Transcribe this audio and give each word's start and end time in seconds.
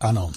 Ano, 0.00 0.32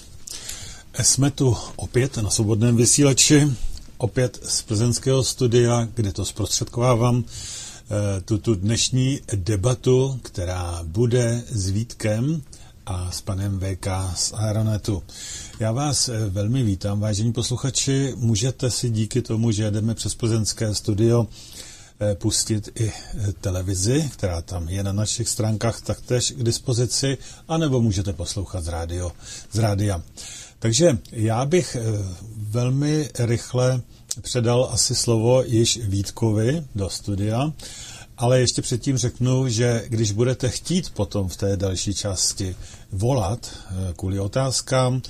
jsme 1.01 1.31
tu 1.31 1.57
opět 1.75 2.17
na 2.17 2.29
svobodném 2.29 2.75
vysílači, 2.75 3.51
opět 3.97 4.39
z 4.43 4.61
plzeňského 4.61 5.23
studia, 5.23 5.87
kde 5.93 6.13
to 6.13 6.25
zprostředkovávám 6.25 7.23
eh, 7.23 8.21
tuto 8.21 8.55
dnešní 8.55 9.21
debatu, 9.35 10.19
která 10.23 10.79
bude 10.83 11.43
s 11.49 11.69
Vítkem 11.69 12.41
a 12.85 13.11
s 13.11 13.21
panem 13.21 13.59
VK 13.59 13.87
z 14.15 14.33
Aeronetu. 14.33 15.03
Já 15.59 15.71
vás 15.71 16.09
eh, 16.09 16.29
velmi 16.29 16.63
vítám, 16.63 16.99
vážení 16.99 17.33
posluchači. 17.33 18.13
Můžete 18.15 18.71
si 18.71 18.89
díky 18.89 19.21
tomu, 19.21 19.51
že 19.51 19.63
jedeme 19.63 19.95
přes 19.95 20.15
plzeňské 20.15 20.75
studio, 20.75 21.27
pustit 22.13 22.69
i 22.79 22.91
eh, 22.91 23.33
televizi, 23.41 24.09
která 24.13 24.41
tam 24.41 24.69
je 24.69 24.83
na 24.83 24.93
našich 24.93 25.29
stránkách 25.29 25.81
taktéž 25.81 26.31
k 26.31 26.43
dispozici, 26.43 27.17
anebo 27.47 27.81
můžete 27.81 28.13
poslouchat 28.13 28.63
z, 28.63 28.67
rádio, 28.67 29.11
z 29.51 29.57
rádia. 29.57 30.01
Takže 30.59 30.97
já 31.11 31.45
bych 31.45 31.75
eh, 31.75 31.81
velmi 32.37 33.09
rychle 33.19 33.81
předal 34.21 34.69
asi 34.71 34.95
slovo 34.95 35.43
již 35.43 35.79
Vítkovi 35.83 36.63
do 36.75 36.89
studia, 36.89 37.53
ale 38.17 38.39
ještě 38.39 38.61
předtím 38.61 38.97
řeknu, 38.97 39.49
že 39.49 39.85
když 39.87 40.11
budete 40.11 40.49
chtít 40.49 40.89
potom 40.89 41.27
v 41.27 41.37
té 41.37 41.57
další 41.57 41.93
části 41.93 42.55
volat 42.91 43.49
kvůli 43.95 44.19
otázkám, 44.19 45.01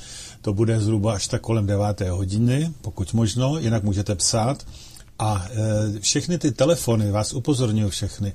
to 0.41 0.53
bude 0.53 0.79
zhruba 0.79 1.13
až 1.13 1.27
tak 1.27 1.41
kolem 1.41 1.65
9. 1.65 2.01
hodiny, 2.01 2.73
pokud 2.81 3.13
možno, 3.13 3.57
jinak 3.57 3.83
můžete 3.83 4.15
psát 4.15 4.65
a 5.21 5.47
e, 5.49 5.99
všechny 5.99 6.37
ty 6.37 6.51
telefony, 6.51 7.11
vás 7.11 7.33
upozorňuji 7.33 7.89
všechny, 7.89 8.33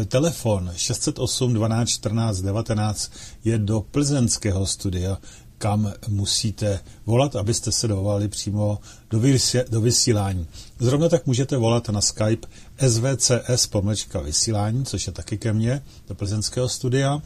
e, 0.00 0.04
telefon 0.04 0.72
608 0.76 1.54
12 1.54 1.88
14 1.88 2.40
19 2.40 3.12
je 3.44 3.58
do 3.58 3.80
plzeňského 3.80 4.66
studia, 4.66 5.18
kam 5.58 5.92
musíte 6.08 6.80
volat, 7.06 7.36
abyste 7.36 7.72
se 7.72 7.88
dovolali 7.88 8.28
přímo 8.28 8.78
do, 9.10 9.20
do 9.70 9.80
vysílání. 9.80 10.46
Zrovna 10.78 11.08
tak 11.08 11.26
můžete 11.26 11.56
volat 11.56 11.88
na 11.88 12.00
Skype 12.00 12.48
svcs 12.88 13.66
pomlčka 13.66 14.20
vysílání, 14.20 14.84
což 14.84 15.06
je 15.06 15.12
taky 15.12 15.38
ke 15.38 15.52
mně, 15.52 15.82
do 16.08 16.14
plzeňského 16.14 16.68
studia, 16.68 17.22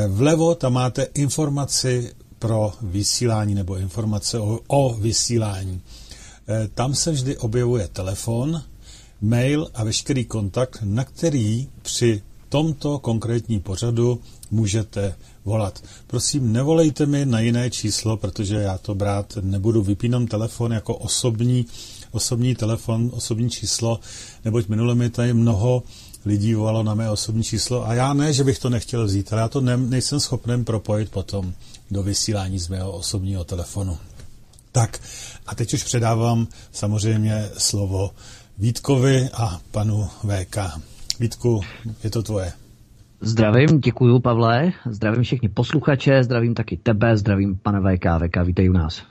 vlevo 0.08 0.56
tam 0.56 0.74
máte 0.74 1.08
informaci 1.14 2.14
pro 2.40 2.74
vysílání 2.82 3.56
nebo 3.56 3.78
informace 3.78 4.40
o, 4.40 4.60
o 4.68 4.94
vysílání. 4.94 5.82
Eh, 6.48 6.68
tam 6.76 6.96
se 6.96 7.12
vždy 7.12 7.38
objevuje 7.38 7.88
telefon, 7.88 8.62
mail 9.22 9.70
a 9.74 9.84
veškerý 9.84 10.26
kontakt, 10.26 10.78
na 10.84 11.04
který 11.04 11.68
při 11.82 12.22
tomto 12.50 13.00
konkrétní 13.00 13.60
pořadu 13.60 14.20
můžete 14.52 15.16
volat. 15.46 15.84
Prosím, 16.08 16.54
nevolejte 16.54 17.06
mi 17.06 17.26
na 17.26 17.40
jiné 17.40 17.70
číslo, 17.70 18.18
protože 18.18 18.56
já 18.56 18.78
to 18.78 18.96
brát 18.96 19.38
nebudu. 19.42 19.82
Vypínám 19.82 20.28
telefon 20.28 20.74
jako 20.74 20.96
osobní 20.96 21.66
osobní 22.12 22.56
telefon, 22.56 23.12
osobní 23.14 23.50
číslo, 23.50 24.00
neboť 24.46 24.68
minule 24.68 24.96
mi 24.96 25.10
tady 25.10 25.34
mnoho 25.34 25.84
lidí 26.26 26.54
volalo 26.54 26.84
na 26.84 26.94
mé 26.94 27.10
osobní 27.10 27.44
číslo 27.44 27.88
a 27.88 27.94
já 27.94 28.14
ne, 28.14 28.34
že 28.34 28.44
bych 28.44 28.60
to 28.60 28.70
nechtěl 28.70 29.06
vzít, 29.06 29.34
ale 29.34 29.42
já 29.42 29.48
to 29.48 29.62
ne, 29.62 29.78
nejsem 29.78 30.20
schopen 30.20 30.66
propojit 30.66 31.12
potom 31.12 31.54
do 31.92 32.04
vysílání 32.04 32.60
z 32.60 32.68
mého 32.68 32.92
osobního 32.92 33.44
telefonu. 33.44 33.98
Tak 34.72 35.00
a 35.48 35.56
teď 35.56 35.74
už 35.74 35.84
předávám 35.84 36.48
samozřejmě 36.72 37.50
slovo 37.58 38.12
Vítkovi 38.58 39.30
a 39.34 39.60
panu 39.72 40.08
VK. 40.24 40.58
Vítku, 41.20 41.62
je 42.04 42.10
to 42.10 42.24
tvoje. 42.24 42.54
Zdravím, 43.22 43.80
děkuji 43.80 44.20
Pavle, 44.20 44.72
zdravím 44.90 45.24
všechny 45.24 45.50
posluchače, 45.50 46.24
zdravím 46.24 46.54
taky 46.54 46.78
tebe, 46.78 47.18
zdravím 47.18 47.60
pana 47.64 47.80
VK. 47.80 48.06
VK, 48.28 48.38
vítej 48.46 48.70
u 48.70 48.74
nás 48.74 49.11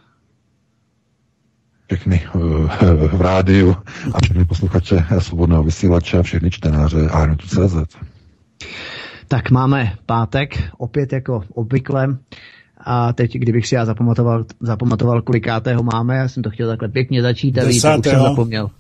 všechny 1.91 2.23
eh, 2.25 3.17
v 3.17 3.21
rádiu 3.21 3.77
a 4.15 4.19
všechny 4.23 4.45
posluchače 4.45 5.05
svobodného 5.19 5.63
vysílače 5.63 6.19
a 6.19 6.23
všechny 6.23 6.51
čtenáře 6.51 7.09
CZ. 7.47 7.97
Tak 9.29 9.51
máme 9.51 9.93
pátek, 10.07 10.59
opět 10.79 11.13
jako 11.13 11.45
obvykle. 11.55 12.17
A 12.85 13.13
teď, 13.13 13.33
kdybych 13.33 13.67
si 13.67 13.75
já 13.75 13.85
zapamatoval, 13.85 14.45
zapamatoval 14.61 15.23
kolikátého 15.23 15.83
máme, 15.83 16.17
já 16.17 16.29
jsem 16.29 16.43
to 16.43 16.51
chtěl 16.51 16.69
takhle 16.69 16.89
pěkně 16.89 17.23
začít 17.23 17.59
a 17.59 17.65
víc, 17.65 17.85
už 17.85 18.05
jsem 18.05 18.21
zapomněl. 18.23 18.71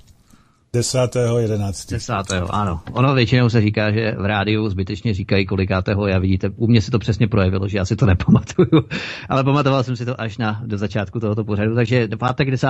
10. 0.72 1.16
11. 1.38 1.90
10. 1.90 2.12
ano. 2.50 2.80
Ono 2.92 3.14
většinou 3.14 3.48
se 3.48 3.60
říká, 3.60 3.90
že 3.90 4.14
v 4.18 4.24
rádiu 4.24 4.68
zbytečně 4.68 5.14
říkají 5.14 5.46
kolikátého, 5.46 6.06
já 6.06 6.18
vidíte, 6.18 6.48
u 6.56 6.66
mě 6.66 6.82
se 6.82 6.90
to 6.90 6.98
přesně 6.98 7.28
projevilo, 7.28 7.68
že 7.68 7.78
já 7.78 7.84
si 7.84 7.96
to 7.96 8.06
nepamatuju, 8.12 8.84
ale 9.28 9.44
pamatoval 9.44 9.82
jsem 9.82 9.96
si 9.96 10.04
to 10.04 10.20
až 10.20 10.38
na, 10.38 10.62
do 10.66 10.78
začátku 10.78 11.20
tohoto 11.20 11.44
pořadu, 11.44 11.74
takže 11.74 12.08
pátek 12.18 12.50
10. 12.50 12.68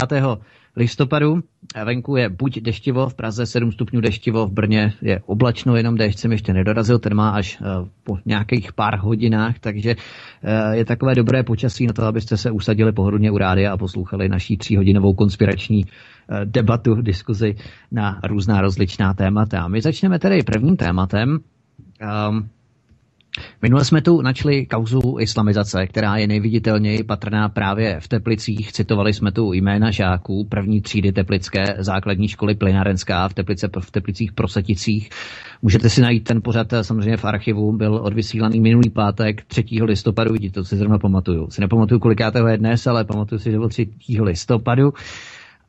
listopadu, 0.77 1.41
venku 1.85 2.17
je 2.17 2.29
buď 2.29 2.61
deštivo, 2.61 3.09
v 3.09 3.15
Praze 3.15 3.47
7 3.47 3.73
stupňů 3.73 4.01
deštivo, 4.01 4.47
v 4.47 4.53
Brně 4.53 4.93
je 5.03 5.21
oblačno, 5.27 5.77
jenom 5.77 5.95
déšť 5.95 6.19
jsem 6.19 6.33
ještě 6.33 6.53
nedorazil, 6.53 6.99
ten 6.99 7.15
má 7.15 7.31
až 7.31 7.59
uh, 7.61 7.89
po 8.05 8.19
nějakých 8.27 8.73
pár 8.73 8.99
hodinách, 8.99 9.59
takže 9.59 9.97
uh, 9.97 10.73
je 10.73 10.85
takové 10.85 11.15
dobré 11.15 11.43
počasí 11.43 11.87
na 11.87 11.93
to, 11.93 12.05
abyste 12.05 12.37
se 12.37 12.51
usadili 12.51 12.93
pohodlně 12.93 13.31
u 13.31 13.39
rádia 13.39 13.73
a 13.73 13.77
poslouchali 13.77 14.29
naší 14.29 14.57
tříhodinovou 14.57 15.15
konspirační 15.15 15.85
Eh, 15.85 16.20
debatu, 16.45 16.95
diskuzi 17.03 17.57
na 17.93 18.21
různá 18.25 18.61
rozličná 18.61 19.15
témata. 19.15 19.69
My 19.69 19.81
začneme 19.81 20.19
tedy 20.19 20.43
prvním 20.43 20.77
tématem. 20.77 21.39
Um, 22.29 22.49
Minule 23.63 23.85
jsme 23.85 24.03
tu 24.03 24.23
načli 24.23 24.67
kauzu 24.67 25.17
islamizace, 25.21 25.87
která 25.87 26.17
je 26.17 26.27
nejviditelněji 26.27 27.05
patrná 27.05 27.49
právě 27.49 28.01
v 28.01 28.09
Teplicích. 28.09 28.73
Citovali 28.73 29.13
jsme 29.13 29.33
tu 29.33 29.53
jména 29.53 29.91
žáků 29.91 30.45
první 30.45 30.81
třídy 30.81 31.13
Teplické 31.13 31.65
základní 31.79 32.29
školy 32.29 32.55
Plynárenská 32.55 33.29
v, 33.29 33.35
Teplice, 33.35 33.69
v 33.81 33.91
Teplicích 33.91 34.33
Proseticích. 34.33 35.11
Můžete 35.63 35.89
si 35.91 36.01
najít 36.01 36.25
ten 36.25 36.43
pořad 36.43 36.73
eh, 36.73 36.85
samozřejmě 36.85 37.17
v 37.17 37.25
archivu, 37.25 37.73
byl 37.73 37.95
odvysílaný 38.03 38.61
minulý 38.61 38.91
pátek 38.91 39.45
3. 39.45 39.65
listopadu, 39.83 40.33
vidíte, 40.33 40.55
to 40.55 40.65
si 40.65 40.77
zrovna 40.77 40.99
pamatuju. 40.99 41.51
Si 41.51 41.61
nepamatuju, 41.61 42.01
kolikátého 42.01 42.49
je 42.49 42.59
dnes, 42.59 42.87
ale 42.87 43.05
pamatuju 43.05 43.39
si, 43.39 43.51
že 43.51 43.59
byl 43.59 43.69
3. 43.69 43.89
listopadu 44.21 44.93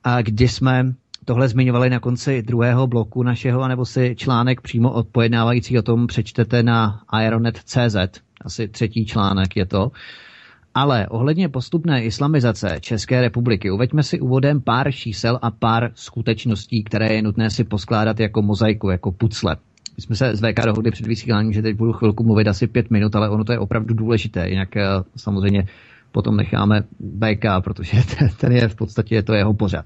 a 0.03 0.21
kdy 0.21 0.47
jsme 0.47 0.93
tohle 1.25 1.47
zmiňovali 1.47 1.89
na 1.89 1.99
konci 1.99 2.41
druhého 2.41 2.87
bloku 2.87 3.23
našeho, 3.23 3.61
anebo 3.61 3.85
si 3.85 4.15
článek 4.17 4.61
přímo 4.61 4.91
od 4.91 5.07
pojednávající 5.07 5.79
o 5.79 5.81
tom 5.81 6.07
přečtete 6.07 6.63
na 6.63 7.01
aeronet.cz, 7.07 7.95
asi 8.45 8.67
třetí 8.67 9.05
článek 9.05 9.55
je 9.55 9.65
to. 9.65 9.91
Ale 10.73 11.07
ohledně 11.07 11.49
postupné 11.49 12.03
islamizace 12.03 12.77
České 12.79 13.21
republiky 13.21 13.71
uveďme 13.71 14.03
si 14.03 14.19
úvodem 14.19 14.61
pár 14.61 14.91
čísel 14.91 15.39
a 15.41 15.51
pár 15.51 15.91
skutečností, 15.95 16.83
které 16.83 17.13
je 17.13 17.21
nutné 17.21 17.49
si 17.49 17.63
poskládat 17.63 18.19
jako 18.19 18.41
mozaiku, 18.41 18.89
jako 18.89 19.11
pucle. 19.11 19.55
My 19.97 20.03
jsme 20.03 20.15
se 20.15 20.35
s 20.35 20.41
VK 20.41 20.65
dohodli 20.65 20.91
před 20.91 21.07
vysíláním, 21.07 21.53
že 21.53 21.61
teď 21.61 21.75
budu 21.75 21.93
chvilku 21.93 22.23
mluvit 22.23 22.47
asi 22.47 22.67
pět 22.67 22.91
minut, 22.91 23.15
ale 23.15 23.29
ono 23.29 23.43
to 23.43 23.51
je 23.51 23.59
opravdu 23.59 23.93
důležité. 23.93 24.49
Jinak 24.49 24.77
eh, 24.77 24.87
samozřejmě 25.15 25.67
potom 26.11 26.37
necháme 26.37 26.83
BK, 26.99 27.45
protože 27.63 27.97
ten 28.39 28.51
je 28.51 28.67
v 28.67 28.75
podstatě 28.75 29.23
to 29.23 29.33
jeho 29.33 29.53
pořad. 29.53 29.85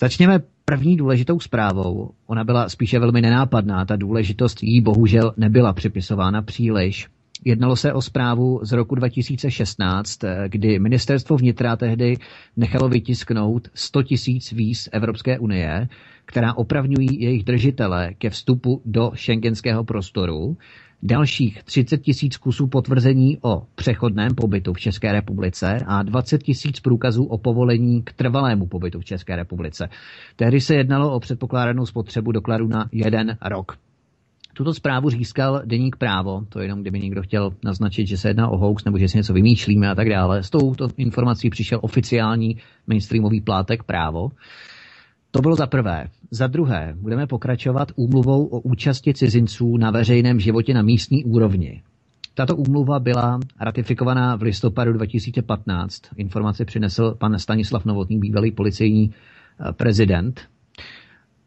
Začněme 0.00 0.40
první 0.64 0.96
důležitou 0.96 1.40
zprávou. 1.40 2.10
Ona 2.26 2.44
byla 2.44 2.68
spíše 2.68 2.98
velmi 2.98 3.20
nenápadná. 3.22 3.84
Ta 3.84 3.96
důležitost 3.96 4.62
jí 4.62 4.80
bohužel 4.80 5.32
nebyla 5.36 5.72
připisována 5.72 6.42
příliš. 6.42 7.08
Jednalo 7.44 7.76
se 7.76 7.92
o 7.92 8.02
zprávu 8.02 8.60
z 8.62 8.72
roku 8.72 8.94
2016, 8.94 10.18
kdy 10.48 10.78
ministerstvo 10.78 11.36
vnitra 11.36 11.76
tehdy 11.76 12.16
nechalo 12.56 12.88
vytisknout 12.88 13.68
100 13.74 14.02
tisíc 14.02 14.52
víz 14.52 14.88
Evropské 14.92 15.38
unie, 15.38 15.88
která 16.24 16.54
opravňují 16.54 17.22
jejich 17.22 17.44
držitele 17.44 18.14
ke 18.18 18.30
vstupu 18.30 18.82
do 18.84 19.10
šengenského 19.14 19.84
prostoru 19.84 20.56
dalších 21.02 21.62
30 21.62 21.98
tisíc 21.98 22.36
kusů 22.36 22.66
potvrzení 22.66 23.38
o 23.42 23.62
přechodném 23.74 24.34
pobytu 24.34 24.72
v 24.72 24.80
České 24.80 25.12
republice 25.12 25.78
a 25.86 26.02
20 26.02 26.42
tisíc 26.42 26.80
průkazů 26.80 27.24
o 27.24 27.38
povolení 27.38 28.02
k 28.02 28.12
trvalému 28.12 28.66
pobytu 28.66 29.00
v 29.00 29.04
České 29.04 29.36
republice. 29.36 29.88
Tehdy 30.36 30.60
se 30.60 30.74
jednalo 30.74 31.14
o 31.14 31.20
předpokládanou 31.20 31.86
spotřebu 31.86 32.32
dokladu 32.32 32.68
na 32.68 32.88
jeden 32.92 33.38
rok. 33.42 33.76
Tuto 34.54 34.74
zprávu 34.74 35.10
získal 35.10 35.62
deník 35.64 35.96
právo, 35.96 36.44
to 36.48 36.60
jenom 36.60 36.80
kdyby 36.80 37.00
někdo 37.00 37.22
chtěl 37.22 37.50
naznačit, 37.64 38.06
že 38.06 38.16
se 38.16 38.28
jedná 38.28 38.48
o 38.48 38.56
hoax 38.56 38.84
nebo 38.84 38.98
že 38.98 39.08
si 39.08 39.16
něco 39.16 39.32
vymýšlíme 39.32 39.90
a 39.90 39.94
tak 39.94 40.08
dále. 40.08 40.42
S 40.42 40.50
touto 40.50 40.88
informací 40.96 41.50
přišel 41.50 41.78
oficiální 41.82 42.56
mainstreamový 42.86 43.40
plátek 43.40 43.82
právo. 43.82 44.28
To 45.34 45.40
bylo 45.40 45.56
za 45.56 45.66
prvé. 45.66 46.08
Za 46.30 46.46
druhé, 46.46 46.94
budeme 46.96 47.26
pokračovat 47.26 47.92
úmluvou 47.96 48.46
o 48.46 48.60
účasti 48.60 49.14
cizinců 49.14 49.76
na 49.76 49.90
veřejném 49.90 50.40
životě 50.40 50.74
na 50.74 50.82
místní 50.82 51.24
úrovni. 51.24 51.82
Tato 52.34 52.56
úmluva 52.56 53.00
byla 53.00 53.40
ratifikovaná 53.60 54.36
v 54.36 54.42
listopadu 54.42 54.92
2015. 54.92 56.02
Informaci 56.16 56.64
přinesl 56.64 57.14
pan 57.18 57.38
Stanislav 57.38 57.84
Novotný, 57.84 58.18
bývalý 58.18 58.50
policejní 58.52 59.14
prezident. 59.76 60.40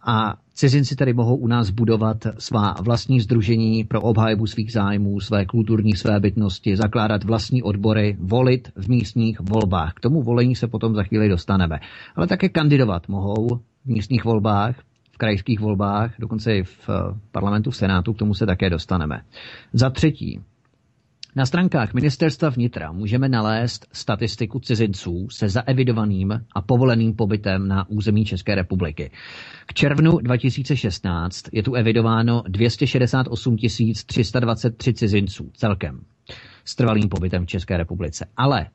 A 0.07 0.35
cizinci 0.53 0.95
tedy 0.95 1.13
mohou 1.13 1.35
u 1.35 1.47
nás 1.47 1.69
budovat 1.69 2.17
svá 2.37 2.75
vlastní 2.81 3.21
združení 3.21 3.83
pro 3.83 4.01
obhajobu 4.01 4.47
svých 4.47 4.71
zájmů, 4.71 5.19
své 5.19 5.45
kulturní 5.45 5.95
své 5.95 6.19
bytnosti, 6.19 6.77
zakládat 6.77 7.23
vlastní 7.23 7.63
odbory, 7.63 8.17
volit 8.19 8.71
v 8.75 8.89
místních 8.89 9.39
volbách. 9.39 9.93
K 9.93 9.99
tomu 9.99 10.21
volení 10.21 10.55
se 10.55 10.67
potom 10.67 10.95
za 10.95 11.03
chvíli 11.03 11.29
dostaneme. 11.29 11.79
Ale 12.15 12.27
také 12.27 12.49
kandidovat 12.49 13.07
mohou 13.07 13.59
v 13.85 13.87
místních 13.87 14.23
volbách, 14.25 14.75
v 15.11 15.17
krajských 15.17 15.59
volbách, 15.59 16.13
dokonce 16.19 16.57
i 16.57 16.63
v 16.63 16.89
eh, 16.89 17.19
parlamentu, 17.31 17.71
v 17.71 17.75
Senátu, 17.75 18.13
k 18.13 18.17
tomu 18.17 18.33
se 18.33 18.45
také 18.45 18.69
dostaneme. 18.69 19.21
Za 19.73 19.89
třetí, 19.89 20.39
na 21.37 21.45
stránkách 21.45 21.93
ministerstva 21.93 22.49
vnitra 22.49 22.91
můžeme 22.91 23.29
nalézt 23.29 23.87
statistiku 23.91 24.59
cizinců 24.59 25.27
se 25.31 25.49
zaevidovaným 25.49 26.31
a 26.55 26.61
povoleným 26.61 27.15
pobytem 27.15 27.67
na 27.67 27.89
území 27.89 28.25
České 28.25 28.55
republiky. 28.55 29.11
K 29.65 29.73
červnu 29.73 30.17
2016 30.17 31.45
je 31.51 31.63
tu 31.63 31.73
evidováno 31.73 32.43
268 32.47 33.57
323 34.05 34.93
cizinců 34.93 35.51
celkem 35.53 35.99
s 36.65 36.75
trvalým 36.75 37.09
pobytem 37.09 37.43
v 37.45 37.47
České 37.49 37.77
republice. 37.77 38.25
Ale 38.37 38.65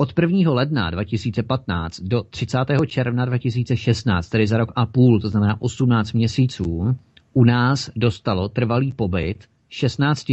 od 0.00 0.12
1. 0.18 0.50
ledna 0.52 0.90
2015 0.90 2.00
do 2.00 2.22
30. 2.22 2.58
června 2.86 3.24
2016, 3.24 4.28
tedy 4.28 4.46
za 4.46 4.58
rok 4.58 4.72
a 4.76 4.86
půl, 4.86 5.20
to 5.20 5.28
znamená 5.28 5.56
18 5.62 6.12
měsíců, 6.12 6.96
u 7.32 7.44
nás 7.44 7.90
dostalo 7.96 8.48
trvalý 8.48 8.92
pobyt 8.92 9.44
16 9.68 10.24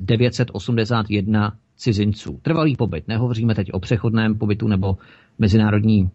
981 0.00 1.52
cizinců. 1.76 2.38
Trvalý 2.42 2.76
pobyt, 2.76 3.08
nehovoříme 3.08 3.54
teď 3.54 3.72
o 3.72 3.80
přechodném 3.80 4.34
pobytu 4.38 4.68
nebo 4.68 4.98
mezinárodní 5.38 6.10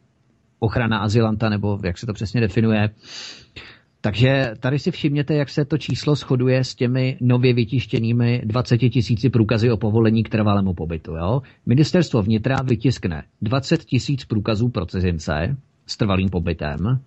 ochrana 0.59 0.97
azylanta, 0.97 1.49
nebo 1.49 1.79
jak 1.83 1.97
se 1.97 2.05
to 2.05 2.13
přesně 2.13 2.41
definuje. 2.41 2.89
Takže 4.05 4.53
tady 4.59 4.79
si 4.79 4.91
všimněte, 4.91 5.33
jak 5.33 5.49
se 5.49 5.65
to 5.65 5.77
číslo 5.77 6.15
shoduje 6.15 6.63
s 6.63 6.75
těmi 6.75 7.17
nově 7.21 7.53
vytištěnými 7.53 8.41
20 8.45 8.77
tisíci 8.77 9.29
průkazy 9.29 9.71
o 9.71 9.77
povolení 9.77 10.23
k 10.23 10.29
trvalému 10.29 10.73
pobytu. 10.73 11.15
Jo? 11.15 11.41
Ministerstvo 11.65 12.21
vnitra 12.21 12.55
vytiskne 12.63 13.23
20 13.41 13.85
tisíc 13.85 14.25
průkazů 14.25 14.69
pro 14.69 14.85
cizince 14.85 15.57
s 15.87 15.97
trvalým 15.97 16.29
pobytem, 16.29 16.99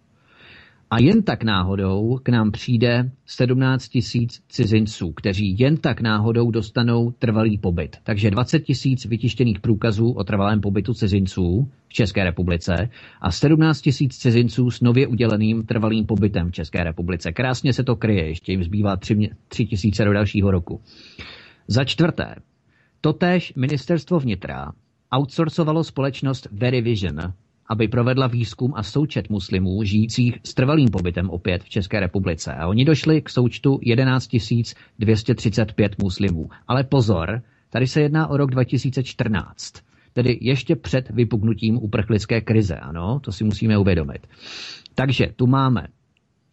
a 0.91 1.01
jen 1.01 1.23
tak 1.23 1.43
náhodou 1.43 2.19
k 2.23 2.29
nám 2.29 2.51
přijde 2.51 3.11
17 3.27 3.89
tisíc 3.89 4.43
cizinců, 4.49 5.13
kteří 5.13 5.57
jen 5.59 5.77
tak 5.77 6.01
náhodou 6.01 6.51
dostanou 6.51 7.11
trvalý 7.11 7.59
pobyt. 7.59 7.97
Takže 8.03 8.31
20 8.31 8.61
tisíc 8.61 9.05
vytištěných 9.05 9.61
průkazů 9.61 10.11
o 10.11 10.25
trvalém 10.25 10.61
pobytu 10.61 10.95
cizinců 10.95 11.69
v 11.89 11.93
České 11.93 12.25
republice 12.25 12.89
a 13.21 13.31
17 13.31 13.81
tisíc 13.81 14.19
cizinců 14.19 14.71
s 14.71 14.81
nově 14.81 15.07
uděleným 15.07 15.67
trvalým 15.67 16.07
pobytem 16.07 16.51
v 16.51 16.53
České 16.55 16.85
republice. 16.85 17.33
Krásně 17.33 17.73
se 17.73 17.85
to 17.85 17.97
kryje, 17.97 18.29
ještě 18.29 18.53
jim 18.53 18.65
zbývá 18.65 18.97
3, 18.97 19.31
3 19.49 19.67
tisíce 19.67 20.05
do 20.05 20.13
dalšího 20.13 20.51
roku. 20.51 20.81
Za 21.67 21.85
čtvrté, 21.85 22.35
totéž 23.01 23.53
ministerstvo 23.57 24.21
vnitra 24.21 24.73
outsourcovalo 25.11 25.85
společnost 25.85 26.49
Verivision, 26.53 27.33
aby 27.69 27.89
provedla 27.89 28.27
výzkum 28.27 28.73
a 28.77 28.83
součet 28.83 29.31
muslimů 29.31 29.83
žijících 29.85 30.39
s 30.45 30.55
trvalým 30.55 30.89
pobytem 30.89 31.31
opět 31.31 31.63
v 31.65 31.69
České 31.69 32.01
republice. 32.01 32.55
A 32.55 32.67
oni 32.67 32.85
došli 32.85 33.23
k 33.23 33.31
součtu 33.31 33.79
11 33.83 34.29
235 34.99 36.03
muslimů. 36.03 36.51
Ale 36.69 36.85
pozor, 36.85 37.43
tady 37.71 37.87
se 37.87 38.01
jedná 38.01 38.27
o 38.27 38.37
rok 38.37 38.51
2014 38.51 39.73
tedy 40.13 40.39
ještě 40.41 40.77
před 40.77 41.11
vypuknutím 41.11 41.77
uprchlické 41.77 42.41
krize. 42.41 42.77
Ano, 42.77 43.21
to 43.21 43.33
si 43.33 43.45
musíme 43.45 43.79
uvědomit. 43.79 44.27
Takže 44.95 45.27
tu 45.37 45.47
máme 45.47 45.87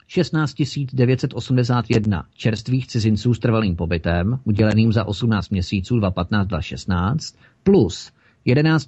16 0.07 0.53
981 0.93 2.25
čerstvých 2.35 2.87
cizinců 2.87 3.33
s 3.33 3.39
trvalým 3.39 3.75
pobytem, 3.75 4.39
uděleným 4.43 4.91
za 4.93 5.03
18 5.07 5.49
měsíců 5.49 5.95
2015-2016, 5.99 7.35
plus 7.63 8.11
11 8.45 8.85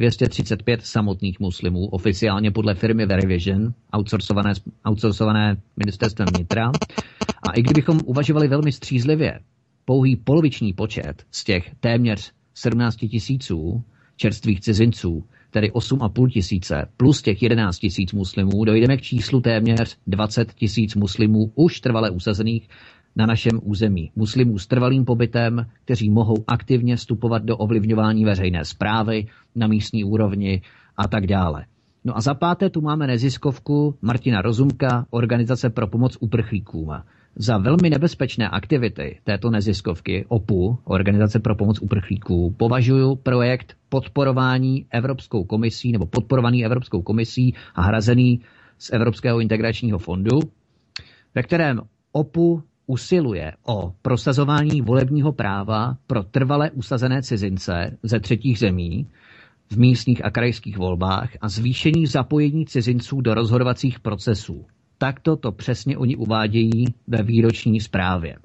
235 0.00 0.86
samotných 0.86 1.40
muslimů, 1.40 1.86
oficiálně 1.86 2.50
podle 2.50 2.74
firmy 2.74 3.06
Verivision, 3.06 3.74
outsourcované, 3.92 4.52
outsourcované 4.88 5.56
ministerstvem 5.76 6.28
vnitra. 6.30 6.78
A 7.42 7.52
i 7.52 7.62
kdybychom 7.62 8.00
uvažovali 8.06 8.48
velmi 8.48 8.72
střízlivě, 8.72 9.40
pouhý 9.84 10.16
poloviční 10.16 10.72
počet 10.72 11.24
z 11.30 11.44
těch 11.44 11.70
téměř 11.80 12.32
17 12.54 12.96
tisíců 12.96 13.82
čerstvých 14.16 14.60
cizinců, 14.60 15.24
tedy 15.50 15.70
8,5 15.70 16.28
tisíce, 16.30 16.86
plus 16.96 17.22
těch 17.22 17.42
11 17.42 17.78
tisíc 17.78 18.12
muslimů, 18.12 18.64
dojdeme 18.64 18.96
k 18.96 19.02
číslu 19.02 19.40
téměř 19.40 19.96
20 20.06 20.54
tisíc 20.54 20.94
muslimů 20.94 21.52
už 21.54 21.80
trvale 21.80 22.10
usazených 22.10 22.68
na 23.16 23.26
našem 23.26 23.60
území. 23.62 24.10
Muslimů 24.16 24.58
s 24.58 24.66
trvalým 24.66 25.04
pobytem, 25.04 25.66
kteří 25.84 26.10
mohou 26.10 26.44
aktivně 26.46 26.96
vstupovat 26.96 27.42
do 27.42 27.56
ovlivňování 27.56 28.24
veřejné 28.24 28.64
zprávy 28.64 29.26
na 29.54 29.66
místní 29.66 30.04
úrovni 30.04 30.62
a 30.96 31.08
tak 31.08 31.26
dále. 31.26 31.64
No 32.04 32.16
a 32.16 32.20
za 32.20 32.34
páté 32.34 32.70
tu 32.70 32.80
máme 32.80 33.06
neziskovku 33.06 33.94
Martina 34.02 34.42
Rozumka, 34.42 35.06
Organizace 35.10 35.70
pro 35.70 35.86
pomoc 35.86 36.16
uprchlíkům. 36.20 36.92
Za 37.36 37.58
velmi 37.58 37.90
nebezpečné 37.90 38.48
aktivity 38.48 39.18
této 39.24 39.50
neziskovky 39.50 40.24
OPU, 40.28 40.78
Organizace 40.84 41.38
pro 41.40 41.54
pomoc 41.54 41.78
uprchlíků, 41.82 42.54
považuji 42.56 43.16
projekt 43.16 43.76
podporování 43.88 44.86
Evropskou 44.90 45.44
komisí 45.44 45.92
nebo 45.92 46.06
podporovaný 46.06 46.64
Evropskou 46.64 47.02
komisí 47.02 47.54
a 47.74 47.82
hrazený 47.82 48.40
z 48.78 48.90
Evropského 48.92 49.40
integračního 49.40 49.98
fondu, 49.98 50.38
ve 51.34 51.42
kterém 51.42 51.80
OPU 52.12 52.62
usiluje 52.90 53.52
o 53.66 53.92
prosazování 54.02 54.82
volebního 54.82 55.32
práva 55.32 55.96
pro 56.06 56.22
trvale 56.22 56.70
usazené 56.70 57.22
cizince 57.22 57.98
ze 58.02 58.20
třetích 58.20 58.58
zemí 58.58 59.06
v 59.70 59.76
místních 59.76 60.24
a 60.24 60.30
krajských 60.30 60.78
volbách 60.78 61.30
a 61.40 61.48
zvýšení 61.48 62.06
zapojení 62.06 62.66
cizinců 62.66 63.20
do 63.20 63.34
rozhodovacích 63.34 64.00
procesů. 64.00 64.66
Takto 64.98 65.36
to 65.36 65.52
přesně 65.52 65.98
oni 65.98 66.16
uvádějí 66.16 66.84
ve 67.06 67.22
výroční 67.22 67.80
zprávě. 67.80 68.36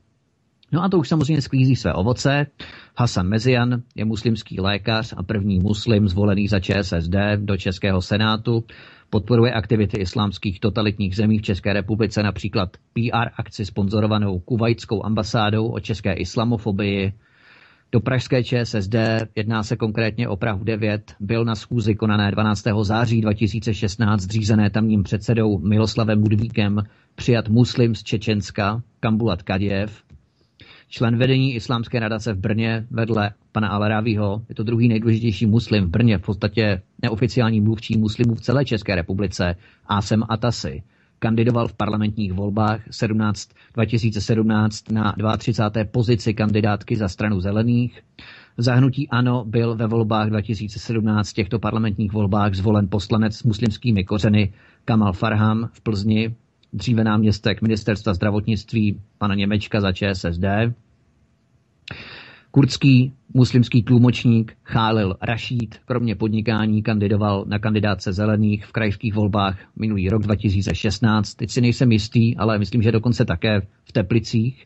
No 0.72 0.84
a 0.84 0.90
to 0.90 0.98
už 0.98 1.10
samozřejmě 1.10 1.42
sklízí 1.42 1.76
své 1.76 1.94
ovoce. 1.94 2.48
Hasan 2.98 3.28
Mezian 3.28 3.82
je 3.96 4.06
muslimský 4.06 4.60
lékař 4.60 5.14
a 5.18 5.24
první 5.24 5.60
muslim 5.60 6.08
zvolený 6.08 6.48
za 6.48 6.60
ČSSD 6.60 7.16
do 7.36 7.58
Českého 7.58 8.02
senátu 8.02 8.64
Podporuje 9.10 9.54
aktivity 9.54 9.98
islámských 9.98 10.60
totalitních 10.60 11.16
zemí 11.16 11.38
v 11.40 11.42
České 11.42 11.74
republice, 11.74 12.24
například 12.24 12.70
PR 12.94 13.30
akci 13.38 13.66
sponzorovanou 13.66 14.40
kuvajskou 14.40 15.06
ambasádou 15.06 15.68
o 15.68 15.80
české 15.80 16.14
islamofobii. 16.14 17.14
Do 17.92 18.00
pražské 18.00 18.44
ČSSD, 18.44 18.96
jedná 19.36 19.64
se 19.64 19.76
konkrétně 19.76 20.28
o 20.28 20.36
Prahu 20.36 20.64
9, 20.64 21.16
byl 21.20 21.46
na 21.46 21.56
schůzi 21.56 21.96
konané 21.96 22.32
12. 22.32 22.64
září 22.82 23.22
2016 23.22 24.22
zřízené 24.22 24.70
tamním 24.70 25.04
předsedou 25.04 25.60
Miloslavem 25.60 26.22
Budvíkem 26.22 26.84
přijat 27.16 27.50
muslim 27.50 27.96
z 27.96 28.04
Čečenska, 28.04 28.82
Kambulat 29.00 29.44
Kadjev, 29.44 30.05
člen 30.88 31.18
vedení 31.18 31.56
islámské 31.56 32.00
nadace 32.00 32.34
v 32.34 32.38
Brně 32.38 32.88
vedle 32.92 33.32
pana 33.52 33.68
Aleravího. 33.68 34.42
Je 34.50 34.56
to 34.56 34.64
druhý 34.64 34.88
nejdůležitější 34.88 35.46
muslim 35.46 35.86
v 35.86 35.90
Brně, 35.90 36.18
v 36.18 36.22
podstatě 36.22 36.82
neoficiální 37.02 37.62
mluvčí 37.62 37.98
muslimů 37.98 38.36
v 38.36 38.42
celé 38.42 38.66
České 38.66 38.96
republice, 38.96 39.56
Asem 39.88 40.24
Atasi. 40.30 40.84
Kandidoval 41.20 41.68
v 41.68 41.74
parlamentních 41.74 42.34
volbách 42.34 42.82
17, 42.92 43.50
2017 43.74 44.92
na 44.92 45.16
32. 45.38 45.86
pozici 45.92 46.34
kandidátky 46.34 46.96
za 46.96 47.08
stranu 47.08 47.40
zelených. 47.40 48.02
Zahnutí 48.58 49.10
ANO 49.10 49.46
byl 49.48 49.76
ve 49.76 49.88
volbách 49.88 50.30
2017 50.30 51.30
v 51.30 51.34
těchto 51.34 51.60
parlamentních 51.60 52.14
volbách 52.14 52.54
zvolen 52.54 52.88
poslanec 52.90 53.36
s 53.36 53.44
muslimskými 53.44 54.04
kořeny 54.04 54.54
Kamal 54.86 55.14
Farham 55.14 55.70
v 55.74 55.82
Plzni, 55.82 56.36
dříve 56.76 57.04
náměstek 57.04 57.62
ministerstva 57.62 58.14
zdravotnictví 58.14 59.02
pana 59.18 59.36
Němečka 59.36 59.82
za 59.82 59.92
ČSSD. 59.92 60.44
Kurdský 62.52 63.14
muslimský 63.34 63.84
tlumočník 63.84 64.58
Chálil 64.64 65.16
Rashid 65.22 65.76
kromě 65.86 66.16
podnikání 66.16 66.84
kandidoval 66.84 67.46
na 67.48 67.60
kandidáce 67.60 68.14
zelených 68.14 68.66
v 68.66 68.72
krajských 68.72 69.14
volbách 69.14 69.60
minulý 69.76 70.10
rok 70.10 70.22
2016. 70.22 71.34
Teď 71.36 71.50
si 71.50 71.62
nejsem 71.62 71.92
jistý, 71.92 72.38
ale 72.38 72.60
myslím, 72.60 72.82
že 72.82 72.92
dokonce 72.92 73.26
také 73.26 73.62
v 73.84 73.92
Teplicích. 73.92 74.66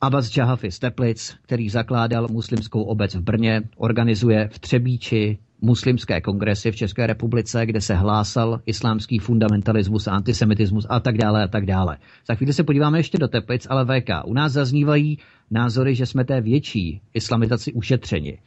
Abbas 0.00 0.36
Jahafi 0.36 0.70
z 0.70 0.78
Teplic, 0.78 1.36
který 1.42 1.68
zakládal 1.68 2.26
muslimskou 2.30 2.82
obec 2.82 3.14
v 3.14 3.20
Brně, 3.20 3.62
organizuje 3.76 4.48
v 4.52 4.58
Třebíči 4.58 5.38
muslimské 5.62 6.20
kongresy 6.20 6.72
v 6.72 6.76
České 6.76 7.06
republice, 7.06 7.66
kde 7.66 7.80
se 7.80 7.94
hlásal 7.94 8.60
islámský 8.66 9.18
fundamentalismus, 9.18 10.06
antisemitismus 10.06 10.86
a 10.88 11.00
tak 11.00 11.18
dále 11.18 11.44
a 11.44 11.48
tak 11.48 11.66
dále. 11.66 11.98
Za 12.28 12.34
chvíli 12.34 12.52
se 12.52 12.64
podíváme 12.64 12.98
ještě 12.98 13.18
do 13.18 13.28
Teplic, 13.28 13.66
ale 13.70 13.84
VK. 13.84 14.10
U 14.24 14.34
nás 14.34 14.52
zaznívají 14.52 15.18
názory, 15.50 15.94
že 15.94 16.06
jsme 16.06 16.24
té 16.24 16.40
větší 16.40 17.00
islamitaci 17.14 17.72
ušetřeni. 17.72 18.38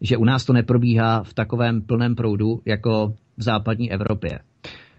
Že 0.00 0.16
u 0.16 0.24
nás 0.24 0.44
to 0.44 0.52
neprobíhá 0.52 1.22
v 1.22 1.34
takovém 1.34 1.82
plném 1.82 2.14
proudu 2.14 2.62
jako 2.64 3.14
v 3.36 3.42
západní 3.42 3.92
Evropě. 3.92 4.38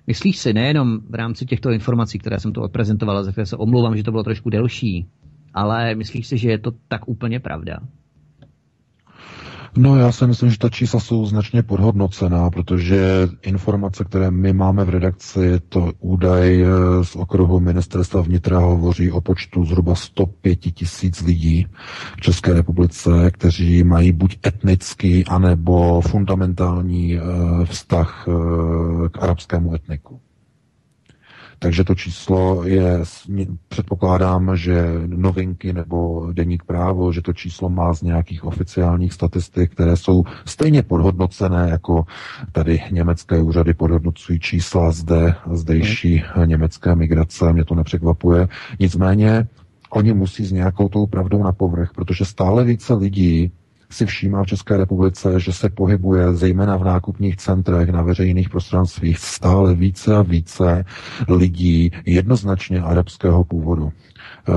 Myslíš 0.07 0.38
si 0.38 0.53
nejenom 0.53 1.00
v 1.09 1.15
rámci 1.15 1.45
těchto 1.45 1.71
informací, 1.71 2.19
které 2.19 2.39
jsem 2.39 2.53
tu 2.53 2.62
odprezentovala, 2.62 3.24
za 3.24 3.31
které 3.31 3.45
se 3.45 3.57
omlouvám, 3.57 3.97
že 3.97 4.03
to 4.03 4.12
bylo 4.12 4.24
trošku 4.24 4.50
delší, 4.50 5.07
ale 5.53 5.95
myslíš 5.95 6.27
si, 6.27 6.38
že 6.38 6.50
je 6.50 6.57
to 6.57 6.71
tak 6.88 7.07
úplně 7.07 7.39
pravda? 7.39 7.79
No 9.77 9.98
já 9.98 10.12
si 10.12 10.27
myslím, 10.27 10.50
že 10.50 10.57
ta 10.57 10.69
čísla 10.69 11.00
jsou 11.00 11.25
značně 11.25 11.63
podhodnocená, 11.63 12.50
protože 12.50 13.27
informace, 13.41 14.03
které 14.03 14.31
my 14.31 14.53
máme 14.53 14.86
v 14.86 14.89
redakci, 14.89 15.60
to 15.69 15.91
údaj 16.00 16.62
eh, 16.62 16.67
z 17.03 17.15
okruhu 17.15 17.60
ministerstva 17.60 18.22
vnitra 18.22 18.60
hovoří 18.60 19.12
o 19.12 19.22
počtu 19.22 19.65
zhruba 19.65 19.96
105 19.96 20.55
tisíc 20.55 21.22
lidí 21.22 21.67
v 22.17 22.22
České 22.22 22.53
republice, 22.53 23.10
kteří 23.31 23.84
mají 23.84 24.12
buď 24.12 24.38
etnický, 24.48 25.25
anebo 25.25 26.01
fundamentální 26.01 27.17
eh, 27.17 27.22
vztah 27.65 28.25
eh, 28.27 29.10
k 29.10 29.24
arabskému 29.24 29.75
etniku. 29.75 30.19
Takže 31.60 31.84
to 31.84 31.96
číslo 31.96 32.64
je, 32.64 33.00
předpokládám, 33.68 34.58
že 34.58 34.86
novinky 35.08 35.74
nebo 35.74 36.28
deník 36.34 36.64
právo, 36.64 37.14
že 37.14 37.22
to 37.22 37.34
číslo 37.34 37.70
má 37.70 37.94
z 37.94 38.02
nějakých 38.02 38.44
oficiálních 38.44 39.14
statistik, 39.14 39.72
které 39.72 39.98
jsou 39.98 40.24
stejně 40.46 40.84
podhodnocené, 40.84 41.70
jako 41.70 42.06
tady 42.52 42.82
německé 42.92 43.42
úřady 43.42 43.74
podhodnocují 43.74 44.40
čísla 44.40 44.92
zde, 44.92 45.36
zdejší 45.52 46.24
hmm. 46.36 46.50
německé 46.50 46.96
migrace, 46.96 47.54
mě 47.54 47.66
to 47.66 47.76
nepřekvapuje. 47.76 48.48
Nicméně 48.80 49.48
oni 49.90 50.14
musí 50.14 50.46
s 50.46 50.52
nějakou 50.52 50.90
tou 50.90 51.06
pravdou 51.06 51.44
na 51.44 51.52
povrch, 51.52 51.92
protože 51.96 52.26
stále 52.26 52.64
více 52.64 52.94
lidí 52.94 53.52
si 53.89 54.06
všímá 54.06 54.44
v 54.44 54.48
České 54.48 54.77
republice, 54.77 55.39
že 55.39 55.53
se 55.53 55.70
pohybuje 55.70 56.34
zejména 56.34 56.77
v 56.77 56.84
nákupních 56.84 57.38
centrech, 57.38 57.89
na 57.89 58.01
veřejných 58.01 58.50
prostranstvích 58.50 59.17
stále 59.17 59.75
více 59.75 60.15
a 60.15 60.22
více 60.22 60.86
lidí 61.29 61.91
jednoznačně 62.06 62.82
arabského 62.82 63.44
původu. 63.44 63.91
Eh, 64.50 64.54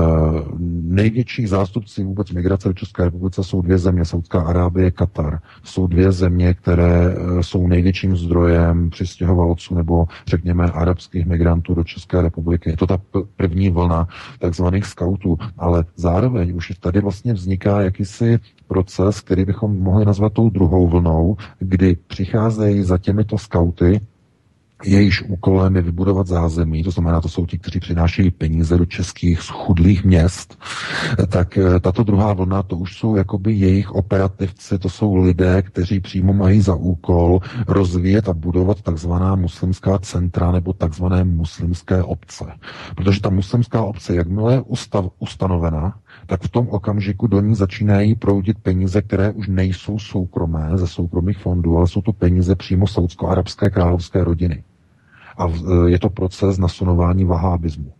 největší 0.81 1.47
zástupci 1.47 2.03
vůbec 2.03 2.31
migrace 2.31 2.69
v 2.69 2.75
České 2.75 3.03
republice 3.03 3.43
jsou 3.43 3.61
dvě 3.61 3.77
země, 3.77 4.05
Saudská 4.05 4.41
Arábie, 4.41 4.91
Katar. 4.91 5.39
Jsou 5.63 5.87
dvě 5.87 6.11
země, 6.11 6.53
které 6.53 7.15
eh, 7.15 7.43
jsou 7.43 7.67
největším 7.67 8.17
zdrojem 8.17 8.89
přistěhovalců 8.89 9.75
nebo 9.75 10.05
řekněme 10.27 10.65
arabských 10.65 11.25
migrantů 11.25 11.73
do 11.73 11.83
České 11.83 12.21
republiky. 12.21 12.69
Je 12.69 12.77
to 12.77 12.87
ta 12.87 13.01
první 13.35 13.69
vlna 13.69 14.07
takzvaných 14.39 14.85
skautů, 14.85 15.37
ale 15.57 15.85
zároveň 15.95 16.55
už 16.55 16.71
tady 16.79 17.01
vlastně 17.01 17.33
vzniká 17.33 17.81
jakýsi 17.81 18.39
proces, 18.67 19.21
který 19.21 19.45
bychom 19.45 19.79
mohli 19.79 20.05
nazvat 20.05 20.33
tou 20.33 20.49
druhou 20.49 20.87
vlnou, 20.87 21.37
kdy 21.59 21.97
přicházejí 22.07 22.83
za 22.83 22.97
těmito 22.97 23.37
skauty 23.37 24.01
jejíž 24.83 25.21
úkolem 25.21 25.75
je 25.75 25.81
vybudovat 25.81 26.27
zázemí, 26.27 26.83
to 26.83 26.91
znamená, 26.91 27.21
to 27.21 27.29
jsou 27.29 27.45
ti, 27.45 27.57
kteří 27.57 27.79
přinášejí 27.79 28.31
peníze 28.31 28.77
do 28.77 28.85
českých 28.85 29.41
schudlých 29.41 30.03
měst, 30.03 30.57
tak 31.27 31.57
eh, 31.57 31.79
tato 31.79 32.03
druhá 32.03 32.33
vlna, 32.33 32.63
to 32.63 32.77
už 32.77 32.97
jsou 32.97 33.15
jakoby 33.15 33.53
jejich 33.53 33.91
operativci, 33.91 34.79
to 34.79 34.89
jsou 34.89 35.15
lidé, 35.15 35.61
kteří 35.61 35.99
přímo 35.99 36.33
mají 36.33 36.61
za 36.61 36.75
úkol 36.75 37.39
rozvíjet 37.67 38.29
a 38.29 38.33
budovat 38.33 38.81
takzvaná 38.81 39.35
muslimská 39.35 39.99
centra 39.99 40.51
nebo 40.51 40.73
takzvané 40.73 41.23
muslimské 41.23 42.03
obce. 42.03 42.45
Protože 42.95 43.21
ta 43.21 43.29
muslimská 43.29 43.83
obce, 43.83 44.15
jakmile 44.15 44.53
je 44.53 44.61
ustav, 44.61 45.05
ustanovena, 45.19 45.95
tak 46.25 46.41
v 46.41 46.49
tom 46.49 46.67
okamžiku 46.69 47.27
do 47.27 47.41
ní 47.41 47.55
začínají 47.55 48.15
proudit 48.15 48.57
peníze, 48.59 49.01
které 49.01 49.31
už 49.31 49.47
nejsou 49.47 49.99
soukromé 49.99 50.69
ze 50.75 50.87
soukromých 50.87 51.37
fondů, 51.37 51.77
ale 51.77 51.87
jsou 51.87 52.01
to 52.01 52.13
peníze 52.13 52.55
přímo 52.55 52.87
saudsko-arabské 52.87 53.69
královské 53.69 54.23
rodiny. 54.23 54.63
A 55.37 55.47
e, 55.47 55.89
je 55.89 55.99
to 55.99 56.09
proces 56.09 56.57
nasunování 56.57 57.25
vahábismu. 57.25 57.93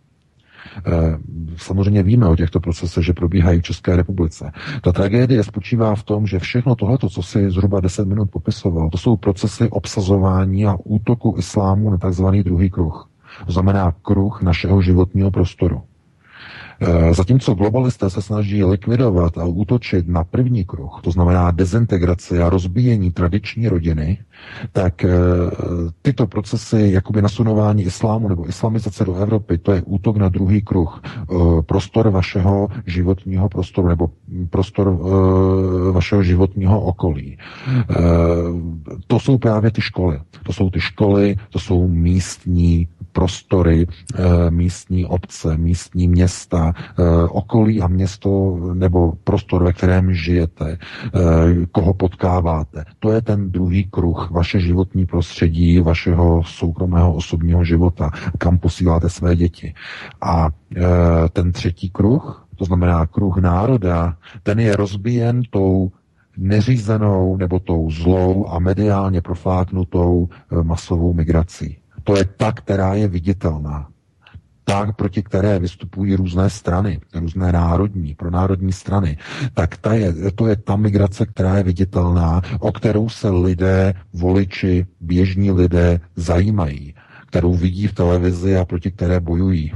E, 0.86 1.18
samozřejmě 1.56 2.02
víme 2.02 2.26
o 2.26 2.36
těchto 2.36 2.60
procesech, 2.60 3.04
že 3.04 3.12
probíhají 3.12 3.60
v 3.60 3.62
České 3.62 3.96
republice. 3.96 4.52
Ta 4.82 4.92
tragédie 4.92 5.44
spočívá 5.44 5.94
v 5.94 6.02
tom, 6.02 6.26
že 6.26 6.38
všechno 6.38 6.74
tohleto, 6.74 7.08
co 7.08 7.22
si 7.22 7.50
zhruba 7.50 7.80
10 7.80 8.08
minut 8.08 8.30
popisoval, 8.30 8.90
to 8.90 8.98
jsou 8.98 9.16
procesy 9.16 9.68
obsazování 9.68 10.66
a 10.66 10.76
útoku 10.84 11.34
islámu 11.38 11.90
na 11.90 11.98
tzv. 11.98 12.26
druhý 12.26 12.70
kruh. 12.70 13.08
To 13.46 13.52
znamená 13.52 13.94
kruh 14.02 14.42
našeho 14.42 14.82
životního 14.82 15.30
prostoru. 15.30 15.82
Eh, 16.80 17.14
zatímco 17.14 17.54
globalisté 17.54 18.10
se 18.10 18.22
snaží 18.22 18.64
likvidovat 18.64 19.38
a 19.38 19.44
útočit 19.44 20.08
na 20.08 20.24
první 20.24 20.64
kruh, 20.64 21.00
to 21.02 21.10
znamená 21.10 21.50
dezintegraci 21.50 22.42
a 22.42 22.50
rozbíjení 22.50 23.10
tradiční 23.12 23.68
rodiny, 23.68 24.18
tak 24.72 25.04
eh, 25.04 25.10
tyto 26.02 26.26
procesy 26.26 26.88
jakoby 26.92 27.22
nasunování 27.22 27.82
islámu 27.82 28.28
nebo 28.28 28.48
islamizace 28.48 29.04
do 29.04 29.14
Evropy, 29.14 29.58
to 29.58 29.72
je 29.72 29.82
útok 29.82 30.16
na 30.16 30.28
druhý 30.28 30.62
kruh, 30.62 31.02
eh, 31.04 31.34
prostor 31.62 32.08
vašeho 32.10 32.68
životního 32.86 33.48
prostoru 33.48 33.88
nebo 33.88 34.10
prostor 34.50 34.98
vašeho 35.92 36.22
životního 36.22 36.80
okolí. 36.80 37.38
To 39.06 39.20
jsou 39.20 39.38
právě 39.38 39.70
ty 39.70 39.80
školy. 39.80 40.20
To 40.42 40.52
jsou 40.52 40.70
ty 40.70 40.80
školy, 40.80 41.36
to 41.50 41.58
jsou 41.58 41.88
místní 41.88 42.88
prostory, 43.12 43.86
eh, 43.86 44.50
místní 44.50 45.06
obce, 45.06 45.56
místní 45.56 46.08
města, 46.08 46.72
eh, 46.74 47.02
okolí 47.28 47.80
a 47.82 47.86
město 47.88 48.58
nebo 48.74 49.12
prostor, 49.24 49.64
ve 49.64 49.72
kterém 49.72 50.14
žijete, 50.14 50.78
eh, 50.78 51.18
koho 51.72 51.94
potkáváte. 51.94 52.84
To 52.98 53.12
je 53.12 53.22
ten 53.22 53.50
druhý 53.50 53.84
kruh, 53.84 54.28
vaše 54.32 54.60
životní 54.60 55.06
prostředí, 55.06 55.80
vašeho 55.80 56.42
soukromého 56.44 57.14
osobního 57.14 57.64
života, 57.64 58.10
kam 58.38 58.58
posíláte 58.58 59.08
své 59.08 59.36
děti. 59.36 59.74
A 60.20 60.48
ten 61.32 61.52
třetí 61.52 61.90
kruh, 61.90 62.46
to 62.56 62.64
znamená 62.64 63.06
kruh 63.06 63.36
národa, 63.36 64.16
ten 64.42 64.60
je 64.60 64.76
rozbíjen 64.76 65.42
tou 65.50 65.90
neřízenou 66.36 67.36
nebo 67.36 67.58
tou 67.58 67.90
zlou 67.90 68.48
a 68.48 68.58
mediálně 68.58 69.20
profláknutou 69.20 70.28
masovou 70.62 71.12
migrací. 71.12 71.76
To 72.04 72.16
je 72.16 72.24
ta, 72.24 72.52
která 72.52 72.94
je 72.94 73.08
viditelná. 73.08 73.88
Ta, 74.64 74.92
proti 74.92 75.22
které 75.22 75.58
vystupují 75.58 76.14
různé 76.14 76.50
strany, 76.50 77.00
různé 77.14 77.52
národní, 77.52 78.14
pro 78.14 78.30
národní 78.30 78.72
strany, 78.72 79.16
tak 79.54 79.76
ta 79.76 79.94
je, 79.94 80.14
to 80.34 80.46
je 80.46 80.56
ta 80.56 80.76
migrace, 80.76 81.26
která 81.26 81.56
je 81.56 81.62
viditelná, 81.62 82.42
o 82.60 82.72
kterou 82.72 83.08
se 83.08 83.30
lidé, 83.30 83.94
voliči, 84.12 84.86
běžní 85.00 85.50
lidé 85.50 86.00
zajímají, 86.16 86.94
kterou 87.26 87.54
vidí 87.54 87.86
v 87.86 87.94
televizi 87.94 88.56
a 88.56 88.64
proti 88.64 88.90
které 88.90 89.20
bojují. 89.20 89.72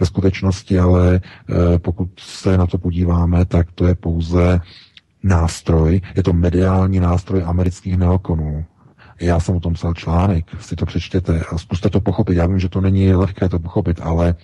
Ve 0.00 0.06
skutečnosti 0.06 0.78
ale, 0.78 1.20
eh, 1.20 1.78
pokud 1.78 2.08
se 2.18 2.58
na 2.58 2.66
to 2.66 2.78
podíváme, 2.78 3.44
tak 3.44 3.72
to 3.74 3.86
je 3.86 3.94
pouze 3.94 4.60
nástroj, 5.22 6.00
je 6.16 6.22
to 6.22 6.32
mediální 6.32 7.00
nástroj 7.00 7.42
amerických 7.46 7.96
neokonů, 7.96 8.64
já 9.20 9.40
jsem 9.40 9.56
o 9.56 9.60
tom 9.60 9.72
psal 9.72 9.94
článek, 9.94 10.44
si 10.60 10.76
to 10.76 10.86
přečtěte 10.86 11.40
a 11.40 11.58
zkuste 11.58 11.90
to 11.90 12.00
pochopit. 12.00 12.36
Já 12.36 12.46
vím, 12.46 12.58
že 12.58 12.68
to 12.68 12.80
není 12.80 13.14
lehké 13.14 13.48
to 13.48 13.58
pochopit, 13.58 14.00
ale 14.02 14.34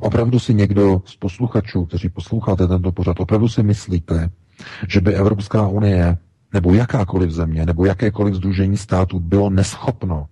opravdu 0.00 0.38
si 0.38 0.54
někdo 0.54 1.02
z 1.04 1.16
posluchačů, 1.16 1.84
kteří 1.84 2.08
posloucháte 2.08 2.66
tento 2.68 2.92
pořad, 2.92 3.20
opravdu 3.20 3.48
si 3.48 3.62
myslíte, 3.62 4.30
že 4.88 5.00
by 5.00 5.14
Evropská 5.14 5.68
unie 5.68 6.18
nebo 6.52 6.74
jakákoliv 6.74 7.30
země 7.30 7.66
nebo 7.66 7.84
jakékoliv 7.84 8.34
združení 8.34 8.76
států 8.76 9.20
bylo 9.20 9.50
neschopno 9.50 10.26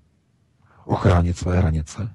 ochránit 0.84 1.38
své 1.38 1.58
hranice? 1.58 2.08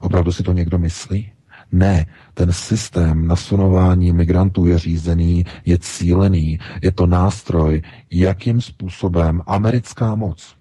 Opravdu 0.00 0.32
si 0.32 0.42
to 0.42 0.52
někdo 0.52 0.78
myslí? 0.78 1.32
Ne, 1.72 2.06
ten 2.34 2.52
systém 2.52 3.26
nasunování 3.28 4.12
migrantů 4.12 4.66
je 4.66 4.78
řízený, 4.78 5.44
je 5.66 5.78
cílený, 5.78 6.58
je 6.82 6.92
to 6.92 7.06
nástroj, 7.06 7.82
jakým 8.10 8.60
způsobem 8.60 9.42
americká 9.46 10.14
moc, 10.14 10.56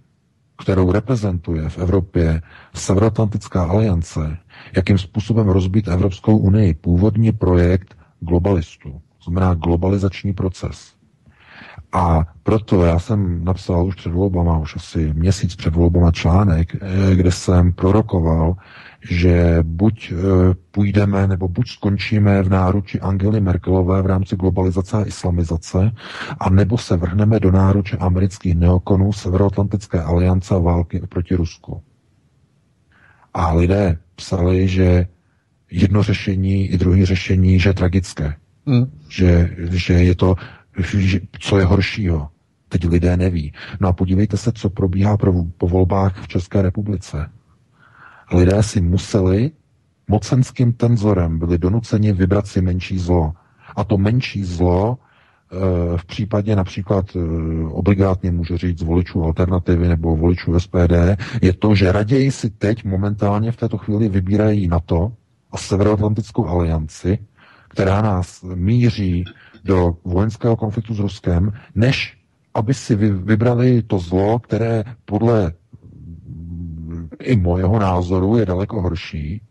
kterou 0.62 0.92
reprezentuje 0.92 1.70
v 1.70 1.78
Evropě 1.78 2.42
Severoatlantická 2.74 3.64
aliance, 3.64 4.38
jakým 4.76 4.98
způsobem 4.98 5.48
rozbít 5.50 5.88
Evropskou 5.88 6.38
unii, 6.38 6.74
původní 6.74 7.32
projekt 7.32 7.98
globalistů, 8.20 9.02
znamená 9.24 9.54
globalizační 9.54 10.34
proces. 10.34 10.98
A 11.92 12.26
proto 12.44 12.84
já 12.86 13.00
jsem 13.00 13.44
napsal 13.46 13.86
už 13.86 13.96
před 13.96 14.12
volbama, 14.12 14.58
už 14.58 14.76
asi 14.76 15.14
měsíc 15.14 15.56
před 15.56 15.76
volbama 15.76 16.12
článek, 16.12 16.76
eh, 16.76 17.16
kde 17.16 17.32
jsem 17.32 17.74
prorokoval, 17.74 18.56
že 19.02 19.60
buď 19.64 20.12
eh, 20.12 20.16
půjdeme, 20.72 21.28
nebo 21.28 21.48
buď 21.48 21.70
skončíme 21.70 22.44
v 22.44 22.50
náruči 22.50 23.00
Angely 23.00 23.42
Merkelové 23.42 24.02
v 24.02 24.06
rámci 24.06 24.36
globalizace 24.36 24.98
a 24.98 25.06
islamizace, 25.06 25.92
a 26.40 26.50
nebo 26.50 26.78
se 26.78 26.98
vrhneme 26.98 27.40
do 27.40 27.52
náruče 27.52 27.98
amerických 27.98 28.56
neokonů 28.56 29.14
Severoatlantické 29.14 30.02
aliance 30.02 30.56
a 30.56 30.58
války 30.58 31.02
proti 31.10 31.36
Rusku. 31.36 31.82
A 33.34 33.54
lidé 33.54 33.98
psali, 34.16 34.68
že 34.68 35.08
jedno 35.72 36.04
řešení 36.04 36.68
i 36.68 36.78
druhé 36.78 37.06
řešení, 37.06 37.60
že 37.60 37.70
je 37.70 37.74
tragické. 37.74 38.34
Mm. 38.66 38.92
Že, 39.10 39.56
že 39.70 39.94
je 39.94 40.16
to, 40.16 40.36
že, 40.98 41.20
co 41.40 41.60
je 41.60 41.66
horšího. 41.66 42.30
Teď 42.70 42.88
lidé 42.88 43.18
neví. 43.18 43.54
No 43.80 43.88
a 43.88 43.94
podívejte 43.94 44.38
se, 44.38 44.52
co 44.52 44.70
probíhá 44.70 45.18
pro, 45.18 45.34
po 45.58 45.68
volbách 45.68 46.24
v 46.24 46.28
České 46.28 46.62
republice. 46.62 47.30
Lidé 48.32 48.64
si 48.64 48.82
museli 48.82 49.52
mocenským 50.08 50.74
tenzorem 50.74 51.40
byli 51.40 51.58
donuceni 51.58 52.14
vybrat 52.14 52.48
si 52.48 52.62
menší 52.62 53.00
zlo. 53.00 53.34
A 53.76 53.84
to 53.84 53.98
menší 53.98 54.44
zlo 54.44 54.98
v 55.98 56.06
případě 56.06 56.56
například 56.56 57.06
obligátně 57.72 58.32
můžu 58.32 58.58
říct 58.58 58.82
voličů 58.82 59.24
alternativy 59.24 59.88
nebo 59.88 60.16
voličů 60.16 60.60
SPD, 60.60 60.94
je 61.42 61.54
to, 61.54 61.76
že 61.76 61.92
raději 61.92 62.32
si 62.32 62.50
teď 62.50 62.84
momentálně 62.86 63.52
v 63.52 63.58
této 63.58 63.78
chvíli 63.78 64.10
vybírají 64.10 64.68
NATO 64.68 65.12
a 65.52 65.58
Severoatlantickou 65.58 66.48
alianci, 66.48 67.20
která 67.68 68.02
nás 68.02 68.44
míří 68.56 69.26
do 69.64 69.98
vojenského 70.04 70.56
konfliktu 70.56 70.94
s 70.94 71.00
Ruskem, 71.00 71.52
než 71.76 72.18
aby 72.54 72.74
si 72.74 72.96
vybrali 72.96 73.82
to 73.82 74.00
zlo, 74.00 74.40
které 74.40 74.84
podle 75.06 75.54
i 77.20 77.38
mojeho 77.38 77.80
názoru 77.80 78.38
je 78.38 78.46
daleko 78.46 78.82
horší, 78.82 79.42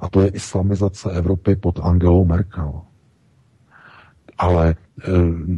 a 0.00 0.08
to 0.08 0.20
je 0.20 0.28
islamizace 0.28 1.10
Evropy 1.10 1.56
pod 1.56 1.80
Angelou 1.82 2.24
Merkel. 2.24 2.80
Ale 4.38 4.74
eh, 4.74 5.10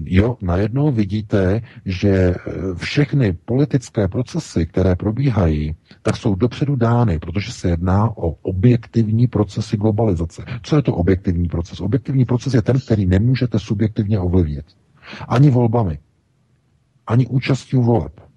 jo, 0.05 0.37
najednou 0.43 0.93
vidíte, 0.93 1.61
že 1.85 2.09
eh, 2.09 2.35
všechny 2.75 3.33
politické 3.33 4.09
procesy, 4.09 4.67
které 4.67 4.97
probíhají, 4.97 5.77
tak 6.03 6.17
jsou 6.17 6.35
dopředu 6.35 6.77
dány, 6.77 7.19
protože 7.19 7.53
se 7.53 7.69
jedná 7.69 8.17
o 8.17 8.31
objektivní 8.31 9.27
procesy 9.27 9.77
globalizace. 9.77 10.45
Co 10.63 10.77
je 10.77 10.83
to 10.83 10.95
objektivní 10.95 11.49
proces? 11.49 11.81
Objektivní 11.81 12.25
proces 12.25 12.55
je 12.55 12.63
ten, 12.63 12.81
který 12.81 13.07
nemůžete 13.07 13.59
subjektivně 13.59 14.19
ovlivnit. 14.19 14.65
Ani 15.29 15.51
volbami, 15.51 15.99
ani 17.07 17.27
účastí 17.27 17.77
voleb. 17.77 18.30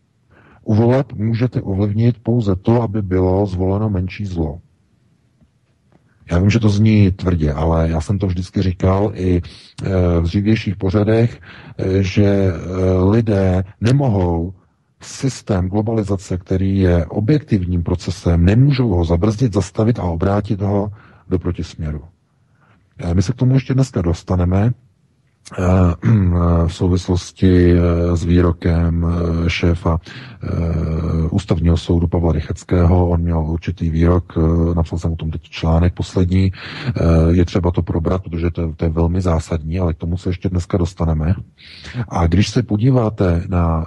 U 0.64 0.74
voleb 0.74 1.14
můžete 1.14 1.62
ovlivnit 1.62 2.20
pouze 2.24 2.56
to, 2.56 2.82
aby 2.82 3.02
bylo 3.02 3.46
zvoleno 3.46 3.90
menší 3.90 4.26
zlo. 4.26 4.60
Já 6.32 6.40
vím, 6.40 6.50
že 6.50 6.60
to 6.60 6.70
zní 6.70 7.12
tvrdě, 7.12 7.54
ale 7.54 7.90
já 7.90 8.02
jsem 8.02 8.20
to 8.20 8.28
vždycky 8.28 8.62
říkal 8.62 9.12
i 9.16 9.42
eh, 9.84 9.90
v 10.20 10.24
dřívějších 10.24 10.76
pořadech, 10.76 11.42
eh, 11.78 12.04
že 12.04 12.26
eh, 12.26 12.54
lidé 13.10 13.64
nemohou 13.82 14.54
systém 15.02 15.70
globalizace, 15.70 16.38
který 16.38 16.80
je 16.80 17.06
objektivním 17.06 17.84
procesem, 17.84 18.46
nemůžou 18.46 18.90
ho 18.90 19.06
zabrzdit, 19.06 19.54
zastavit 19.54 20.00
a 20.00 20.04
obrátit 20.04 20.62
ho 20.62 20.92
do 21.30 21.40
protisměru. 21.40 22.02
My 23.14 23.22
se 23.22 23.32
k 23.34 23.36
tomu 23.36 23.54
ještě 23.54 23.74
dneska 23.74 24.02
dostaneme, 24.02 24.72
v 26.68 26.74
souvislosti 26.74 27.74
eh, 27.74 28.18
s 28.18 28.24
výrokem 28.24 29.06
eh, 29.06 29.50
šéfa 29.50 30.00
ústavního 31.30 31.78
soudu 31.78 32.08
Pavla 32.08 32.32
Rycheckého. 32.32 33.10
On 33.10 33.22
měl 33.22 33.40
určitý 33.40 33.90
výrok, 33.90 34.34
napsal 34.76 35.00
jsem 35.00 35.14
o 35.14 35.16
tom 35.16 35.32
teď 35.32 35.42
článek 35.42 35.94
poslední. 35.94 36.52
Je 37.30 37.46
třeba 37.46 37.72
to 37.72 37.82
probrat, 37.82 38.24
protože 38.24 38.52
to, 38.52 38.74
to 38.76 38.86
je 38.86 38.90
velmi 38.90 39.22
zásadní, 39.22 39.80
ale 39.80 39.94
k 39.94 39.98
tomu 39.98 40.18
se 40.18 40.30
ještě 40.30 40.50
dneska 40.50 40.78
dostaneme. 40.78 41.36
A 42.10 42.28
když 42.28 42.50
se 42.50 42.64
podíváte 42.64 43.44
na 43.48 43.86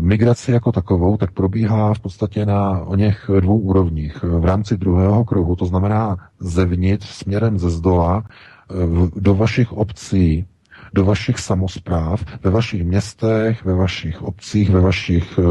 migraci 0.00 0.52
jako 0.52 0.72
takovou, 0.72 1.16
tak 1.16 1.30
probíhá 1.30 1.94
v 1.94 2.00
podstatě 2.00 2.46
na 2.46 2.80
o 2.80 2.96
něch 2.96 3.30
dvou 3.40 3.58
úrovních. 3.58 4.22
V 4.22 4.44
rámci 4.44 4.76
druhého 4.76 5.24
kruhu, 5.24 5.56
to 5.56 5.66
znamená 5.66 6.16
zevnitř, 6.40 7.08
směrem 7.08 7.58
ze 7.58 7.70
zdola, 7.70 8.24
do 9.16 9.34
vašich 9.34 9.72
obcí, 9.72 10.46
do 10.96 11.04
vašich 11.04 11.38
samozpráv, 11.38 12.24
ve 12.42 12.50
vašich 12.50 12.84
městech, 12.84 13.64
ve 13.64 13.74
vašich 13.74 14.22
obcích, 14.22 14.70
ve 14.70 14.80
vašich, 14.80 15.38
eh, 15.38 15.42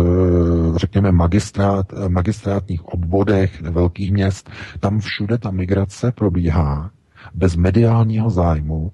řekněme, 0.76 1.12
magistrát, 1.12 1.94
magistrátních 2.08 2.86
obvodech 2.86 3.62
velkých 3.62 4.12
měst. 4.12 4.50
Tam 4.80 5.00
všude 5.00 5.38
ta 5.38 5.52
migrace 5.52 6.12
probíhá 6.12 6.92
bez 7.34 7.56
mediálního 7.56 8.30
zájmu 8.30 8.92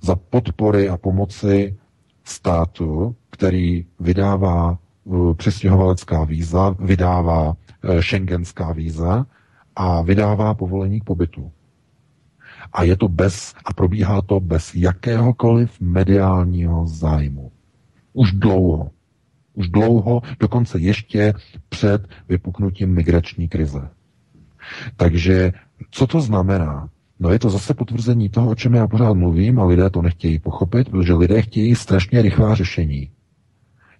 za 0.00 0.16
podpory 0.16 0.88
a 0.88 0.96
pomoci 0.96 1.76
státu, 2.24 3.14
který 3.30 3.86
vydává 4.00 4.78
eh, 4.78 5.34
přistěhovalecká 5.34 6.24
víza, 6.24 6.76
vydává 6.78 7.56
eh, 7.82 8.02
šengenská 8.02 8.72
víza 8.72 9.26
a 9.76 10.02
vydává 10.02 10.54
povolení 10.54 11.00
k 11.00 11.04
pobytu. 11.04 11.50
A 12.72 12.82
je 12.82 12.96
to 12.96 13.08
bez, 13.08 13.54
a 13.64 13.72
probíhá 13.72 14.22
to 14.22 14.40
bez 14.40 14.74
jakéhokoliv 14.74 15.80
mediálního 15.80 16.86
zájmu. 16.86 17.52
Už 18.12 18.32
dlouho. 18.32 18.90
Už 19.54 19.68
dlouho, 19.68 20.22
dokonce 20.40 20.78
ještě 20.78 21.34
před 21.68 22.08
vypuknutím 22.28 22.94
migrační 22.94 23.48
krize. 23.48 23.88
Takže 24.96 25.52
co 25.90 26.06
to 26.06 26.20
znamená? 26.20 26.88
No 27.20 27.30
je 27.30 27.38
to 27.38 27.50
zase 27.50 27.74
potvrzení 27.74 28.28
toho, 28.28 28.50
o 28.50 28.54
čem 28.54 28.74
já 28.74 28.86
pořád 28.86 29.14
mluvím 29.14 29.60
a 29.60 29.64
lidé 29.64 29.90
to 29.90 30.02
nechtějí 30.02 30.38
pochopit, 30.38 30.88
protože 30.88 31.14
lidé 31.14 31.42
chtějí 31.42 31.74
strašně 31.74 32.22
rychlá 32.22 32.54
řešení. 32.54 33.10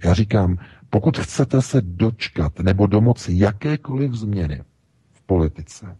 Já 0.05 0.15
říkám, 0.15 0.59
pokud 0.91 1.19
chcete 1.19 1.63
se 1.63 1.81
dočkat 1.81 2.59
nebo 2.61 2.87
domoci 2.87 3.33
jakékoliv 3.35 4.13
změny 4.13 4.63
v 5.13 5.23
politice, 5.23 5.97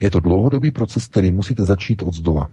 je 0.00 0.10
to 0.10 0.20
dlouhodobý 0.20 0.70
proces, 0.70 1.06
který 1.08 1.32
musíte 1.32 1.64
začít 1.64 2.02
od 2.02 2.14
zdola. 2.14 2.50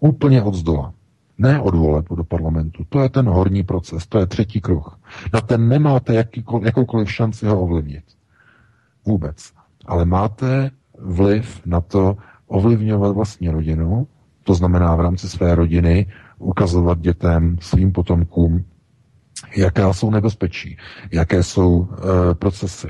Úplně 0.00 0.42
od 0.42 0.54
zdola. 0.54 0.92
Ne 1.38 1.60
od 1.60 1.74
voleb 1.74 2.06
do 2.16 2.24
parlamentu. 2.24 2.84
To 2.88 3.00
je 3.00 3.08
ten 3.08 3.26
horní 3.28 3.62
proces, 3.62 4.06
to 4.06 4.18
je 4.18 4.26
třetí 4.26 4.60
kruh. 4.60 4.98
Na 5.32 5.40
ten 5.40 5.68
nemáte 5.68 6.14
jakýkoliv, 6.14 6.66
jakoukoliv 6.66 7.12
šanci 7.12 7.46
ho 7.46 7.60
ovlivnit. 7.60 8.04
Vůbec. 9.06 9.52
Ale 9.86 10.04
máte 10.04 10.70
vliv 10.98 11.60
na 11.66 11.80
to 11.80 12.16
ovlivňovat 12.46 13.14
vlastní 13.14 13.48
rodinu, 13.48 14.06
to 14.44 14.54
znamená 14.54 14.96
v 14.96 15.00
rámci 15.00 15.28
své 15.28 15.54
rodiny 15.54 16.06
ukazovat 16.38 17.00
dětem, 17.00 17.56
svým 17.60 17.92
potomkům, 17.92 18.64
jaká 19.56 19.92
jsou 19.92 20.10
nebezpečí, 20.10 20.76
jaké 21.12 21.42
jsou 21.42 21.88
e, 21.90 22.34
procesy, 22.34 22.88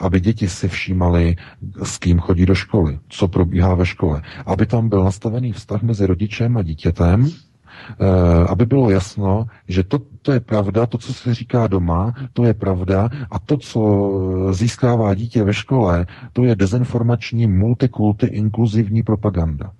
aby 0.00 0.20
děti 0.20 0.48
si 0.48 0.68
všímali, 0.68 1.36
s 1.82 1.98
kým 1.98 2.18
chodí 2.18 2.46
do 2.46 2.54
školy, 2.54 2.98
co 3.08 3.28
probíhá 3.28 3.74
ve 3.74 3.86
škole, 3.86 4.22
aby 4.46 4.66
tam 4.66 4.88
byl 4.88 5.04
nastavený 5.04 5.52
vztah 5.52 5.82
mezi 5.82 6.06
rodičem 6.06 6.56
a 6.56 6.62
dítětem, 6.62 7.28
eh, 7.28 8.46
aby 8.48 8.66
bylo 8.66 8.90
jasno, 8.90 9.46
že 9.68 9.82
to, 9.84 9.98
to 10.22 10.32
je 10.32 10.40
pravda, 10.40 10.86
to, 10.86 10.98
co 10.98 11.14
se 11.14 11.34
říká 11.34 11.66
doma, 11.66 12.14
to 12.32 12.44
je 12.44 12.54
pravda 12.54 13.08
a 13.30 13.38
to, 13.38 13.56
co 13.56 14.10
získává 14.52 15.14
dítě 15.14 15.44
ve 15.44 15.54
škole, 15.54 16.06
to 16.32 16.44
je 16.44 16.56
dezinformační, 16.56 17.46
multikulty, 17.46 18.26
inkluzivní 18.26 19.02
propaganda. 19.02 19.72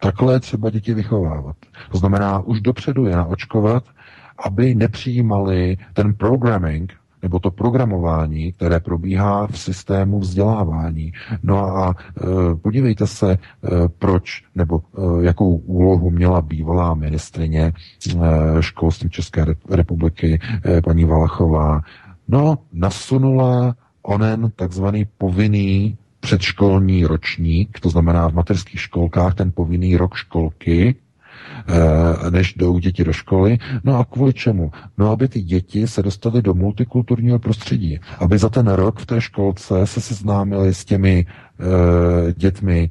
Takhle 0.00 0.40
třeba 0.40 0.70
děti 0.70 0.94
vychovávat. 0.94 1.56
To 1.92 1.98
znamená, 1.98 2.38
už 2.38 2.60
dopředu 2.60 3.04
je 3.06 3.16
naočkovat, 3.16 3.84
aby 4.46 4.74
nepřijímali 4.74 5.76
ten 5.92 6.14
programming, 6.14 6.92
nebo 7.22 7.38
to 7.38 7.50
programování, 7.50 8.52
které 8.52 8.80
probíhá 8.80 9.46
v 9.46 9.58
systému 9.58 10.18
vzdělávání. 10.20 11.12
No 11.42 11.58
a 11.76 11.94
e, 11.94 12.54
podívejte 12.54 13.06
se, 13.06 13.32
e, 13.32 13.38
proč 13.98 14.44
nebo 14.54 14.80
e, 14.80 15.24
jakou 15.24 15.56
úlohu 15.56 16.10
měla 16.10 16.42
bývalá 16.42 16.94
ministrině 16.94 17.62
e, 17.72 17.72
školství 18.60 19.10
České 19.10 19.46
republiky 19.70 20.40
e, 20.64 20.82
paní 20.82 21.04
Valachová. 21.04 21.80
No, 22.28 22.58
nasunula 22.72 23.74
onen 24.02 24.52
takzvaný 24.56 25.06
povinný 25.18 25.96
předškolní 26.20 27.04
ročník, 27.04 27.80
to 27.80 27.90
znamená 27.90 28.28
v 28.28 28.34
mateřských 28.34 28.80
školkách 28.80 29.34
ten 29.34 29.52
povinný 29.52 29.96
rok 29.96 30.14
školky, 30.14 30.94
než 32.30 32.54
jdou 32.54 32.78
děti 32.78 33.04
do 33.04 33.12
školy. 33.12 33.58
No 33.84 33.98
a 33.98 34.04
kvůli 34.04 34.32
čemu? 34.32 34.72
No, 34.98 35.10
aby 35.10 35.28
ty 35.28 35.42
děti 35.42 35.86
se 35.86 36.02
dostaly 36.02 36.42
do 36.42 36.54
multikulturního 36.54 37.38
prostředí, 37.38 38.00
aby 38.18 38.38
za 38.38 38.48
ten 38.48 38.68
rok 38.68 39.00
v 39.00 39.06
té 39.06 39.20
školce 39.20 39.86
se 39.86 40.00
seznámili 40.00 40.74
s 40.74 40.84
těmi 40.84 41.26
uh, 41.60 41.66
dětmi 42.32 42.90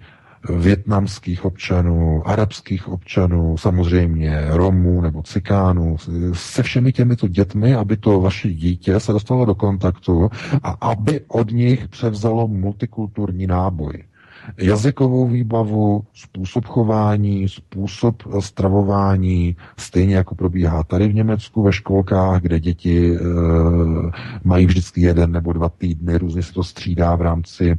větnamských 0.50 1.46
občanů, 1.46 2.28
arabských 2.28 2.88
občanů, 2.88 3.58
samozřejmě 3.58 4.46
Romů 4.50 5.02
nebo 5.02 5.24
Cikánů, 5.24 5.98
se 6.34 6.64
všemi 6.64 6.92
těmito 6.94 7.28
dětmi, 7.28 7.76
aby 7.76 7.98
to 7.98 8.22
vaše 8.22 8.50
dítě 8.50 9.00
se 9.00 9.12
dostalo 9.12 9.46
do 9.46 9.56
kontaktu 9.56 10.30
a 10.64 10.70
aby 10.70 11.22
od 11.28 11.52
nich 11.52 11.88
převzalo 11.88 12.48
multikulturní 12.48 13.48
náboj 13.48 14.04
jazykovou 14.58 15.28
výbavu, 15.28 16.04
způsob 16.14 16.66
chování, 16.66 17.50
způsob 17.50 18.24
stravování, 18.40 19.56
stejně 19.78 20.16
jako 20.16 20.36
probíhá 20.36 20.84
tady 20.84 21.08
v 21.08 21.14
Německu 21.14 21.64
ve 21.64 21.74
školkách, 21.74 22.42
kde 22.42 22.60
děti 22.60 23.16
e, 23.16 23.20
mají 24.44 24.66
vždycky 24.66 25.02
jeden 25.02 25.32
nebo 25.32 25.54
dva 25.54 25.70
týdny, 25.70 26.18
různě 26.18 26.44
se 26.44 26.54
to 26.54 26.64
střídá 26.64 27.16
v 27.16 27.22
rámci 27.22 27.70
e, 27.70 27.78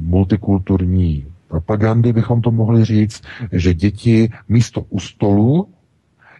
multikulturní 0.00 1.26
propagandy, 1.48 2.12
bychom 2.12 2.42
to 2.42 2.50
mohli 2.50 2.84
říct, 2.84 3.22
že 3.52 3.74
děti 3.74 4.30
místo 4.48 4.80
u 4.88 5.00
stolu 5.00 5.68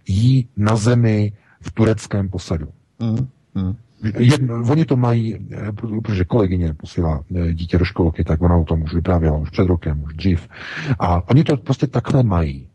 jí 0.09 0.49
na 0.57 0.77
zemi 0.77 1.33
v 1.61 1.73
tureckém 1.73 2.29
posadu. 2.29 2.69
Mm, 3.01 3.29
mm. 3.55 3.77
Jedno, 4.19 4.63
oni 4.71 4.85
to 4.85 4.97
mají, 4.97 5.49
protože 5.83 6.25
kolegyně 6.25 6.75
posílá 6.75 7.25
dítě 7.53 7.79
do 7.79 7.85
školky, 7.85 8.25
tak 8.25 8.43
ona 8.43 8.57
o 8.57 8.65
tom 8.65 8.83
už 8.83 8.95
vyprávěla 8.95 9.37
už 9.37 9.51
před 9.51 9.67
rokem, 9.67 10.03
už 10.03 10.15
dřív. 10.15 10.49
A 10.99 11.29
oni 11.31 11.45
to 11.45 11.57
prostě 11.57 11.87
takhle 11.87 12.23
mají. 12.23 12.69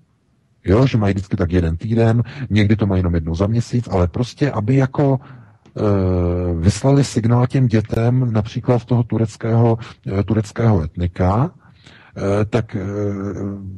Jo, 0.66 0.88
že 0.88 0.98
mají 0.98 1.14
vždycky 1.14 1.38
tak 1.38 1.52
jeden 1.52 1.78
týden, 1.78 2.24
někdy 2.50 2.76
to 2.76 2.86
mají 2.86 3.00
jenom 3.00 3.16
jednou 3.16 3.36
za 3.36 3.48
měsíc, 3.48 3.88
ale 3.92 4.08
prostě, 4.08 4.52
aby 4.52 4.76
jako 4.76 5.20
e, 5.20 6.54
vyslali 6.54 7.04
signál 7.04 7.48
těm 7.48 7.68
dětem, 7.68 8.34
například 8.34 8.86
toho 8.86 9.04
tureckého, 9.04 9.78
e, 10.20 10.24
tureckého 10.24 10.84
etnika, 10.84 11.52
tak 12.50 12.76
e, 12.76 12.80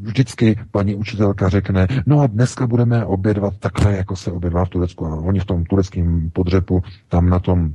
vždycky 0.01 0.59
paní 0.71 0.95
učitelka 0.95 1.49
řekne, 1.49 1.87
no 2.05 2.19
a 2.19 2.27
dneska 2.27 2.67
budeme 2.67 3.05
obědvat 3.05 3.57
takhle, 3.59 3.95
jako 3.95 4.15
se 4.15 4.31
obědvá 4.31 4.65
v 4.65 4.69
Turecku. 4.69 5.05
A 5.05 5.15
oni 5.15 5.39
v 5.39 5.45
tom 5.45 5.63
tureckém 5.63 6.29
podřepu, 6.33 6.83
tam 7.07 7.29
na 7.29 7.39
tom 7.39 7.73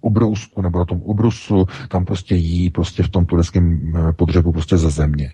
ubrousku 0.00 0.62
nebo 0.62 0.78
na 0.78 0.84
tom 0.84 1.00
ubrusu, 1.04 1.66
tam 1.88 2.04
prostě 2.04 2.34
jí 2.34 2.70
prostě 2.70 3.02
v 3.02 3.08
tom 3.08 3.26
tureckém 3.26 3.92
podřepu 4.16 4.52
prostě 4.52 4.76
ze 4.76 4.90
země. 4.90 5.32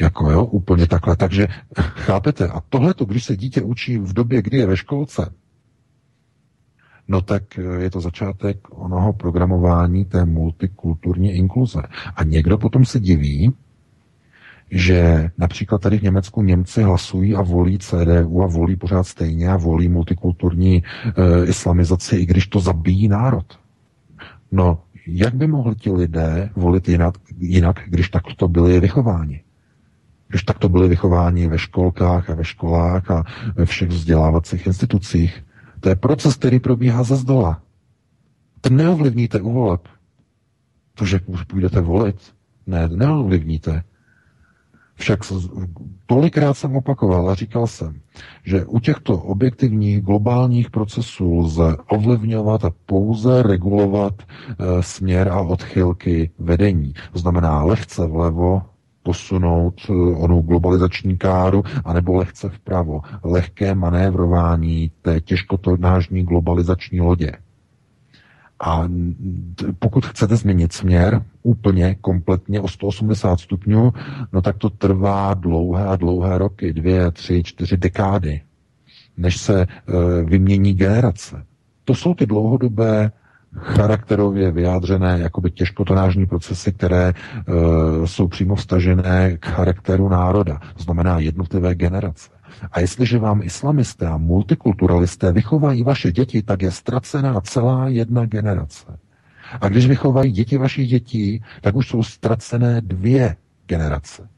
Jako 0.00 0.30
jo, 0.30 0.44
úplně 0.44 0.86
takhle. 0.86 1.16
Takže 1.16 1.48
chápete, 1.78 2.48
a 2.48 2.60
tohle, 2.68 2.94
když 3.06 3.24
se 3.24 3.36
dítě 3.36 3.62
učí 3.62 3.98
v 3.98 4.12
době, 4.12 4.42
kdy 4.42 4.56
je 4.56 4.66
ve 4.66 4.76
školce, 4.76 5.32
no 7.08 7.20
tak 7.20 7.42
je 7.78 7.90
to 7.90 8.00
začátek 8.00 8.58
onoho 8.70 9.12
programování 9.12 10.04
té 10.04 10.24
multikulturní 10.24 11.32
inkluze. 11.32 11.82
A 12.16 12.24
někdo 12.24 12.58
potom 12.58 12.84
se 12.84 13.00
diví, 13.00 13.52
že 14.72 15.30
například 15.38 15.80
tady 15.80 15.98
v 15.98 16.02
Německu 16.02 16.42
Němci 16.42 16.82
hlasují 16.82 17.34
a 17.34 17.42
volí 17.42 17.78
CDU 17.78 18.42
a 18.42 18.46
volí 18.46 18.76
pořád 18.76 19.04
stejně 19.04 19.48
a 19.48 19.56
volí 19.56 19.88
multikulturní 19.88 20.76
e, 20.76 21.46
islamizaci, 21.46 22.16
i 22.16 22.26
když 22.26 22.46
to 22.46 22.60
zabíjí 22.60 23.08
národ. 23.08 23.58
No, 24.52 24.78
jak 25.06 25.34
by 25.34 25.46
mohli 25.46 25.74
ti 25.74 25.92
lidé 25.92 26.50
volit 26.56 26.88
jinak, 26.88 27.14
jinak 27.38 27.80
když 27.86 28.08
takto 28.08 28.48
byli 28.48 28.80
vychováni? 28.80 29.40
Když 30.28 30.42
takto 30.42 30.68
byli 30.68 30.88
vychováni 30.88 31.48
ve 31.48 31.58
školkách 31.58 32.30
a 32.30 32.34
ve 32.34 32.44
školách 32.44 33.10
a 33.10 33.24
ve 33.54 33.66
všech 33.66 33.88
vzdělávacích 33.88 34.66
institucích. 34.66 35.44
To 35.80 35.88
je 35.88 35.96
proces, 35.96 36.36
který 36.36 36.60
probíhá 36.60 37.02
ze 37.02 37.16
zdola. 37.16 37.62
Ten 38.60 38.76
neovlivníte 38.76 39.40
u 39.40 39.52
voleb. 39.52 39.88
To, 40.94 41.04
že 41.04 41.20
půjdete 41.46 41.80
volit, 41.80 42.16
ne, 42.66 42.88
neovlivníte. 42.88 43.82
Však 45.02 45.20
tolikrát 46.06 46.54
jsem 46.54 46.76
opakoval 46.76 47.30
a 47.30 47.34
říkal 47.34 47.66
jsem, 47.66 48.00
že 48.44 48.64
u 48.64 48.78
těchto 48.80 49.18
objektivních 49.18 50.02
globálních 50.02 50.70
procesů 50.70 51.38
lze 51.38 51.76
ovlivňovat 51.88 52.64
a 52.64 52.70
pouze 52.86 53.42
regulovat 53.42 54.14
e, 54.22 54.82
směr 54.82 55.28
a 55.28 55.40
odchylky 55.40 56.30
vedení. 56.38 56.92
To 57.12 57.18
znamená 57.18 57.62
lehce 57.62 58.06
vlevo 58.06 58.62
posunout 59.02 59.74
eh, 59.88 59.92
onu 60.16 60.40
globalizační 60.40 61.18
káru, 61.18 61.62
anebo 61.84 62.16
lehce 62.16 62.48
vpravo. 62.48 63.00
Lehké 63.24 63.74
manévrování 63.74 64.90
té 65.02 65.20
těžkotonážní 65.20 66.22
globalizační 66.22 67.00
lodě. 67.00 67.32
A 68.64 68.88
pokud 69.78 70.06
chcete 70.06 70.36
změnit 70.36 70.72
směr 70.72 71.22
úplně, 71.42 71.94
kompletně 72.00 72.60
o 72.60 72.68
180 72.68 73.40
stupňů, 73.40 73.92
no 74.32 74.42
tak 74.42 74.56
to 74.58 74.70
trvá 74.70 75.34
dlouhé 75.34 75.86
a 75.86 75.96
dlouhé 75.96 76.38
roky, 76.38 76.72
dvě, 76.72 77.10
tři, 77.10 77.42
čtyři 77.42 77.76
dekády, 77.76 78.40
než 79.16 79.36
se 79.36 79.62
e, 79.62 79.66
vymění 80.24 80.74
generace. 80.74 81.44
To 81.84 81.94
jsou 81.94 82.14
ty 82.14 82.26
dlouhodobé 82.26 83.12
charakterově 83.56 84.50
vyjádřené 84.52 85.18
jakoby 85.18 85.50
těžkotonážní 85.50 86.26
procesy, 86.26 86.72
které 86.72 87.08
e, 87.08 87.12
jsou 88.06 88.28
přímo 88.28 88.54
vstažené 88.54 89.36
k 89.40 89.46
charakteru 89.46 90.08
národa, 90.08 90.60
to 90.76 90.82
znamená 90.82 91.18
jednotlivé 91.18 91.74
generace. 91.74 92.30
A 92.72 92.80
jestliže 92.80 93.18
vám 93.18 93.42
islamisté 93.42 94.06
a 94.06 94.16
multikulturalisté 94.16 95.32
vychovají 95.32 95.82
vaše 95.82 96.12
děti, 96.12 96.42
tak 96.42 96.62
je 96.62 96.70
ztracená 96.70 97.40
celá 97.40 97.88
jedna 97.88 98.26
generace. 98.26 98.98
A 99.60 99.68
když 99.68 99.86
vychovají 99.86 100.32
děti 100.32 100.58
vašich 100.58 100.88
dětí, 100.88 101.42
tak 101.60 101.76
už 101.76 101.88
jsou 101.88 102.02
ztracené 102.02 102.80
dvě 102.80 103.36
generace. 103.66 104.28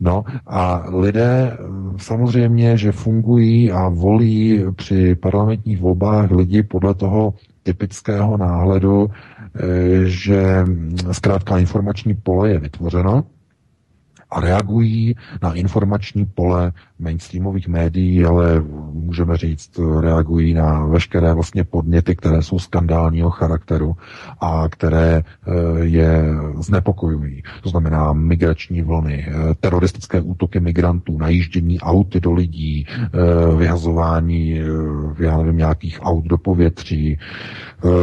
No 0.00 0.24
a 0.46 0.84
lidé 0.88 1.58
samozřejmě, 1.96 2.76
že 2.76 2.92
fungují 2.92 3.72
a 3.72 3.88
volí 3.88 4.64
při 4.76 5.14
parlamentních 5.14 5.80
volbách 5.80 6.30
lidi 6.30 6.62
podle 6.62 6.94
toho 6.94 7.34
typického 7.62 8.36
náhledu, 8.36 9.10
eh, 9.10 9.60
že 10.04 10.64
zkrátka 11.12 11.58
informační 11.58 12.14
pole 12.14 12.50
je 12.50 12.58
vytvořeno, 12.58 13.24
a 14.30 14.40
reagují 14.40 15.14
na 15.42 15.52
informační 15.54 16.26
pole 16.26 16.72
mainstreamových 17.00 17.68
médií, 17.68 18.24
ale 18.24 18.62
můžeme 18.92 19.36
říct, 19.36 19.80
reagují 20.00 20.54
na 20.54 20.86
veškeré 20.86 21.34
vlastně 21.34 21.64
podněty, 21.64 22.16
které 22.16 22.42
jsou 22.42 22.58
skandálního 22.58 23.30
charakteru 23.30 23.96
a 24.40 24.68
které 24.68 25.22
eh, 25.22 25.52
je 25.80 26.24
znepokojují. 26.58 27.42
To 27.62 27.68
znamená 27.68 28.12
migrační 28.12 28.82
vlny, 28.82 29.26
eh, 29.28 29.54
teroristické 29.60 30.20
útoky 30.20 30.60
migrantů, 30.60 31.18
najíždění 31.18 31.80
auty 31.80 32.20
do 32.20 32.32
lidí, 32.32 32.86
eh, 32.88 33.56
vyhazování, 33.56 34.60
já 35.18 35.36
nevím, 35.36 35.56
nějakých 35.56 35.98
aut 36.02 36.24
do 36.24 36.38
povětří, 36.38 37.18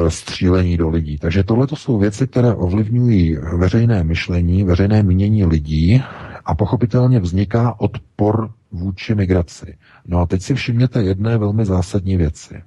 střílení 0.08 0.78
do 0.78 0.90
lidí. 0.90 1.18
Takže 1.18 1.44
tohle 1.44 1.68
to 1.68 1.76
jsou 1.76 1.98
věci, 1.98 2.28
které 2.28 2.54
ovlivňují 2.54 3.38
veřejné 3.58 4.04
myšlení, 4.04 4.64
veřejné 4.64 5.04
mínění 5.04 5.46
lidí 5.46 6.04
a 6.48 6.56
pochopitelně 6.56 7.20
vzniká 7.20 7.80
odpor 7.80 8.52
vůči 8.72 9.16
migraci. 9.16 9.78
No 10.08 10.20
a 10.20 10.26
teď 10.26 10.42
si 10.42 10.54
všimněte 10.56 11.04
jedné 11.04 11.38
velmi 11.38 11.66
zásadní 11.66 12.18
věci. 12.18 12.64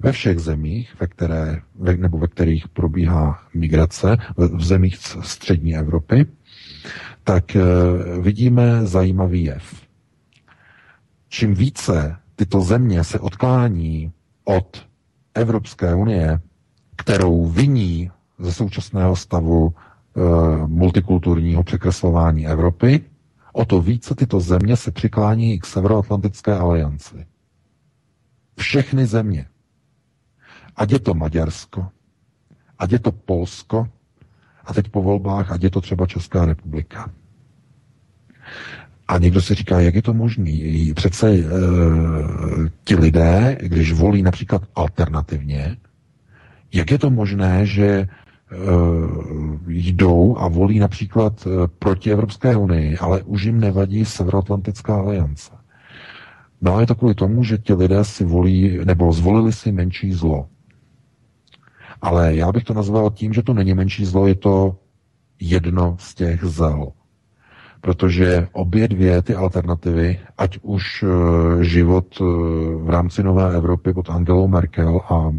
Ve 0.00 0.12
všech 0.12 0.38
zemích, 0.38 0.94
ve 1.00 1.06
které, 1.06 1.60
ve, 1.78 1.96
nebo 1.96 2.18
ve 2.18 2.26
kterých 2.28 2.68
probíhá 2.68 3.38
migrace, 3.54 4.16
v, 4.36 4.56
v 4.56 4.64
zemích 4.64 4.96
střední 5.20 5.76
Evropy, 5.76 6.26
tak 7.24 7.56
e, 7.56 7.62
vidíme 8.20 8.86
zajímavý 8.86 9.44
jev. 9.44 9.82
Čím 11.28 11.54
více 11.54 12.16
tyto 12.36 12.60
země 12.60 13.04
se 13.04 13.18
odklání 13.18 14.12
od 14.44 14.86
Evropské 15.34 15.94
unie, 15.94 16.40
kterou 16.96 17.46
viní 17.46 18.10
ze 18.38 18.52
současného 18.52 19.16
stavu 19.16 19.74
e, 19.74 20.66
multikulturního 20.66 21.62
překreslování 21.62 22.46
Evropy, 22.46 23.00
o 23.56 23.64
to 23.64 23.80
více 23.80 24.14
tyto 24.14 24.40
země 24.40 24.76
se 24.76 24.90
přiklání 24.90 25.58
k 25.58 25.66
Severoatlantické 25.66 26.52
alianci. 26.58 27.26
Všechny 28.58 29.06
země. 29.06 29.46
Ať 30.76 30.92
je 30.92 30.98
to 30.98 31.14
Maďarsko, 31.14 31.88
ať 32.78 32.92
je 32.92 32.98
to 32.98 33.12
Polsko, 33.12 33.88
a 34.64 34.74
teď 34.74 34.88
po 34.88 35.02
volbách, 35.02 35.52
ať 35.52 35.62
je 35.62 35.70
to 35.70 35.80
třeba 35.80 36.06
Česká 36.06 36.44
republika. 36.44 37.10
A 39.08 39.18
někdo 39.18 39.42
si 39.42 39.54
říká, 39.54 39.80
jak 39.80 39.94
je 39.94 40.02
to 40.02 40.14
možné? 40.14 40.52
Přece 40.94 41.30
e, 41.30 41.42
ti 42.84 42.96
lidé, 42.96 43.58
když 43.60 43.92
volí 43.92 44.22
například 44.22 44.62
alternativně, 44.74 45.76
jak 46.72 46.90
je 46.90 46.98
to 46.98 47.10
možné, 47.10 47.66
že 47.66 48.08
jdou 49.66 50.36
a 50.38 50.48
volí 50.48 50.78
například 50.78 51.46
eh, 51.46 51.68
proti 51.78 52.12
Evropské 52.12 52.56
unii, 52.56 52.98
ale 52.98 53.22
už 53.22 53.44
jim 53.44 53.60
nevadí 53.60 54.04
Severoatlantická 54.04 54.96
aliance. 54.96 55.50
No 56.60 56.76
a 56.76 56.80
je 56.80 56.86
to 56.86 56.94
kvůli 56.94 57.14
tomu, 57.14 57.44
že 57.44 57.58
ti 57.58 57.72
lidé 57.74 58.04
si 58.04 58.24
volí, 58.24 58.78
nebo 58.84 59.12
zvolili 59.12 59.52
si 59.52 59.72
menší 59.72 60.12
zlo. 60.12 60.48
Ale 62.02 62.36
já 62.36 62.52
bych 62.52 62.64
to 62.64 62.74
nazval 62.74 63.10
tím, 63.10 63.32
že 63.32 63.42
to 63.42 63.54
není 63.54 63.74
menší 63.74 64.04
zlo, 64.04 64.26
je 64.26 64.34
to 64.34 64.76
jedno 65.40 65.96
z 65.98 66.14
těch 66.14 66.44
zel 66.44 66.92
protože 67.80 68.48
obě 68.52 68.88
dvě 68.88 69.22
ty 69.22 69.34
alternativy, 69.34 70.18
ať 70.38 70.58
už 70.62 71.04
eh, 71.04 71.64
život 71.64 72.06
eh, 72.20 72.24
v 72.84 72.90
rámci 72.90 73.22
Nové 73.22 73.54
Evropy 73.54 73.92
pod 73.92 74.10
Angelou 74.10 74.48
Merkel 74.48 75.00
a 75.10 75.32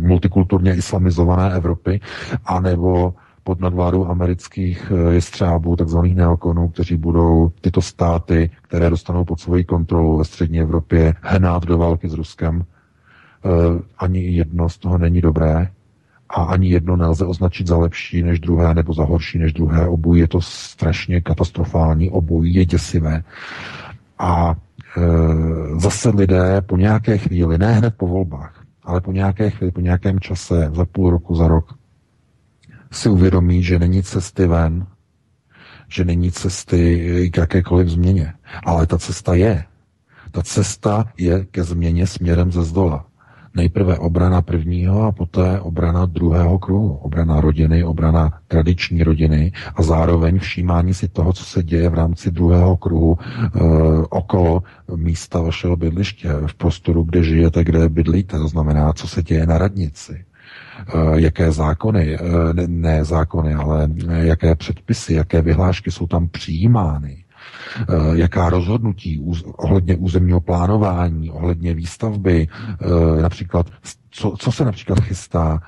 multikulturně 0.00 0.74
islamizované 0.74 1.54
Evropy, 1.54 2.00
anebo 2.44 3.14
pod 3.44 3.60
nadvládou 3.60 4.06
amerických 4.06 4.92
eh, 4.94 5.14
jestřábů, 5.14 5.76
takzvaných 5.76 6.16
neokonů, 6.16 6.68
kteří 6.68 6.96
budou 6.96 7.52
tyto 7.60 7.82
státy, 7.82 8.50
které 8.62 8.90
dostanou 8.90 9.24
pod 9.24 9.40
svoji 9.40 9.64
kontrolu 9.64 10.18
ve 10.18 10.24
střední 10.24 10.60
Evropě, 10.60 11.14
hnát 11.20 11.64
do 11.66 11.78
války 11.78 12.08
s 12.08 12.12
Ruskem. 12.14 12.64
Ani 13.98 14.20
jedno 14.20 14.68
z 14.68 14.78
toho 14.78 14.98
není 14.98 15.20
dobré 15.20 15.68
a 16.32 16.42
ani 16.42 16.68
jedno 16.68 16.96
nelze 16.96 17.26
označit 17.26 17.66
za 17.66 17.76
lepší 17.76 18.22
než 18.22 18.40
druhé 18.40 18.74
nebo 18.74 18.94
za 18.94 19.04
horší 19.04 19.38
než 19.38 19.52
druhé. 19.52 19.88
Obojí 19.88 20.20
je 20.20 20.28
to 20.28 20.40
strašně 20.40 21.20
katastrofální, 21.20 22.10
obojí 22.10 22.54
je 22.54 22.64
děsivé. 22.64 23.22
A 24.18 24.54
e, 24.96 25.00
zase 25.80 26.08
lidé 26.08 26.60
po 26.60 26.76
nějaké 26.76 27.18
chvíli, 27.18 27.58
ne 27.58 27.72
hned 27.72 27.94
po 27.96 28.06
volbách, 28.06 28.64
ale 28.82 29.00
po 29.00 29.12
nějaké 29.12 29.50
chvíli, 29.50 29.72
po 29.72 29.80
nějakém 29.80 30.20
čase, 30.20 30.70
za 30.74 30.84
půl 30.84 31.10
roku, 31.10 31.34
za 31.34 31.48
rok, 31.48 31.74
si 32.90 33.08
uvědomí, 33.08 33.62
že 33.62 33.78
není 33.78 34.02
cesty 34.02 34.46
ven, 34.46 34.86
že 35.88 36.04
není 36.04 36.32
cesty 36.32 37.30
k 37.32 37.36
jakékoliv 37.36 37.88
změně. 37.88 38.32
Ale 38.64 38.86
ta 38.86 38.98
cesta 38.98 39.34
je. 39.34 39.64
Ta 40.30 40.42
cesta 40.42 41.04
je 41.18 41.44
ke 41.44 41.64
změně 41.64 42.06
směrem 42.06 42.52
ze 42.52 42.62
zdola. 42.62 43.06
Nejprve 43.56 43.98
obrana 43.98 44.42
prvního 44.42 45.02
a 45.02 45.12
poté 45.12 45.60
obrana 45.60 46.06
druhého 46.06 46.58
kruhu. 46.58 46.94
Obrana 46.94 47.40
rodiny, 47.40 47.84
obrana 47.84 48.38
tradiční 48.48 49.02
rodiny 49.02 49.52
a 49.76 49.82
zároveň 49.82 50.38
všímání 50.38 50.94
si 50.94 51.08
toho, 51.08 51.32
co 51.32 51.44
se 51.44 51.62
děje 51.62 51.88
v 51.88 51.94
rámci 51.94 52.30
druhého 52.30 52.76
kruhu 52.76 53.18
e, 53.20 53.58
okolo 54.10 54.62
místa 54.96 55.40
vašeho 55.40 55.76
bydliště, 55.76 56.28
v 56.46 56.54
prostoru, 56.54 57.02
kde 57.02 57.22
žijete, 57.22 57.64
kde 57.64 57.88
bydlíte. 57.88 58.38
To 58.38 58.48
znamená, 58.48 58.92
co 58.92 59.08
se 59.08 59.22
děje 59.22 59.46
na 59.46 59.58
radnici 59.58 60.24
Eh, 60.88 61.20
jaké 61.20 61.52
zákony, 61.52 62.14
eh, 62.14 62.18
ne, 62.66 63.04
zákony, 63.04 63.54
ale 63.54 63.88
jaké 64.20 64.54
předpisy, 64.54 65.14
jaké 65.14 65.42
vyhlášky 65.42 65.90
jsou 65.90 66.06
tam 66.06 66.28
přijímány, 66.28 67.21
jaká 68.12 68.50
rozhodnutí 68.50 69.24
ohledně 69.56 69.96
územního 69.96 70.40
plánování, 70.40 71.30
ohledně 71.30 71.74
výstavby, 71.74 72.48
například, 73.22 73.66
co, 74.10 74.34
co 74.38 74.52
se 74.52 74.64
například 74.64 75.00
chystá 75.00 75.60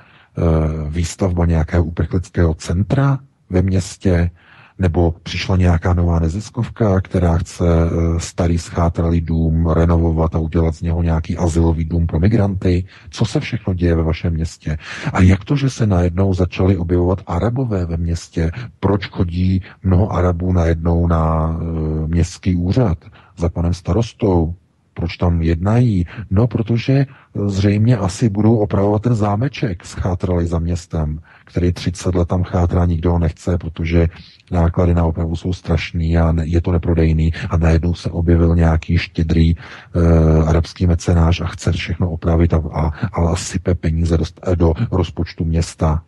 výstavba 0.89 1.45
nějakého 1.45 1.83
uprchlického 1.83 2.53
centra 2.53 3.19
ve 3.49 3.61
městě, 3.61 4.31
nebo 4.79 5.15
přišla 5.23 5.57
nějaká 5.57 5.93
nová 5.93 6.19
neziskovka, 6.19 7.01
která 7.01 7.37
chce 7.37 7.65
eh, 7.67 8.19
starý 8.19 8.57
schátralý 8.57 9.21
dům 9.21 9.69
renovovat 9.69 10.35
a 10.35 10.39
udělat 10.39 10.75
z 10.75 10.81
něho 10.81 11.03
nějaký 11.03 11.37
asilový 11.37 11.85
dům 11.85 12.07
pro 12.07 12.19
migranty. 12.19 12.85
Co 13.09 13.25
se 13.25 13.39
všechno 13.39 13.73
děje 13.73 13.95
ve 13.95 14.03
vašem 14.03 14.33
městě? 14.33 14.77
A 15.13 15.21
jak 15.21 15.43
to, 15.43 15.55
že 15.55 15.69
se 15.69 15.87
najednou 15.87 16.33
začaly 16.33 16.77
objevovat 16.77 17.21
arabové 17.27 17.85
ve 17.85 17.97
městě? 17.97 18.51
Proč 18.79 19.07
chodí 19.07 19.61
mnoho 19.83 20.11
arabů 20.11 20.53
najednou 20.53 21.07
na 21.07 21.47
uh, 21.47 22.07
městský 22.07 22.55
úřad 22.55 22.97
za 23.37 23.49
panem 23.49 23.73
starostou? 23.73 24.55
Proč 24.95 25.17
tam 25.17 25.41
jednají? 25.41 26.05
No, 26.31 26.47
protože 26.47 27.05
zřejmě 27.45 27.97
asi 27.97 28.29
budou 28.29 28.57
opravovat 28.57 29.01
ten 29.01 29.15
zámeček 29.15 29.85
schátrali 29.85 30.45
za 30.47 30.59
městem, 30.59 31.19
který 31.45 31.71
30 31.73 32.15
let 32.15 32.27
tam 32.27 32.43
chátrá, 32.43 32.85
nikdo 32.85 33.11
ho 33.11 33.19
nechce, 33.19 33.57
protože 33.57 34.07
náklady 34.51 34.93
na 34.93 35.05
opravu 35.05 35.35
jsou 35.35 35.53
strašný 35.53 36.17
a 36.17 36.33
je 36.43 36.61
to 36.61 36.71
neprodejný 36.71 37.33
a 37.49 37.57
najednou 37.57 37.93
se 37.93 38.09
objevil 38.09 38.55
nějaký 38.55 38.97
štědrý 38.97 39.55
uh, 39.55 40.49
arabský 40.49 40.87
mecenář 40.87 41.41
a 41.41 41.45
chce 41.45 41.71
všechno 41.71 42.09
opravit 42.09 42.53
a, 42.53 42.57
a, 42.73 42.91
a 43.13 43.35
sype 43.35 43.75
peníze 43.75 44.17
do, 44.17 44.25
do 44.55 44.73
rozpočtu 44.91 45.45
města. 45.45 46.03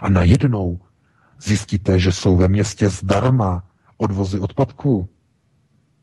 A 0.00 0.08
najednou 0.08 0.80
zjistíte, 1.40 1.98
že 1.98 2.12
jsou 2.12 2.36
ve 2.36 2.48
městě 2.48 2.88
zdarma 2.88 3.62
odvozy 3.96 4.38
odpadků. 4.38 5.08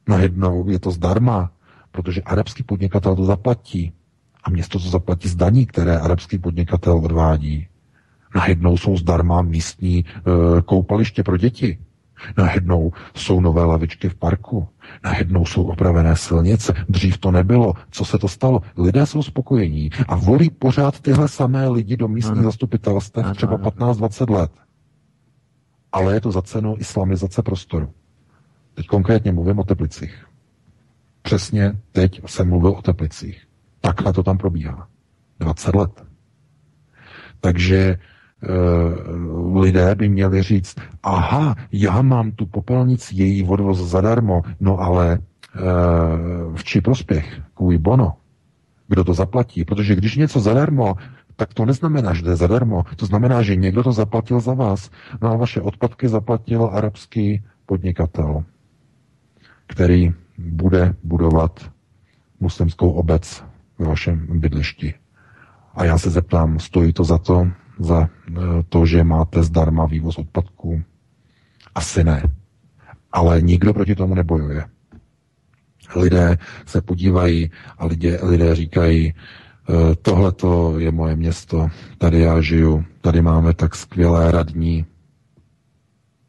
Najednou 0.08 0.70
je 0.70 0.80
to 0.80 0.92
zdarma 0.92 1.52
protože 1.92 2.22
arabský 2.22 2.64
podnikatel 2.64 3.16
to 3.16 3.26
zaplatí. 3.26 3.94
A 4.44 4.50
město 4.50 4.80
to 4.80 4.90
zaplatí 4.90 5.28
z 5.28 5.36
daní, 5.36 5.66
které 5.66 5.98
arabský 5.98 6.38
podnikatel 6.38 6.98
odvádí. 6.98 7.68
Najednou 8.36 8.78
jsou 8.78 8.98
zdarma 8.98 9.42
místní 9.42 10.00
e, 10.00 10.04
koupaliště 10.62 11.24
pro 11.24 11.38
děti. 11.38 11.78
Najednou 12.38 12.92
jsou 13.16 13.42
nové 13.42 13.64
lavičky 13.66 14.10
v 14.10 14.16
parku. 14.16 14.68
Najednou 15.04 15.46
jsou 15.46 15.64
opravené 15.64 16.16
silnice. 16.16 16.74
Dřív 16.90 17.18
to 17.18 17.32
nebylo. 17.32 17.74
Co 17.92 18.06
se 18.06 18.18
to 18.18 18.28
stalo? 18.28 18.62
Lidé 18.78 19.06
jsou 19.06 19.24
spokojení 19.24 19.90
a 20.08 20.16
volí 20.16 20.50
pořád 20.50 21.00
tyhle 21.00 21.28
samé 21.28 21.68
lidi 21.70 21.98
do 21.98 22.08
místních 22.08 22.44
zastupitelstv 22.44 23.20
třeba 23.36 23.58
15-20 23.58 24.32
let. 24.34 24.52
Ale 25.92 26.14
je 26.14 26.22
to 26.22 26.32
za 26.32 26.42
cenu 26.42 26.76
islamizace 26.80 27.44
prostoru. 27.44 27.90
Teď 28.74 28.88
konkrétně 28.88 29.32
mluvím 29.32 29.60
o 29.60 29.64
Teplicích. 29.64 30.29
Přesně 31.22 31.78
teď 31.92 32.22
jsem 32.26 32.50
mluvil 32.50 32.72
o 32.72 32.82
Teplicích. 32.82 33.44
Takhle 33.82 34.14
to 34.14 34.24
tam 34.24 34.38
probíhá. 34.38 34.88
20 35.40 35.76
let. 35.76 36.04
Takže 37.42 37.78
e, 37.78 37.98
lidé 39.60 39.96
by 39.96 40.10
měli 40.10 40.44
říct, 40.44 40.76
aha, 41.04 41.56
já 41.72 42.02
mám 42.02 42.32
tu 42.32 42.46
popelnici, 42.46 43.16
její 43.16 43.44
odvoz 43.44 43.78
zadarmo, 43.78 44.42
no 44.60 44.80
ale 44.80 45.14
e, 45.14 45.20
v 46.56 46.64
či 46.64 46.82
prospěch, 46.82 47.42
kvůli 47.54 47.78
bono, 47.78 48.14
kdo 48.88 49.04
to 49.04 49.14
zaplatí, 49.14 49.66
protože 49.66 49.96
když 49.96 50.16
něco 50.16 50.40
zadarmo, 50.40 50.96
tak 51.36 51.54
to 51.54 51.66
neznamená, 51.66 52.14
že 52.14 52.24
to 52.24 52.30
je 52.30 52.36
zadarmo. 52.36 52.84
To 52.96 53.06
znamená, 53.06 53.42
že 53.42 53.56
někdo 53.56 53.84
to 53.84 53.92
zaplatil 53.92 54.40
za 54.40 54.54
vás. 54.54 54.92
No 55.22 55.32
a 55.32 55.36
vaše 55.36 55.62
odpadky 55.62 56.08
zaplatil 56.08 56.70
arabský 56.74 57.44
podnikatel, 57.66 58.44
který 59.68 60.14
bude 60.40 60.96
budovat 61.04 61.72
muslimskou 62.40 62.92
obec 62.92 63.44
ve 63.80 63.86
vašem 63.88 64.28
bydlišti. 64.40 64.94
A 65.76 65.86
já 65.86 65.98
se 65.98 66.10
zeptám, 66.10 66.60
stojí 66.60 66.94
to 66.94 67.04
za 67.04 67.18
to, 67.18 67.48
za 67.80 68.02
e, 68.02 68.08
to, 68.70 68.86
že 68.86 69.04
máte 69.04 69.44
zdarma 69.44 69.86
vývoz 69.86 70.18
odpadků? 70.18 70.82
Asi 71.76 72.04
ne. 72.04 72.24
Ale 73.12 73.42
nikdo 73.42 73.74
proti 73.74 73.96
tomu 73.96 74.16
nebojuje. 74.16 74.66
Lidé 75.96 76.38
se 76.66 76.82
podívají 76.82 77.52
a 77.78 77.86
lidé, 77.86 78.20
lidé 78.24 78.56
říkají, 78.56 79.08
e, 79.08 79.16
tohle 79.96 80.34
je 80.78 80.92
moje 80.92 81.16
město, 81.16 81.68
tady 81.98 82.20
já 82.20 82.42
žiju, 82.42 82.86
tady 83.02 83.22
máme 83.22 83.54
tak 83.54 83.76
skvělé 83.76 84.32
radní, 84.32 84.86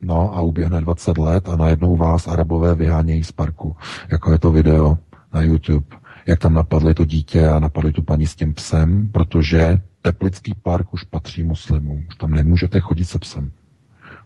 No 0.03 0.37
a 0.37 0.41
uběhne 0.41 0.81
20 0.81 1.19
let 1.19 1.49
a 1.49 1.57
najednou 1.57 1.97
vás 1.97 2.29
arabové 2.29 2.75
vyhánějí 2.75 3.25
z 3.25 3.33
parku. 3.33 3.77
Jako 4.09 4.33
je 4.33 4.39
to 4.39 4.51
video 4.51 4.99
na 5.33 5.43
YouTube. 5.43 5.87
Jak 6.27 6.39
tam 6.39 6.55
napadli 6.55 6.95
to 6.95 7.05
dítě 7.05 7.49
a 7.49 7.59
napadli 7.59 7.93
tu 7.93 8.03
paní 8.03 8.27
s 8.27 8.37
tím 8.37 8.55
psem, 8.55 9.09
protože 9.13 9.81
Teplický 10.03 10.55
park 10.63 10.95
už 10.95 11.05
patří 11.05 11.43
muslimům. 11.43 12.05
Už 12.09 12.17
tam 12.17 12.31
nemůžete 12.31 12.81
chodit 12.81 13.05
se 13.05 13.19
psem. 13.19 13.53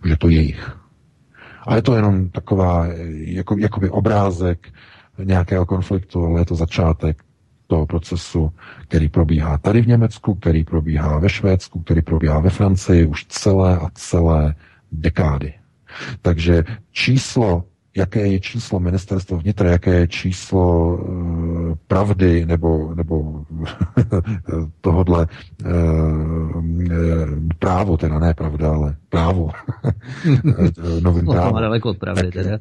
Už 0.05 0.11
je 0.11 0.17
to 0.17 0.29
jejich. 0.29 0.77
A 1.67 1.77
je 1.77 1.83
to 1.83 1.97
jenom 1.97 2.31
taková, 2.31 2.87
jako, 3.11 3.59
jakoby 3.59 3.91
obrázek 3.91 4.73
nějakého 5.25 5.67
konfliktu, 5.67 6.25
ale 6.25 6.41
je 6.41 6.45
to 6.45 6.55
začátek 6.55 7.25
toho 7.67 7.87
procesu, 7.87 8.53
který 8.83 9.09
probíhá 9.09 9.59
tady 9.59 9.83
v 9.83 9.87
Německu, 9.87 10.35
který 10.35 10.65
probíhá 10.65 11.19
ve 11.19 11.29
Švédsku, 11.29 11.81
který 11.81 12.03
probíhá 12.03 12.41
ve 12.41 12.51
Francii 12.51 13.07
už 13.07 13.25
celé 13.25 13.79
a 13.79 13.91
celé 13.95 14.55
dekády. 14.93 15.55
Takže 16.23 16.65
číslo, 16.93 17.65
jaké 17.97 18.27
je 18.27 18.41
číslo 18.41 18.81
ministerstva 18.81 19.39
vnitra, 19.39 19.71
jaké 19.71 19.95
je 19.95 20.09
číslo 20.09 20.65
e, 20.65 20.99
pravdy 21.87 22.47
nebo, 22.47 22.95
nebo 22.95 23.45
tohodle 24.81 25.27
e, 25.27 25.73
právo, 27.59 27.97
teda 27.97 28.19
ne 28.19 28.35
pravda, 28.35 28.71
ale 28.71 28.97
právo. 29.09 29.51
Novým 31.03 31.27
právo. 31.27 31.61
daleko 31.61 31.89
od 31.89 31.99
pravdy, 31.99 32.23
tak, 32.23 32.33
teda. 32.33 32.59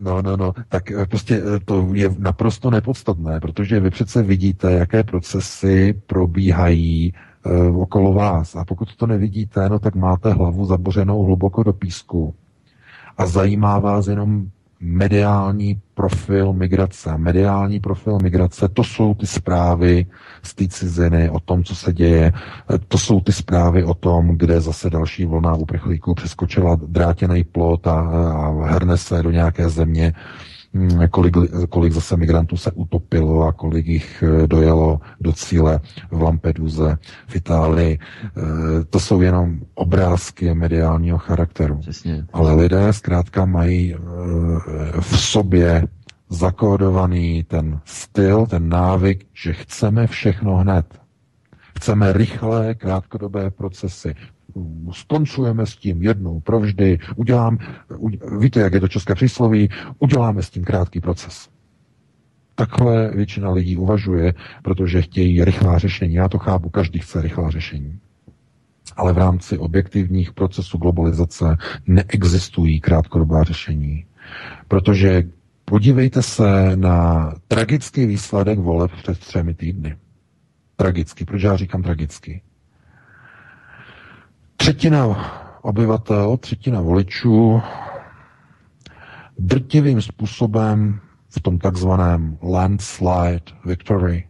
No, 0.00 0.22
no, 0.22 0.36
no, 0.36 0.52
tak 0.68 0.82
prostě 1.08 1.42
to 1.64 1.88
je 1.92 2.10
naprosto 2.18 2.70
nepodstatné, 2.70 3.40
protože 3.40 3.80
vy 3.80 3.90
přece 3.90 4.22
vidíte, 4.22 4.72
jaké 4.72 5.04
procesy 5.04 5.94
probíhají 6.06 7.12
uh, 7.46 7.80
okolo 7.82 8.12
vás. 8.12 8.56
A 8.56 8.64
pokud 8.64 8.96
to 8.96 9.06
nevidíte, 9.06 9.68
no 9.68 9.78
tak 9.78 9.94
máte 9.94 10.32
hlavu 10.32 10.64
zabořenou 10.66 11.22
hluboko 11.22 11.62
do 11.62 11.72
písku 11.72 12.34
a 13.20 13.26
zajímá 13.26 13.78
vás 13.78 14.06
jenom 14.06 14.46
mediální 14.80 15.80
profil 15.94 16.52
migrace. 16.52 17.18
Mediální 17.18 17.80
profil 17.80 18.18
migrace, 18.22 18.68
to 18.68 18.84
jsou 18.84 19.14
ty 19.14 19.26
zprávy 19.26 20.06
z 20.42 20.54
té 20.54 20.68
ciziny 20.68 21.30
o 21.30 21.40
tom, 21.40 21.64
co 21.64 21.74
se 21.74 21.92
děje. 21.92 22.32
To 22.88 22.98
jsou 22.98 23.20
ty 23.20 23.32
zprávy 23.32 23.84
o 23.84 23.94
tom, 23.94 24.28
kde 24.36 24.60
zase 24.60 24.90
další 24.90 25.24
vlna 25.24 25.54
uprchlíků 25.54 26.14
přeskočila 26.14 26.78
drátěný 26.86 27.44
plot 27.44 27.86
a, 27.86 28.00
a 28.00 28.64
herne 28.64 28.96
se 28.96 29.22
do 29.22 29.30
nějaké 29.30 29.68
země 29.68 30.12
kolik, 31.10 31.36
kolik 31.68 31.92
zase 31.92 32.16
migrantů 32.16 32.56
se 32.56 32.70
utopilo 32.70 33.42
a 33.42 33.52
kolik 33.52 33.86
jich 33.86 34.22
eh, 34.26 34.46
dojelo 34.46 35.00
do 35.20 35.32
cíle 35.32 35.80
v 36.10 36.22
Lampeduze, 36.22 36.98
v 37.26 37.36
Itálii. 37.36 37.98
Eh, 37.98 38.40
to 38.90 39.00
jsou 39.00 39.20
jenom 39.20 39.60
obrázky 39.74 40.54
mediálního 40.54 41.18
charakteru. 41.18 41.78
Přesně. 41.78 42.24
Ale 42.32 42.54
lidé 42.54 42.92
zkrátka 42.92 43.44
mají 43.44 43.94
eh, 43.94 43.98
v 45.00 45.20
sobě 45.20 45.88
zakódovaný 46.28 47.44
ten 47.44 47.80
styl, 47.84 48.46
ten 48.46 48.68
návyk, 48.68 49.26
že 49.34 49.52
chceme 49.52 50.06
všechno 50.06 50.56
hned. 50.56 50.86
Chceme 51.76 52.12
rychlé, 52.12 52.74
krátkodobé 52.74 53.50
procesy 53.50 54.14
skoncujeme 54.92 55.66
s 55.66 55.76
tím 55.76 56.02
jednou 56.02 56.40
provždy, 56.40 56.98
udělám, 57.16 57.58
víte, 58.38 58.60
jak 58.60 58.72
je 58.72 58.80
to 58.80 58.88
české 58.88 59.14
přísloví, 59.14 59.68
uděláme 59.98 60.42
s 60.42 60.50
tím 60.50 60.64
krátký 60.64 61.00
proces. 61.00 61.48
Takhle 62.54 63.10
většina 63.16 63.50
lidí 63.50 63.76
uvažuje, 63.76 64.34
protože 64.62 65.02
chtějí 65.02 65.44
rychlá 65.44 65.78
řešení. 65.78 66.14
Já 66.14 66.28
to 66.28 66.38
chápu, 66.38 66.68
každý 66.68 66.98
chce 66.98 67.22
rychlá 67.22 67.50
řešení. 67.50 67.98
Ale 68.96 69.12
v 69.12 69.18
rámci 69.18 69.58
objektivních 69.58 70.32
procesů 70.32 70.78
globalizace 70.78 71.56
neexistují 71.86 72.80
krátkodobá 72.80 73.42
řešení. 73.42 74.04
Protože 74.68 75.22
podívejte 75.64 76.22
se 76.22 76.76
na 76.76 77.30
tragický 77.48 78.06
výsledek 78.06 78.58
voleb 78.58 78.90
před 79.02 79.18
třemi 79.18 79.54
týdny. 79.54 79.96
Tragicky. 80.76 81.24
Proč 81.24 81.42
já 81.42 81.56
říkám 81.56 81.82
tragicky? 81.82 82.42
Třetina 84.60 85.16
obyvatel, 85.62 86.36
třetina 86.36 86.80
voličů 86.80 87.62
drtivým 89.38 90.02
způsobem 90.02 91.00
v 91.28 91.40
tom 91.40 91.58
takzvaném 91.58 92.38
landslide 92.42 93.42
victory 93.64 94.28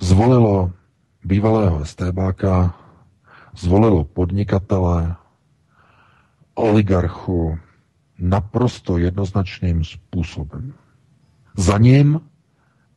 zvolilo 0.00 0.72
bývalého 1.24 1.84
STBáka, 1.84 2.74
zvolilo 3.56 4.04
podnikatele, 4.04 5.16
oligarchu 6.54 7.58
naprosto 8.18 8.98
jednoznačným 8.98 9.84
způsobem. 9.84 10.74
Za 11.56 11.78
ním 11.78 12.20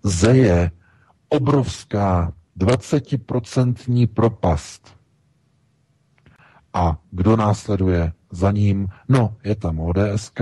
zeje 0.04 0.72
obrovská 1.30 2.34
20% 2.60 4.08
propast. 4.08 4.99
A 6.74 6.98
kdo 7.12 7.36
následuje 7.36 8.14
za 8.32 8.52
ním? 8.52 8.88
No, 9.10 9.36
je 9.44 9.56
tam 9.56 9.80
ODSK, 9.80 10.42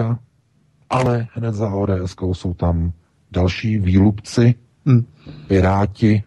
ale 0.90 1.28
hned 1.34 1.56
za 1.56 1.70
ODS 1.70 2.16
jsou 2.34 2.54
tam 2.54 2.92
další 3.32 3.80
výlupci, 3.80 4.56
hmm. 4.86 5.06
piráti, 5.48 6.24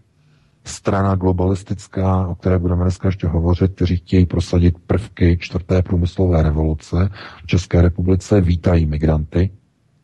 strana 0.65 1.15
globalistická, 1.15 2.27
o 2.27 2.35
které 2.35 2.59
budeme 2.59 2.83
dneska 2.83 3.09
ještě 3.09 3.27
hovořit, 3.27 3.75
kteří 3.75 3.97
chtějí 3.97 4.27
prosadit 4.27 4.79
prvky 4.87 5.39
čtvrté 5.41 5.83
průmyslové 5.83 6.43
revoluce 6.43 7.11
v 7.45 7.47
České 7.47 7.83
republice, 7.83 8.41
vítají 8.41 8.87
migranty, 8.87 9.51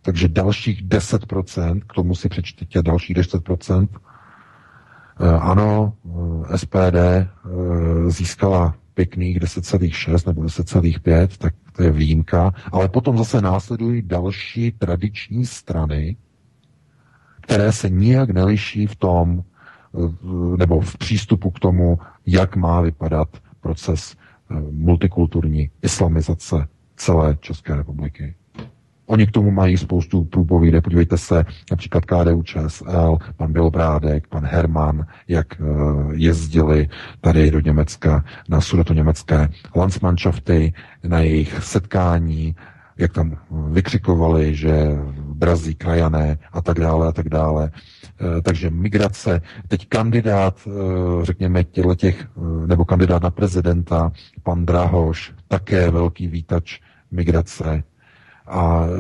takže 0.02 0.28
dalších 0.28 0.84
10%, 0.84 1.80
k 1.86 1.92
tomu 1.92 2.14
si 2.14 2.28
přečtěte 2.28 2.82
dalších 2.82 3.16
10%, 3.16 3.88
eh, 5.20 5.28
ano, 5.28 5.92
eh, 6.52 6.58
SPD 6.58 6.96
eh, 6.96 7.26
získala 8.10 8.74
pěkných 8.96 9.40
10,6 9.40 10.26
nebo 10.26 10.42
10,5, 10.42 11.28
tak 11.38 11.54
to 11.72 11.82
je 11.82 11.90
výjimka, 11.90 12.52
ale 12.72 12.88
potom 12.88 13.18
zase 13.18 13.40
následují 13.40 14.02
další 14.02 14.72
tradiční 14.72 15.46
strany, 15.46 16.16
které 17.40 17.72
se 17.72 17.90
nijak 17.90 18.30
neliší 18.30 18.86
v 18.86 18.96
tom, 18.96 19.44
nebo 20.56 20.80
v 20.80 20.98
přístupu 20.98 21.50
k 21.50 21.58
tomu, 21.58 21.98
jak 22.26 22.56
má 22.56 22.80
vypadat 22.80 23.28
proces 23.60 24.16
eh, 24.50 24.54
multikulturní 24.70 25.70
islamizace 25.82 26.68
celé 26.96 27.36
České 27.40 27.76
republiky. 27.76 28.34
Oni 29.06 29.26
k 29.26 29.30
tomu 29.30 29.50
mají 29.50 29.76
spoustu 29.76 30.24
průpovídek. 30.24 30.84
Podívejte 30.84 31.18
se 31.18 31.44
například 31.70 32.04
KDU 32.04 32.42
ČSL, 32.42 33.18
pan 33.36 33.52
Bělobrádek, 33.52 34.26
pan 34.28 34.44
Herman, 34.44 35.06
jak 35.28 35.46
eh, 35.60 35.64
jezdili 36.12 36.88
tady 37.20 37.50
do 37.50 37.60
Německa 37.60 38.24
na 38.48 38.60
sudeto 38.60 38.94
německé 38.94 39.48
Landsmannschafty, 39.76 40.72
na 41.04 41.20
jejich 41.20 41.62
setkání, 41.62 42.56
jak 42.98 43.12
tam 43.12 43.36
vykřikovali, 43.70 44.54
že 44.54 44.86
brazí 45.20 45.74
krajané 45.74 46.38
a 46.52 46.62
tak 46.62 46.80
dále 46.80 47.08
a 47.08 47.12
tak 47.12 47.28
dále. 47.28 47.70
Eh, 47.74 48.42
takže 48.42 48.70
migrace, 48.70 49.42
teď 49.68 49.88
kandidát, 49.88 50.60
eh, 50.66 50.70
řekněme, 51.24 51.64
těch, 51.96 52.26
nebo 52.66 52.84
kandidát 52.84 53.22
na 53.22 53.30
prezidenta, 53.30 54.12
pan 54.42 54.66
Drahoš, 54.66 55.32
také 55.48 55.90
velký 55.90 56.26
výtač 56.26 56.80
migrace, 57.10 57.82
a 58.46 58.86
e, 58.86 58.90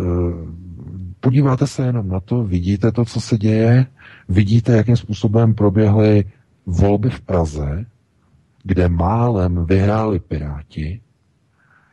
podíváte 1.20 1.66
se 1.66 1.86
jenom 1.86 2.08
na 2.08 2.20
to, 2.20 2.44
vidíte 2.44 2.92
to, 2.92 3.04
co 3.04 3.20
se 3.20 3.38
děje, 3.38 3.86
vidíte, 4.28 4.76
jakým 4.76 4.96
způsobem 4.96 5.54
proběhly 5.54 6.24
volby 6.66 7.10
v 7.10 7.20
Praze, 7.20 7.86
kde 8.64 8.88
málem 8.88 9.66
vyhráli 9.66 10.18
Piráti, 10.18 11.00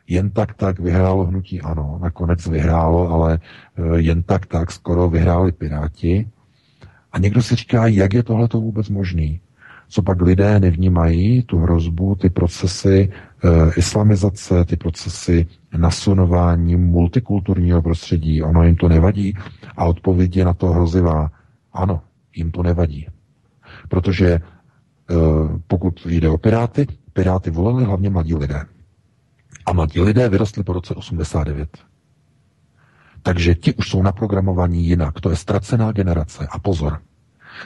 jen 0.06 0.30
tak 0.30 0.54
tak 0.54 0.80
vyhrálo 0.80 1.24
hnutí 1.24 1.60
ano, 1.60 1.98
nakonec 2.02 2.46
vyhrálo, 2.46 3.08
ale 3.10 3.34
e, 3.34 4.00
jen 4.00 4.22
tak 4.22 4.46
tak 4.46 4.72
skoro 4.72 5.10
vyhráli 5.10 5.52
Piráti. 5.52 6.28
A 7.12 7.18
někdo 7.18 7.42
si 7.42 7.54
říká, 7.54 7.86
jak 7.86 8.14
je 8.14 8.22
tohle 8.22 8.48
to 8.48 8.60
vůbec 8.60 8.88
možný? 8.88 9.40
Co 9.88 10.02
pak 10.02 10.22
lidé 10.22 10.60
nevnímají 10.60 11.42
tu 11.42 11.58
hrozbu, 11.58 12.14
ty 12.14 12.30
procesy 12.30 13.12
e, 13.44 13.70
islamizace, 13.76 14.64
ty 14.64 14.76
procesy 14.76 15.46
nasunování 15.76 16.76
multikulturního 16.76 17.82
prostředí. 17.82 18.42
Ono 18.42 18.62
jim 18.62 18.76
to 18.76 18.88
nevadí 18.88 19.34
a 19.76 19.84
odpověď 19.84 20.36
je 20.36 20.44
na 20.44 20.54
to 20.54 20.66
hrozivá. 20.66 21.30
Ano, 21.72 22.00
jim 22.36 22.50
to 22.50 22.62
nevadí. 22.62 23.06
Protože 23.88 24.28
e, 24.30 24.40
pokud 25.66 26.06
jde 26.06 26.28
o 26.28 26.38
Piráty, 26.38 26.86
Piráty 27.12 27.50
volili 27.50 27.84
hlavně 27.84 28.10
mladí 28.10 28.34
lidé. 28.34 28.64
A 29.66 29.72
mladí 29.72 30.00
lidé 30.00 30.28
vyrostli 30.28 30.64
po 30.64 30.72
roce 30.72 30.94
89. 30.94 31.78
Takže 33.22 33.54
ti 33.54 33.74
už 33.74 33.88
jsou 33.88 34.02
naprogramovaní 34.02 34.86
jinak. 34.86 35.20
To 35.20 35.30
je 35.30 35.36
ztracená 35.36 35.92
generace. 35.92 36.46
A 36.50 36.58
pozor, 36.58 37.00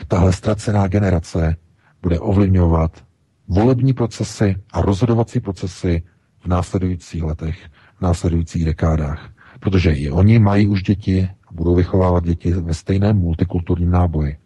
tahle 0.08 0.32
ztracená 0.32 0.88
generace 0.88 1.56
bude 2.02 2.18
ovlivňovat 2.20 3.04
volební 3.48 3.92
procesy 3.92 4.56
a 4.72 4.80
rozhodovací 4.80 5.40
procesy 5.40 6.02
v 6.38 6.46
následujících 6.46 7.22
letech 7.22 7.68
následujících 8.00 8.64
dekádách. 8.64 9.30
Protože 9.60 9.92
i 9.92 10.10
oni 10.10 10.38
mají 10.38 10.66
už 10.66 10.82
děti 10.82 11.28
a 11.48 11.52
budou 11.52 11.74
vychovávat 11.74 12.24
děti 12.24 12.52
ve 12.52 12.74
stejném 12.74 13.16
multikulturním 13.16 13.90
náboji. 13.90 14.36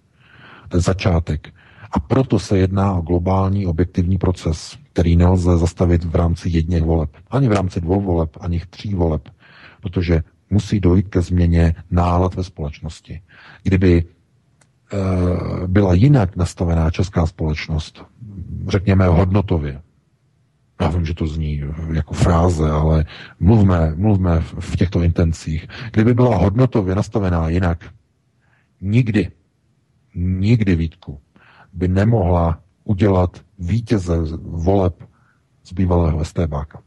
To 0.68 0.76
je 0.76 0.80
začátek. 0.80 1.48
A 1.92 2.00
proto 2.00 2.38
se 2.38 2.58
jedná 2.58 2.94
o 2.94 3.02
globální 3.02 3.66
objektivní 3.66 4.18
proces, 4.18 4.78
který 4.92 5.16
nelze 5.16 5.58
zastavit 5.58 6.04
v 6.04 6.14
rámci 6.14 6.48
jedněch 6.50 6.82
voleb. 6.82 7.10
Ani 7.30 7.48
v 7.48 7.52
rámci 7.52 7.80
dvou 7.80 8.00
voleb, 8.00 8.30
ani 8.40 8.62
tří 8.70 8.94
voleb. 8.94 9.28
Protože 9.80 10.22
musí 10.50 10.80
dojít 10.80 11.08
ke 11.08 11.22
změně 11.22 11.74
nálad 11.90 12.34
ve 12.34 12.44
společnosti. 12.44 13.20
Kdyby 13.62 14.04
e, 14.04 15.66
byla 15.66 15.94
jinak 15.94 16.36
nastavená 16.36 16.90
česká 16.90 17.26
společnost, 17.26 18.04
řekněme 18.68 19.06
hodnotově, 19.06 19.80
já 20.82 20.88
vím, 20.88 21.04
že 21.04 21.14
to 21.14 21.26
zní 21.26 21.62
jako 21.92 22.14
fráze, 22.14 22.70
ale 22.70 23.04
mluvme, 23.40 23.94
mluvme 23.96 24.40
v 24.40 24.76
těchto 24.76 25.02
intencích. 25.02 25.68
Kdyby 25.92 26.14
byla 26.14 26.36
hodnotově 26.36 26.94
nastavená 26.94 27.48
jinak, 27.48 27.84
nikdy, 28.80 29.30
nikdy 30.14 30.76
Vítku, 30.76 31.20
by 31.72 31.88
nemohla 31.88 32.60
udělat 32.84 33.40
vítěze 33.58 34.18
voleb 34.42 35.04
z 35.64 35.72
bývalého 35.72 36.24
STBáka. 36.24 36.82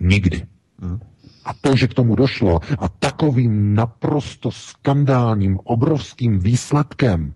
Nikdy. 0.00 0.46
Hmm. 0.80 1.00
A 1.44 1.54
to, 1.60 1.76
že 1.76 1.88
k 1.88 1.94
tomu 1.94 2.16
došlo 2.16 2.60
a 2.78 2.88
takovým 2.88 3.74
naprosto 3.74 4.50
skandálním, 4.50 5.58
obrovským 5.64 6.38
výsledkem, 6.38 7.34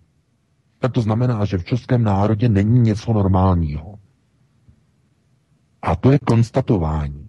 tak 0.79 0.93
to 0.93 1.03
znamená, 1.03 1.45
že 1.45 1.59
v 1.59 1.65
českém 1.65 2.03
národě 2.03 2.49
není 2.49 2.81
něco 2.81 3.13
normálního. 3.13 3.96
A 5.83 5.97
to 5.97 6.11
je 6.11 6.19
konstatování. 6.19 7.29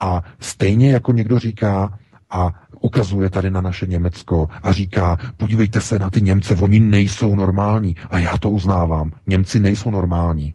A 0.00 0.22
stejně 0.40 0.92
jako 0.92 1.12
někdo 1.12 1.38
říká, 1.38 1.98
a 2.30 2.54
ukazuje 2.80 3.30
tady 3.30 3.50
na 3.50 3.60
naše 3.60 3.86
Německo 3.86 4.48
a 4.62 4.72
říká, 4.72 5.18
podívejte 5.36 5.80
se 5.80 5.98
na 5.98 6.10
ty 6.10 6.22
Němce, 6.22 6.56
oni 6.56 6.80
nejsou 6.80 7.34
normální. 7.34 7.96
A 8.10 8.18
já 8.18 8.38
to 8.38 8.50
uznávám. 8.50 9.12
Němci 9.26 9.60
nejsou 9.60 9.90
normální. 9.90 10.54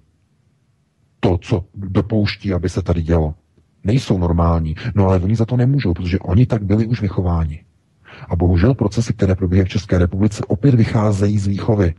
To, 1.19 1.37
co 1.37 1.65
dopouští, 1.75 2.53
aby 2.53 2.69
se 2.69 2.81
tady 2.81 3.01
dělo. 3.01 3.35
Nejsou 3.83 4.17
normální. 4.17 4.75
No 4.95 5.07
ale 5.07 5.19
oni 5.19 5.35
za 5.35 5.45
to 5.45 5.57
nemůžou, 5.57 5.93
protože 5.93 6.19
oni 6.19 6.45
tak 6.45 6.63
byli 6.63 6.87
už 6.87 7.01
vychováni. 7.01 7.63
A 8.29 8.35
bohužel 8.35 8.73
procesy, 8.73 9.13
které 9.13 9.35
probíhají 9.35 9.65
v 9.65 9.69
České 9.69 9.97
republice, 9.97 10.43
opět 10.47 10.75
vycházejí 10.75 11.39
z 11.39 11.47
výchovy. 11.47 11.93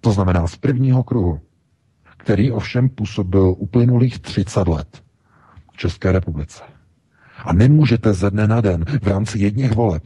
To 0.00 0.12
znamená 0.12 0.46
z 0.46 0.56
prvního 0.56 1.02
kruhu 1.02 1.40
který 2.26 2.52
ovšem 2.52 2.88
působil 2.88 3.54
uplynulých 3.58 4.18
30 4.18 4.68
let 4.68 5.02
v 5.72 5.76
České 5.76 6.12
republice. 6.12 6.62
A 7.44 7.52
nemůžete 7.52 8.12
ze 8.12 8.30
dne 8.30 8.46
na 8.46 8.60
den 8.60 8.84
v 9.02 9.06
rámci 9.06 9.38
jedních 9.38 9.72
voleb 9.72 10.02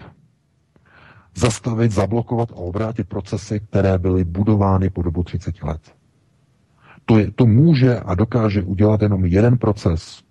zastavit, 1.34 1.92
zablokovat 1.92 2.50
a 2.50 2.54
obrátit 2.54 3.08
procesy, 3.08 3.60
které 3.60 3.98
byly 3.98 4.24
budovány 4.24 4.90
po 4.90 5.02
dobu 5.02 5.22
30 5.22 5.62
let. 5.62 5.80
To, 7.04 7.18
je, 7.18 7.30
to 7.30 7.46
může 7.46 8.00
a 8.00 8.14
dokáže 8.14 8.62
udělat 8.62 9.02
jenom 9.02 9.24
jeden 9.24 9.58
proces, 9.58 10.22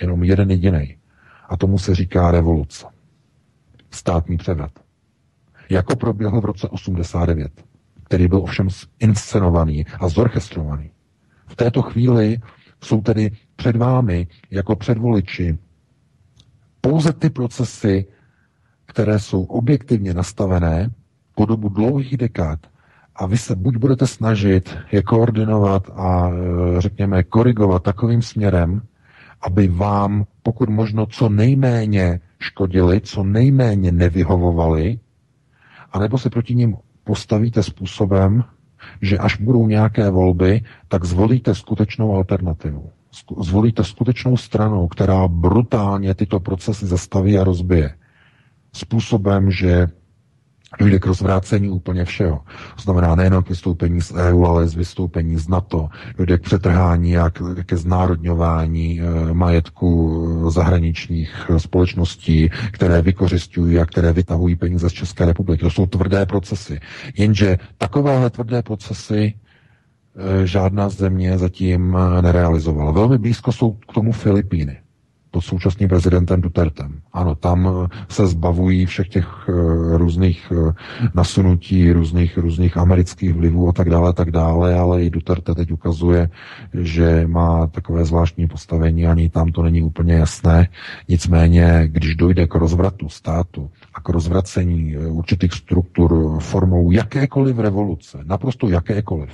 jenom 0.00 0.24
jeden 0.24 0.50
jediný. 0.50 0.96
A 1.48 1.56
tomu 1.56 1.78
se 1.78 1.94
říká 1.94 2.30
revoluce. 2.30 2.86
Státní 3.90 4.36
převrat. 4.36 4.72
jako 5.70 5.96
proběhl 5.96 6.40
v 6.40 6.44
roce 6.44 6.68
89, 6.68 7.52
který 8.04 8.28
byl 8.28 8.38
ovšem 8.38 8.68
inscenovaný 9.00 9.86
a 10.00 10.08
zorchestrovaný. 10.08 10.90
V 11.48 11.56
této 11.56 11.82
chvíli 11.82 12.38
jsou 12.82 13.00
tedy 13.00 13.30
před 13.56 13.76
vámi 13.76 14.26
jako 14.50 14.76
předvoliči 14.76 15.58
pouze 16.80 17.12
ty 17.12 17.30
procesy, 17.30 18.06
které 18.86 19.18
jsou 19.18 19.42
objektivně 19.44 20.14
nastavené 20.14 20.90
po 21.34 21.46
dobu 21.46 21.68
dlouhých 21.68 22.16
dekád. 22.16 22.58
A 23.16 23.26
vy 23.26 23.38
se 23.38 23.56
buď 23.56 23.76
budete 23.76 24.06
snažit 24.06 24.76
je 24.92 25.02
koordinovat 25.02 25.90
a 25.94 26.28
e, 26.30 26.32
řekněme 26.80 27.22
korigovat 27.22 27.82
takovým 27.82 28.22
směrem, 28.22 28.82
aby 29.42 29.68
vám 29.68 30.26
pokud 30.42 30.68
možno 30.68 31.06
co 31.06 31.28
nejméně 31.28 32.20
škodili, 32.38 33.00
co 33.00 33.24
nejméně 33.24 33.92
nevyhovovali, 33.92 34.98
anebo 35.92 36.18
se 36.18 36.30
proti 36.30 36.54
ním 36.54 36.76
postavíte 37.04 37.62
způsobem, 37.62 38.44
že 39.02 39.18
až 39.18 39.40
budou 39.40 39.66
nějaké 39.66 40.10
volby, 40.10 40.60
tak 40.88 41.04
zvolíte 41.04 41.54
skutečnou 41.54 42.16
alternativu. 42.16 42.90
Zvolíte 43.40 43.84
skutečnou 43.84 44.36
stranu, 44.36 44.88
která 44.88 45.28
brutálně 45.28 46.14
tyto 46.14 46.40
procesy 46.40 46.86
zastaví 46.86 47.38
a 47.38 47.44
rozbije. 47.44 47.94
Způsobem, 48.72 49.50
že 49.50 49.86
dojde 50.78 50.98
k 50.98 51.06
rozvrácení 51.06 51.70
úplně 51.70 52.04
všeho. 52.04 52.40
To 52.76 52.82
znamená 52.82 53.14
nejenom 53.14 53.42
k 53.42 53.48
vystoupení 53.48 54.00
z 54.00 54.12
EU, 54.12 54.44
ale 54.44 54.68
z 54.68 54.74
vystoupení 54.74 55.36
z 55.36 55.48
NATO. 55.48 55.88
Dojde 56.16 56.38
k 56.38 56.42
přetrhání 56.42 57.18
a 57.18 57.30
ke 57.66 57.76
znárodňování 57.76 59.00
e, 59.00 59.34
majetku 59.34 60.50
zahraničních 60.50 61.50
společností, 61.58 62.50
které 62.72 63.02
vykořistují 63.02 63.78
a 63.78 63.86
které 63.86 64.12
vytahují 64.12 64.56
peníze 64.56 64.90
z 64.90 64.92
České 64.92 65.26
republiky. 65.26 65.60
To 65.62 65.70
jsou 65.70 65.86
tvrdé 65.86 66.26
procesy. 66.26 66.80
Jenže 67.16 67.58
takovéhle 67.78 68.30
tvrdé 68.30 68.62
procesy 68.62 69.34
e, 70.42 70.46
žádná 70.46 70.88
země 70.88 71.38
zatím 71.38 71.96
nerealizovala. 72.20 72.90
Velmi 72.92 73.18
blízko 73.18 73.52
jsou 73.52 73.72
k 73.72 73.92
tomu 73.94 74.12
Filipíny 74.12 74.76
pod 75.30 75.40
současným 75.40 75.88
prezidentem 75.88 76.40
Dutertem. 76.40 77.00
Ano, 77.12 77.34
tam 77.34 77.68
eh, 77.68 77.88
se 78.08 78.26
zbavují 78.26 78.86
všech 78.86 79.08
těch 79.08 79.48
uh, 79.48 79.96
různých 79.96 80.52
uh, 80.52 80.72
nasunutí, 81.14 81.92
různých, 81.92 82.38
různých 82.38 82.76
amerických 82.76 83.34
vlivů 83.34 83.68
a 83.68 83.72
tak 83.72 83.90
dále, 83.90 84.12
tak 84.12 84.30
dále, 84.30 84.74
ale 84.74 85.04
i 85.04 85.10
Duterte 85.10 85.54
teď 85.54 85.72
ukazuje, 85.72 86.30
že 86.74 87.26
má 87.26 87.66
takové 87.66 88.04
zvláštní 88.04 88.48
postavení, 88.48 89.06
ani 89.06 89.28
tam 89.28 89.52
to 89.52 89.62
není 89.62 89.82
úplně 89.82 90.14
jasné. 90.14 90.68
Nicméně, 91.08 91.82
když 91.86 92.16
dojde 92.16 92.46
k 92.46 92.54
rozvratu 92.54 93.08
státu 93.08 93.70
a 93.98 94.00
k 94.00 94.08
rozvracení 94.08 94.96
určitých 94.96 95.52
struktur 95.52 96.38
formou 96.40 96.90
jakékoliv 96.90 97.58
revoluce, 97.58 98.18
naprosto 98.24 98.68
jakékoliv, 98.70 99.30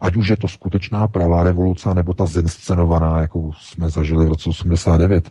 ať 0.00 0.16
už 0.16 0.28
je 0.28 0.36
to 0.36 0.48
skutečná 0.48 1.08
pravá 1.08 1.42
revoluce, 1.42 1.94
nebo 1.94 2.14
ta 2.14 2.26
zinscenovaná, 2.26 3.20
jakou 3.20 3.52
jsme 3.52 3.90
zažili 3.90 4.26
v 4.26 4.28
roce 4.28 4.50
89, 4.50 5.30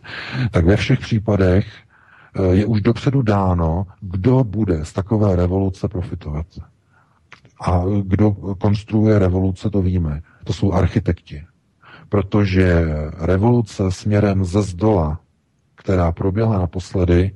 tak 0.50 0.64
ve 0.64 0.76
všech 0.76 0.98
případech 1.00 1.66
eh, 1.66 2.54
je 2.54 2.66
už 2.66 2.80
dopředu 2.80 3.22
dáno, 3.22 3.86
kdo 4.00 4.44
bude 4.44 4.84
z 4.84 4.92
takové 4.92 5.36
revoluce 5.36 5.88
profitovat. 5.88 6.46
A 7.60 7.82
kdo 8.02 8.32
konstruuje 8.60 9.18
revoluce, 9.18 9.70
to 9.70 9.82
víme. 9.82 10.20
To 10.44 10.52
jsou 10.52 10.72
architekti. 10.72 11.42
Protože 12.08 12.84
revoluce 13.18 13.90
směrem 13.90 14.44
ze 14.44 14.62
zdola, 14.62 15.20
která 15.76 16.12
proběhla 16.12 16.58
naposledy, 16.58 17.32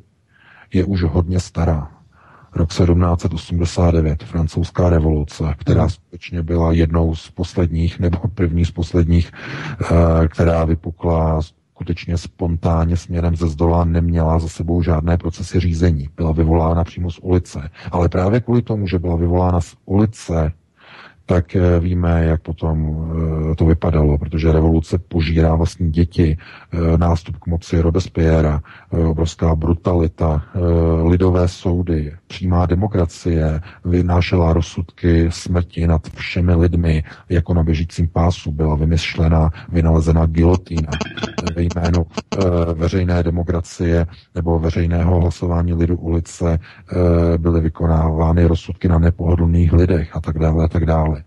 je 0.72 0.84
už 0.84 1.02
hodně 1.02 1.40
stará. 1.40 1.98
Rok 2.54 2.68
1789, 2.68 4.24
francouzská 4.24 4.90
revoluce, 4.90 5.54
která 5.58 5.80
hmm. 5.80 5.90
skutečně 5.90 6.42
byla 6.42 6.72
jednou 6.72 7.14
z 7.14 7.30
posledních, 7.30 8.00
nebo 8.00 8.18
první 8.34 8.64
z 8.64 8.70
posledních, 8.70 9.32
eh, 9.80 10.28
která 10.28 10.64
vypukla 10.64 11.40
skutečně 11.74 12.18
spontánně 12.18 12.96
směrem 12.96 13.36
ze 13.36 13.48
zdola 13.48 13.84
neměla 13.84 14.38
za 14.38 14.48
sebou 14.48 14.82
žádné 14.82 15.16
procesy 15.16 15.60
řízení. 15.60 16.08
Byla 16.16 16.32
vyvolána 16.32 16.84
přímo 16.84 17.10
z 17.10 17.18
ulice. 17.22 17.70
Ale 17.92 18.08
právě 18.08 18.40
kvůli 18.40 18.62
tomu, 18.62 18.86
že 18.86 18.98
byla 18.98 19.16
vyvolána 19.16 19.60
z 19.60 19.74
ulice, 19.84 20.52
tak 21.26 21.56
eh, 21.56 21.80
víme, 21.80 22.24
jak 22.24 22.42
potom 22.42 23.06
eh, 23.52 23.54
to 23.54 23.64
vypadalo, 23.64 24.18
protože 24.18 24.52
revoluce 24.52 24.98
požírá 24.98 25.54
vlastní 25.54 25.90
děti, 25.90 26.38
nástup 26.96 27.36
k 27.36 27.46
moci 27.46 27.80
Robespierre, 27.80 28.58
obrovská 28.90 29.54
brutalita, 29.54 30.42
lidové 31.02 31.48
soudy, 31.48 32.12
přímá 32.26 32.66
demokracie 32.66 33.60
vynášela 33.84 34.52
rozsudky 34.52 35.26
smrti 35.30 35.86
nad 35.86 36.08
všemi 36.14 36.54
lidmi, 36.54 37.04
jako 37.28 37.54
na 37.54 37.62
běžícím 37.62 38.08
pásu 38.08 38.52
byla 38.52 38.74
vymyšlena, 38.74 39.50
vynalezena 39.68 40.26
gilotína 40.26 40.90
ve 41.56 41.62
jménu 41.62 42.06
veřejné 42.74 43.22
demokracie 43.22 44.06
nebo 44.34 44.58
veřejného 44.58 45.20
hlasování 45.20 45.74
lidu 45.74 45.96
ulice 45.96 46.58
byly 47.36 47.60
vykonávány 47.60 48.44
rozsudky 48.44 48.88
na 48.88 48.98
nepohodlných 48.98 49.72
lidech 49.72 50.16
a 50.16 50.20
tak 50.20 50.38
dále 50.38 50.64
a 50.64 50.68
tak 50.68 50.86
dále. 50.86 51.22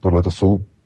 Tohle 0.00 0.22
to 0.22 0.30
jsou 0.30 0.58
eh, 0.60 0.77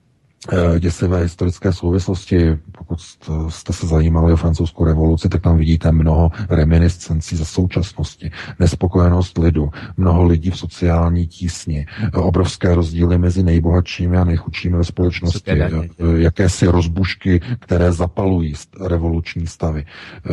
děsivé 0.78 1.18
historické 1.22 1.72
souvislosti. 1.72 2.58
Pokud 2.78 3.00
jste 3.48 3.72
se 3.72 3.86
zajímali 3.86 4.32
o 4.32 4.36
francouzskou 4.36 4.84
revoluci, 4.84 5.28
tak 5.28 5.42
tam 5.42 5.56
vidíte 5.56 5.92
mnoho 5.92 6.30
reminiscencí 6.48 7.36
ze 7.36 7.44
současnosti, 7.44 8.30
nespokojenost 8.58 9.38
lidu, 9.38 9.70
mnoho 9.96 10.24
lidí 10.24 10.50
v 10.50 10.58
sociální 10.58 11.26
tísni, 11.26 11.86
obrovské 12.14 12.74
rozdíly 12.74 13.18
mezi 13.18 13.42
nejbohatšími 13.42 14.16
a 14.16 14.24
nejchudšími 14.24 14.76
ve 14.76 14.84
společnosti, 14.84 15.50
eh, 15.50 15.68
jakési 16.14 16.66
rozbušky, 16.66 17.40
které 17.58 17.92
zapalují 17.92 18.54
revoluční 18.80 19.46
stavy. 19.46 19.84
Eh, 19.84 20.30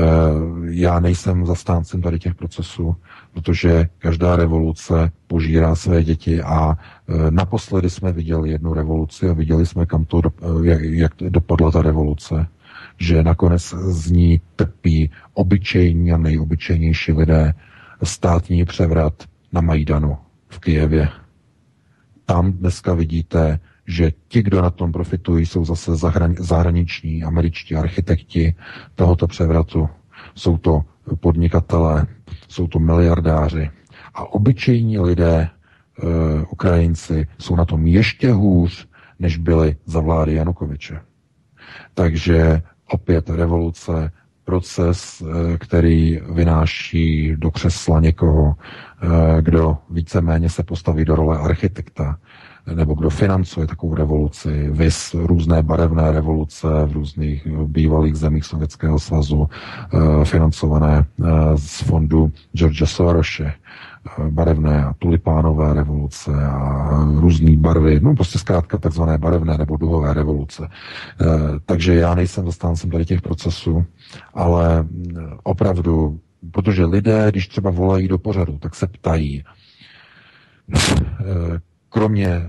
já 0.69 0.99
nejsem 0.99 1.45
zastáncem 1.45 2.01
tady 2.01 2.19
těch 2.19 2.35
procesů 2.35 2.95
protože 3.39 3.87
každá 3.97 4.35
revoluce 4.35 5.11
požírá 5.27 5.75
své 5.75 6.03
děti 6.03 6.41
a 6.41 6.71
e, 6.73 7.31
naposledy 7.31 7.89
jsme 7.89 8.11
viděli 8.11 8.49
jednu 8.49 8.73
revoluci 8.73 9.29
a 9.29 9.33
viděli 9.33 9.65
jsme, 9.65 9.85
kam 9.85 10.05
to, 10.05 10.21
e, 10.27 10.67
jak, 10.67 10.81
jak 10.81 11.13
dopadla 11.29 11.71
ta 11.71 11.81
revoluce, 11.81 12.47
že 12.97 13.23
nakonec 13.23 13.73
z 13.77 14.11
ní 14.11 14.41
trpí 14.55 15.11
obyčejní 15.33 16.11
a 16.11 16.17
nejobyčejnější 16.17 17.11
lidé 17.11 17.53
státní 18.03 18.65
převrat 18.65 19.13
na 19.53 19.61
Majdanu 19.61 20.17
v 20.49 20.59
Kijevě. 20.59 21.09
Tam 22.25 22.51
dneska 22.51 22.93
vidíte, 22.93 23.59
že 23.87 24.11
ti, 24.27 24.43
kdo 24.43 24.61
na 24.61 24.69
tom 24.69 24.91
profitují, 24.91 25.45
jsou 25.45 25.65
zase 25.65 25.91
zahraniční 26.39 27.23
američtí 27.23 27.75
architekti 27.75 28.55
tohoto 28.95 29.27
převratu. 29.27 29.89
Jsou 30.35 30.57
to 30.57 30.81
podnikatelé, 31.19 32.07
jsou 32.49 32.67
to 32.67 32.79
miliardáři. 32.79 33.69
A 34.13 34.33
obyčejní 34.33 34.99
lidé, 34.99 35.37
e, 35.39 35.49
Ukrajinci, 36.51 37.27
jsou 37.37 37.55
na 37.55 37.65
tom 37.65 37.87
ještě 37.87 38.31
hůř, 38.31 38.87
než 39.19 39.37
byli 39.37 39.75
za 39.85 39.99
vlády 39.99 40.33
Janukoviče. 40.33 41.01
Takže 41.93 42.61
opět 42.87 43.29
revoluce, 43.29 44.11
proces, 44.43 45.21
e, 45.21 45.57
který 45.57 46.19
vynáší 46.29 47.35
do 47.35 47.51
křesla 47.51 47.99
někoho, 47.99 48.55
e, 48.57 49.41
kdo 49.41 49.77
víceméně 49.89 50.49
se 50.49 50.63
postaví 50.63 51.05
do 51.05 51.15
role 51.15 51.37
architekta, 51.37 52.17
nebo 52.73 52.93
kdo 52.93 53.09
financuje 53.09 53.67
takovou 53.67 53.95
revoluci, 53.95 54.69
vys 54.71 55.13
různé 55.13 55.63
barevné 55.63 56.11
revoluce 56.11 56.67
v 56.85 56.91
různých 56.91 57.47
bývalých 57.47 58.15
zemích 58.15 58.45
Sovětského 58.45 58.99
svazu, 58.99 59.47
eh, 59.93 60.25
financované 60.25 61.05
eh, 61.05 61.23
z 61.55 61.81
fondu 61.81 62.31
George 62.53 62.83
Sorose, 62.85 63.43
eh, 63.43 63.53
barevné 64.29 64.85
a 64.85 64.93
tulipánové 64.99 65.73
revoluce 65.73 66.31
a 66.45 66.89
různé 67.19 67.57
barvy, 67.57 67.99
no 67.99 68.15
prostě 68.15 68.39
zkrátka 68.39 68.77
takzvané 68.77 69.17
barevné 69.17 69.57
nebo 69.57 69.77
duhové 69.77 70.13
revoluce. 70.13 70.69
Takže 71.65 71.95
já 71.95 72.15
nejsem 72.15 72.45
zastáncem 72.45 72.89
tady 72.89 73.05
těch 73.05 73.21
procesů, 73.21 73.85
ale 74.33 74.87
opravdu, 75.43 76.19
protože 76.51 76.85
lidé, 76.85 77.27
když 77.31 77.47
třeba 77.47 77.69
volají 77.69 78.07
do 78.07 78.17
pořadu, 78.17 78.57
tak 78.57 78.75
se 78.75 78.87
ptají, 78.87 79.43
kromě 81.89 82.27
eh, 82.27 82.45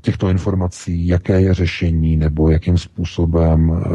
těchto 0.00 0.28
informací, 0.28 1.06
jaké 1.06 1.40
je 1.40 1.54
řešení 1.54 2.16
nebo 2.16 2.50
jakým 2.50 2.78
způsobem 2.78 3.72
e, 3.72 3.88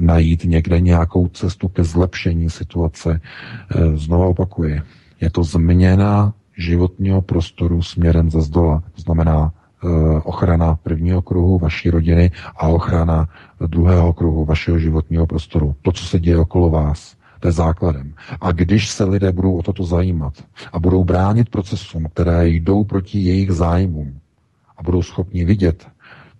najít 0.00 0.44
někde 0.44 0.80
nějakou 0.80 1.28
cestu 1.28 1.68
ke 1.68 1.84
zlepšení 1.84 2.50
situace, 2.50 3.20
e, 3.20 3.96
znova 3.96 4.26
opakuji, 4.26 4.80
je 5.20 5.30
to 5.30 5.44
změna 5.44 6.34
životního 6.56 7.22
prostoru 7.22 7.82
směrem 7.82 8.30
ze 8.30 8.40
zdola. 8.40 8.82
To 8.94 9.02
znamená 9.02 9.52
e, 9.52 9.88
ochrana 10.20 10.78
prvního 10.82 11.22
kruhu 11.22 11.58
vaší 11.58 11.90
rodiny 11.90 12.30
a 12.56 12.66
ochrana 12.68 13.28
druhého 13.66 14.12
kruhu 14.12 14.44
vašeho 14.44 14.78
životního 14.78 15.26
prostoru. 15.26 15.74
To, 15.82 15.92
co 15.92 16.04
se 16.04 16.20
děje 16.20 16.38
okolo 16.38 16.70
vás, 16.70 17.16
To 17.44 17.48
je 17.48 17.52
základem. 17.52 18.14
A 18.40 18.52
když 18.52 18.90
se 18.90 19.04
lidé 19.04 19.32
budou 19.32 19.56
o 19.58 19.62
toto 19.62 19.84
zajímat 19.84 20.32
a 20.72 20.78
budou 20.78 21.04
bránit 21.04 21.48
procesům, 21.48 22.08
které 22.14 22.48
jdou 22.48 22.84
proti 22.84 23.18
jejich 23.18 23.52
zájmům 23.52 24.18
a 24.76 24.82
budou 24.82 25.02
schopni 25.02 25.44
vidět, 25.44 25.88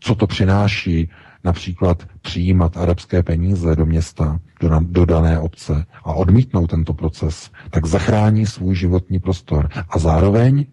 co 0.00 0.14
to 0.14 0.26
přináší 0.26 1.10
například 1.44 2.02
přijímat 2.22 2.76
arabské 2.76 3.22
peníze 3.22 3.76
do 3.76 3.86
města, 3.86 4.40
do, 4.60 4.80
do 4.80 5.04
dané 5.04 5.38
obce 5.38 5.86
a 6.04 6.12
odmítnout 6.12 6.66
tento 6.70 6.94
proces, 6.94 7.50
tak 7.70 7.86
zachrání 7.86 8.46
svůj 8.46 8.74
životní 8.74 9.18
prostor 9.18 9.68
a 9.88 9.98
zároveň 9.98 10.66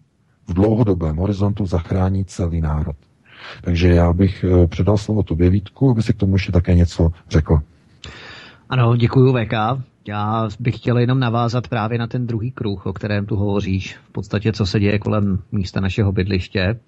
v 0.48 0.54
dlouhodobém 0.54 1.16
horizontu 1.16 1.66
zachrání 1.66 2.24
celý 2.24 2.60
národ. 2.60 2.96
Takže 3.60 3.88
já 3.88 4.12
bych 4.12 4.44
eh, 4.44 4.66
předal 4.66 4.98
slovo 4.98 5.22
tobě, 5.22 5.50
Vítku, 5.50 5.90
aby 5.90 6.02
si 6.02 6.12
k 6.12 6.16
tomu 6.16 6.34
ještě 6.34 6.52
také 6.52 6.74
něco 6.74 7.12
řekl. 7.30 7.60
Ano, 8.68 8.96
děkuji 8.96 9.32
VK. 9.32 9.52
Já 10.08 10.48
bych 10.60 10.76
chtěl 10.76 10.98
jenom 10.98 11.20
navázat 11.20 11.68
právě 11.68 11.98
na 11.98 12.06
ten 12.06 12.26
druhý 12.26 12.50
kruh, 12.50 12.86
o 12.86 12.92
kterém 12.92 13.26
tu 13.26 13.36
hovoříš. 13.36 13.96
V 13.96 14.10
podstatě, 14.12 14.52
co 14.52 14.66
se 14.66 14.80
děje 14.80 14.98
kolem 14.98 15.38
místa 15.52 15.80
našeho 15.80 16.12
bydliště, 16.12 16.80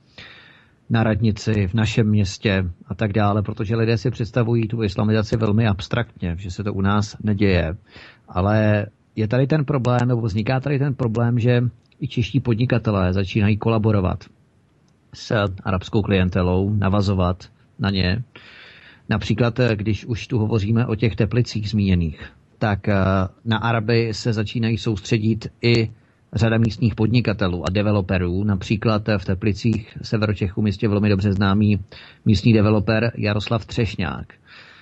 na 0.91 1.03
radnici, 1.03 1.67
v 1.69 1.75
našem 1.75 2.09
městě 2.09 2.65
a 2.87 2.95
tak 2.95 3.13
dále, 3.13 3.43
protože 3.43 3.77
lidé 3.77 3.99
si 3.99 4.11
představují 4.11 4.69
tu 4.69 4.83
islamizaci 4.83 5.37
velmi 5.37 5.67
abstraktně, 5.67 6.37
že 6.39 6.51
se 6.51 6.65
to 6.65 6.75
u 6.75 6.81
nás 6.81 7.17
neděje. 7.23 7.77
Ale 8.29 8.87
je 9.17 9.29
tady 9.29 9.47
ten 9.47 9.65
problém, 9.65 10.09
nebo 10.09 10.21
vzniká 10.21 10.61
tady 10.61 10.79
ten 10.79 10.95
problém, 10.95 11.39
že 11.39 11.63
i 12.01 12.09
čeští 12.09 12.41
podnikatelé 12.41 13.13
začínají 13.13 13.57
kolaborovat 13.57 14.25
s 15.15 15.45
arabskou 15.65 16.03
klientelou, 16.03 16.75
navazovat 16.75 17.45
na 17.79 17.91
ně. 17.91 18.23
Například, 19.09 19.61
když 19.75 20.05
už 20.05 20.27
tu 20.27 20.39
hovoříme 20.39 20.87
o 20.87 20.95
těch 20.95 21.17
teplicích 21.17 21.71
zmíněných, 21.71 22.33
tak 22.59 22.89
eh, 22.89 22.95
na 23.45 23.59
Araby 23.59 24.09
se 24.15 24.33
začínají 24.33 24.79
soustředit 24.79 25.47
i 25.63 25.91
řada 26.35 26.59
místních 26.59 26.95
podnikatelů 26.95 27.65
a 27.67 27.71
developerů. 27.71 28.45
Například 28.45 29.03
v 29.19 29.25
Teplicích 29.25 29.99
Severočechu 30.03 30.63
městě 30.63 30.89
velmi 30.89 31.09
dobře 31.09 31.33
známý 31.33 31.81
místní 32.25 32.53
developer 32.53 33.13
Jaroslav 33.17 33.67
Třešňák, 33.67 34.33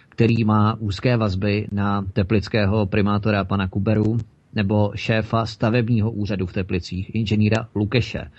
který 0.09 0.45
má 0.45 0.77
úzké 0.79 1.17
vazby 1.17 1.67
na 1.73 2.05
teplického 2.13 2.87
primátora 2.87 3.45
pana 3.45 3.69
Kuberu 3.69 4.19
nebo 4.55 4.93
šéfa 4.95 5.47
stavebního 5.47 6.11
úřadu 6.11 6.47
v 6.47 6.53
Teplicích, 6.53 7.15
inženýra 7.15 7.69
Lukeše. 7.75 8.31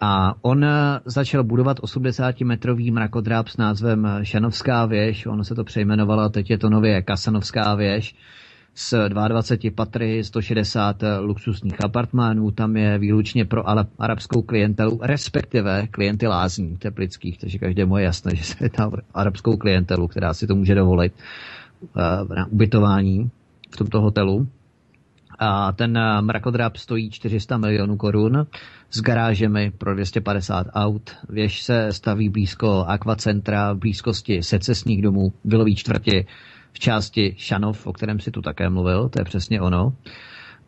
A 0.00 0.34
on 0.42 0.66
začal 1.04 1.44
budovat 1.44 1.80
80-metrový 1.80 2.92
mrakodráp 2.92 3.48
s 3.48 3.56
názvem 3.56 4.08
Šanovská 4.22 4.86
věž, 4.86 5.26
ono 5.26 5.44
se 5.44 5.54
to 5.54 5.64
přejmenovalo, 5.64 6.28
teď 6.28 6.50
je 6.50 6.58
to 6.58 6.70
nově 6.70 7.02
Kasanovská 7.02 7.74
věž, 7.74 8.14
s 8.80 9.08
22 9.08 9.70
patry, 9.74 10.24
160 10.24 11.02
luxusních 11.20 11.84
apartmánů, 11.84 12.50
tam 12.50 12.76
je 12.76 12.98
výlučně 12.98 13.44
pro 13.44 13.62
arabskou 13.98 14.42
klientelu, 14.42 15.00
respektive 15.02 15.86
klienty 15.90 16.26
lázní 16.26 16.76
teplických, 16.76 17.38
takže 17.38 17.58
každému 17.58 17.96
je 17.96 18.04
jasné, 18.04 18.34
že 18.36 18.44
se 18.44 18.68
tam 18.68 18.92
arabskou 19.14 19.56
klientelu, 19.56 20.08
která 20.08 20.34
si 20.34 20.46
to 20.46 20.54
může 20.54 20.74
dovolit 20.74 21.12
eh, 21.96 22.34
na 22.34 22.46
ubytování 22.46 23.30
v 23.70 23.76
tomto 23.76 24.00
hotelu. 24.00 24.48
A 25.38 25.72
ten 25.72 25.98
eh, 25.98 26.22
mrakodráp 26.22 26.76
stojí 26.76 27.10
400 27.10 27.56
milionů 27.56 27.96
korun 27.96 28.46
s 28.90 29.00
garážemi 29.02 29.72
pro 29.78 29.94
250 29.94 30.66
aut. 30.74 31.10
Věž 31.28 31.62
se 31.62 31.92
staví 31.92 32.28
blízko 32.28 32.84
akvacentra, 32.88 33.72
v 33.72 33.76
blízkosti 33.78 34.42
secesních 34.42 35.02
domů, 35.02 35.32
vilový 35.44 35.76
čtvrti, 35.76 36.26
části 36.78 37.34
Šanov, 37.38 37.86
o 37.86 37.92
kterém 37.92 38.20
si 38.20 38.30
tu 38.30 38.42
také 38.42 38.70
mluvil, 38.70 39.08
to 39.08 39.20
je 39.20 39.24
přesně 39.24 39.60
ono. 39.60 39.92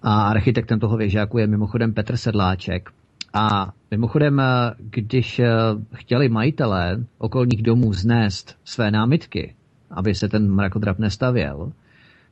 A 0.02 0.22
architektem 0.22 0.80
toho 0.80 0.96
věžáku 0.96 1.38
je 1.38 1.46
mimochodem 1.46 1.94
Petr 1.94 2.16
Sedláček. 2.16 2.90
A 3.34 3.72
mimochodem, 3.90 4.42
když 4.78 5.38
eh, 5.38 5.50
chtěli 5.94 6.28
majitelé 6.28 7.04
okolních 7.18 7.62
domů 7.62 7.92
znést 7.92 8.56
své 8.64 8.90
námitky, 8.90 9.54
aby 9.90 10.14
se 10.14 10.28
ten 10.28 10.54
mrakodrap 10.54 10.98
nestavěl, 10.98 11.72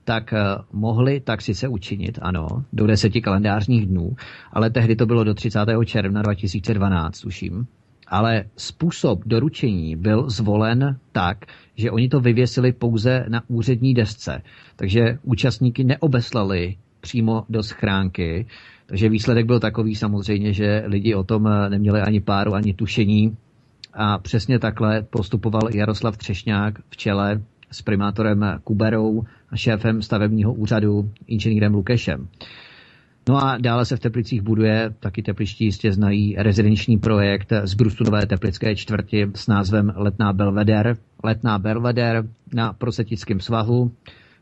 tak 0.04 0.32
eh, 0.32 0.38
mohli 0.72 1.20
tak 1.20 1.42
sice 1.42 1.68
učinit, 1.68 2.18
ano, 2.22 2.46
do 2.72 2.86
deseti 2.86 3.20
kalendářních 3.20 3.86
dnů, 3.86 4.16
ale 4.52 4.70
tehdy 4.70 4.96
to 4.96 5.06
bylo 5.06 5.24
do 5.24 5.34
30. 5.34 5.58
června 5.84 6.22
2012, 6.22 7.20
tuším. 7.20 7.66
Ale 8.08 8.44
způsob 8.56 9.20
doručení 9.26 9.96
byl 9.96 10.30
zvolen 10.30 10.98
tak, 11.12 11.38
že 11.76 11.90
oni 11.90 12.08
to 12.08 12.20
vyvěsili 12.20 12.72
pouze 12.72 13.24
na 13.28 13.42
úřední 13.48 13.94
desce. 13.94 14.42
Takže 14.76 15.18
účastníky 15.22 15.84
neobeslali 15.84 16.76
přímo 17.00 17.44
do 17.48 17.62
schránky. 17.62 18.46
Takže 18.86 19.08
výsledek 19.08 19.46
byl 19.46 19.60
takový 19.60 19.94
samozřejmě, 19.94 20.52
že 20.52 20.82
lidi 20.86 21.14
o 21.14 21.24
tom 21.24 21.48
neměli 21.68 22.00
ani 22.00 22.20
páru, 22.20 22.54
ani 22.54 22.74
tušení. 22.74 23.36
A 23.94 24.18
přesně 24.18 24.58
takhle 24.58 25.02
postupoval 25.02 25.62
Jaroslav 25.74 26.16
Třešňák 26.16 26.74
v 26.90 26.96
čele 26.96 27.42
s 27.70 27.82
primátorem 27.82 28.60
Kuberou 28.64 29.24
a 29.50 29.56
šéfem 29.56 30.02
stavebního 30.02 30.54
úřadu 30.54 31.10
inženýrem 31.26 31.74
Lukešem. 31.74 32.28
No 33.28 33.44
a 33.44 33.58
dále 33.58 33.84
se 33.84 33.96
v 33.96 34.00
Teplicích 34.00 34.42
buduje, 34.42 34.94
taky 35.00 35.22
tepličtí 35.22 35.64
jistě 35.64 35.92
znají, 35.92 36.36
rezidenční 36.38 36.98
projekt 36.98 37.52
z 37.62 37.74
Brustunové 37.74 38.26
teplické 38.26 38.76
čtvrti 38.76 39.26
s 39.34 39.46
názvem 39.46 39.92
Letná 39.96 40.32
Belveder. 40.32 40.96
Letná 41.24 41.58
Belveder 41.58 42.24
na 42.54 42.72
prosetickém 42.72 43.40
svahu, 43.40 43.92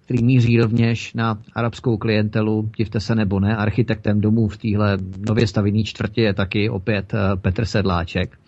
který 0.05 0.25
míří 0.25 0.61
rovněž 0.61 1.15
na 1.15 1.39
arabskou 1.55 1.97
klientelu, 1.97 2.71
divte 2.77 3.01
se 3.01 3.15
nebo 3.15 3.41
ne, 3.41 3.57
architektem 3.57 4.21
domů 4.21 4.49
v 4.49 4.57
téhle 4.57 4.99
nově 5.29 5.47
stavěné 5.47 5.83
čtvrti 5.83 6.21
je 6.21 6.35
taky 6.35 6.71
opět 6.71 7.15
eh, 7.15 7.37
Petr 7.37 7.65
Sedláček. 7.65 8.39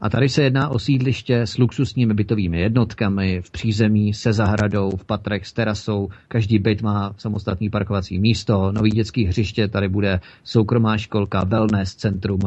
A 0.00 0.08
tady 0.10 0.28
se 0.28 0.42
jedná 0.42 0.68
o 0.68 0.78
sídliště 0.78 1.40
s 1.40 1.58
luxusními 1.58 2.14
bytovými 2.14 2.60
jednotkami, 2.60 3.42
v 3.42 3.50
přízemí, 3.50 4.14
se 4.14 4.32
zahradou, 4.32 4.90
v 4.96 5.04
patrech 5.04 5.46
s 5.46 5.52
terasou. 5.52 6.08
Každý 6.28 6.58
byt 6.58 6.82
má 6.82 7.14
samostatný 7.16 7.70
parkovací 7.70 8.18
místo, 8.18 8.72
nový 8.72 8.90
dětský 8.90 9.24
hřiště, 9.24 9.68
tady 9.68 9.88
bude 9.88 10.20
soukromá 10.44 10.98
školka, 10.98 11.44
wellness 11.44 11.94
centrum. 11.94 12.40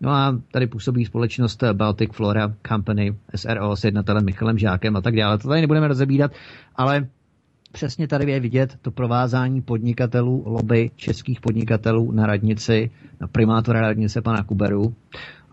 No 0.00 0.10
a 0.10 0.38
tady 0.50 0.66
působí 0.66 1.04
společnost 1.04 1.62
Baltic 1.72 2.10
Flora 2.12 2.54
Company 2.68 3.14
SRO 3.34 3.76
s 3.76 3.84
jednatelem 3.84 4.24
Michalem 4.24 4.58
Žákem 4.58 4.96
a 4.96 5.00
tak 5.00 5.16
dále. 5.16 5.38
To 5.38 5.48
tady 5.48 5.60
nebudeme 5.60 5.88
rozebírat, 5.88 6.32
ale 6.76 7.06
přesně 7.72 8.08
tady 8.08 8.32
je 8.32 8.40
vidět 8.40 8.78
to 8.82 8.90
provázání 8.90 9.62
podnikatelů, 9.62 10.42
lobby 10.46 10.90
českých 10.96 11.40
podnikatelů 11.40 12.12
na 12.12 12.26
radnici, 12.26 12.90
na 13.20 13.26
primátora 13.28 13.80
radnice 13.80 14.22
pana 14.22 14.42
Kuberu 14.42 14.94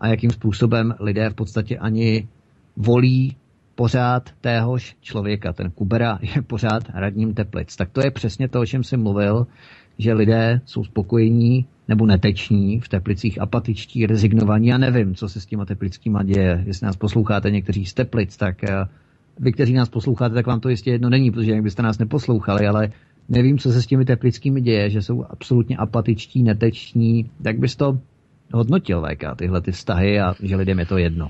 a 0.00 0.08
jakým 0.08 0.30
způsobem 0.30 0.94
lidé 1.00 1.30
v 1.30 1.34
podstatě 1.34 1.78
ani 1.78 2.28
volí 2.76 3.36
pořád 3.74 4.30
téhož 4.40 4.96
člověka. 5.00 5.52
Ten 5.52 5.70
Kubera 5.70 6.18
je 6.22 6.42
pořád 6.42 6.82
radním 6.94 7.34
Teplic. 7.34 7.76
Tak 7.76 7.90
to 7.90 8.00
je 8.04 8.10
přesně 8.10 8.48
to, 8.48 8.60
o 8.60 8.66
čem 8.66 8.84
jsem 8.84 9.02
mluvil, 9.02 9.46
že 9.98 10.12
lidé 10.12 10.60
jsou 10.64 10.84
spokojení 10.84 11.66
nebo 11.88 12.06
neteční, 12.06 12.80
v 12.80 12.88
Teplicích 12.88 13.40
apatičtí, 13.40 14.06
rezignovaní. 14.06 14.66
Já 14.66 14.78
nevím, 14.78 15.14
co 15.14 15.28
se 15.28 15.40
s 15.40 15.46
těma 15.46 15.64
teplickýma 15.64 16.22
děje. 16.22 16.64
Jestli 16.66 16.86
nás 16.86 16.96
posloucháte 16.96 17.50
někteří 17.50 17.86
z 17.86 17.94
Teplic, 17.94 18.36
tak 18.36 18.64
eh, 18.64 18.84
vy, 19.38 19.52
kteří 19.52 19.72
nás 19.72 19.88
posloucháte, 19.88 20.34
tak 20.34 20.46
vám 20.46 20.60
to 20.60 20.68
jistě 20.68 20.90
jedno 20.90 21.10
není, 21.10 21.30
protože 21.30 21.50
jak 21.50 21.62
byste 21.62 21.82
nás 21.82 21.98
neposlouchali, 21.98 22.66
ale 22.66 22.88
nevím, 23.28 23.58
co 23.58 23.72
se 23.72 23.82
s 23.82 23.86
těmi 23.86 24.04
teplickými 24.04 24.60
děje, 24.60 24.90
že 24.90 25.02
jsou 25.02 25.24
absolutně 25.30 25.76
apatičtí, 25.76 26.42
neteční. 26.42 27.30
Jak 27.44 27.58
bys 27.58 27.76
to 27.76 27.98
hodnotil 28.54 29.02
VK, 29.02 29.24
tyhle 29.36 29.60
ty 29.60 29.72
vztahy 29.72 30.20
a 30.20 30.34
že 30.42 30.56
lidem 30.56 30.78
je 30.78 30.86
to 30.86 30.98
jedno? 30.98 31.28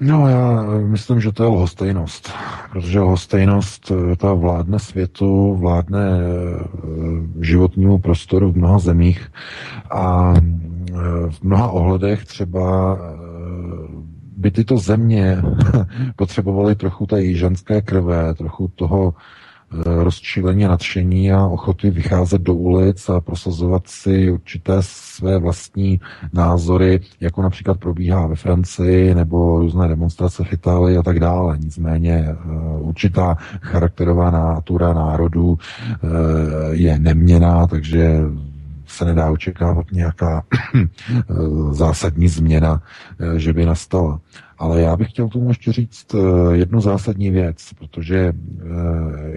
No, 0.00 0.28
já 0.28 0.62
myslím, 0.86 1.20
že 1.20 1.32
to 1.32 1.42
je 1.42 1.48
lhostejnost, 1.48 2.32
protože 2.72 3.00
lhostejnost 3.00 3.92
eh, 3.92 4.16
ta 4.16 4.34
vládne 4.34 4.78
světu, 4.78 5.56
vládne 5.56 6.00
eh, 6.00 7.44
životnímu 7.44 7.98
prostoru 7.98 8.52
v 8.52 8.56
mnoha 8.56 8.78
zemích 8.78 9.28
a 9.90 10.34
eh, 10.36 10.94
v 11.30 11.42
mnoha 11.42 11.68
ohledech 11.68 12.24
třeba 12.24 12.98
by 14.36 14.50
tyto 14.50 14.78
země 14.78 15.42
potřebovaly 16.16 16.74
trochu 16.74 17.06
té 17.06 17.34
ženské 17.34 17.82
krve, 17.82 18.34
trochu 18.34 18.68
toho 18.74 19.14
Eh, 19.72 20.04
rozčílení 20.04 20.64
a 20.64 20.68
nadšení 20.68 21.32
a 21.32 21.46
ochoty 21.46 21.90
vycházet 21.90 22.42
do 22.42 22.54
ulic 22.54 23.08
a 23.08 23.20
prosazovat 23.20 23.82
si 23.86 24.30
určité 24.30 24.76
své 24.80 25.38
vlastní 25.38 26.00
názory, 26.32 27.00
jako 27.20 27.42
například 27.42 27.78
probíhá 27.78 28.26
ve 28.26 28.36
Francii 28.36 29.14
nebo 29.14 29.58
různé 29.58 29.88
demonstrace 29.88 30.44
v 30.44 30.52
Itálii 30.52 30.96
a 30.96 31.02
tak 31.02 31.20
dále. 31.20 31.58
Nicméně 31.58 32.26
eh, 32.28 32.36
určitá 32.80 33.34
charakterová 33.60 34.30
nátura 34.30 34.92
národů 34.92 35.58
eh, 35.58 36.08
je 36.70 36.98
neměná, 36.98 37.66
takže 37.66 38.20
se 38.90 39.04
nedá 39.04 39.30
očekávat 39.30 39.86
nějaká 39.92 40.42
zásadní 41.70 42.28
změna, 42.28 42.82
že 43.36 43.52
by 43.52 43.66
nastala. 43.66 44.20
Ale 44.58 44.80
já 44.80 44.96
bych 44.96 45.08
chtěl 45.10 45.28
tomu 45.28 45.48
ještě 45.48 45.72
říct 45.72 46.14
jednu 46.52 46.80
zásadní 46.80 47.30
věc, 47.30 47.70
protože 47.78 48.32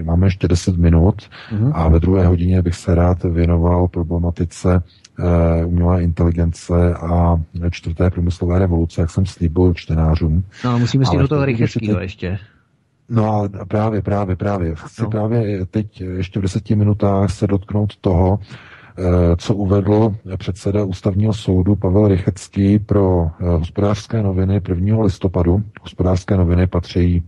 máme 0.04 0.28
ještě 0.28 0.48
10 0.48 0.78
minut 0.78 1.16
mm-hmm. 1.22 1.72
a 1.74 1.90
ve 1.90 2.00
druhé 2.00 2.28
hodině 2.28 2.62
bych 2.62 2.76
se 2.76 2.96
rád 2.96 3.24
věnoval 3.24 3.88
problematice 3.88 4.84
umělé 5.66 6.04
inteligence 6.04 6.94
a 6.94 7.42
čtvrté 7.70 8.10
průmyslové 8.10 8.60
revoluce, 8.60 9.02
jak 9.02 9.10
jsem 9.10 9.26
slíbil 9.26 9.74
čtenářům. 9.74 10.44
No, 10.66 10.80
musíme 10.80 11.06
si 11.06 11.18
do 11.18 11.28
toho 11.28 11.46
Rycheckého 11.46 12.00
ještě. 12.00 12.40
No 13.10 13.44
a 13.44 13.66
právě, 13.66 14.02
právě, 14.02 14.36
právě. 14.36 14.76
Chci 14.76 15.02
no. 15.02 15.10
právě 15.10 15.66
teď 15.66 16.02
ještě 16.02 16.40
v 16.40 16.42
deseti 16.42 16.76
minutách 16.76 17.32
se 17.32 17.48
dotknout 17.48 17.96
toho, 17.96 18.40
eh, 18.42 18.73
co 19.38 19.56
uvedl 19.56 20.16
předseda 20.38 20.84
ústavního 20.84 21.34
soudu 21.34 21.76
Pavel 21.76 22.08
Rychecký 22.08 22.80
pro 22.80 23.28
eh, 23.40 23.46
hospodářské 23.46 24.24
noviny 24.24 24.62
1. 24.70 25.04
listopadu. 25.04 25.64
Hospodářské 25.82 26.38
noviny 26.38 26.68
patří 26.68 27.24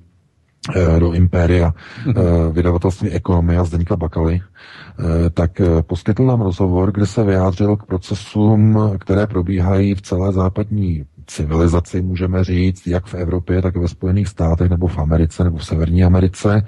Eh, 0.75 0.99
do 0.99 1.13
Impéria 1.13 1.73
eh, 2.07 2.13
vydavatelství 2.51 3.09
Ekonomia 3.09 3.63
Zdeníka 3.63 3.95
Bakaly, 3.95 4.41
eh, 4.41 5.29
tak 5.29 5.61
poskytl 5.81 6.25
nám 6.25 6.41
rozhovor, 6.41 6.91
kde 6.91 7.05
se 7.05 7.23
vyjádřil 7.23 7.75
k 7.77 7.85
procesům, 7.85 8.79
které 8.99 9.27
probíhají 9.27 9.95
v 9.95 10.01
celé 10.01 10.31
západní 10.31 11.05
civilizaci, 11.27 12.01
můžeme 12.01 12.43
říct, 12.43 12.87
jak 12.87 13.05
v 13.05 13.13
Evropě, 13.13 13.61
tak 13.61 13.77
ve 13.77 13.87
Spojených 13.87 14.27
státech, 14.27 14.69
nebo 14.69 14.87
v 14.87 14.97
Americe, 14.97 15.43
nebo 15.43 15.57
v 15.57 15.65
Severní 15.65 16.03
Americe. 16.03 16.67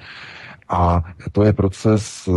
A 0.70 1.04
to 1.32 1.44
je 1.44 1.54
proces 1.54 2.28
eh, 2.28 2.32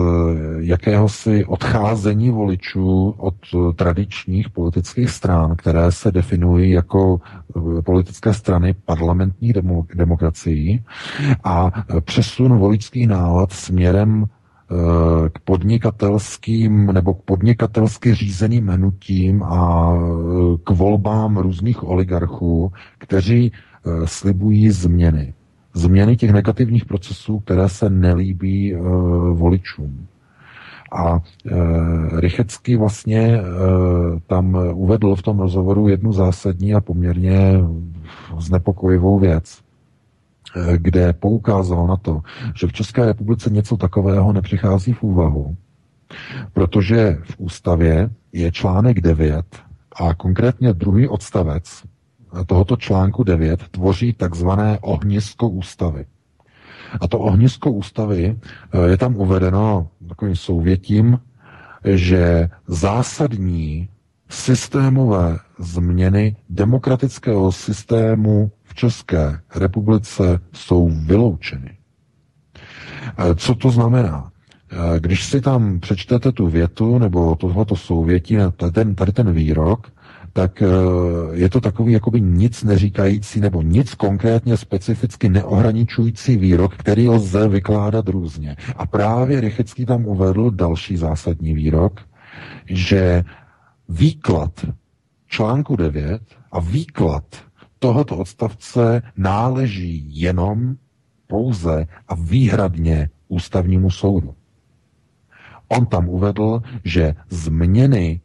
jakéhosi 0.59 1.45
odcházení 1.45 2.31
voličů 2.31 3.15
od 3.19 3.35
eh, 3.55 3.73
tradičních 3.75 4.51
politických 4.51 5.11
stran, 5.11 5.57
které 5.57 5.93
se 5.93 6.13
definují 6.13 6.71
jako 6.71 7.21
eh, 7.79 7.83
politické 7.83 8.35
strany 8.35 8.75
parlamentních 8.85 9.53
demokracií 9.95 10.85
a 11.45 11.71
přesun 12.01 12.59
voličských 12.59 13.09
nálad 13.09 13.53
směrem 13.53 14.27
k 15.33 15.39
podnikatelským 15.39 16.87
nebo 16.87 17.15
k 17.15 17.23
podnikatelsky 17.23 18.15
řízeným 18.15 18.69
hnutím 18.69 19.43
a 19.43 19.93
k 20.65 20.71
volbám 20.71 21.37
různých 21.37 21.85
oligarchů, 21.89 22.73
kteří 22.99 23.53
slibují 24.05 24.71
změny 24.71 25.35
změny 25.75 26.17
těch 26.17 26.33
negativních 26.33 26.85
procesů, 26.85 27.39
které 27.39 27.69
se 27.69 27.91
nelíbí 27.91 28.75
uh, 28.75 28.83
voličům. 29.39 30.07
A 30.93 31.13
uh, 31.15 31.21
Rychecký 32.21 32.77
vlastně 32.77 33.41
uh, 33.41 34.19
tam 34.27 34.59
uvedl 34.75 35.15
v 35.15 35.23
tom 35.23 35.41
rozhovoru 35.41 35.89
jednu 35.89 36.13
zásadní 36.13 36.75
a 36.75 36.81
poměrně 36.81 37.53
znepokojivou 38.39 39.19
věc, 39.19 39.59
kde 40.77 41.13
poukázal 41.13 41.87
na 41.87 41.97
to, 41.97 42.21
že 42.55 42.67
v 42.67 42.73
České 42.73 43.07
republice 43.07 43.51
něco 43.51 43.77
takového 43.77 44.33
nepřichází 44.33 44.93
v 44.93 45.03
úvahu, 45.03 45.57
protože 46.53 47.19
v 47.23 47.35
ústavě 47.39 48.11
je 48.33 48.53
článek 48.53 49.01
9 49.01 49.47
a 49.97 50.15
konkrétně 50.15 50.73
druhý 50.73 51.09
odstavec 51.09 51.83
tohoto 52.47 52.77
článku 52.77 53.25
9 53.25 53.69
tvoří 53.71 54.13
takzvané 54.13 54.79
ohnisko 54.83 55.49
ústavy. 55.49 56.05
A 57.01 57.09
to 57.09 57.19
ohnisko 57.19 57.71
ústavy 57.73 58.37
eh, 58.73 58.91
je 58.91 58.97
tam 58.97 59.17
uvedeno 59.17 59.89
takovým 60.09 60.37
souvětím, 60.37 61.19
že 61.85 62.49
zásadní 62.67 63.89
systémové 64.29 65.39
změny 65.59 66.37
demokratického 66.49 67.53
systému 67.53 68.51
v 68.65 68.75
České 68.75 69.41
republice 69.55 70.41
jsou 70.53 70.89
vyloučeny. 71.07 71.77
Eh, 73.19 73.35
co 73.35 73.55
to 73.55 73.71
znamená? 73.71 74.31
Eh, 74.73 75.01
když 75.01 75.25
si 75.25 75.41
tam 75.41 75.81
přečtete 75.81 76.33
tu 76.33 76.47
větu 76.47 76.99
nebo 76.99 77.35
tohoto 77.35 77.77
souvětí, 77.77 78.37
tady 78.57 78.73
ten, 78.73 78.95
tady 78.95 79.13
ten 79.13 79.33
výrok, 79.33 79.93
tak 80.33 80.63
eh, 80.63 80.67
je 81.33 81.49
to 81.49 81.61
takový 81.61 81.93
jakoby 81.93 82.21
nic 82.21 82.65
neříkající 82.65 83.41
nebo 83.41 83.63
nic 83.63 83.95
konkrétně 83.95 84.57
specificky 84.57 85.29
neohraničující 85.29 86.37
výrok, 86.37 86.77
který 86.77 87.09
lze 87.09 87.49
vykládat 87.49 88.09
různě. 88.09 88.57
A 88.77 88.87
právě 88.87 89.41
Rychecký 89.41 89.87
tam 89.87 90.07
uvedl 90.07 90.51
další 90.51 90.97
zásadní 90.97 91.55
výrok, 91.55 92.01
že 92.67 93.25
výklad 93.89 94.67
článku 95.29 95.77
9 95.77 96.23
a 96.53 96.61
výklad 96.61 97.25
tohoto 97.79 98.17
odstavce 98.17 99.03
náleží 99.17 100.21
jenom 100.21 100.77
pouze 101.27 101.87
a 102.09 102.15
výhradně 102.15 103.11
ústavnímu 103.29 103.91
soudu. 103.91 104.35
On 105.69 105.87
tam 105.87 106.09
uvedl, 106.09 106.63
že 106.85 107.15
změny 107.31 108.21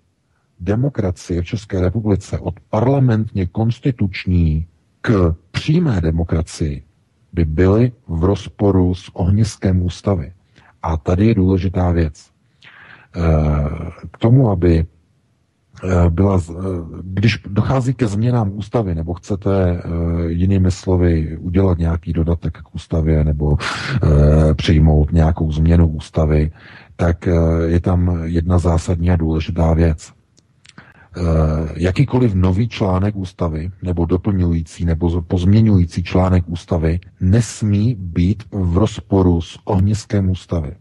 demokracie 0.60 1.42
v 1.42 1.46
České 1.46 1.82
republice 1.82 2.40
od 2.40 2.54
parlamentně 2.70 3.46
konstituční 3.46 4.68
k 5.02 5.36
přímé 5.52 6.02
demokracii 6.02 6.84
by 7.34 7.46
byly 7.46 7.92
v 8.08 8.24
rozporu 8.24 8.96
s 8.96 9.10
ohniskem 9.14 9.82
ústavy. 9.82 10.34
A 10.82 10.98
tady 10.98 11.28
je 11.28 11.36
důležitá 11.36 11.92
věc. 11.92 12.36
Eh, 13.16 13.92
k 14.12 14.18
tomu, 14.18 14.50
aby 14.50 14.86
eh, 15.84 16.10
byla, 16.10 16.42
eh, 16.50 16.54
když 17.04 17.40
dochází 17.48 17.94
ke 17.94 18.08
změnám 18.08 18.52
ústavy, 18.54 18.96
nebo 18.96 19.14
chcete 19.14 19.82
jinými 20.28 20.72
slovy 20.72 21.38
udělat 21.38 21.78
nějaký 21.78 22.14
dodatek 22.14 22.58
k 22.58 22.76
ústavě, 22.76 23.24
nebo 23.24 23.58
přijmout 24.56 25.12
nějakou 25.12 25.52
změnu 25.52 25.88
ústavy, 25.88 26.52
tak 26.96 27.30
je 27.66 27.80
tam 27.80 28.20
jedna 28.24 28.58
zásadní 28.60 29.12
a 29.12 29.16
důležitá 29.16 29.74
věc. 29.74 30.14
Eh, 31.18 31.22
jakýkoliv 31.76 32.34
nový 32.34 32.70
článek 32.70 33.16
ústavy, 33.16 33.72
nebo 33.82 34.06
doplňující, 34.06 34.86
nebo 34.86 35.22
pozměňující 35.22 36.04
článek 36.04 36.44
ústavy, 36.48 37.00
nesmí 37.22 37.96
být 38.00 38.44
v 38.52 38.78
rozporu 38.78 39.42
s 39.42 39.60
ohniskem 39.66 40.30
ústavy. 40.30 40.72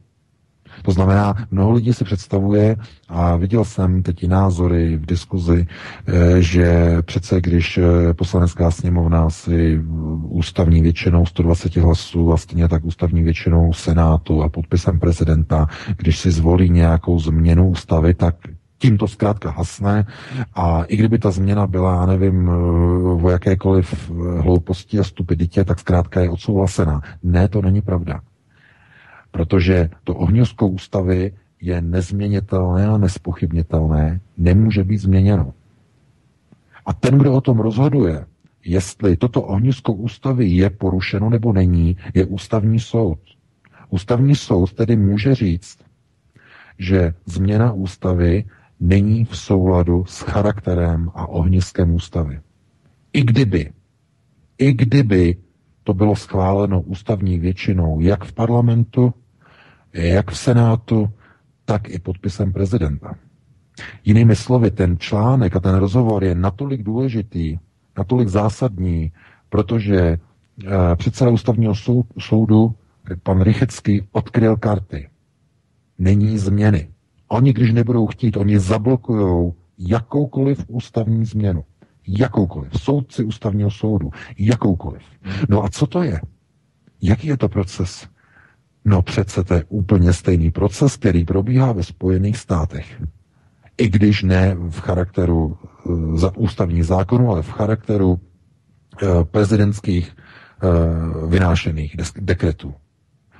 To 0.82 0.93
znamená, 0.93 1.35
mnoho 1.51 1.72
lidí 1.72 1.93
si 1.93 2.05
představuje, 2.05 2.76
a 3.09 3.37
viděl 3.37 3.64
jsem 3.64 4.03
teď 4.03 4.22
i 4.22 4.28
názory 4.28 4.97
v 4.97 5.07
diskuzi, 5.07 5.66
eh, 6.07 6.43
že 6.43 6.97
přece 7.03 7.41
když 7.41 7.78
eh, 7.78 8.14
poslanecká 8.14 8.70
sněmovna 8.70 9.30
si 9.30 9.80
ústavní 10.22 10.82
většinou 10.82 11.26
120 11.26 11.76
hlasů 11.76 12.32
a 12.32 12.37
stejně 12.37 12.68
tak 12.68 12.85
ústavní 12.85 13.22
většinou 13.22 13.72
Senátu 13.72 14.43
a 14.43 14.49
podpisem 14.49 15.01
prezidenta, 15.01 15.66
když 15.97 16.18
si 16.18 16.30
zvolí 16.30 16.70
nějakou 16.70 17.18
změnu 17.20 17.68
ústavy, 17.68 18.14
tak 18.14 18.35
tím 18.85 18.99
to 18.99 19.09
zkrátka 19.09 19.51
hasne 19.51 20.07
a 20.55 20.85
i 20.85 20.97
kdyby 20.97 21.18
ta 21.18 21.30
změna 21.30 21.66
byla, 21.66 21.95
já 21.95 22.07
nevím, 22.07 22.49
o 23.22 23.30
jakékoliv 23.30 24.11
hlouposti 24.41 24.99
a 24.99 25.05
stupiditě, 25.05 25.64
tak 25.64 25.78
zkrátka 25.80 26.20
je 26.20 26.30
odsouhlasená. 26.30 27.01
Ne, 27.22 27.49
to 27.49 27.62
není 27.62 27.80
pravda. 27.82 28.20
Protože 29.30 29.91
to 30.05 30.14
ohňosko 30.14 30.68
ústavy 30.68 31.32
je 31.61 31.80
nezměnitelné 31.80 32.87
a 32.87 32.99
nespochybnitelné, 32.99 34.20
nemůže 34.37 34.85
být 34.85 34.99
změněno. 34.99 35.53
A 36.87 36.93
ten, 36.93 37.18
kdo 37.18 37.32
o 37.32 37.41
tom 37.41 37.59
rozhoduje, 37.59 38.24
jestli 38.64 39.16
toto 39.16 39.43
ohnisko 39.43 39.93
ústavy 39.93 40.47
je 40.47 40.70
porušeno 40.70 41.30
nebo 41.30 41.53
není, 41.53 41.97
je 42.14 42.24
ústavní 42.24 42.80
soud. 42.80 43.18
Ústavní 43.91 44.37
soud 44.37 44.72
tedy 44.72 44.97
může 44.97 45.35
říct, 45.35 45.78
že 46.78 47.14
změna 47.26 47.72
ústavy 47.72 48.45
není 48.85 49.24
v 49.24 49.37
souladu 49.37 50.05
s 50.05 50.20
charakterem 50.20 51.11
a 51.14 51.26
ohniskem 51.26 51.95
ústavy. 51.95 52.41
I 53.12 53.22
kdyby, 53.22 53.72
i 54.59 54.72
kdyby 54.72 55.37
to 55.85 55.95
bylo 55.95 56.16
schváleno 56.16 56.80
ústavní 56.80 57.39
většinou 57.39 58.01
jak 58.01 58.24
v 58.24 58.32
parlamentu, 58.32 59.14
jak 59.93 60.30
v 60.30 60.39
senátu, 60.39 61.11
tak 61.64 61.89
i 61.89 61.99
podpisem 61.99 62.53
prezidenta. 62.53 63.14
Jinými 64.05 64.37
slovy, 64.37 64.70
ten 64.70 64.99
článek 64.99 65.57
a 65.57 65.61
ten 65.61 65.74
rozhovor 65.74 66.24
je 66.24 66.35
natolik 66.35 66.82
důležitý, 66.82 67.59
natolik 67.99 68.28
zásadní, 68.28 69.12
protože 69.49 70.01
eh, 70.01 70.97
předseda 70.97 71.30
ústavního 71.30 71.74
soudu, 72.18 72.74
pan 73.22 73.41
Rychecký, 73.41 74.09
odkryl 74.12 74.57
karty. 74.57 75.09
Není 75.99 76.39
změny. 76.39 76.93
Oni, 77.29 77.53
když 77.53 77.72
nebudou 77.72 78.07
chtít, 78.07 78.37
oni 78.37 78.59
zablokují 78.59 79.53
jakoukoliv 79.79 80.64
ústavní 80.68 81.25
změnu. 81.25 81.64
Jakoukoliv. 82.09 82.72
Soudci 82.81 83.25
ústavního 83.25 83.70
soudu. 83.70 84.11
Jakoukoliv. 84.39 85.03
No 85.49 85.64
a 85.64 85.68
co 85.68 85.87
to 85.87 86.03
je? 86.03 86.20
Jaký 87.03 87.27
je 87.27 87.37
to 87.37 87.49
proces? 87.49 88.09
No 88.85 89.03
přece 89.03 89.45
to 89.45 89.55
je 89.55 89.64
úplně 89.68 90.12
stejný 90.12 90.51
proces, 90.51 90.97
který 90.97 91.25
probíhá 91.25 91.72
ve 91.72 91.83
Spojených 91.83 92.37
státech. 92.37 93.03
I 93.79 93.89
když 93.89 94.22
ne 94.22 94.55
v 94.55 94.81
charakteru 94.81 95.59
za 96.14 96.37
ústavních 96.37 96.87
zákonů, 96.87 97.31
ale 97.31 97.43
v 97.43 97.51
charakteru 97.51 98.20
prezidentských 99.22 100.16
vynášených 101.29 101.97
dekretů. 102.20 102.75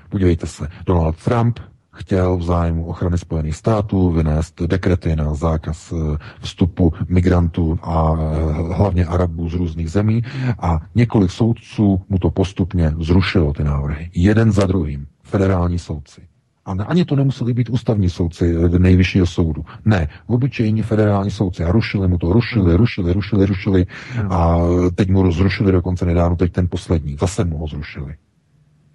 Podívejte 0.09 0.47
se, 0.47 0.68
Donald 0.87 1.24
Trump 1.24 1.61
chtěl 1.95 2.36
v 2.36 2.42
zájmu 2.42 2.86
ochrany 2.86 3.18
Spojených 3.18 3.57
států 3.57 4.11
vynést 4.11 4.62
dekrety 4.62 5.16
na 5.16 5.34
zákaz 5.34 5.92
eh, 5.92 6.16
vstupu 6.40 6.92
migrantů 7.09 7.78
a 7.82 8.12
eh, 8.18 8.74
hlavně 8.74 9.07
Arabů 9.07 9.49
z 9.49 9.55
různých 9.55 9.90
zemí 9.90 10.22
a 10.59 10.80
několik 10.95 11.30
soudců 11.30 12.01
mu 12.09 12.18
to 12.18 12.30
postupně 12.30 12.95
zrušilo 13.01 13.53
ty 13.53 13.64
návrhy. 13.64 14.11
Jeden 14.14 14.53
za 14.53 14.66
druhým. 14.66 15.07
Federální 15.22 15.78
soudci. 15.78 16.20
A 16.66 16.70
ani 16.70 17.05
to 17.05 17.16
nemuseli 17.16 17.55
být 17.55 17.70
ústavní 17.70 18.11
soudci 18.11 18.55
eh, 18.57 18.78
nejvyššího 18.78 19.26
soudu. 19.26 19.64
Ne, 19.84 20.09
obyčejní 20.26 20.82
federální 20.82 21.30
soudci. 21.30 21.64
A 21.64 21.72
rušili 21.72 22.09
mu 22.09 22.18
to, 22.18 22.32
rušili, 22.32 22.76
rušili, 22.76 23.12
rušili, 23.12 23.47
rušili. 23.47 23.86
A 24.30 24.59
teď 24.95 25.11
mu 25.11 25.32
zrušili 25.32 25.72
dokonce 25.72 26.07
nedávno, 26.07 26.36
teď 26.36 26.53
ten 26.53 26.68
poslední. 26.68 27.16
Zase 27.20 27.45
mu 27.45 27.59
ho 27.59 27.66
zrušili. 27.66 28.14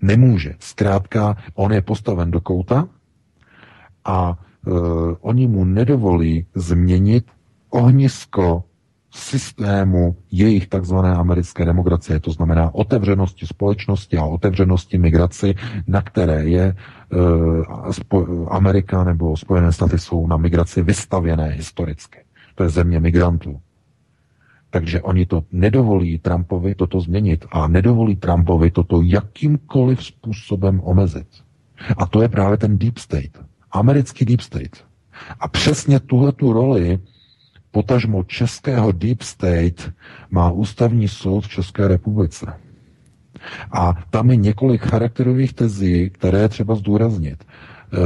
Nemůže. 0.02 0.56
Zkrátka, 0.60 1.38
on 1.54 1.74
je 1.74 1.82
postaven 1.82 2.32
do 2.32 2.41
kouta 2.41 2.88
a 4.06 4.38
e, 4.68 4.72
oni 5.22 5.47
mu 5.47 5.66
nedovolí 5.66 6.45
změnit 6.56 7.26
ohnisko 7.70 8.64
systému 9.12 10.16
jejich 10.32 10.68
takzvané 10.68 11.16
americké 11.16 11.66
demokracie, 11.66 12.20
to 12.20 12.32
znamená 12.32 12.76
otevřenosti 12.76 13.47
společnosti 13.47 14.18
a 14.18 14.26
otevřenosti 14.26 14.97
migraci, 14.97 15.56
na 15.88 16.02
které 16.02 16.43
je 16.43 16.64
e, 16.64 16.76
Amerika 18.50 19.04
nebo 19.04 19.38
Spojené 19.38 19.72
státy 19.72 20.00
jsou 20.00 20.28
na 20.28 20.38
migraci 20.38 20.82
vystavěné 20.82 21.45
historicky. 21.45 22.20
To 22.56 22.64
je 22.64 22.70
země 22.70 23.00
migrantů. 23.00 23.60
Takže 24.70 25.02
oni 25.02 25.26
to 25.26 25.44
nedovolí 25.52 26.20
Trumpovi 26.20 26.76
toto 26.76 27.02
změnit 27.02 27.46
a 27.52 27.68
nedovolí 27.68 28.16
Trumpovi 28.16 28.72
toto 28.72 29.02
jakýmkoliv 29.02 30.04
způsobem 30.04 30.82
omezit. 30.84 31.28
A 31.98 32.06
to 32.06 32.22
je 32.22 32.30
právě 32.30 32.58
ten 32.58 32.78
deep 32.78 32.98
state. 32.98 33.46
Americký 33.72 34.26
deep 34.26 34.42
state. 34.42 34.86
A 35.40 35.48
přesně 35.48 36.00
tuhle 36.00 36.32
tu 36.32 36.54
roli 36.54 37.00
potažmo 37.72 38.24
českého 38.24 38.92
deep 38.92 39.22
state 39.22 39.94
má 40.30 40.52
ústavní 40.52 41.08
soud 41.08 41.42
v 41.42 41.50
České 41.50 41.88
republice. 41.88 42.54
A 43.72 43.94
tam 44.10 44.30
je 44.30 44.36
několik 44.36 44.82
charakterových 44.82 45.54
tezí, 45.54 46.10
které 46.10 46.50
třeba 46.50 46.76
zdůraznit. 46.76 47.44
Eh, 47.44 47.98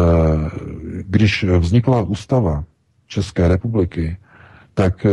když 1.07 1.43
vznikla 1.43 2.01
ústava 2.01 2.63
České 3.07 3.47
republiky, 3.47 4.17
tak 4.73 5.05
eh, 5.05 5.09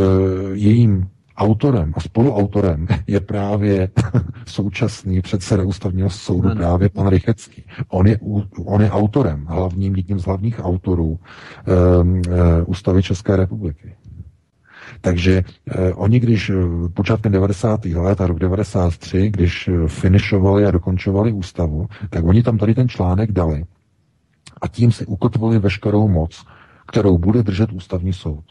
jejím 0.53 1.09
autorem 1.41 1.93
a 1.95 1.99
spoluautorem 1.99 2.87
je 3.07 3.19
právě 3.19 3.89
současný 4.45 5.21
předseda 5.21 5.63
ústavního 5.63 6.09
soudu, 6.09 6.49
ano. 6.49 6.55
právě 6.55 6.89
pan 6.89 7.07
Rychecký. 7.07 7.63
On 7.89 8.07
je, 8.07 8.19
on 8.65 8.81
je 8.81 8.91
autorem, 8.91 9.45
hlavním, 9.45 9.95
jedním 9.95 10.19
z 10.19 10.25
hlavních 10.25 10.59
autorů 10.65 11.19
um, 12.01 12.11
uh, 12.11 12.21
ústavy 12.65 13.03
České 13.03 13.35
republiky. 13.35 13.95
Takže 15.01 15.43
eh, 15.67 15.93
oni, 15.93 16.19
když 16.19 16.49
eh, 16.49 16.53
počátkem 16.93 17.31
90. 17.31 17.85
let 17.85 18.21
a 18.21 18.27
rok 18.27 18.39
93, 18.39 19.29
když 19.29 19.67
eh, 19.67 19.87
finišovali 19.87 20.65
a 20.65 20.71
dokončovali 20.71 21.31
ústavu, 21.31 21.87
tak 22.09 22.25
oni 22.25 22.43
tam 22.43 22.57
tady 22.57 22.75
ten 22.75 22.89
článek 22.89 23.31
dali 23.31 23.65
a 24.61 24.67
tím 24.67 24.91
si 24.91 25.05
ukotvili 25.05 25.59
veškerou 25.59 26.07
moc, 26.07 26.45
kterou 26.87 27.17
bude 27.17 27.43
držet 27.43 27.71
ústavní 27.71 28.13
soud. 28.13 28.43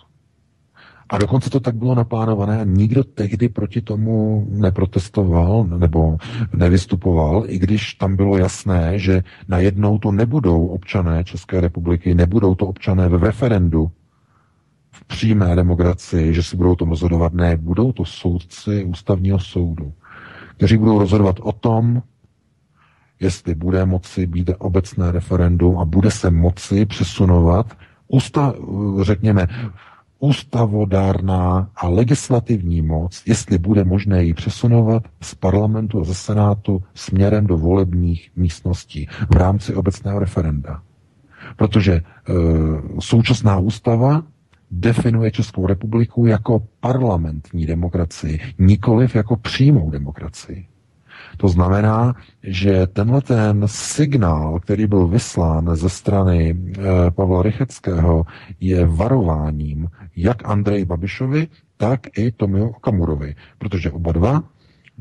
A 1.11 1.19
dokonce 1.19 1.51
to 1.51 1.61
tak 1.61 1.75
bylo 1.75 1.95
naplánované 1.95 2.61
a 2.61 2.65
nikdo 2.65 3.05
tehdy 3.05 3.49
proti 3.49 3.81
tomu 3.81 4.47
neprotestoval 4.51 5.65
nebo 5.65 6.17
nevystupoval, 6.55 7.45
i 7.47 7.59
když 7.59 7.95
tam 7.95 8.17
bylo 8.17 8.37
jasné, 8.39 8.99
že 8.99 9.23
najednou 9.49 9.99
to 9.99 10.13
nebudou 10.13 10.67
občané 10.67 11.25
České 11.25 11.61
republiky, 11.61 12.15
nebudou 12.15 12.55
to 12.55 12.67
občané 12.67 13.09
ve 13.09 13.19
referendu 13.19 13.91
v 14.91 15.05
přímé 15.05 15.57
demokracii, 15.57 16.35
že 16.35 16.43
si 16.43 16.57
budou 16.57 16.75
to 16.75 16.85
rozhodovat. 16.85 17.35
Ne, 17.35 17.57
budou 17.57 17.93
to 17.93 18.05
soudci 18.05 18.85
ústavního 18.85 19.39
soudu, 19.39 19.93
kteří 20.57 20.77
budou 20.77 20.99
rozhodovat 20.99 21.37
o 21.41 21.53
tom, 21.53 22.03
jestli 23.21 23.55
bude 23.55 23.87
moci 23.87 24.27
být 24.27 24.51
obecné 24.59 25.13
referendum 25.13 25.79
a 25.79 25.85
bude 25.85 26.11
se 26.11 26.31
moci 26.31 26.87
přesunovat, 26.87 27.77
usta, 28.09 28.55
řekněme, 29.03 29.47
ústavodárná 30.21 31.71
a 31.77 31.89
legislativní 31.89 32.83
moc, 32.83 33.23
jestli 33.27 33.59
bude 33.59 33.85
možné 33.85 34.25
ji 34.25 34.35
přesunovat 34.35 35.03
z 35.23 35.35
parlamentu 35.35 36.01
a 36.01 36.05
ze 36.05 36.15
senátu 36.15 36.83
směrem 36.95 37.47
do 37.47 37.59
volebních 37.59 38.31
místností 38.37 39.09
v 39.31 39.37
rámci 39.37 39.75
obecného 39.75 40.19
referenda. 40.19 40.83
Protože 41.57 41.93
e, 41.93 42.03
současná 43.01 43.59
ústava 43.59 44.23
definuje 44.71 45.31
Českou 45.31 45.67
republiku 45.67 46.27
jako 46.27 46.63
parlamentní 46.81 47.67
demokracii, 47.67 48.41
nikoliv 48.59 49.15
jako 49.15 49.37
přímou 49.37 49.91
demokracii. 49.91 50.67
To 51.41 51.49
znamená, 51.49 52.15
že 52.43 52.87
tenhle 52.87 53.21
ten 53.21 53.63
signál, 53.67 54.61
který 54.61 54.87
byl 54.87 55.07
vyslán 55.07 55.77
ze 55.77 55.89
strany 55.89 56.51
e, 56.51 57.11
Pavla 57.11 57.43
Rycheckého, 57.43 58.25
je 58.61 58.87
varováním 58.87 59.89
jak 60.17 60.49
Andrej 60.49 60.85
Babišovi, 60.85 61.49
tak 61.77 62.01
i 62.19 62.33
Tomio 62.33 62.69
Okamurovi, 62.69 63.35
protože 63.59 63.91
oba 63.91 64.13
dva, 64.13 64.43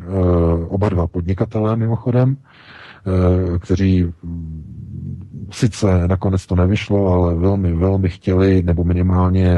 e, 0.01 0.65
oba 0.65 0.89
dva 0.89 1.07
podnikatelé 1.07 1.75
mimochodem, 1.75 2.37
e, 2.37 3.59
kteří 3.59 4.03
mm, 4.03 5.47
sice 5.51 6.07
nakonec 6.07 6.45
to 6.45 6.55
nevyšlo, 6.55 7.07
ale 7.07 7.35
velmi, 7.35 7.73
velmi 7.73 8.09
chtěli, 8.09 8.63
nebo 8.63 8.83
minimálně 8.83 9.55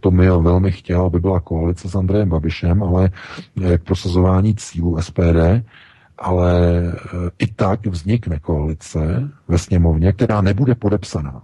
Tomio 0.00 0.42
velmi 0.42 0.72
chtěl, 0.72 1.00
aby 1.00 1.20
byla 1.20 1.40
koalice 1.40 1.88
s 1.88 1.94
Andrejem 1.94 2.28
Babišem, 2.28 2.82
ale 2.82 3.10
k 3.78 3.82
prosazování 3.84 4.54
cílu 4.54 5.02
SPD 5.02 5.68
ale 6.18 6.78
e, 6.78 6.92
i 7.38 7.46
tak 7.46 7.86
vznikne 7.86 8.38
koalice 8.38 9.28
ve 9.48 9.58
sněmovně, 9.58 10.12
která 10.12 10.40
nebude 10.40 10.74
podepsaná. 10.74 11.42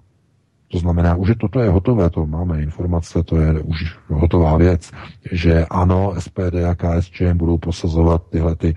To 0.68 0.78
znamená, 0.78 1.14
už 1.14 1.32
toto 1.40 1.60
je 1.60 1.70
hotové, 1.70 2.10
to 2.10 2.26
máme 2.26 2.62
informace, 2.62 3.22
to 3.22 3.36
je 3.36 3.60
už 3.60 3.98
hotová 4.08 4.56
věc, 4.56 4.90
že 5.32 5.66
ano, 5.70 6.14
SPD 6.18 6.64
a 6.70 6.74
KSČM 6.74 7.36
budou 7.36 7.58
prosazovat 7.58 8.22
tyhle, 8.30 8.56
ty, 8.56 8.74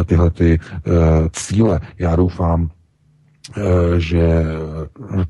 e, 0.00 0.04
tyhle 0.04 0.30
ty, 0.30 0.58
uh, 0.58 0.94
cíle. 1.32 1.80
Já 1.98 2.16
doufám, 2.16 2.70
že 3.98 4.44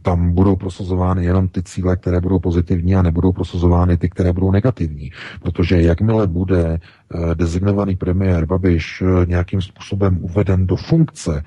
tam 0.02 0.32
budou 0.32 0.56
prosazovány 0.56 1.24
jenom 1.24 1.48
ty 1.48 1.62
cíle, 1.62 1.96
které 1.96 2.20
budou 2.20 2.38
pozitivní 2.38 2.96
a 2.96 3.02
nebudou 3.02 3.32
prosazovány 3.32 3.96
ty, 3.96 4.08
které 4.08 4.32
budou 4.32 4.50
negativní. 4.50 5.10
Protože 5.42 5.82
jakmile 5.82 6.26
bude 6.26 6.78
eh, 6.78 7.34
designovaný 7.34 7.96
premiér 7.96 8.46
Babiš 8.46 9.02
eh, 9.02 9.26
nějakým 9.26 9.62
způsobem 9.62 10.18
uveden 10.20 10.66
do 10.66 10.76
funkce, 10.76 11.42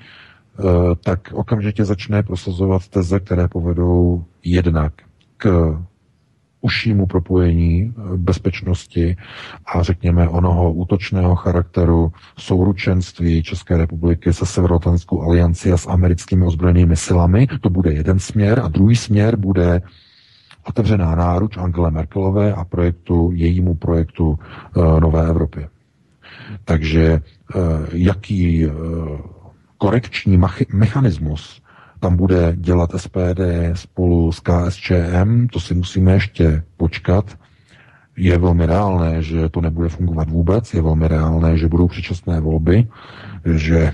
tak 1.04 1.32
okamžitě 1.32 1.84
začne 1.84 2.22
prosazovat 2.22 2.88
teze, 2.88 3.20
které 3.20 3.48
povedou 3.48 4.24
jednak 4.44 4.92
k 5.36 5.76
užšímu 6.64 7.06
propojení 7.06 7.92
eh, 7.92 8.16
bezpečnosti 8.16 9.16
a 9.66 9.82
řekněme 9.82 10.28
onoho 10.28 10.72
útočného 10.72 11.34
charakteru 11.36 12.12
souručenství 12.38 13.42
České 13.42 13.76
republiky 13.76 14.32
se 14.32 14.46
Severoatlantickou 14.46 15.22
alianci 15.22 15.72
a 15.72 15.76
s 15.76 15.86
americkými 15.86 16.46
ozbrojenými 16.46 16.96
silami. 16.96 17.46
To 17.60 17.70
bude 17.70 17.92
jeden 17.92 18.18
směr 18.18 18.60
a 18.64 18.68
druhý 18.68 18.96
směr 18.96 19.36
bude 19.36 19.82
otevřená 20.64 21.14
náruč 21.14 21.56
Angele 21.56 21.90
Merkelové 21.90 22.54
a 22.54 22.64
projektu, 22.64 23.30
jejímu 23.34 23.74
projektu 23.74 24.38
uh, 24.76 25.00
Nové 25.00 25.28
Evropy. 25.28 25.68
Takže 26.64 27.20
uh, 27.20 27.60
jaký 27.92 28.66
uh, 28.66 28.72
korekční 29.78 30.38
mechanismus 30.72 31.63
tam 32.04 32.16
bude 32.16 32.52
dělat 32.56 32.90
SPD 32.96 33.40
spolu 33.74 34.32
s 34.32 34.40
KSČM, 34.40 35.46
to 35.52 35.60
si 35.60 35.74
musíme 35.74 36.12
ještě 36.12 36.62
počkat. 36.76 37.38
Je 38.16 38.38
velmi 38.38 38.66
reálné, 38.66 39.22
že 39.22 39.48
to 39.48 39.60
nebude 39.60 39.88
fungovat 39.88 40.30
vůbec, 40.30 40.74
je 40.74 40.82
velmi 40.82 41.08
reálné, 41.08 41.56
že 41.58 41.68
budou 41.68 41.88
předčasné 41.88 42.40
volby, 42.40 42.88
že 43.54 43.92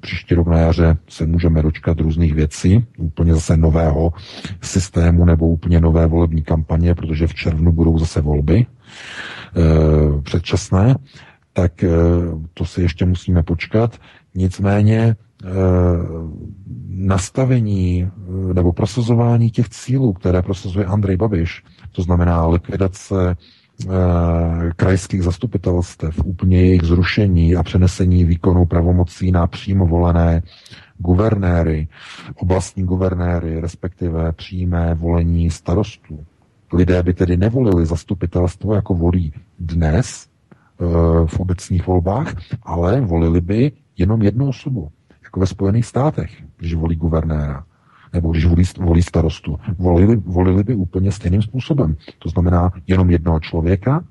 příští 0.00 0.34
rok 0.34 0.46
na 0.46 0.58
jaře 0.58 0.96
se 1.08 1.26
můžeme 1.26 1.62
dočkat 1.62 2.00
různých 2.00 2.34
věcí, 2.34 2.86
úplně 2.98 3.34
zase 3.34 3.56
nového 3.56 4.12
systému 4.62 5.24
nebo 5.24 5.48
úplně 5.48 5.80
nové 5.80 6.06
volební 6.06 6.42
kampaně, 6.42 6.94
protože 6.94 7.26
v 7.26 7.34
červnu 7.34 7.72
budou 7.72 7.98
zase 7.98 8.20
volby 8.20 8.66
e, 8.66 8.66
předčasné, 10.22 10.94
tak 11.52 11.84
e, 11.84 11.88
to 12.54 12.64
si 12.64 12.82
ještě 12.82 13.04
musíme 13.04 13.42
počkat. 13.42 13.98
Nicméně 14.34 15.16
nastavení 16.88 18.10
nebo 18.52 18.72
prosazování 18.72 19.50
těch 19.50 19.68
cílů, 19.68 20.12
které 20.12 20.42
prosazuje 20.42 20.86
Andrej 20.86 21.16
Babiš, 21.16 21.64
to 21.92 22.02
znamená 22.02 22.46
likvidace 22.46 23.36
krajských 24.76 25.22
zastupitelstev, 25.22 26.24
úplně 26.24 26.60
jejich 26.60 26.82
zrušení 26.82 27.56
a 27.56 27.62
přenesení 27.62 28.24
výkonu 28.24 28.66
pravomocí 28.66 29.32
na 29.32 29.46
přímo 29.46 29.86
volené 29.86 30.42
guvernéry, 30.98 31.88
oblastní 32.36 32.84
guvernéry, 32.84 33.60
respektive 33.60 34.32
přímé 34.32 34.94
volení 34.94 35.50
starostů. 35.50 36.24
Lidé 36.72 37.02
by 37.02 37.14
tedy 37.14 37.36
nevolili 37.36 37.86
zastupitelstvo, 37.86 38.74
jako 38.74 38.94
volí 38.94 39.32
dnes 39.58 40.26
v 41.26 41.40
obecních 41.40 41.86
volbách, 41.86 42.34
ale 42.62 43.00
volili 43.00 43.40
by 43.40 43.72
jenom 43.98 44.22
jednu 44.22 44.48
osobu, 44.48 44.88
jako 45.32 45.40
ve 45.40 45.46
Spojených 45.46 45.86
státech, 45.86 46.42
když 46.56 46.74
volí 46.74 46.96
guvernéra 46.96 47.64
nebo 48.12 48.32
když 48.32 48.44
volí, 48.44 48.64
volí 48.78 49.02
starostu. 49.02 49.58
Volili, 49.78 50.16
volili 50.16 50.64
by 50.64 50.74
úplně 50.74 51.12
stejným 51.12 51.42
způsobem. 51.42 51.96
To 52.18 52.28
znamená 52.28 52.72
jenom 52.86 53.10
jednoho 53.10 53.40
člověka 53.40 54.04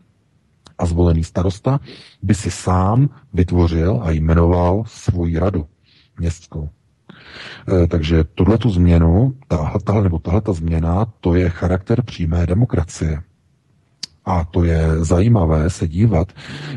a 0.77 0.85
zvolený 0.85 1.23
starosta 1.23 1.79
by 2.21 2.35
si 2.35 2.51
sám 2.51 3.09
vytvořil 3.33 3.99
a 4.03 4.11
jmenoval 4.11 4.83
svoji 4.87 5.37
radu 5.37 5.65
městskou. 6.19 6.69
E, 7.83 7.87
takže 7.87 8.23
tuhle 8.23 8.57
tu 8.57 8.69
změnu, 8.69 9.35
tahle, 9.83 10.03
nebo 10.03 10.19
tahle 10.19 10.41
ta 10.41 10.53
změna, 10.53 11.05
to 11.05 11.35
je 11.35 11.49
charakter 11.49 12.01
přímé 12.01 12.47
demokracie. 12.47 13.21
A 14.25 14.45
to 14.45 14.63
je 14.63 15.05
zajímavé 15.05 15.69
se 15.69 15.87
dívat, 15.87 16.33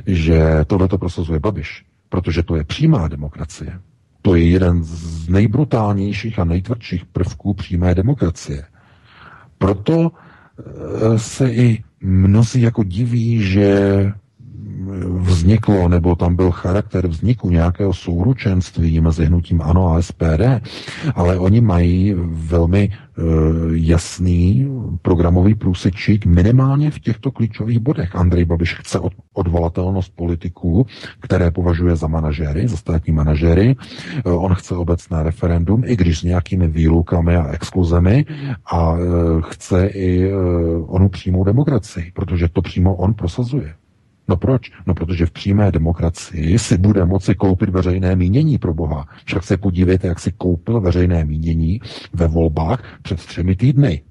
že 0.07 0.65
tohle 0.67 0.89
to 0.89 0.99
prosazuje 0.99 1.41
Babiš, 1.41 1.85
protože 2.09 2.43
to 2.43 2.57
je 2.57 2.65
přímá 2.65 3.09
demokracie. 3.09 3.81
To 4.25 4.35
je 4.35 4.51
jeden 4.51 4.85
z 4.85 5.29
nejbrutálnějších 5.29 6.39
a 6.39 6.45
nejtvrdších 6.45 7.05
prvků 7.05 7.55
přímé 7.55 7.95
demokracie. 7.95 8.65
Proto 9.59 10.13
e, 10.13 11.19
se 11.19 11.53
i 11.53 11.85
mnozí 12.01 12.61
jako 12.61 12.85
diví, 12.85 13.43
že 13.43 14.13
vzniklo, 15.17 15.89
nebo 15.89 16.17
tam 16.17 16.37
byl 16.37 16.51
charakter 16.51 17.07
vzniku 17.07 17.51
nějakého 17.51 17.93
souručenství 17.93 19.01
mezi 19.01 19.25
hnutím 19.25 19.63
ANO 19.63 19.95
a 19.95 20.03
SPD, 20.03 20.63
ale 21.15 21.39
oni 21.39 21.61
mají 21.61 22.15
velmi 22.27 22.83
e, 22.83 23.23
jasný 23.73 24.69
programový 25.03 25.55
průsečík 25.55 26.27
minimálně 26.27 26.91
v 26.91 26.99
těchto 26.99 27.31
klíčových 27.31 27.79
bodech. 27.79 28.17
Andrej 28.17 28.45
Babiš 28.45 28.75
chce 28.75 28.99
od, 28.99 29.13
odvolatelnost 29.33 30.17
politiků, 30.17 30.87
které 31.21 31.51
považuje 31.51 31.97
za 31.97 32.07
manažéry, 32.07 32.69
za 32.69 32.77
státní 32.77 33.13
manažéry. 33.13 33.77
E, 34.27 34.31
on 34.31 34.55
chce 34.55 34.77
obecné 34.77 35.23
referendum, 35.23 35.83
i 35.87 35.97
když 35.97 36.19
s 36.19 36.23
nějakými 36.23 36.69
výlukami 36.69 37.37
a 37.37 37.53
exkluzemi 37.53 38.25
a 38.67 38.97
e, 38.97 39.01
chce 39.41 39.87
i 39.87 40.33
onu 40.87 41.09
přímou 41.09 41.45
demokracii, 41.45 42.13
protože 42.15 42.49
to 42.49 42.63
přímo 42.63 42.95
on 42.95 43.15
prosazuje. 43.15 43.75
No 44.29 44.37
proč? 44.37 44.71
No 44.87 44.95
protože 44.95 45.27
v 45.27 45.31
přímé 45.31 45.73
demokracii 45.73 46.59
si 46.59 46.79
bude 46.79 47.05
moci 47.05 47.35
koupit 47.35 47.69
veřejné 47.71 48.17
mínění 48.17 48.59
pro 48.59 48.75
Boha. 48.75 49.09
Však 49.25 49.45
se 49.45 49.57
podívejte, 49.57 50.07
jak 50.09 50.21
si 50.21 50.33
koupil 50.33 50.81
veřejné 50.81 51.25
mínění 51.25 51.81
ve 52.13 52.27
volbách 52.27 52.85
před 53.03 53.27
třemi 53.27 53.57
týdny. 53.57 54.03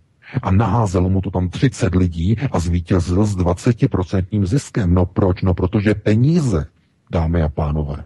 A 0.41 0.51
naházelo 0.51 1.09
mu 1.09 1.21
to 1.21 1.31
tam 1.31 1.49
30 1.49 1.95
lidí 1.95 2.35
a 2.51 2.59
zvítězil 2.59 3.25
s 3.25 3.37
20% 3.37 4.45
ziskem. 4.45 4.93
No 4.93 5.05
proč? 5.05 5.41
No 5.41 5.53
protože 5.53 5.95
peníze, 5.95 6.65
dámy 7.11 7.41
a 7.41 7.49
pánové. 7.49 8.03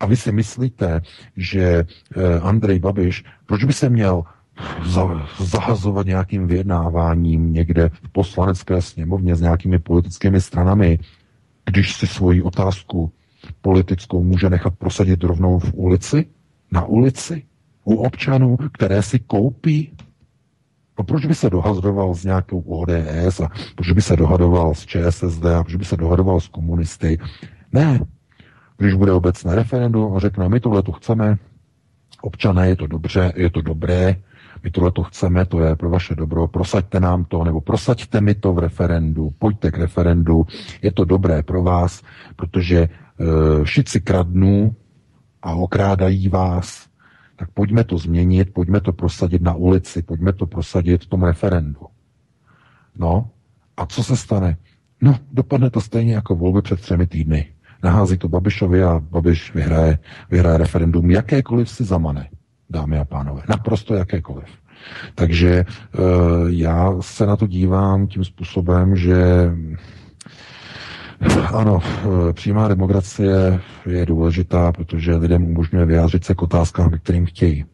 A 0.00 0.06
vy 0.06 0.16
si 0.16 0.32
myslíte, 0.32 1.00
že 1.36 1.62
eh, 1.62 2.40
Andrej 2.42 2.78
Babiš, 2.78 3.24
proč 3.46 3.64
by 3.64 3.72
se 3.72 3.88
měl 3.88 4.22
zahazovat 5.38 6.06
nějakým 6.06 6.46
vyjednáváním 6.46 7.52
někde 7.52 7.88
v 7.88 8.08
poslanecké 8.12 8.82
sněmovně 8.82 9.36
s 9.36 9.40
nějakými 9.40 9.78
politickými 9.78 10.40
stranami, 10.40 10.98
když 11.66 11.96
si 11.96 12.06
svoji 12.06 12.42
otázku 12.42 13.12
politickou 13.60 14.22
může 14.22 14.50
nechat 14.50 14.74
prosadit 14.78 15.24
rovnou 15.24 15.58
v 15.58 15.72
ulici, 15.74 16.26
na 16.72 16.84
ulici, 16.84 17.42
u 17.84 17.94
občanů, 17.94 18.56
které 18.72 19.02
si 19.02 19.18
koupí. 19.18 19.92
No 20.98 21.04
proč 21.04 21.26
by 21.26 21.34
se 21.34 21.50
dohadoval 21.50 22.14
s 22.14 22.24
nějakou 22.24 22.60
ODS 22.60 23.40
a 23.40 23.48
proč 23.74 23.92
by 23.92 24.02
se 24.02 24.16
dohadoval 24.16 24.74
s 24.74 24.86
ČSSD 24.86 25.44
a 25.44 25.64
proč 25.64 25.76
by 25.76 25.84
se 25.84 25.96
dohadoval 25.96 26.40
s 26.40 26.48
komunisty? 26.48 27.18
Ne. 27.72 28.00
Když 28.76 28.94
bude 28.94 29.12
obecné 29.12 29.54
referendum 29.54 30.16
a 30.16 30.18
řekne, 30.18 30.48
my 30.48 30.60
tohle 30.60 30.82
tu 30.82 30.92
chceme, 30.92 31.38
občané, 32.22 32.68
je 32.68 32.76
to 32.76 32.86
dobře, 32.86 33.32
je 33.36 33.50
to 33.50 33.62
dobré, 33.62 34.16
my 34.64 34.70
tohle 34.70 34.92
to 34.92 35.02
chceme, 35.02 35.44
to 35.46 35.60
je 35.60 35.76
pro 35.76 35.90
vaše 35.90 36.14
dobro, 36.14 36.48
prosaďte 36.48 37.00
nám 37.00 37.24
to, 37.24 37.44
nebo 37.44 37.60
prosaďte 37.60 38.20
mi 38.20 38.34
to 38.34 38.52
v 38.52 38.58
referendu, 38.58 39.30
pojďte 39.38 39.70
k 39.70 39.78
referendu, 39.78 40.46
je 40.82 40.92
to 40.92 41.04
dobré 41.04 41.42
pro 41.42 41.62
vás, 41.62 42.02
protože 42.36 42.78
e, 42.78 42.88
všichni 43.64 44.00
kradnou 44.00 44.74
a 45.42 45.54
okrádají 45.54 46.28
vás, 46.28 46.86
tak 47.36 47.50
pojďme 47.50 47.84
to 47.84 47.98
změnit, 47.98 48.52
pojďme 48.52 48.80
to 48.80 48.92
prosadit 48.92 49.42
na 49.42 49.54
ulici, 49.54 50.02
pojďme 50.02 50.32
to 50.32 50.46
prosadit 50.46 51.04
v 51.04 51.06
tom 51.06 51.22
referendu. 51.22 51.80
No, 52.96 53.30
a 53.76 53.86
co 53.86 54.04
se 54.04 54.16
stane? 54.16 54.56
No, 55.00 55.16
dopadne 55.32 55.70
to 55.70 55.80
stejně 55.80 56.14
jako 56.14 56.36
volby 56.36 56.62
před 56.62 56.80
třemi 56.80 57.06
týdny. 57.06 57.46
Nahází 57.82 58.18
to 58.18 58.28
Babišovi 58.28 58.84
a 58.84 59.00
Babiš 59.10 59.54
vyhraje, 59.54 59.98
vyhraje 60.30 60.58
referendum, 60.58 61.10
jakékoliv 61.10 61.70
si 61.70 61.84
zamane 61.84 62.28
dámy 62.70 62.98
a 62.98 63.04
pánové. 63.04 63.42
Naprosto 63.48 63.94
jakékoliv. 63.94 64.46
Takže 65.14 65.50
e, 65.50 65.64
já 66.48 66.92
se 67.00 67.26
na 67.26 67.36
to 67.36 67.46
dívám 67.46 68.06
tím 68.06 68.24
způsobem, 68.24 68.96
že 68.96 69.50
ano, 71.54 71.78
eh, 71.82 72.32
přímá 72.32 72.68
demokracie 72.68 73.60
je 73.86 74.06
důležitá, 74.06 74.72
protože 74.72 75.16
lidem 75.16 75.44
umožňuje 75.44 75.86
vyjádřit 75.86 76.24
se 76.24 76.34
k 76.34 76.42
otázkám, 76.42 76.90
ke 76.90 76.98
kterým 76.98 77.26
chtějí. 77.26 77.64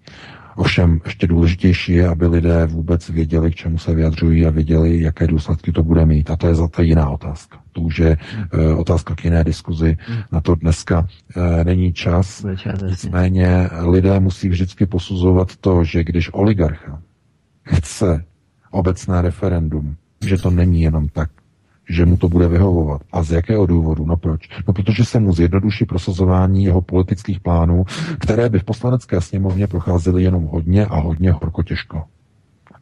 Ovšem 0.56 1.00
ještě 1.04 1.26
důležitější 1.26 1.92
je, 1.92 2.08
aby 2.08 2.26
lidé 2.26 2.66
vůbec 2.66 3.08
věděli, 3.08 3.50
k 3.50 3.54
čemu 3.54 3.78
se 3.78 3.94
vyjadřují 3.94 4.46
a 4.46 4.50
věděli, 4.50 5.00
jaké 5.00 5.26
důsledky 5.26 5.72
to 5.72 5.82
bude 5.82 6.06
mít. 6.06 6.30
A 6.30 6.36
to 6.36 6.46
je 6.46 6.54
za 6.54 6.68
to 6.68 6.82
jiná 6.82 7.10
otázka. 7.10 7.58
Je 7.98 8.16
uh, 8.16 8.80
otázka 8.80 9.14
k 9.14 9.24
jiné 9.24 9.44
diskuzi. 9.44 9.96
Na 10.32 10.40
to 10.40 10.54
dneska 10.54 10.98
uh, 11.00 11.64
není 11.64 11.92
čas. 11.92 12.46
Nicméně 12.88 13.70
lidé 13.88 14.20
musí 14.20 14.48
vždycky 14.48 14.86
posuzovat 14.86 15.56
to, 15.56 15.84
že 15.84 16.04
když 16.04 16.30
oligarcha 16.32 17.02
chce 17.62 18.24
obecné 18.70 19.22
referendum, 19.22 19.96
že 20.26 20.36
to 20.36 20.50
není 20.50 20.82
jenom 20.82 21.08
tak, 21.08 21.30
že 21.88 22.06
mu 22.06 22.16
to 22.16 22.28
bude 22.28 22.48
vyhovovat. 22.48 23.02
A 23.12 23.22
z 23.22 23.30
jakého 23.30 23.66
důvodu? 23.66 24.06
No 24.06 24.16
proč? 24.16 24.48
No 24.66 24.72
protože 24.72 25.04
se 25.04 25.20
mu 25.20 25.32
zjednoduší 25.32 25.84
prosazování 25.84 26.64
jeho 26.64 26.82
politických 26.82 27.40
plánů, 27.40 27.84
které 28.18 28.48
by 28.48 28.58
v 28.58 28.64
poslanecké 28.64 29.20
sněmovně 29.20 29.66
procházely 29.66 30.22
jenom 30.22 30.44
hodně 30.44 30.86
a 30.86 30.96
hodně 30.96 31.32
horko 31.32 31.62
těžko. 31.62 32.04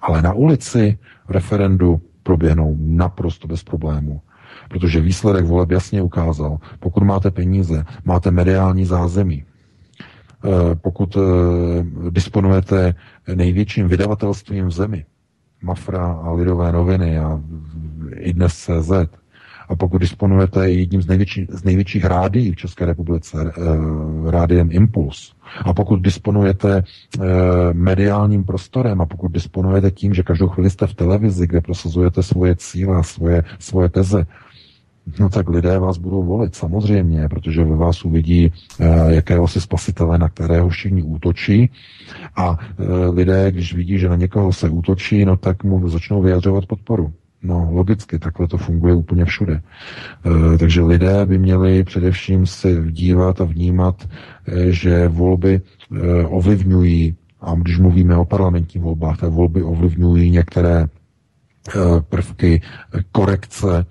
Ale 0.01 0.22
na 0.22 0.32
ulici 0.32 0.99
referendu 1.28 2.01
proběhnou 2.22 2.76
naprosto 2.78 3.49
bez 3.49 3.64
problémů. 3.64 4.20
Protože 4.69 5.01
výsledek 5.01 5.45
voleb 5.45 5.71
jasně 5.71 6.03
ukázal, 6.03 6.59
pokud 6.81 7.03
máte 7.03 7.31
peníze, 7.31 7.85
máte 8.05 8.31
mediální 8.31 8.85
zázemí, 8.85 9.45
eh, 9.45 10.75
pokud 10.75 11.17
eh, 11.17 11.21
disponujete 12.11 12.95
největším 13.35 13.89
vydavatelstvím 13.89 14.67
v 14.67 14.71
zemi, 14.71 15.05
Mafra 15.62 16.07
a 16.07 16.33
Lidové 16.33 16.73
noviny 16.73 17.19
a 17.19 17.41
i 18.17 18.33
dnes 18.33 18.53
CZ. 18.55 18.91
A 19.69 19.77
pokud 19.77 19.99
disponujete 19.99 20.71
jedním 20.71 21.03
z, 21.03 21.07
největší, 21.07 21.47
z 21.51 21.65
největších 21.65 22.05
rádií 22.05 22.53
v 22.53 22.57
České 22.57 22.85
republice, 22.87 23.53
eh, 23.57 24.31
rádiem 24.31 24.69
Impuls, 24.73 25.33
a 25.65 25.75
pokud 25.75 25.97
disponujete 26.03 26.83
eh, 26.85 27.23
mediálním 27.73 28.45
prostorem 28.45 29.01
a 29.01 29.07
pokud 29.07 29.33
disponujete 29.33 29.91
tím, 29.91 30.15
že 30.15 30.23
každou 30.23 30.49
chvíli 30.49 30.71
jste 30.71 30.87
v 30.87 30.95
televizi, 30.95 31.47
kde 31.47 31.61
prosazujete 31.61 32.23
svoje 32.23 32.57
cíle 32.57 32.97
a 32.99 33.03
svoje, 33.03 33.45
svoje 33.59 33.89
teze, 33.89 34.27
No 35.20 35.28
tak 35.28 35.48
lidé 35.48 35.78
vás 35.78 35.98
budou 35.98 36.22
volit, 36.22 36.55
samozřejmě, 36.55 37.28
protože 37.28 37.64
ve 37.64 37.76
vás 37.76 38.05
uvidí 38.05 38.52
e, 38.80 39.14
jakéhosi 39.14 39.61
spasitele, 39.61 40.18
na 40.18 40.28
kterého 40.28 40.68
všichni 40.68 41.02
útočí 41.02 41.70
a 42.36 42.59
e, 42.59 43.07
lidé, 43.07 43.50
když 43.50 43.74
vidí, 43.74 43.98
že 43.98 44.09
na 44.09 44.16
někoho 44.16 44.52
se 44.52 44.68
útočí, 44.68 45.24
no 45.24 45.36
tak 45.36 45.64
mu 45.64 45.88
začnou 45.88 46.22
vyjadřovat 46.22 46.66
podporu. 46.66 47.12
No, 47.42 47.68
logicky, 47.72 48.18
takhle 48.18 48.48
to 48.48 48.59
funguje 48.59 48.94
úplně 48.94 49.24
všude. 49.24 49.61
E, 50.55 50.59
takže 50.59 50.82
lidé 50.82 51.26
by 51.26 51.38
měli 51.38 51.84
především 51.84 52.46
se 52.46 52.68
dívat 52.90 53.40
a 53.40 53.44
vnímat, 53.44 54.09
že 54.68 55.09
volby 55.09 55.61
ovlivňují, 56.24 57.14
a 57.40 57.55
když 57.55 57.78
mluvíme 57.78 58.16
o 58.16 58.24
parlamentních 58.24 58.82
volbách, 58.82 59.18
tak 59.20 59.30
volby 59.30 59.62
ovlivňují 59.62 60.30
některé 60.30 60.86
prvky 62.09 62.62
korekce 63.12 63.86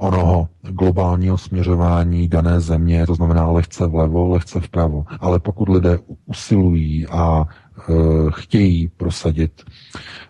onoho 0.00 0.48
globálního 0.62 1.38
směřování 1.38 2.28
dané 2.28 2.60
země, 2.60 3.06
to 3.06 3.14
znamená 3.14 3.50
lehce 3.50 3.86
vlevo, 3.86 4.28
lehce 4.28 4.60
vpravo. 4.60 5.04
Ale 5.20 5.38
pokud 5.38 5.68
lidé 5.68 5.98
usilují 6.26 7.06
a 7.06 7.44
e, 7.44 7.92
chtějí 8.30 8.88
prosadit 8.88 9.52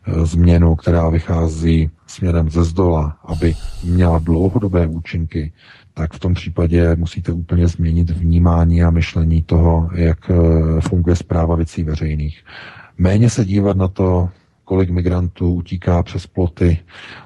e, 0.06 0.26
změnu, 0.26 0.76
která 0.76 1.08
vychází 1.08 1.90
směrem 2.06 2.50
ze 2.50 2.64
zdola, 2.64 3.16
aby 3.24 3.54
měla 3.84 4.18
dlouhodobé 4.18 4.86
účinky, 4.86 5.52
tak 5.94 6.12
v 6.14 6.18
tom 6.18 6.34
případě 6.34 6.96
musíte 6.96 7.32
úplně 7.32 7.68
změnit 7.68 8.10
vnímání 8.10 8.82
a 8.82 8.90
myšlení 8.90 9.42
toho, 9.42 9.90
jak 9.94 10.30
e, 10.30 10.34
funguje 10.80 11.16
zpráva 11.16 11.56
věcí 11.56 11.84
veřejných. 11.84 12.44
Méně 12.98 13.30
se 13.30 13.44
dívat 13.44 13.76
na 13.76 13.88
to, 13.88 14.28
kolik 14.70 14.90
migrantů 14.90 15.52
utíká 15.54 16.02
přes 16.02 16.26
ploty 16.26 16.78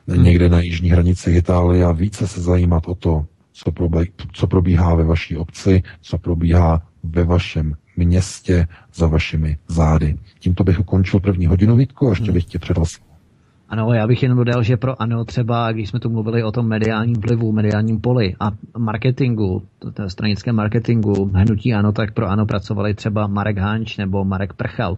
někde 0.07 0.49
na 0.49 0.61
jižní 0.61 0.91
hranici 0.91 1.31
Itálie 1.31 1.85
a 1.85 1.93
více 1.93 2.29
se 2.29 2.41
zajímat 2.41 2.89
o 2.89 2.95
to, 2.95 3.27
co, 3.53 3.73
probíhá, 3.73 4.05
co 4.33 4.47
probíhá 4.47 4.95
ve 4.95 5.05
vaší 5.05 5.37
obci, 5.37 5.83
co 6.01 6.19
probíhá 6.19 6.83
ve 7.03 7.25
vašem 7.25 7.75
městě 7.97 8.67
za 8.95 9.07
vašimi 9.07 9.57
zády. 9.69 10.17
Tímto 10.39 10.65
bych 10.65 10.81
ukončil 10.81 11.21
první 11.21 11.47
hodinu, 11.47 11.77
Vítku, 11.77 12.07
a 12.07 12.11
ještě 12.11 12.25
hmm. 12.25 12.35
bych 12.35 12.45
tě 12.45 12.59
předal 12.59 12.85
ano, 13.69 13.93
já 13.93 14.07
bych 14.07 14.23
jenom 14.23 14.39
dodal, 14.39 14.63
že 14.63 14.77
pro 14.77 15.03
ANO 15.03 15.25
třeba, 15.25 15.73
když 15.73 15.89
jsme 15.89 16.01
tu 16.01 16.11
mluvili 16.11 16.43
o 16.43 16.53
tom 16.53 16.69
mediálním 16.69 17.17
vlivu, 17.17 17.53
mediálním 17.53 18.01
poli 18.01 18.35
a 18.41 18.51
marketingu, 18.79 19.63
stranickém 20.07 20.57
marketingu, 20.57 21.31
hnutí 21.35 21.75
ANO, 21.75 21.93
tak 21.93 22.15
pro 22.15 22.27
ANO 22.27 22.47
pracovali 22.47 22.95
třeba 22.95 23.27
Marek 23.27 23.59
Hanč 23.59 23.97
nebo 23.97 24.25
Marek 24.25 24.53
Prchal 24.53 24.97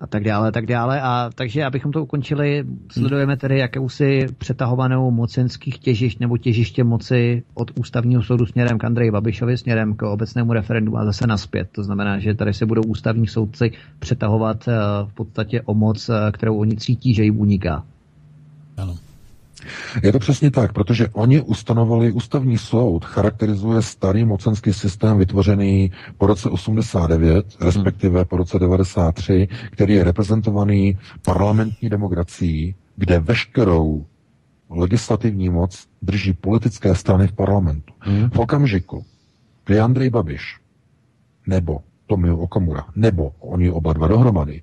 a 0.00 0.06
tak 0.06 0.24
dále, 0.24 0.52
tak 0.52 0.66
dále. 0.66 1.00
A 1.00 1.30
takže 1.34 1.64
abychom 1.64 1.92
to 1.92 2.02
ukončili, 2.02 2.64
sledujeme 2.92 3.36
tedy 3.36 3.58
jakousi 3.58 4.26
přetahovanou 4.38 5.10
mocenských 5.10 5.78
těžišť 5.78 6.20
nebo 6.20 6.38
těžiště 6.38 6.84
moci 6.84 7.42
od 7.54 7.70
ústavního 7.78 8.22
soudu 8.22 8.46
směrem 8.46 8.78
k 8.78 8.84
Andreji 8.84 9.10
Babišovi, 9.10 9.58
směrem 9.58 9.94
k 9.94 10.02
obecnému 10.02 10.52
referendu 10.52 10.98
a 10.98 11.04
zase 11.04 11.26
naspět. 11.26 11.68
To 11.72 11.82
znamená, 11.82 12.18
že 12.18 12.34
tady 12.34 12.54
se 12.54 12.66
budou 12.66 12.82
ústavní 12.82 13.26
soudci 13.26 13.70
přetahovat 13.98 14.68
eh, 14.68 14.72
v 15.04 15.14
podstatě 15.14 15.60
o 15.62 15.74
moc, 15.74 16.08
eh, 16.08 16.32
kterou 16.32 16.56
oni 16.58 16.76
cítí, 16.76 17.14
že 17.14 17.24
jim 17.24 17.40
uniká. 17.40 17.84
Ano. 18.76 18.96
Je 20.02 20.12
to 20.12 20.18
přesně 20.18 20.50
tak, 20.50 20.72
protože 20.72 21.08
oni 21.08 21.40
ustanovali 21.40 22.12
ústavní 22.12 22.58
soud, 22.58 23.04
charakterizuje 23.04 23.82
starý 23.82 24.24
mocenský 24.24 24.72
systém 24.72 25.18
vytvořený 25.18 25.92
po 26.18 26.26
roce 26.26 26.48
89, 26.48 27.46
respektive 27.60 28.24
po 28.24 28.36
roce 28.36 28.58
93, 28.58 29.48
který 29.70 29.94
je 29.94 30.04
reprezentovaný 30.04 30.98
parlamentní 31.22 31.88
demokracií, 31.88 32.74
kde 32.96 33.18
veškerou 33.20 34.04
legislativní 34.70 35.48
moc 35.48 35.86
drží 36.02 36.32
politické 36.32 36.94
strany 36.94 37.26
v 37.26 37.32
parlamentu. 37.32 37.92
Hmm. 37.98 38.30
V 38.30 38.38
okamžiku, 38.38 39.04
kdy 39.66 39.80
Andrej 39.80 40.10
Babiš 40.10 40.60
nebo 41.46 41.80
Tomio 42.06 42.36
Okamura, 42.36 42.84
nebo 42.96 43.32
oni 43.40 43.70
oba 43.70 43.92
dva 43.92 44.08
dohromady, 44.08 44.62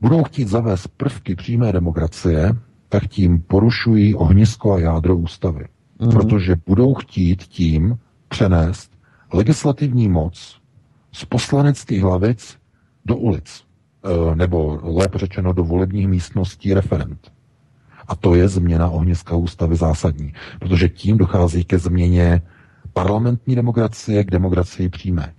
budou 0.00 0.24
chtít 0.24 0.48
zavést 0.48 0.86
prvky 0.88 1.34
přímé 1.34 1.72
demokracie, 1.72 2.52
tak 2.90 3.06
tím 3.06 3.40
porušují 3.40 4.14
ohnisko 4.14 4.72
a 4.72 4.78
jádro 4.78 5.16
ústavy. 5.16 5.64
Mm. 5.98 6.10
Protože 6.10 6.56
budou 6.66 6.94
chtít 6.94 7.42
tím 7.42 7.98
přenést 8.28 8.90
legislativní 9.32 10.08
moc 10.08 10.60
z 11.12 11.24
poslaneckých 11.24 12.02
hlavic 12.02 12.56
do 13.06 13.16
ulic. 13.16 13.64
E, 14.04 14.36
nebo 14.36 14.80
lépe 14.82 15.18
řečeno 15.18 15.52
do 15.52 15.64
volebních 15.64 16.08
místností 16.08 16.74
referent. 16.74 17.32
A 18.08 18.14
to 18.16 18.34
je 18.34 18.48
změna 18.48 18.88
ohniska 18.90 19.36
ústavy 19.36 19.76
zásadní, 19.76 20.32
protože 20.58 20.88
tím 20.88 21.18
dochází 21.18 21.64
ke 21.64 21.78
změně 21.78 22.42
parlamentní 22.92 23.54
demokracie 23.56 24.24
k 24.24 24.30
demokracii 24.30 24.88
přímé. 24.88 25.32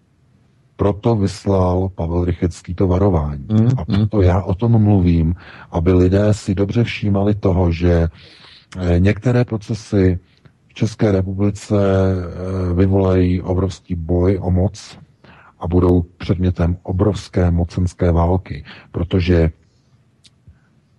Proto 0.82 1.16
vyslal 1.16 1.90
Pavel 1.90 2.26
Rychecký 2.26 2.76
to 2.76 2.88
varování. 2.88 3.46
Mm, 3.52 3.70
a 3.78 3.86
proto 3.86 4.18
mm. 4.18 4.24
já 4.24 4.42
o 4.42 4.56
tom 4.56 4.84
mluvím, 4.84 5.36
aby 5.72 5.94
lidé 5.94 6.34
si 6.34 6.56
dobře 6.56 6.84
všímali 6.84 7.36
toho, 7.36 7.72
že 7.72 8.08
eh, 8.78 9.00
některé 9.00 9.46
procesy 9.46 10.20
v 10.68 10.74
České 10.74 11.12
republice 11.12 11.76
eh, 11.76 12.74
vyvolají 12.74 13.42
obrovský 13.42 13.96
boj 13.96 14.40
o 14.42 14.52
moc 14.52 14.98
a 15.60 15.68
budou 15.68 16.02
předmětem 16.02 16.78
obrovské 16.84 17.52
mocenské 17.52 18.12
války, 18.12 18.64
protože 18.92 19.52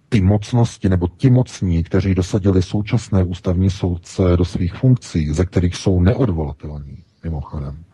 ty 0.08 0.20
mocnosti 0.20 0.88
nebo 0.88 1.08
ti 1.08 1.30
mocní, 1.30 1.82
kteří 1.82 2.14
dosadili 2.14 2.62
současné 2.62 3.24
ústavní 3.24 3.70
soudce 3.70 4.22
do 4.36 4.44
svých 4.44 4.74
funkcí, 4.74 5.32
ze 5.32 5.44
kterých 5.46 5.76
jsou 5.76 6.00
neodvolatelní, 6.00 6.98
mimochodem, 7.24 7.84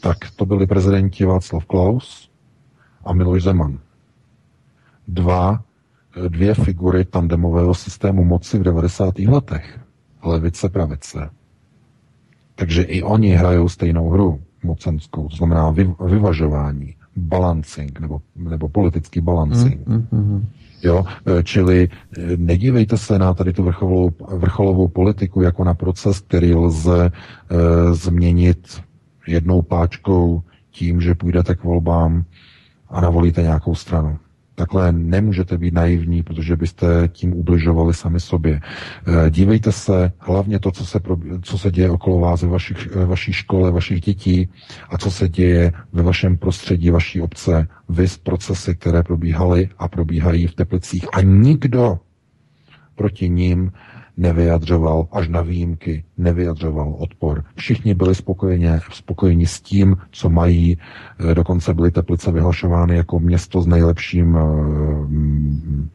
tak 0.00 0.16
to 0.36 0.46
byli 0.46 0.66
prezidenti 0.66 1.24
Václav 1.24 1.64
Klaus 1.64 2.30
a 3.04 3.12
Miloš 3.12 3.42
Zeman. 3.42 3.78
Dva, 5.08 5.60
dvě 6.28 6.54
figury 6.54 7.04
tandemového 7.04 7.74
systému 7.74 8.24
moci 8.24 8.58
v 8.58 8.62
90. 8.62 9.18
letech. 9.18 9.80
Levice, 10.22 10.68
pravice. 10.68 11.30
Takže 12.54 12.82
i 12.82 13.02
oni 13.02 13.30
hrajou 13.30 13.68
stejnou 13.68 14.10
hru 14.10 14.40
mocenskou, 14.62 15.28
to 15.28 15.36
znamená 15.36 15.70
vy, 15.70 15.94
vyvažování, 16.06 16.94
balancing 17.16 18.00
nebo, 18.00 18.20
nebo 18.36 18.68
politický 18.68 19.20
balancing. 19.20 19.86
Mm, 19.86 20.06
mm, 20.10 20.18
mm. 20.18 20.46
Jo, 20.82 21.04
čili 21.42 21.88
eh, 21.88 22.20
nedívejte 22.36 22.96
se 22.96 23.18
na 23.18 23.34
tady 23.34 23.52
tu 23.52 23.62
vrcholovou, 23.62 24.10
vrcholovou 24.36 24.88
politiku 24.88 25.42
jako 25.42 25.64
na 25.64 25.74
proces, 25.74 26.20
který 26.20 26.54
lze 26.54 27.06
e, 27.06 27.10
změnit 27.94 28.82
jednou 29.28 29.62
páčkou 29.62 30.42
tím, 30.70 31.00
že 31.00 31.14
půjdete 31.14 31.54
k 31.54 31.64
volbám 31.64 32.24
a 32.88 33.00
navolíte 33.00 33.42
nějakou 33.42 33.74
stranu. 33.74 34.18
Takhle 34.54 34.92
nemůžete 34.92 35.58
být 35.58 35.74
naivní, 35.74 36.22
protože 36.22 36.56
byste 36.56 37.08
tím 37.12 37.34
ubližovali 37.34 37.94
sami 37.94 38.20
sobě. 38.20 38.60
Eh, 38.60 39.30
dívejte 39.30 39.72
se 39.72 40.12
hlavně 40.18 40.58
to, 40.58 40.70
co 40.70 40.86
se, 40.86 41.00
co 41.42 41.58
se 41.58 41.70
děje 41.70 41.90
okolo 41.90 42.20
vás 42.20 42.42
ve 42.42 42.48
vašich, 42.48 42.94
ve 42.94 43.06
vaší 43.06 43.32
škole, 43.32 43.70
vašich 43.70 44.00
dětí 44.00 44.48
a 44.88 44.98
co 44.98 45.10
se 45.10 45.28
děje 45.28 45.72
ve 45.92 46.02
vašem 46.02 46.36
prostředí, 46.36 46.90
vaší 46.90 47.20
obce, 47.20 47.68
vys 47.88 48.16
procesy, 48.16 48.74
které 48.74 49.02
probíhaly 49.02 49.68
a 49.78 49.88
probíhají 49.88 50.46
v 50.46 50.54
Teplicích. 50.54 51.06
A 51.12 51.20
nikdo 51.20 51.98
proti 52.94 53.28
ním 53.28 53.72
nevyjadřoval, 54.16 55.06
až 55.12 55.28
na 55.28 55.42
výjimky 55.42 56.04
nevyjadřoval 56.18 56.94
odpor. 56.98 57.44
Všichni 57.56 57.94
byli 57.94 58.14
spokojeně, 58.14 58.80
spokojeni 58.92 59.46
s 59.46 59.60
tím, 59.60 59.96
co 60.10 60.30
mají. 60.30 60.78
Eh, 61.30 61.34
dokonce 61.34 61.74
byly 61.74 61.90
Teplice 61.90 62.32
vyhlašovány 62.32 62.96
jako 62.96 63.18
město 63.18 63.62
s 63.62 63.66
nejlepším 63.66 64.36
eh, 64.36 64.40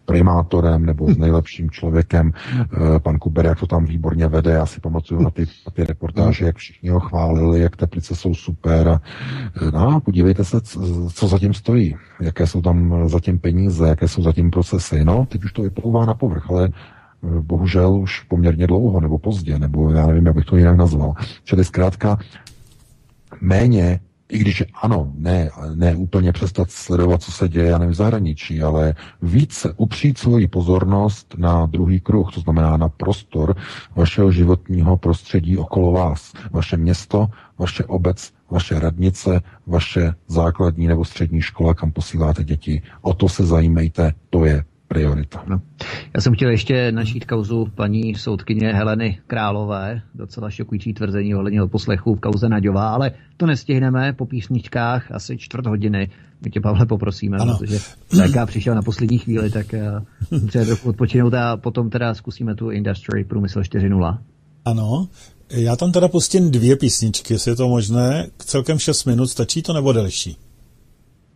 primátorem 0.05 0.86
nebo 0.86 1.13
s 1.13 1.17
nejlepším 1.17 1.69
člověkem. 1.69 2.32
Eh, 2.59 2.99
pan 2.99 3.17
Kuber, 3.17 3.45
jak 3.45 3.59
to 3.59 3.67
tam 3.67 3.86
výborně 3.86 4.28
vede, 4.28 4.51
já 4.51 4.65
si 4.65 4.80
pamatuju 4.80 5.22
na 5.22 5.30
ty, 5.30 5.41
na 5.41 5.72
ty 5.74 5.84
reportáže, 5.84 6.45
jak 6.45 6.57
všichni 6.57 6.89
ho 6.89 6.99
chválili, 6.99 7.59
jak 7.59 7.76
Teplice 7.76 8.15
jsou 8.15 8.34
super. 8.34 8.88
A, 8.88 9.01
no, 9.74 10.01
podívejte 10.01 10.45
se, 10.45 10.61
co 11.13 11.28
zatím 11.28 11.53
stojí, 11.53 11.95
jaké 12.22 12.47
jsou 12.47 12.61
tam 12.61 13.09
zatím 13.09 13.39
peníze, 13.39 13.88
jaké 13.88 14.07
jsou 14.07 14.24
zatím 14.24 14.51
procesy. 14.51 15.05
No, 15.05 15.26
teď 15.30 15.43
už 15.43 15.53
to 15.53 15.61
vyplouvá 15.61 16.05
na 16.05 16.13
povrch, 16.13 16.49
ale 16.49 16.69
bohužel 17.41 17.93
už 17.93 18.19
poměrně 18.19 18.67
dlouho 18.67 18.99
nebo 19.01 19.19
pozdě, 19.19 19.59
nebo 19.59 19.91
já 19.91 20.07
nevím, 20.07 20.26
jak 20.26 20.36
bych 20.36 20.45
to 20.45 20.57
jinak 20.57 20.78
nazval. 20.78 21.13
Čili 21.43 21.65
zkrátka 21.65 22.19
méně, 23.41 23.99
i 24.30 24.38
když 24.38 24.63
ano, 24.82 25.11
ne, 25.15 25.49
ne 25.76 25.95
úplně 25.95 26.32
přestat 26.32 26.72
sledovat, 26.72 27.24
co 27.24 27.32
se 27.32 27.49
děje, 27.49 27.65
já 27.65 27.78
nevím, 27.78 27.93
v 27.93 27.97
zahraničí, 27.97 28.61
ale 28.61 28.95
více 29.22 29.74
upřít 29.78 30.17
svoji 30.17 30.47
pozornost 30.47 31.36
na 31.38 31.65
druhý 31.65 31.99
kruh, 31.99 32.32
to 32.34 32.39
znamená 32.39 32.78
na 32.78 32.89
prostor 32.89 33.55
vašeho 33.95 34.32
životního 34.32 34.97
prostředí 34.97 35.57
okolo 35.57 35.91
vás. 35.91 36.34
Vaše 36.51 36.78
město, 36.78 37.28
vaše 37.59 37.84
obec, 37.86 38.34
vaše 38.51 38.80
radnice, 38.80 39.41
vaše 39.67 40.13
základní 40.28 40.88
nebo 40.88 41.05
střední 41.05 41.41
škola, 41.41 41.74
kam 41.74 41.91
posíláte 41.91 42.43
děti. 42.43 42.82
O 43.01 43.13
to 43.13 43.30
se 43.30 43.45
zajímejte, 43.45 44.13
to 44.30 44.45
je 44.45 44.63
priorita. 44.94 45.44
No. 45.48 45.62
Já 46.16 46.22
jsem 46.22 46.34
chtěl 46.36 46.50
ještě 46.50 46.92
načít 46.92 47.26
kauzu 47.26 47.68
paní 47.76 48.16
soudkyně 48.16 48.74
Heleny 48.74 49.20
Králové, 49.28 50.02
docela 50.16 50.50
šokující 50.50 50.94
tvrzení 50.94 51.36
ohledně 51.36 51.60
poslechu 51.68 52.16
v 52.16 52.20
kauze 52.20 52.50
Naďová, 52.50 52.89
ale 52.89 53.12
to 53.38 53.46
nestihneme 53.46 54.14
po 54.14 54.26
písničkách 54.26 55.12
asi 55.12 55.38
čtvrt 55.38 55.66
hodiny. 55.66 56.10
My 56.42 56.52
tě, 56.52 56.62
Pavle, 56.62 56.86
poprosíme, 56.86 57.38
ano. 57.38 57.58
protože 57.58 57.80
VK 57.80 58.46
přišel 58.46 58.76
na 58.76 58.82
poslední 58.82 59.18
chvíli, 59.18 59.50
tak 59.50 59.66
uh, 60.32 60.48
třeba 60.48 60.66
trochu 60.66 60.89
odpočinout 60.89 61.34
a 61.34 61.58
potom 61.58 61.89
teda 61.89 62.14
zkusíme 62.14 62.56
tu 62.56 62.70
Industry 62.72 63.24
Průmysl 63.24 63.60
4.0. 63.60 64.18
Ano, 64.66 65.08
já 65.50 65.76
tam 65.76 65.92
teda 65.92 66.08
pustím 66.08 66.52
dvě 66.52 66.76
písničky, 66.76 67.34
jestli 67.34 67.52
je 67.52 67.56
to 67.56 67.70
možné. 67.70 68.28
Celkem 68.38 68.80
6 68.80 69.06
minut, 69.06 69.28
stačí 69.28 69.62
to 69.62 69.74
nebo 69.74 69.94
delší? 69.94 70.38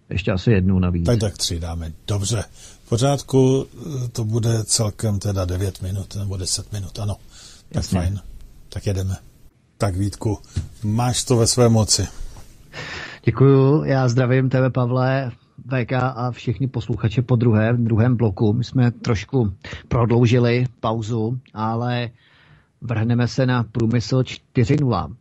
Ještě 0.10 0.32
asi 0.32 0.52
jednu 0.52 0.80
navíc. 0.80 1.06
Tak 1.06 1.20
tak 1.20 1.38
tři 1.38 1.60
dáme. 1.60 1.92
Dobře. 2.08 2.44
V 2.86 2.90
pořádku, 2.90 3.68
to 4.12 4.24
bude 4.24 4.64
celkem 4.64 5.20
teda 5.20 5.46
9 5.46 5.82
minut 5.82 6.16
nebo 6.16 6.38
10 6.38 6.72
minut, 6.72 7.00
ano. 7.00 7.16
Tak 7.70 7.76
Jasně. 7.76 8.00
fajn. 8.00 8.20
Tak 8.70 8.88
jedeme. 8.88 9.16
Tak 9.78 9.96
Vítku, 9.96 10.38
máš 10.84 11.24
to 11.24 11.38
ve 11.38 11.48
své 11.48 11.70
moci. 11.70 12.08
Děkuju, 13.24 13.84
já 13.84 14.08
zdravím 14.08 14.50
tebe 14.50 14.70
Pavle, 14.70 15.32
VK 15.66 15.94
a 15.94 16.32
všichni 16.32 16.68
posluchače 16.68 17.22
po 17.22 17.36
druhé, 17.36 17.74
v 17.74 17.78
druhém 17.78 18.16
bloku. 18.16 18.54
My 18.54 18.64
jsme 18.64 18.92
trošku 18.92 19.54
prodloužili 19.88 20.66
pauzu, 20.80 21.40
ale 21.54 22.10
vrhneme 22.82 23.28
se 23.28 23.46
na 23.46 23.64
průmysl 23.64 24.18
4.0. 24.22 25.16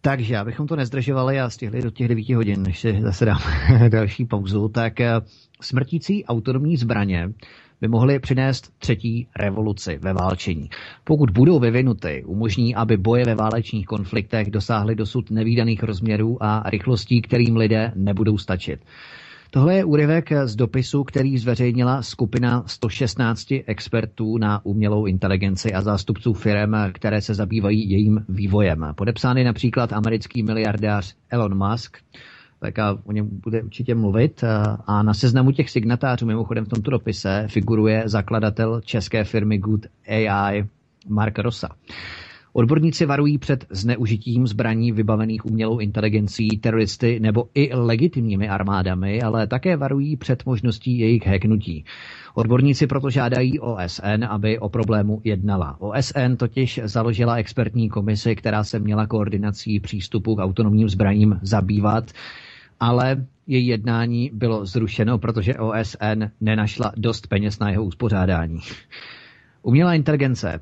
Takže, 0.00 0.38
abychom 0.38 0.66
to 0.66 0.76
nezdržovali 0.76 1.40
a 1.40 1.50
stihli 1.50 1.82
do 1.82 1.90
těch 1.90 2.08
9 2.08 2.28
hodin, 2.28 2.62
než 2.62 2.80
si 2.80 3.02
zase 3.02 3.24
dáme 3.24 3.88
další 3.88 4.24
pauzu, 4.24 4.68
tak 4.68 5.00
eh, 5.00 5.20
smrtící 5.60 6.24
autonomní 6.24 6.76
zbraně 6.76 7.32
by 7.80 7.88
mohly 7.88 8.18
přinést 8.18 8.72
třetí 8.78 9.26
revoluci 9.36 9.98
ve 10.02 10.12
válčení. 10.12 10.70
Pokud 11.04 11.30
budou 11.30 11.58
vyvinuty, 11.58 12.24
umožní, 12.26 12.74
aby 12.74 12.96
boje 12.96 13.24
ve 13.24 13.34
válečných 13.34 13.86
konfliktech 13.86 14.50
dosáhly 14.50 14.94
dosud 14.94 15.30
nevýdaných 15.30 15.82
rozměrů 15.82 16.42
a 16.42 16.70
rychlostí, 16.70 17.22
kterým 17.22 17.56
lidé 17.56 17.92
nebudou 17.94 18.38
stačit. 18.38 18.80
Tohle 19.50 19.74
je 19.74 19.84
úryvek 19.84 20.32
z 20.44 20.56
dopisu, 20.56 21.04
který 21.04 21.38
zveřejnila 21.38 22.02
skupina 22.02 22.62
116 22.66 23.52
expertů 23.66 24.38
na 24.38 24.64
umělou 24.64 25.06
inteligenci 25.06 25.72
a 25.72 25.82
zástupců 25.82 26.32
firm, 26.32 26.72
které 26.92 27.20
se 27.20 27.34
zabývají 27.34 27.90
jejím 27.90 28.24
vývojem. 28.28 28.86
Podepsány 28.94 29.44
například 29.44 29.92
americký 29.92 30.42
miliardář 30.42 31.14
Elon 31.30 31.68
Musk, 31.70 31.96
tak 32.58 32.74
o 33.04 33.12
něm 33.12 33.28
bude 33.44 33.62
určitě 33.62 33.94
mluvit. 33.94 34.44
A 34.86 35.02
na 35.02 35.14
seznamu 35.14 35.52
těch 35.52 35.70
signatářů, 35.70 36.26
mimochodem 36.26 36.64
v 36.64 36.68
tomto 36.68 36.90
dopise, 36.90 37.46
figuruje 37.48 38.02
zakladatel 38.06 38.80
české 38.84 39.24
firmy 39.24 39.58
Good 39.58 39.86
AI 40.08 40.66
Mark 41.08 41.38
Rosa. 41.38 41.68
Odborníci 42.52 43.06
varují 43.06 43.38
před 43.38 43.66
zneužitím 43.70 44.46
zbraní 44.46 44.92
vybavených 44.92 45.46
umělou 45.46 45.78
inteligencí, 45.78 46.48
teroristy 46.48 47.20
nebo 47.20 47.48
i 47.54 47.74
legitimními 47.74 48.48
armádami, 48.48 49.22
ale 49.22 49.46
také 49.46 49.76
varují 49.76 50.16
před 50.16 50.46
možností 50.46 50.98
jejich 50.98 51.26
hacknutí. 51.26 51.84
Odborníci 52.34 52.86
proto 52.86 53.10
žádají 53.10 53.60
OSN, 53.60 54.24
aby 54.28 54.58
o 54.58 54.68
problému 54.68 55.20
jednala. 55.24 55.80
OSN 55.80 56.36
totiž 56.36 56.80
založila 56.84 57.36
expertní 57.36 57.88
komisi, 57.88 58.36
která 58.36 58.64
se 58.64 58.78
měla 58.78 59.06
koordinací 59.06 59.80
přístupu 59.80 60.36
k 60.36 60.42
autonomním 60.42 60.88
zbraním 60.88 61.38
zabývat, 61.42 62.10
ale 62.80 63.26
její 63.46 63.66
jednání 63.66 64.30
bylo 64.34 64.66
zrušeno, 64.66 65.18
protože 65.18 65.54
OSN 65.54 66.24
nenašla 66.40 66.92
dost 66.96 67.26
peněz 67.26 67.58
na 67.58 67.70
jeho 67.70 67.84
uspořádání. 67.84 68.58
Umělá 69.62 69.94
inteligence, 69.94 70.60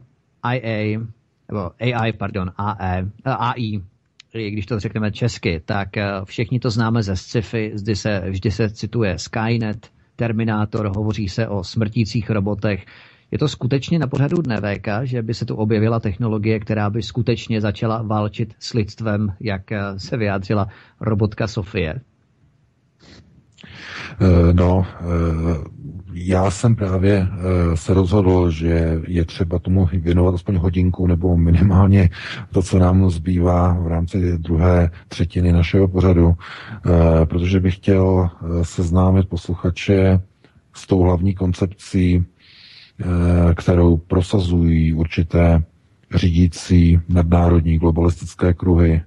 IA, 0.54 1.00
nebo 1.48 1.70
AI, 1.80 2.12
pardon, 2.12 2.52
AE, 2.56 3.08
AI, 3.24 3.80
když 4.32 4.66
to 4.66 4.80
řekneme 4.80 5.12
česky, 5.12 5.62
tak 5.64 5.96
eh, 5.96 6.10
všichni 6.24 6.60
to 6.60 6.70
známe 6.70 7.02
ze 7.02 7.16
sci-fi, 7.16 7.70
vždy 7.74 7.96
se, 7.96 8.22
vždy 8.30 8.50
se 8.50 8.70
cituje 8.70 9.18
Skynet, 9.18 9.90
Terminátor, 10.16 10.92
hovoří 10.96 11.28
se 11.28 11.48
o 11.48 11.64
smrtících 11.64 12.30
robotech. 12.30 12.86
Je 13.34 13.38
to 13.38 13.48
skutečně 13.48 13.98
na 13.98 14.06
pořadu 14.06 14.42
dne 14.42 14.60
VK, 14.60 14.88
že 15.02 15.22
by 15.22 15.34
se 15.34 15.44
tu 15.44 15.54
objevila 15.56 16.00
technologie, 16.00 16.60
která 16.60 16.90
by 16.90 17.02
skutečně 17.02 17.60
začala 17.60 18.02
válčit 18.02 18.54
s 18.58 18.74
lidstvem, 18.74 19.32
jak 19.40 19.72
eh, 19.72 19.80
se 19.96 20.16
vyjádřila 20.16 20.68
robotka 21.00 21.46
Sofie? 21.46 22.00
Eh, 24.20 24.52
no, 24.52 24.86
já 26.12 26.50
jsem 26.50 26.76
právě 26.76 27.28
se 27.74 27.94
rozhodl, 27.94 28.50
že 28.50 29.00
je 29.06 29.24
třeba 29.24 29.58
tomu 29.58 29.88
věnovat 29.92 30.34
aspoň 30.34 30.56
hodinku 30.56 31.06
nebo 31.06 31.36
minimálně 31.36 32.10
to, 32.52 32.62
co 32.62 32.78
nám 32.78 33.10
zbývá 33.10 33.72
v 33.72 33.86
rámci 33.86 34.38
druhé 34.38 34.90
třetiny 35.08 35.52
našeho 35.52 35.88
pořadu, 35.88 36.34
protože 37.24 37.60
bych 37.60 37.76
chtěl 37.76 38.30
seznámit 38.62 39.28
posluchače 39.28 40.20
s 40.74 40.86
tou 40.86 41.02
hlavní 41.02 41.34
koncepcí, 41.34 42.24
kterou 43.54 43.96
prosazují 43.96 44.92
určité 44.92 45.62
řídící 46.14 47.00
nadnárodní 47.08 47.78
globalistické 47.78 48.54
kruhy, 48.54 49.02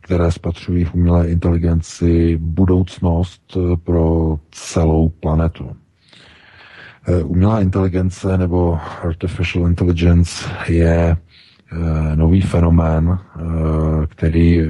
které 0.00 0.32
spatřují 0.32 0.84
v 0.84 0.94
umělé 0.94 1.28
inteligenci 1.28 2.36
budoucnost 2.36 3.56
pro 3.84 4.38
celou 4.50 5.08
planetu. 5.08 5.76
Eh, 7.08 7.22
umělá 7.22 7.60
inteligence 7.60 8.38
nebo 8.38 8.78
artificial 9.02 9.66
intelligence 9.68 10.50
je 10.68 11.16
eh, 11.16 12.16
nový 12.16 12.40
fenomén, 12.40 13.18
eh, 13.18 13.40
který 14.06 14.60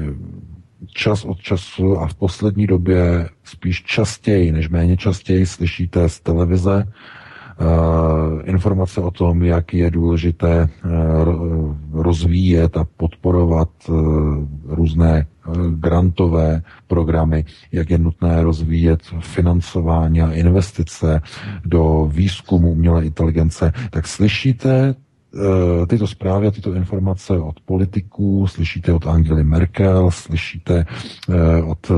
čas 0.87 1.25
od 1.25 1.39
času 1.39 1.97
a 1.97 2.07
v 2.07 2.15
poslední 2.15 2.67
době 2.67 3.29
spíš 3.43 3.83
častěji 3.83 4.51
než 4.51 4.69
méně 4.69 4.97
častěji 4.97 5.45
slyšíte 5.45 6.09
z 6.09 6.19
televize, 6.19 6.87
Eh, 6.87 6.91
informace 8.43 9.01
o 9.01 9.11
tom, 9.11 9.43
jak 9.43 9.73
je 9.73 9.91
důležité 9.91 10.69
eh, 10.69 10.89
rozvíjet 11.93 12.77
a 12.77 12.87
podporovat 12.97 13.69
eh, 13.89 13.93
různé 14.67 15.27
grantové 15.69 16.61
programy, 16.87 17.45
jak 17.71 17.89
je 17.89 17.97
nutné 17.97 18.43
rozvíjet 18.43 18.99
financování 19.19 20.21
a 20.21 20.31
investice 20.31 21.21
do 21.65 22.09
výzkumu 22.13 22.71
umělé 22.71 23.05
inteligence, 23.05 23.73
tak 23.89 24.07
slyšíte 24.07 24.95
tyto 25.87 26.07
zprávy 26.07 26.47
a 26.47 26.51
tyto 26.51 26.73
informace 26.73 27.39
od 27.39 27.59
politiků, 27.65 28.47
slyšíte 28.47 28.93
od 28.93 29.07
Angely 29.07 29.43
Merkel, 29.43 30.11
slyšíte 30.11 30.85
od 31.65 31.91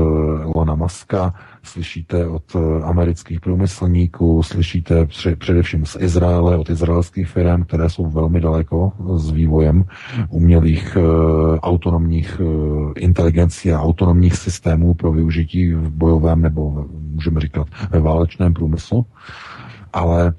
Elona 0.54 0.74
Muska, 0.74 1.34
slyšíte 1.64 2.28
od 2.28 2.42
eh, 2.56 2.82
amerických 2.82 3.40
průmyslníků, 3.40 4.42
slyšíte 4.42 5.06
především 5.38 5.86
z 5.86 5.96
Izraele, 6.00 6.56
od 6.58 6.70
izraelských 6.70 7.28
firm, 7.28 7.64
které 7.64 7.90
jsou 7.90 8.06
velmi 8.06 8.40
daleko 8.40 8.92
s 9.16 9.30
vývojem 9.30 9.84
umělých 10.28 10.96
eh, 10.96 11.00
autonomních 11.58 12.40
eh, 12.40 13.00
inteligencí 13.00 13.72
a 13.72 13.80
autonomních 13.80 14.36
systémů 14.36 14.94
pro 14.94 15.12
využití 15.12 15.72
v 15.72 15.90
bojovém 15.90 16.42
nebo 16.42 16.86
můžeme 17.10 17.40
říkat 17.40 17.66
ve 17.90 18.00
válečném 18.00 18.54
průmyslu. 18.54 19.06
Ale 19.92 20.34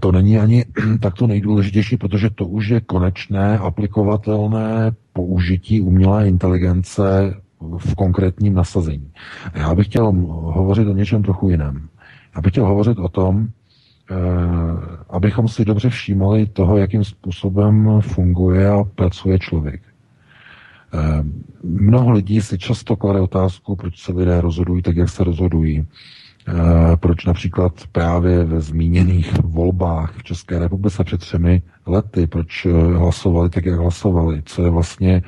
to 0.00 0.12
není 0.12 0.38
ani 0.38 0.64
tak 1.00 1.14
to 1.14 1.26
nejdůležitější, 1.26 1.96
protože 1.96 2.30
to 2.30 2.46
už 2.46 2.68
je 2.68 2.80
konečné 2.80 3.58
aplikovatelné 3.58 4.92
použití 5.12 5.80
umělé 5.80 6.28
inteligence 6.28 7.34
v 7.78 7.94
konkrétním 7.94 8.54
nasazení. 8.54 9.12
Já 9.54 9.74
bych 9.74 9.86
chtěl 9.86 10.12
hovořit 10.42 10.88
o 10.88 10.92
něčem 10.92 11.22
trochu 11.22 11.48
jiném. 11.48 11.88
Já 12.36 12.40
bych 12.40 12.52
chtěl 12.52 12.66
hovořit 12.66 12.98
o 12.98 13.08
tom, 13.08 13.48
eh, 14.10 14.14
abychom 15.10 15.48
si 15.48 15.64
dobře 15.64 15.88
všímali 15.88 16.46
toho, 16.46 16.76
jakým 16.76 17.04
způsobem 17.04 18.00
funguje 18.00 18.70
a 18.70 18.84
pracuje 18.94 19.38
člověk. 19.38 19.82
Eh, 20.94 21.24
mnoho 21.62 22.10
lidí 22.10 22.40
si 22.40 22.58
často 22.58 22.96
klade 22.96 23.20
otázku, 23.20 23.76
proč 23.76 23.98
se 23.98 24.12
lidé 24.12 24.40
rozhodují 24.40 24.82
tak, 24.82 24.96
jak 24.96 25.08
se 25.08 25.24
rozhodují. 25.24 25.86
Eh, 26.48 26.96
proč 26.96 27.24
například 27.24 27.72
právě 27.92 28.44
ve 28.44 28.60
zmíněných 28.60 29.42
volbách 29.42 30.14
v 30.16 30.22
České 30.22 30.58
republice 30.58 31.04
před 31.04 31.20
třemi 31.20 31.62
lety, 31.86 32.26
proč 32.26 32.66
hlasovali 32.96 33.50
tak, 33.50 33.66
jak 33.66 33.78
hlasovali, 33.78 34.42
co 34.44 34.64
je 34.64 34.70
vlastně 34.70 35.22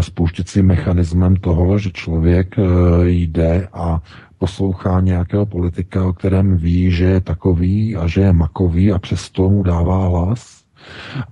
spouštěcím 0.00 0.66
mechanismem 0.66 1.36
toho, 1.36 1.78
že 1.78 1.90
člověk 1.90 2.58
eh, 2.58 2.62
jde 3.08 3.68
a 3.72 4.02
poslouchá 4.38 5.00
nějakého 5.00 5.46
politika, 5.46 6.06
o 6.06 6.12
kterém 6.12 6.56
ví, 6.56 6.90
že 6.90 7.04
je 7.04 7.20
takový 7.20 7.96
a 7.96 8.06
že 8.06 8.20
je 8.20 8.32
makový 8.32 8.92
a 8.92 8.98
přesto 8.98 9.50
mu 9.50 9.62
dává 9.62 10.08
hlas 10.08 10.60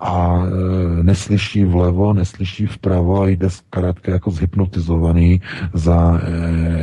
a 0.00 0.42
e, 0.44 1.02
neslyší 1.02 1.64
vlevo, 1.64 2.12
neslyší 2.12 2.66
vpravo 2.66 3.22
a 3.22 3.28
jde 3.28 3.50
zkrátka 3.50 4.12
jako 4.12 4.30
zhypnotizovaný 4.30 5.40
za 5.74 6.20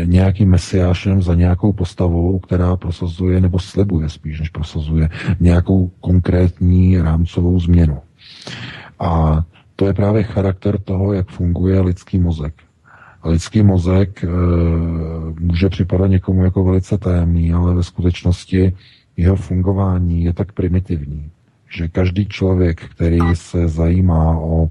nějakým 0.06 0.50
mesiášem, 0.50 1.22
za 1.22 1.36
nějakou 1.36 1.74
postavou, 1.74 2.40
která 2.40 2.76
prosazuje 2.76 3.42
nebo 3.42 3.60
slibuje 3.60 4.10
spíš, 4.10 4.40
než 4.40 4.50
prosazuje 4.50 5.10
nějakou 5.40 5.92
konkrétní 6.00 7.02
rámcovou 7.02 7.60
změnu. 7.60 8.00
A 9.00 9.44
to 9.76 9.86
je 9.86 9.94
právě 9.94 10.24
charakter 10.24 10.80
toho, 10.80 11.14
jak 11.14 11.30
funguje 11.30 11.82
lidský 11.82 12.20
mozek. 12.20 12.54
A 13.22 13.30
lidský 13.30 13.64
mozek 13.64 14.24
e, 14.24 14.28
může 15.40 15.70
připadat 15.70 16.10
někomu 16.10 16.44
jako 16.44 16.64
velice 16.64 16.98
tajemný, 16.98 17.54
ale 17.54 17.74
ve 17.74 17.84
skutečnosti 17.84 18.76
jeho 19.18 19.36
fungování 19.36 20.24
je 20.24 20.34
tak 20.34 20.52
primitivní, 20.52 21.30
že 21.70 21.88
každý 21.88 22.26
člověk, 22.26 22.82
který 22.90 23.20
se 23.34 23.68
zajímá 23.68 24.40
o, 24.40 24.70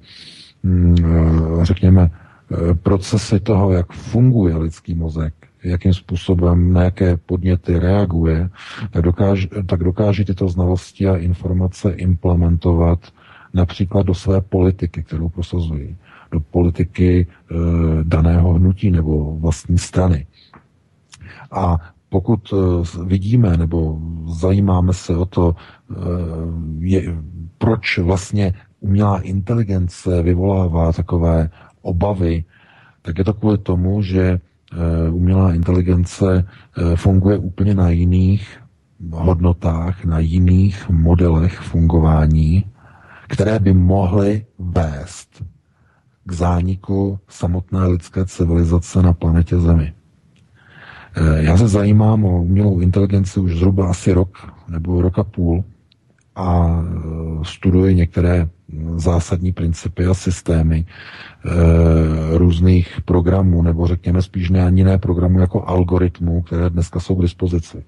mm, 0.62 0.96
e, 1.04 1.64
řekněme, 1.64 2.02
e, 2.02 2.74
procesy 2.74 3.40
toho, 3.40 3.72
jak 3.72 3.92
funguje 3.92 4.56
lidský 4.56 4.94
mozek, 4.94 5.34
jakým 5.64 5.94
způsobem, 5.94 6.72
na 6.72 6.82
jaké 6.82 7.16
podněty 7.16 7.78
reaguje, 7.78 8.50
tak 8.90 9.02
dokáže, 9.02 9.48
tak 9.66 9.84
dokáže 9.84 10.24
tyto 10.24 10.48
znalosti 10.48 11.08
a 11.08 11.16
informace 11.16 11.90
implementovat 11.90 12.98
například 13.54 14.06
do 14.06 14.14
své 14.14 14.40
politiky, 14.40 15.02
kterou 15.02 15.28
prosazují, 15.28 15.96
do 16.30 16.40
politiky 16.40 17.26
e, 17.26 17.54
daného 18.02 18.52
hnutí 18.52 18.90
nebo 18.90 19.36
vlastní 19.36 19.78
strany. 19.78 20.26
A 21.50 21.76
pokud 22.08 22.52
e, 22.52 22.56
vidíme 23.04 23.56
nebo 23.56 23.98
zajímáme 24.26 24.92
se 24.92 25.16
o 25.16 25.26
to, 25.26 25.54
e, 25.54 25.94
je, 26.78 27.16
proč 27.58 27.98
vlastně 27.98 28.54
umělá 28.80 29.20
inteligence 29.20 30.22
vyvolává 30.22 30.92
takové 30.92 31.50
obavy, 31.82 32.44
tak 33.02 33.18
je 33.18 33.24
to 33.24 33.34
kvůli 33.34 33.58
tomu, 33.58 34.02
že 34.02 34.40
umělá 35.10 35.54
inteligence 35.54 36.46
funguje 36.96 37.38
úplně 37.38 37.74
na 37.74 37.90
jiných 37.90 38.58
hodnotách, 39.10 40.04
na 40.04 40.18
jiných 40.18 40.88
modelech 40.90 41.58
fungování, 41.58 42.64
které 43.34 43.58
by 43.58 43.74
mohly 43.74 44.46
vést 44.58 45.42
k 46.24 46.32
zániku 46.32 47.18
samotné 47.28 47.86
lidské 47.86 48.24
civilizace 48.26 49.02
na 49.02 49.12
planetě 49.12 49.60
Zemi. 49.60 49.92
Eh, 51.16 51.42
já 51.42 51.56
se 51.56 51.68
zajímám 51.68 52.24
o 52.24 52.42
umělou 52.42 52.80
inteligenci 52.80 53.40
už 53.40 53.56
zhruba 53.56 53.90
asi 53.90 54.12
rok 54.12 54.52
nebo 54.68 55.02
rok 55.02 55.18
a 55.18 55.24
půl 55.24 55.64
a 56.36 56.78
eh, 56.82 57.44
studuji 57.44 57.94
některé 57.94 58.48
zásadní 58.96 59.52
principy 59.52 60.06
a 60.06 60.14
systémy 60.14 60.84
e, 60.84 62.38
různých 62.38 63.00
programů, 63.04 63.62
nebo 63.62 63.86
řekněme 63.86 64.22
spíš 64.22 64.50
ne 64.50 64.64
ani 64.66 64.84
ne 64.84 64.98
programů 64.98 65.40
jako 65.40 65.68
algoritmů, 65.68 66.42
které 66.42 66.70
dneska 66.70 67.00
jsou 67.00 67.14
k 67.14 67.22
dispozici. 67.22 67.84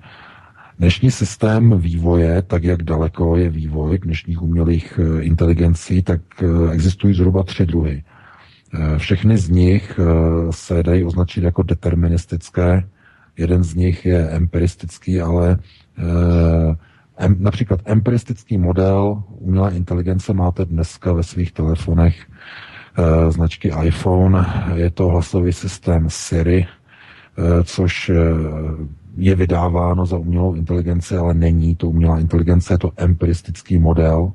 Dnešní 0.79 1.11
systém 1.11 1.79
vývoje, 1.79 2.43
tak 2.43 2.65
jak 2.65 2.83
daleko 2.83 3.37
je 3.37 3.49
vývoj 3.51 3.99
dnešních 3.99 4.43
umělých 4.43 5.01
eh, 5.03 5.23
inteligencí, 5.23 6.03
tak 6.03 6.21
eh, 6.43 6.73
existují 6.73 7.15
zhruba 7.15 7.43
tři 7.43 7.67
druhy. 7.67 8.05
Eh, 8.75 8.99
všechny 8.99 9.39
z 9.39 9.49
nich 9.49 10.01
se 10.51 10.83
dají 10.83 11.05
označit 11.05 11.45
jako 11.45 11.63
deterministické. 11.63 12.89
Jeden 13.37 13.65
z 13.65 13.75
nich 13.75 14.07
je 14.07 14.29
empiristický, 14.29 15.21
ale 15.21 15.59
například 17.39 17.81
empiristický 17.85 18.59
model 18.59 19.23
umělé 19.29 19.73
inteligence 19.75 20.33
máte 20.33 20.65
dneska 20.65 21.13
ve 21.13 21.23
svých 21.23 21.53
telefonech 21.53 22.27
značky 23.29 23.73
iPhone. 23.83 24.47
Je 24.75 24.91
to 24.91 25.07
hlasový 25.07 25.53
systém 25.53 26.11
Siri, 26.11 26.67
což 27.65 28.11
je 29.17 29.35
vydáváno 29.35 30.07
za 30.07 30.19
umělou 30.19 30.55
inteligenci, 30.55 31.17
ale 31.17 31.35
není 31.35 31.75
to 31.75 31.89
umělá 31.89 32.19
inteligence, 32.19 32.75
je 32.75 32.79
to 32.79 32.93
empiristický 32.97 33.79
model, 33.79 34.33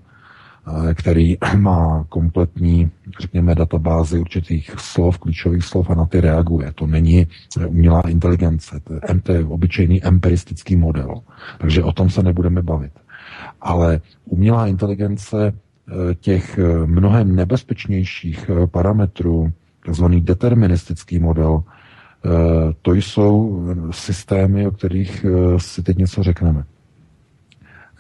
eh, 0.90 0.94
který 0.94 1.38
má 1.58 2.06
kompletní, 2.10 2.92
řekněme, 3.20 3.56
databázy 3.56 4.20
určitých 4.20 4.72
slov, 4.78 5.18
klíčových 5.18 5.64
slov 5.66 5.90
a 5.90 5.96
na 5.96 6.06
ty 6.06 6.22
reaguje. 6.22 6.72
To 6.76 6.88
není 6.88 7.28
umělá 7.68 8.02
inteligence, 8.02 8.82
to 9.24 9.32
je, 9.32 9.46
obyčejný 9.46 10.04
empiristický 10.04 10.76
model. 10.76 11.22
Takže 11.58 11.84
o 11.84 11.92
tom 11.92 12.10
se 12.10 12.24
nebudeme 12.24 12.62
bavit. 12.62 12.92
Ale 13.62 14.02
umělá 14.26 14.68
inteligence 14.68 15.54
eh, 15.54 16.16
těch 16.16 16.58
eh, 16.58 16.88
mnohem 16.88 17.36
nebezpečnějších 17.36 18.50
parametrů, 18.72 19.52
takzvaný 19.86 20.22
deterministický 20.22 21.20
model, 21.20 21.64
to 22.82 22.94
jsou 22.94 23.66
systémy, 23.92 24.68
o 24.68 24.72
kterých 24.72 25.26
eh, 25.26 25.60
si 25.60 25.84
teď 25.84 25.98
něco 25.98 26.24
řekneme. 26.24 26.64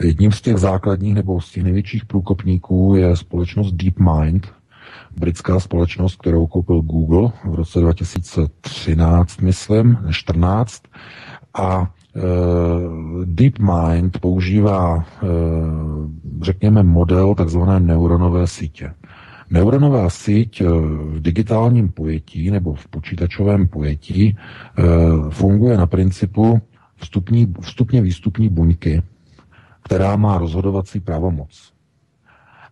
Jedním 0.01 0.31
z 0.31 0.41
těch 0.41 0.57
základních 0.57 1.15
nebo 1.15 1.41
z 1.41 1.51
těch 1.51 1.63
největších 1.63 2.05
průkopníků 2.05 2.95
je 2.95 3.15
společnost 3.15 3.71
DeepMind, 3.71 4.47
britská 5.17 5.59
společnost, 5.59 6.15
kterou 6.15 6.47
koupil 6.47 6.81
Google 6.81 7.31
v 7.45 7.55
roce 7.55 7.79
2013, 7.79 9.41
myslím, 9.41 9.97
14. 10.09 10.83
A 11.53 11.91
e, 12.15 12.21
DeepMind 13.25 14.19
používá, 14.19 15.05
řekněme, 16.41 16.83
model 16.83 17.35
takzvané 17.35 17.79
neuronové 17.79 18.47
sítě. 18.47 18.93
Neuronová 19.51 20.07
síť 20.07 20.63
eh, 20.63 20.65
v 21.11 21.19
digitálním 21.19 21.91
pojetí 21.91 22.51
nebo 22.51 22.73
v 22.73 22.87
počítačovém 22.87 23.67
pojetí 23.67 24.31
eh, 24.31 24.83
funguje 25.29 25.77
na 25.77 25.85
principu 25.85 26.61
vstupní, 26.95 27.53
vstupně 27.61 28.01
výstupní 28.01 28.49
buňky, 28.49 29.01
která 29.83 30.15
má 30.15 30.37
rozhodovací 30.37 30.99
pravomoc. 30.99 31.71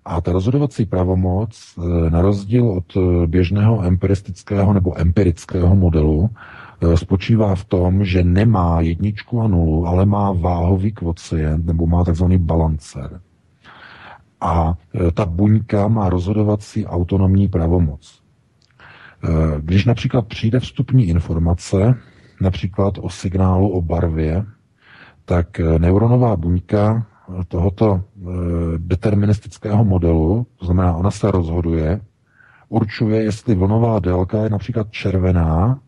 A 0.06 0.22
ta 0.22 0.32
rozhodovací 0.32 0.86
pravomoc, 0.86 1.52
eh, 1.52 2.10
na 2.10 2.22
rozdíl 2.22 2.70
od 2.70 2.98
běžného 3.26 3.84
empiristického 3.84 4.74
nebo 4.74 5.00
empirického 5.00 5.76
modelu, 5.76 6.30
spočívá 6.96 7.56
v 7.56 7.66
tom, 7.66 8.06
že 8.06 8.24
nemá 8.24 8.82
jedničku 8.82 9.42
a 9.42 9.48
nulu, 9.48 9.88
ale 9.88 10.06
má 10.06 10.32
váhový 10.32 10.92
kvocient 10.92 11.66
nebo 11.66 11.88
má 11.88 12.04
takzvaný 12.04 12.38
balancer 12.38 13.20
a 14.42 14.74
e, 14.96 15.12
ta 15.12 15.26
buňka 15.26 15.88
má 15.88 16.10
rozhodovací 16.10 16.86
autonomní 16.86 17.48
pravomoc. 17.48 18.22
E, 19.24 19.28
když 19.62 19.86
například 19.86 20.28
přijde 20.28 20.60
vstupní 20.60 21.08
informace, 21.08 21.96
například 22.42 22.98
o 22.98 23.10
signálu 23.10 23.70
o 23.70 23.82
barvě, 23.82 24.46
tak 25.26 25.60
e, 25.60 25.80
neuronová 25.80 26.36
buňka 26.36 27.06
tohoto 27.48 28.04
deterministického 28.78 29.86
modelu, 29.86 30.48
to 30.56 30.66
znamená, 30.66 30.96
ona 30.96 31.12
se 31.12 31.32
rozhoduje, 31.32 32.02
určuje, 32.70 33.24
jestli 33.24 33.56
vlnová 33.56 34.00
délka 34.00 34.44
je 34.44 34.50
například 34.50 34.92
červená, 34.92 35.80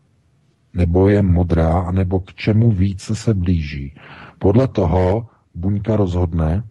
nebo 0.74 1.08
je 1.08 1.22
modrá, 1.22 1.90
nebo 1.90 2.20
k 2.20 2.34
čemu 2.34 2.70
více 2.70 3.16
se 3.16 3.34
blíží. 3.34 3.94
Podle 4.38 4.68
toho 4.68 5.26
buňka 5.54 5.96
rozhodne, 5.96 6.62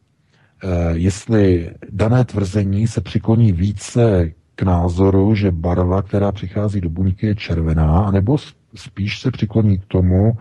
jestli 0.93 1.71
dané 1.89 2.25
tvrzení 2.25 2.87
se 2.87 3.01
přikloní 3.01 3.51
více 3.51 4.31
k 4.55 4.61
názoru, 4.61 5.35
že 5.35 5.51
barva, 5.51 6.01
která 6.01 6.31
přichází 6.31 6.81
do 6.81 6.89
buňky, 6.89 7.27
je 7.27 7.35
červená, 7.35 7.99
anebo 7.99 8.37
spíš 8.75 9.19
se 9.19 9.31
přikloní 9.31 9.77
k 9.77 9.85
tomu, 9.85 10.37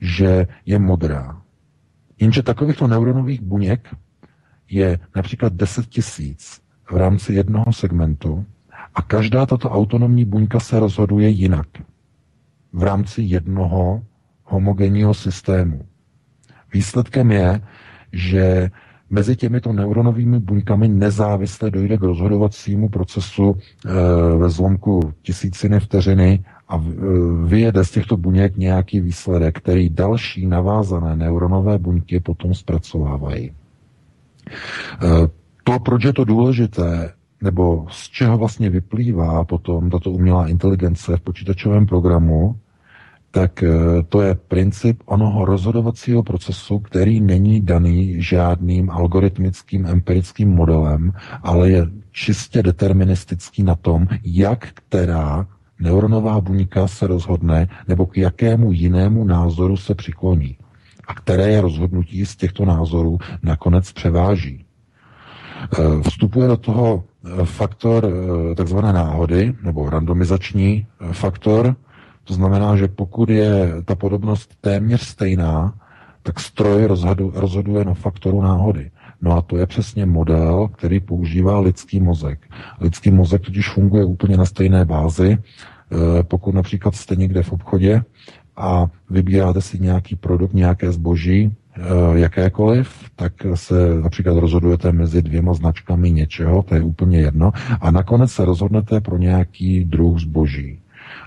že 0.00 0.46
je 0.66 0.78
modrá. 0.78 1.42
Jenže 2.20 2.42
takovýchto 2.42 2.86
neuronových 2.86 3.40
buněk 3.40 3.88
je 4.70 4.98
například 5.16 5.52
10 5.52 5.86
tisíc 5.86 6.60
v 6.90 6.96
rámci 6.96 7.34
jednoho 7.34 7.72
segmentu 7.72 8.44
a 8.94 9.02
každá 9.02 9.46
tato 9.46 9.70
autonomní 9.70 10.24
buňka 10.24 10.60
se 10.60 10.80
rozhoduje 10.80 11.28
jinak 11.28 11.66
v 12.72 12.82
rámci 12.82 13.22
jednoho 13.22 14.02
homogenního 14.44 15.14
systému. 15.14 15.86
Výsledkem 16.72 17.30
je, 17.30 17.60
že 18.12 18.70
mezi 19.12 19.36
těmito 19.36 19.72
neuronovými 19.72 20.40
buňkami 20.40 20.88
nezávisle 20.88 21.70
dojde 21.70 21.98
k 21.98 22.02
rozhodovacímu 22.02 22.88
procesu 22.88 23.56
e, 23.56 23.88
ve 24.36 24.50
zlomku 24.50 25.12
tisíciny 25.22 25.80
vteřiny 25.80 26.44
a 26.68 26.76
e, 26.76 26.80
vyjede 27.46 27.84
z 27.84 27.90
těchto 27.90 28.16
buněk 28.16 28.56
nějaký 28.56 29.00
výsledek, 29.00 29.58
který 29.58 29.88
další 29.88 30.46
navázané 30.46 31.16
neuronové 31.16 31.78
buňky 31.78 32.20
potom 32.20 32.54
zpracovávají. 32.54 33.50
E, 33.50 33.52
to, 35.64 35.78
proč 35.84 36.04
je 36.04 36.12
to 36.12 36.24
důležité, 36.24 37.12
nebo 37.42 37.86
z 37.90 38.08
čeho 38.08 38.38
vlastně 38.38 38.70
vyplývá 38.70 39.44
potom 39.44 39.90
tato 39.90 40.10
umělá 40.10 40.48
inteligence 40.48 41.16
v 41.16 41.20
počítačovém 41.20 41.86
programu, 41.86 42.56
tak 43.32 43.62
eh, 43.62 43.68
to 44.08 44.22
je 44.22 44.34
princip 44.34 45.02
onoho 45.04 45.44
rozhodovacího 45.44 46.22
procesu, 46.22 46.78
který 46.78 47.20
není 47.20 47.60
daný 47.60 48.22
žádným 48.22 48.90
algoritmickým 48.90 49.86
empirickým 49.86 50.48
modelem, 50.48 51.12
ale 51.42 51.70
je 51.70 51.86
čistě 52.12 52.62
deterministický 52.62 53.62
na 53.62 53.74
tom, 53.74 54.06
jak 54.24 54.68
která 54.72 55.46
neuronová 55.80 56.40
buňka 56.40 56.88
se 56.88 57.06
rozhodne 57.06 57.68
nebo 57.88 58.06
k 58.06 58.16
jakému 58.16 58.72
jinému 58.72 59.24
názoru 59.24 59.76
se 59.76 59.94
přikloní 59.94 60.56
a 61.08 61.14
které 61.14 61.48
je 61.50 61.60
rozhodnutí 61.60 62.26
z 62.26 62.36
těchto 62.36 62.64
názorů 62.64 63.18
nakonec 63.42 63.92
převáží. 63.92 64.64
Eh, 65.72 66.02
vstupuje 66.02 66.48
do 66.48 66.56
toho 66.56 67.04
eh, 67.04 67.44
faktor 67.44 68.06
takzvané 68.56 68.92
náhody 68.92 69.54
nebo 69.62 69.90
randomizační 69.90 70.86
faktor, 71.12 71.76
to 72.24 72.34
znamená, 72.34 72.76
že 72.76 72.88
pokud 72.88 73.30
je 73.30 73.72
ta 73.84 73.94
podobnost 73.94 74.54
téměř 74.60 75.00
stejná, 75.00 75.74
tak 76.22 76.40
stroj 76.40 76.88
rozhoduje 77.34 77.84
na 77.84 77.94
faktoru 77.94 78.42
náhody. 78.42 78.90
No 79.22 79.36
a 79.36 79.42
to 79.42 79.56
je 79.56 79.66
přesně 79.66 80.06
model, 80.06 80.68
který 80.68 81.00
používá 81.00 81.60
lidský 81.60 82.00
mozek. 82.00 82.38
Lidský 82.80 83.10
mozek 83.10 83.42
totiž 83.42 83.70
funguje 83.70 84.04
úplně 84.04 84.36
na 84.36 84.44
stejné 84.44 84.84
bázi. 84.84 85.30
E, 85.32 85.38
pokud 86.22 86.54
například 86.54 86.94
jste 86.94 87.16
někde 87.16 87.42
v 87.42 87.52
obchodě 87.52 88.02
a 88.56 88.86
vybíráte 89.10 89.60
si 89.60 89.78
nějaký 89.78 90.16
produkt, 90.16 90.52
nějaké 90.52 90.92
zboží 90.92 91.52
jakékoliv, 92.14 93.10
tak 93.16 93.32
se 93.54 94.00
například 94.02 94.36
rozhodujete 94.38 94.92
mezi 94.92 95.22
dvěma 95.22 95.54
značkami 95.54 96.10
něčeho, 96.10 96.62
to 96.62 96.74
je 96.74 96.82
úplně 96.82 97.18
jedno, 97.18 97.52
a 97.80 97.90
nakonec 97.90 98.32
se 98.32 98.44
rozhodnete 98.44 99.00
pro 99.00 99.18
nějaký 99.18 99.84
druh 99.84 100.18
zboží. 100.18 100.81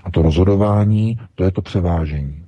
A 0.06 0.10
to 0.10 0.22
rozhodování, 0.22 1.18
to 1.34 1.44
je 1.44 1.50
to 1.50 1.62
převážení. 1.62 2.42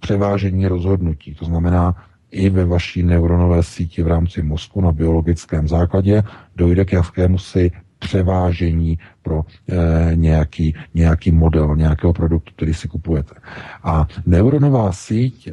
Převážení 0.00 0.66
rozhodnutí. 0.66 1.34
To 1.34 1.44
znamená, 1.44 1.94
i 2.30 2.50
ve 2.50 2.64
vaší 2.64 3.02
neuronové 3.02 3.62
síti 3.62 4.02
v 4.02 4.06
rámci 4.06 4.42
mozku 4.42 4.80
na 4.80 4.92
biologickém 4.92 5.68
základě 5.68 6.22
dojde 6.56 6.84
k 6.84 6.92
jakému 6.92 7.38
si 7.38 7.70
převážení 7.98 8.98
pro 9.22 9.42
e, 9.68 10.16
nějaký, 10.16 10.74
nějaký 10.94 11.30
model, 11.30 11.76
nějakého 11.76 12.12
produktu, 12.12 12.52
který 12.56 12.74
si 12.74 12.88
kupujete. 12.88 13.34
A 13.82 14.06
neuronová 14.26 14.92
síť 14.92 15.48
e, 15.48 15.52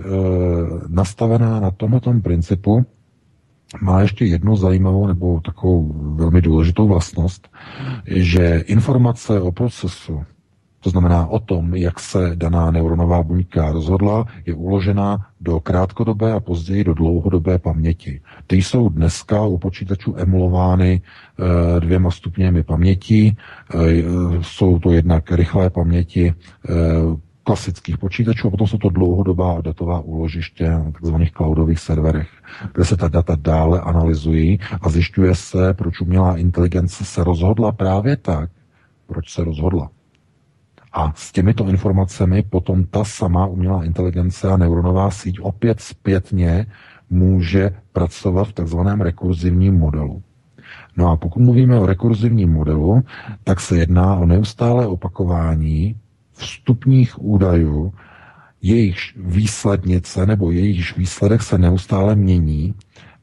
nastavená 0.87 1.59
na 1.59 1.71
tomto 1.71 2.13
principu 2.13 2.85
má 3.81 4.01
ještě 4.01 4.25
jednu 4.25 4.55
zajímavou 4.55 5.07
nebo 5.07 5.41
takovou 5.41 5.93
velmi 6.15 6.41
důležitou 6.41 6.87
vlastnost, 6.87 7.47
že 8.05 8.63
informace 8.65 9.41
o 9.41 9.51
procesu 9.51 10.23
to 10.85 10.89
znamená 10.89 11.27
o 11.27 11.39
tom, 11.39 11.75
jak 11.75 11.99
se 11.99 12.31
daná 12.35 12.71
neuronová 12.71 13.23
buňka 13.23 13.71
rozhodla, 13.71 14.25
je 14.45 14.53
uložena 14.53 15.27
do 15.41 15.59
krátkodobé 15.59 16.33
a 16.33 16.39
později 16.39 16.83
do 16.83 16.93
dlouhodobé 16.93 17.59
paměti. 17.59 18.21
Ty 18.47 18.55
jsou 18.55 18.89
dneska 18.89 19.41
u 19.41 19.57
počítačů 19.57 20.13
emulovány 20.17 21.01
e, 21.01 21.79
dvěma 21.79 22.11
stupněmi 22.11 22.63
paměti. 22.63 23.35
E, 23.35 23.77
jsou 24.41 24.79
to 24.79 24.91
jednak 24.91 25.31
rychlé 25.31 25.69
paměti 25.69 26.27
e, 26.27 26.33
klasických 27.43 27.97
počítačů 27.97 28.47
a 28.47 28.51
potom 28.51 28.67
jsou 28.67 28.77
to 28.77 28.89
dlouhodobá 28.89 29.61
datová 29.61 29.99
úložiště 29.99 30.69
na 30.69 30.91
tzv. 31.01 31.15
cloudových 31.33 31.79
serverech, 31.79 32.29
kde 32.73 32.85
se 32.85 32.97
ta 32.97 33.07
data 33.07 33.37
dále 33.41 33.81
analyzují 33.81 34.59
a 34.81 34.89
zjišťuje 34.89 35.35
se, 35.35 35.73
proč 35.73 36.01
umělá 36.01 36.37
inteligence 36.37 37.05
se 37.05 37.23
rozhodla 37.23 37.71
právě 37.71 38.17
tak, 38.17 38.49
proč 39.07 39.33
se 39.33 39.43
rozhodla. 39.43 39.89
A 40.95 41.13
s 41.15 41.31
těmito 41.31 41.67
informacemi 41.67 42.43
potom 42.43 42.83
ta 42.83 43.03
sama 43.03 43.45
umělá 43.45 43.83
inteligence 43.83 44.49
a 44.51 44.57
neuronová 44.57 45.11
síť 45.11 45.39
opět 45.39 45.79
zpětně 45.81 46.65
může 47.09 47.71
pracovat 47.93 48.47
v 48.47 48.53
takzvaném 48.53 49.01
rekurzivním 49.01 49.75
modelu. 49.75 50.23
No 50.97 51.11
a 51.11 51.15
pokud 51.17 51.39
mluvíme 51.43 51.79
o 51.79 51.85
rekurzivním 51.85 52.49
modelu, 52.51 53.01
tak 53.43 53.59
se 53.59 53.77
jedná 53.77 54.15
o 54.15 54.25
neustále 54.25 54.87
opakování 54.87 55.95
vstupních 56.33 57.21
údajů, 57.23 57.93
jejichž 58.61 59.15
výslednice 59.19 60.25
nebo 60.25 60.51
jejichž 60.51 60.97
výsledek 60.97 61.43
se 61.43 61.57
neustále 61.57 62.15
mění 62.15 62.73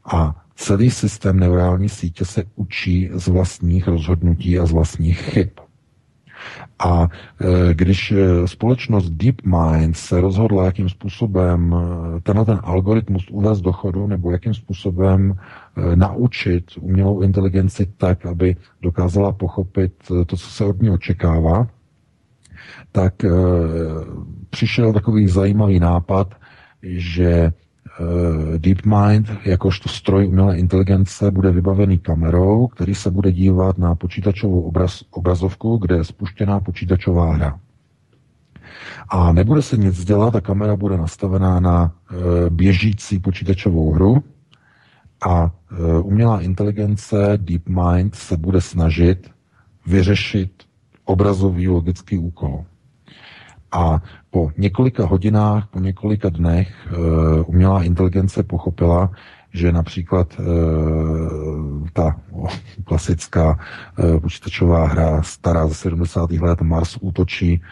a 0.04 0.44
celý 0.56 0.90
systém 0.90 1.40
neurální 1.40 1.88
sítě 1.88 2.24
se 2.24 2.44
učí 2.56 3.10
z 3.12 3.28
vlastních 3.28 3.88
rozhodnutí 3.88 4.58
a 4.58 4.66
z 4.66 4.72
vlastních 4.72 5.18
chyb. 5.18 5.48
A 6.78 7.08
e, 7.40 7.74
když 7.74 8.12
e, 8.12 8.48
společnost 8.48 9.10
DeepMind 9.10 9.96
se 9.96 10.20
rozhodla, 10.20 10.64
jakým 10.64 10.88
způsobem 10.88 11.74
e, 11.74 12.20
tenhle 12.20 12.44
ten 12.44 12.60
algoritmus 12.62 13.28
uvést 13.30 13.60
do 13.60 13.72
chodu, 13.72 14.06
nebo 14.06 14.30
jakým 14.30 14.54
způsobem 14.54 15.34
naučit 15.94 16.64
umělou 16.80 17.20
inteligenci 17.20 17.86
tak, 17.96 18.26
aby 18.26 18.56
dokázala 18.82 19.32
pochopit 19.32 19.92
to, 20.26 20.36
co 20.36 20.50
se 20.50 20.64
od 20.64 20.82
ní 20.82 20.90
očekává, 20.90 21.66
tak 22.92 23.14
přišel 24.50 24.92
takový 24.92 25.28
zajímavý 25.28 25.80
nápad, 25.80 26.34
že 26.82 27.52
DeepMind, 28.58 29.30
jakožto 29.44 29.88
stroj 29.88 30.26
umělé 30.26 30.58
inteligence, 30.58 31.30
bude 31.30 31.50
vybavený 31.50 31.98
kamerou, 31.98 32.66
který 32.66 32.94
se 32.94 33.10
bude 33.10 33.32
dívat 33.32 33.78
na 33.78 33.94
počítačovou 33.94 34.62
obraz, 34.62 35.04
obrazovku, 35.10 35.76
kde 35.76 35.96
je 35.96 36.04
spuštěná 36.04 36.60
počítačová 36.60 37.34
hra. 37.34 37.60
A 39.08 39.32
nebude 39.32 39.62
se 39.62 39.76
nic 39.76 40.04
dělat, 40.04 40.30
ta 40.30 40.40
kamera 40.40 40.76
bude 40.76 40.96
nastavená 40.96 41.60
na 41.60 41.92
e, 41.92 42.50
běžící 42.50 43.18
počítačovou 43.18 43.92
hru 43.92 44.22
a 45.28 45.50
e, 45.50 45.98
umělá 45.98 46.40
inteligence 46.40 47.16
DeepMind 47.36 48.14
se 48.14 48.36
bude 48.36 48.60
snažit 48.60 49.30
vyřešit 49.86 50.52
obrazový 51.04 51.68
logický 51.68 52.18
úkol. 52.18 52.64
A 53.72 54.02
po 54.30 54.50
několika 54.58 55.06
hodinách, 55.06 55.66
po 55.66 55.80
několika 55.80 56.28
dnech 56.28 56.68
uh, 56.90 57.44
umělá 57.46 57.82
inteligence 57.82 58.42
pochopila, 58.42 59.10
že 59.52 59.72
například 59.72 60.38
uh, 60.38 61.88
ta 61.92 62.16
klasická 62.84 63.58
uh, 63.98 64.20
počítačová 64.20 64.86
hra 64.86 65.22
stará 65.22 65.66
ze 65.66 65.74
70. 65.74 66.30
let 66.30 66.60
Mars 66.60 66.96
útočí, 67.00 67.62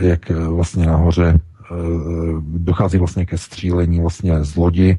jak 0.00 0.30
vlastně 0.30 0.86
nahoře 0.86 1.40
dochází 2.40 2.98
vlastně 2.98 3.26
ke 3.26 3.38
střílení 3.38 4.00
vlastně 4.00 4.44
z 4.44 4.56
lodi, 4.56 4.98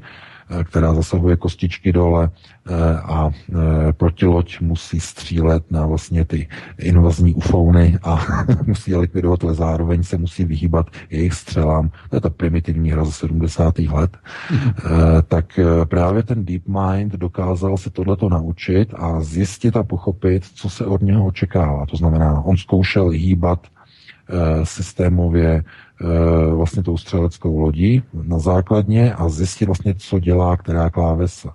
která 0.64 0.94
zasahuje 0.94 1.36
kostičky 1.36 1.92
dole 1.92 2.30
eh, 2.30 2.74
a 2.96 3.30
eh, 3.30 3.92
protiloď 3.92 4.60
musí 4.60 5.00
střílet 5.00 5.70
na 5.70 5.86
vlastně 5.86 6.24
ty 6.24 6.48
invazní 6.78 7.34
ufouny 7.34 7.98
a 8.02 8.26
musí 8.66 8.90
je 8.90 8.96
likvidovat, 8.96 9.44
ale 9.44 9.54
zároveň 9.54 10.02
se 10.02 10.18
musí 10.18 10.44
vyhýbat 10.44 10.86
jejich 11.10 11.34
střelám. 11.34 11.90
To 12.10 12.16
je 12.16 12.20
ta 12.20 12.30
primitivní 12.30 12.90
hra 12.90 13.04
ze 13.04 13.12
70. 13.12 13.78
let. 13.78 14.16
Tak 15.28 15.60
právě 15.84 16.22
ten 16.22 16.44
DeepMind 16.44 17.12
dokázal 17.12 17.76
se 17.76 17.90
tohleto 17.90 18.28
naučit 18.28 18.94
a 18.96 19.20
zjistit 19.20 19.76
a 19.76 19.82
pochopit, 19.82 20.44
co 20.54 20.70
se 20.70 20.86
od 20.86 21.02
něho 21.02 21.26
očekává. 21.26 21.86
To 21.86 21.96
znamená, 21.96 22.40
on 22.40 22.56
zkoušel 22.56 23.08
hýbat 23.08 23.66
systémově 24.64 25.54
Eh, 25.56 25.62
vlastně 26.54 26.82
tou 26.82 26.96
střeleckou 26.96 27.58
lodí 27.58 28.02
na 28.22 28.38
základně 28.38 29.14
a 29.14 29.28
zjistit 29.28 29.66
vlastně, 29.66 29.94
co 29.94 30.18
dělá 30.18 30.56
která 30.56 30.90
klávesa. 30.90 31.54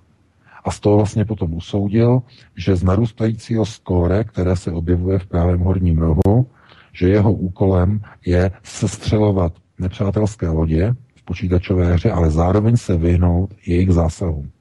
A 0.64 0.72
z 0.72 0.80
toho 0.80 0.98
vlastně 0.98 1.26
potom 1.26 1.54
usoudil, 1.54 2.22
že 2.56 2.76
z 2.76 2.84
narůstajícího 2.84 3.66
skóre, 3.66 4.24
které 4.24 4.56
se 4.56 4.72
objevuje 4.72 5.20
v 5.20 5.26
právém 5.26 5.60
horním 5.60 5.98
rohu, 5.98 6.48
že 6.94 7.10
jeho 7.10 7.34
úkolem 7.34 8.02
je 8.26 8.52
sestřelovat 8.64 9.54
nepřátelské 9.80 10.50
lodě 10.50 10.94
v 11.16 11.24
počítačové 11.24 11.94
hře, 11.94 12.12
ale 12.12 12.32
zároveň 12.32 12.78
se 12.78 12.98
vyhnout 12.98 13.54
jejich 13.66 13.92
zásahům. 13.92 14.52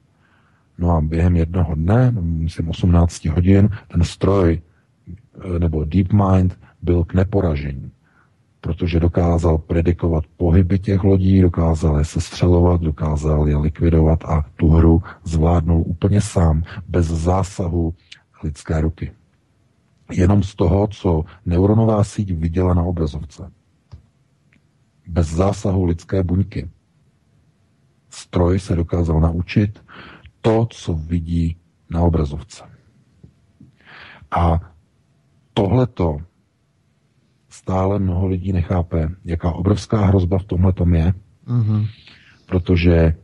No 0.77 0.91
a 0.91 1.01
během 1.01 1.35
jednoho 1.35 1.75
dne, 1.75 2.11
myslím 2.21 2.69
18 2.69 3.25
hodin, 3.25 3.69
ten 3.87 4.03
stroj 4.03 4.61
eh, 5.55 5.59
nebo 5.59 5.85
DeepMind 5.85 6.59
byl 6.81 7.03
k 7.03 7.13
neporažení 7.13 7.91
protože 8.61 8.99
dokázal 8.99 9.57
predikovat 9.57 10.23
pohyby 10.37 10.79
těch 10.79 11.03
lodí, 11.03 11.41
dokázal 11.41 11.97
je 11.97 12.05
sestřelovat, 12.05 12.81
dokázal 12.81 13.47
je 13.47 13.57
likvidovat 13.57 14.25
a 14.25 14.45
tu 14.55 14.69
hru 14.69 15.03
zvládnul 15.23 15.83
úplně 15.87 16.21
sám, 16.21 16.63
bez 16.87 17.05
zásahu 17.05 17.93
lidské 18.43 18.81
ruky. 18.81 19.11
Jenom 20.11 20.43
z 20.43 20.55
toho, 20.55 20.87
co 20.87 21.23
neuronová 21.45 22.03
síť 22.03 22.33
viděla 22.33 22.73
na 22.73 22.83
obrazovce. 22.83 23.51
Bez 25.07 25.27
zásahu 25.27 25.85
lidské 25.85 26.23
buňky. 26.23 26.69
Stroj 28.09 28.59
se 28.59 28.75
dokázal 28.75 29.19
naučit 29.19 29.83
to, 30.41 30.67
co 30.69 30.93
vidí 30.93 31.57
na 31.89 32.01
obrazovce. 32.01 32.63
A 34.31 34.59
tohleto 35.53 36.17
stále 37.49 37.99
mnoho 37.99 38.27
lidí 38.27 38.53
nechápe, 38.53 39.09
jaká 39.25 39.51
obrovská 39.51 40.05
hrozba 40.05 40.37
v 40.37 40.43
tomhle 40.43 40.73
tom 40.73 40.93
je, 40.95 41.13
mm-hmm. 41.47 41.87
protože 42.45 43.15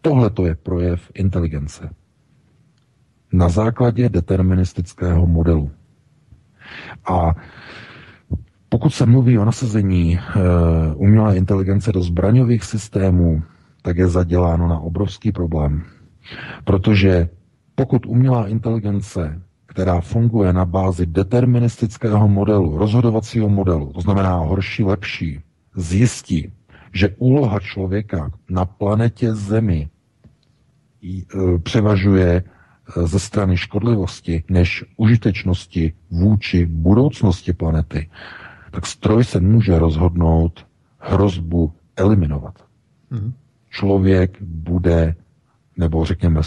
tohle 0.00 0.30
je 0.44 0.54
projev 0.54 1.10
inteligence. 1.14 1.90
Na 3.32 3.48
základě 3.48 4.08
deterministického 4.08 5.26
modelu. 5.26 5.70
A 7.10 7.34
pokud 8.68 8.90
se 8.90 9.06
mluví 9.06 9.38
o 9.38 9.44
nasazení 9.44 10.18
uh, 10.18 10.42
umělé 10.96 11.36
inteligence 11.36 11.92
do 11.92 12.02
zbraňových 12.02 12.64
systémů, 12.64 13.42
tak 13.82 13.96
je 13.96 14.08
zaděláno 14.08 14.68
na 14.68 14.78
obrovský 14.78 15.32
problém. 15.32 15.82
Protože 16.64 17.28
pokud 17.74 18.06
umělá 18.06 18.48
inteligence 18.48 19.42
která 19.74 20.00
funguje 20.00 20.52
na 20.52 20.64
bázi 20.64 21.06
deterministického 21.06 22.28
modelu, 22.28 22.78
rozhodovacího 22.78 23.48
modelu, 23.48 23.92
to 23.92 24.00
znamená 24.00 24.36
horší, 24.36 24.84
lepší, 24.84 25.40
zjistí, 25.76 26.52
že 26.92 27.14
úloha 27.18 27.60
člověka 27.60 28.30
na 28.50 28.64
planetě 28.64 29.34
Zemi 29.34 29.88
e, 31.02 31.22
převažuje 31.58 32.30
e, 32.30 32.42
ze 33.06 33.18
strany 33.18 33.56
škodlivosti 33.56 34.44
než 34.50 34.84
užitečnosti 34.96 35.92
vůči 36.10 36.66
budoucnosti 36.66 37.52
planety, 37.52 38.10
tak 38.70 38.86
stroj 38.86 39.24
se 39.24 39.40
může 39.40 39.78
rozhodnout 39.78 40.66
hrozbu 40.98 41.72
eliminovat. 41.96 42.54
Mm. 43.10 43.32
člověk 43.70 44.42
bude, 44.42 45.14
nebo 45.76 46.04
řekněme, 46.04 46.40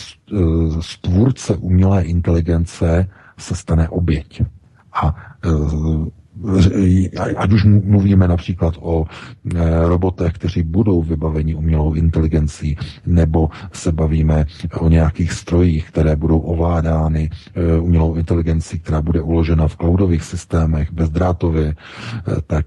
stvůrce 0.79 1.55
umělé 1.55 2.03
inteligence 2.03 3.09
se 3.37 3.55
stane 3.55 3.89
oběť. 3.89 4.41
A 4.93 5.15
ať 7.37 7.51
už 7.51 7.63
mluvíme 7.63 8.27
například 8.27 8.73
o 8.79 9.05
e, 9.05 9.87
robotech, 9.87 10.33
kteří 10.33 10.63
budou 10.63 11.01
vybaveni 11.01 11.55
umělou 11.55 11.93
inteligencí, 11.93 12.77
nebo 13.05 13.49
se 13.73 13.91
bavíme 13.91 14.45
o 14.79 14.89
nějakých 14.89 15.31
strojích, 15.31 15.87
které 15.91 16.15
budou 16.15 16.39
ovládány 16.39 17.29
e, 17.55 17.79
umělou 17.79 18.15
inteligencí, 18.15 18.79
která 18.79 19.01
bude 19.01 19.21
uložena 19.21 19.67
v 19.67 19.75
cloudových 19.75 20.23
systémech 20.23 20.91
bezdrátově, 20.91 21.67
e, 21.67 21.75
tak 22.47 22.65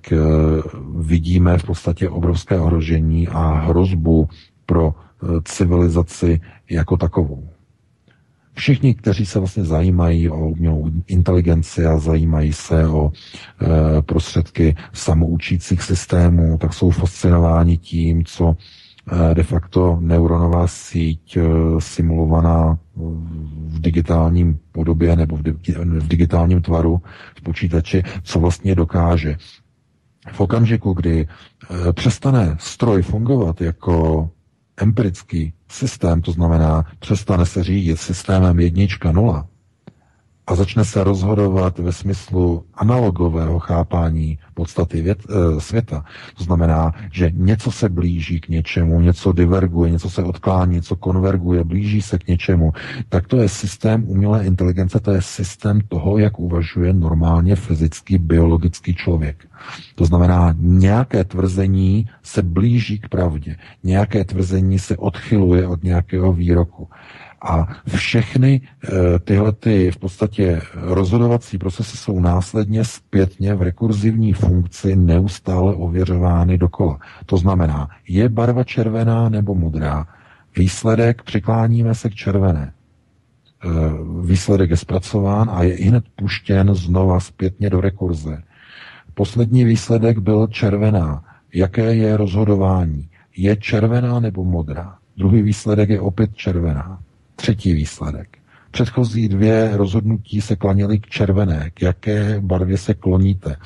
vidíme 0.97 1.59
v 1.59 1.65
podstatě 1.65 2.09
obrovské 2.09 2.59
ohrožení 2.59 3.29
a 3.29 3.55
hrozbu 3.55 4.29
pro 4.67 4.95
civilizaci 5.45 6.41
jako 6.71 6.97
takovou. 6.97 7.49
Všichni, 8.55 8.95
kteří 8.95 9.27
se 9.27 9.39
vlastně 9.39 9.65
zajímají 9.65 10.29
o 10.31 10.49
umělou 10.49 10.91
inteligenci 11.07 11.87
a 11.87 11.99
zajímají 11.99 12.53
se 12.53 12.89
o 12.89 13.13
e, 13.13 14.03
prostředky 14.03 14.77
samoučících 14.93 15.83
systémů, 15.83 16.59
tak 16.59 16.75
jsou 16.75 16.91
fascinováni 16.91 17.77
tím, 17.79 18.25
co 18.25 18.57
e, 19.31 19.35
de 19.35 19.43
facto 19.43 19.99
neuronová 20.01 20.67
síť 20.67 21.37
e, 21.37 21.41
simulovaná 21.79 22.79
v 23.67 23.81
digitálním 23.81 24.59
podobě 24.73 25.17
nebo 25.17 25.37
v, 25.37 25.43
di- 25.43 25.53
v 25.77 26.09
digitálním 26.09 26.63
tvaru 26.63 27.01
v 27.39 27.43
počítači, 27.43 28.03
co 28.23 28.41
vlastně 28.41 28.75
dokáže. 28.75 29.37
V 30.33 30.41
okamžiku, 30.41 30.93
kdy 30.93 31.29
přestane 31.93 32.57
stroj 32.59 33.03
fungovat 33.03 33.61
jako 33.61 34.31
empirický 34.83 35.53
systém, 35.69 36.23
to 36.23 36.33
znamená, 36.33 36.85
přestane 36.99 37.47
se 37.47 37.65
řídit 37.65 38.01
systémem 38.01 38.61
jednička 38.61 39.13
nula 39.13 39.50
a 40.51 40.55
začne 40.55 40.85
se 40.85 41.05
rozhodovat 41.05 41.79
ve 41.79 41.93
smyslu 41.93 42.65
analogového 42.75 43.59
chápání 43.59 44.39
podstaty 44.55 45.03
vět, 45.03 45.19
e, 45.31 45.61
světa. 45.61 46.05
To 46.39 46.45
znamená, 46.45 46.95
že 47.13 47.31
něco 47.35 47.73
se 47.73 47.89
blíží 47.89 48.41
k 48.41 48.49
něčemu, 48.49 49.01
něco 49.01 49.33
diverguje, 49.33 49.91
něco 49.91 50.11
se 50.11 50.23
odklání, 50.23 50.75
něco 50.75 50.97
konverguje, 50.97 51.65
blíží 51.65 52.03
se 52.03 52.19
k 52.19 52.27
něčemu. 52.27 52.73
Tak 53.09 53.27
to 53.27 53.37
je 53.37 53.49
systém 53.49 54.05
umělé 54.09 54.45
inteligence, 54.45 55.01
to 55.01 55.11
je 55.11 55.23
systém 55.23 55.81
toho, 55.89 56.19
jak 56.19 56.39
uvažuje 56.39 56.93
normálně 56.93 57.57
fyzický, 57.57 58.19
biologický 58.19 58.95
člověk. 58.95 59.47
To 59.95 60.05
znamená, 60.05 60.55
nějaké 60.59 61.25
tvrzení 61.25 62.07
se 62.23 62.43
blíží 62.43 62.99
k 62.99 63.09
pravdě, 63.09 63.57
nějaké 63.83 64.25
tvrzení 64.25 64.79
se 64.79 64.97
odchyluje 64.97 65.67
od 65.67 65.85
nějakého 65.85 66.33
výroku. 66.33 66.89
A 67.43 67.67
všechny 67.97 68.61
e, 68.61 69.19
tyhle 69.19 69.53
ty 69.53 69.91
v 69.91 69.97
podstatě 69.97 70.61
rozhodovací 70.75 71.59
procesy 71.59 71.97
jsou 71.97 72.21
následně 72.21 72.85
zpětně 72.85 73.55
v 73.55 73.63
rekurzivní 73.63 74.33
funkci 74.33 74.97
neustále 74.97 75.75
ověřovány 75.75 76.59
dokola. 76.59 76.99
To 77.27 77.37
znamená, 77.37 77.89
je 78.09 78.29
barva 78.29 78.65
červená 78.65 79.29
nebo 79.29 79.55
modrá. 79.55 80.07
Výsledek 80.57 81.23
přikláníme 81.23 81.95
se 81.95 82.11
k 82.11 82.15
červené. 82.15 82.73
E, 82.73 83.69
výsledek 84.27 84.71
je 84.71 84.77
zpracován 84.77 85.51
a 85.51 85.63
je 85.63 85.75
hned 85.89 86.05
puštěn 86.17 86.75
znova 86.75 87.21
zpětně 87.21 87.71
do 87.71 87.81
rekurze. 87.81 88.43
Poslední 89.15 89.65
výsledek 89.65 90.19
byl 90.19 90.47
červená. 90.47 91.25
Jaké 91.55 91.95
je 91.95 92.17
rozhodování? 92.17 93.09
Je 93.37 93.57
červená 93.57 94.21
nebo 94.21 94.45
modrá? 94.45 94.99
Druhý 95.17 95.43
výsledek 95.43 95.89
je 95.89 96.01
opět 96.01 96.35
červená. 96.35 97.01
Třetí 97.41 97.73
výsledek. 97.73 98.39
Předchozí 98.71 99.29
dvě 99.29 99.77
rozhodnutí 99.77 100.41
se 100.41 100.57
klaněly 100.57 101.01
k 101.01 101.07
červené. 101.07 101.71
K 101.75 101.83
jaké 101.83 102.41
barvě 102.41 102.79
se 102.79 102.95
kloníte? 102.95 103.57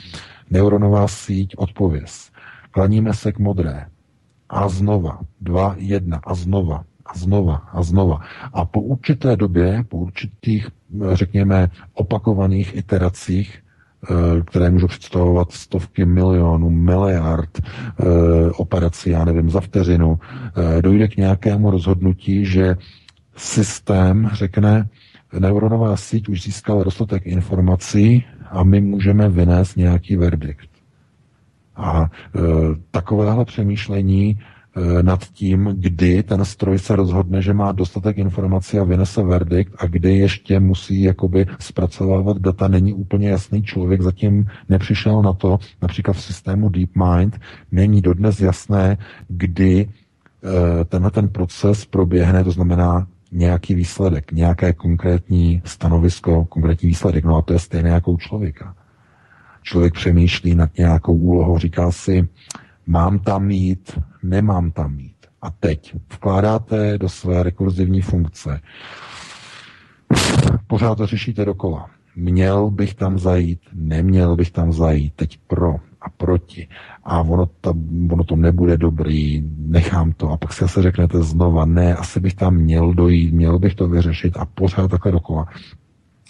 Neuronová 0.51 1.09
síť 1.09 1.55
odpověz. 1.57 2.31
Klaníme 2.71 3.15
se 3.15 3.33
k 3.33 3.39
modré. 3.39 3.87
A 4.49 4.69
znova. 4.69 5.19
Dva, 5.41 5.75
jedna. 5.79 6.21
A 6.27 6.35
znova. 6.35 6.85
A 7.07 7.19
znova. 7.19 7.55
A 7.55 7.83
znova. 7.83 8.21
A 8.53 8.65
po 8.65 8.81
určité 8.81 9.37
době, 9.37 9.85
po 9.89 9.97
určitých, 9.97 10.69
řekněme, 11.13 11.71
opakovaných 11.95 12.77
iteracích, 12.77 13.59
eh, 13.59 14.43
které 14.43 14.71
můžou 14.71 14.87
představovat 14.87 15.53
stovky 15.53 16.05
milionů, 16.05 16.71
miliard 16.71 17.59
eh, 17.59 18.05
operací, 18.51 19.11
já 19.11 19.25
nevím, 19.25 19.51
za 19.51 19.61
vteřinu, 19.61 20.19
eh, 20.79 20.83
dojde 20.83 21.09
k 21.09 21.17
nějakému 21.17 21.71
rozhodnutí, 21.71 22.47
že 22.47 22.77
systém 23.37 24.31
řekne, 24.33 24.89
neuronová 25.39 25.97
síť 25.97 26.29
už 26.29 26.43
získala 26.43 26.85
dostatek 26.85 27.27
informací 27.27 28.25
a 28.51 28.65
my 28.65 28.81
můžeme 28.81 29.29
vynést 29.29 29.77
nějaký 29.77 30.17
verdikt. 30.17 30.69
A 31.77 32.03
e, 32.05 32.41
takovéhle 32.91 33.45
přemýšlení 33.45 34.39
e, 34.77 35.03
nad 35.03 35.25
tím, 35.25 35.75
kdy 35.79 36.23
ten 36.23 36.45
stroj 36.45 36.79
se 36.79 36.97
rozhodne, 36.97 37.43
že 37.43 37.55
má 37.55 37.73
dostatek 37.73 38.19
informací 38.19 38.79
a 38.79 38.85
vynese 38.85 39.23
verdikt 39.23 39.75
a 39.79 39.87
kdy 39.87 40.19
ještě 40.19 40.61
musí 40.61 41.03
jakoby 41.03 41.47
zpracovávat 41.59 42.39
data, 42.39 42.69
není 42.69 42.93
úplně 42.93 43.29
jasný. 43.29 43.63
Člověk 43.63 44.03
zatím 44.03 44.47
nepřišel 44.69 45.23
na 45.23 45.33
to, 45.33 45.59
například 45.83 46.15
v 46.15 46.23
systému 46.23 46.69
DeepMind, 46.69 47.41
není 47.73 48.03
dodnes 48.03 48.41
jasné, 48.41 48.99
kdy 49.29 49.81
e, 49.81 50.85
tenhle 50.85 51.11
ten 51.11 51.29
proces 51.29 51.85
proběhne, 51.85 52.45
to 52.45 52.51
znamená, 52.51 53.07
nějaký 53.35 53.75
výsledek, 53.75 54.33
nějaké 54.33 54.73
konkrétní 54.73 55.63
stanovisko, 55.65 56.45
konkrétní 56.45 56.89
výsledek. 56.89 57.25
No 57.25 57.37
a 57.37 57.43
to 57.43 57.53
je 57.53 57.59
stejné 57.59 57.91
jako 57.91 58.13
u 58.13 58.17
člověka. 58.17 58.77
Člověk 59.63 59.95
přemýšlí 59.95 60.55
nad 60.55 60.79
nějakou 60.79 61.15
úlohou, 61.15 61.59
říká 61.59 61.93
si, 61.93 62.29
mám 62.87 63.19
tam 63.19 63.47
mít, 63.47 63.99
nemám 64.23 64.71
tam 64.71 64.95
mít. 64.97 65.17
A 65.43 65.51
teď 65.51 65.95
vkládáte 66.15 66.99
do 66.99 67.09
své 67.09 67.43
rekurzivní 67.43 68.01
funkce. 68.01 68.61
Pořád 70.67 70.95
to 70.95 71.07
řešíte 71.07 71.45
dokola. 71.45 71.91
Měl 72.17 72.71
bych 72.71 72.95
tam 72.95 73.19
zajít, 73.19 73.61
neměl 73.73 74.37
bych 74.37 74.51
tam 74.51 74.73
zajít, 74.73 75.13
teď 75.17 75.39
pro 75.47 75.77
a 76.05 76.11
proti. 76.11 76.69
A 77.05 77.21
ono, 77.21 77.47
ta, 77.61 77.75
ono 78.11 78.25
to 78.25 78.37
nebude 78.37 78.77
dobrý, 78.77 79.43
nechám 79.59 80.13
to. 80.13 80.31
A 80.31 80.37
pak 80.37 80.53
si 80.53 80.65
zase 80.65 80.83
řeknete 80.83 81.23
znova, 81.23 81.65
ne, 81.65 81.95
asi 81.95 82.21
bych 82.21 82.35
tam 82.35 82.55
měl 82.55 82.95
dojít, 82.95 83.35
měl 83.35 83.59
bych 83.59 83.75
to 83.75 83.89
vyřešit 83.89 84.37
a 84.37 84.45
pořád 84.45 84.91
takhle 84.91 85.13
dokola. 85.13 85.47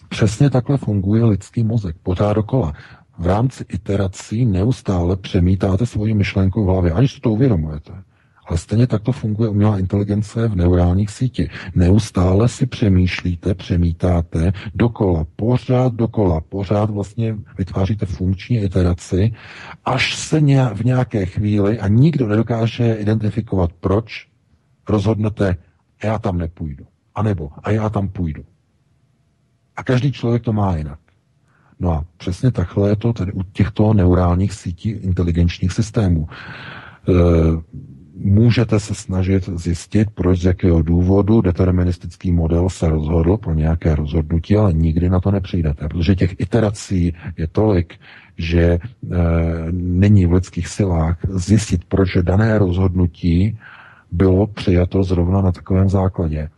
Přesně 0.09 0.51
takhle 0.51 0.77
funguje 0.77 1.25
lidský 1.25 1.65
mozek, 1.65 1.97
pořád 2.03 2.33
dokola. 2.33 2.73
V 3.19 3.27
rámci 3.27 3.65
iterací 3.69 4.45
neustále 4.45 5.17
přemítáte 5.17 5.87
svoji 5.87 6.15
myšlenku 6.15 6.65
v 6.65 6.69
hlavě, 6.69 6.93
aniž 6.93 7.21
to 7.21 7.31
uvědomujete. 7.31 7.93
Ale 8.47 8.59
stejně 8.59 8.87
takto 8.87 9.13
funguje 9.13 9.49
umělá 9.49 9.79
inteligence 9.79 10.49
v 10.49 10.57
neurálních 10.57 11.11
sítích. 11.11 11.51
Neustále 11.75 12.49
si 12.49 12.67
přemýšlíte, 12.67 13.55
přemítáte 13.55 14.53
dokola, 14.75 15.27
pořád 15.37 15.95
dokola, 15.95 16.41
pořád 16.41 16.91
vlastně 16.91 17.37
vytváříte 17.59 18.07
funkční 18.07 18.57
iteraci, 18.57 19.33
až 19.85 20.15
se 20.15 20.41
v 20.75 20.85
nějaké 20.85 21.27
chvíli, 21.27 21.81
a 21.81 21.89
nikdo 21.89 22.29
nedokáže 22.29 22.95
identifikovat 22.95 23.71
proč, 23.81 24.29
rozhodnete, 24.89 25.57
já 26.05 26.19
tam 26.19 26.39
nepůjdu. 26.39 26.87
A 27.15 27.23
nebo, 27.23 27.51
a 27.63 27.71
já 27.71 27.89
tam 27.89 28.09
půjdu. 28.09 28.45
A 29.77 29.83
každý 29.83 30.13
člověk 30.13 30.43
to 30.43 30.53
má 30.53 30.77
jinak. 30.77 30.99
No 31.81 31.93
a 31.93 32.05
přesně 32.17 32.51
takhle 32.51 32.89
je 32.89 32.97
to 32.97 33.13
tedy 33.13 33.33
u 33.33 33.43
těchto 33.43 33.95
neurálních 33.95 34.53
sítí 34.53 34.91
inteligenčních 34.91 35.73
systémů. 35.73 36.29
E, 36.29 37.13
můžete 38.17 38.81
se 38.81 38.95
snažit 38.95 39.49
zjistit, 39.55 40.09
proč 40.15 40.41
z 40.41 40.45
jakého 40.45 40.83
důvodu 40.83 41.41
deterministický 41.41 42.33
model 42.33 42.69
se 42.69 42.89
rozhodl 42.89 43.37
pro 43.37 43.55
nějaké 43.55 43.95
rozhodnutí, 43.95 44.57
ale 44.57 44.73
nikdy 44.73 45.11
na 45.11 45.21
to 45.21 45.31
nepřijdete, 45.31 45.89
protože 45.89 46.15
těch 46.15 46.35
iterací 46.41 47.15
je 47.37 47.49
tolik, 47.49 47.95
že 48.39 48.63
e, 48.63 48.79
není 49.71 50.27
v 50.27 50.33
lidských 50.33 50.69
silách 50.69 51.19
zjistit, 51.29 51.85
proč 51.85 52.17
dané 52.23 52.59
rozhodnutí 52.59 53.59
bylo 54.13 54.47
přijato 54.47 55.03
zrovna 55.03 55.41
na 55.43 55.53
takovém 55.53 55.89
základě. 55.89 56.49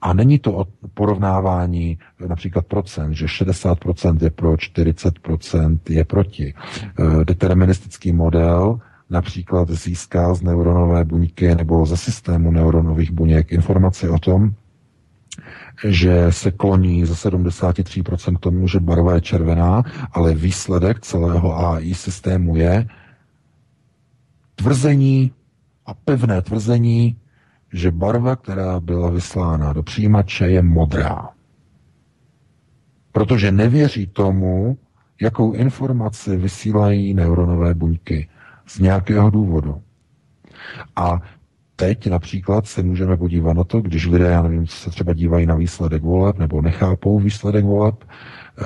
A 0.00 0.12
není 0.12 0.38
to 0.38 0.64
porovnávání 0.94 1.98
například 2.28 2.66
procent, 2.66 3.14
že 3.14 3.26
60% 3.26 4.18
je 4.22 4.30
pro, 4.30 4.54
40% 4.54 5.78
je 5.88 6.04
proti. 6.04 6.54
E, 6.54 7.24
deterministický 7.24 8.12
model 8.12 8.80
například 9.12 9.70
získá 9.70 10.34
z 10.34 10.42
neuronové 10.42 11.04
buňky 11.04 11.54
nebo 11.54 11.86
ze 11.86 11.96
systému 11.96 12.50
neuronových 12.50 13.12
buněk 13.12 13.52
informace 13.52 14.08
o 14.10 14.18
tom, 14.18 14.50
že 15.84 16.32
se 16.32 16.50
kloní 16.50 17.06
ze 17.06 17.14
73% 17.28 18.36
k 18.36 18.40
tomu, 18.40 18.68
že 18.68 18.80
barva 18.80 19.14
je 19.14 19.20
červená, 19.20 19.82
ale 20.12 20.34
výsledek 20.34 21.00
celého 21.00 21.58
AI 21.58 21.94
systému 21.94 22.56
je 22.56 22.86
tvrzení 24.54 25.32
a 25.86 25.94
pevné 25.94 26.42
tvrzení, 26.42 27.16
že 27.72 27.90
barva, 27.90 28.36
která 28.36 28.80
byla 28.80 29.10
vyslána 29.10 29.72
do 29.72 29.82
přijímače, 29.82 30.46
je 30.46 30.62
modrá. 30.62 31.28
Protože 33.12 33.52
nevěří 33.52 34.06
tomu, 34.06 34.78
jakou 35.20 35.52
informaci 35.52 36.36
vysílají 36.36 37.14
neuronové 37.14 37.74
buňky 37.74 38.28
z 38.66 38.78
nějakého 38.78 39.30
důvodu. 39.30 39.82
A 40.96 41.20
teď 41.76 42.06
například 42.06 42.66
se 42.66 42.82
můžeme 42.82 43.16
podívat 43.16 43.52
na 43.52 43.64
to, 43.64 43.80
když 43.80 44.06
lidé, 44.06 44.24
já 44.24 44.42
nevím, 44.42 44.66
se 44.66 44.90
třeba 44.90 45.12
dívají 45.12 45.46
na 45.46 45.54
výsledek 45.54 46.02
voleb 46.02 46.38
nebo 46.38 46.62
nechápou 46.62 47.18
výsledek 47.18 47.64
voleb, 47.64 47.94
eh, 48.04 48.64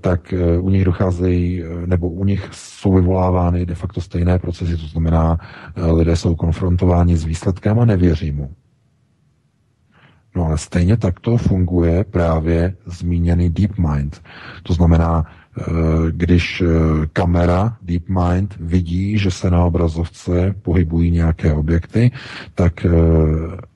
tak 0.00 0.32
eh, 0.32 0.58
u 0.58 0.70
nich 0.70 0.84
docházejí, 0.84 1.62
eh, 1.62 1.86
nebo 1.86 2.08
u 2.08 2.24
nich 2.24 2.48
jsou 2.52 2.92
vyvolávány 2.94 3.66
de 3.66 3.74
facto 3.74 4.00
stejné 4.00 4.38
procesy, 4.38 4.76
to 4.76 4.86
znamená, 4.86 5.38
lidé 5.92 6.16
jsou 6.16 6.34
konfrontováni 6.34 7.16
s 7.16 7.24
výsledkem 7.24 7.78
a 7.78 7.84
nevěří 7.84 8.32
mu. 8.32 8.50
No 10.36 10.46
ale 10.46 10.58
stejně 10.58 10.96
tak 10.96 11.20
to 11.20 11.36
funguje 11.36 12.04
právě 12.04 12.76
zmíněný 12.86 13.50
DeepMind. 13.50 14.22
To 14.62 14.74
znamená, 14.74 15.26
když 16.10 16.60
eh, 16.60 16.66
kamera 17.12 17.76
DeepMind 17.82 18.56
vidí, 18.60 19.18
že 19.18 19.30
se 19.30 19.50
na 19.50 19.64
obrazovce 19.64 20.54
pohybují 20.62 21.10
nějaké 21.10 21.52
objekty, 21.52 22.10
tak 22.54 22.84
eh, 22.84 22.90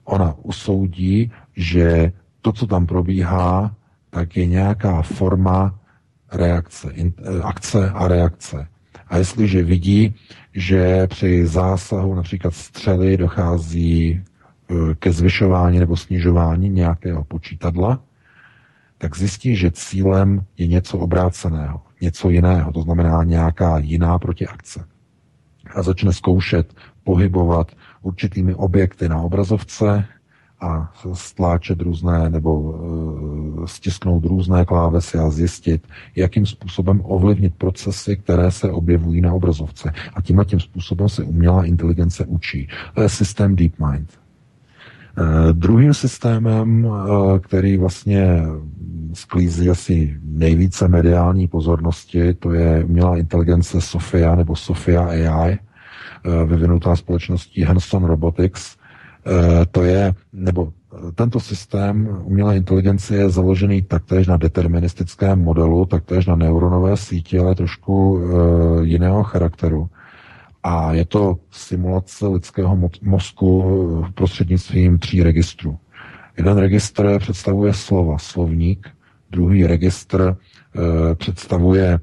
ona 0.05 0.35
usoudí, 0.43 1.33
že 1.57 2.13
to, 2.43 2.53
co 2.53 2.67
tam 2.67 2.87
probíhá, 2.87 3.75
tak 4.11 4.37
je 4.37 4.47
nějaká 4.47 5.03
forma 5.03 5.79
reakce, 6.33 6.93
akce 7.43 7.91
a 7.91 8.09
reakce. 8.09 8.69
A 9.09 9.17
jestliže 9.17 9.63
vidí, 9.63 10.15
že 10.55 11.07
při 11.07 11.47
zásahu 11.47 12.15
například 12.15 12.55
střely 12.55 13.17
dochází 13.17 14.23
Eh, 14.71 14.95
ke 14.95 15.13
zvyšování 15.13 15.79
nebo 15.79 15.97
snižování 15.97 16.69
nějakého 16.69 17.25
počítadla, 17.25 18.01
tak 18.99 19.17
zjistí, 19.17 19.57
že 19.57 19.71
cílem 19.71 20.45
je 20.57 20.67
něco 20.67 20.99
obráceného, 20.99 21.81
něco 22.01 22.31
jiného, 22.31 22.73
to 22.73 22.83
znamená 22.83 23.25
nějaká 23.25 23.79
jiná 23.79 24.19
protiakce. 24.19 24.85
A 25.75 25.83
začne 25.83 26.13
zkoušet 26.13 26.75
pohybovat 27.05 27.73
určitými 28.03 28.55
objekty 28.55 29.09
na 29.09 29.21
obrazovce 29.21 30.05
a 30.61 30.93
stláčet 31.13 31.81
různé 31.81 32.31
nebo 32.31 32.61
uh, 32.61 33.67
stisknout 33.67 34.25
různé 34.25 34.65
klávesy 34.65 35.19
a 35.19 35.31
zjistit, 35.31 35.87
jakým 36.17 36.47
způsobem 36.47 37.01
ovlivnit 37.05 37.55
procesy, 37.55 38.17
které 38.17 38.51
se 38.51 38.71
objevují 38.71 39.21
na 39.21 39.33
obrazovce. 39.33 39.93
A 40.15 40.23
tímhle 40.23 40.45
tím 40.45 40.61
způsobem 40.61 41.09
se 41.09 41.23
umělá 41.23 41.65
inteligence 41.65 42.25
učí. 42.25 42.69
To 42.95 43.03
je 43.03 43.09
systém 43.09 43.57
DeepMind. 43.57 44.26
Eh, 45.19 45.53
druhým 45.53 45.95
systémem, 45.95 46.87
eh, 46.87 47.39
který 47.39 47.77
vlastně 47.77 48.43
sklízí 49.13 49.71
asi 49.71 50.17
nejvíce 50.23 50.89
mediální 50.89 51.49
pozornosti, 51.49 52.35
to 52.35 52.53
je 52.53 52.85
umělá 52.85 53.17
inteligence 53.17 53.81
Sofia 53.81 54.35
nebo 54.35 54.57
Sofia 54.57 55.05
AI, 55.05 55.53
eh, 55.53 56.45
vyvinutá 56.45 56.97
společností 56.97 57.63
Hanson 57.63 58.05
Robotics. 58.05 58.77
To 59.71 59.83
je, 59.83 60.15
nebo 60.33 60.73
tento 61.15 61.41
systém 61.41 62.19
umělé 62.23 62.57
inteligence 62.57 63.17
je 63.17 63.31
založený 63.31 63.83
taktéž 63.83 64.27
na 64.27 64.37
deterministickém 64.37 65.43
modelu, 65.43 65.87
taktéž 65.87 66.27
na 66.27 66.37
neuronové 66.37 66.97
síti, 66.97 67.39
ale 67.39 67.55
trošku 67.55 68.21
jiného 68.83 69.23
charakteru. 69.23 69.89
A 70.69 70.93
je 70.93 71.05
to 71.05 71.39
simulace 71.51 72.27
lidského 72.27 72.79
mozku 73.03 73.65
prostřednictvím 74.15 74.99
tří 74.99 75.23
registrů. 75.23 75.79
Jeden 76.37 76.59
registr 76.59 77.19
představuje 77.19 77.75
slova, 77.75 78.19
slovník, 78.19 78.89
druhý 79.31 79.67
registr 79.67 80.37
e, 80.77 81.15
představuje 81.15 81.87
e, 81.89 81.99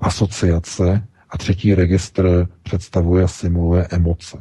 asociace 0.00 1.06
a 1.30 1.38
třetí 1.38 1.74
registr 1.74 2.48
představuje 2.62 3.24
a 3.24 3.28
simuluje 3.28 3.86
emoce. 3.90 4.38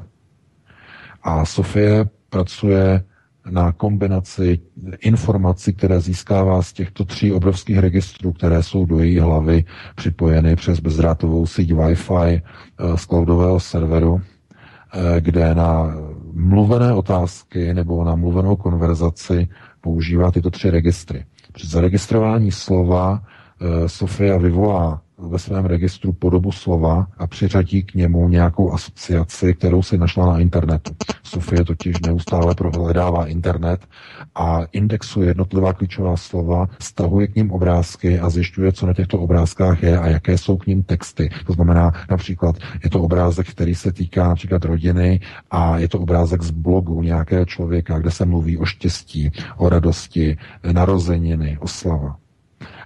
A 1.23 1.45
Sofie 1.45 2.05
pracuje 2.29 3.03
na 3.49 3.71
kombinaci 3.71 4.59
informací, 4.99 5.73
které 5.73 5.99
získává 6.01 6.61
z 6.61 6.73
těchto 6.73 7.05
tří 7.05 7.31
obrovských 7.31 7.77
registrů, 7.77 8.31
které 8.33 8.63
jsou 8.63 8.85
do 8.85 8.99
její 8.99 9.19
hlavy 9.19 9.65
připojeny 9.95 10.55
přes 10.55 10.79
bezdrátovou 10.79 11.45
síť 11.47 11.71
Wi-Fi 11.73 12.41
eh, 12.41 12.97
z 12.97 13.05
cloudového 13.05 13.59
serveru, 13.59 14.21
eh, 14.21 15.21
kde 15.21 15.55
na 15.55 15.95
mluvené 16.33 16.93
otázky 16.93 17.73
nebo 17.73 18.03
na 18.03 18.15
mluvenou 18.15 18.55
konverzaci 18.55 19.47
používá 19.81 20.31
tyto 20.31 20.49
tři 20.49 20.69
registry. 20.69 21.25
Při 21.53 21.67
zaregistrování 21.67 22.51
slova 22.51 23.21
eh, 23.21 23.89
Sofia 23.89 24.37
vyvolá 24.37 25.02
ve 25.29 25.39
svém 25.39 25.65
registru 25.65 26.13
podobu 26.13 26.51
slova 26.51 27.07
a 27.17 27.27
přiřadí 27.27 27.83
k 27.83 27.95
němu 27.95 28.29
nějakou 28.29 28.73
asociaci, 28.73 29.53
kterou 29.53 29.81
si 29.83 29.97
našla 29.97 30.25
na 30.25 30.39
internetu. 30.39 30.91
Sofie 31.23 31.65
totiž 31.65 31.99
neustále 31.99 32.55
prohledává 32.55 33.27
internet 33.27 33.87
a 34.35 34.59
indexuje 34.71 35.27
jednotlivá 35.27 35.73
klíčová 35.73 36.17
slova, 36.17 36.67
stahuje 36.79 37.27
k 37.27 37.35
ním 37.35 37.51
obrázky 37.51 38.19
a 38.19 38.29
zjišťuje, 38.29 38.71
co 38.71 38.87
na 38.87 38.93
těchto 38.93 39.19
obrázkách 39.19 39.83
je 39.83 39.99
a 39.99 40.07
jaké 40.07 40.37
jsou 40.37 40.57
k 40.57 40.67
ním 40.67 40.83
texty. 40.83 41.29
To 41.45 41.53
znamená, 41.53 41.91
například 42.09 42.55
je 42.83 42.89
to 42.89 43.01
obrázek, 43.01 43.49
který 43.49 43.75
se 43.75 43.91
týká 43.91 44.27
například 44.27 44.65
rodiny 44.65 45.19
a 45.51 45.77
je 45.77 45.89
to 45.89 45.99
obrázek 45.99 46.43
z 46.43 46.51
blogu 46.51 47.01
nějakého 47.01 47.45
člověka, 47.45 47.99
kde 47.99 48.11
se 48.11 48.25
mluví 48.25 48.57
o 48.57 48.65
štěstí, 48.65 49.31
o 49.57 49.69
radosti, 49.69 50.37
narozeniny, 50.71 51.57
oslava. 51.59 52.17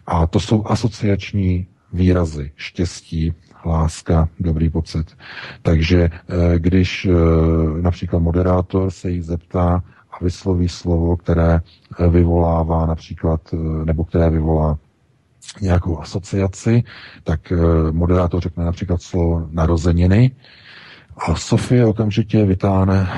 A 0.08 0.28
to 0.28 0.40
jsou 0.40 0.64
asociační 0.66 1.68
výrazy 1.94 2.52
štěstí, 2.56 3.34
láska, 3.66 4.30
dobrý 4.40 4.70
pocit. 4.70 5.18
Takže 5.62 6.10
eh, 6.10 6.60
když 6.60 7.06
eh, 7.06 7.12
například 7.82 8.20
moderátor 8.20 8.92
se 8.92 9.10
jí 9.10 9.22
zeptá 9.22 9.84
a 10.12 10.24
vysloví 10.24 10.70
slovo, 10.70 11.18
které 11.18 11.62
eh, 12.00 12.08
vyvolává 12.10 12.86
například, 12.86 13.42
nebo 13.86 14.06
které 14.06 14.30
vyvolá 14.30 14.78
nějakou 15.62 16.00
asociaci, 16.00 16.84
tak 17.24 17.54
moderátor 17.92 18.42
řekne 18.42 18.66
například 18.66 19.02
slovo 19.02 19.48
narozeniny 19.52 20.32
a 21.18 21.36
Sofie 21.36 21.86
okamžitě 21.86 22.46
vytáhne 22.46 23.10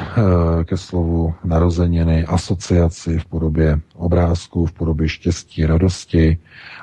ke 0.66 0.78
slovu 0.78 1.34
narozeniny 1.44 2.26
asociaci 2.26 3.18
v 3.20 3.26
podobě 3.26 3.80
obrázku, 3.96 4.66
v 4.66 4.72
podobě 4.72 5.10
štěstí, 5.10 5.66
radosti 5.66 6.38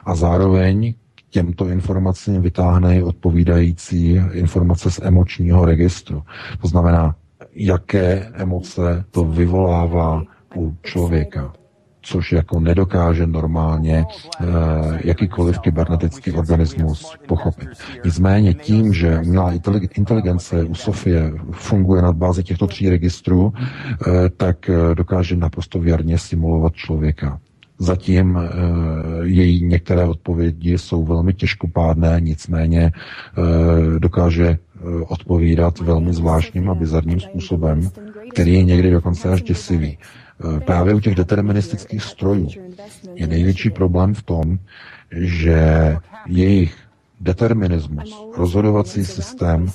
a 0.04 0.14
zároveň 0.14 0.94
těmto 1.30 1.68
informacím 1.68 2.42
vytáhne 2.42 3.04
odpovídající 3.04 4.20
informace 4.32 4.90
z 4.90 5.00
emočního 5.02 5.64
registru. 5.64 6.22
To 6.60 6.68
znamená, 6.68 7.16
jaké 7.54 8.30
emoce 8.34 9.04
to 9.10 9.24
vyvolává 9.24 10.22
u 10.56 10.76
člověka 10.82 11.52
což 12.06 12.32
jako 12.32 12.60
nedokáže 12.60 13.26
normálně 13.26 13.98
e, 13.98 14.04
jakýkoliv 15.04 15.58
kybernetický 15.58 16.32
organismus 16.32 17.16
pochopit. 17.28 17.68
Nicméně 18.04 18.54
tím, 18.54 18.92
že 18.92 19.18
umělá 19.18 19.52
inteligence 19.94 20.64
u 20.64 20.74
Sofie 20.74 21.32
funguje 21.50 22.02
na 22.02 22.12
bázi 22.12 22.42
těchto 22.42 22.66
tří 22.66 22.88
registrů, 22.88 23.52
e, 23.54 24.28
tak 24.28 24.70
eh, 24.70 24.94
dokáže 24.94 25.36
naprosto 25.36 25.78
věrně 25.78 26.18
simulovat 26.18 26.74
člověka. 26.74 27.40
Zatím 27.78 28.36
e, 28.36 28.48
její 29.22 29.64
některé 29.64 30.04
odpovědi 30.04 30.78
jsou 30.78 31.04
velmi 31.04 31.34
těžkopádné, 31.34 32.16
nicméně 32.20 32.82
e, 32.82 32.92
dokáže 33.98 34.46
e, 34.46 34.58
odpovídat 35.08 35.78
velmi 35.80 36.12
zvláštním 36.12 36.70
a 36.70 36.74
bizarním 36.74 37.20
způsobem, 37.20 37.90
který 38.32 38.54
je 38.54 38.64
někdy 38.64 38.90
dokonce 38.90 39.28
až 39.28 39.42
děsivý. 39.42 39.98
Právě 40.66 40.94
u 40.94 41.00
těch 41.00 41.14
deterministických 41.14 42.02
strojů 42.02 42.48
je 43.14 43.26
největší 43.26 43.70
problém 43.70 44.14
v 44.14 44.22
tom, 44.22 44.58
že 45.12 45.96
jejich 46.26 46.76
determinismus, 47.20 48.24
rozhodovací 48.36 49.04
systém 49.04 49.66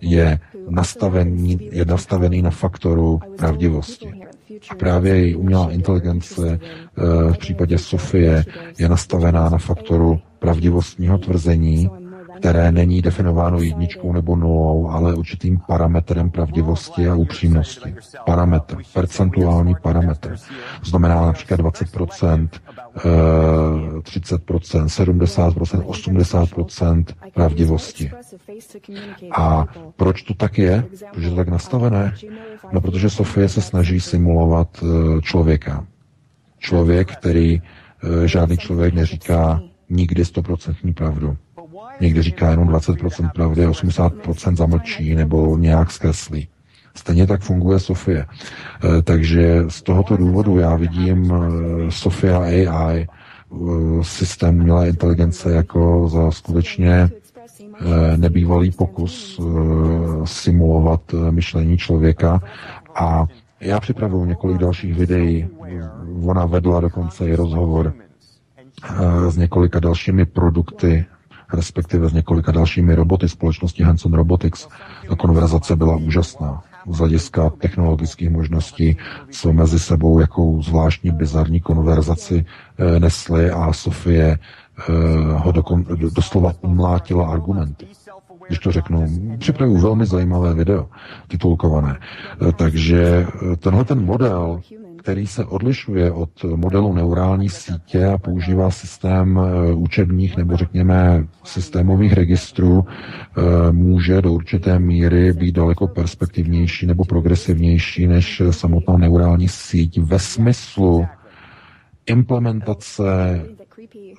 je 0.00 0.40
nastavený, 0.68 1.58
je 1.72 1.84
nastavený 1.84 2.42
na 2.42 2.50
faktoru 2.50 3.20
pravdivosti. 3.38 4.12
A 4.70 4.74
právě 4.74 5.16
její 5.16 5.34
umělá 5.34 5.70
inteligence 5.70 6.58
eh, 6.60 7.32
v 7.32 7.38
případě 7.38 7.78
Sofie 7.78 8.44
je 8.78 8.88
nastavená 8.88 9.48
na 9.48 9.58
faktoru 9.58 10.20
pravdivostního 10.38 11.18
tvrzení, 11.18 11.90
které 12.38 12.72
není 12.72 13.02
definováno 13.02 13.60
jedničkou 13.60 14.12
nebo 14.12 14.36
nulou, 14.36 14.88
ale 14.88 15.14
určitým 15.14 15.60
parametrem 15.68 16.30
pravdivosti 16.30 17.08
a 17.08 17.14
upřímnosti. 17.14 17.94
Parametr, 18.26 18.76
percentuální 18.94 19.74
parametr. 19.82 20.36
Znamená 20.84 21.26
například 21.26 21.60
20%, 21.60 22.48
30%, 22.96 24.88
70%, 24.88 25.82
80% 25.82 27.04
pravdivosti. 27.34 28.10
A 29.36 29.66
proč 29.96 30.22
to 30.22 30.34
tak 30.34 30.58
je? 30.58 30.84
Proč 31.12 31.24
je 31.24 31.30
to 31.30 31.36
tak 31.36 31.48
nastavené? 31.48 32.14
No, 32.72 32.80
protože 32.80 33.10
Sofie 33.10 33.48
se 33.48 33.62
snaží 33.62 34.00
simulovat 34.00 34.68
eh, 34.82 35.20
člověka. 35.22 35.86
Člověk, 36.58 37.16
který 37.16 37.62
eh, 37.62 38.28
žádný 38.28 38.56
člověk 38.56 38.94
neříká 38.94 39.60
nikdy 39.90 40.24
stoprocentní 40.24 40.92
pravdu. 40.92 41.36
Někdy 42.00 42.22
říká 42.22 42.50
jenom 42.50 42.68
20% 42.68 43.30
pravdy, 43.32 43.66
80% 43.66 44.56
zamlčí 44.56 45.14
nebo 45.14 45.56
nějak 45.56 45.90
zkreslí. 45.90 46.48
Stejně 46.96 47.26
tak 47.26 47.40
funguje 47.40 47.78
Sofie. 47.80 48.26
Takže 49.04 49.64
z 49.68 49.82
tohoto 49.82 50.16
důvodu 50.16 50.58
já 50.58 50.76
vidím 50.76 51.32
Sofia 51.88 52.38
AI, 52.38 53.06
systém 54.02 54.60
umělé 54.60 54.88
inteligence 54.88 55.52
jako 55.52 56.08
za 56.08 56.30
skutečně 56.30 57.10
Eh, 57.80 58.16
nebývalý 58.16 58.70
pokus 58.70 59.40
eh, 59.40 59.42
simulovat 60.24 61.00
eh, 61.14 61.30
myšlení 61.30 61.78
člověka 61.78 62.40
a 62.94 63.26
já 63.60 63.80
připravuju 63.80 64.24
několik 64.24 64.58
dalších 64.58 64.94
videí. 64.94 65.48
Ona 66.24 66.46
vedla 66.46 66.80
dokonce 66.80 67.26
i 67.26 67.36
rozhovor 67.36 67.94
s 69.28 69.36
několika 69.36 69.80
dalšími 69.80 70.24
produkty, 70.24 71.06
respektive 71.52 72.08
s 72.08 72.12
několika 72.12 72.52
dalšími 72.52 72.94
roboty 72.94 73.28
společnosti 73.28 73.82
Hanson 73.82 74.12
Robotics. 74.12 74.68
Ta 75.08 75.16
konverzace 75.16 75.76
byla 75.76 75.96
úžasná 75.96 76.62
z 76.88 76.98
hlediska 76.98 77.50
technologických 77.50 78.30
možností, 78.30 78.96
co 79.30 79.52
mezi 79.52 79.78
sebou 79.78 80.20
jakou 80.20 80.62
zvláštní 80.62 81.10
bizarní 81.10 81.60
konverzaci 81.60 82.44
nesly 82.98 83.50
a 83.50 83.72
Sofie 83.72 84.38
Eh, 84.78 85.32
ho 85.32 85.52
dokon, 85.52 85.84
doslova 86.12 86.52
umlátila 86.60 87.28
argumenty. 87.28 87.86
Když 88.46 88.58
to 88.58 88.72
řeknu, 88.72 89.06
připravuju 89.38 89.78
velmi 89.78 90.06
zajímavé 90.06 90.54
video, 90.54 90.88
titulkované. 91.28 91.98
Eh, 92.48 92.52
takže 92.52 93.26
eh, 93.52 93.56
tenhle 93.56 93.84
ten 93.84 94.04
model, 94.04 94.60
který 95.06 95.26
se 95.26 95.44
odlišuje 95.44 96.12
od 96.12 96.44
modelu 96.44 96.92
neurální 96.92 97.48
sítě 97.48 98.04
a 98.06 98.18
používá 98.18 98.70
systém 98.70 99.40
učebních 99.74 100.36
nebo 100.36 100.56
řekněme 100.56 101.26
systémových 101.44 102.12
registrů, 102.12 102.84
může 103.70 104.22
do 104.22 104.32
určité 104.32 104.78
míry 104.78 105.32
být 105.32 105.54
daleko 105.54 105.86
perspektivnější 105.86 106.86
nebo 106.86 107.04
progresivnější 107.04 108.06
než 108.06 108.42
samotná 108.50 108.96
neurální 108.96 109.48
síť 109.48 109.98
ve 109.98 110.18
smyslu 110.18 111.06
implementace 112.06 113.40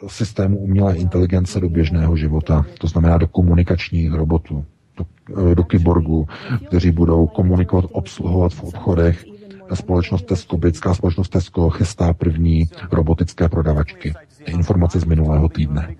systému 0.08 0.58
umělé 0.58 0.96
inteligence 0.96 1.60
do 1.60 1.70
běžného 1.70 2.16
života, 2.16 2.66
to 2.80 2.88
znamená 2.88 3.18
do 3.18 3.28
komunikačních 3.28 4.14
robotů, 4.14 4.66
do, 4.98 5.06
eh, 5.52 5.56
do 5.56 5.64
kyborgů, 5.64 6.28
kteří 6.68 6.92
budou 6.92 7.28
komunikovat, 7.28 7.86
obsluhovat 7.92 8.54
v 8.54 8.64
obchodech. 8.64 9.37
Společnost 9.73 10.26
Tesco, 10.26 10.57
britská 10.57 10.94
společnost 10.94 11.30
Tesco 11.30 11.69
chystá 11.69 12.14
první 12.14 12.69
robotické 12.91 13.49
prodavačky. 13.49 14.14
Informace 14.45 14.99
z 14.99 15.06
minulého 15.06 15.49
týdne 15.49 15.95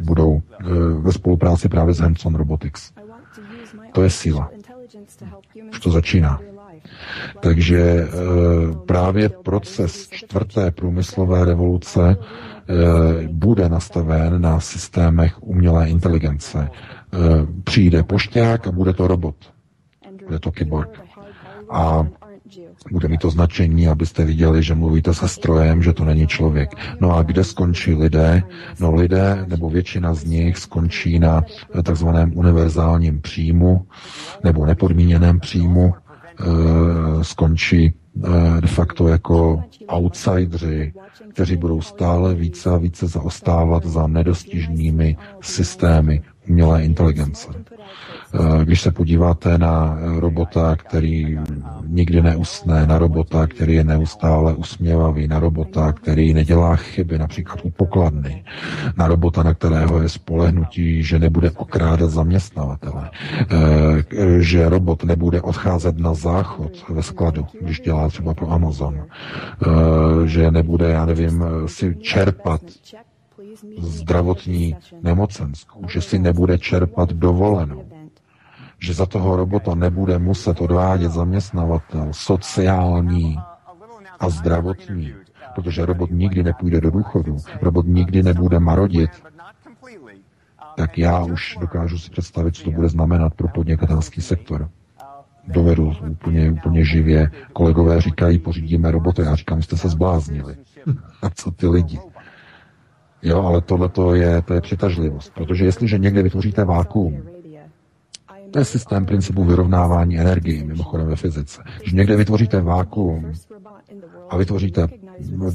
budou 0.00 0.40
eh, 0.40 0.64
ve 1.00 1.12
spolupráci 1.12 1.68
právě 1.68 1.94
s 1.94 1.98
Hanson 1.98 2.34
Robotics. 2.34 2.92
To 3.92 4.02
je 4.02 4.10
síla. 4.10 4.50
Už 5.70 5.80
to 5.80 5.90
začíná. 5.90 6.40
Takže 7.40 7.80
e, 7.80 8.08
právě 8.86 9.28
proces 9.28 10.08
čtvrté 10.10 10.70
průmyslové 10.70 11.44
revoluce 11.44 12.16
Eh, 12.68 13.28
bude 13.28 13.68
nastaven 13.68 14.42
na 14.42 14.60
systémech 14.60 15.42
umělé 15.42 15.88
inteligence. 15.88 16.70
Eh, 16.70 17.18
přijde 17.64 18.02
pošťák 18.02 18.66
a 18.66 18.72
bude 18.72 18.92
to 18.92 19.06
robot. 19.06 19.34
Bude 20.26 20.38
to 20.38 20.52
kyborg. 20.52 21.00
A 21.70 22.06
bude 22.90 23.08
mít 23.08 23.20
to 23.20 23.30
značení, 23.30 23.88
abyste 23.88 24.24
viděli, 24.24 24.62
že 24.62 24.74
mluvíte 24.74 25.14
se 25.14 25.28
strojem, 25.28 25.82
že 25.82 25.92
to 25.92 26.04
není 26.04 26.26
člověk. 26.26 26.70
No 27.00 27.16
a 27.16 27.22
kde 27.22 27.44
skončí 27.44 27.94
lidé? 27.94 28.42
No 28.80 28.94
lidé, 28.94 29.44
nebo 29.48 29.70
většina 29.70 30.14
z 30.14 30.24
nich 30.24 30.58
skončí 30.58 31.18
na 31.18 31.42
takzvaném 31.82 32.32
univerzálním 32.34 33.20
příjmu 33.20 33.86
nebo 34.44 34.66
nepodmíněném 34.66 35.40
příjmu, 35.40 35.94
e, 35.94 37.24
skončí 37.24 37.84
e, 37.84 38.60
de 38.60 38.68
facto 38.68 39.08
jako 39.08 39.64
outsidři, 39.86 40.92
kteří 41.32 41.56
budou 41.56 41.80
stále 41.80 42.34
více 42.34 42.70
a 42.70 42.76
více 42.76 43.06
zaostávat 43.06 43.84
za 43.86 44.06
nedostižnými 44.06 45.16
systémy 45.40 46.22
umělé 46.48 46.84
inteligence. 46.84 47.48
Eh, 48.34 48.64
když 48.64 48.80
se 48.80 48.90
podíváte 48.92 49.58
na 49.58 49.98
robota, 50.18 50.76
který 50.76 51.38
nikdy 51.86 52.22
neusne, 52.22 52.86
na 52.86 52.98
robota, 52.98 53.46
který 53.46 53.74
je 53.74 53.84
neustále 53.84 54.54
usměvavý, 54.54 55.28
na 55.28 55.38
robota, 55.38 55.92
který 55.92 56.34
nedělá 56.34 56.76
chyby, 56.76 57.18
například 57.18 57.58
u 57.62 57.70
pokladny, 57.70 58.44
na 58.96 59.06
robota, 59.06 59.42
na 59.42 59.54
kterého 59.54 60.02
je 60.02 60.08
spolehnutí, 60.08 61.02
že 61.02 61.18
nebude 61.18 61.50
okrádat 61.50 62.10
zaměstnavatele, 62.10 63.10
eh, 63.10 64.40
že 64.40 64.68
robot 64.68 65.04
nebude 65.04 65.42
odcházet 65.42 65.98
na 65.98 66.14
záchod 66.14 66.88
ve 66.88 67.02
skladu, 67.02 67.46
když 67.60 67.80
dělá 67.80 68.08
třeba 68.08 68.34
pro 68.34 68.50
Amazon, 68.50 68.96
eh, 68.96 69.66
že 70.26 70.50
nebude, 70.50 70.88
já 70.88 71.06
nevím, 71.06 71.44
si 71.66 71.96
čerpat 72.00 72.60
zdravotní 73.78 74.76
nemocenskou, 75.02 75.88
že 75.88 76.00
si 76.00 76.18
nebude 76.18 76.58
čerpat 76.58 77.12
dovolenou, 77.12 77.84
že 78.82 78.94
za 78.94 79.06
toho 79.06 79.36
robota 79.36 79.74
nebude 79.74 80.18
muset 80.18 80.60
odvádět 80.60 81.12
zaměstnavatel 81.12 82.08
sociální 82.10 83.38
a 84.20 84.28
zdravotní, 84.28 85.14
protože 85.54 85.86
robot 85.86 86.10
nikdy 86.10 86.42
nepůjde 86.42 86.80
do 86.80 86.90
důchodu, 86.90 87.36
robot 87.60 87.86
nikdy 87.86 88.22
nebude 88.22 88.60
marodit, 88.60 89.10
tak 90.76 90.98
já 90.98 91.24
už 91.24 91.56
dokážu 91.60 91.98
si 91.98 92.10
představit, 92.10 92.56
co 92.56 92.64
to 92.64 92.70
bude 92.70 92.88
znamenat 92.88 93.34
pro 93.34 93.48
podnikatelský 93.48 94.20
sektor. 94.20 94.68
Dovedu 95.48 95.92
úplně, 96.10 96.50
úplně 96.50 96.84
živě. 96.84 97.30
Kolegové 97.52 98.00
říkají, 98.00 98.38
pořídíme 98.38 98.90
roboty. 98.90 99.22
Já 99.22 99.34
říkám, 99.34 99.62
jste 99.62 99.76
se 99.76 99.88
zbláznili. 99.88 100.56
A 101.22 101.30
co 101.30 101.50
ty 101.50 101.66
lidi? 101.66 102.00
Jo, 103.22 103.42
ale 103.42 103.60
tohle 103.60 103.88
to 103.88 104.14
je, 104.14 104.42
to 104.42 104.54
je 104.54 104.60
přitažlivost. 104.60 105.34
Protože 105.34 105.64
jestliže 105.64 105.98
někde 105.98 106.22
vytvoříte 106.22 106.64
vákuum, 106.64 107.22
to 108.52 108.58
je 108.58 108.64
systém 108.64 109.06
principu 109.06 109.44
vyrovnávání 109.44 110.18
energie, 110.18 110.64
mimochodem 110.64 111.06
ve 111.06 111.16
fyzice. 111.16 111.62
Když 111.80 111.92
někde 111.92 112.16
vytvoříte 112.16 112.60
vákuum 112.60 113.32
a 114.30 114.36
vytvoříte 114.36 114.88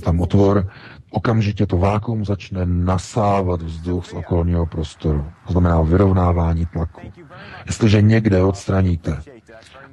tam 0.04 0.20
otvor, 0.22 0.68
okamžitě 1.12 1.66
to 1.66 1.78
vákuum 1.78 2.26
začne 2.26 2.66
nasávat 2.66 3.62
vzduch 3.62 4.06
z 4.06 4.14
okolního 4.14 4.66
prostoru. 4.66 5.26
To 5.48 5.52
znamená 5.52 5.82
vyrovnávání 5.82 6.66
tlaku. 6.66 7.02
Jestliže 7.66 8.02
někde 8.02 8.44
odstraníte 8.44 9.18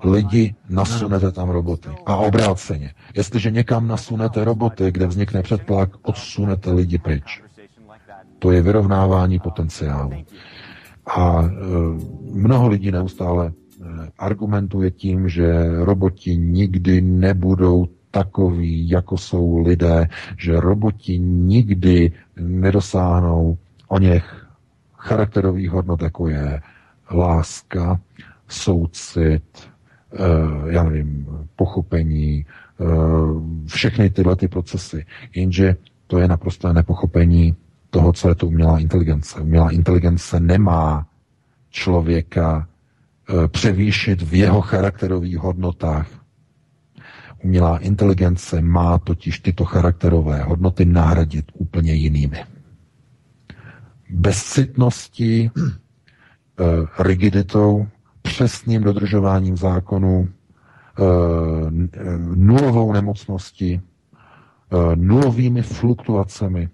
lidi, 0.05 0.55
nasunete 0.69 1.33
tam 1.33 1.49
roboty. 1.51 1.89
A 2.07 2.17
obráceně. 2.17 2.95
Jestliže 3.15 3.51
někam 3.51 3.89
nasunete 3.89 4.45
roboty, 4.45 4.93
kde 4.93 5.07
vznikne 5.07 5.43
předplak, 5.43 5.91
odsunete 6.03 6.73
lidi 6.73 6.99
pryč. 6.99 7.43
To 8.39 8.51
je 8.53 8.63
vyrovnávání 8.63 9.39
potenciálu. 9.39 10.13
A 11.07 11.43
e, 11.43 11.51
mnoho 12.33 12.69
lidí 12.69 12.91
neustále 12.91 13.47
e, 13.47 13.53
argumentuje 14.19 14.91
tím, 14.91 15.29
že 15.29 15.69
roboti 15.85 16.37
nikdy 16.37 17.01
nebudou 17.01 17.87
takový, 18.11 18.89
jako 18.89 19.17
jsou 19.17 19.59
lidé, 19.59 20.09
že 20.37 20.61
roboti 20.61 21.19
nikdy 21.19 22.13
nedosáhnou 22.41 23.59
o 23.89 23.99
něch 23.99 24.47
charakterových 24.99 25.71
hodnot, 25.71 26.03
jako 26.03 26.29
je 26.29 26.61
láska, 27.11 28.01
soucit, 28.49 29.43
e, 30.13 30.73
já 30.73 30.83
nevím, 30.85 31.27
pochopení, 31.57 32.47
všechny 33.67 34.11
tyhle 34.11 34.37
ty 34.37 34.49
procesy. 34.49 35.07
Jenže 35.35 35.77
to 36.07 36.19
je 36.19 36.29
naprosto 36.29 36.73
nepochopení 36.73 37.57
toho, 37.95 38.13
co 38.13 38.29
je 38.29 38.35
to 38.35 38.47
umělá 38.47 38.79
inteligence. 38.79 39.41
Umělá 39.41 39.71
inteligence 39.71 40.41
nemá 40.41 41.07
člověka 41.71 42.67
e, 42.67 43.49
převýšit 43.49 44.23
v 44.23 44.35
jeho 44.35 44.61
charakterových 44.61 45.39
hodnotách. 45.39 46.07
Umělá 47.45 47.79
inteligence 47.79 48.61
má 48.61 48.99
totiž 48.99 49.41
tyto 49.41 49.65
charakterové 49.65 50.43
hodnoty 50.43 50.85
nahradit 50.85 51.53
úplně 51.55 51.93
jinými. 51.95 52.45
Bezcitností, 54.11 55.41
e, 55.47 55.51
rigiditou, 56.99 57.87
přesným 58.23 58.83
dodržováním 58.83 59.57
zákonů, 59.57 60.29
e, 60.29 60.33
nulovou 62.35 62.93
nemocností, 62.93 63.81
nulovými 64.95 65.63
fluktuacemi 65.63 66.69
Eh, 66.69 66.74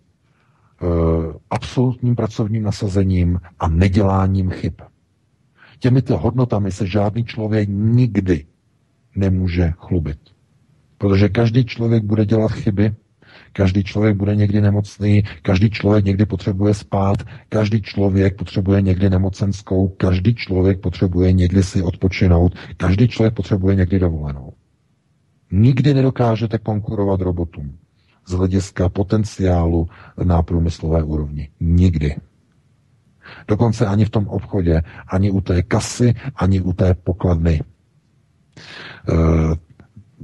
absolutním 1.51 2.17
pracovním 2.17 2.63
nasazením 2.63 3.41
a 3.59 3.69
neděláním 3.69 4.51
chyb. 4.51 4.75
Těmito 5.79 6.19
hodnotami 6.19 6.73
se 6.73 6.87
žádný 6.87 7.25
člověk 7.25 7.69
nikdy 7.73 8.47
nemůže 9.17 9.73
chlubit. 9.77 10.19
Protože 10.99 11.29
každý 11.29 11.65
člověk 11.65 12.05
bude 12.05 12.27
dělat 12.27 12.53
chyby, 12.53 12.95
každý 13.53 13.85
člověk 13.85 14.17
bude 14.17 14.37
někdy 14.37 14.61
nemocný, 14.61 15.23
každý 15.43 15.71
člověk 15.71 16.05
někdy 16.05 16.27
potřebuje 16.27 16.75
spát, 16.75 17.17
každý 17.49 17.83
člověk 17.83 18.37
potřebuje 18.37 18.83
někdy 18.83 19.11
nemocenskou, 19.11 19.89
každý 19.89 20.35
člověk 20.35 20.81
potřebuje 20.81 21.33
někdy 21.33 21.63
si 21.63 21.83
odpočinout, 21.83 22.55
každý 22.77 23.09
člověk 23.09 23.35
potřebuje 23.35 23.75
někdy 23.75 23.99
dovolenou. 23.99 24.53
Nikdy 25.53 25.95
nedokážete 25.95 26.59
konkurovat 26.59 27.21
robotům 27.21 27.79
z 28.31 28.33
hlediska 28.33 28.89
potenciálu 28.89 29.89
na 30.25 30.43
průmyslové 30.43 31.03
úrovni. 31.03 31.49
Nikdy. 31.61 32.17
Dokonce 33.49 33.87
ani 33.87 34.05
v 34.05 34.11
tom 34.11 34.29
obchodě, 34.29 34.83
ani 35.09 35.31
u 35.31 35.41
té 35.41 35.63
kasy, 35.63 36.15
ani 36.37 36.61
u 36.61 36.73
té 36.73 36.95
pokladny. 36.95 37.61
Eh, 39.09 39.15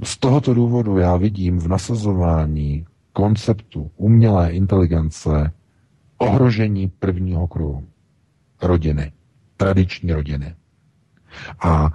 z 0.03 0.17
tohoto 0.17 0.53
důvodu 0.53 0.97
já 0.97 1.17
vidím 1.17 1.59
v 1.59 1.67
nasazování 1.67 2.85
konceptu 3.13 3.91
umělé 3.97 4.51
inteligence 4.51 5.51
ohrožení 6.17 6.87
prvního 6.87 7.47
kruhu 7.47 7.83
rodiny, 8.61 9.11
tradiční 9.57 10.13
rodiny. 10.13 10.55
A 11.59 11.91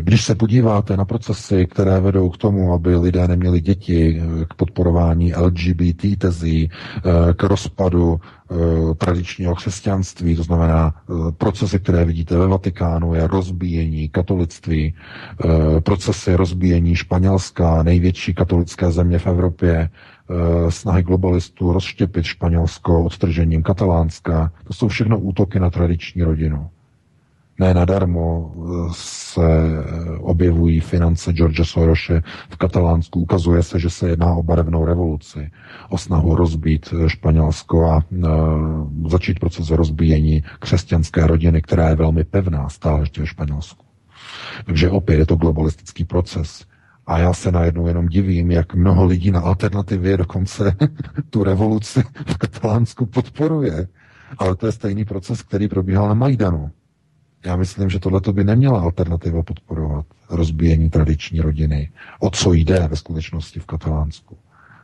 když 0.00 0.24
se 0.24 0.34
podíváte 0.34 0.96
na 0.96 1.04
procesy, 1.04 1.66
které 1.66 2.00
vedou 2.00 2.30
k 2.30 2.36
tomu, 2.36 2.72
aby 2.72 2.96
lidé 2.96 3.28
neměli 3.28 3.60
děti, 3.60 4.22
eh, 4.22 4.44
k 4.44 4.54
podporování 4.54 5.34
LGBT 5.34 6.16
tezí, 6.18 6.70
eh, 6.70 7.34
k 7.34 7.42
rozpadu 7.42 8.20
tradičního 8.98 9.54
křesťanství, 9.54 10.36
to 10.36 10.42
znamená 10.42 10.94
procesy, 11.38 11.78
které 11.78 12.04
vidíte 12.04 12.36
ve 12.36 12.46
Vatikánu, 12.46 13.14
je 13.14 13.26
rozbíjení 13.26 14.08
katolictví, 14.08 14.94
procesy 15.84 16.34
rozbíjení 16.34 16.94
Španělska, 16.96 17.82
největší 17.82 18.34
katolické 18.34 18.90
země 18.90 19.18
v 19.18 19.26
Evropě, 19.26 19.90
snahy 20.68 21.02
globalistů 21.02 21.72
rozštěpit 21.72 22.24
Španělsko 22.24 23.04
odtržením 23.04 23.62
Katalánska. 23.62 24.52
To 24.64 24.72
jsou 24.72 24.88
všechno 24.88 25.18
útoky 25.18 25.60
na 25.60 25.70
tradiční 25.70 26.22
rodinu. 26.22 26.70
Ne 27.60 27.74
nadarmo 27.74 28.52
eh, 28.56 28.92
se 28.92 29.42
eh, 29.42 30.18
objevují 30.18 30.80
finance 30.80 31.32
George 31.32 31.60
Sorose 31.64 32.22
v 32.50 32.56
Katalánsku. 32.56 33.20
Ukazuje 33.20 33.62
se, 33.62 33.78
že 33.78 33.90
se 33.90 34.08
jedná 34.08 34.34
o 34.34 34.42
barevnou 34.42 34.84
revoluci, 34.84 35.50
o 35.90 35.98
snahu 35.98 36.34
rozbít 36.34 36.88
eh, 36.92 37.08
Španělsko 37.08 37.90
a 37.90 38.04
začít 39.08 39.38
proces 39.38 39.70
rozbíjení 39.70 40.42
křesťanské 40.58 41.26
rodiny, 41.26 41.62
která 41.62 41.88
je 41.88 41.96
velmi 41.96 42.24
pevná 42.24 42.68
stále 42.68 43.02
ještě 43.02 43.20
ve 43.20 43.26
Španělsku. 43.26 43.84
Takže 44.64 44.90
opět 44.90 45.18
je 45.18 45.26
to 45.26 45.36
globalistický 45.36 46.04
proces. 46.04 46.64
A 47.06 47.18
já 47.18 47.32
se 47.32 47.52
najednou 47.52 47.86
jenom 47.86 48.06
divím, 48.06 48.50
jak 48.50 48.74
mnoho 48.74 49.04
lidí 49.04 49.30
na 49.30 49.40
alternativě 49.40 50.16
dokonce 50.16 50.76
tu 51.30 51.44
revoluci 51.44 52.02
v 52.26 52.38
Katalánsku 52.38 53.06
podporuje. 53.06 53.88
Ale 54.38 54.56
to 54.56 54.66
je 54.66 54.72
stejný 54.72 55.04
proces, 55.04 55.42
který 55.42 55.68
probíhal 55.68 56.08
na 56.08 56.14
Majdanu. 56.14 56.70
Já 57.44 57.56
myslím, 57.56 57.90
že 57.90 57.98
tohle 57.98 58.20
by 58.32 58.44
neměla 58.44 58.80
alternativa 58.80 59.42
podporovat 59.42 60.06
rozbíjení 60.30 60.90
tradiční 60.90 61.40
rodiny. 61.40 61.90
O 62.20 62.30
co 62.30 62.52
jde 62.52 62.88
ve 62.88 62.96
skutečnosti 62.96 63.60
v 63.60 63.66
Katalánsku? 63.66 64.38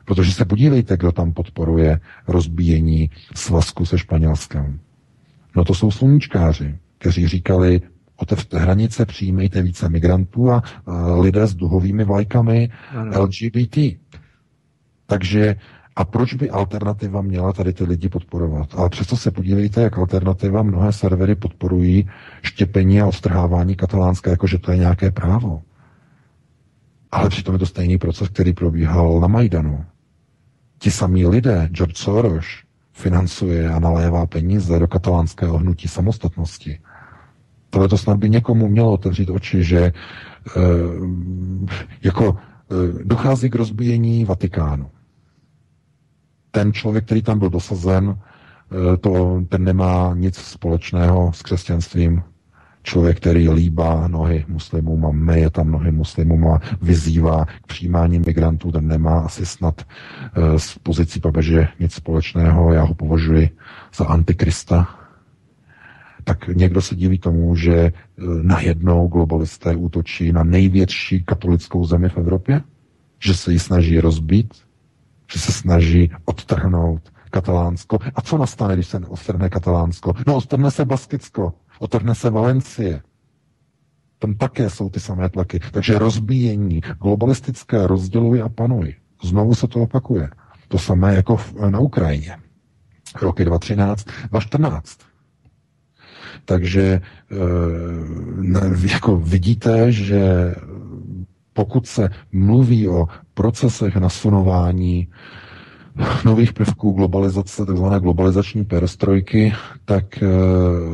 Protože 0.04 0.32
se 0.32 0.44
podívejte, 0.44 0.96
kdo 0.96 1.12
tam 1.12 1.32
podporuje 1.32 2.00
rozbíjení 2.28 3.10
svazku 3.34 3.86
se 3.86 3.98
Španělskem. 3.98 4.80
No 5.56 5.64
to 5.64 5.74
jsou 5.74 5.90
sluníčkáři, 5.90 6.78
kteří 6.98 7.28
říkali, 7.28 7.80
otevřte 8.16 8.58
hranice, 8.58 9.06
přijmejte 9.06 9.62
více 9.62 9.88
migrantů 9.88 10.50
a 10.50 10.62
uh, 10.84 11.20
lidé 11.20 11.46
s 11.46 11.54
duhovými 11.54 12.04
vlajkami. 12.04 12.70
LGBT. 13.18 13.78
Takže 15.06 15.56
a 15.96 16.04
proč 16.04 16.34
by 16.34 16.50
alternativa 16.50 17.22
měla 17.22 17.52
tady 17.52 17.72
ty 17.72 17.84
lidi 17.84 18.08
podporovat? 18.08 18.68
Ale 18.76 18.88
přesto 18.88 19.16
se 19.16 19.30
podívejte, 19.30 19.82
jak 19.82 19.98
alternativa 19.98 20.62
mnohé 20.62 20.92
servery 20.92 21.34
podporují 21.34 22.08
štěpení 22.42 23.00
a 23.00 23.06
odstrhávání 23.06 23.76
katalánské, 23.76 24.30
jakože 24.30 24.58
to 24.58 24.70
je 24.70 24.78
nějaké 24.78 25.10
právo. 25.10 25.62
Ale 27.12 27.28
přitom 27.28 27.54
je 27.54 27.58
to 27.58 27.66
stejný 27.66 27.98
proces, 27.98 28.28
který 28.28 28.52
probíhal 28.52 29.20
na 29.20 29.28
Majdanu. 29.28 29.84
Ti 30.78 30.90
samí 30.90 31.26
lidé, 31.26 31.68
George 31.72 31.96
Soros, 31.96 32.46
financuje 32.92 33.70
a 33.70 33.78
nalévá 33.78 34.26
peníze 34.26 34.78
do 34.78 34.88
katalánského 34.88 35.58
hnutí 35.58 35.88
samostatnosti. 35.88 36.78
Tohle 37.70 37.88
to 37.88 37.98
snad 37.98 38.18
by 38.18 38.30
někomu 38.30 38.68
mělo 38.68 38.92
otevřít 38.92 39.30
oči, 39.30 39.64
že 39.64 39.80
e, 39.80 39.92
jako 42.02 42.36
e, 42.36 43.04
dochází 43.04 43.50
k 43.50 43.54
rozbíjení 43.54 44.24
Vatikánu 44.24 44.90
ten 46.56 46.72
člověk, 46.72 47.04
který 47.04 47.22
tam 47.22 47.38
byl 47.38 47.50
dosazen, 47.50 48.16
eh, 48.16 48.96
to, 48.96 49.42
ten 49.48 49.64
nemá 49.64 50.14
nic 50.16 50.36
společného 50.36 51.32
s 51.32 51.42
křesťanstvím. 51.42 52.22
Člověk, 52.82 53.16
který 53.16 53.48
líbá 53.48 54.08
nohy 54.08 54.44
muslimům 54.48 55.06
a 55.06 55.10
meje 55.10 55.50
tam 55.50 55.70
nohy 55.70 55.92
muslimům 55.92 56.46
a 56.48 56.60
vyzývá 56.82 57.44
k 57.44 57.66
přijímání 57.66 58.18
migrantů, 58.18 58.72
ten 58.72 58.88
nemá 58.88 59.20
asi 59.20 59.46
snad 59.46 59.82
eh, 59.84 60.58
z 60.58 60.78
pozicí 60.78 61.20
papeže 61.20 61.68
nic 61.80 61.92
společného. 61.92 62.72
Já 62.72 62.82
ho 62.82 62.94
považuji 62.94 63.50
za 63.94 64.06
antikrista. 64.06 64.88
Tak 66.24 66.48
někdo 66.48 66.80
se 66.82 66.96
diví 66.96 67.18
tomu, 67.18 67.56
že 67.56 67.76
eh, 67.76 67.92
najednou 68.42 69.08
globalisté 69.08 69.76
útočí 69.76 70.32
na 70.32 70.44
největší 70.44 71.24
katolickou 71.24 71.84
zemi 71.84 72.08
v 72.08 72.16
Evropě? 72.16 72.62
Že 73.20 73.34
se 73.34 73.52
ji 73.52 73.58
snaží 73.58 74.00
rozbít? 74.00 74.65
Že 75.32 75.38
se 75.38 75.52
snaží 75.52 76.10
odtrhnout 76.24 77.12
Katalánsko. 77.30 77.98
A 78.14 78.20
co 78.20 78.38
nastane, 78.38 78.74
když 78.74 78.86
se 78.86 78.98
odtrhne 78.98 79.48
Katalánsko? 79.48 80.12
No, 80.26 80.36
odtrhne 80.36 80.70
se 80.70 80.84
Baskicko, 80.84 81.54
odtrhne 81.78 82.14
se 82.14 82.30
Valencie. 82.30 83.02
Tam 84.18 84.34
také 84.34 84.70
jsou 84.70 84.90
ty 84.90 85.00
samé 85.00 85.28
tlaky. 85.28 85.60
Takže 85.72 85.98
rozbíjení, 85.98 86.80
globalistické 87.02 87.86
rozděluj 87.86 88.42
a 88.42 88.48
panuj. 88.48 88.94
Znovu 89.24 89.54
se 89.54 89.68
to 89.68 89.80
opakuje. 89.80 90.30
To 90.68 90.78
samé 90.78 91.14
jako 91.14 91.40
na 91.70 91.78
Ukrajině. 91.78 92.36
Roky 93.22 93.44
2013, 93.44 94.04
2014. 94.04 94.98
Takže 96.44 96.82
e, 96.82 97.00
jako 98.92 99.16
vidíte, 99.16 99.92
že 99.92 100.54
pokud 101.52 101.86
se 101.86 102.08
mluví 102.32 102.88
o 102.88 103.06
procesech 103.36 103.96
nasunování 103.96 105.08
nových 106.24 106.52
prvků 106.52 106.90
globalizace, 106.90 107.66
takzvané 107.66 108.00
globalizační 108.00 108.64
perestrojky, 108.64 109.52
tak 109.84 110.22
e, 110.22 110.26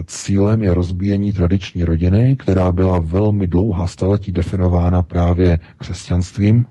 cílem 0.07 0.63
je 0.63 0.75
rozbíjení 0.75 1.33
tradiční 1.33 1.85
rodiny, 1.85 2.37
která 2.37 2.73
byla 2.73 2.99
velmi 2.99 3.47
dlouhá 3.47 3.87
staletí 3.87 4.33
definována 4.33 5.03
právě 5.03 5.59
křesťanstvím. 5.79 6.67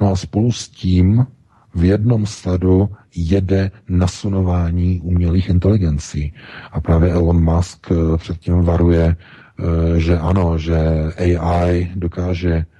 No 0.00 0.12
a 0.12 0.16
spolu 0.16 0.52
s 0.52 0.68
tím 0.68 1.26
v 1.74 1.84
jednom 1.84 2.26
sledu 2.26 2.88
jede 3.16 3.70
nasunování 3.88 5.00
umělých 5.00 5.48
inteligencí. 5.48 6.32
A 6.72 6.80
právě 6.80 7.10
Elon 7.12 7.44
Musk 7.44 7.86
e, 7.90 8.16
předtím 8.16 8.62
varuje, 8.62 9.04
e, 9.06 10.00
že 10.00 10.18
ano, 10.18 10.58
že 10.58 10.78
AI 11.18 11.90
dokáže 11.94 12.52
Eh, 12.56 12.73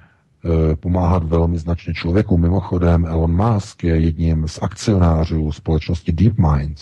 pomáhat 0.79 1.23
velmi 1.23 1.57
značně 1.57 1.93
člověku. 1.93 2.37
Mimochodem, 2.37 3.05
Elon 3.05 3.35
Musk 3.35 3.83
je 3.83 3.99
jedním 3.99 4.47
z 4.47 4.59
akcionářů 4.61 5.51
společnosti 5.51 6.11
DeepMind, 6.11 6.79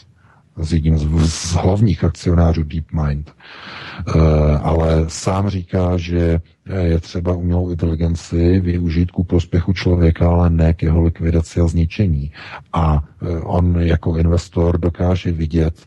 z 0.57 0.73
jedním 0.73 0.97
z, 0.97 1.29
z 1.29 1.53
hlavních 1.53 2.03
akcionářů 2.03 2.63
DeepMind. 2.63 3.31
E, 3.31 4.19
ale 4.57 5.05
sám 5.07 5.49
říká, 5.49 5.97
že 5.97 6.39
je 6.81 6.99
třeba 6.99 7.33
umělou 7.33 7.69
inteligenci 7.69 8.59
využít 8.59 9.11
ku 9.11 9.23
prospěchu 9.23 9.73
člověka, 9.73 10.29
ale 10.29 10.49
ne 10.49 10.73
k 10.73 10.83
jeho 10.83 11.01
likvidaci 11.01 11.59
a 11.59 11.67
zničení. 11.67 12.31
A 12.73 13.03
e, 13.21 13.39
on 13.39 13.75
jako 13.79 14.17
investor 14.17 14.79
dokáže 14.79 15.31
vidět, 15.31 15.85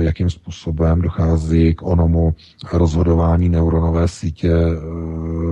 jakým 0.00 0.30
způsobem 0.30 1.00
dochází 1.00 1.74
k 1.74 1.82
onomu 1.82 2.34
rozhodování 2.72 3.48
neuronové 3.48 4.08
sítě 4.08 4.52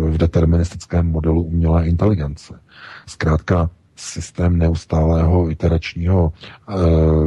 v 0.09 0.19
deterministickém 0.19 1.07
modelu 1.07 1.43
umělé 1.43 1.87
inteligence. 1.87 2.61
Zkrátka 3.07 3.71
systém 4.01 4.59
neustálého 4.59 5.51
iteračního 5.51 6.32
uh, 6.68 6.74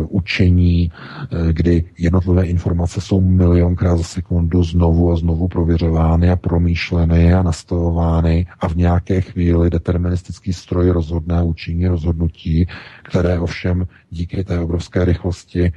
učení, 0.10 0.92
uh, 0.92 1.48
kdy 1.48 1.86
jednotlivé 1.98 2.46
informace 2.46 3.02
jsou 3.02 3.22
milionkrát 3.22 3.98
za 3.98 4.04
sekundu 4.04 4.64
znovu 4.64 5.12
a 5.12 5.16
znovu 5.16 5.48
prověřovány 5.48 6.30
a 6.30 6.36
promýšleny 6.36 7.34
a 7.34 7.44
nastavovány 7.44 8.48
a 8.60 8.68
v 8.68 8.76
nějaké 8.76 9.22
chvíli 9.22 9.70
deterministický 9.70 10.54
stroj 10.54 10.90
rozhodne 10.90 11.38
a 11.38 11.44
učiní 11.44 11.88
rozhodnutí, 11.88 12.68
které 13.04 13.40
ovšem 13.40 13.88
díky 14.10 14.44
té 14.44 14.60
obrovské 14.60 15.06
rychlosti 15.06 15.74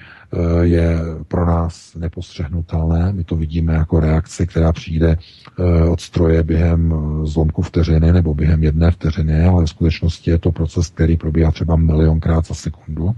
je 0.60 0.98
pro 1.28 1.46
nás 1.46 1.94
nepostřehnutelné. 1.94 3.12
My 3.12 3.24
to 3.24 3.36
vidíme 3.36 3.74
jako 3.74 4.00
reakci, 4.00 4.46
která 4.46 4.72
přijde 4.72 5.18
eh, 5.58 5.88
od 5.88 6.00
stroje 6.00 6.42
během 6.42 6.94
eh, 6.94 7.26
zlomku 7.26 7.62
vteřiny 7.62 8.12
nebo 8.12 8.34
během 8.34 8.62
jedné 8.62 8.90
vteřiny, 8.90 9.44
ale 9.44 9.64
v 9.64 9.68
skutečnosti 9.68 10.30
je 10.30 10.38
to 10.38 10.52
proces, 10.52 10.88
který 10.88 11.16
probíhá 11.16 11.50
třeba 11.50 11.76
milionkrát 11.76 12.46
za 12.46 12.54
sekundu, 12.54 13.14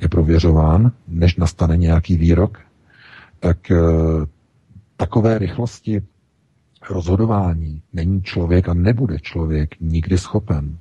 je 0.00 0.08
prověřován, 0.08 0.92
než 1.08 1.36
nastane 1.36 1.76
nějaký 1.76 2.16
výrok, 2.16 2.58
tak 3.40 3.72
takové 4.96 5.38
rychlosti 5.38 6.02
rozhodování 6.90 7.82
není 7.92 8.22
člověk 8.22 8.68
a 8.68 8.74
nebude 8.74 9.18
člověk 9.18 9.80
nikdy 9.80 10.18
schopen. 10.18 10.78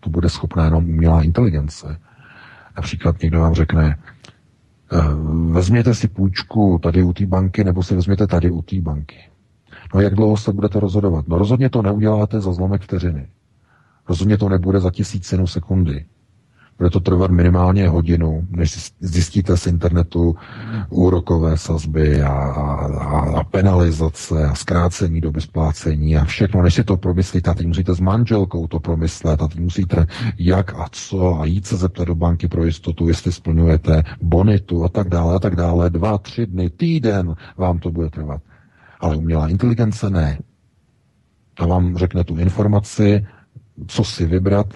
To 0.00 0.10
bude 0.10 0.28
schopná 0.28 0.64
jenom 0.64 0.84
umělá 0.84 1.22
inteligence. 1.22 2.00
Například 2.76 3.22
někdo 3.22 3.40
vám 3.40 3.54
řekne, 3.54 3.98
eh, 3.98 4.02
vezměte 5.50 5.94
si 5.94 6.08
půjčku 6.08 6.80
tady 6.82 7.02
u 7.02 7.12
té 7.12 7.26
banky, 7.26 7.64
nebo 7.64 7.82
si 7.82 7.94
vezměte 7.94 8.26
tady 8.26 8.50
u 8.50 8.62
té 8.62 8.80
banky. 8.80 9.16
No 9.94 10.00
jak 10.00 10.14
dlouho 10.14 10.36
se 10.36 10.52
budete 10.52 10.80
rozhodovat? 10.80 11.28
No 11.28 11.38
rozhodně 11.38 11.70
to 11.70 11.82
neuděláte 11.82 12.40
za 12.40 12.52
zlomek 12.52 12.82
vteřiny. 12.82 13.28
Rozhodně 14.08 14.38
to 14.38 14.48
nebude 14.48 14.80
za 14.80 14.90
tisícinu 14.90 15.46
sekundy. 15.46 16.04
Bude 16.80 16.90
to 16.90 17.00
trvat 17.00 17.30
minimálně 17.30 17.88
hodinu, 17.88 18.46
než 18.50 18.92
zjistíte 19.00 19.56
z 19.56 19.66
internetu 19.66 20.36
úrokové 20.90 21.56
sazby 21.56 22.22
a, 22.22 22.32
a, 22.32 23.38
a 23.40 23.44
penalizace 23.44 24.46
a 24.46 24.54
zkrácení 24.54 25.20
doby 25.20 25.40
splácení 25.40 26.16
a 26.16 26.24
všechno, 26.24 26.62
než 26.62 26.74
si 26.74 26.84
to 26.84 26.96
promyslíte. 26.96 27.50
A 27.50 27.54
teď 27.54 27.66
musíte 27.66 27.94
s 27.94 28.00
manželkou 28.00 28.66
to 28.66 28.80
promyslet 28.80 29.42
a 29.42 29.48
teď 29.48 29.58
musíte 29.58 30.06
jak 30.38 30.74
a 30.74 30.86
co 30.90 31.40
a 31.40 31.44
jít 31.44 31.66
se 31.66 31.76
zeptat 31.76 32.04
do 32.04 32.14
banky 32.14 32.48
pro 32.48 32.64
jistotu, 32.64 33.08
jestli 33.08 33.32
splňujete 33.32 34.02
bonitu 34.22 34.84
a 34.84 34.88
tak 34.88 35.08
dále 35.08 35.36
a 35.36 35.38
tak 35.38 35.56
dále. 35.56 35.90
Dva, 35.90 36.18
tři 36.18 36.46
dny, 36.46 36.70
týden 36.70 37.34
vám 37.56 37.78
to 37.78 37.90
bude 37.90 38.10
trvat. 38.10 38.40
Ale 39.00 39.16
umělá 39.16 39.48
inteligence 39.48 40.10
ne. 40.10 40.38
Ta 41.54 41.66
vám 41.66 41.96
řekne 41.96 42.24
tu 42.24 42.36
informaci, 42.36 43.26
co 43.86 44.04
si 44.04 44.26
vybrat, 44.26 44.66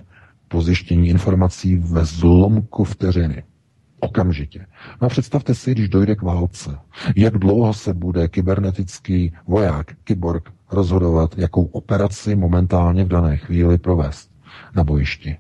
po 0.49 0.63
zjištění 0.63 1.09
informací 1.09 1.77
ve 1.77 2.05
zlomku 2.05 2.85
vteřiny. 2.85 3.43
Okamžitě. 4.01 4.67
No 5.03 5.07
a 5.07 5.09
představte 5.09 5.55
si, 5.55 5.73
když 5.73 5.89
dojde 5.89 6.17
k 6.17 6.23
válce, 6.23 6.79
jak 7.17 7.39
dlouho 7.39 7.75
se 7.75 7.95
bude 7.95 8.29
kybernetický 8.29 9.33
voják, 9.47 9.93
kyborg, 10.05 10.51
rozhodovat, 10.73 11.39
jakou 11.39 11.65
operaci 11.65 12.37
momentálně 12.37 13.05
v 13.05 13.09
dané 13.09 13.37
chvíli 13.37 13.79
provést 13.79 14.31
na 14.75 14.85
bojišti. 14.85 15.37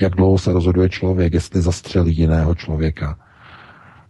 Jak 0.00 0.14
dlouho 0.14 0.38
se 0.38 0.52
rozhoduje 0.52 0.88
člověk, 0.88 1.34
jestli 1.34 1.62
zastřelí 1.62 2.16
jiného 2.16 2.54
člověka. 2.54 3.18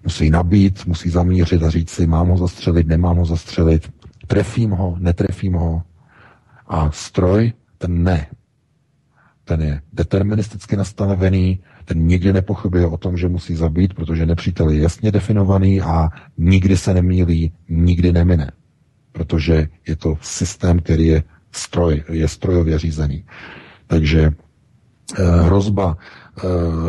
Musí 0.04 0.30
nabít, 0.30 0.86
musí 0.86 1.10
zamířit 1.10 1.62
a 1.62 1.70
říct 1.70 1.90
si, 1.90 2.06
mám 2.06 2.28
ho 2.28 2.36
zastřelit, 2.36 2.86
nemám 2.86 3.16
ho 3.16 3.24
zastřelit, 3.24 3.92
trefím 4.26 4.70
ho, 4.70 4.96
netrefím 4.98 5.54
ho. 5.54 5.82
A 6.66 6.90
stroj, 6.90 7.52
ten 7.78 8.02
ne, 8.02 8.26
ten 9.44 9.62
je 9.62 9.80
deterministicky 9.92 10.76
nastavený, 10.76 11.58
ten 11.84 12.06
nikdy 12.06 12.32
nepochybuje 12.32 12.86
o 12.86 12.96
tom, 12.96 13.16
že 13.16 13.28
musí 13.28 13.56
zabít, 13.56 13.94
protože 13.94 14.26
nepřítel 14.26 14.70
je 14.70 14.82
jasně 14.82 15.12
definovaný 15.12 15.80
a 15.80 16.08
nikdy 16.38 16.76
se 16.76 16.94
nemýlí, 16.94 17.52
nikdy 17.68 18.12
nemine. 18.12 18.52
Protože 19.12 19.68
je 19.88 19.96
to 19.96 20.18
systém, 20.20 20.78
který 20.78 21.06
je 21.06 21.22
stroj, 21.52 22.02
je 22.08 22.28
strojově 22.28 22.78
řízený. 22.78 23.24
Takže 23.86 24.32
eh, 25.18 25.22
hrozba, 25.42 25.96
eh, 26.38 26.42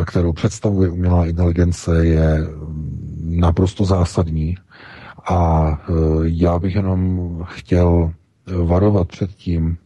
kterou 0.04 0.32
představuje 0.32 0.88
umělá 0.88 1.26
inteligence, 1.26 2.06
je 2.06 2.38
naprosto 3.24 3.84
zásadní. 3.84 4.56
A 5.30 5.70
eh, 5.88 5.92
já 6.22 6.58
bych 6.58 6.74
jenom 6.74 7.40
chtěl 7.48 8.12
varovat 8.64 9.08
před 9.08 9.30
tím, 9.30 9.76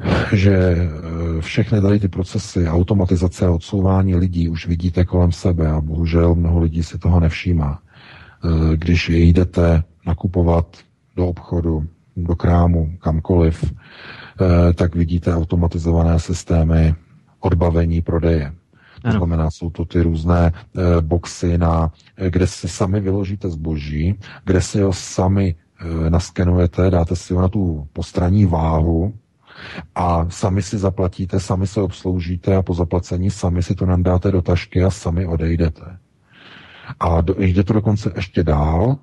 že 0.32 0.56
eh, 0.56 1.40
všechny 1.40 1.80
tady 1.80 1.98
ty 1.98 2.08
procesy 2.08 2.68
automatizace 2.68 3.46
a 3.46 3.50
odsouvání 3.50 4.16
lidí 4.16 4.48
už 4.48 4.66
vidíte 4.66 5.04
kolem 5.04 5.32
sebe 5.32 5.68
a 5.68 5.80
bohužel 5.80 6.34
mnoho 6.34 6.60
lidí 6.60 6.82
si 6.82 6.98
toho 6.98 7.20
nevšímá. 7.20 7.78
Eh, 8.44 8.76
když 8.76 9.08
jdete 9.08 9.82
nakupovat 10.06 10.66
do 11.16 11.26
obchodu, 11.26 11.86
do 12.16 12.36
krámu, 12.36 12.96
kamkoliv, 12.98 13.64
eh, 13.64 14.72
tak 14.72 14.94
vidíte 14.94 15.34
automatizované 15.34 16.18
systémy 16.18 16.94
odbavení 17.40 18.02
prodeje. 18.02 18.52
To 19.02 19.10
znamená, 19.10 19.50
jsou 19.50 19.70
to 19.70 19.84
ty 19.84 20.02
různé 20.02 20.52
boxy, 21.00 21.58
na, 21.58 21.92
kde 22.28 22.46
si 22.46 22.68
sami 22.68 23.00
vyložíte 23.00 23.50
zboží, 23.50 24.14
kde 24.44 24.60
si 24.60 24.80
ho 24.80 24.92
sami 24.92 25.54
naskenujete, 26.08 26.90
dáte 26.90 27.16
si 27.16 27.34
ho 27.34 27.40
na 27.40 27.48
tu 27.48 27.88
postranní 27.92 28.46
váhu, 28.46 29.14
a 29.94 30.26
sami 30.28 30.62
si 30.62 30.78
zaplatíte, 30.78 31.40
sami 31.40 31.66
se 31.66 31.80
obsloužíte 31.80 32.56
a 32.56 32.62
po 32.62 32.74
zaplacení 32.74 33.30
sami 33.30 33.62
si 33.62 33.74
to 33.74 33.86
nandáte 33.86 34.30
do 34.30 34.42
tašky 34.42 34.84
a 34.84 34.90
sami 34.90 35.26
odejdete. 35.26 35.96
A 37.00 37.20
do, 37.20 37.34
jde 37.38 37.64
to 37.64 37.72
dokonce 37.72 38.12
ještě 38.16 38.42
dál, 38.42 38.96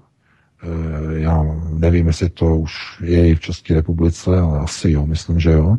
e, 0.64 1.20
já 1.20 1.44
nevím, 1.70 2.08
jestli 2.08 2.30
to 2.30 2.58
už 2.58 2.74
je 3.04 3.30
i 3.30 3.36
v 3.36 3.40
České 3.40 3.74
republice, 3.74 4.40
ale 4.40 4.60
asi 4.60 4.92
jo, 4.92 5.06
myslím, 5.06 5.40
že 5.40 5.52
jo, 5.52 5.78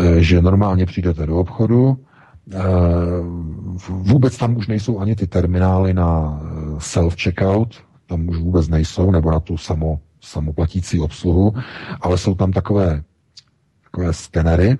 e, 0.00 0.22
že 0.22 0.42
normálně 0.42 0.86
přijdete 0.86 1.26
do 1.26 1.36
obchodu, 1.36 1.98
e, 2.52 2.58
vůbec 3.88 4.36
tam 4.36 4.56
už 4.56 4.66
nejsou 4.66 4.98
ani 4.98 5.16
ty 5.16 5.26
terminály 5.26 5.94
na 5.94 6.40
self-checkout, 6.78 7.68
tam 8.06 8.28
už 8.28 8.38
vůbec 8.38 8.68
nejsou, 8.68 9.10
nebo 9.10 9.30
na 9.30 9.40
tu 9.40 9.56
samo, 9.56 10.00
samoplatící 10.20 11.00
obsluhu, 11.00 11.54
ale 12.00 12.18
jsou 12.18 12.34
tam 12.34 12.52
takové 12.52 13.02
takové 13.92 14.12
skenery, 14.12 14.78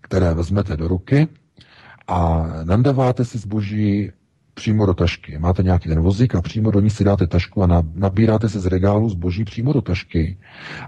které 0.00 0.34
vezmete 0.34 0.76
do 0.76 0.88
ruky 0.88 1.28
a 2.08 2.46
nandáváte 2.64 3.24
si 3.24 3.38
zboží 3.38 4.10
přímo 4.54 4.86
do 4.86 4.94
tašky. 4.94 5.38
Máte 5.38 5.62
nějaký 5.62 5.88
ten 5.88 6.00
vozík 6.00 6.34
a 6.34 6.42
přímo 6.42 6.70
do 6.70 6.80
ní 6.80 6.90
si 6.90 7.04
dáte 7.04 7.26
tašku 7.26 7.62
a 7.62 7.84
nabíráte 7.94 8.48
si 8.48 8.60
z 8.60 8.66
regálu 8.66 9.08
zboží 9.08 9.44
přímo 9.44 9.72
do 9.72 9.82
tašky. 9.82 10.38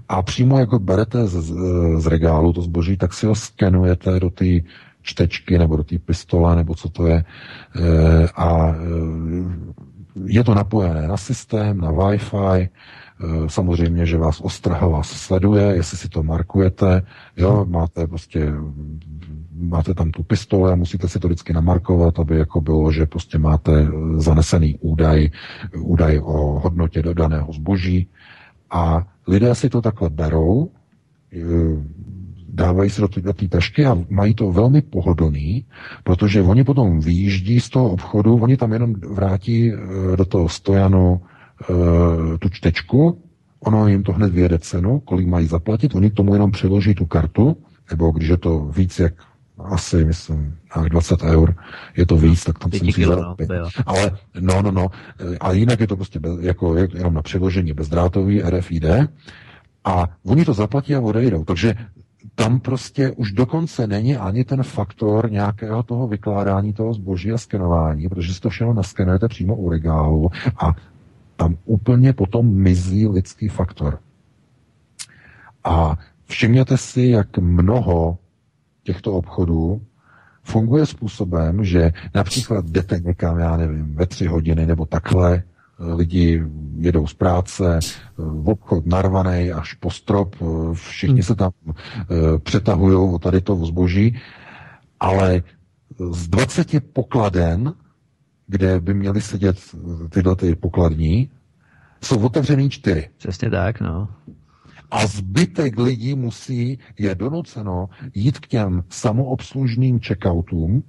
A 0.09 0.23
přímo 0.23 0.59
jako 0.59 0.79
berete 0.79 1.27
z, 1.27 1.53
z 1.97 2.07
regálu 2.07 2.53
to 2.53 2.63
zboží, 2.63 2.97
tak 2.97 3.13
si 3.13 3.27
ho 3.27 3.35
skenujete 3.35 4.21
do 4.21 4.31
té 4.31 4.61
čtečky 5.03 5.59
nebo 5.59 5.77
do 5.77 5.85
té 5.85 5.99
pistole, 5.99 6.57
nebo 6.57 6.75
co 6.75 6.89
to 6.89 7.07
je. 7.07 7.17
E, 7.17 7.25
a 8.37 8.69
e, 8.69 8.75
je 10.25 10.45
to 10.45 10.55
napojené 10.55 11.09
na 11.09 11.17
systém, 11.17 11.81
na 11.81 11.91
Wi-Fi, 11.93 12.69
Eh, 12.69 12.69
samozřejmě, 13.47 14.07
že 14.07 14.19
vás 14.19 14.41
ostraha 14.41 14.89
vás 14.89 15.09
sleduje, 15.09 15.63
jestli 15.63 15.99
si 15.99 16.09
to 16.09 16.23
markujete, 16.23 17.03
jo, 17.37 17.67
máte 17.69 18.07
prostě 18.07 18.53
máte 19.59 19.95
tam 19.95 20.11
tu 20.11 20.23
pistole 20.23 20.73
a 20.73 20.77
musíte 20.77 21.09
si 21.09 21.19
to 21.19 21.29
vždycky 21.29 21.53
namarkovat, 21.53 22.19
aby 22.19 22.39
jako 22.39 22.61
bylo, 22.61 22.93
že 22.93 23.07
prostě 23.07 23.39
máte 23.39 23.89
zanesený 24.17 24.79
údaj, 24.81 25.29
údaj 25.79 26.19
o 26.19 26.61
hodnotě 26.61 27.03
dodaného 27.03 27.53
zboží. 27.53 28.09
A 28.71 29.07
lidé 29.27 29.55
si 29.55 29.69
to 29.69 29.83
takhle 29.83 30.11
berou, 30.11 30.71
eh, 31.33 31.39
dávají 32.49 32.91
se 32.91 33.01
do 33.01 33.09
té 33.09 33.49
tašky 33.49 33.87
a 33.87 33.99
mají 34.11 34.35
to 34.35 34.53
velmi 34.53 34.83
pohodlný, 34.83 35.65
protože 36.05 36.43
oni 36.43 36.65
potom 36.65 37.01
vyjíždí 37.01 37.61
z 37.61 37.69
toho 37.69 37.91
obchodu, 37.91 38.37
oni 38.37 38.57
tam 38.57 38.73
jenom 38.73 38.95
vrátí 38.95 39.73
eh, 39.73 39.77
do 40.17 40.25
toho 40.25 40.49
stojanu 40.49 41.21
Eh, 41.21 41.34
tu 42.39 42.49
čtečku, 42.49 43.23
ono 43.61 43.89
jim 43.89 44.03
to 44.03 44.13
hned 44.13 44.33
vyjede 44.33 44.59
cenu, 44.59 45.01
kolik 45.01 45.27
mají 45.27 45.47
zaplatit, 45.47 45.95
oni 45.95 46.11
k 46.11 46.15
tomu 46.15 46.33
jenom 46.33 46.51
přiloží 46.51 46.95
tu 46.95 47.07
kartu, 47.07 47.57
nebo 47.91 48.11
když 48.11 48.29
je 48.29 48.37
to 48.37 48.65
víc 48.65 48.99
jak 48.99 49.15
asi, 49.59 50.05
myslím, 50.05 50.57
na 50.77 50.83
20 50.83 51.23
eur, 51.23 51.55
je 51.97 52.07
to 52.07 52.17
víc, 52.17 52.45
tak 52.45 52.59
tam 52.59 52.73
se 52.73 52.85
musí 52.85 53.05
zalepit. 53.05 53.49
No, 53.49 53.69
Ale 53.87 54.11
no, 54.41 54.63
no, 54.63 54.71
no, 54.71 54.87
a 55.41 55.53
jinak 55.53 55.81
je 55.81 55.87
to 55.87 55.97
prostě 55.97 56.21
bez, 56.21 56.41
jako 56.41 56.77
jenom 56.77 57.15
na 57.15 57.23
přiložení 57.23 57.73
bezdrátový 57.73 58.43
RFID 58.43 58.85
a 59.85 60.07
oni 60.27 60.45
to 60.45 60.55
zaplatí 60.55 60.95
a 60.95 61.01
odejdou. 61.01 61.45
Takže 61.45 61.75
tam 62.35 62.61
prostě 62.61 63.11
už 63.11 63.33
dokonce 63.33 63.87
není 63.87 64.17
ani 64.17 64.45
ten 64.45 64.63
faktor 64.63 65.31
nějakého 65.31 65.83
toho 65.83 66.09
vykládání 66.09 66.73
toho 66.73 66.95
zboží 66.95 67.33
a 67.33 67.39
skenování, 67.39 68.09
protože 68.09 68.35
si 68.35 68.41
to 68.41 68.51
všechno 68.51 68.75
naskenujete 68.75 69.29
přímo 69.29 69.57
u 69.57 69.71
regálu 69.71 70.31
a 70.57 70.73
tam 71.37 71.57
úplně 71.65 72.13
potom 72.13 72.55
mizí 72.55 73.09
lidský 73.09 73.49
faktor. 73.49 73.99
A 75.65 75.99
všimněte 76.25 76.77
si, 76.77 77.03
jak 77.03 77.39
mnoho 77.39 78.19
těchto 78.83 79.13
obchodů 79.13 79.83
funguje 80.43 80.87
způsobem, 80.87 81.65
že 81.65 81.93
například 82.15 82.65
jdete 82.65 83.01
někam, 83.01 83.39
já 83.39 83.57
nevím, 83.57 83.95
ve 83.95 84.07
tři 84.07 84.27
hodiny 84.27 84.67
nebo 84.67 84.87
takhle, 84.87 85.43
lidi 85.79 86.43
jedou 86.79 87.07
z 87.07 87.15
práce, 87.15 87.79
v 88.17 88.49
obchod 88.49 88.87
narvaný 88.87 89.53
až 89.53 89.75
po 89.75 89.91
strop, 89.91 90.37
všichni 90.73 91.15
hmm. 91.15 91.23
se 91.23 91.35
tam 91.35 91.51
uh, 91.67 91.77
přetahují 92.39 92.97
o 92.97 93.19
tady 93.19 93.41
to 93.41 93.57
zboží, 93.57 94.19
ale 95.01 95.43
z 96.11 96.29
20 96.29 96.93
pokladen, 96.93 97.73
kde 98.47 98.81
by 98.81 98.95
měly 98.95 99.21
sedět 99.21 99.59
tyhle 100.11 100.37
ty 100.37 100.55
pokladní, 100.55 101.31
jsou 102.03 102.21
otevřený 102.21 102.71
čtyři. 102.71 103.11
Přesně 103.17 103.51
tak, 103.51 103.81
no. 103.81 104.09
A 104.91 105.07
zbytek 105.07 105.79
lidí 105.79 106.15
musí, 106.15 106.79
je 106.99 107.15
donuceno 107.15 107.89
jít 108.15 108.39
k 108.39 108.47
těm 108.47 108.85
samoobslužným 108.89 110.01
checkoutům, 110.01 110.83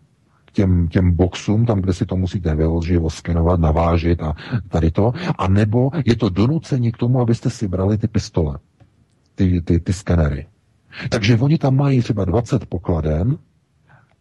těm, 0.52 0.88
těm 0.88 1.12
boxům, 1.12 1.66
tam, 1.66 1.82
kde 1.82 1.94
si 1.94 2.06
to 2.06 2.16
musíte 2.16 2.56
vyložit, 2.56 3.02
skenovat, 3.08 3.60
navážit 3.60 4.24
a 4.24 4.34
tady 4.70 4.92
to, 4.92 5.12
a 5.38 5.48
nebo 5.48 5.92
je 6.06 6.16
to 6.16 6.30
donucení 6.30 6.92
k 6.92 6.98
tomu, 6.98 7.22
abyste 7.22 7.50
si 7.50 7.68
brali 7.68 7.98
ty 7.98 8.08
pistole, 8.08 8.58
ty, 9.36 9.62
ty, 9.62 9.80
ty 9.80 9.94
skenery. 9.94 10.48
Takže 11.10 11.38
oni 11.38 11.58
tam 11.58 11.76
mají 11.76 12.02
třeba 12.02 12.26
20 12.26 12.66
pokladen, 12.66 13.38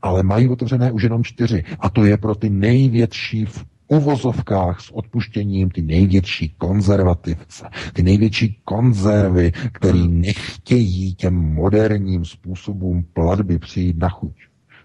ale 0.05 0.23
mají 0.23 0.49
otevřené 0.49 0.93
už 0.93 1.03
jenom 1.03 1.25
čtyři. 1.25 1.65
A 1.81 1.91
to 1.91 2.05
je 2.05 2.17
pro 2.17 2.35
ty 2.35 2.51
největší 2.51 3.45
v 3.45 3.65
uvozovkách 3.89 4.81
s 4.81 4.91
odpuštěním 4.91 5.71
ty 5.71 5.83
největší 5.83 6.55
konzervativce, 6.59 7.69
ty 7.93 8.03
největší 8.03 8.61
konzervy, 8.65 9.53
který 9.73 10.09
nechtějí 10.09 11.15
těm 11.15 11.35
moderním 11.35 12.25
způsobům 12.25 13.05
platby 13.13 13.59
přijít 13.59 13.99
na 13.99 14.09
chuť. 14.09 14.33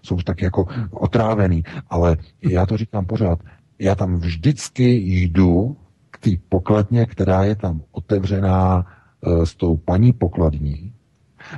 Jsou 0.02 0.16
tak 0.16 0.42
jako 0.42 0.66
otrávený, 0.90 1.62
ale 1.90 2.16
já 2.42 2.66
to 2.66 2.76
říkám 2.76 3.06
pořád, 3.06 3.38
já 3.78 3.94
tam 3.94 4.16
vždycky 4.16 4.84
jdu 4.92 5.76
k 6.10 6.18
té 6.18 6.30
pokladně, 6.48 7.06
která 7.06 7.44
je 7.44 7.56
tam 7.56 7.82
otevřená 7.92 8.86
e, 8.86 9.46
s 9.46 9.54
tou 9.54 9.76
paní 9.76 10.12
pokladní, 10.12 10.92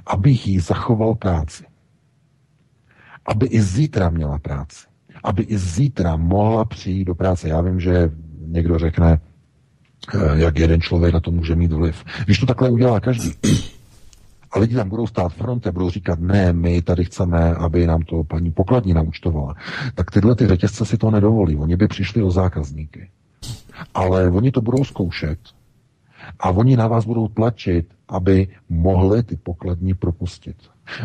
abych 0.06 0.47
jí 0.47 0.59
zachoval 0.59 1.14
práci. 1.14 1.71
Aby 3.26 3.46
i 3.46 3.62
zítra 3.62 4.10
měla 4.10 4.38
práci 4.38 4.92
aby 5.24 5.42
i 5.42 5.58
zítra 5.58 6.16
mohla 6.16 6.64
přijít 6.64 7.04
do 7.04 7.14
práce. 7.14 7.48
Já 7.48 7.60
vím, 7.60 7.80
že 7.80 8.10
někdo 8.46 8.78
řekne, 8.78 9.20
eh, 10.14 10.18
jak 10.34 10.58
jeden 10.58 10.80
člověk 10.80 11.14
na 11.14 11.20
to 11.20 11.30
může 11.30 11.56
mít 11.56 11.72
vliv. 11.72 12.04
Když 12.24 12.38
to 12.38 12.46
takhle 12.46 12.70
udělá 12.70 13.00
každý, 13.00 13.32
a 14.50 14.58
lidi 14.58 14.74
tam 14.74 14.88
budou 14.88 15.06
stát 15.06 15.32
v 15.32 15.72
budou 15.72 15.90
říkat, 15.90 16.20
ne, 16.20 16.52
my 16.52 16.82
tady 16.82 17.04
chceme, 17.04 17.54
aby 17.54 17.86
nám 17.86 18.02
to 18.02 18.24
paní 18.24 18.52
pokladní 18.52 18.94
naučtovala, 18.94 19.54
tak 19.94 20.10
tyhle 20.10 20.34
ty 20.34 20.46
řetězce 20.46 20.84
si 20.86 20.98
to 20.98 21.10
nedovolí. 21.10 21.56
Oni 21.56 21.76
by 21.76 21.88
přišli 21.88 22.22
o 22.22 22.30
zákazníky. 22.30 23.10
Ale 23.94 24.30
oni 24.30 24.50
to 24.50 24.60
budou 24.60 24.84
zkoušet 24.84 25.38
a 26.40 26.50
oni 26.50 26.76
na 26.76 26.86
vás 26.86 27.04
budou 27.04 27.28
tlačit, 27.28 27.86
aby 28.08 28.48
mohli 28.68 29.22
ty 29.22 29.36
pokladní 29.36 29.94
propustit. 29.94 30.56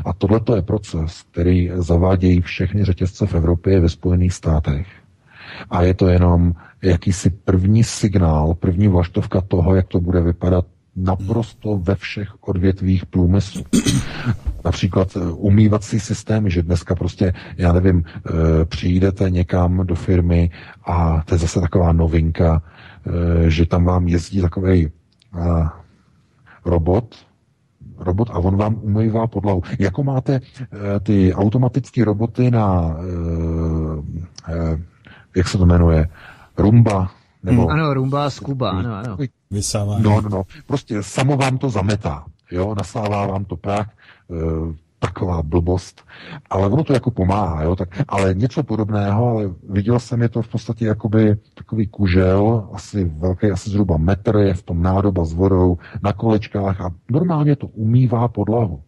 A 0.06 0.14
tohle 0.14 0.42
je 0.56 0.62
proces, 0.62 1.24
který 1.32 1.72
zavádějí 1.76 2.42
všechny 2.42 2.84
řetězce 2.84 3.26
v 3.28 3.36
Evropě 3.36 3.80
ve 3.80 3.90
Spojených 3.90 4.34
státech. 4.34 4.88
A 5.70 5.82
je 5.82 5.94
to 5.94 6.08
jenom 6.08 6.54
jakýsi 6.82 7.30
první 7.30 7.84
signál, 7.84 8.54
první 8.54 8.88
vlaštovka 8.88 9.42
toho, 9.42 9.76
jak 9.76 9.88
to 9.88 10.00
bude 10.00 10.22
vypadat 10.22 10.66
naprosto 10.98 11.78
ve 11.78 11.96
všech 11.96 12.30
odvětvích 12.42 13.06
průmyslu. 13.06 13.64
Například 14.66 15.18
eh, 15.18 15.20
umývací 15.32 16.00
systémy, 16.00 16.52
že 16.52 16.64
dneska 16.64 16.96
prostě, 16.96 17.34
já 17.58 17.74
nevím, 17.74 18.04
eh, 18.06 18.32
přijdete 18.66 19.30
někam 19.30 19.88
do 19.88 19.96
firmy 19.96 20.52
a 20.86 21.24
to 21.26 21.36
je 21.36 21.40
zase 21.40 21.62
taková 21.62 21.92
novinka, 21.92 22.62
eh, 23.08 23.50
že 23.50 23.66
tam 23.66 23.86
vám 23.86 24.08
jezdí 24.08 24.42
takový 24.42 24.92
robot, 26.66 27.16
robot 28.00 28.30
a 28.30 28.40
on 28.40 28.58
vám 28.58 28.76
umývá 28.82 29.28
podlahu. 29.28 29.62
Jako 29.80 30.04
máte 30.04 30.34
e, 30.36 31.00
ty 31.00 31.34
automatické 31.34 32.06
roboty 32.06 32.52
na, 32.52 32.96
e, 34.48 34.54
e, 34.54 34.80
jak 35.36 35.48
se 35.48 35.58
to 35.58 35.66
jmenuje, 35.66 36.10
Rumba, 36.58 37.12
nebo... 37.44 37.62
Hmm, 37.62 37.72
ano, 37.72 37.94
Rumba 37.94 38.30
z 38.30 38.40
Kuba, 38.40 38.70
ano, 38.70 38.96
ano. 38.96 39.18
No, 40.00 40.22
no, 40.22 40.30
no. 40.30 40.44
Prostě 40.66 41.04
samo 41.04 41.38
vám 41.38 41.58
to 41.58 41.70
zametá, 41.70 42.26
jo, 42.52 42.76
nasává 42.78 43.28
vám 43.28 43.46
to 43.46 43.58
prach, 43.58 43.90
e, 44.32 44.87
taková 45.00 45.44
blbost, 45.44 46.06
ale 46.50 46.68
ono 46.68 46.84
to 46.84 46.94
jako 46.94 47.12
pomáhá, 47.12 47.64
jo, 47.64 47.76
tak, 47.76 47.90
ale 48.08 48.34
něco 48.34 48.64
podobného, 48.64 49.28
ale 49.28 49.50
viděl 49.70 50.00
jsem 50.00 50.22
je 50.22 50.30
to 50.30 50.42
v 50.42 50.48
podstatě 50.48 50.86
jakoby 50.86 51.38
takový 51.54 51.88
kužel, 51.88 52.70
asi 52.74 53.04
velký, 53.04 53.52
asi 53.52 53.70
zhruba 53.70 53.98
metr, 53.98 54.36
je 54.36 54.54
v 54.54 54.64
tom 54.64 54.82
nádoba 54.82 55.26
s 55.26 55.34
vodou, 55.34 55.78
na 56.04 56.14
kolečkách 56.14 56.82
a 56.82 56.92
normálně 57.12 57.56
to 57.56 57.68
umývá 57.68 58.28
podlahu. 58.28 58.82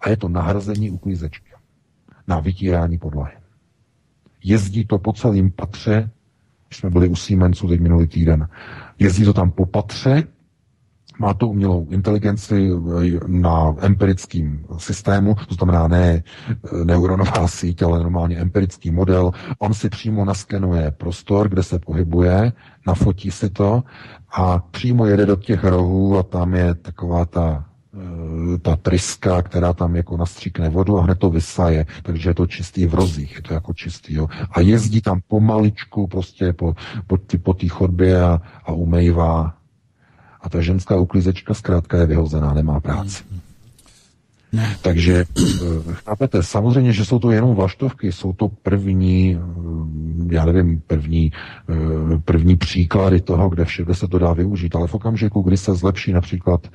A 0.00 0.08
je 0.08 0.16
to 0.16 0.28
nahrazení 0.28 0.90
uklízečky 0.90 1.52
na 2.28 2.40
vytírání 2.40 2.98
podlahy. 2.98 3.32
Jezdí 4.44 4.84
to 4.84 4.98
po 4.98 5.12
celém 5.12 5.50
patře, 5.50 6.10
když 6.68 6.78
jsme 6.78 6.90
byli 6.90 7.08
u 7.08 7.16
Siemensu 7.16 7.68
teď 7.68 7.80
minulý 7.80 8.06
týden, 8.06 8.48
jezdí 8.98 9.24
to 9.24 9.32
tam 9.32 9.50
po 9.50 9.66
patře, 9.66 10.24
má 11.18 11.34
to 11.34 11.48
umělou 11.48 11.86
inteligenci 11.90 12.70
eh, 12.70 13.20
na 13.26 13.74
empirickém 13.78 14.64
systému, 14.78 15.34
to 15.48 15.54
znamená 15.54 15.88
ne 15.88 16.22
eh, 16.22 16.84
neuronová 16.84 17.48
síť, 17.48 17.82
ale 17.82 17.98
normálně 17.98 18.36
empirický 18.36 18.90
model. 18.90 19.30
On 19.58 19.74
si 19.74 19.88
přímo 19.88 20.24
naskenuje 20.24 20.90
prostor, 20.90 21.48
kde 21.48 21.62
se 21.62 21.78
pohybuje, 21.78 22.52
nafotí 22.86 23.30
si 23.30 23.50
to 23.50 23.82
a 24.32 24.58
přímo 24.58 25.06
jede 25.06 25.26
do 25.26 25.36
těch 25.36 25.64
rohů 25.64 26.18
a 26.18 26.22
tam 26.22 26.54
je 26.54 26.74
taková 26.74 27.24
ta 27.24 27.64
eh, 27.94 28.58
ta 28.58 28.76
tryska, 28.76 29.42
která 29.42 29.72
tam 29.72 29.96
jako 29.96 30.16
nastříkne 30.16 30.68
vodu 30.68 30.98
a 30.98 31.02
hned 31.02 31.18
to 31.18 31.30
vysaje, 31.30 31.86
takže 32.02 32.30
je 32.30 32.34
to 32.34 32.46
čistý 32.46 32.86
v 32.86 32.94
rozích, 32.94 33.34
je 33.34 33.42
to 33.42 33.54
jako 33.54 33.72
čistý, 33.72 34.14
jo. 34.14 34.28
A 34.50 34.60
jezdí 34.60 35.00
tam 35.00 35.20
pomaličku 35.28 36.06
prostě 36.06 36.52
po, 36.52 36.74
po, 37.06 37.18
po 37.42 37.54
té 37.54 37.68
chodbě 37.68 38.22
a, 38.22 38.40
a 38.64 38.72
umývá 38.72 39.55
a 40.46 40.48
ta 40.48 40.60
ženská 40.60 40.96
uklízečka 40.96 41.54
zkrátka 41.54 41.98
je 41.98 42.06
vyhozená, 42.06 42.54
nemá 42.54 42.80
práci. 42.80 43.24
Ne. 44.52 44.76
Takže 44.82 45.24
eh, 45.24 45.44
chápete, 45.92 46.42
samozřejmě, 46.42 46.92
že 46.92 47.04
jsou 47.04 47.18
to 47.18 47.30
jenom 47.30 47.54
vlaštovky, 47.54 48.12
jsou 48.12 48.32
to 48.32 48.48
první, 48.48 49.36
eh, 49.36 50.34
já 50.34 50.44
nevím, 50.44 50.82
první, 50.86 51.32
eh, 51.68 52.18
první 52.24 52.56
příklady 52.56 53.20
toho, 53.20 53.48
kde 53.48 53.64
všude 53.64 53.94
se 53.94 54.08
to 54.08 54.18
dá 54.18 54.32
využít, 54.32 54.76
ale 54.76 54.86
v 54.86 54.94
okamžiku, 54.94 55.42
kdy 55.42 55.56
se 55.56 55.74
zlepší 55.74 56.12
například 56.12 56.68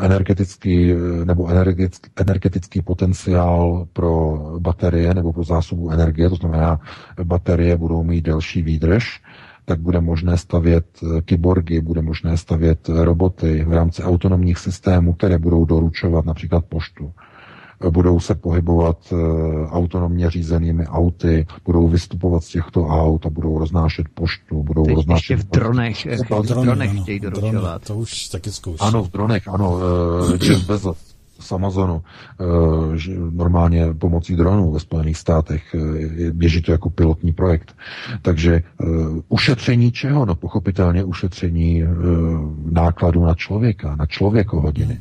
energetický 0.00 0.94
nebo 1.24 1.48
energetický, 1.48 2.10
energetický 2.16 2.82
potenciál 2.82 3.86
pro 3.92 4.38
baterie 4.58 5.14
nebo 5.14 5.32
pro 5.32 5.44
zásobu 5.44 5.90
energie, 5.90 6.28
to 6.28 6.36
znamená, 6.36 6.80
baterie 7.24 7.76
budou 7.76 8.04
mít 8.04 8.24
delší 8.24 8.62
výdrž, 8.62 9.20
tak 9.68 9.80
bude 9.80 10.00
možné 10.00 10.38
stavět 10.38 10.86
eh, 11.02 11.22
kyborgy, 11.22 11.80
bude 11.80 12.02
možné 12.02 12.36
stavět 12.36 12.88
eh, 12.88 13.04
roboty 13.04 13.64
v 13.68 13.72
rámci 13.72 14.02
autonomních 14.02 14.58
systémů, 14.58 15.12
které 15.12 15.38
budou 15.38 15.64
doručovat 15.64 16.24
například 16.24 16.64
poštu. 16.64 17.12
Eh, 17.86 17.90
budou 17.90 18.20
se 18.20 18.34
pohybovat 18.34 19.12
autonomně 19.70 20.30
řízenými 20.30 20.86
auty, 20.86 21.46
budou 21.64 21.88
vystupovat 21.88 22.44
z 22.44 22.48
těchto 22.48 22.86
aut 22.86 23.26
a 23.26 23.30
budou 23.30 23.58
roznášet 23.58 24.06
poštu, 24.14 24.62
budou 24.62 24.84
Teď 24.84 24.94
roznášet... 24.94 25.34
Ještě 25.34 25.46
v 25.46 25.50
dronech, 25.50 26.06
v 26.30 26.62
dronech 26.62 27.00
chtějí 27.02 27.20
doručovat. 27.20 27.52
Drony, 27.52 27.78
to 27.86 27.94
už 27.94 28.28
taky 28.28 28.50
zkouší. 28.50 28.80
Ano, 28.80 29.04
v 29.04 29.10
dronech, 29.10 29.48
ano. 29.48 29.78
Jeff 30.42 30.66
Bezos 30.66 31.07
z 31.38 31.52
Amazonu, 31.52 32.02
eh, 32.02 32.44
normálně 33.30 33.94
pomocí 33.94 34.36
dronů 34.36 34.72
ve 34.72 34.80
Spojených 34.80 35.16
státech, 35.16 35.74
eh, 35.74 36.30
běží 36.30 36.62
to 36.62 36.72
jako 36.72 36.90
pilotní 36.90 37.32
projekt. 37.32 37.76
Takže 38.22 38.54
eh, 38.54 38.84
ušetření 39.28 39.92
čeho? 39.92 40.26
No 40.26 40.34
pochopitelně 40.34 41.04
ušetření 41.04 41.82
nákladů 42.70 43.24
na 43.24 43.34
člověka, 43.34 43.96
na 43.96 44.06
člověkohodiny. 44.06 45.00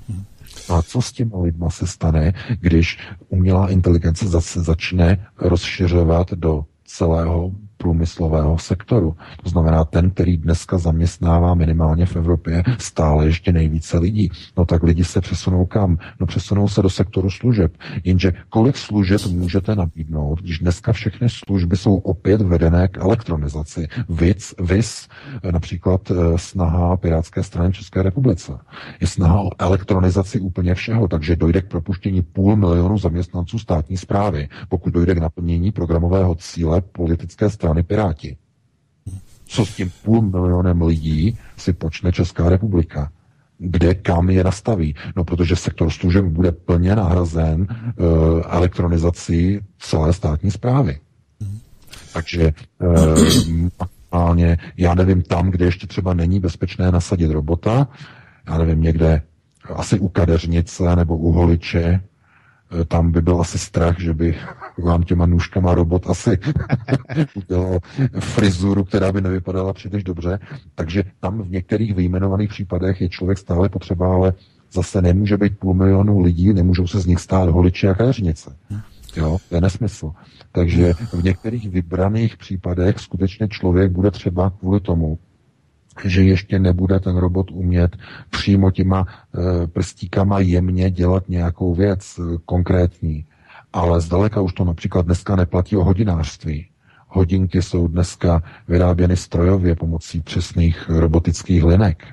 A 0.70 0.82
co 0.82 1.02
s 1.02 1.12
těmi 1.12 1.32
lidma 1.42 1.70
se 1.70 1.88
stane, 1.88 2.34
když 2.60 3.00
umělá 3.30 3.70
inteligence 3.70 4.28
zase 4.28 4.62
začne 4.62 5.28
rozšiřovat 5.38 6.32
do 6.32 6.66
celého 6.86 7.52
průmyslového 7.78 8.58
sektoru. 8.58 9.16
To 9.44 9.50
znamená 9.50 9.86
ten, 9.86 10.10
který 10.10 10.38
dneska 10.38 10.78
zaměstnává 10.78 11.54
minimálně 11.54 12.06
v 12.06 12.16
Evropě 12.16 12.64
stále 12.78 13.26
ještě 13.26 13.52
nejvíce 13.52 13.98
lidí. 13.98 14.30
No 14.58 14.66
tak 14.66 14.84
lidi 14.84 15.04
se 15.04 15.22
přesunou 15.22 15.66
kam? 15.66 15.98
No 16.20 16.26
přesunou 16.28 16.68
se 16.68 16.82
do 16.82 16.90
sektoru 16.90 17.30
služeb. 17.30 17.74
Jenže 18.04 18.34
kolik 18.50 18.78
služeb 18.78 19.22
můžete 19.26 19.76
nabídnout, 19.76 20.42
když 20.42 20.60
dneska 20.60 20.94
všechny 20.94 21.30
služby 21.30 21.78
jsou 21.78 21.96
opět 21.96 22.42
vedené 22.42 22.88
k 22.88 22.98
elektronizaci? 22.98 23.88
Vic, 24.10 24.56
VIS, 24.60 25.08
například 25.52 26.12
eh, 26.12 26.38
snaha 26.38 26.98
Pirátské 26.98 27.44
strany 27.44 27.74
České 27.74 28.04
republice. 28.04 28.52
Je 29.02 29.08
snaha 29.08 29.42
o 29.42 29.50
elektronizaci 29.60 30.40
úplně 30.40 30.76
všeho, 30.76 31.08
takže 31.08 31.36
dojde 31.36 31.62
k 31.62 31.68
propuštění 31.68 32.22
půl 32.22 32.56
milionu 32.56 32.98
zaměstnanců 32.98 33.60
státní 33.60 33.98
zprávy, 33.98 34.50
pokud 34.70 34.94
dojde 34.94 35.16
k 35.16 35.18
naplnění 35.18 35.72
programového 35.72 36.36
cíle 36.36 36.82
politické 36.82 37.50
strany 37.50 37.67
strany 37.68 37.84
Piráti. 37.84 38.38
Co 39.46 39.66
s 39.66 39.76
tím 39.76 39.92
půl 40.04 40.22
milionem 40.22 40.82
lidí 40.82 41.38
si 41.58 41.74
počne 41.74 42.12
Česká 42.12 42.50
republika? 42.50 43.12
Kde, 43.58 43.96
kam 43.96 44.30
je 44.30 44.44
nastaví? 44.44 44.96
No, 45.16 45.24
protože 45.24 45.56
sektor 45.56 45.90
služeb 45.90 46.26
bude 46.26 46.52
plně 46.52 46.96
nahrazen 46.96 47.68
uh, 47.68 48.08
elektronizací 48.46 49.60
celé 49.80 50.14
státní 50.14 50.52
zprávy. 50.52 51.00
Takže 52.14 52.54
uh, 54.12 54.46
já 54.78 54.96
nevím, 54.96 55.22
tam, 55.22 55.52
kde 55.52 55.66
ještě 55.66 55.88
třeba 55.88 56.14
není 56.14 56.40
bezpečné 56.40 56.92
nasadit 56.92 57.32
robota, 57.32 57.88
já 58.48 58.58
nevím, 58.58 58.82
někde 58.82 59.22
asi 59.76 60.00
u 60.00 60.08
kadeřnice 60.08 60.96
nebo 60.96 61.18
u 61.18 61.32
holiče, 61.32 62.02
tam 62.88 63.12
by 63.12 63.22
byl 63.22 63.42
asi 63.42 63.60
strach, 63.60 64.00
že 64.00 64.14
by 64.14 64.36
vám 64.78 65.04
těma 65.04 65.26
nůžkama 65.26 65.74
robot 65.74 66.10
asi 66.10 66.40
udělal 67.36 67.80
frizuru, 68.20 68.84
která 68.84 69.12
by 69.12 69.22
nevypadala 69.22 69.74
příliš 69.74 70.04
dobře. 70.04 70.40
Takže 70.76 71.04
tam 71.20 71.42
v 71.42 71.52
některých 71.52 71.96
vyjmenovaných 71.96 72.50
případech 72.50 73.02
je 73.02 73.10
člověk 73.10 73.38
stále 73.38 73.70
potřeba, 73.70 74.14
ale 74.14 74.34
zase 74.72 75.02
nemůže 75.02 75.38
být 75.38 75.60
půl 75.60 75.74
milionu 75.74 76.20
lidí, 76.20 76.54
nemůžou 76.54 76.88
se 76.88 77.00
z 77.00 77.06
nich 77.06 77.20
stát 77.20 77.50
holiči 77.50 77.88
a 77.88 77.94
kadeřnice. 77.94 78.56
Jo, 79.16 79.38
to 79.50 79.56
je 79.56 79.62
nesmysl. 79.62 80.12
Takže 80.52 80.94
v 80.94 81.24
některých 81.24 81.70
vybraných 81.70 82.38
případech 82.38 83.00
skutečně 83.00 83.48
člověk 83.48 83.92
bude 83.92 84.12
třeba 84.12 84.50
kvůli 84.50 84.80
tomu, 84.80 85.20
že 86.06 86.24
ještě 86.24 86.60
nebude 86.60 87.00
ten 87.00 87.18
robot 87.18 87.52
umět 87.52 87.98
přímo 88.30 88.72
těma 88.72 89.06
e, 89.08 89.68
prstíkama 89.68 90.40
jemně 90.40 90.92
dělat 90.92 91.30
nějakou 91.30 91.74
věc 91.74 92.20
e, 92.20 92.38
konkrétní. 92.46 93.26
Ale 93.74 94.02
zdaleka 94.02 94.42
už 94.42 94.54
to 94.54 94.66
například 94.66 95.06
dneska 95.06 95.36
neplatí 95.36 95.76
o 95.76 95.84
hodinářství. 95.84 96.68
Hodinky 97.08 97.62
jsou 97.62 97.88
dneska 97.88 98.44
vyráběny 98.68 99.18
strojově 99.18 99.76
pomocí 99.76 100.22
přesných 100.22 100.90
robotických 100.90 101.64
linek. 101.64 102.06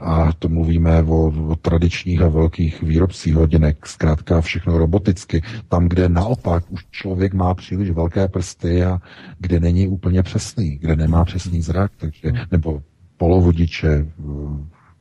A 0.00 0.32
to 0.38 0.48
mluvíme 0.48 1.02
o, 1.02 1.32
o 1.48 1.56
tradičních 1.56 2.22
a 2.22 2.28
velkých 2.28 2.82
výrobcích 2.82 3.34
hodinek, 3.34 3.86
zkrátka 3.86 4.40
všechno 4.40 4.78
roboticky. 4.78 5.42
Tam, 5.68 5.88
kde 5.88 6.08
naopak 6.08 6.64
už 6.70 6.86
člověk 6.90 7.34
má 7.34 7.54
příliš 7.54 7.90
velké 7.90 8.28
prsty 8.28 8.84
a 8.84 8.98
kde 9.38 9.60
není 9.60 9.88
úplně 9.88 10.22
přesný, 10.22 10.78
kde 10.78 10.96
nemá 10.96 11.24
přesný 11.24 11.62
zrak, 11.62 11.92
takže, 11.96 12.32
nebo 12.50 12.82
polovodiče, 13.16 14.06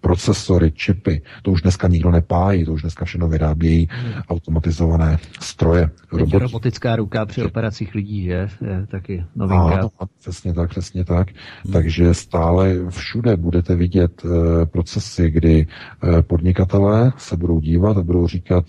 procesory, 0.02 0.72
čipy, 0.72 1.22
to 1.42 1.52
už 1.52 1.62
dneska 1.62 1.88
nikdo 1.88 2.12
nepájí, 2.12 2.66
to 2.66 2.74
už 2.74 2.82
dneska 2.82 3.06
všechno 3.06 3.28
vyrábějí 3.28 3.90
automatizované 4.30 5.18
stroje. 5.40 5.90
Roboti. 6.12 6.38
Robotická 6.38 6.96
ruka 6.96 7.26
při 7.26 7.44
operacích 7.44 7.96
lidí, 7.96 8.24
že? 8.24 8.48
Je 8.68 8.88
taky 8.88 9.24
novinka. 9.36 9.64
Ano, 9.64 9.90
přesně 10.20 10.54
tak, 10.54 10.70
přesně 10.70 11.06
tak. 11.06 11.28
Hmm. 11.64 11.74
Takže 11.74 12.14
stále 12.14 12.76
všude 12.90 13.38
budete 13.38 13.76
vidět 13.76 14.26
uh, 14.26 14.32
procesy, 14.66 15.32
kdy 15.32 15.68
uh, 16.04 16.22
podnikatelé 16.22 17.14
se 17.18 17.38
budou 17.38 17.60
dívat 17.60 17.98
a 17.98 18.04
budou 18.04 18.28
říkat, 18.28 18.66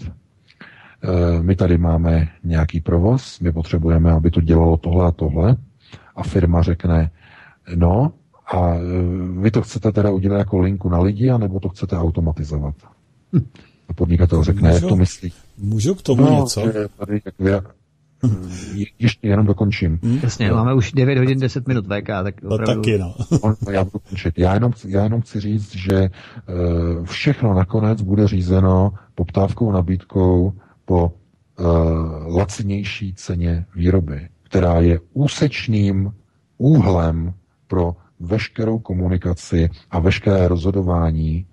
my 1.41 1.57
tady 1.57 1.79
máme 1.79 2.29
nějaký 2.45 2.81
provoz, 2.81 3.41
my 3.41 3.53
potřebujeme, 3.53 4.12
aby 4.12 4.31
to 4.31 4.41
dělalo 4.41 4.77
tohle 4.77 5.07
a 5.07 5.11
tohle. 5.11 5.57
A 6.16 6.23
firma 6.23 6.62
řekne, 6.62 7.11
no, 7.75 8.12
a 8.47 8.75
e, 8.75 8.81
vy 9.41 9.51
to 9.51 9.62
chcete 9.62 9.93
teda 9.93 10.11
udělat 10.11 10.39
jako 10.39 10.59
linku 10.59 10.89
na 10.89 11.01
lidi, 11.01 11.31
anebo 11.31 11.61
to 11.61 11.69
chcete 11.69 11.97
automatizovat? 11.97 12.75
A 13.89 13.93
podnikatel 13.95 14.45
řekne, 14.45 14.71
můžu, 14.71 14.85
jak 14.85 14.89
to 14.89 14.97
myslí. 14.97 15.33
Můžu 15.59 15.95
k 15.95 16.03
tomu 16.03 16.25
no, 16.25 16.31
něco? 16.31 16.61
Tady, 16.99 17.21
jak 17.39 17.75
vy, 18.73 18.87
ještě 18.99 19.29
jenom 19.29 19.47
dokončím. 19.47 19.99
Hmm? 20.03 20.19
Jasně, 20.23 20.49
no. 20.49 20.57
máme 20.57 20.75
už 20.75 20.93
9 20.93 21.19
hodin 21.19 21.39
10 21.39 21.69
minut 21.69 21.87
VK, 21.87 22.07
tak 22.07 22.43
no, 22.43 22.51
opravdu... 22.55 22.83
taky, 22.83 22.99
no. 22.99 23.15
On, 23.41 23.55
já 23.71 23.85
budu 23.85 23.99
končit. 24.09 24.39
Já 24.39 24.55
jenom, 24.55 24.73
já 24.87 25.05
jenom 25.05 25.21
chci 25.21 25.41
říct, 25.41 25.75
že 25.75 26.01
uh, 26.01 27.05
všechno 27.05 27.55
nakonec 27.55 28.03
bude 28.03 28.29
řízeno 28.29 28.93
poptávkou, 29.15 29.73
nabídkou 29.73 30.53
po 30.85 31.12
uh, 31.59 32.37
lacinější 32.37 33.15
ceně 33.15 33.66
výroby, 33.77 34.29
která 34.43 34.81
je 34.81 35.01
úsečným 35.12 36.12
úhlem 36.59 37.35
pro 37.66 37.97
veškerou 38.20 38.78
komunikaci 38.78 39.70
a 39.91 39.99
veškeré 39.99 40.49
rozhodování 40.49 41.47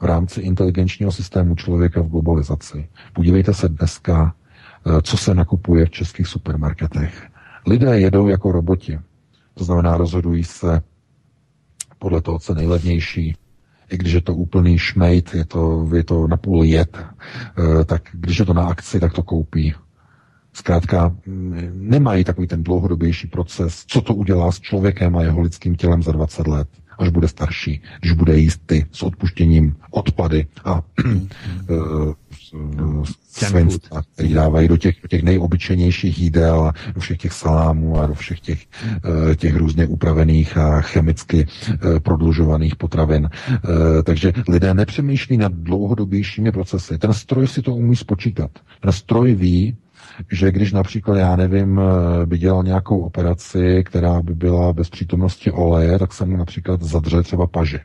v 0.00 0.04
rámci 0.04 0.40
inteligenčního 0.40 1.12
systému 1.12 1.54
člověka 1.54 2.00
v 2.00 2.08
globalizaci. 2.08 2.88
Podívejte 3.12 3.54
se 3.54 3.68
dneska, 3.68 4.34
eh, 4.86 5.02
co 5.02 5.16
se 5.16 5.34
nakupuje 5.34 5.86
v 5.86 5.90
českých 5.90 6.26
supermarketech. 6.26 7.26
Lidé 7.66 8.00
jedou 8.00 8.28
jako 8.28 8.52
roboti. 8.52 8.98
To 9.54 9.64
znamená, 9.64 9.96
rozhodují 9.96 10.44
se 10.44 10.82
podle 11.98 12.22
toho, 12.22 12.38
co 12.38 12.54
nejlevnější. 12.54 13.36
I 13.90 13.96
když 13.96 14.12
je 14.12 14.20
to 14.20 14.34
úplný 14.34 14.78
šmejt, 14.78 15.34
je 15.34 15.44
to, 15.44 15.88
je 15.94 16.04
to 16.04 16.26
napůl 16.28 16.64
jed, 16.64 16.98
eh, 16.98 17.84
tak 17.84 18.02
když 18.12 18.38
je 18.38 18.44
to 18.44 18.54
na 18.54 18.66
akci, 18.66 19.00
tak 19.00 19.12
to 19.12 19.22
koupí. 19.22 19.74
Zkrátka 20.52 21.16
nemají 21.72 22.24
takový 22.24 22.46
ten 22.46 22.64
dlouhodobější 22.64 23.26
proces, 23.26 23.84
co 23.86 24.00
to 24.00 24.14
udělá 24.14 24.52
s 24.52 24.60
člověkem 24.60 25.16
a 25.16 25.22
jeho 25.22 25.40
lidským 25.40 25.76
tělem 25.76 26.02
za 26.02 26.12
20 26.12 26.46
let, 26.46 26.68
až 26.98 27.08
bude 27.08 27.28
starší, 27.28 27.82
když 28.00 28.12
bude 28.12 28.38
jíst 28.38 28.60
ty 28.66 28.86
s 28.92 29.02
odpuštěním 29.02 29.76
odpady 29.90 30.46
a 30.64 30.82
eh, 31.04 32.14
svinstva, 33.28 34.02
který 34.14 34.34
dávají 34.34 34.68
do 34.68 34.76
těch, 34.76 34.96
do 35.02 35.08
těch 35.08 35.22
nejobyčejnějších 35.22 36.18
jídel 36.18 36.60
a 36.60 36.72
do 36.94 37.00
všech 37.00 37.18
těch 37.18 37.32
salámů 37.32 37.98
a 37.98 38.06
do 38.06 38.14
všech 38.14 38.40
těch, 38.40 38.66
eh, 39.32 39.36
těch 39.36 39.56
různě 39.56 39.86
upravených 39.86 40.56
a 40.56 40.80
chemicky 40.80 41.46
eh, 41.46 42.00
prodlužovaných 42.00 42.76
potravin. 42.76 43.30
Takže 44.04 44.32
lidé 44.48 44.74
nepřemýšlí 44.74 45.36
nad 45.36 45.52
dlouhodobějšími 45.52 46.52
procesy. 46.52 46.98
Ten 46.98 47.12
stroj 47.12 47.46
si 47.46 47.62
to 47.62 47.74
umí 47.74 47.96
spočítat. 47.96 48.50
Ten 48.80 48.92
stroj 48.92 49.34
ví, 49.34 49.76
že 50.32 50.52
když 50.52 50.72
například, 50.72 51.16
já 51.16 51.36
nevím, 51.36 51.80
eh, 51.80 52.26
by 52.26 52.38
dělal 52.38 52.62
nějakou 52.62 53.00
operaci, 53.00 53.84
která 53.86 54.22
by 54.22 54.34
byla 54.34 54.72
bez 54.72 54.90
přítomnosti 54.90 55.50
oleje, 55.50 55.98
tak 55.98 56.12
se 56.12 56.26
mu 56.26 56.36
například 56.36 56.82
zadře 56.82 57.22
třeba 57.22 57.46
paže. 57.46 57.80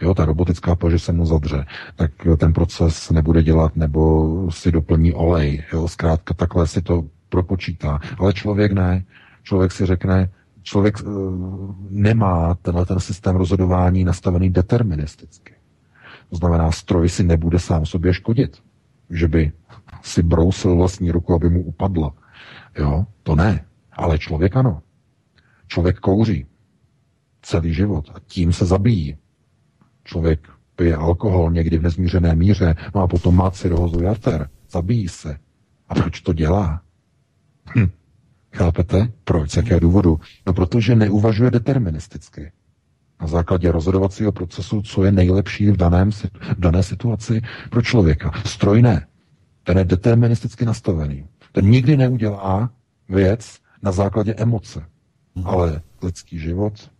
Jo, 0.00 0.14
ta 0.14 0.24
robotická 0.24 0.76
paže 0.76 0.98
se 0.98 1.12
mu 1.12 1.26
zadře, 1.26 1.64
tak 1.96 2.10
ten 2.36 2.52
proces 2.52 3.10
nebude 3.10 3.42
dělat 3.42 3.76
nebo 3.76 4.52
si 4.52 4.72
doplní 4.72 5.12
olej. 5.12 5.64
Jo, 5.72 5.88
zkrátka 5.88 6.34
takhle 6.34 6.66
si 6.66 6.82
to 6.82 7.04
propočítá. 7.28 8.00
Ale 8.18 8.32
člověk 8.32 8.72
ne. 8.72 9.04
Člověk 9.42 9.72
si 9.72 9.86
řekne, 9.86 10.30
člověk 10.62 11.02
uh, 11.02 11.74
nemá 11.90 12.54
tenhle 12.54 12.86
ten 12.86 13.00
systém 13.00 13.36
rozhodování 13.36 14.04
nastavený 14.04 14.50
deterministicky. 14.50 15.54
To 16.30 16.36
znamená, 16.36 16.72
stroj 16.72 17.08
si 17.08 17.24
nebude 17.24 17.58
sám 17.58 17.86
sobě 17.86 18.14
škodit. 18.14 18.58
Že 19.10 19.28
by 19.28 19.52
si 20.02 20.22
brousil 20.22 20.76
vlastní 20.76 21.10
ruku, 21.10 21.34
aby 21.34 21.50
mu 21.50 21.62
upadla. 21.62 22.12
Jo, 22.78 23.06
to 23.22 23.36
ne. 23.36 23.64
Ale 23.92 24.18
člověk 24.18 24.56
ano. 24.56 24.82
Člověk 25.66 25.98
kouří 25.98 26.46
celý 27.42 27.74
život 27.74 28.10
a 28.14 28.18
tím 28.26 28.52
se 28.52 28.66
zabíjí. 28.66 29.16
Člověk 30.04 30.48
pije 30.76 30.96
alkohol 30.96 31.50
někdy 31.50 31.78
v 31.78 31.82
nezmířené 31.82 32.34
míře, 32.34 32.74
no 32.94 33.00
a 33.00 33.06
potom 33.06 33.36
má 33.36 33.50
cirhózu 33.50 34.02
jater, 34.02 34.48
zabíjí 34.70 35.08
se. 35.08 35.38
A 35.88 35.94
proč 35.94 36.20
to 36.20 36.32
dělá? 36.32 36.82
Hm. 37.78 37.88
Chápete? 38.52 39.12
Proč? 39.24 39.50
Z 39.50 39.56
jakého 39.56 39.80
důvodu? 39.80 40.20
No 40.46 40.52
protože 40.52 40.94
neuvažuje 40.94 41.50
deterministicky. 41.50 42.52
Na 43.20 43.26
základě 43.26 43.72
rozhodovacího 43.72 44.32
procesu, 44.32 44.82
co 44.82 45.04
je 45.04 45.12
nejlepší 45.12 45.70
v, 45.70 45.76
daném, 45.76 46.10
v 46.12 46.24
dané 46.58 46.82
situaci 46.82 47.42
pro 47.70 47.82
člověka. 47.82 48.32
Stroj 48.44 48.82
ne. 48.82 49.06
Ten 49.64 49.78
je 49.78 49.84
deterministicky 49.84 50.64
nastavený. 50.64 51.26
Ten 51.52 51.70
nikdy 51.70 51.96
neudělá 51.96 52.70
věc 53.08 53.58
na 53.82 53.92
základě 53.92 54.34
emoce. 54.34 54.84
Mhm. 55.34 55.46
Ale 55.46 55.82
lidský 56.02 56.38
život, 56.38 56.90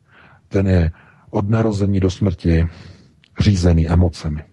ten 0.49 0.69
je 0.69 0.91
od 1.31 1.51
narození 1.51 2.01
do 2.01 2.11
smrti 2.11 2.69
řízený 3.41 3.89
emocemi. 3.89 4.45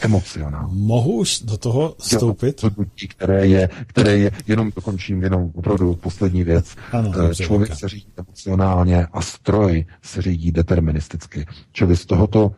Emocionální. 0.00 0.86
Mohu 0.86 1.12
už 1.12 1.40
do 1.40 1.56
toho 1.56 1.94
vstoupit? 1.98 2.64
Které 3.08 3.46
je, 3.46 3.68
které 3.86 4.18
je, 4.18 4.30
jenom 4.46 4.70
dokončím, 4.76 5.22
jenom 5.22 5.50
opravdu 5.54 5.94
poslední 5.94 6.44
věc. 6.44 6.76
Ano, 6.92 7.12
eh, 7.30 7.34
Člověk 7.34 7.74
se 7.74 7.88
řídí 7.88 8.12
emocionálně 8.16 9.06
a 9.12 9.20
stroj 9.20 9.86
se 10.02 10.22
řídí 10.22 10.52
deterministicky. 10.52 11.46
Čili 11.72 11.96
z 11.96 12.06
tohoto 12.06 12.52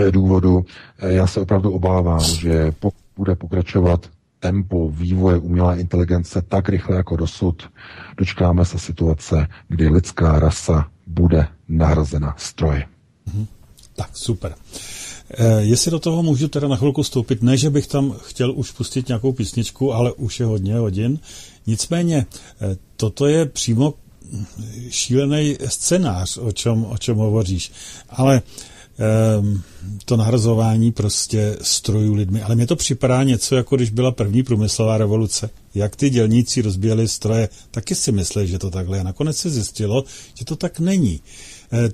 eh, 0.00 0.10
důvodu 0.10 0.64
eh, 0.98 1.12
já 1.12 1.26
se 1.26 1.40
opravdu 1.40 1.72
obávám, 1.72 2.20
že 2.20 2.72
pokud 2.78 3.05
bude 3.16 3.34
pokračovat 3.34 4.10
tempo 4.40 4.90
vývoje 4.90 5.38
umělé 5.38 5.80
inteligence 5.80 6.42
tak 6.48 6.68
rychle 6.68 6.96
jako 6.96 7.16
dosud, 7.16 7.62
dočkáme 8.16 8.64
se 8.64 8.78
situace, 8.78 9.46
kdy 9.68 9.88
lidská 9.88 10.38
rasa 10.38 10.88
bude 11.06 11.48
nahrazena 11.68 12.34
stroji. 12.38 12.82
Mhm. 13.26 13.46
Tak, 13.96 14.16
super. 14.16 14.54
E, 15.30 15.62
jestli 15.62 15.90
do 15.90 15.98
toho 15.98 16.22
můžu 16.22 16.48
teda 16.48 16.68
na 16.68 16.76
chvilku 16.76 17.04
stoupit, 17.04 17.42
ne, 17.42 17.56
že 17.56 17.70
bych 17.70 17.86
tam 17.86 18.14
chtěl 18.26 18.52
už 18.52 18.70
pustit 18.70 19.08
nějakou 19.08 19.32
písničku, 19.32 19.92
ale 19.92 20.12
už 20.12 20.40
je 20.40 20.46
hodně 20.46 20.74
hodin. 20.74 21.18
Nicméně, 21.66 22.16
e, 22.16 22.26
toto 22.96 23.26
je 23.26 23.46
přímo 23.46 23.94
šílený 24.90 25.56
scénář, 25.66 26.36
o 26.36 26.52
čem, 26.52 26.84
o 26.84 26.98
čem 26.98 27.16
hovoříš. 27.16 27.72
Ale 28.08 28.34
Ehm, 28.36 28.42
to 30.04 30.16
nahrazování 30.16 30.92
prostě 30.92 31.56
strojů 31.62 32.14
lidmi. 32.14 32.42
Ale 32.42 32.54
mně 32.54 32.66
to 32.66 32.76
připadá 32.76 33.22
něco, 33.22 33.56
jako 33.56 33.76
když 33.76 33.90
byla 33.90 34.10
první 34.10 34.42
průmyslová 34.42 34.98
revoluce. 34.98 35.50
Jak 35.74 35.96
ty 35.96 36.10
dělníci 36.10 36.62
rozbíjeli 36.62 37.08
stroje, 37.08 37.48
taky 37.70 37.94
si 37.94 38.12
mysleli, 38.12 38.48
že 38.48 38.58
to 38.58 38.70
takhle 38.70 38.98
je. 38.98 39.04
Nakonec 39.04 39.36
se 39.36 39.50
zjistilo, 39.50 40.04
že 40.34 40.44
to 40.44 40.56
tak 40.56 40.80
není. 40.80 41.20
Eh, 41.72 41.90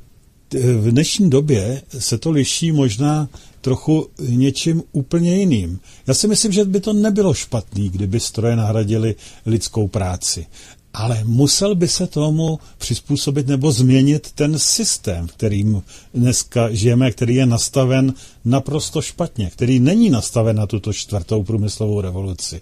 v 0.54 0.90
dnešní 0.90 1.30
době 1.30 1.82
se 1.98 2.18
to 2.18 2.30
liší 2.30 2.72
možná 2.72 3.28
trochu 3.60 4.08
něčím 4.28 4.82
úplně 4.92 5.38
jiným. 5.38 5.80
Já 6.06 6.14
si 6.14 6.28
myslím, 6.28 6.52
že 6.52 6.64
by 6.64 6.80
to 6.80 6.92
nebylo 6.92 7.34
špatný, 7.34 7.90
kdyby 7.90 8.20
stroje 8.20 8.56
nahradili 8.56 9.14
lidskou 9.46 9.88
práci 9.88 10.46
ale 10.94 11.24
musel 11.24 11.74
by 11.74 11.88
se 11.88 12.06
tomu 12.06 12.58
přizpůsobit 12.78 13.46
nebo 13.46 13.72
změnit 13.72 14.32
ten 14.34 14.58
systém, 14.58 15.26
kterým 15.26 15.82
dneska 16.14 16.74
žijeme, 16.74 17.10
který 17.10 17.34
je 17.34 17.46
nastaven 17.46 18.14
naprosto 18.44 19.02
špatně, 19.02 19.50
který 19.50 19.80
není 19.80 20.10
nastaven 20.10 20.56
na 20.56 20.66
tuto 20.66 20.92
čtvrtou 20.92 21.42
průmyslovou 21.42 22.00
revoluci. 22.00 22.60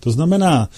To 0.00 0.10
znamená, 0.10 0.68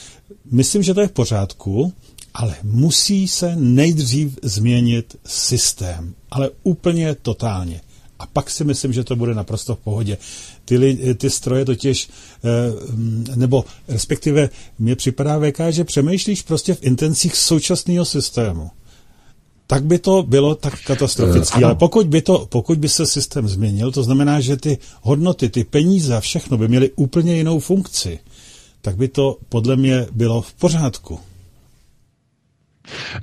myslím, 0.50 0.82
že 0.82 0.94
to 0.94 1.00
je 1.00 1.08
v 1.08 1.12
pořádku, 1.12 1.92
ale 2.34 2.56
musí 2.62 3.28
se 3.28 3.56
nejdřív 3.56 4.38
změnit 4.42 5.16
systém, 5.26 6.14
ale 6.30 6.50
úplně 6.62 7.14
totálně. 7.14 7.80
A 8.18 8.26
pak 8.26 8.50
si 8.50 8.64
myslím, 8.64 8.92
že 8.92 9.04
to 9.04 9.16
bude 9.16 9.34
naprosto 9.34 9.74
v 9.74 9.78
pohodě. 9.78 10.18
Ty, 10.64 10.98
ty 11.14 11.30
stroje 11.30 11.64
totiž, 11.64 12.08
eh, 12.44 13.36
nebo 13.36 13.64
respektive 13.88 14.50
mě 14.78 14.96
připadá 14.96 15.40
VK, 15.40 15.60
že 15.70 15.84
přemýšlíš 15.84 16.42
prostě 16.42 16.74
v 16.74 16.82
intencích 16.82 17.36
současného 17.36 18.04
systému. 18.04 18.70
Tak 19.66 19.84
by 19.84 19.98
to 19.98 20.22
bylo 20.22 20.54
tak 20.54 20.82
katastrofické. 20.86 21.58
Uh, 21.58 21.64
ale 21.64 21.74
pokud 21.74 22.06
by, 22.06 22.22
to, 22.22 22.46
pokud 22.48 22.78
by 22.78 22.88
se 22.88 23.06
systém 23.06 23.48
změnil, 23.48 23.92
to 23.92 24.02
znamená, 24.02 24.40
že 24.40 24.56
ty 24.56 24.78
hodnoty, 25.02 25.48
ty 25.48 25.64
peníze 25.64 26.16
a 26.16 26.20
všechno 26.20 26.58
by 26.58 26.68
měly 26.68 26.90
úplně 26.96 27.36
jinou 27.36 27.58
funkci, 27.58 28.18
tak 28.82 28.96
by 28.96 29.08
to 29.08 29.36
podle 29.48 29.76
mě 29.76 30.06
bylo 30.12 30.42
v 30.42 30.54
pořádku. 30.54 31.20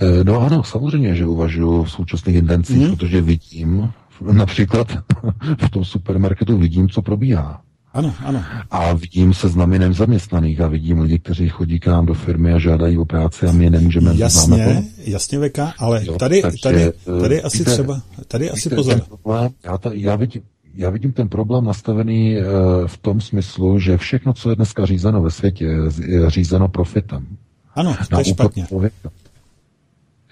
Eh, 0.02 0.24
no 0.24 0.42
ano, 0.42 0.64
samozřejmě, 0.64 1.16
že 1.16 1.26
uvažuji 1.26 1.84
v 1.84 1.92
současných 1.92 2.36
intencích, 2.36 2.78
hmm. 2.78 2.96
protože 2.96 3.22
vidím, 3.22 3.92
například 4.22 4.88
v 5.66 5.70
tom 5.70 5.86
supermarketu 5.86 6.58
vidím, 6.58 6.90
co 6.90 7.02
probíhá. 7.02 7.62
Ano, 7.94 8.14
ano. 8.26 8.44
A 8.72 8.94
vidím 8.94 9.34
se 9.34 9.50
znamy 9.50 9.80
nezaměstnaných 9.80 10.62
a 10.62 10.68
vidím 10.68 11.00
lidi, 11.00 11.20
kteří 11.20 11.50
chodí 11.50 11.80
k 11.80 11.88
nám 11.88 12.06
do 12.06 12.14
firmy 12.14 12.54
a 12.54 12.60
žádají 12.60 12.98
o 12.98 13.06
práci 13.06 13.48
a 13.48 13.52
my 13.52 13.64
je 13.64 13.70
nemůžeme 13.70 14.12
Jasně, 14.16 14.84
jasně 14.98 15.40
Veka, 15.40 15.74
ale 15.78 16.06
jo, 16.06 16.18
tady, 16.18 16.42
takže, 16.42 16.62
tady, 16.64 16.92
tady 17.22 17.42
asi 17.42 17.58
víte, 17.58 17.72
třeba, 17.72 18.02
tady 18.28 18.44
víte, 18.44 18.54
asi 18.54 18.70
pozor. 18.70 19.02
Problém, 19.02 19.52
já, 19.64 19.78
ta, 19.78 19.92
já, 19.94 20.16
vidím, 20.16 20.42
já 20.76 20.90
vidím 20.90 21.12
ten 21.12 21.30
problém 21.30 21.66
nastavený 21.66 22.38
uh, 22.38 22.44
v 22.88 22.98
tom 22.98 23.22
smyslu, 23.22 23.80
že 23.80 23.98
všechno, 23.98 24.34
co 24.34 24.50
je 24.50 24.56
dneska 24.56 24.86
řízeno 24.86 25.22
ve 25.22 25.32
světě, 25.32 25.66
je 26.06 26.30
řízeno 26.30 26.68
profitem. 26.68 27.28
Ano, 27.76 27.96
to 28.10 28.20
je 28.20 28.26
špatně. 28.26 28.66
Člověka. 28.68 29.10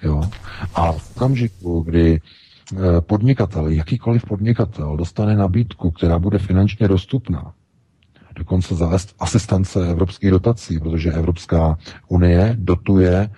Jo. 0.03 0.22
A 0.76 0.91
v 0.91 1.11
okamžiku, 1.16 1.82
kdy 1.82 2.20
Eh, 2.22 2.22
podnikatel, 2.99 3.67
jakýkoliv 3.67 4.25
podnikatel 4.25 4.97
dostane 4.97 5.35
nabídku, 5.35 5.91
která 5.91 6.19
bude 6.19 6.37
finančně 6.37 6.87
dostupná, 6.87 7.53
dokonce 8.35 8.75
za 8.75 8.97
asistence 9.19 9.89
evropských 9.89 10.31
dotací, 10.31 10.79
protože 10.79 11.11
Evropská 11.11 11.77
unie 12.07 12.55
dotuje 12.59 13.13
e, 13.15 13.29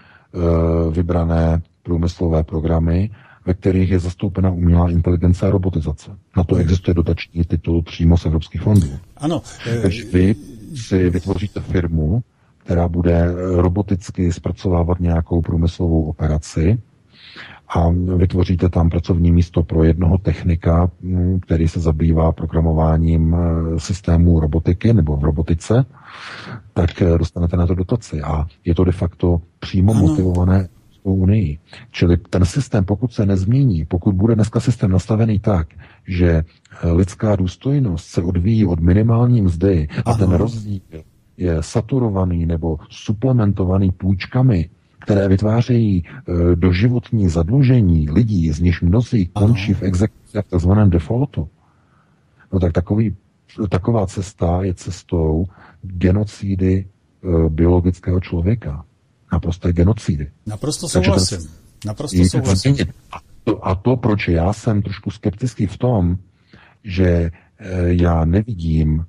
vybrané 0.92 1.62
průmyslové 1.84 2.44
programy, 2.44 3.10
ve 3.46 3.54
kterých 3.54 3.90
je 3.90 4.00
zastoupena 4.00 4.50
umělá 4.52 4.90
inteligence 4.90 5.48
a 5.48 5.50
robotizace. 5.52 6.12
Na 6.38 6.44
to 6.44 6.56
existuje 6.56 6.94
dotační 6.96 7.44
titul 7.44 7.84
přímo 7.84 8.18
z 8.18 8.26
evropských 8.26 8.62
fondů. 8.62 8.88
Ano. 9.18 9.42
E... 9.68 9.82
Takže 9.82 10.04
vy 10.14 10.36
si 10.76 11.10
vytvoříte 11.10 11.60
firmu, 11.60 12.24
která 12.58 12.88
bude 12.88 13.28
roboticky 13.56 14.34
zpracovávat 14.34 15.00
nějakou 15.00 15.42
průmyslovou 15.42 16.04
operaci, 16.04 16.80
a 17.76 17.90
vytvoříte 18.18 18.70
tam 18.70 18.90
pracovní 18.90 19.32
místo 19.32 19.64
pro 19.64 19.84
jednoho 19.84 20.18
technika, 20.18 20.92
mm, 21.02 21.40
který 21.40 21.68
se 21.68 21.80
zabývá 21.80 22.32
programováním 22.32 23.36
eh, 23.36 23.80
systémů 23.80 24.40
robotiky 24.40 24.94
nebo 24.94 25.18
v 25.18 25.24
robotice, 25.24 25.86
tak 26.74 27.02
eh, 27.02 27.18
dostanete 27.18 27.58
na 27.58 27.68
to 27.68 27.76
dotaci. 27.76 28.22
A 28.22 28.46
je 28.66 28.76
to 28.76 28.84
de 28.84 28.92
facto 28.92 29.42
přímo 29.60 29.94
ano. 29.94 30.02
motivované 30.08 30.68
unii. 31.04 31.58
Čili 31.92 32.18
ten 32.18 32.46
systém, 32.46 32.86
pokud 32.86 33.14
se 33.14 33.26
nezmění, 33.26 33.86
pokud 33.86 34.16
bude 34.16 34.36
dneska 34.36 34.60
systém 34.60 34.92
nastavený 34.92 35.40
tak, 35.40 35.68
že 36.08 36.30
eh, 36.84 36.92
lidská 36.92 37.36
důstojnost 37.36 38.08
se 38.08 38.22
odvíjí 38.22 38.66
od 38.66 38.80
minimální 38.80 39.42
mzdy 39.42 39.88
a 40.06 40.10
ano. 40.12 40.18
ten 40.18 40.32
rozdíl 40.38 40.82
je 41.38 41.58
saturovaný 41.64 42.46
nebo 42.46 42.78
suplementovaný 42.90 43.92
půjčkami 43.92 44.70
které 45.02 45.28
vytvářejí 45.28 46.04
e, 46.06 46.56
doživotní 46.56 47.30
zadlužení 47.30 48.10
lidí, 48.10 48.52
z 48.52 48.60
nich 48.60 48.82
mnozí 48.82 49.26
končí 49.34 49.74
v 49.74 49.82
exekuci 49.82 50.38
v 50.42 50.58
tzv. 50.58 50.72
defaultu, 50.86 51.50
no 52.54 52.60
tak 52.60 52.74
takový, 52.74 53.16
taková 53.70 54.08
cesta 54.08 54.64
je 54.64 54.74
cestou 54.74 55.46
genocídy 55.82 56.74
e, 56.76 57.50
biologického 57.50 58.20
člověka. 58.20 58.86
Naprosté 59.34 59.74
genocidy. 59.74 60.32
Naprosto 60.46 60.90
souhlasím. 60.90 61.38
Ten, 61.38 61.48
Naprosto 61.86 62.26
souhlasím. 62.26 62.76
A 63.12 63.20
to, 63.44 63.68
a 63.68 63.76
to, 63.76 63.98
proč 63.98 64.28
já 64.28 64.54
jsem 64.54 64.82
trošku 64.82 65.12
skeptický 65.12 65.68
v 65.68 65.78
tom, 65.78 66.18
že 66.84 67.08
e, 67.08 67.32
já 67.86 68.26
nevidím 68.26 69.06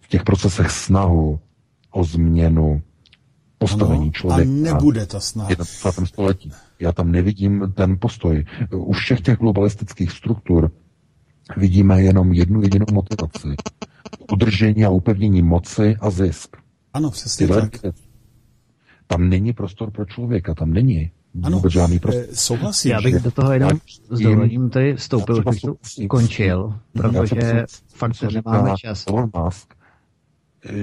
v 0.00 0.08
těch 0.08 0.24
procesech 0.24 0.70
snahu 0.70 1.40
o 1.90 2.04
změnu 2.04 2.82
postavení 3.60 4.02
ano, 4.02 4.12
člověka. 4.12 4.50
A 4.50 4.54
nebude 4.54 5.06
ta 5.06 5.20
snaha. 5.20 5.50
V 6.00 6.06
století. 6.06 6.52
Já 6.78 6.92
tam 6.92 7.12
nevidím 7.12 7.72
ten 7.74 7.96
postoj. 8.00 8.44
U 8.72 8.92
všech 8.92 9.20
těch 9.20 9.38
globalistických 9.38 10.10
struktur 10.12 10.70
vidíme 11.56 12.02
jenom 12.02 12.32
jednu 12.32 12.62
jedinou 12.62 12.86
motivaci. 12.92 13.48
Udržení 14.32 14.84
a 14.84 14.90
upevnění 14.90 15.42
moci 15.42 15.96
a 16.00 16.10
zisk. 16.10 16.56
Ano, 16.94 17.10
přesně 17.10 17.46
Tyhle 17.46 17.68
tak. 17.68 17.94
Tam 19.06 19.28
není 19.28 19.52
prostor 19.52 19.90
pro 19.90 20.04
člověka, 20.04 20.54
tam 20.54 20.72
není 20.72 21.10
ano, 21.42 21.56
vůbec 21.56 21.72
žádný 21.72 21.98
prostor. 21.98 22.24
Eh, 22.30 22.36
souhlasím. 22.36 22.90
Já 22.90 23.00
bych 23.00 23.14
do 23.14 23.30
toho 23.30 23.52
jenom 23.52 23.70
s 24.10 24.20
dovolením 24.20 24.70
tady 24.70 24.96
vstoupil, 24.96 25.42
bych 25.42 25.60
to 25.60 25.74
ukončil, 26.04 26.74
protože 26.92 27.64
fakt 27.94 28.22
nemáme 28.22 28.70
čas. 28.76 29.04
Elon 29.08 29.30
Musk 29.36 29.74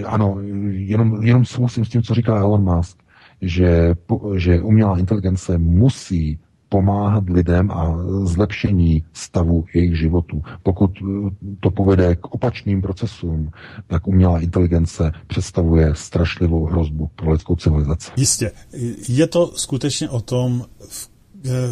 ano, 0.05 0.37
jenom, 0.69 1.23
jenom 1.23 1.45
souhlasím 1.45 1.85
s 1.85 1.89
tím, 1.89 2.03
co 2.03 2.13
říká 2.13 2.37
Elon 2.37 2.75
Musk, 2.75 2.97
že, 3.41 3.95
že 4.35 4.61
umělá 4.61 4.99
inteligence 4.99 5.57
musí 5.57 6.39
pomáhat 6.69 7.29
lidem 7.29 7.71
a 7.71 7.97
zlepšení 8.23 9.03
stavu 9.13 9.65
jejich 9.73 9.99
životů. 9.99 10.43
Pokud 10.63 10.91
eh, 11.01 11.29
to 11.59 11.71
povede 11.71 12.15
k 12.15 12.25
opačným 12.25 12.81
procesům, 12.81 13.51
tak 13.87 14.07
umělá 14.07 14.39
inteligence 14.39 15.11
představuje 15.27 15.95
strašlivou 15.95 16.65
hrozbu 16.65 17.09
pro 17.15 17.31
lidskou 17.31 17.55
civilizaci. 17.55 18.11
Jistě. 18.17 18.51
Je 19.07 19.27
to 19.27 19.47
skutečně 19.55 20.09
o 20.09 20.21
tom, 20.21 20.65
v 20.89 21.16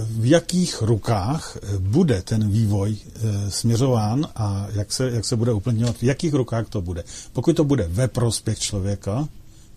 v 0.05 0.25
jakých 0.25 0.81
rukách 0.81 1.57
bude 1.79 2.21
ten 2.21 2.49
vývoj 2.49 2.95
eh, 2.97 3.51
směřován 3.51 4.27
a 4.35 4.67
jak 4.73 4.93
se, 4.93 5.11
jak 5.11 5.25
se 5.25 5.35
bude 5.35 5.53
uplatňovat, 5.53 5.97
v 5.97 6.03
jakých 6.03 6.33
rukách 6.33 6.69
to 6.69 6.81
bude. 6.81 7.03
Pokud 7.33 7.55
to 7.55 7.63
bude 7.63 7.87
ve 7.89 8.07
prospěch 8.07 8.59
člověka, 8.59 9.27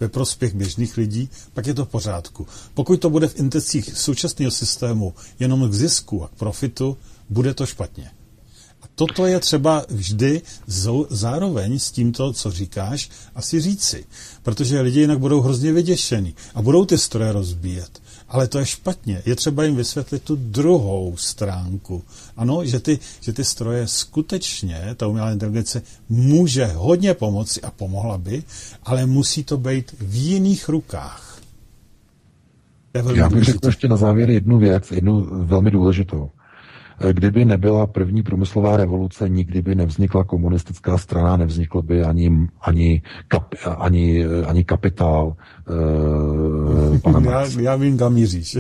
ve 0.01 0.09
prospěch 0.09 0.55
běžných 0.55 0.97
lidí, 0.97 1.31
pak 1.55 1.67
je 1.67 1.75
to 1.75 1.85
v 1.85 1.89
pořádku. 1.89 2.47
Pokud 2.75 3.01
to 3.01 3.11
bude 3.11 3.29
v 3.29 3.37
intencích 3.37 3.99
současného 3.99 4.51
systému 4.51 5.15
jenom 5.39 5.71
k 5.71 5.75
zisku 5.75 6.25
a 6.25 6.29
k 6.29 6.39
profitu, 6.39 6.97
bude 7.29 7.55
to 7.55 7.67
špatně. 7.67 8.11
A 8.83 8.87
toto 8.95 9.27
je 9.27 9.41
třeba 9.41 9.85
vždy 9.89 10.43
zároveň 11.11 11.79
s 11.79 11.91
tímto, 11.91 12.33
co 12.33 12.51
říkáš, 12.51 13.11
asi 13.35 13.61
říci. 13.61 14.05
Protože 14.43 14.81
lidi 14.81 15.01
jinak 15.01 15.19
budou 15.19 15.41
hrozně 15.41 15.73
vyděšený 15.73 16.35
a 16.55 16.63
budou 16.63 16.85
ty 16.85 16.99
stroje 16.99 17.33
rozbíjet. 17.33 18.03
Ale 18.29 18.49
to 18.49 18.59
je 18.59 18.67
špatně. 18.67 19.23
Je 19.27 19.37
třeba 19.37 19.65
jim 19.65 19.77
vysvětlit 19.77 20.23
tu 20.23 20.37
druhou 20.37 21.17
stránku. 21.17 22.03
Ano, 22.37 22.65
že 22.65 22.81
ty, 22.81 22.99
že 23.21 23.33
ty 23.33 23.45
stroje 23.45 23.87
skutečně, 23.87 24.95
ta 24.97 25.07
umělá 25.07 25.33
inteligence 25.33 25.83
může 26.09 26.67
hodně 26.67 27.15
pomoci 27.15 27.61
a 27.63 27.71
pomohla 27.71 28.19
by, 28.19 28.43
ale 28.83 29.07
musí 29.07 29.45
to 29.45 29.57
být 29.57 29.95
v 30.01 30.15
jiných 30.15 30.69
rukách. 30.69 31.39
Já 33.15 33.29
bych 33.29 33.45
řekl 33.45 33.67
ještě 33.67 33.89
na 33.89 33.97
závěr 33.97 34.31
jednu 34.31 34.59
věc, 34.59 34.91
jednu 34.91 35.45
velmi 35.45 35.71
důležitou. 35.71 36.31
Kdyby 37.13 37.45
nebyla 37.45 37.87
první 37.87 38.23
průmyslová 38.23 38.77
revoluce, 38.77 39.29
nikdy 39.29 39.63
by 39.63 39.75
nevznikla 39.75 40.25
komunistická 40.25 40.99
strana, 40.99 41.37
nevznikl 41.37 41.83
by 41.83 42.03
ani, 42.03 42.49
ani, 42.61 43.03
kap, 43.29 43.55
ani, 43.79 44.27
ani 44.27 44.65
kapitál. 44.65 45.37
Uh, 45.71 46.99
pana 47.03 47.31
já, 47.31 47.47
já 47.61 47.77
vím, 47.77 47.99
kam 47.99 48.15
míříš. 48.15 48.59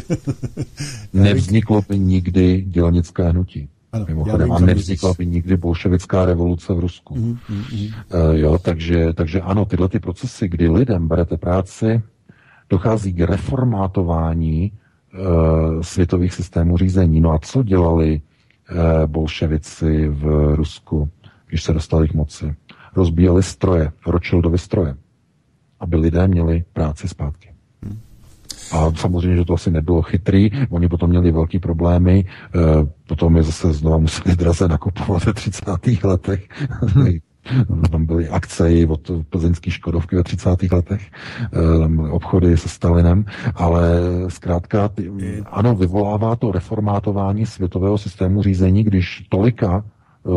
nevzniklo 1.12 1.82
by 1.88 1.98
nikdy 1.98 2.64
dělnické 2.66 3.28
hnutí. 3.28 3.68
Ano, 3.92 4.04
Mimochodem, 4.08 4.52
a 4.52 4.58
nevznikla 4.58 5.14
by 5.18 5.26
nikdy 5.26 5.56
bolševická 5.56 6.24
revoluce 6.24 6.74
v 6.74 6.78
Rusku. 6.78 7.14
Mm, 7.14 7.24
mm, 7.24 7.36
mm. 7.48 7.86
Uh, 7.86 7.90
jo, 8.32 8.58
takže, 8.58 9.12
takže 9.12 9.40
ano, 9.40 9.64
tyhle 9.64 9.88
ty 9.88 9.98
procesy, 9.98 10.48
kdy 10.48 10.68
lidem 10.68 11.08
berete 11.08 11.36
práci, 11.36 12.02
dochází 12.70 13.12
k 13.12 13.20
reformátování 13.20 14.72
uh, 14.72 15.82
světových 15.82 16.34
systémů 16.34 16.76
řízení. 16.76 17.20
No 17.20 17.32
a 17.32 17.38
co 17.38 17.62
dělali 17.62 18.20
bolševici 19.06 20.08
v 20.08 20.54
Rusku, 20.54 21.10
když 21.46 21.62
se 21.62 21.72
dostali 21.72 22.08
k 22.08 22.14
moci? 22.14 22.54
Rozbíjeli 22.96 23.42
stroje, 23.42 23.92
Rothschildovy 24.06 24.58
stroje, 24.58 24.94
aby 25.80 25.96
lidé 25.96 26.28
měli 26.28 26.64
práci 26.72 27.08
zpátky. 27.08 27.50
Hmm. 27.82 27.98
A 28.72 28.92
samozřejmě, 28.94 29.36
že 29.36 29.44
to 29.44 29.54
asi 29.54 29.70
nebylo 29.70 30.02
chytrý, 30.02 30.50
oni 30.70 30.88
potom 30.88 31.10
měli 31.10 31.32
velký 31.32 31.58
problémy, 31.58 32.24
uh, 32.54 32.88
potom 33.08 33.36
je 33.36 33.42
zase 33.42 33.72
znova 33.72 33.98
museli 33.98 34.36
draze 34.36 34.68
nakupovat 34.68 35.24
ve 35.24 35.32
30. 35.32 35.64
letech, 36.04 36.48
tam 37.90 38.06
byly 38.06 38.28
akce 38.28 38.72
i 38.72 38.86
od 38.86 39.10
plzeňské 39.30 39.70
Škodovky 39.70 40.16
ve 40.16 40.22
30. 40.24 40.72
letech, 40.72 41.02
eh, 41.52 42.10
obchody 42.10 42.56
se 42.56 42.68
Stalinem, 42.68 43.24
ale 43.54 44.00
zkrátka, 44.28 44.88
ty, 44.88 45.10
ano, 45.46 45.74
vyvolává 45.74 46.36
to 46.36 46.52
reformátování 46.52 47.46
světového 47.46 47.98
systému 47.98 48.42
řízení, 48.42 48.84
když 48.84 49.26
tolika 49.28 49.84
eh, 49.84 50.30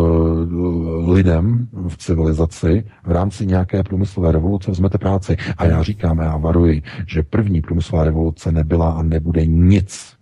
lidem 1.11 1.67
v 1.87 1.97
civilizaci 1.97 2.83
v 3.03 3.11
rámci 3.11 3.45
nějaké 3.45 3.83
průmyslové 3.83 4.31
revoluce 4.31 4.71
vezmete 4.71 4.97
práci. 4.97 5.37
A 5.57 5.65
já 5.65 5.83
říkám, 5.83 6.19
já 6.19 6.37
varuji, 6.37 6.83
že 7.07 7.23
první 7.23 7.61
průmyslová 7.61 8.03
revoluce 8.03 8.51
nebyla 8.51 8.91
a 8.91 9.03
nebude 9.03 9.45
nic 9.45 10.13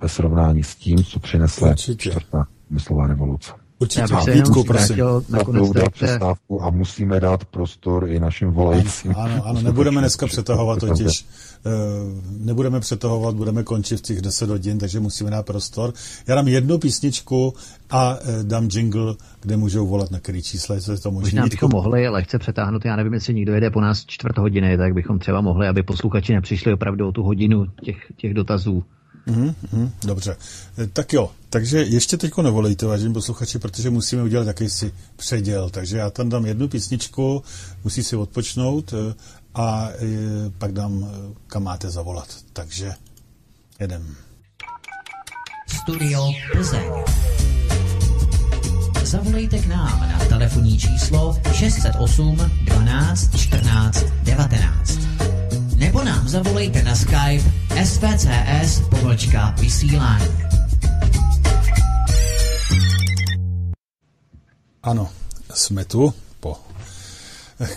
ve 0.00 0.08
srovnání 0.08 0.62
s 0.62 0.74
tím, 0.76 1.04
co 1.04 1.20
přinesla 1.20 1.74
čtvrtá 1.74 2.46
průmyslová 2.68 3.06
revoluce. 3.06 3.65
Určitě. 3.78 4.00
Já 4.00 4.16
bych 4.16 4.24
se 4.24 4.30
Vítku, 4.30 4.64
prosím. 4.64 4.96
přestávku 5.92 6.62
a 6.62 6.70
musíme 6.70 7.20
dát 7.20 7.44
prostor 7.44 8.08
i 8.08 8.20
našim 8.20 8.50
volajícím. 8.50 9.14
Ano, 9.16 9.34
ano, 9.34 9.46
ano 9.46 9.62
nebudeme 9.62 10.00
dneska 10.00 10.26
přetahovat 10.26 10.78
totiž. 10.78 11.26
Eh, 11.66 11.70
nebudeme 12.38 12.80
přetahovat, 12.80 13.34
budeme 13.34 13.62
končit 13.62 13.96
v 13.96 14.02
těch 14.02 14.20
10 14.20 14.50
hodin, 14.50 14.78
takže 14.78 15.00
musíme 15.00 15.30
dát 15.30 15.46
prostor. 15.46 15.92
Já 16.26 16.34
dám 16.34 16.48
jednu 16.48 16.78
písničku 16.78 17.54
a 17.90 18.18
eh, 18.20 18.44
dám 18.44 18.68
jingle, 18.72 19.14
kde 19.40 19.56
můžou 19.56 19.86
volat 19.86 20.10
na 20.10 20.20
který 20.20 20.42
čísle, 20.42 20.76
jestli 20.76 20.98
to 20.98 21.10
možná. 21.10 21.26
Možná 21.26 21.46
bychom 21.46 21.70
mohli 21.72 22.08
lehce 22.08 22.38
přetáhnout, 22.38 22.84
já 22.84 22.96
nevím, 22.96 23.14
jestli 23.14 23.34
někdo 23.34 23.54
jede 23.54 23.70
po 23.70 23.80
nás 23.80 24.04
čtvrt 24.06 24.38
hodiny, 24.38 24.76
tak 24.76 24.94
bychom 24.94 25.18
třeba 25.18 25.40
mohli, 25.40 25.68
aby 25.68 25.82
posluchači 25.82 26.34
nepřišli 26.34 26.72
opravdu 26.72 27.08
o 27.08 27.12
tu 27.12 27.22
hodinu 27.22 27.66
těch, 27.82 27.96
těch 28.16 28.34
dotazů. 28.34 28.84
Mm, 29.26 29.54
mm, 29.72 29.90
dobře. 30.04 30.36
Eh, 30.78 30.86
tak 30.86 31.12
jo, 31.12 31.30
takže 31.50 31.82
ještě 31.82 32.16
teďko 32.16 32.42
nevolejte, 32.42 32.86
vážení 32.86 33.14
posluchači, 33.14 33.58
protože 33.58 33.90
musíme 33.90 34.22
udělat 34.22 34.46
jakýsi 34.46 34.92
předěl. 35.16 35.70
Takže 35.70 35.98
já 35.98 36.10
tam 36.10 36.28
dám 36.28 36.46
jednu 36.46 36.68
písničku, 36.68 37.42
musí 37.84 38.04
si 38.04 38.16
odpočnout 38.16 38.92
eh, 38.92 39.14
a 39.54 39.88
eh, 39.90 40.06
pak 40.58 40.72
dám, 40.72 41.10
kam 41.46 41.62
máte 41.62 41.90
zavolat. 41.90 42.28
Takže 42.52 42.92
jedem. 43.80 44.16
Studio 45.82 46.32
Plzeň. 46.52 46.90
Zavolejte 49.02 49.58
k 49.58 49.66
nám 49.66 50.00
na 50.00 50.18
telefonní 50.18 50.78
číslo 50.78 51.40
608 51.52 52.50
12 52.64 53.36
14 53.36 54.04
19 54.22 55.15
nebo 55.76 56.04
nám 56.04 56.28
zavolejte 56.28 56.82
na 56.82 56.96
Skype 56.96 57.52
svcs 57.84 58.80
pobočka 58.90 59.54
vysílání. 59.60 60.26
Ano, 64.82 65.08
jsme 65.54 65.84
tu 65.84 66.14
po 66.40 66.56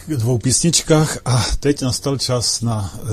dvou 0.07 0.37
písničkách 0.37 1.17
a 1.25 1.45
teď 1.59 1.81
nastal 1.81 2.17
čas 2.17 2.61
na 2.61 2.93
uh, 3.01 3.09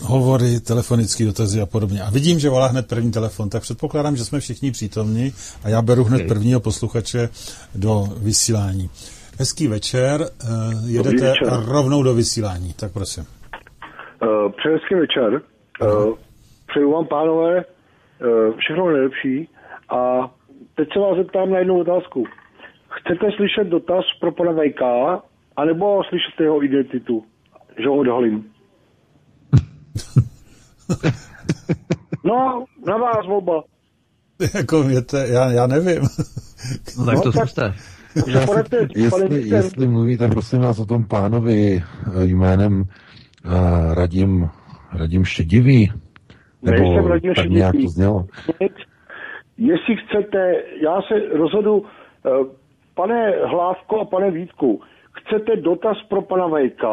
hovory, 0.00 0.60
telefonické 0.60 1.24
dotazy 1.24 1.60
a 1.60 1.66
podobně. 1.66 2.02
A 2.02 2.10
vidím, 2.10 2.38
že 2.38 2.48
volá 2.48 2.66
hned 2.66 2.86
první 2.86 3.10
telefon, 3.10 3.50
tak 3.50 3.62
předpokládám, 3.62 4.16
že 4.16 4.24
jsme 4.24 4.40
všichni 4.40 4.70
přítomní 4.70 5.32
a 5.62 5.68
já 5.68 5.82
beru 5.82 6.04
hned 6.04 6.28
prvního 6.28 6.60
posluchače 6.60 7.28
do 7.74 8.08
vysílání. 8.16 8.90
Hezký 9.38 9.68
večer, 9.68 10.30
uh, 10.44 10.88
jedete 10.90 11.26
večer. 11.26 11.64
rovnou 11.64 12.02
do 12.02 12.14
vysílání, 12.14 12.72
tak 12.72 12.92
prosím. 12.92 13.26
Uh, 14.22 14.52
přeji 14.52 14.74
hezký 14.74 14.94
večer. 14.94 15.42
Uh, 15.82 16.14
přeju 16.66 16.92
vám, 16.92 17.06
pánové, 17.06 17.56
uh, 17.56 17.64
všechno 18.56 18.90
nejlepší. 18.90 19.48
A 19.88 20.30
teď 20.74 20.88
se 20.92 20.98
vás 20.98 21.16
zeptám 21.16 21.50
na 21.50 21.58
jednu 21.58 21.80
otázku. 21.80 22.24
Chcete 22.88 23.26
slyšet 23.36 23.64
dotaz 23.64 24.04
pro 24.20 24.32
pana 24.32 24.52
Vejka, 24.52 25.22
anebo 25.56 26.02
slyšet 26.08 26.40
jeho 26.40 26.64
identitu, 26.64 27.24
že 27.78 27.88
ho 27.88 27.96
odhalím? 27.96 28.44
No, 32.24 32.64
na 32.86 32.96
vás 32.96 33.26
volba. 33.26 33.62
jako 34.54 34.82
měte, 34.82 35.28
já, 35.28 35.50
já 35.50 35.66
nevím. 35.66 36.02
no 36.98 37.06
tak 37.06 37.14
no, 37.14 37.22
to 37.22 37.32
zkuste. 37.32 37.74
jestli, 38.96 39.48
jestli 39.48 39.88
mluvíte, 39.88 40.28
prosím 40.28 40.60
vás 40.60 40.78
o 40.78 40.86
tom 40.86 41.04
pánovi 41.04 41.82
jménem 42.20 42.84
uh, 43.44 43.94
Radim, 43.94 44.48
Radim 44.92 45.24
Šedivý? 45.24 45.92
Nebo 46.62 46.82
Nejsem 46.82 47.06
Radim 47.06 47.34
tak 47.34 47.46
nějak 47.46 47.72
to 47.72 47.88
znělo? 47.88 48.26
Jestli 49.58 49.96
chcete, 49.96 50.62
já 50.82 51.02
se 51.02 51.36
rozhodu, 51.38 51.78
uh, 51.78 51.86
pane 52.94 53.30
Hlávko 53.46 54.00
a 54.00 54.04
pane 54.04 54.30
Vítku, 54.30 54.80
chcete 55.12 55.56
dotaz 55.56 55.96
pro 56.08 56.22
pana 56.22 56.48
VK, 56.48 56.84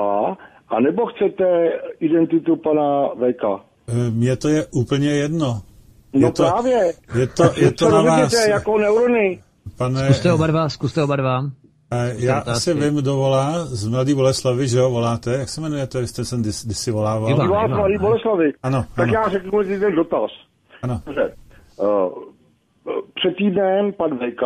anebo 0.70 1.06
chcete 1.06 1.46
identitu 2.00 2.56
pana 2.56 3.08
VK? 3.08 3.44
Eh, 3.88 4.12
mně 4.12 4.36
to 4.36 4.50
je 4.50 4.66
úplně 4.72 5.10
jedno. 5.10 5.62
No 6.14 6.28
je 6.28 6.34
to, 6.34 6.44
právě. 6.44 6.94
Je 7.20 7.28
to, 7.28 7.44
je 7.58 7.72
to 7.72 7.90
na 7.90 8.02
vás. 8.02 8.48
jako 8.48 8.78
neurony. 8.78 9.44
Pane... 9.78 10.04
Zkuste 10.04 10.34
oba 10.34 10.48
dva, 10.48 10.70
zkuste 10.70 11.04
oba 11.04 11.16
dva. 11.16 11.42
Já 12.18 12.40
asi 12.40 12.74
vím, 12.74 12.96
kdo 12.96 13.16
volá 13.16 13.66
z 13.66 13.88
Mladý 13.88 14.14
Boleslavy, 14.14 14.68
že 14.68 14.78
jo, 14.78 14.90
voláte? 14.90 15.34
Jak 15.34 15.50
se 15.50 15.62
jmenujete? 15.62 16.02
Vy 16.02 16.08
jste 16.08 16.26
sem 16.26 16.42
kdysi 16.42 16.92
volával. 16.92 17.30
Ivan, 17.30 17.48
Ivan. 17.48 17.70
Mladý 17.70 17.98
Boleslavy. 17.98 18.54
Ano, 18.64 18.86
Tak 18.96 19.04
ano. 19.04 19.14
já 19.14 19.30
řeknu 19.30 19.64
ten 19.64 19.96
dotaz. 19.96 20.32
Ano. 20.84 21.02
Dobře. 21.06 21.36
Uh, 21.78 21.88
před 23.16 23.36
týdnem 23.38 23.94
pan 23.94 24.18
VK 24.18 24.42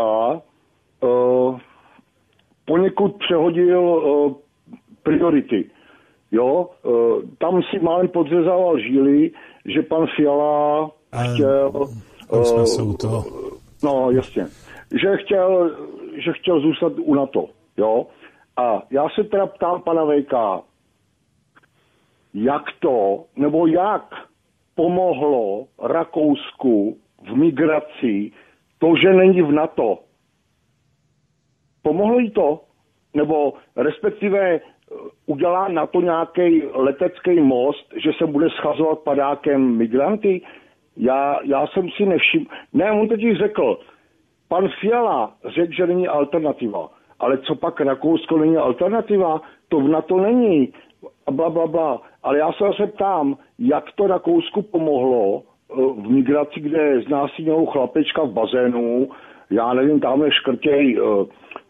uh, 1.03 1.59
poněkud 2.65 3.15
přehodil 3.19 3.81
uh, 3.81 4.33
priority. 5.03 5.69
Jo, 6.31 6.69
uh, 6.83 7.21
tam 7.37 7.61
si 7.71 7.79
málem 7.79 8.07
podřezával 8.07 8.79
žíly, 8.79 9.31
že 9.65 9.81
pan 9.81 10.05
Fiala 10.15 10.91
chtěl... 11.33 11.71
Uh, 12.29 12.43
jsme 12.43 12.65
se 12.65 12.81
u 12.81 12.93
toho. 12.93 13.25
No, 13.83 14.11
jasně. 14.11 14.47
Že 14.91 15.17
chtěl 15.25 15.71
že 16.17 16.33
chtěl 16.33 16.59
zůstat 16.59 16.93
u 16.97 17.13
NATO. 17.13 17.45
Jo? 17.77 18.07
A 18.57 18.81
já 18.91 19.09
se 19.09 19.23
teda 19.23 19.45
ptám 19.45 19.81
pana 19.81 20.03
Vejka, 20.03 20.61
jak 22.33 22.63
to, 22.79 23.25
nebo 23.35 23.67
jak 23.67 24.15
pomohlo 24.75 25.65
Rakousku 25.81 26.97
v 27.29 27.35
migraci 27.35 28.31
to, 28.79 28.95
že 28.95 29.13
není 29.13 29.41
v 29.41 29.51
NATO? 29.51 29.99
Pomohlo 31.81 32.19
jí 32.19 32.31
to? 32.31 32.59
Nebo 33.13 33.53
respektive 33.75 34.39
eh, 34.39 34.61
udělá 35.25 35.67
na 35.67 35.85
to 35.87 36.01
nějaký 36.01 36.63
letecký 36.73 37.39
most, 37.39 37.93
že 38.03 38.11
se 38.17 38.25
bude 38.25 38.49
schazovat 38.49 38.99
padákem 38.99 39.77
migranty? 39.77 40.41
Já, 40.97 41.39
já 41.43 41.67
jsem 41.67 41.89
si 41.89 42.05
nevšiml. 42.05 42.45
Ne, 42.73 42.91
on 42.91 43.07
teď 43.07 43.37
řekl, 43.37 43.79
pan 44.51 44.67
Fiala 44.79 45.33
řekl, 45.55 45.73
že 45.73 45.87
není 45.87 46.07
alternativa. 46.07 46.89
Ale 47.19 47.37
co 47.37 47.55
pak 47.55 47.81
Rakousko 47.81 48.37
není 48.37 48.57
alternativa? 48.57 49.41
To 49.69 49.79
v 49.79 49.87
NATO 49.87 50.17
není. 50.17 50.73
A 51.27 51.31
bla, 51.31 51.49
bla, 51.49 51.67
bla. 51.67 52.01
Ale 52.23 52.37
já 52.37 52.51
se 52.51 52.63
zase 52.63 52.91
ptám, 52.91 53.37
jak 53.59 53.83
to 53.95 54.07
Rakousku 54.07 54.61
pomohlo 54.61 55.41
eh, 55.41 55.75
v 55.75 56.11
migraci, 56.11 56.59
kde 56.59 57.01
znásilňují 57.01 57.67
chlapečka 57.71 58.23
v 58.23 58.31
bazénu, 58.31 59.09
já 59.49 59.73
nevím, 59.73 59.99
tamhle 59.99 60.31
škrtěj 60.31 60.97
eh, 60.97 61.01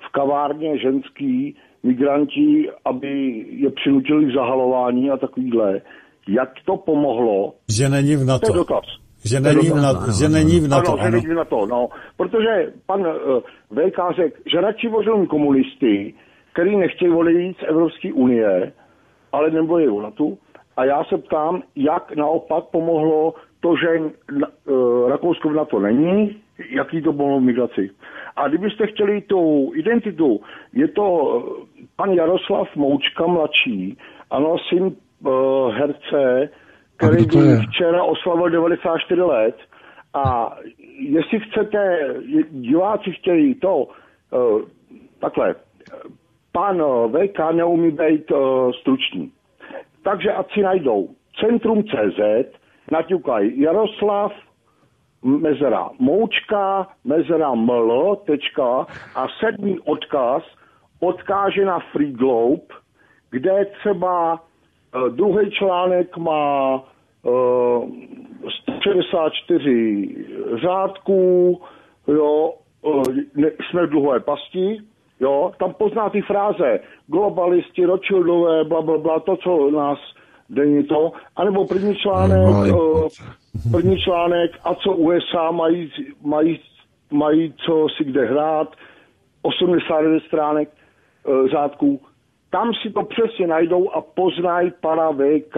v 0.07 0.11
kavárně 0.11 0.77
ženský 0.77 1.55
migranti, 1.83 2.69
aby 2.85 3.45
je 3.49 3.69
přinutili 3.69 4.25
k 4.25 4.33
zahalování 4.33 5.11
a 5.11 5.17
takovýhle. 5.17 5.81
Jak 6.27 6.49
to 6.65 6.77
pomohlo? 6.77 7.53
Že 7.77 7.89
není 7.89 8.15
v 8.15 8.25
NATO. 8.25 8.45
To 8.47 8.53
je 8.53 8.57
dotaz. 8.57 8.85
Že 9.23 9.39
není, 9.39 9.69
v 9.69 9.75
NATO, 9.75 10.11
že 10.19 10.29
není 10.29 10.59
v 10.59 10.67
NATO, 10.67 10.91
ano. 10.91 11.01
Ano, 11.01 11.11
že 11.11 11.11
není 11.11 11.33
v 11.33 11.37
NATO, 11.37 11.65
no. 11.65 11.89
Protože 12.17 12.73
pan 12.85 13.01
uh, 13.01 13.07
VK 13.69 14.15
řekl, 14.15 14.37
že 14.51 14.61
radši 14.61 14.87
volil 14.87 15.25
komunisty, 15.25 16.13
který 16.53 16.77
nechtějí 16.77 17.11
volit 17.11 17.57
z 17.57 17.63
Evropské 17.63 18.13
unie, 18.13 18.73
ale 19.31 19.51
nebojí 19.51 19.87
o 19.89 20.01
NATO. 20.01 20.33
A 20.77 20.85
já 20.85 21.03
se 21.03 21.17
ptám, 21.17 21.61
jak 21.75 22.15
naopak 22.15 22.63
pomohlo 22.63 23.33
to, 23.59 23.75
že 23.75 23.99
uh, 23.99 25.09
Rakousko 25.09 25.49
v 25.49 25.53
NATO 25.53 25.79
není, 25.79 26.35
jaký 26.69 27.01
to 27.01 27.13
bylo 27.13 27.39
v 27.39 27.43
migraci. 27.43 27.89
A 28.35 28.47
kdybyste 28.47 28.87
chtěli 28.87 29.21
tu 29.21 29.71
identitu, 29.75 30.41
je 30.73 30.87
to 30.87 31.03
uh, 31.03 31.43
pan 31.95 32.09
Jaroslav 32.09 32.75
Moučka 32.75 33.27
mladší, 33.27 33.97
ano, 34.31 34.55
syn 34.69 34.83
uh, 34.83 35.73
herce, 35.73 36.49
který 37.01 37.25
včera 37.67 38.03
oslavil 38.03 38.49
94 38.49 39.21
let. 39.21 39.55
A 40.13 40.55
jestli 40.99 41.39
chcete, 41.39 42.07
diváci 42.49 43.11
chtějí 43.11 43.55
to, 43.55 43.75
uh, 43.77 44.61
takhle, 45.19 45.55
pan 46.51 46.83
VK 47.11 47.39
neumí 47.51 47.91
být 47.91 48.31
uh, 48.31 48.71
stručný. 48.71 49.31
Takže 50.03 50.31
ať 50.31 50.53
si 50.53 50.61
najdou 50.61 51.09
Centrum 51.39 51.83
CZ, 51.83 52.19
naťukají 52.91 53.61
Jaroslav, 53.61 54.31
mezera 55.23 55.89
Moučka, 55.99 56.87
mezera 57.03 57.55
ML, 57.55 58.15
tečka, 58.15 58.85
a 59.15 59.27
sedmý 59.39 59.79
odkaz 59.79 60.43
odkáže 60.99 61.65
na 61.65 61.79
Free 61.79 62.11
Globe, 62.11 62.75
kde 63.29 63.65
třeba 63.65 64.33
uh, 64.33 65.09
druhý 65.09 65.51
článek 65.51 66.17
má 66.17 66.83
164 68.71 70.25
řádků, 70.61 71.61
jo, 72.07 72.53
ne, 73.35 73.51
jsme 73.69 73.85
v 73.85 73.89
dluhové 73.89 74.19
pasti, 74.19 74.77
jo, 75.19 75.51
tam 75.59 75.73
pozná 75.73 76.09
ty 76.09 76.21
fráze, 76.21 76.79
globalisti, 77.07 77.85
Rothschildové, 77.85 78.63
bla, 78.63 78.81
bla, 78.81 78.97
bla, 78.97 79.19
to, 79.19 79.37
co 79.37 79.71
nás 79.71 79.99
denní 80.49 80.83
to, 80.83 81.11
anebo 81.35 81.67
první 81.67 81.95
článek, 81.95 82.71
no, 82.71 83.07
první 83.71 83.99
článek, 83.99 84.51
a 84.63 84.75
co 84.75 84.91
USA 84.91 85.51
mají, 85.51 85.91
mají, 86.21 86.59
mají 87.11 87.53
co 87.65 87.87
si 87.97 88.03
kde 88.03 88.25
hrát, 88.25 88.75
89 89.41 90.23
stránek 90.23 90.69
e, 90.69 91.49
řádků, 91.49 92.01
tam 92.49 92.73
si 92.73 92.89
to 92.89 93.03
přesně 93.03 93.47
najdou 93.47 93.89
a 93.89 94.01
poznají 94.01 94.71
para 94.81 95.11
VK 95.11 95.57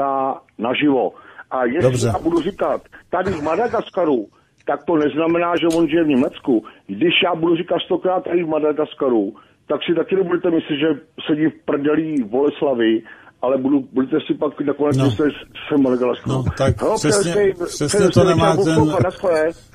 naživo. 0.58 1.12
A 1.54 1.66
jestli 1.66 1.82
Dobře. 1.82 2.08
já 2.08 2.20
budu 2.20 2.42
říkat 2.42 2.82
tady 3.10 3.32
v 3.32 3.42
Madagaskaru, 3.42 4.28
tak 4.66 4.80
to 4.88 4.96
neznamená, 4.96 5.50
že 5.62 5.78
on 5.78 5.88
žije 5.88 6.04
v 6.04 6.14
Německu. 6.16 6.66
Když 6.88 7.14
já 7.26 7.36
budu 7.36 7.56
říkat 7.56 7.80
stokrát 7.86 8.24
tady 8.24 8.44
v 8.44 8.48
Madagaskaru, 8.48 9.34
tak 9.68 9.80
si 9.86 9.96
taky 9.96 10.16
nebudete 10.16 10.50
myslet, 10.52 10.78
že 10.84 10.90
sedí 11.28 11.46
v 11.46 11.66
prdelí 11.66 12.24
Voleslavy, 12.24 13.02
ale 13.42 13.58
budu, 13.58 13.88
budete 13.94 14.18
si 14.28 14.34
pak 14.34 14.62
nakonec 14.62 14.98
no. 14.98 15.06
myslet, 15.06 15.30
že 15.30 15.62
jsem 15.68 15.84
Madagaskaru. 15.84 16.32
No, 16.36 16.44
tak 16.58 16.82
no, 16.82 16.96
přesně, 16.96 17.32
přesně, 17.32 17.88
přesně, 17.88 18.10
to 18.10 18.24
nemá 18.24 18.56
ten, 18.56 18.96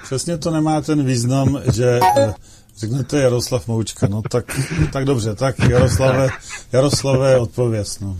přesně 0.02 0.38
to 0.38 0.50
nemá 0.50 0.80
ten 0.80 1.04
význam, 1.04 1.60
že 1.74 2.00
eh, 2.18 2.34
řeknete 2.76 3.20
Jaroslav 3.20 3.68
Moučka, 3.68 4.06
no 4.10 4.22
tak, 4.30 4.44
tak 4.92 5.04
dobře, 5.04 5.34
tak 5.34 5.58
Jaroslave, 5.58 6.28
Jaroslave 6.72 7.38
odpověz, 7.38 8.00
no. 8.00 8.16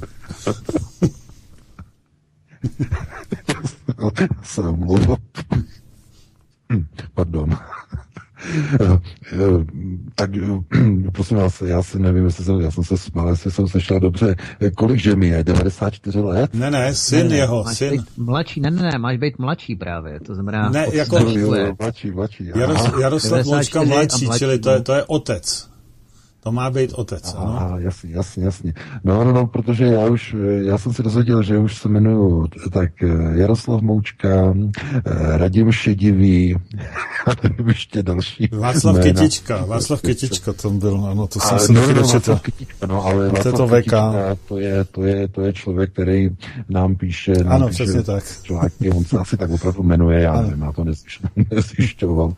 Se 4.43 4.61
omlouvám. 4.61 5.17
Pardon. 7.15 7.57
tak 10.15 10.31
prosím 11.13 11.37
vás, 11.37 11.63
já 11.63 11.83
si 11.83 11.99
nevím, 11.99 12.25
jestli 12.25 12.45
jsem, 12.45 12.61
já 12.61 12.71
jsem 12.71 12.85
se 12.85 12.99
smál, 12.99 13.29
jestli 13.29 13.51
jsem 13.51 13.69
sešla 13.69 13.99
dobře. 13.99 14.37
Kolik 14.77 15.01
že 15.01 15.17
mi 15.17 15.29
je? 15.29 15.45
94 15.45 16.19
let? 16.19 16.55
Ne, 16.55 16.71
ne, 16.71 16.95
syn 16.95 17.23
ne, 17.23 17.29
ne, 17.29 17.37
jeho, 17.37 17.65
máš 17.65 17.79
syn. 17.79 17.91
Být 17.91 18.05
mladší, 18.17 18.61
ne, 18.61 18.71
ne, 18.71 18.83
ne, 18.83 18.99
máš 18.99 19.17
být 19.17 19.39
mladší 19.39 19.77
právě, 19.77 20.21
to 20.21 20.35
znamená... 20.35 20.69
Ne, 20.69 20.87
jako... 20.93 21.19
Mladší, 21.81 22.11
mladší. 22.11 22.51
Jaros, 22.57 22.91
Jaroslav 23.01 23.47
Moučka 23.47 23.83
mladší, 23.83 24.29
čili 24.39 24.59
to 24.59 24.71
je, 24.71 24.83
to 24.83 24.95
je 24.95 25.05
otec. 25.05 25.69
To 26.43 26.53
má 26.53 26.71
být 26.71 26.93
otec, 26.93 27.35
a, 27.35 27.39
ano? 27.39 27.79
Jasně, 27.79 28.11
jasně, 28.13 28.45
jasně. 28.45 28.73
No, 29.05 29.25
no, 29.25 29.33
no, 29.33 29.47
protože 29.47 29.85
já 29.85 30.07
už, 30.07 30.37
já 30.61 30.79
jsem 30.79 30.93
si 30.93 31.03
dozvěděl, 31.03 31.43
že 31.43 31.59
už 31.59 31.77
se 31.77 31.89
jmenuju 31.89 32.47
tak 32.73 33.03
eh, 33.03 33.09
Jaroslav 33.35 33.81
Moučka, 33.81 34.29
eh, 34.29 35.39
Radim 35.39 35.73
Šedivý, 35.73 36.57
a 37.27 37.31
nevím 37.43 37.69
ještě 37.69 38.03
další 38.03 38.49
Václav 38.53 38.97
jména. 38.97 39.05
Kytička, 39.05 39.65
Václav 39.65 40.03
Kytička 40.03 40.53
tam 40.53 40.79
byl, 40.79 41.07
ano, 41.11 41.27
to 41.27 41.41
jsem 41.41 41.59
se 41.59 41.73
no, 41.73 41.81
taky 41.81 41.95
no, 41.95 42.03
dočetl. 42.03 42.37
Kytička, 42.37 42.87
no, 42.87 43.05
ale 43.05 43.29
Václav 43.29 43.55
to, 43.55 43.67
VK. 43.67 43.73
Kytička, 43.75 44.37
to, 44.49 44.59
je, 44.59 44.85
to, 44.85 45.03
je, 45.03 45.29
to 45.29 45.41
je 45.41 45.53
člověk, 45.53 45.93
který 45.93 46.31
nám 46.69 46.97
píše, 46.97 47.33
nám 47.33 47.53
ano, 47.53 47.69
píše 47.69 47.85
přesně 47.85 48.03
tak. 48.03 48.25
Články, 48.43 48.91
on 48.91 49.05
se 49.05 49.19
asi 49.19 49.37
tak 49.37 49.51
opravdu 49.51 49.83
jmenuje, 49.83 50.21
já 50.21 50.33
ano. 50.33 50.43
nevím, 50.43 50.63
já 50.63 50.73
to 50.73 50.85
nezjišťoval. 51.51 52.35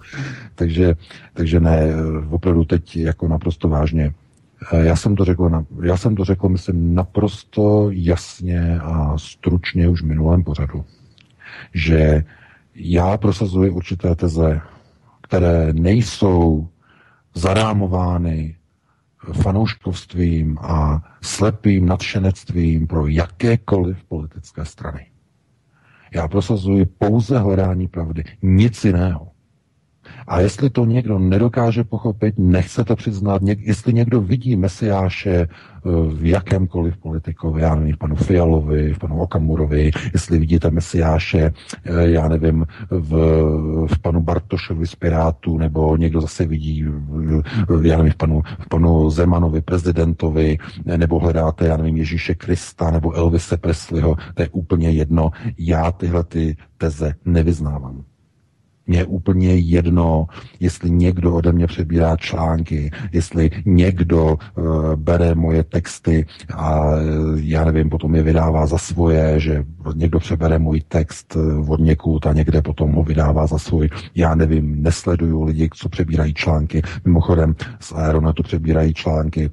takže, 0.55 0.95
takže 1.41 1.61
ne, 1.61 1.81
opravdu 2.31 2.65
teď 2.65 2.97
jako 2.97 3.29
naprosto 3.29 3.69
vážně 3.69 4.13
Eh, 4.73 4.85
já 4.85 4.97
jsem 4.97 5.17
to 5.17 5.25
řekl, 5.25 5.65
já 5.83 5.97
jsem 5.97 6.17
to 6.17 6.25
řekl, 6.25 6.49
myslím, 6.49 6.95
naprosto 6.95 7.89
jasně 7.93 8.81
a 8.81 9.19
stručně 9.19 9.89
už 9.89 10.03
v 10.03 10.07
minulém 10.07 10.45
pořadu, 10.45 10.85
že 11.75 12.25
já 12.75 13.17
prosazuji 13.17 13.71
určité 13.71 14.15
teze, 14.15 14.61
které 15.23 15.73
nejsou 15.73 16.69
zarámovány 17.35 18.57
fanouškovstvím 19.33 20.59
a 20.59 21.03
slepým 21.23 21.87
nadšenectvím 21.87 22.87
pro 22.87 23.07
jakékoliv 23.07 24.05
politické 24.05 24.65
strany. 24.65 25.07
Já 26.15 26.29
prosazuji 26.29 26.87
pouze 26.87 27.39
hledání 27.39 27.89
pravdy, 27.89 28.25
nic 28.43 28.85
jiného. 28.85 29.30
A 30.31 30.41
jestli 30.41 30.71
to 30.71 30.85
někdo 30.85 31.19
nedokáže 31.19 31.85
pochopit, 31.85 32.35
nechce 32.39 32.85
to 32.85 32.97
přiznat, 32.97 33.43
něk, 33.43 33.59
jestli 33.63 33.93
někdo 33.93 34.21
vidí 34.21 34.57
Mesiáše 34.57 35.35
eh, 35.35 35.49
v 36.15 36.25
jakémkoliv 36.25 36.97
politikovi, 36.97 37.63
já 37.63 37.75
nevím, 37.75 37.95
v 37.95 37.99
panu 37.99 38.17
Fialovi, 38.17 38.95
v 38.95 38.99
panu 38.99 39.21
Okamurovi, 39.21 39.91
jestli 40.13 40.39
vidíte 40.39 40.71
Mesiáše, 40.71 41.53
eh, 41.85 42.09
já 42.11 42.29
nevím, 42.29 42.67
v, 42.91 43.11
v 43.95 43.99
panu 44.03 44.23
Bartošovi 44.23 44.87
z 44.87 44.95
Pirátu, 44.95 45.59
nebo 45.59 45.97
někdo 45.97 46.21
zase 46.21 46.47
vidí, 46.47 46.85
já 47.83 47.97
nevím, 47.97 48.13
v 48.13 48.17
panu, 48.17 48.43
v 48.59 48.69
panu 48.69 49.11
Zemanovi, 49.11 49.61
prezidentovi, 49.61 50.59
nebo 50.97 51.19
hledáte, 51.19 51.67
já 51.67 51.77
nevím, 51.77 51.97
Ježíše 51.97 52.35
Krista, 52.35 52.91
nebo 52.91 53.13
Elvise 53.13 53.57
Presleyho, 53.57 54.17
to 54.35 54.43
je 54.43 54.49
úplně 54.49 54.91
jedno. 54.91 55.31
Já 55.59 55.93
tyhle 55.93 56.25
ty 56.25 56.57
teze 56.79 57.15
nevyznávám. 57.25 58.10
Mně 58.91 58.99
je 58.99 59.05
úplně 59.05 59.55
jedno, 59.55 60.27
jestli 60.61 60.91
někdo 60.91 61.35
ode 61.35 61.53
mě 61.53 61.67
přebírá 61.67 62.17
články, 62.17 62.91
jestli 63.13 63.51
někdo 63.65 64.25
uh, 64.25 64.95
bere 64.97 65.35
moje 65.35 65.65
texty 65.65 66.27
a 66.55 66.85
já 67.37 67.65
nevím, 67.65 67.91
potom 67.91 68.15
je 68.15 68.23
vydává 68.23 68.67
za 68.67 68.79
svoje, 68.79 69.41
že 69.41 69.65
někdo 69.95 70.19
přebere 70.19 70.59
můj 70.59 70.81
text 70.81 71.37
eh, 71.37 71.71
od 71.71 71.81
někud 71.81 72.27
a 72.27 72.33
někde 72.33 72.63
potom 72.63 72.93
ho 72.93 73.03
vydává 73.03 73.47
za 73.47 73.59
svůj. 73.59 73.89
Já 74.15 74.35
nevím, 74.35 74.83
nesleduju 74.83 75.43
lidi, 75.43 75.69
co 75.75 75.89
přebírají 75.89 76.35
články. 76.35 76.83
Mimochodem 77.05 77.55
z 77.81 77.93
Aeronetu 77.93 78.43
přebírají 78.43 78.95
články 78.95 79.51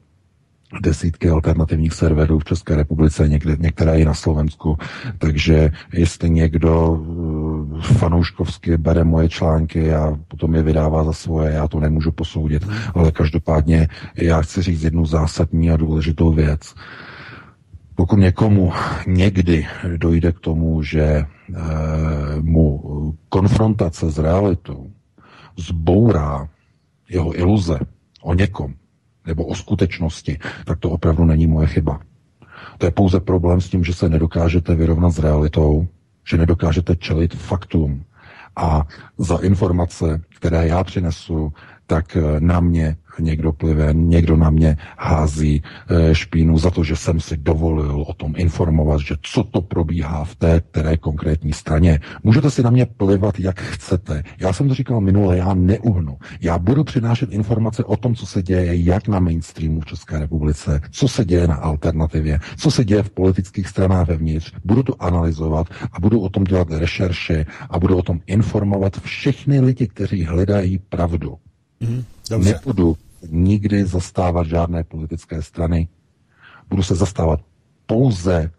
desítky 0.81 1.29
alternativních 1.29 1.93
serverů 1.93 2.39
v 2.39 2.45
České 2.45 2.75
republice, 2.75 3.27
někde, 3.27 3.55
některé 3.59 3.99
i 3.99 4.05
na 4.05 4.13
Slovensku. 4.13 4.77
Takže 5.17 5.71
jestli 5.93 6.29
někdo 6.29 6.91
uh, 6.91 7.81
fanouškovsky 7.81 8.77
bere 8.77 9.03
moje 9.03 9.29
články 9.29 9.93
a 9.93 10.17
potom 10.27 10.55
je 10.55 10.63
vydává 10.63 11.03
za 11.03 11.13
svoje, 11.13 11.53
já 11.53 11.67
to 11.67 11.79
nemůžu 11.79 12.11
posoudit. 12.11 12.67
Ale 12.93 13.11
každopádně 13.11 13.87
já 14.15 14.41
chci 14.41 14.61
říct 14.61 14.83
jednu 14.83 15.05
zásadní 15.05 15.71
a 15.71 15.77
důležitou 15.77 16.33
věc. 16.33 16.75
Pokud 17.95 18.15
někomu 18.15 18.73
někdy 19.07 19.67
dojde 19.97 20.31
k 20.31 20.39
tomu, 20.39 20.83
že 20.83 21.01
e, 21.01 21.25
mu 22.41 23.15
konfrontace 23.29 24.11
s 24.11 24.17
realitou 24.17 24.91
zbourá 25.57 26.49
jeho 27.09 27.39
iluze 27.39 27.79
o 28.21 28.33
někom 28.33 28.73
nebo 29.27 29.45
o 29.45 29.55
skutečnosti, 29.55 30.39
tak 30.65 30.79
to 30.79 30.89
opravdu 30.89 31.25
není 31.25 31.47
moje 31.47 31.67
chyba. 31.67 31.99
To 32.77 32.85
je 32.85 32.91
pouze 32.91 33.19
problém 33.19 33.61
s 33.61 33.69
tím, 33.69 33.83
že 33.83 33.93
se 33.93 34.09
nedokážete 34.09 34.75
vyrovnat 34.75 35.09
s 35.09 35.19
realitou, 35.19 35.87
že 36.27 36.37
nedokážete 36.37 36.95
čelit 36.95 37.35
faktům. 37.35 38.03
A 38.55 38.87
za 39.17 39.37
informace, 39.37 40.21
které 40.35 40.67
já 40.67 40.83
přinesu, 40.83 41.53
tak 41.87 42.17
na 42.39 42.59
mě 42.59 42.97
někdo 43.19 43.51
plive, 43.51 43.93
někdo 43.93 44.37
na 44.37 44.49
mě 44.49 44.77
hází 44.97 45.63
eh, 45.89 46.15
špínu 46.15 46.57
za 46.57 46.71
to, 46.71 46.83
že 46.83 46.95
jsem 46.95 47.19
si 47.19 47.37
dovolil 47.37 48.01
o 48.07 48.13
tom 48.13 48.33
informovat, 48.37 49.01
že 49.01 49.15
co 49.21 49.43
to 49.43 49.61
probíhá 49.61 50.23
v 50.23 50.35
té 50.35 50.61
které 50.71 50.97
konkrétní 50.97 51.53
straně. 51.53 51.99
Můžete 52.23 52.51
si 52.51 52.63
na 52.63 52.69
mě 52.69 52.85
plivat, 52.85 53.39
jak 53.39 53.59
chcete. 53.61 54.23
Já 54.39 54.53
jsem 54.53 54.67
to 54.67 54.73
říkal 54.73 55.01
minule, 55.01 55.37
já 55.37 55.53
neuhnu. 55.53 56.17
Já 56.41 56.59
budu 56.59 56.83
přinášet 56.83 57.31
informace 57.31 57.83
o 57.83 57.97
tom, 57.97 58.15
co 58.15 58.25
se 58.25 58.43
děje 58.43 58.83
jak 58.83 59.07
na 59.07 59.19
mainstreamu 59.19 59.81
v 59.81 59.85
České 59.85 60.19
republice, 60.19 60.81
co 60.91 61.07
se 61.07 61.25
děje 61.25 61.47
na 61.47 61.55
alternativě, 61.55 62.39
co 62.57 62.71
se 62.71 62.85
děje 62.85 63.03
v 63.03 63.09
politických 63.09 63.67
stranách 63.67 64.07
vevnitř. 64.07 64.53
Budu 64.65 64.83
to 64.83 65.03
analyzovat 65.03 65.67
a 65.91 65.99
budu 65.99 66.19
o 66.19 66.29
tom 66.29 66.43
dělat 66.43 66.67
rešerše 66.71 67.45
a 67.69 67.79
budu 67.79 67.97
o 67.97 68.03
tom 68.03 68.19
informovat 68.27 68.99
všechny 68.99 69.59
lidi, 69.59 69.87
kteří 69.87 70.23
hledají 70.23 70.77
pravdu. 70.77 71.37
Mm, 71.79 72.03
dobře. 72.29 72.53
Nebudu 72.53 72.97
nikdy 73.31 73.85
zastávat 73.85 74.47
žádné 74.47 74.83
politické 74.83 75.41
strany. 75.41 75.87
Budu 76.69 76.83
se 76.83 76.95
zastávat 76.95 77.39
pouze 77.85 78.51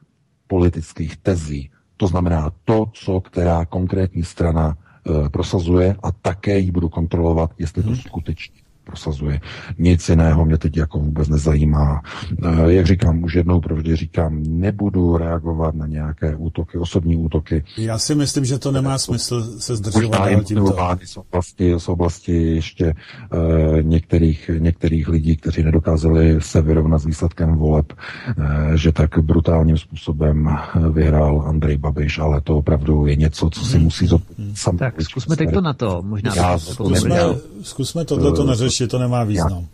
politických 0.46 1.16
tezí. 1.16 1.70
To 1.96 2.06
znamená 2.06 2.50
to, 2.64 2.86
co 2.92 3.20
která 3.20 3.64
konkrétní 3.64 4.24
strana 4.24 4.76
e, 4.76 5.28
prosazuje 5.28 5.96
a 6.02 6.12
také 6.12 6.58
ji 6.58 6.70
budu 6.70 6.88
kontrolovat, 6.88 7.50
jestli 7.58 7.82
to 7.82 7.88
hmm. 7.88 7.98
skutečně 7.98 8.67
prosazuje. 8.88 9.40
Nic 9.78 10.08
jiného 10.08 10.44
mě 10.44 10.58
teď 10.58 10.76
jako 10.76 10.98
vůbec 10.98 11.28
nezajímá. 11.28 12.02
Eh, 12.44 12.72
jak 12.72 12.86
říkám, 12.86 13.22
už 13.22 13.34
jednou 13.34 13.60
provždy 13.60 13.96
říkám, 13.96 14.42
nebudu 14.48 15.16
reagovat 15.16 15.74
na 15.74 15.86
nějaké 15.86 16.36
útoky, 16.36 16.78
osobní 16.78 17.16
útoky. 17.16 17.64
Já 17.76 17.98
si 17.98 18.14
myslím, 18.14 18.44
že 18.44 18.58
to 18.58 18.72
nemá 18.72 18.98
smysl 18.98 19.60
se 19.60 19.76
zdržovat 19.76 20.18
dál 20.18 20.42
tímto. 20.44 20.76
Z 21.04 21.16
oblasti, 21.16 21.74
z 21.78 21.88
oblasti 21.88 22.32
ještě 22.32 22.94
uh, 22.94 23.82
některých, 23.82 24.50
některých 24.58 25.08
lidí, 25.08 25.36
kteří 25.36 25.62
nedokázali 25.62 26.36
se 26.40 26.62
vyrovnat 26.62 26.98
s 26.98 27.04
výsledkem 27.04 27.56
voleb, 27.56 27.92
uh, 27.92 28.44
že 28.74 28.92
tak 28.92 29.18
brutálním 29.18 29.78
způsobem 29.78 30.58
vyhrál 30.92 31.44
Andrej 31.46 31.76
Babiš, 31.76 32.18
ale 32.18 32.40
to 32.40 32.56
opravdu 32.56 33.06
je 33.06 33.16
něco, 33.16 33.50
co 33.50 33.64
si 33.64 33.74
hmm. 33.74 33.84
musí 33.84 34.06
zodpovědět. 34.06 34.58
Hmm. 34.66 34.78
Tak 34.78 35.02
zkusme 35.02 35.36
teď 35.36 35.52
to 35.52 35.60
na 35.60 35.72
to. 35.72 36.02
Možná 36.02 36.32
Já, 36.36 36.58
zkusme, 36.58 37.20
zkusme 37.62 38.04
tohle 38.04 38.46
neřešit 38.46 38.77
že 38.78 38.86
to 38.86 38.98
nemá 38.98 39.24
význam. 39.24 39.66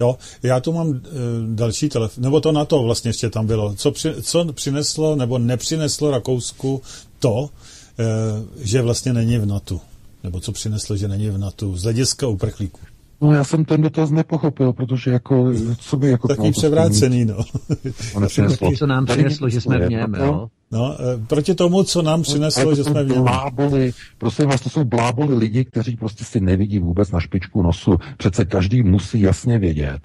Jo, 0.00 0.18
já 0.42 0.60
tu 0.60 0.72
mám 0.72 0.94
e, 0.94 1.00
další 1.54 1.88
telefon, 1.88 2.24
nebo 2.24 2.40
to 2.40 2.52
na 2.52 2.64
to 2.64 2.82
vlastně 2.82 3.08
ještě 3.08 3.30
tam 3.30 3.46
bylo. 3.46 3.74
Co, 3.74 3.90
při, 3.90 4.14
co 4.22 4.52
přineslo 4.52 5.16
nebo 5.16 5.38
nepřineslo 5.38 6.10
Rakousku 6.10 6.82
to, 7.18 7.50
e, 7.98 8.04
že 8.64 8.82
vlastně 8.82 9.12
není 9.12 9.38
v 9.38 9.46
NATO? 9.46 9.80
Nebo 10.24 10.40
co 10.40 10.52
přineslo, 10.52 10.96
že 10.96 11.08
není 11.08 11.30
v 11.30 11.38
NATO 11.38 11.76
z 11.76 11.82
hlediska 11.82 12.26
uprchlíků? 12.26 12.80
No 13.22 13.32
já 13.32 13.44
jsem 13.44 13.64
ten 13.64 13.82
dotaz 13.82 14.10
nepochopil, 14.10 14.72
protože 14.72 15.10
jako, 15.10 15.52
co 15.78 15.96
by 15.96 16.10
jako... 16.10 16.28
Taký 16.28 16.50
převrácený, 16.50 17.24
no. 17.24 17.44
Co 18.78 18.86
nám 18.86 19.06
přineslo, 19.06 19.48
že 19.48 19.60
jsme 19.60 19.86
v 19.86 19.90
něm, 19.90 20.14
jo? 20.14 20.48
No, 20.72 20.96
e, 21.00 21.26
proti 21.26 21.54
tomu, 21.54 21.84
co 21.84 22.02
nám 22.02 22.22
přineslo, 22.22 22.64
to 22.64 22.74
že 22.74 22.84
jsme 22.84 23.04
v 23.04 23.08
něm. 23.08 23.22
Bláboli, 23.22 23.92
prosím 24.18 24.46
vás, 24.46 24.60
to 24.60 24.70
jsou 24.70 24.84
bláboli 24.84 25.34
lidi, 25.36 25.64
kteří 25.64 25.96
prostě 25.96 26.24
si 26.24 26.40
nevidí 26.40 26.78
vůbec 26.78 27.10
na 27.10 27.20
špičku 27.20 27.62
nosu. 27.62 27.98
Přece 28.16 28.44
každý 28.44 28.82
musí 28.82 29.20
jasně 29.20 29.58
vědět, 29.58 30.00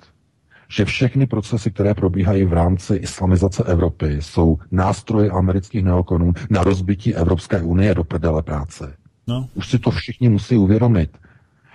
že 0.69 0.85
všechny 0.85 1.27
procesy, 1.27 1.72
které 1.72 1.94
probíhají 1.94 2.45
v 2.45 2.53
rámci 2.53 2.95
islamizace 2.95 3.64
Evropy, 3.64 4.18
jsou 4.19 4.57
nástroje 4.72 5.30
amerických 5.30 5.84
neokonů 5.84 6.34
na 6.49 6.64
rozbití 6.64 7.15
Evropské 7.15 7.61
unie 7.61 7.95
do 7.95 8.03
prdele 8.03 8.44
práce. 8.44 8.94
No. 9.27 9.49
Už 9.56 9.68
si 9.69 9.80
to 9.80 9.91
všichni 9.91 10.30
musí 10.30 10.57
uvědomit. 10.57 11.10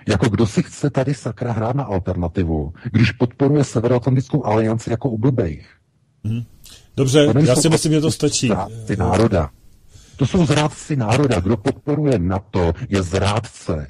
Jako 0.07 0.29
kdo 0.29 0.47
si 0.47 0.63
chce 0.63 0.89
tady 0.89 1.13
sakra 1.13 1.51
hrát 1.51 1.75
na 1.75 1.83
alternativu, 1.83 2.73
když 2.91 3.11
podporuje 3.11 3.63
Severoatlantickou 3.63 4.45
alianci 4.45 4.91
jako 4.91 5.09
u 5.09 5.17
blbejch. 5.17 5.67
Hmm. 6.23 6.43
Dobře, 6.97 7.33
já 7.47 7.55
si 7.55 7.69
myslím, 7.69 7.91
že 7.91 8.01
to 8.01 8.11
stačí. 8.11 8.47
Zrádci 8.47 8.95
národa. 8.97 9.49
To 10.15 10.27
jsou 10.27 10.45
zrádci 10.45 10.95
národa. 10.95 11.39
Kdo 11.39 11.57
podporuje 11.57 12.19
NATO, 12.19 12.73
je 12.89 13.03
zrádce. 13.03 13.87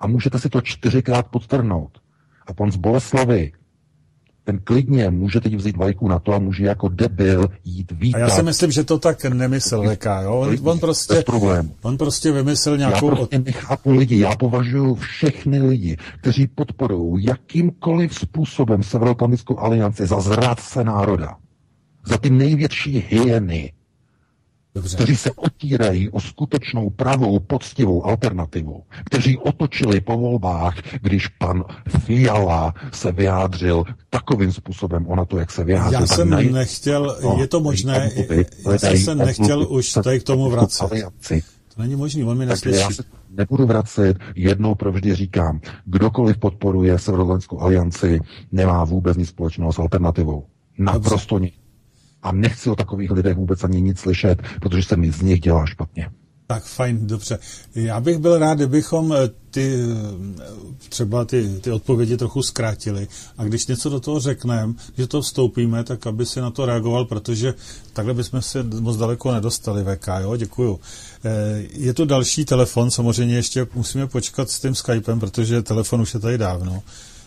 A 0.00 0.06
můžete 0.06 0.38
si 0.38 0.48
to 0.48 0.60
čtyřikrát 0.60 1.26
podtrhnout. 1.26 1.98
A 2.46 2.54
pan 2.54 2.72
z 2.72 2.76
Boleslavy, 2.76 3.52
ten 4.46 4.58
klidně 4.64 5.10
může 5.10 5.40
teď 5.40 5.54
vzít 5.54 5.76
vajku 5.76 6.08
na 6.08 6.18
to 6.18 6.32
a 6.32 6.38
může 6.38 6.64
jako 6.64 6.88
debil 6.88 7.48
jít 7.64 7.92
vítat. 7.92 8.18
A 8.18 8.20
já 8.20 8.28
si 8.30 8.42
myslím, 8.42 8.70
že 8.70 8.84
to 8.84 8.98
tak 8.98 9.24
nemyslel 9.24 9.94
VK, 9.94 10.06
jo? 10.22 10.34
On, 10.34 10.56
on 10.62 10.78
prostě, 10.78 11.24
on 11.82 11.98
prostě 11.98 12.32
vymyslel 12.32 12.78
nějakou... 12.78 13.10
Já 13.10 13.16
prostě 13.16 13.38
nechápu 13.38 13.90
lidi, 13.90 14.18
já 14.18 14.36
považuji 14.36 14.94
všechny 14.94 15.62
lidi, 15.62 15.96
kteří 16.20 16.46
podporují 16.46 17.24
jakýmkoliv 17.24 18.14
způsobem 18.14 18.82
Severoatlantickou 18.82 19.58
alianci 19.58 20.06
za 20.06 20.20
zrádce 20.20 20.84
národa, 20.84 21.36
za 22.06 22.18
ty 22.18 22.30
největší 22.30 23.04
hyeny, 23.08 23.72
Dobře. 24.76 24.96
kteří 24.96 25.16
se 25.16 25.30
otírají 25.32 26.10
o 26.10 26.20
skutečnou 26.20 26.90
pravou, 26.90 27.38
poctivou 27.38 28.06
alternativu, 28.06 28.82
kteří 29.04 29.38
otočili 29.38 30.00
po 30.00 30.18
volbách, 30.18 30.74
když 31.02 31.28
pan 31.28 31.64
Fiala 31.98 32.74
se 32.92 33.12
vyjádřil 33.12 33.84
takovým 34.10 34.52
způsobem 34.52 35.06
ona 35.06 35.24
to, 35.24 35.38
jak 35.38 35.50
se 35.50 35.64
vyjádřil. 35.64 36.00
Já 36.00 36.06
jsem 36.06 36.30
naj... 36.30 36.50
nechtěl, 36.50 37.16
no, 37.22 37.36
je 37.40 37.46
to 37.46 37.60
možné, 37.60 38.10
já 38.72 38.78
jsem 38.78 38.98
se 38.98 39.14
nechtěl 39.14 39.66
už 39.68 39.92
tady 39.92 40.20
k 40.20 40.22
tomu 40.22 40.50
vracet. 40.50 40.90
To 41.74 41.82
není 41.82 41.96
možné, 41.96 42.24
on 42.24 42.38
mi 42.38 42.46
neslyší. 42.46 42.78
Já 42.78 42.90
se 42.90 43.02
nebudu 43.30 43.66
vracet, 43.66 44.16
jednou 44.34 44.74
provždy 44.74 45.14
říkám, 45.14 45.60
kdokoliv 45.84 46.38
podporuje 46.38 46.98
Severoatlantickou 46.98 47.60
alianci, 47.60 48.20
nemá 48.52 48.84
vůbec 48.84 49.16
nic 49.16 49.28
společného 49.28 49.72
s 49.72 49.78
alternativou. 49.78 50.46
Naprosto 50.78 51.38
nic. 51.38 51.54
A 52.26 52.32
nechci 52.32 52.70
o 52.70 52.76
takových 52.76 53.10
lidech 53.10 53.36
vůbec 53.36 53.64
ani 53.64 53.80
nic 53.80 53.98
slyšet, 53.98 54.42
protože 54.60 54.82
se 54.82 54.96
mi 54.96 55.12
z 55.12 55.22
nich 55.22 55.40
dělá 55.40 55.66
špatně. 55.66 56.10
Tak 56.46 56.64
fajn, 56.64 57.06
dobře. 57.06 57.38
Já 57.74 58.00
bych 58.00 58.18
byl 58.18 58.38
rád, 58.38 58.54
kdybychom 58.54 59.12
eh, 59.12 59.16
ty, 59.50 59.74
eh, 60.40 60.46
třeba 60.88 61.24
ty, 61.24 61.58
ty 61.60 61.70
odpovědi 61.70 62.16
trochu 62.16 62.42
zkrátili 62.42 63.08
a 63.38 63.44
když 63.44 63.66
něco 63.66 63.90
do 63.90 64.00
toho 64.00 64.20
řekneme, 64.20 64.74
že 64.96 65.06
to 65.06 65.22
vstoupíme, 65.22 65.84
tak 65.84 66.06
aby 66.06 66.26
si 66.26 66.40
na 66.40 66.50
to 66.50 66.66
reagoval, 66.66 67.04
protože 67.04 67.54
takhle 67.92 68.14
bychom 68.14 68.42
se 68.42 68.62
moc 68.62 68.96
daleko 68.96 69.32
nedostali, 69.32 69.84
VK, 69.84 70.08
jo, 70.20 70.36
děkuju. 70.36 70.80
Eh, 71.24 71.62
je 71.72 71.94
tu 71.94 72.04
další 72.04 72.44
telefon, 72.44 72.90
samozřejmě 72.90 73.36
ještě 73.36 73.66
musíme 73.74 74.06
počkat 74.06 74.50
s 74.50 74.60
tím 74.60 74.74
Skypem, 74.74 75.20
protože 75.20 75.62
telefon 75.62 76.00
už 76.00 76.14
je 76.14 76.20
tady 76.20 76.38
dávno. 76.38 76.82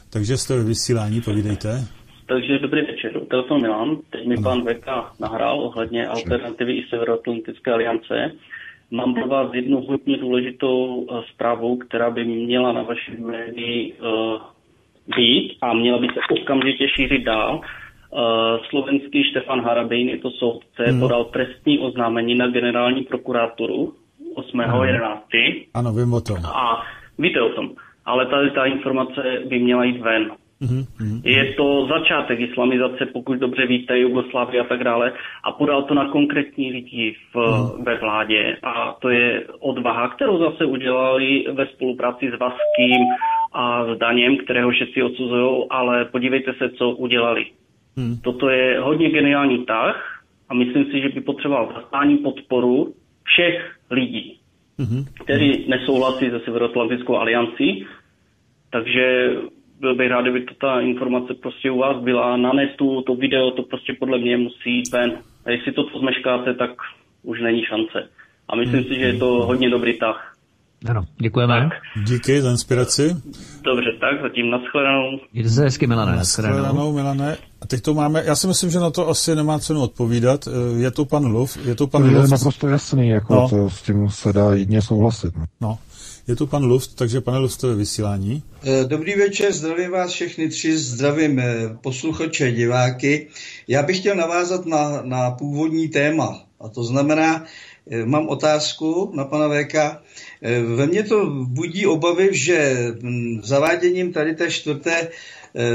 Takže 0.10 0.38
jste 0.38 0.58
ve 0.58 0.64
vysílání, 0.64 1.22
povídejte. 1.22 1.88
Takže 2.30 2.60
dobrý 2.60 2.82
večer, 2.82 3.12
telefon 3.30 3.62
Milan. 3.62 3.98
Teď 4.10 4.28
mi 4.28 4.36
pan 4.38 4.62
VK 4.62 4.88
nahrál 5.20 5.62
ohledně 5.62 6.08
alternativy 6.08 6.74
i 6.74 6.86
Severoatlantické 6.90 7.74
aliance. 7.74 8.32
Mám 8.92 9.14
pro 9.14 9.28
vás 9.28 9.54
jednu 9.54 9.82
hodně 9.82 10.18
důležitou 10.18 10.96
uh, 10.96 11.24
zprávu, 11.34 11.78
která 11.78 12.10
by 12.10 12.26
měla 12.26 12.72
na 12.72 12.82
vašem 12.82 13.26
médii 13.26 13.94
uh, 13.94 14.42
být 15.18 15.58
a 15.62 15.74
měla 15.74 15.98
by 15.98 16.08
se 16.08 16.42
okamžitě 16.42 16.88
šířit 16.90 17.24
dál. 17.24 17.56
Uh, 17.56 18.20
slovenský 18.70 19.24
Štefan 19.24 19.62
Harabejn, 19.62 20.10
je 20.10 20.18
to 20.18 20.32
soudce, 20.32 20.84
hmm. 20.84 21.00
podal 21.00 21.26
trestní 21.26 21.80
oznámení 21.80 22.36
na 22.36 22.48
generální 22.48 23.04
prokuraturu 23.04 23.94
8.11. 24.36 25.66
Ano, 25.74 25.94
vím 25.94 26.14
o 26.14 26.22
tom. 26.22 26.38
A 26.46 26.84
víte 27.18 27.42
o 27.42 27.50
tom. 27.50 27.70
Ale 28.06 28.26
tady 28.26 28.52
ta 28.52 28.66
informace 28.66 29.22
by 29.46 29.60
měla 29.60 29.84
jít 29.84 30.02
ven. 30.02 30.32
Mm-hmm. 30.62 31.22
Je 31.24 31.54
to 31.54 31.88
začátek 31.88 32.40
islamizace, 32.40 33.06
pokud 33.06 33.40
dobře 33.40 33.66
víte, 33.66 34.00
Jugoslávie 34.00 34.62
a 34.62 34.64
tak 34.64 34.84
dále. 34.84 35.14
A 35.44 35.52
podal 35.52 35.84
to 35.84 35.94
na 35.94 36.10
konkrétní 36.10 36.72
lidi 36.72 37.16
v, 37.34 37.36
mm. 37.36 37.84
ve 37.84 37.98
vládě. 37.98 38.58
A 38.64 38.98
to 39.02 39.10
je 39.10 39.44
odvaha, 39.60 40.08
kterou 40.08 40.40
zase 40.40 40.66
udělali 40.66 41.46
ve 41.52 41.68
spolupráci 41.68 42.32
s 42.36 42.40
Vaským 42.40 43.02
a 43.54 43.86
s 43.86 43.98
Daněm, 43.98 44.38
kterého 44.38 44.72
všetci 44.72 45.04
odsuzují, 45.04 45.66
ale 45.70 46.06
podívejte 46.06 46.54
se, 46.54 46.70
co 46.70 46.90
udělali. 46.90 47.46
Mm. 47.96 48.18
Toto 48.18 48.50
je 48.50 48.80
hodně 48.80 49.10
geniální 49.10 49.66
tah 49.66 50.22
a 50.50 50.54
myslím 50.54 50.86
si, 50.86 51.02
že 51.02 51.10
by 51.10 51.22
potřeboval 51.22 51.74
zastání 51.76 52.18
podporu 52.18 52.94
všech 53.24 53.76
lidí, 53.92 54.40
mm-hmm. 54.80 55.06
kteří 55.24 55.66
nesouhlasí 55.68 56.30
se 56.30 56.40
Severoatlantickou 56.40 57.18
aliancí. 57.18 57.86
Takže 58.72 59.32
byl 59.80 59.96
bych 59.96 60.10
rád, 60.10 60.22
kdyby 60.22 60.42
to 60.46 60.54
ta 60.62 60.80
informace 60.80 61.34
prostě 61.34 61.72
u 61.72 61.78
vás 61.78 62.04
byla 62.04 62.38
na 62.38 62.54
netu, 62.54 63.02
to 63.02 63.16
video, 63.16 63.52
to 63.52 63.64
prostě 63.64 63.94
podle 64.00 64.18
mě 64.18 64.38
musí 64.38 64.70
jít 64.76 64.92
ven. 64.94 65.12
A 65.46 65.52
jestli 65.52 65.72
to 65.72 65.82
zmeškáte, 66.00 66.54
tak 66.54 66.70
už 67.24 67.42
není 67.42 67.64
šance. 67.64 68.10
A 68.50 68.56
myslím 68.56 68.80
hmm. 68.80 68.84
si, 68.84 68.96
že 69.00 69.06
je 69.06 69.18
to 69.18 69.26
hodně 69.26 69.70
dobrý 69.70 70.00
tah. 70.00 70.36
Ano, 70.90 71.02
děkujeme. 71.22 71.54
Tak. 71.70 72.04
Díky 72.06 72.42
za 72.42 72.52
inspiraci. 72.52 73.16
Dobře, 73.64 73.90
tak 74.00 74.22
zatím 74.22 74.50
nashledanou. 74.50 75.20
Mějte 75.34 75.50
se 75.50 75.64
hezky, 75.64 75.88
Milane. 75.88 76.16
Nashledanou, 76.16 76.94
Milane. 76.94 77.38
A 77.62 77.68
teď 77.68 77.82
to 77.82 77.94
máme, 77.94 78.24
já 78.26 78.36
si 78.36 78.48
myslím, 78.48 78.70
že 78.70 78.80
na 78.80 78.90
to 78.92 79.10
asi 79.10 79.36
nemá 79.36 79.60
cenu 79.60 79.82
odpovídat. 79.82 80.48
Eh, 80.48 80.82
je 80.82 80.92
tu 80.92 81.06
pan 81.06 81.26
Luf, 81.26 81.66
je 81.68 81.76
tu 81.76 81.88
pan 81.88 82.02
To 82.02 82.08
je 82.08 82.18
Luft. 82.18 82.32
naprosto 82.32 82.68
jasný, 82.68 83.10
jako 83.10 83.34
No. 83.36 83.50
to, 83.50 83.70
s 83.70 83.82
tím 83.82 84.10
se 84.10 84.34
dá 84.34 84.52
jedině 84.54 84.82
souhlasit. 84.82 85.34
No. 85.62 85.78
Je 86.30 86.36
tu 86.36 86.48
pan 86.48 86.64
Luft, 86.64 86.96
takže 86.96 87.22
pane 87.22 87.38
Luft, 87.38 87.64
je 87.64 87.76
vysílání. 87.76 88.44
Eh, 88.64 88.86
Dobrý 88.86 89.16
večer, 89.16 89.54
zdravím 89.54 89.92
vás 89.92 90.12
všechny 90.12 90.50
tři, 90.50 90.78
zdravím 90.78 91.40
eh, 91.40 91.78
posluchače, 91.82 92.52
diváky. 92.52 93.28
Já 93.68 93.84
bych 93.84 94.00
chtěl 94.00 94.16
navázat 94.16 94.66
na, 94.66 95.02
na 95.02 95.32
původní 95.32 95.88
téma, 95.88 96.44
a 96.60 96.70
to 96.70 96.84
znamená, 96.84 97.46
eh, 97.92 98.06
mám 98.06 98.28
otázku 98.28 99.12
na 99.16 99.26
pana. 99.26 99.50
Eh, 100.42 100.62
Ve 100.62 100.88
mně 100.88 101.04
to 101.04 101.26
budí 101.48 101.86
obavy, 101.86 102.30
že 102.32 102.88
hm, 103.02 103.42
zaváděním 103.44 104.14
tady 104.14 104.36
té 104.36 104.52
čtvrté 104.52 105.08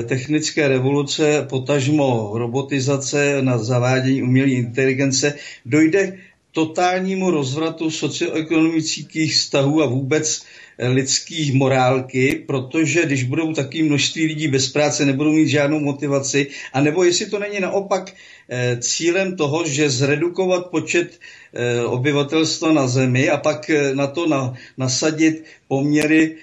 technické 0.06 0.68
revoluce, 0.68 1.46
potažmo 1.50 2.30
robotizace 2.34 3.42
na 3.42 3.58
zavádění 3.58 4.22
umělé 4.22 4.48
inteligence, 4.50 5.34
dojde 5.66 6.18
totálnímu 6.54 7.30
rozvratu 7.30 7.90
socioekonomických 7.90 9.34
vztahů 9.34 9.82
a 9.82 9.86
vůbec 9.86 10.42
eh, 10.78 10.88
lidských 10.88 11.54
morálky, 11.54 12.44
protože 12.46 13.06
když 13.06 13.24
budou 13.24 13.52
takové 13.52 13.82
množství 13.82 14.26
lidí 14.26 14.48
bez 14.48 14.68
práce, 14.68 15.06
nebudou 15.06 15.32
mít 15.32 15.48
žádnou 15.48 15.80
motivaci, 15.80 16.46
anebo 16.72 17.04
jestli 17.04 17.26
to 17.26 17.38
není 17.38 17.60
naopak 17.60 18.14
eh, 18.48 18.76
cílem 18.80 19.36
toho, 19.36 19.66
že 19.66 19.90
zredukovat 19.90 20.66
počet 20.66 21.18
eh, 21.52 21.82
obyvatelstva 21.82 22.72
na 22.72 22.86
zemi 22.86 23.28
a 23.30 23.36
pak 23.36 23.70
na 23.94 24.06
to 24.06 24.26
na, 24.26 24.54
nasadit 24.78 25.44
poměry 25.68 26.36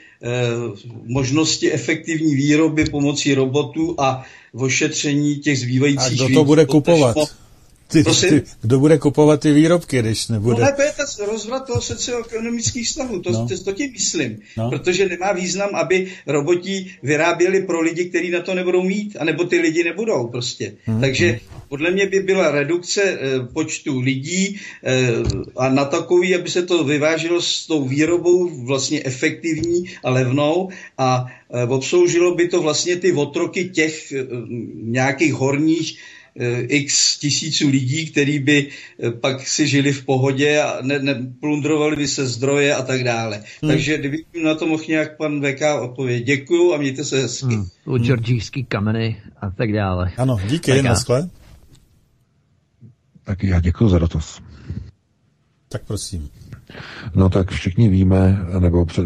možnosti 1.05 1.71
efektivní 1.71 2.35
výroby 2.35 2.85
pomocí 2.85 3.33
robotů 3.33 3.95
a 3.97 4.25
ošetření 4.53 5.35
těch 5.35 5.57
A 5.57 5.61
zbývajících 5.61 6.17
kdo 6.17 6.29
to 6.33 6.45
bude 6.45 6.65
kupovat? 6.65 7.15
Potažmo- 7.15 7.40
Ty, 7.91 8.03
Prosím? 8.03 8.29
ty, 8.29 8.43
kdo 8.61 8.79
bude 8.79 8.97
kupovat 8.97 9.39
ty 9.39 9.53
výrobky, 9.53 9.99
když 9.99 10.27
No 10.27 10.33
nebude? 10.33 10.63
ne, 10.63 10.71
to 10.71 10.81
je 10.81 10.91
ten 10.97 11.25
rozvrat 11.25 11.67
toho 11.67 11.81
socioekonomických 11.81 12.87
vztahů, 12.87 13.19
to, 13.21 13.31
No. 13.31 13.39
no. 13.39 13.47
to, 13.47 13.63
to 13.63 13.71
tím 13.71 13.91
myslím. 13.91 14.37
No. 14.57 14.63
No. 14.63 14.69
Protože 14.69 15.09
nemá 15.09 15.31
význam, 15.31 15.69
aby 15.73 16.07
roboti 16.27 16.91
vyráběli 17.03 17.61
pro 17.63 17.81
lidi, 17.81 18.05
kteří 18.05 18.31
na 18.31 18.39
to 18.41 18.55
nebudou 18.55 18.83
mít, 18.83 19.17
anebo 19.19 19.43
ty 19.43 19.59
lidi 19.59 19.83
nebudou 19.83 20.27
prostě. 20.27 20.73
Hmm. 20.85 21.01
Takže 21.01 21.39
podle 21.69 21.91
mě 21.91 22.05
by 22.05 22.19
byla 22.19 22.51
redukce 22.51 23.01
e, 23.03 23.17
počtu 23.53 23.99
lidí 23.99 24.59
e, 24.83 25.09
a 25.57 25.69
na 25.69 25.85
takový, 25.85 26.35
aby 26.35 26.49
se 26.49 26.63
to 26.63 26.83
vyvážilo 26.83 27.41
s 27.41 27.67
tou 27.67 27.87
výrobou 27.87 28.65
vlastně 28.65 29.01
efektivní 29.05 29.85
a 30.03 30.09
levnou 30.09 30.69
a 30.97 31.25
e, 31.53 31.63
obsloužilo 31.67 32.35
by 32.35 32.47
to 32.47 32.61
vlastně 32.61 32.95
ty 32.95 33.11
otroky 33.13 33.69
těch 33.69 34.11
e, 34.11 34.25
nějakých 34.81 35.33
horních 35.33 35.97
x 36.67 37.19
tisíců 37.19 37.69
lidí, 37.69 38.05
který 38.11 38.39
by 38.39 38.69
eh, 39.03 39.11
pak 39.11 39.47
si 39.47 39.67
žili 39.67 39.93
v 39.93 40.05
pohodě 40.05 40.61
a 40.61 40.77
ne, 40.81 40.99
ne, 40.99 41.27
plundrovali 41.39 41.95
by 41.95 42.07
se 42.07 42.27
zdroje 42.27 42.75
a 42.75 42.81
tak 42.81 43.03
dále. 43.03 43.43
Hmm. 43.61 43.71
Takže 43.71 43.97
kdyby 43.97 44.23
na 44.43 44.55
to 44.55 44.67
mohl 44.67 44.83
nějak 44.87 45.17
pan 45.17 45.41
VK 45.41 45.61
odpovědět. 45.81 46.23
Děkuju 46.25 46.73
a 46.73 46.77
mějte 46.77 47.03
se 47.05 47.21
hezky. 47.21 47.55
Hmm. 47.55 47.67
U 47.85 47.97
georgijský 47.97 48.63
kameny 48.63 49.21
a 49.41 49.49
tak 49.49 49.73
dále. 49.73 50.11
Ano, 50.17 50.37
díky, 50.47 50.71
Tak 50.71 50.79
a- 50.79 50.89
naschle. 50.89 51.29
Tak 53.23 53.43
já 53.43 53.59
děkuji 53.59 53.89
za 53.89 53.99
dotaz. 53.99 54.39
Tak 55.69 55.83
prosím. 55.85 56.29
No 57.15 57.29
tak 57.29 57.51
všichni 57.51 57.89
víme, 57.89 58.45
nebo 58.59 58.85
před, 58.85 59.05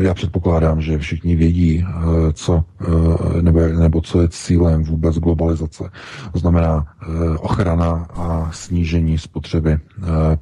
já 0.00 0.14
předpokládám, 0.14 0.80
že 0.80 0.98
všichni 0.98 1.36
vědí, 1.36 1.84
eh, 1.88 2.32
co, 2.32 2.64
eh, 2.80 3.42
nebo, 3.42 3.60
nebo 3.60 4.00
co 4.00 4.20
je 4.22 4.28
cílem 4.28 4.82
vůbec 4.84 5.18
globalizace. 5.18 5.90
To 6.32 6.38
znamená 6.38 6.86
eh, 7.02 7.06
ochrana 7.38 8.06
a 8.14 8.50
snížení 8.52 9.18
spotřeby 9.18 9.78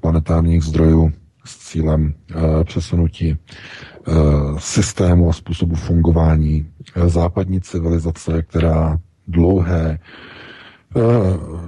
planetárních 0.00 0.64
zdrojů 0.64 1.12
s 1.44 1.58
cílem 1.58 2.14
přesunutí 2.64 3.36
systému 4.58 5.30
a 5.30 5.32
způsobu 5.32 5.74
fungování 5.74 6.66
západní 7.06 7.60
civilizace, 7.60 8.42
která 8.42 8.98
dlouhé 9.28 9.98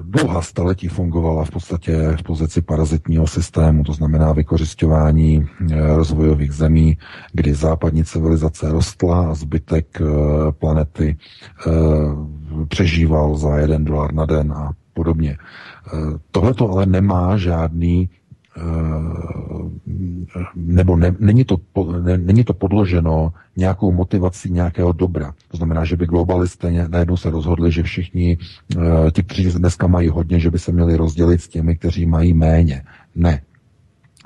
dlouhá 0.03 0.43
staletí 0.43 0.89
fungovala 0.89 1.45
v 1.45 1.51
podstatě 1.51 2.17
v 2.21 2.23
pozici 2.23 2.63
parazitního 2.63 3.27
systému, 3.27 3.85
to 3.85 3.93
znamená 3.93 4.33
vykořišťování 4.33 5.47
eh, 5.71 5.97
rozvojových 5.97 6.53
zemí, 6.53 6.99
kdy 7.33 7.55
západní 7.55 8.05
civilizace 8.05 8.73
rostla 8.73 9.31
a 9.31 9.35
zbytek 9.35 10.01
eh, 10.01 10.05
planety 10.53 11.17
eh, 11.67 11.71
přežíval 12.69 13.37
za 13.37 13.59
jeden 13.59 13.85
dolar 13.85 14.15
na 14.15 14.27
den 14.27 14.53
a 14.53 14.73
podobně. 14.95 15.39
Tohle 16.31 16.55
to 16.55 16.71
ale 16.71 16.87
nemá 16.87 17.37
žádný 17.37 18.11
eh, 18.13 18.18
nebo 20.55 20.97
ne, 20.97 21.17
není, 21.19 21.45
to, 21.45 21.57
ne, 22.03 22.19
není 22.19 22.45
to 22.45 22.53
podloženo 22.53 23.33
nějakou 23.57 23.93
motivací 23.93 24.51
nějakého 24.51 24.93
dobra. 24.93 25.35
To 25.49 25.57
znamená, 25.57 25.85
že 25.85 25.97
by 25.97 26.07
globalisté 26.07 26.89
najednou 26.89 27.17
se 27.17 27.31
rozhodli, 27.31 27.73
že 27.73 27.83
všichni 27.83 28.39
eh, 28.77 29.11
ti, 29.11 29.23
kteří 29.23 29.45
dneska 29.45 29.87
mají 29.87 30.09
hodně, 30.09 30.41
že 30.41 30.51
by 30.51 30.59
se 30.59 30.73
měli 30.73 30.97
rozdělit 30.97 31.41
s 31.41 31.49
těmi, 31.49 31.77
kteří 31.77 32.07
mají 32.07 32.33
méně. 32.33 32.83
Ne. 33.15 33.43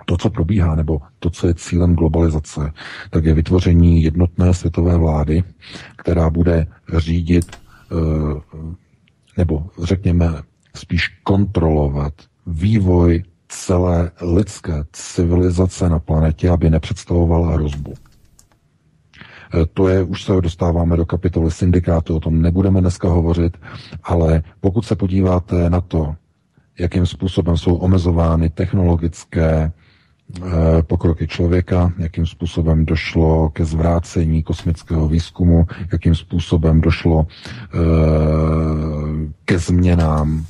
To, 0.05 0.17
co 0.17 0.31
probíhá, 0.31 0.75
nebo 0.75 1.01
to, 1.19 1.31
co 1.31 1.47
je 1.47 1.55
cílem 1.55 1.95
globalizace, 1.95 2.73
tak 3.11 3.25
je 3.25 3.35
vytvoření 3.35 4.03
jednotné 4.03 4.55
světové 4.55 4.97
vlády, 4.97 5.45
která 5.97 6.31
bude 6.31 6.67
řídit, 6.97 7.47
eh, 7.57 8.61
nebo 9.37 9.67
řekněme 9.83 10.29
spíš 10.75 11.09
kontrolovat 11.09 12.13
vývoj 12.47 13.23
celé 13.53 14.11
lidské 14.21 14.85
civilizace 14.93 15.89
na 15.89 15.99
planetě, 15.99 16.51
aby 16.51 16.71
nepředstavovala 16.71 17.53
hrozbu. 17.53 17.95
E, 19.55 19.67
To 19.67 19.89
je, 19.89 20.03
už 20.03 20.25
se 20.25 20.33
dostáváme 20.41 20.97
do 20.97 21.07
kapitoly 21.07 21.51
syndikátu, 21.51 22.17
o 22.17 22.21
tom 22.21 22.43
nebudeme 22.43 22.81
dneska 22.81 23.09
hovořit, 23.09 23.57
ale 24.03 24.43
pokud 24.61 24.85
se 24.87 24.97
podíváte 24.97 25.71
na 25.71 25.81
to, 25.81 26.15
jakým 26.79 27.07
způsobem 27.07 27.57
jsou 27.57 27.75
omezovány 27.75 28.51
technologické 28.51 29.73
eh, 29.73 30.83
pokroky 30.83 31.29
člověka, 31.29 31.93
jakým 31.99 32.27
způsobem 32.27 32.87
došlo 32.87 33.49
ke 33.51 33.65
zvrácení 33.65 34.43
kosmického 34.43 35.09
výzkumu, 35.09 35.67
jakým 35.93 36.15
způsobem 36.15 36.81
došlo 36.81 37.27
eh, 37.29 37.79
ke 39.45 39.59
změnám 39.59 40.47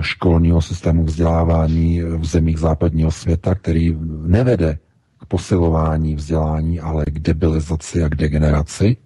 školního 0.00 0.62
systému 0.62 1.04
vzdělávání 1.04 2.02
v 2.02 2.24
zemích 2.24 2.58
západního 2.58 3.10
světa, 3.10 3.54
který 3.54 3.96
nevede 4.26 4.78
k 5.20 5.26
posilování 5.26 6.14
vzdělání, 6.14 6.80
ale 6.80 7.04
k 7.04 7.18
debilizaci 7.18 8.04
a 8.04 8.08
k 8.08 8.14
degeneraci, 8.14 8.96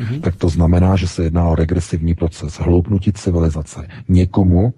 mm-hmm. 0.00 0.20
tak 0.20 0.36
to 0.36 0.48
znamená, 0.48 0.96
že 0.96 1.08
se 1.08 1.22
jedná 1.22 1.48
o 1.48 1.54
regresivní 1.54 2.14
proces, 2.14 2.54
hloupnutí 2.54 3.12
civilizace. 3.12 3.88
Někomu, 4.08 4.74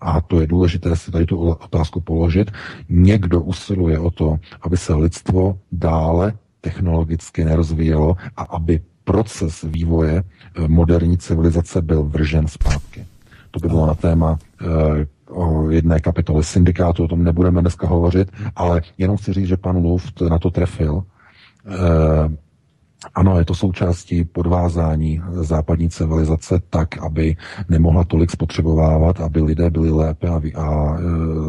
a 0.00 0.20
to 0.20 0.40
je 0.40 0.46
důležité 0.46 0.96
si 0.96 1.10
tady 1.10 1.26
tu 1.26 1.38
otázku 1.38 2.00
položit, 2.00 2.50
někdo 2.88 3.40
usiluje 3.40 3.98
o 3.98 4.10
to, 4.10 4.38
aby 4.62 4.76
se 4.76 4.94
lidstvo 4.94 5.58
dále 5.72 6.32
technologicky 6.60 7.44
nerozvíjelo 7.44 8.16
a 8.36 8.42
aby 8.42 8.80
proces 9.04 9.64
vývoje 9.68 10.22
eh, 10.24 10.68
moderní 10.68 11.18
civilizace 11.18 11.82
byl 11.82 12.02
vržen 12.02 12.48
zpátky. 12.48 13.06
To 13.56 13.60
by 13.60 13.68
bylo 13.68 13.86
na 13.86 13.94
téma 13.94 14.38
eh, 14.60 15.06
o 15.30 15.70
jedné 15.70 16.00
kapitoly 16.00 16.44
syndikátu, 16.44 17.04
o 17.04 17.08
tom 17.08 17.24
nebudeme 17.24 17.60
dneska 17.60 17.86
hovořit, 17.86 18.32
ale 18.56 18.82
jenom 18.98 19.16
chci 19.16 19.32
říct, 19.32 19.48
že 19.48 19.56
pan 19.56 19.76
Luft 19.76 20.20
na 20.20 20.38
to 20.38 20.50
trefil. 20.50 21.02
Ano, 23.14 23.38
je 23.38 23.44
to 23.44 23.54
součástí 23.54 24.24
podvázání 24.24 25.22
západní 25.32 25.90
civilizace 25.90 26.60
tak, 26.70 26.98
aby 26.98 27.36
nemohla 27.68 28.04
tolik 28.04 28.30
spotřebovávat, 28.30 29.20
aby 29.20 29.42
lidé 29.42 29.70
byli 29.70 29.90
lépe 29.90 30.28
a, 30.28 30.40
a 30.54 30.96
e, 30.98 31.00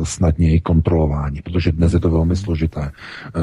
snadněji 0.04 0.62
kontrolováni, 0.62 1.42
protože 1.42 1.72
dnes 1.72 1.94
je 1.94 2.00
to 2.00 2.10
velmi 2.10 2.36
složité. 2.36 2.92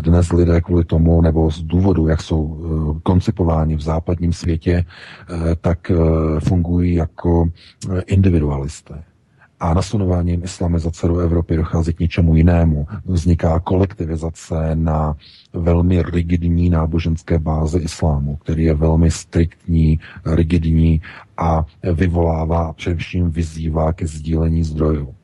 Dnes 0.01 0.33
lidé 0.33 0.61
kvůli 0.61 0.85
tomu, 0.85 1.23
nebo 1.23 1.51
z 1.51 1.63
důvodu, 1.63 2.09
jak 2.09 2.23
jsou 2.23 2.57
e, 2.57 3.01
koncipováni 3.03 3.77
v 3.77 3.81
západním 3.81 4.33
světě, 4.33 4.73
e, 4.73 4.85
tak 5.57 5.93
fungují 6.41 6.95
jako 6.95 7.49
individualisté 8.07 9.05
a 9.61 9.75
nasunováním 9.75 10.45
islamizace 10.45 11.09
do 11.09 11.19
Evropy 11.19 11.57
dochází 11.57 11.93
k 11.93 12.01
něčemu 12.01 12.37
jinému. 12.37 12.87
Vzniká 13.05 13.61
kolektivizace 13.61 14.71
na 14.75 15.17
velmi 15.53 16.03
rigidní 16.03 16.71
náboženské 16.71 17.39
bázi 17.39 17.79
islámu, 17.79 18.37
který 18.37 18.65
je 18.65 18.75
velmi 18.75 19.11
striktní, 19.11 20.01
rigidní 20.27 21.01
a 21.37 21.65
vyvolává 21.95 22.67
a 22.67 22.73
především 22.73 23.31
vyzývá 23.31 23.93
ke 23.93 24.07
sdílení 24.07 24.63
zdrojů. 24.65 25.15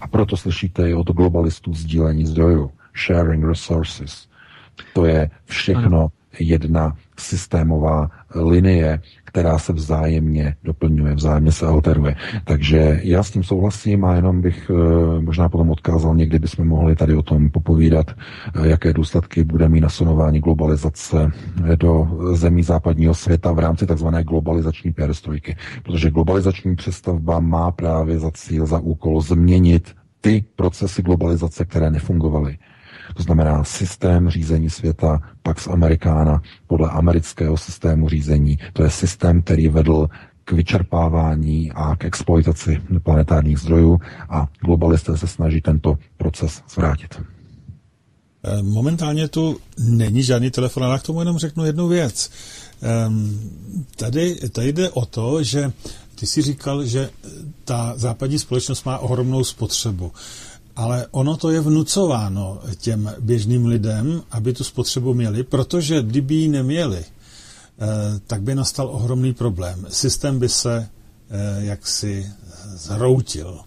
A 0.00 0.06
proto 0.08 0.36
slyšíte 0.36 0.90
i 0.90 0.94
od 0.94 1.10
globalistů 1.10 1.74
sdílení 1.74 2.26
zdrojů, 2.26 2.70
sharing 3.06 3.44
resources. 3.44 4.26
To 4.94 5.04
je 5.04 5.30
všechno 5.44 6.08
jedna 6.38 6.96
systémová 7.18 8.10
linie, 8.34 9.00
která 9.24 9.58
se 9.58 9.72
vzájemně 9.72 10.56
doplňuje, 10.64 11.14
vzájemně 11.14 11.52
se 11.52 11.66
alteruje. 11.66 12.16
Takže 12.44 13.00
já 13.02 13.22
s 13.22 13.30
tím 13.30 13.44
souhlasím 13.44 14.04
a 14.04 14.14
jenom 14.14 14.40
bych 14.40 14.70
eh, 14.70 15.20
možná 15.20 15.48
potom 15.48 15.70
odkázal, 15.70 16.14
někdy 16.14 16.38
bychom 16.38 16.68
mohli 16.68 16.96
tady 16.96 17.14
o 17.14 17.22
tom 17.22 17.50
popovídat, 17.50 18.10
eh, 18.10 18.68
jaké 18.68 18.92
důsledky 18.92 19.44
bude 19.44 19.68
mít 19.68 19.80
nasunování 19.80 20.40
globalizace 20.40 21.30
do 21.76 22.18
zemí 22.32 22.62
západního 22.62 23.14
světa 23.14 23.52
v 23.52 23.58
rámci 23.58 23.86
tzv. 23.86 24.06
globalizační 24.06 24.92
perestrojky. 24.92 25.56
Protože 25.82 26.10
globalizační 26.10 26.76
přestavba 26.76 27.40
má 27.40 27.70
právě 27.70 28.18
za 28.18 28.30
cíl, 28.30 28.66
za 28.66 28.78
úkol 28.78 29.20
změnit 29.20 29.94
ty 30.20 30.44
procesy 30.56 31.02
globalizace, 31.02 31.64
které 31.64 31.90
nefungovaly. 31.90 32.58
To 33.16 33.22
znamená 33.22 33.64
systém 33.64 34.30
řízení 34.30 34.70
světa 34.70 35.20
Pax 35.42 35.68
Americana 35.68 36.42
podle 36.66 36.90
amerického 36.90 37.56
systému 37.56 38.08
řízení. 38.08 38.58
To 38.72 38.82
je 38.82 38.90
systém, 38.90 39.42
který 39.42 39.68
vedl 39.68 40.08
k 40.44 40.52
vyčerpávání 40.52 41.72
a 41.72 41.96
k 41.96 42.04
exploitaci 42.04 42.82
planetárních 43.02 43.58
zdrojů 43.58 44.00
a 44.28 44.46
globalisté 44.64 45.16
se 45.16 45.26
snaží 45.26 45.60
tento 45.60 45.98
proces 46.16 46.62
zvrátit. 46.70 47.20
Eh, 48.44 48.62
momentálně 48.62 49.28
tu 49.28 49.56
není 49.78 50.22
žádný 50.22 50.50
telefon, 50.50 50.84
ale 50.84 50.98
k 50.98 51.02
tomu 51.02 51.20
jenom 51.20 51.38
řeknu 51.38 51.64
jednu 51.64 51.88
věc. 51.88 52.30
Ehm, 52.82 53.40
tady, 53.96 54.34
tady 54.52 54.72
jde 54.72 54.90
o 54.90 55.06
to, 55.06 55.42
že 55.42 55.72
ty 56.14 56.26
si 56.26 56.42
říkal, 56.42 56.84
že 56.84 57.10
ta 57.64 57.92
západní 57.96 58.38
společnost 58.38 58.84
má 58.84 58.98
ohromnou 58.98 59.44
spotřebu 59.44 60.12
ale 60.80 61.06
ono 61.10 61.36
to 61.36 61.50
je 61.50 61.60
vnucováno 61.60 62.60
těm 62.76 63.12
běžným 63.20 63.66
lidem, 63.66 64.22
aby 64.30 64.52
tu 64.52 64.64
spotřebu 64.64 65.14
měli, 65.14 65.42
protože 65.42 66.02
kdyby 66.02 66.34
ji 66.34 66.48
neměli, 66.48 67.04
eh, 67.04 68.20
tak 68.26 68.42
by 68.42 68.54
nastal 68.54 68.88
ohromný 68.88 69.34
problém. 69.34 69.86
Systém 69.88 70.38
by 70.38 70.48
se 70.48 70.88
eh, 71.30 71.64
jaksi 71.64 72.26
zhroutil. 72.74 73.60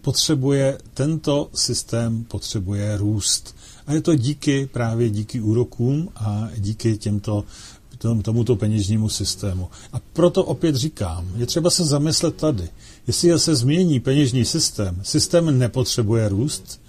Potřebuje, 0.00 0.78
tento 0.94 1.50
systém 1.54 2.24
potřebuje 2.24 2.96
růst. 2.96 3.56
A 3.86 3.92
je 3.92 4.00
to 4.00 4.14
díky 4.14 4.66
právě 4.72 5.10
díky 5.10 5.40
úrokům 5.40 6.08
a 6.16 6.48
díky 6.56 6.96
těmto 6.98 7.44
tomuto 8.22 8.56
peněžnímu 8.56 9.08
systému. 9.08 9.68
A 9.92 10.00
proto 10.12 10.44
opět 10.44 10.76
říkám, 10.76 11.28
je 11.36 11.46
třeba 11.46 11.70
se 11.70 11.84
zamyslet 11.84 12.36
tady. 12.36 12.68
Jestli 13.06 13.38
se 13.40 13.56
změní 13.56 14.00
peněžní 14.00 14.44
systém, 14.44 15.00
systém 15.02 15.58
nepotřebuje 15.58 16.28
růst 16.28 16.80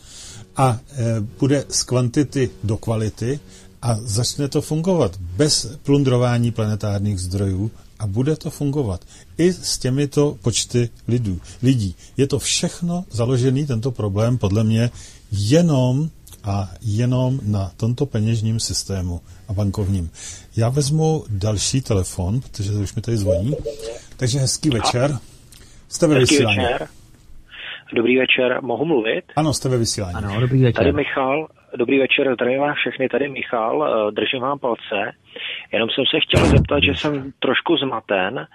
a 0.57 0.79
e, 0.91 1.21
bude 1.39 1.65
z 1.69 1.83
kvantity 1.83 2.49
do 2.63 2.77
kvality 2.77 3.39
a 3.81 3.97
začne 4.01 4.47
to 4.47 4.61
fungovat 4.61 5.17
bez 5.19 5.67
plundrování 5.83 6.51
planetárních 6.51 7.19
zdrojů 7.19 7.71
a 7.99 8.07
bude 8.07 8.35
to 8.35 8.49
fungovat 8.49 9.01
i 9.37 9.53
s 9.53 9.77
těmito 9.77 10.37
počty 10.41 10.89
lidů, 11.07 11.39
lidí. 11.63 11.95
Je 12.17 12.27
to 12.27 12.39
všechno 12.39 13.05
založený, 13.11 13.65
tento 13.65 13.91
problém, 13.91 14.37
podle 14.37 14.63
mě, 14.63 14.91
jenom 15.31 16.09
a 16.43 16.71
jenom 16.81 17.39
na 17.43 17.71
tomto 17.77 18.05
peněžním 18.05 18.59
systému 18.59 19.21
a 19.47 19.53
bankovním. 19.53 20.09
Já 20.55 20.69
vezmu 20.69 21.23
další 21.29 21.81
telefon, 21.81 22.41
protože 22.41 22.71
to 22.71 22.79
už 22.79 22.95
mi 22.95 23.01
tady 23.01 23.17
zvoní. 23.17 23.55
Takže 24.17 24.39
hezký 24.39 24.69
večer. 24.69 25.19
Jste 25.89 26.07
ve 26.07 26.19
vysílání. 26.19 26.57
večer. 26.57 26.87
Dobrý 27.93 28.17
večer, 28.17 28.57
mohu 28.61 28.85
mluvit? 28.85 29.23
Ano, 29.35 29.53
jste 29.53 29.69
ve 29.69 29.77
vysílání. 29.77 30.15
Ano, 30.15 30.39
dobrý 30.41 30.63
večer. 30.63 30.83
Tady 30.83 30.91
Michal, 30.91 31.47
dobrý 31.77 31.99
večer, 31.99 32.33
zdravím 32.33 32.59
vás 32.59 32.75
všechny, 32.77 33.09
tady 33.09 33.29
Michal, 33.29 34.07
eh, 34.07 34.11
držím 34.11 34.41
vám 34.41 34.59
palce. 34.59 35.11
Jenom 35.73 35.89
jsem 35.89 36.03
se 36.11 36.19
chtěl 36.19 36.45
zeptat, 36.45 36.79
že 36.83 36.95
jsem 36.95 37.31
trošku 37.39 37.77
zmaten 37.77 38.47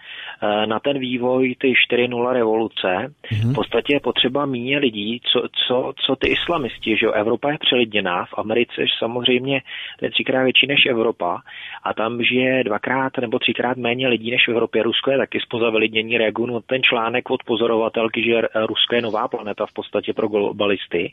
na 0.67 0.81
ten 0.81 0.99
vývoj 0.99 1.55
ty 1.59 1.73
4.0 1.93 2.33
revoluce. 2.33 2.89
Mm-hmm. 2.89 3.52
V 3.52 3.55
podstatě 3.55 3.94
je 3.94 4.01
potřeba 4.01 4.47
méně 4.47 4.78
lidí, 4.78 5.20
co, 5.33 5.43
co, 5.67 5.93
co 5.97 6.17
ty 6.17 6.28
islamisti, 6.28 6.97
že 6.97 7.07
jo, 7.07 7.12
Evropa 7.12 7.51
je 7.51 7.59
přelidněná, 7.59 8.25
v 8.25 8.35
Americe 8.39 8.85
samozřejmě 8.99 9.62
to 9.99 10.05
je 10.05 10.10
třikrát 10.10 10.43
větší 10.44 10.67
než 10.67 10.86
Evropa 10.86 11.43
a 11.83 11.94
tam 11.94 12.23
žije 12.23 12.65
dvakrát 12.65 13.12
nebo 13.20 13.39
třikrát 13.39 13.77
méně 13.77 14.09
lidí 14.09 14.31
než 14.31 14.49
v 14.49 14.51
Evropě. 14.51 14.83
Rusko 14.83 15.10
je 15.10 15.19
taky 15.19 15.41
spoza 15.41 15.70
vylidnění 15.70 16.19
no, 16.47 16.60
ten 16.60 16.83
článek 16.83 17.31
od 17.31 17.43
pozorovatelky, 17.43 18.23
že 18.23 18.41
Rusko 18.67 18.94
je 18.94 19.02
nová 19.02 19.28
planeta 19.28 19.67
v 19.67 19.73
podstatě 19.73 20.12
pro 20.12 20.28
globalisty, 20.28 21.12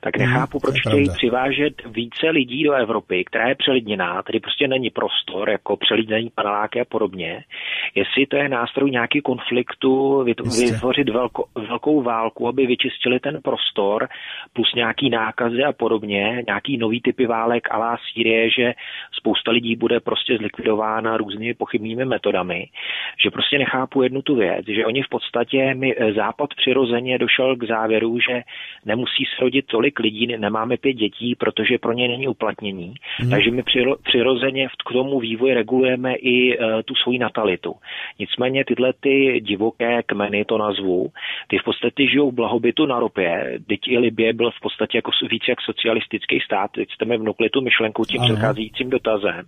tak 0.00 0.16
mhm, 0.16 0.26
nechápu, 0.26 0.60
proč 0.60 0.80
chtějí 0.80 1.08
přivážet 1.08 1.74
více 1.86 2.30
lidí 2.30 2.64
do 2.64 2.72
Evropy, 2.72 3.24
která 3.24 3.48
je 3.48 3.54
přelidněná, 3.54 4.22
tedy 4.22 4.40
prostě 4.40 4.68
není 4.68 4.90
prostor, 4.90 5.50
jako 5.50 5.76
přelídnení 5.76 6.30
paneláky 6.34 6.80
a 6.80 6.84
podobně, 6.84 7.44
jestli 7.94 8.26
to 8.26 8.36
je 8.36 8.48
nástroj 8.62 8.90
nějaký 8.90 9.20
konfliktu, 9.20 10.22
vytvořit 10.24 11.08
velko, 11.08 11.44
velkou 11.54 12.02
válku, 12.02 12.48
aby 12.48 12.66
vyčistili 12.66 13.20
ten 13.20 13.40
prostor, 13.42 14.08
plus 14.52 14.74
nějaký 14.74 15.10
nákazy 15.10 15.64
a 15.64 15.72
podobně, 15.72 16.42
nějaký 16.46 16.76
nový 16.76 17.00
typy 17.00 17.26
válek 17.26 17.68
alá 17.70 17.96
Sýrie, 17.96 18.50
že 18.50 18.74
spousta 19.12 19.50
lidí 19.50 19.76
bude 19.76 20.00
prostě 20.00 20.36
zlikvidována 20.38 21.16
různými 21.16 21.54
pochybnými 21.54 22.04
metodami, 22.04 22.66
že 23.24 23.30
prostě 23.30 23.58
nechápu 23.58 24.02
jednu 24.02 24.22
tu 24.22 24.34
věc, 24.34 24.66
že 24.66 24.86
oni 24.86 25.02
v 25.02 25.08
podstatě, 25.08 25.74
mi 25.74 25.94
eh, 25.96 26.12
Západ 26.12 26.54
přirozeně 26.54 27.18
došel 27.18 27.56
k 27.56 27.64
závěru, 27.64 28.18
že 28.20 28.42
nemusí 28.84 29.24
srodit 29.36 29.66
tolik 29.66 29.98
lidí, 29.98 30.26
nemáme 30.26 30.76
pět 30.76 30.92
dětí, 30.92 31.34
protože 31.34 31.78
pro 31.78 31.92
ně 31.92 32.08
není 32.08 32.28
uplatnění, 32.28 32.94
hmm. 33.18 33.30
takže 33.30 33.50
my 33.50 33.62
přirozeně 34.02 34.68
k 34.88 34.92
tomu 34.92 35.20
vývoji 35.20 35.54
regulujeme 35.54 36.14
i 36.14 36.58
uh, 36.58 36.64
tu 36.84 36.94
svoji 36.94 37.18
natalitu. 37.18 37.74
Nicméně 38.18 38.51
tyhle 38.64 38.92
ty 39.00 39.40
divoké 39.40 40.02
kmeny, 40.02 40.44
to 40.44 40.58
nazvu, 40.58 41.08
ty 41.48 41.58
v 41.58 41.64
podstatě 41.64 42.06
žijou 42.08 42.30
v 42.30 42.34
blahobytu 42.34 42.86
na 42.86 43.00
ropě. 43.00 43.58
Teď 43.68 43.80
i 43.88 43.98
Libie 43.98 44.32
byl 44.32 44.50
v 44.50 44.60
podstatě 44.60 44.98
jako 44.98 45.10
víc 45.30 45.42
jak 45.48 45.60
socialistický 45.60 46.40
stát. 46.40 46.70
Teď 46.70 46.88
jste 46.92 47.04
mi 47.04 47.18
vnukli 47.18 47.50
tu 47.50 47.60
myšlenku 47.60 48.04
tím 48.04 48.22
předcházejícím 48.22 48.90
dotazem. 48.90 49.44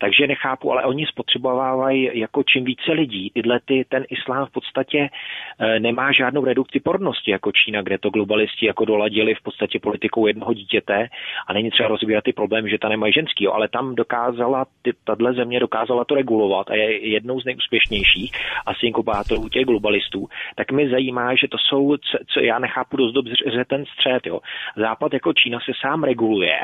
Takže 0.00 0.26
nechápu, 0.26 0.72
ale 0.72 0.84
oni 0.84 1.06
spotřebovávají 1.06 2.10
jako 2.14 2.42
čím 2.42 2.64
více 2.64 2.92
lidí. 2.92 3.30
Tyhle 3.34 3.60
ty, 3.64 3.84
ten 3.88 4.04
islám 4.10 4.46
v 4.46 4.52
podstatě 4.52 5.08
uh, 5.08 5.78
nemá 5.78 6.12
žádnou 6.12 6.44
redukci 6.44 6.80
pornosti 6.80 7.30
jako 7.30 7.52
Čína, 7.52 7.82
kde 7.82 7.98
to 7.98 8.10
globalisti 8.10 8.66
jako 8.66 8.84
doladili 8.84 9.34
v 9.34 9.42
podstatě 9.42 9.78
politikou 9.78 10.26
jednoho 10.26 10.52
dítěte 10.54 11.08
a 11.46 11.52
není 11.52 11.70
třeba 11.70 11.88
rozvíjet 11.88 12.24
ty 12.24 12.32
problémy, 12.32 12.70
že 12.70 12.78
ta 12.78 12.88
nemají 12.88 13.12
ženský, 13.12 13.44
jo, 13.44 13.52
ale 13.52 13.68
tam 13.68 13.94
dokázala 13.94 14.66
ty, 14.82 14.92
tahle 15.04 15.32
země 15.32 15.60
dokázala 15.60 16.04
to 16.04 16.14
regulovat 16.14 16.70
a 16.70 16.74
je 16.74 17.08
jednou 17.08 17.40
z 17.40 17.44
nejúspěšnějších 17.44 18.27
asi 18.66 18.86
inkubátorů 18.86 19.48
těch 19.48 19.64
globalistů, 19.64 20.28
tak 20.56 20.72
mi 20.72 20.90
zajímá, 20.90 21.34
že 21.34 21.48
to 21.48 21.58
jsou, 21.58 21.96
co 22.32 22.40
já 22.40 22.58
nechápu 22.58 22.96
dost 22.96 23.12
dobře 23.12 23.64
ten 23.66 23.84
střed. 23.84 24.26
Jo. 24.26 24.40
Západ 24.76 25.12
jako 25.12 25.32
Čína 25.32 25.58
se 25.60 25.72
sám 25.80 26.04
reguluje, 26.04 26.58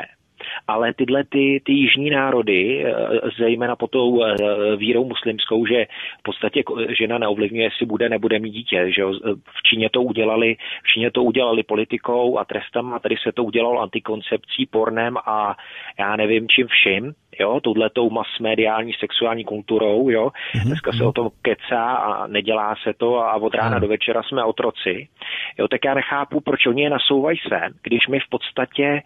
ale 0.67 0.93
tyhle 0.93 1.23
ty, 1.23 1.61
ty 1.65 1.71
jižní 1.71 2.09
národy, 2.09 2.85
eh, 2.85 2.93
zejména 3.39 3.75
po 3.75 3.87
tou 3.87 4.23
eh, 4.23 4.35
vírou 4.75 5.05
muslimskou, 5.05 5.65
že 5.65 5.85
v 6.19 6.23
podstatě 6.23 6.63
žena 6.97 7.17
neovlivňuje, 7.17 7.63
jestli 7.63 7.85
bude, 7.85 8.09
nebude 8.09 8.39
mít 8.39 8.51
dítě, 8.51 8.91
že 8.95 9.05
v 9.59 9.63
Číně 9.63 9.89
to 9.89 10.01
udělali, 10.01 10.55
v 10.83 10.87
Číně 10.93 11.11
to 11.11 11.23
udělali 11.23 11.63
politikou 11.63 12.37
a 12.37 12.45
trestem 12.45 12.93
a 12.93 12.99
tady 12.99 13.15
se 13.23 13.31
to 13.31 13.43
udělalo 13.43 13.81
antikoncepcí, 13.81 14.65
pornem 14.65 15.17
a 15.17 15.57
já 15.99 16.15
nevím 16.15 16.47
čím 16.47 16.67
vším, 16.67 17.13
jo, 17.39 17.59
touhletou 17.59 18.09
masmediální 18.09 18.93
sexuální 18.99 19.43
kulturou, 19.43 20.09
jo. 20.09 20.29
Mm-hmm. 20.29 20.65
Dneska 20.65 20.91
se 20.91 21.03
o 21.03 21.11
tom 21.11 21.29
kecá 21.41 21.83
a 21.83 22.27
nedělá 22.27 22.75
se 22.83 22.93
to 22.97 23.17
a 23.17 23.35
od 23.35 23.55
rána 23.55 23.75
mm. 23.75 23.81
do 23.81 23.87
večera 23.87 24.23
jsme 24.23 24.43
otroci. 24.43 25.07
Jo, 25.57 25.67
tak 25.67 25.85
já 25.85 25.93
nechápu, 25.93 26.41
proč 26.41 26.65
oni 26.67 26.83
je 26.83 26.89
nasouvají 26.89 27.37
sen, 27.49 27.73
když 27.83 28.07
my 28.07 28.19
v 28.19 28.29
podstatě 28.29 28.83
e, 28.83 29.01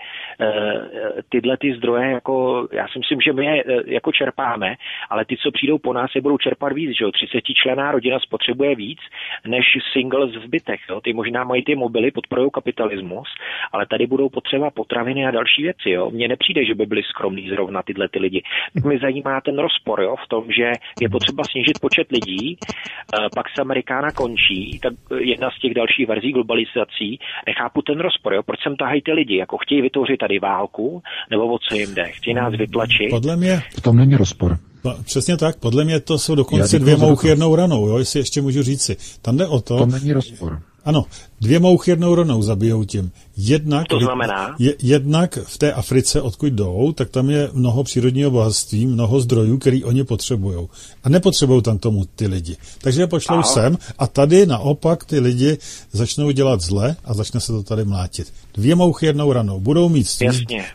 tyhle 1.30 1.58
ty 1.58 1.76
zdroje, 1.76 2.12
jako, 2.12 2.68
já 2.72 2.88
si 2.88 3.00
myslím, 3.00 3.22
že 3.22 3.34
my 3.34 3.46
je 3.46 3.64
e, 3.64 3.94
jako 3.94 4.12
čerpáme, 4.12 4.76
ale 5.10 5.26
ty, 5.26 5.38
co 5.38 5.52
přijdou 5.52 5.78
po 5.78 5.94
nás, 5.94 6.16
je 6.16 6.22
budou 6.22 6.38
čerpat 6.38 6.74
víc, 6.74 6.98
že 6.98 7.04
jo. 7.06 7.12
30 7.12 7.42
člená 7.64 7.92
rodina 7.92 8.20
spotřebuje 8.20 8.76
víc, 8.76 9.00
než 9.48 9.66
singles 9.94 10.36
v 10.36 10.48
bytech, 10.48 10.80
jo. 10.90 11.02
Ty 11.02 11.14
možná 11.14 11.44
mají 11.44 11.64
ty 11.64 11.76
mobily, 11.76 12.12
podporují 12.12 12.50
kapitalismus, 12.54 13.28
ale 13.72 13.86
tady 13.86 14.08
budou 14.08 14.30
potřeba 14.30 14.70
potraviny 14.70 15.28
a 15.28 15.32
další 15.32 15.64
věci, 15.64 15.90
jo. 15.90 16.12
Mně 16.12 16.28
nepřijde, 16.28 16.66
že 16.66 16.76
by 16.76 16.86
byly 16.86 17.04
skromný 17.04 17.50
zrovna 17.50 17.84
tyhle 17.84 18.10
ty 18.10 18.19
ty 18.20 18.22
lidi. 18.22 18.42
Tak 18.74 18.84
mě 18.84 19.00
zajímá 19.00 19.42
ten 19.42 19.58
rozpor 19.60 20.02
jo, 20.02 20.16
v 20.26 20.30
tom, 20.30 20.44
že 20.58 20.68
je 21.02 21.10
potřeba 21.10 21.44
snížit 21.52 21.80
počet 21.82 22.08
lidí, 22.12 22.58
eh, 22.58 23.18
pak 23.36 23.46
se 23.50 23.62
Amerikána 23.62 24.12
končí, 24.12 24.80
tak 24.84 24.94
jedna 25.20 25.50
z 25.52 25.62
těch 25.62 25.74
dalších 25.74 26.08
verzí 26.08 26.32
globalizací, 26.32 27.10
nechápu 27.48 27.82
ten 27.82 28.00
rozpor, 28.00 28.34
jo, 28.34 28.42
proč 28.44 28.60
sem 28.64 28.76
tahají 28.76 29.02
ty 29.02 29.12
lidi, 29.12 29.36
jako 29.38 29.58
chtějí 29.58 29.82
vytvořit 29.82 30.18
tady 30.18 30.40
válku, 30.40 31.02
nebo 31.32 31.44
o 31.54 31.58
co 31.60 31.76
jim 31.76 31.96
jde, 31.96 32.06
chtějí 32.18 32.34
nás 32.34 32.54
vytlačit. 32.54 33.10
Podle 33.10 33.36
mě... 33.36 33.54
V 33.78 33.82
tom 33.82 33.96
není 33.98 34.16
rozpor. 34.16 34.58
No, 34.86 34.96
přesně 35.06 35.38
tak, 35.38 35.60
podle 35.60 35.86
mě 35.86 36.00
to 36.00 36.18
jsou 36.18 36.36
dokonce 36.36 36.80
dvě 36.80 36.98
mouchy 36.98 37.28
jednou 37.28 37.56
ranou, 37.56 37.88
jo, 37.88 37.98
jestli 37.98 38.20
ještě 38.20 38.42
můžu 38.42 38.64
říci. 38.64 38.98
Tam 39.22 39.38
jde 39.38 39.48
o 39.48 39.62
to... 39.62 39.78
To 39.78 39.86
není 39.86 40.14
rozpor. 40.14 40.60
Ano, 40.86 41.06
dvě 41.42 41.60
mouchy 41.60 41.92
jednou 41.92 42.16
ronou 42.16 42.42
zabijou 42.42 42.84
tím. 42.84 43.12
Jednak, 43.38 43.88
to 43.88 44.00
znamená? 44.00 44.56
Je, 44.60 44.76
jednak 44.84 45.40
v 45.44 45.58
té 45.58 45.74
Africe, 45.74 46.22
odkud 46.22 46.54
jdou, 46.54 46.92
tak 46.92 47.10
tam 47.10 47.30
je 47.30 47.50
mnoho 47.54 47.84
přírodního 47.84 48.32
bohatství, 48.32 48.86
mnoho 48.86 49.20
zdrojů, 49.20 49.58
který 49.58 49.84
oni 49.84 50.04
potřebují. 50.04 50.68
A 51.04 51.10
nepotřebují 51.10 51.62
tam 51.62 51.78
tomu 51.78 52.06
ty 52.16 52.28
lidi. 52.28 52.58
Takže 52.82 53.02
je 53.02 53.08
pošlou 53.08 53.36
Aha. 53.36 53.44
sem 53.44 53.78
a 54.00 54.08
tady 54.08 54.46
naopak 54.46 55.06
ty 55.06 55.20
lidi 55.20 55.58
začnou 55.92 56.32
dělat 56.32 56.62
zle 56.62 56.96
a 57.06 57.14
začne 57.14 57.40
se 57.40 57.52
to 57.52 57.64
tady 57.64 57.86
mlátit. 57.86 58.34
Dvě 58.54 58.76
mouchy 58.76 59.06
jednou 59.06 59.34
ranou. 59.34 59.60
Budou 59.60 59.90
mít, 59.90 60.08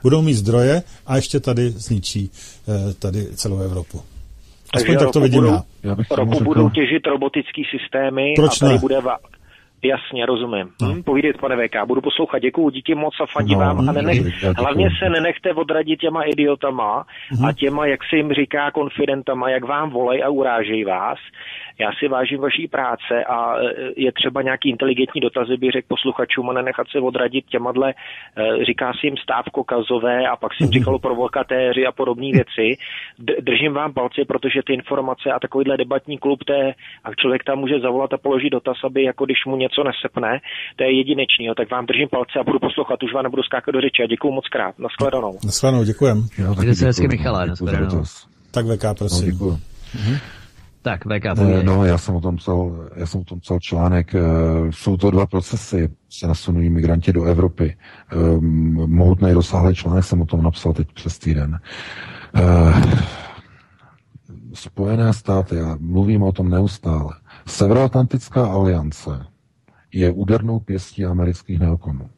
budou 0.03 0.23
mít 0.23 0.35
zdroje 0.35 0.83
a 1.07 1.17
ještě 1.17 1.41
tady 1.41 1.71
zničí 1.71 2.31
eh, 2.69 2.95
tady 2.95 3.27
celou 3.35 3.59
Evropu. 3.59 4.03
Aspoň 4.75 4.99
tak 4.99 5.11
to 5.11 5.21
vidím 5.21 5.41
budou, 5.41 5.53
já. 5.83 5.97
Roku 6.11 6.45
budou 6.45 6.71
těžit 6.71 7.07
robotický 7.07 7.63
systémy 7.71 8.33
Proč 8.37 8.63
a 8.63 8.65
tady 8.65 8.75
ne? 8.75 8.81
bude 8.81 9.01
Jasně, 9.85 10.27
rozumím. 10.27 10.69
No. 10.83 10.89
Hm, 10.89 11.03
povídejte, 11.03 11.39
pane 11.39 11.57
VK, 11.57 11.87
budu 11.87 12.01
poslouchat. 12.01 12.39
Děkuji, 12.39 12.71
díky 12.71 12.95
moc 12.95 13.15
a 13.21 13.27
fandím 13.27 13.59
no, 13.59 13.65
vám. 13.65 13.89
A 13.89 13.93
nenech, 13.93 14.45
hlavně 14.59 14.89
se 14.99 15.11
nenechte 15.11 15.55
odradit 15.55 16.01
těma 16.01 16.23
idiotama 16.23 17.05
uh-huh. 17.33 17.49
a 17.49 17.53
těma, 17.53 17.87
jak 17.87 18.01
se 18.11 18.17
jim 18.17 18.33
říká, 18.33 18.71
konfidentama, 18.71 19.51
jak 19.51 19.65
vám 19.65 19.91
volej 19.91 20.25
a 20.25 20.29
urážejí 20.29 20.85
vás. 20.85 21.19
Já 21.79 21.91
si 21.99 22.09
vážím 22.09 22.41
vaší 22.41 22.69
práce 22.69 23.25
a 23.29 23.57
e, 23.59 23.63
je 23.97 24.13
třeba 24.13 24.43
nějaký 24.43 24.71
inteligentní 24.71 25.21
dotazy, 25.21 25.57
by 25.57 25.71
řekl 25.71 25.87
posluchačům 25.89 26.51
a 26.51 26.53
nenechat 26.53 26.87
se 26.89 26.99
odradit 27.01 27.45
těma 27.47 27.73
dle, 27.73 27.91
e, 27.91 28.65
říká 28.65 28.93
si 29.01 29.07
jim 29.07 29.17
stávko 29.17 29.65
kazové 29.65 30.29
a 30.29 30.37
pak 30.37 30.55
si 30.55 30.63
jim 30.63 30.69
mhm. 30.69 30.79
říkalo 30.79 30.99
provokatéři 30.99 31.87
a 31.87 31.93
podobné 31.93 32.29
věci. 32.33 32.67
Držím 33.41 33.73
vám 33.73 33.93
palce, 33.93 34.21
protože 34.29 34.61
ty 34.67 34.73
informace 34.75 35.31
a 35.31 35.41
takovýhle 35.41 35.77
debatní 35.77 36.19
klub, 36.19 36.45
té, 36.45 36.73
a 37.05 37.15
člověk 37.15 37.45
tam 37.45 37.59
může 37.59 37.81
zavolat 37.81 38.13
a 38.13 38.19
položit 38.19 38.51
dotaz, 38.51 38.77
aby 38.85 39.03
jako 39.03 39.25
když 39.25 39.45
mu 39.47 39.57
něco 39.57 39.83
nesepne, 39.85 40.41
to 40.77 40.85
je 40.85 40.99
jedinečný, 40.99 41.49
tak 41.57 41.71
vám 41.71 41.87
držím 41.87 42.09
palce 42.09 42.39
a 42.41 42.45
budu 42.45 42.59
poslouchat, 42.59 43.03
už 43.03 43.13
vám 43.13 43.25
nebudu 43.25 43.43
skákat 43.43 43.75
do 43.75 43.81
řeči 43.81 44.03
a 44.03 44.07
děkuji 44.07 44.33
moc 44.33 44.49
krát. 44.49 44.79
Naschledanou. 44.79 45.39
Naschledanou, 45.45 45.85
děkujem. 45.85 46.19
Mějte 46.39 46.75
se 46.75 46.87
hezky, 46.87 47.09
Michale, 47.09 47.47
Tak 48.51 48.67
VK, 48.67 48.99
prosím. 48.99 49.27
No, 49.27 49.33
děkuji. 49.33 49.59
Mhm. 49.95 50.44
Tak, 50.85 51.05
VK, 51.05 51.39
ne, 51.39 51.63
No, 51.63 51.85
já 51.85 51.99
jsem 51.99 52.15
o 52.15 52.21
tom 52.21 52.37
psal, 52.37 52.89
já 52.97 53.07
jsem 53.07 53.21
o 53.21 53.25
tom 53.25 53.41
psal 53.41 53.59
článek. 53.61 54.15
Eh, 54.15 54.21
jsou 54.71 54.97
to 54.97 55.11
dva 55.11 55.27
procesy, 55.27 55.89
se 56.11 56.27
nasunují 56.27 56.71
migranti 56.71 57.13
do 57.13 57.25
Evropy. 57.25 57.77
Ehm, 58.13 58.75
mohutný 58.87 59.33
rozsáhlý 59.33 59.75
článek 59.75 60.05
jsem 60.05 60.21
o 60.21 60.27
tom 60.27 60.43
napsal 60.43 60.73
teď 60.73 60.89
přes 60.95 61.19
týden. 61.19 61.59
Eh, 62.35 62.75
Spojené 64.55 65.13
státy, 65.13 65.57
já 65.57 65.77
mluvím 65.81 66.23
o 66.23 66.33
tom 66.33 66.51
neustále, 66.51 67.11
Severoatlantická 67.47 68.47
aliance 68.47 69.11
je 69.93 70.11
údernou 70.11 70.61
pěstí 70.61 71.05
amerických 71.05 71.61
neokonů. 71.61 72.09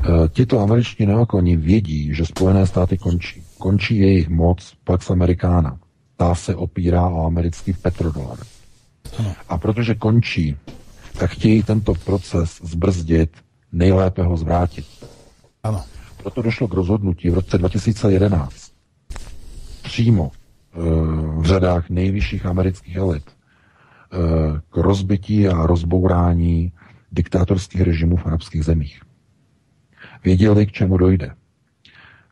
E, 0.00 0.28
tito 0.28 0.60
američtí 0.60 1.06
neokoni 1.06 1.56
vědí, 1.56 2.14
že 2.14 2.26
Spojené 2.26 2.66
státy 2.66 2.98
končí. 2.98 3.42
Končí 3.58 3.98
jejich 3.98 4.28
moc 4.28 4.74
Pax 4.84 5.10
Americana. 5.10 5.78
Ta 6.18 6.34
se 6.34 6.54
opírá 6.54 7.08
o 7.08 7.26
americký 7.26 7.72
petrodolar. 7.72 8.38
A 9.48 9.58
protože 9.58 9.94
končí, 9.94 10.56
tak 11.18 11.30
chtějí 11.30 11.62
tento 11.62 11.94
proces 11.94 12.60
zbrzdit, 12.62 13.30
nejlépe 13.72 14.22
ho 14.22 14.36
zvrátit. 14.36 14.86
Ano. 15.62 15.84
Proto 16.22 16.42
došlo 16.42 16.68
k 16.68 16.74
rozhodnutí 16.74 17.30
v 17.30 17.34
roce 17.34 17.58
2011 17.58 18.72
přímo 19.82 20.30
e, 20.30 20.78
v 21.40 21.44
řadách 21.44 21.90
nejvyšších 21.90 22.46
amerických 22.46 22.96
elit 22.96 23.24
e, 23.30 23.32
k 24.70 24.76
rozbití 24.76 25.48
a 25.48 25.66
rozbourání 25.66 26.72
diktátorských 27.12 27.80
režimů 27.80 28.16
v 28.16 28.26
arabských 28.26 28.64
zemích. 28.64 29.02
Věděli, 30.24 30.66
k 30.66 30.72
čemu 30.72 30.96
dojde. 30.96 31.34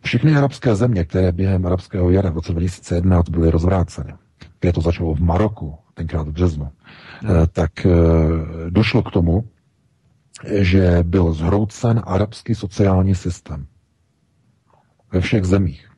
Všechny 0.02 0.36
arabské 0.36 0.74
země, 0.74 1.04
které 1.04 1.32
během 1.32 1.66
arabského 1.66 2.10
jara 2.10 2.30
v 2.30 2.34
roce 2.34 2.52
2011 2.52 3.28
byly 3.28 3.50
rozvráceny, 3.50 4.14
které 4.58 4.72
to 4.72 4.80
začalo 4.80 5.14
v 5.14 5.20
Maroku, 5.20 5.74
tenkrát 5.94 6.28
v 6.28 6.32
březnu, 6.32 6.68
no. 7.22 7.46
tak 7.46 7.86
eh, 7.86 7.90
došlo 8.70 9.02
k 9.02 9.10
tomu, 9.10 9.48
že 10.60 10.98
byl 11.02 11.32
zhroucen 11.32 12.02
arabský 12.06 12.54
sociální 12.54 13.14
systém 13.14 13.66
ve 15.12 15.20
všech 15.20 15.44
zemích. 15.44 15.90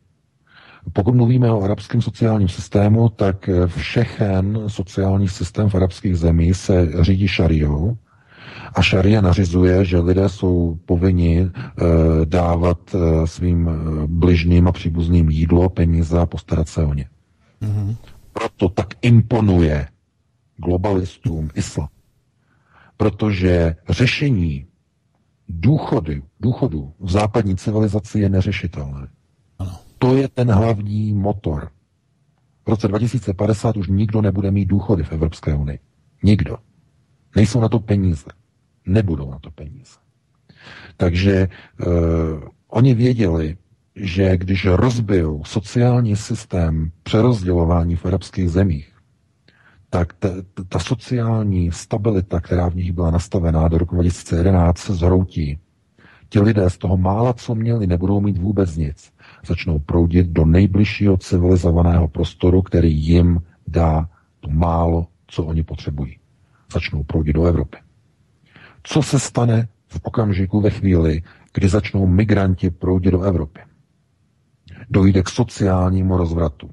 Pokud 0.93 1.15
mluvíme 1.15 1.51
o 1.51 1.63
arabském 1.63 2.03
sociálním 2.03 2.49
systému, 2.49 3.09
tak 3.09 3.51
všechen 3.67 4.59
sociální 4.67 5.29
systém 5.29 5.69
v 5.69 5.75
arabských 5.75 6.17
zemích 6.17 6.57
se 6.57 6.89
řídí 7.05 7.29
šariou 7.29 7.97
a 8.79 8.83
šaria 8.83 9.21
nařizuje, 9.21 9.85
že 9.85 9.99
lidé 9.99 10.29
jsou 10.29 10.79
povinni 10.87 11.41
e, 11.41 11.51
dávat 12.25 12.95
e, 12.95 13.27
svým 13.27 13.69
eh, 13.69 14.07
bližným 14.07 14.69
a 14.69 14.73
příbuzným 14.73 15.31
jídlo, 15.31 15.69
peníze 15.69 16.19
a 16.19 16.27
postarat 16.27 16.69
se 16.69 16.85
o 16.85 16.95
ně. 16.95 17.09
Mm-hmm. 17.63 17.97
Proto 18.33 18.69
tak 18.69 18.87
imponuje 19.03 19.89
globalistům 20.57 21.51
islam. 21.55 21.89
Protože 22.97 23.77
řešení 23.89 24.67
důchody, 25.49 26.23
důchodu 26.41 26.93
v 27.01 27.11
západní 27.11 27.57
civilizaci 27.57 28.21
je 28.21 28.29
neřešitelné. 28.29 29.09
Ano. 29.59 29.77
To 29.99 30.17
je 30.17 30.29
ten 30.29 30.51
hlavní 30.51 31.13
motor. 31.13 31.71
V 32.67 32.71
roce 32.71 32.89
2050 32.89 33.77
už 33.77 33.89
nikdo 33.89 34.23
nebude 34.23 34.51
mít 34.51 34.67
důchody 34.67 35.03
v 35.03 35.13
Evropské 35.13 35.55
unii. 35.55 35.79
Nikdo. 36.23 36.57
Nejsou 37.37 37.61
na 37.61 37.69
to 37.69 37.79
peníze 37.81 38.38
nebudou 38.89 39.31
na 39.31 39.39
to 39.39 39.51
peníze. 39.51 39.97
Takže 40.97 41.49
uh, 41.49 41.89
oni 42.69 42.95
věděli, 42.95 43.57
že 43.97 44.37
když 44.37 44.67
rozbijou 44.67 45.45
sociální 45.45 46.17
systém 46.17 46.91
přerozdělování 47.03 47.97
v 47.97 48.07
arabských 48.07 48.51
zemích, 48.51 48.93
tak 49.91 50.13
ta, 50.13 50.29
ta 50.69 50.79
sociální 50.79 51.73
stabilita, 51.73 52.41
která 52.41 52.69
v 52.69 52.77
nich 52.77 52.93
byla 52.93 53.11
nastavená 53.11 53.69
do 53.69 53.79
roku 53.79 53.95
2011, 53.95 54.79
se 54.79 54.95
zhroutí. 54.95 55.59
Ti 56.29 56.41
lidé 56.41 56.71
z 56.71 56.79
toho 56.79 56.97
mála, 56.97 57.33
co 57.33 57.55
měli, 57.55 57.87
nebudou 57.87 58.21
mít 58.21 58.39
vůbec 58.39 58.77
nic. 58.77 59.13
Začnou 59.47 59.79
proudit 59.79 60.27
do 60.27 60.45
nejbližšího 60.45 61.17
civilizovaného 61.17 62.09
prostoru, 62.09 62.63
který 62.63 62.95
jim 62.95 63.41
dá 63.67 64.09
to 64.41 64.51
málo, 64.51 65.07
co 65.27 65.45
oni 65.45 65.63
potřebují. 65.63 66.19
Začnou 66.73 67.03
proudit 67.03 67.33
do 67.33 67.45
Evropy. 67.45 67.77
Co 68.91 69.03
se 69.03 69.19
stane 69.21 69.69
v 69.87 70.01
okamžiku 70.03 70.61
ve 70.61 70.71
chvíli, 70.71 71.23
kdy 71.55 71.69
začnou 71.69 72.07
migranti 72.07 72.71
proudit 72.71 73.11
do 73.11 73.23
Evropy? 73.23 73.61
Dojde 74.91 75.23
k 75.23 75.29
sociálnímu 75.29 76.17
rozvratu. 76.17 76.71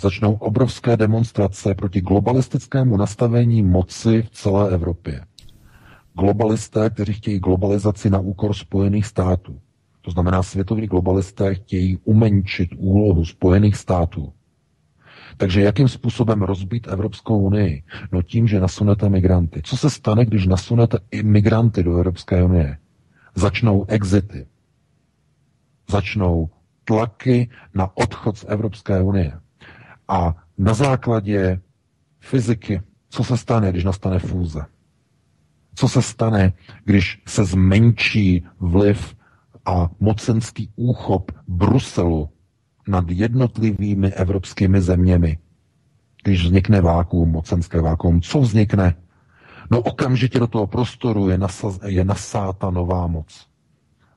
Začnou 0.00 0.32
obrovské 0.34 0.96
demonstrace 0.96 1.74
proti 1.74 2.00
globalistickému 2.00 2.96
nastavení 2.96 3.62
moci 3.62 4.22
v 4.22 4.30
celé 4.30 4.70
Evropě. 4.70 5.24
Globalisté, 6.20 6.90
kteří 6.90 7.12
chtějí 7.12 7.38
globalizaci 7.38 8.10
na 8.10 8.18
úkor 8.18 8.54
Spojených 8.54 9.06
států. 9.06 9.60
To 10.02 10.10
znamená, 10.10 10.42
světoví 10.42 10.86
globalisté 10.86 11.54
chtějí 11.54 11.98
umenčit 12.04 12.68
úlohu 12.76 13.24
Spojených 13.24 13.76
států 13.76 14.32
takže 15.36 15.60
jakým 15.60 15.88
způsobem 15.88 16.42
rozbít 16.42 16.88
Evropskou 16.88 17.38
unii? 17.38 17.82
No 18.12 18.22
tím, 18.22 18.48
že 18.48 18.60
nasunete 18.60 19.08
migranty. 19.08 19.60
Co 19.64 19.76
se 19.76 19.90
stane, 19.90 20.24
když 20.24 20.46
nasunete 20.46 20.98
imigranty 21.10 21.82
do 21.82 21.96
Evropské 21.96 22.42
unie? 22.42 22.78
Začnou 23.34 23.84
exity. 23.88 24.46
Začnou 25.90 26.50
tlaky 26.84 27.50
na 27.74 27.96
odchod 27.96 28.38
z 28.38 28.44
Evropské 28.48 29.02
unie. 29.02 29.32
A 30.08 30.34
na 30.58 30.74
základě 30.74 31.60
fyziky, 32.20 32.80
co 33.08 33.24
se 33.24 33.36
stane, 33.36 33.70
když 33.70 33.84
nastane 33.84 34.18
fúze? 34.18 34.66
Co 35.74 35.88
se 35.88 36.02
stane, 36.02 36.52
když 36.84 37.22
se 37.26 37.44
zmenší 37.44 38.46
vliv 38.60 39.16
a 39.66 39.90
mocenský 40.00 40.70
úchop 40.76 41.32
Bruselu 41.48 42.28
nad 42.88 43.04
jednotlivými 43.10 44.12
evropskými 44.12 44.80
zeměmi. 44.80 45.38
Když 46.24 46.44
vznikne 46.44 46.80
vákuum, 46.80 47.28
mocenské 47.30 47.80
vákuum, 47.80 48.20
co 48.20 48.40
vznikne? 48.40 48.94
No 49.70 49.80
okamžitě 49.80 50.38
do 50.38 50.46
toho 50.46 50.66
prostoru 50.66 51.28
je, 51.28 51.38
nasaz, 51.38 51.80
je 51.86 52.04
nasáta 52.04 52.70
nová 52.70 53.06
moc 53.06 53.46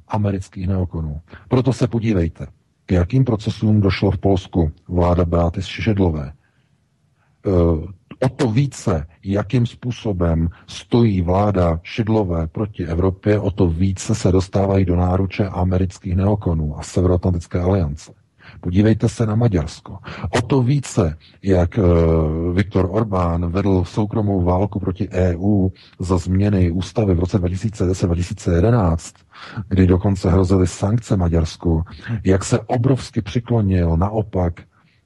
amerických 0.08 0.68
neokonů. 0.68 1.22
Proto 1.48 1.74
se 1.74 1.88
podívejte, 1.88 2.48
k 2.86 2.92
jakým 2.92 3.26
procesům 3.26 3.82
došlo 3.82 4.12
v 4.12 4.18
Polsku 4.18 4.72
vláda 4.88 5.26
Beaty 5.26 5.62
Šešedlové. 5.62 6.28
E, 6.28 6.32
o 8.26 8.30
to 8.36 8.52
více, 8.52 9.08
jakým 9.24 9.66
způsobem 9.66 10.50
stojí 10.68 11.22
vláda 11.22 11.80
Šidlové 11.84 12.48
proti 12.48 12.86
Evropě, 12.86 13.40
o 13.40 13.52
to 13.52 13.68
více 13.68 14.16
se 14.16 14.32
dostávají 14.32 14.86
do 14.86 14.96
náruče 14.96 15.48
amerických 15.48 16.16
neokonů 16.16 16.80
a 16.80 16.84
Severoatlantické 16.84 17.60
aliance. 17.62 18.19
Podívejte 18.62 19.10
se 19.10 19.26
na 19.26 19.36
Maďarsko. 19.36 19.98
O 20.30 20.42
to 20.42 20.64
více, 20.64 21.18
jak 21.44 21.78
uh, 21.78 22.56
Viktor 22.56 22.88
Orbán 22.92 23.52
vedl 23.52 23.84
soukromou 23.84 24.44
válku 24.44 24.80
proti 24.80 25.10
EU 25.10 25.70
za 26.00 26.18
změny 26.18 26.72
ústavy 26.72 27.14
v 27.16 27.20
roce 27.20 27.40
2010-2011, 27.40 29.14
kdy 29.68 29.88
dokonce 29.88 30.30
hrozily 30.32 30.68
sankce 30.68 31.18
Maďarsku, 31.18 31.84
jak 32.24 32.44
se 32.44 32.60
obrovsky 32.60 33.22
přiklonil 33.22 33.98
naopak 33.98 34.54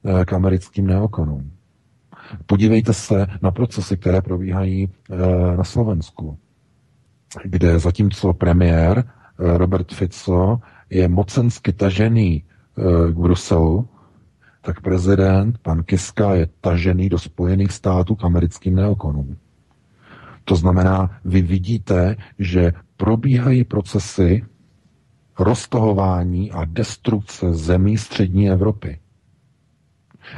uh, 0.02 0.24
k 0.24 0.32
americkým 0.32 0.86
neokonům. 0.86 1.50
Podívejte 2.46 2.92
se 2.92 3.26
na 3.42 3.50
procesy, 3.50 3.96
které 3.96 4.22
probíhají 4.22 4.86
uh, 4.88 5.18
na 5.56 5.64
Slovensku, 5.64 6.38
kde 7.44 7.78
zatímco 7.78 8.32
premiér 8.32 9.04
Robert 9.38 9.92
Fico 9.94 10.60
je 10.90 11.08
mocensky 11.08 11.72
tažený 11.72 12.44
Eh, 12.44 12.53
k 13.12 13.16
Bruselu, 13.16 13.88
tak 14.60 14.80
prezident, 14.80 15.58
pan 15.58 15.82
Kiska, 15.82 16.34
je 16.34 16.48
tažený 16.60 17.08
do 17.08 17.18
Spojených 17.18 17.72
států 17.72 18.14
k 18.14 18.24
americkým 18.24 18.74
neokonům. 18.74 19.36
To 20.44 20.56
znamená, 20.56 21.10
vy 21.24 21.42
vidíte, 21.42 22.16
že 22.38 22.72
probíhají 22.96 23.64
procesy 23.64 24.44
roztohování 25.38 26.52
a 26.52 26.64
destrukce 26.64 27.52
zemí 27.52 27.98
střední 27.98 28.50
Evropy. 28.50 28.98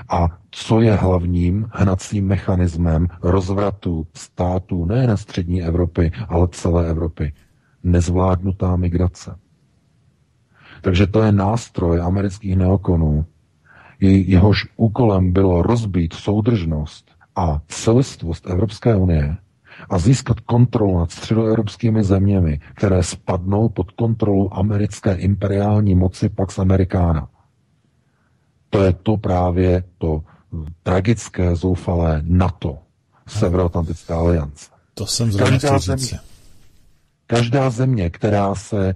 A 0.08 0.38
co 0.50 0.80
je 0.80 0.94
hlavním 0.94 1.68
hnacím 1.72 2.26
mechanismem 2.26 3.08
rozvratu 3.22 4.06
států 4.14 4.84
nejen 4.84 5.16
střední 5.16 5.62
Evropy, 5.62 6.12
ale 6.28 6.48
celé 6.48 6.88
Evropy? 6.90 7.32
Nezvládnutá 7.82 8.76
migrace. 8.76 9.36
Takže 10.86 11.06
to 11.06 11.22
je 11.22 11.32
nástroj 11.32 11.98
amerických 12.00 12.56
neokonů. 12.56 13.26
Jehož 14.00 14.66
úkolem 14.76 15.32
bylo 15.32 15.62
rozbít 15.62 16.14
soudržnost 16.14 17.10
a 17.36 17.60
celistvost 17.68 18.46
Evropské 18.46 18.96
unie 18.96 19.36
a 19.90 19.98
získat 19.98 20.40
kontrolu 20.40 20.98
nad 20.98 21.10
středoevropskými 21.10 22.04
zeměmi, 22.04 22.60
které 22.74 23.02
spadnou 23.02 23.68
pod 23.68 23.90
kontrolu 23.90 24.54
americké 24.54 25.14
imperiální 25.14 25.94
moci 25.94 26.28
Pax 26.28 26.58
Americana. 26.58 27.28
To 28.70 28.82
je 28.82 28.92
to 28.92 29.16
právě 29.16 29.82
to 29.98 30.22
tragické, 30.82 31.56
zoufalé 31.56 32.22
NATO, 32.22 32.78
Severoatlantická 33.26 34.18
aliance. 34.18 34.70
To 34.94 35.06
jsem 35.06 35.32
zrovna 35.32 35.58
chtěl 35.58 35.78
říct. 35.78 36.35
Každá 37.26 37.70
země, 37.70 38.10
která 38.10 38.54
se 38.54 38.94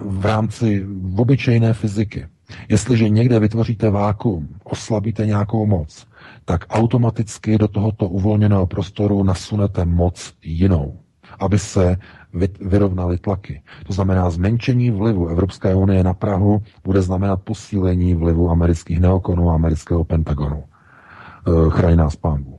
v 0.00 0.26
rámci 0.26 0.86
obyčejné 1.16 1.72
fyziky, 1.72 2.26
jestliže 2.68 3.08
někde 3.08 3.38
vytvoříte 3.38 3.90
vákuum, 3.90 4.48
oslabíte 4.64 5.26
nějakou 5.26 5.66
moc, 5.66 6.06
tak 6.44 6.64
automaticky 6.70 7.58
do 7.58 7.68
tohoto 7.68 8.08
uvolněného 8.08 8.66
prostoru 8.66 9.22
nasunete 9.22 9.84
moc 9.84 10.32
jinou, 10.42 10.98
aby 11.40 11.58
se 11.58 11.96
vyrovnaly 12.60 13.18
tlaky. 13.18 13.62
To 13.86 13.92
znamená, 13.92 14.30
zmenšení 14.30 14.90
vlivu 14.90 15.28
Evropské 15.28 15.74
unie 15.74 16.04
na 16.04 16.14
Prahu 16.14 16.62
bude 16.84 17.02
znamenat 17.02 17.42
posílení 17.42 18.14
vlivu 18.14 18.50
amerických 18.50 19.00
neokonů 19.00 19.50
a 19.50 19.54
amerického 19.54 20.04
Pentagonu. 20.04 20.64
Eh, 20.64 21.70
chraň 21.70 21.96
nás 21.96 22.16
pán 22.16 22.44
Mm-hmm. 22.44 22.57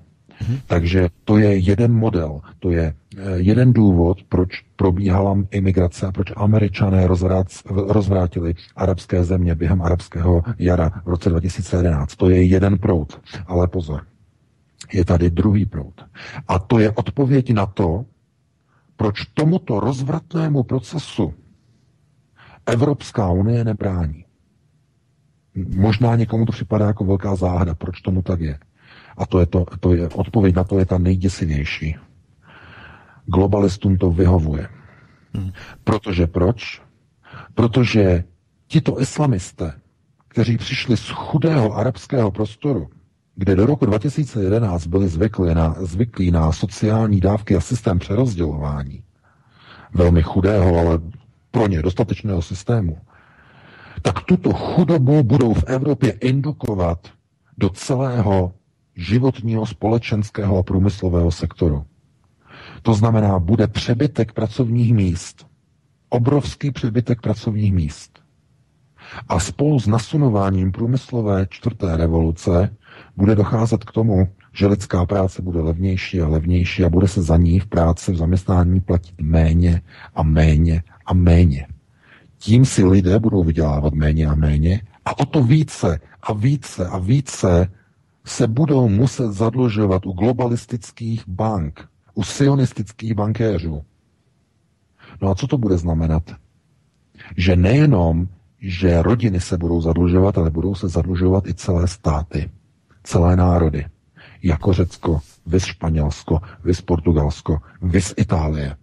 Takže 0.67 1.09
to 1.25 1.37
je 1.37 1.57
jeden 1.57 1.93
model, 1.93 2.41
to 2.59 2.71
je 2.71 2.93
eh, 2.93 3.21
jeden 3.35 3.73
důvod, 3.73 4.23
proč 4.29 4.61
probíhala 4.75 5.37
imigrace 5.51 6.07
a 6.07 6.11
proč 6.11 6.27
američané 6.35 7.07
rozvrát, 7.07 7.47
rozvrátili 7.69 8.55
arabské 8.75 9.23
země 9.23 9.55
během 9.55 9.81
arabského 9.81 10.43
jara 10.59 10.89
v 11.05 11.07
roce 11.07 11.29
2011. 11.29 12.15
To 12.15 12.29
je 12.29 12.43
jeden 12.43 12.77
proud. 12.77 13.21
Ale 13.47 13.67
pozor, 13.67 14.03
je 14.93 15.05
tady 15.05 15.29
druhý 15.29 15.65
proud. 15.65 16.05
A 16.47 16.59
to 16.59 16.79
je 16.79 16.91
odpověď 16.91 17.53
na 17.53 17.65
to, 17.65 18.05
proč 18.95 19.25
tomuto 19.33 19.79
rozvratnému 19.79 20.63
procesu 20.63 21.33
Evropská 22.65 23.31
unie 23.31 23.63
nebrání. 23.63 24.25
Možná 25.75 26.15
někomu 26.15 26.45
to 26.45 26.51
připadá 26.51 26.87
jako 26.87 27.05
velká 27.05 27.35
záhada, 27.35 27.75
proč 27.75 28.01
tomu 28.01 28.21
tak 28.21 28.39
je. 28.39 28.59
A 29.19 29.25
to 29.25 29.39
je, 29.39 29.45
to, 29.45 29.65
to 29.79 29.93
je 29.93 30.09
odpověď 30.09 30.55
na 30.55 30.63
to 30.63 30.79
je 30.79 30.85
ta 30.85 30.97
nejděsivější. 30.97 31.95
Globalistům 33.25 33.97
to 33.97 34.11
vyhovuje. 34.11 34.67
Hmm. 35.33 35.51
Protože 35.83 36.27
proč? 36.27 36.81
Protože 37.53 38.23
tito 38.67 39.01
islamisté, 39.01 39.73
kteří 40.27 40.57
přišli 40.57 40.97
z 40.97 41.09
chudého 41.09 41.73
arabského 41.77 42.31
prostoru, 42.31 42.89
kde 43.35 43.55
do 43.55 43.65
roku 43.65 43.85
2011 43.85 44.87
byli 44.87 45.07
zvyklí 45.07 45.53
na, 45.53 45.75
zvyklí 45.79 46.31
na 46.31 46.51
sociální 46.51 47.19
dávky 47.19 47.55
a 47.55 47.61
systém 47.61 47.99
přerozdělování, 47.99 49.03
velmi 49.93 50.21
chudého, 50.23 50.79
ale 50.79 50.99
pro 51.51 51.67
ně 51.67 51.81
dostatečného 51.81 52.41
systému, 52.41 52.97
tak 54.01 54.19
tuto 54.23 54.53
chudobu 54.53 55.23
budou 55.23 55.53
v 55.53 55.63
Evropě 55.67 56.11
indukovat 56.11 57.07
do 57.57 57.69
celého 57.69 58.53
životního, 59.01 59.65
společenského 59.65 60.57
a 60.57 60.63
průmyslového 60.63 61.31
sektoru. 61.31 61.85
To 62.81 62.93
znamená, 62.93 63.39
bude 63.39 63.67
přebytek 63.67 64.33
pracovních 64.33 64.93
míst. 64.93 65.47
Obrovský 66.09 66.71
přebytek 66.71 67.21
pracovních 67.21 67.73
míst. 67.73 68.19
A 69.27 69.39
spolu 69.39 69.79
s 69.79 69.87
nasunováním 69.87 70.71
průmyslové 70.71 71.47
čtvrté 71.49 71.97
revoluce 71.97 72.75
bude 73.17 73.35
docházet 73.35 73.83
k 73.83 73.91
tomu, 73.91 74.27
že 74.53 74.67
lidská 74.67 75.05
práce 75.05 75.41
bude 75.41 75.61
levnější 75.61 76.21
a 76.21 76.27
levnější 76.27 76.83
a 76.83 76.89
bude 76.89 77.07
se 77.07 77.21
za 77.21 77.37
ní 77.37 77.59
v 77.59 77.67
práci, 77.67 78.11
v 78.11 78.17
zaměstnání 78.17 78.79
platit 78.79 79.15
méně 79.21 79.81
a 80.15 80.23
méně 80.23 80.83
a 81.05 81.13
méně. 81.13 81.67
Tím 82.37 82.65
si 82.65 82.83
lidé 82.85 83.19
budou 83.19 83.43
vydělávat 83.43 83.93
méně 83.93 84.27
a 84.27 84.35
méně 84.35 84.81
a 85.05 85.19
o 85.19 85.25
to 85.25 85.43
více 85.43 85.99
a 86.23 86.33
více 86.33 86.87
a 86.87 86.97
více 86.97 87.71
se 88.25 88.47
budou 88.47 88.89
muset 88.89 89.31
zadlužovat 89.31 90.05
u 90.05 90.11
globalistických 90.11 91.23
bank, 91.27 91.89
u 92.13 92.23
sionistických 92.23 93.13
bankéřů. 93.13 93.83
No 95.21 95.29
a 95.29 95.35
co 95.35 95.47
to 95.47 95.57
bude 95.57 95.77
znamenat? 95.77 96.23
Že 97.37 97.55
nejenom, 97.55 98.27
že 98.61 99.01
rodiny 99.01 99.39
se 99.41 99.57
budou 99.57 99.81
zadlužovat, 99.81 100.37
ale 100.37 100.49
budou 100.49 100.75
se 100.75 100.87
zadlužovat 100.87 101.47
i 101.47 101.53
celé 101.53 101.87
státy, 101.87 102.49
celé 103.03 103.35
národy, 103.35 103.85
jako 104.43 104.73
Řecko, 104.73 105.19
vys 105.45 105.65
Španělsko, 105.65 106.39
vys 106.63 106.81
Portugalsko, 106.81 107.59
vys 107.81 108.13
Itálie. 108.17 108.75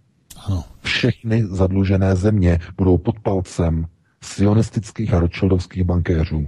Ano. 0.47 0.65
Všechny 0.83 1.47
zadlužené 1.47 2.17
země 2.17 2.59
budou 2.77 2.99
pod 2.99 3.21
palcem 3.21 3.87
sionistických 4.23 5.15
a 5.15 5.21
rothschildovských 5.21 5.85
bankéřů. 5.85 6.47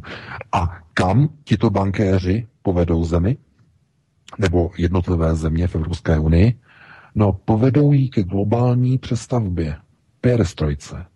A 0.52 0.78
kam 0.98 1.28
tito 1.44 1.70
bankéři 1.70 2.46
povedou 2.62 3.04
zemi, 3.04 3.36
nebo 4.38 4.70
jednotlivé 4.78 5.34
země 5.34 5.66
v 5.68 5.74
Evropské 5.74 6.18
unii, 6.18 6.58
no 7.14 7.32
povedou 7.32 7.92
ji 7.92 8.08
ke 8.08 8.22
globální 8.22 8.98
přestavbě, 8.98 9.76
perestrojce. 10.20 11.06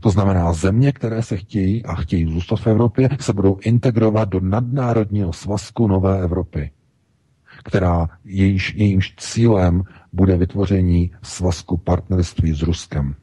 To 0.00 0.10
znamená, 0.10 0.52
země, 0.52 0.92
které 0.92 1.22
se 1.22 1.36
chtějí 1.36 1.84
a 1.84 1.94
chtějí 1.94 2.32
zůstat 2.32 2.56
v 2.56 2.66
Evropě, 2.66 3.08
se 3.20 3.32
budou 3.32 3.58
integrovat 3.62 4.28
do 4.28 4.40
nadnárodního 4.40 5.32
svazku 5.32 5.86
Nové 5.86 6.22
Evropy, 6.22 6.70
která 7.64 8.08
jejíž, 8.24 8.74
jejímž 8.74 9.14
cílem 9.16 9.82
bude 10.12 10.36
vytvoření 10.36 11.10
svazku 11.22 11.76
partnerství 11.76 12.52
s 12.52 12.62
Ruskem. 12.62 13.14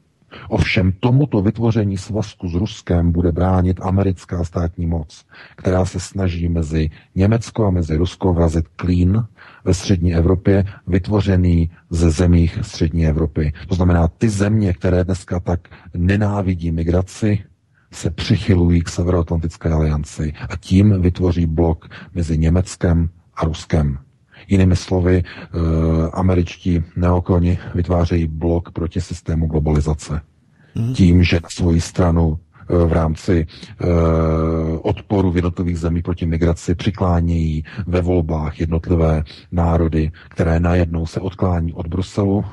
Ovšem 0.48 0.92
tomuto 1.00 1.42
vytvoření 1.42 1.98
svazku 1.98 2.48
s 2.48 2.54
Ruskem 2.54 3.12
bude 3.12 3.32
bránit 3.32 3.80
americká 3.82 4.44
státní 4.44 4.86
moc, 4.86 5.24
která 5.56 5.84
se 5.84 6.00
snaží 6.00 6.48
mezi 6.48 6.90
Německo 7.14 7.66
a 7.66 7.70
mezi 7.70 7.96
Rusko 7.96 8.32
vrazit 8.32 8.68
klín 8.76 9.24
ve 9.64 9.74
střední 9.74 10.14
Evropě, 10.14 10.64
vytvořený 10.86 11.70
ze 11.90 12.10
zemích 12.10 12.58
střední 12.62 13.06
Evropy. 13.06 13.52
To 13.68 13.74
znamená, 13.74 14.08
ty 14.08 14.28
země, 14.28 14.72
které 14.72 15.04
dneska 15.04 15.40
tak 15.40 15.60
nenávidí 15.94 16.70
migraci, 16.70 17.44
se 17.92 18.10
přichylují 18.10 18.80
k 18.80 18.88
Severoatlantické 18.88 19.72
alianci 19.72 20.32
a 20.48 20.56
tím 20.56 21.02
vytvoří 21.02 21.46
blok 21.46 21.88
mezi 22.14 22.38
Německem 22.38 23.08
a 23.34 23.44
Ruskem. 23.44 23.98
Jinými 24.50 24.76
slovy, 24.76 25.22
eh, 25.24 25.58
američtí 26.12 26.84
neokoni 26.96 27.58
vytvářejí 27.74 28.26
blok 28.26 28.70
proti 28.70 29.00
systému 29.00 29.46
globalizace. 29.46 30.20
Hmm. 30.74 30.94
Tím, 30.94 31.22
že 31.22 31.40
na 31.42 31.48
svoji 31.48 31.80
stranu 31.80 32.38
eh, 32.38 32.86
v 32.86 32.92
rámci 32.92 33.46
uh, 33.46 33.88
odporu 34.82 35.30
v 35.30 35.36
jednotlivých 35.36 35.78
zemí 35.78 36.02
proti 36.02 36.26
migraci 36.26 36.74
přiklánějí 36.74 37.64
ve 37.86 38.00
volbách 38.00 38.60
jednotlivé 38.60 39.22
národy, 39.52 40.12
které 40.28 40.60
najednou 40.60 41.06
se 41.06 41.20
odklání 41.20 41.72
od 41.72 41.86
Bruselu, 41.86 42.44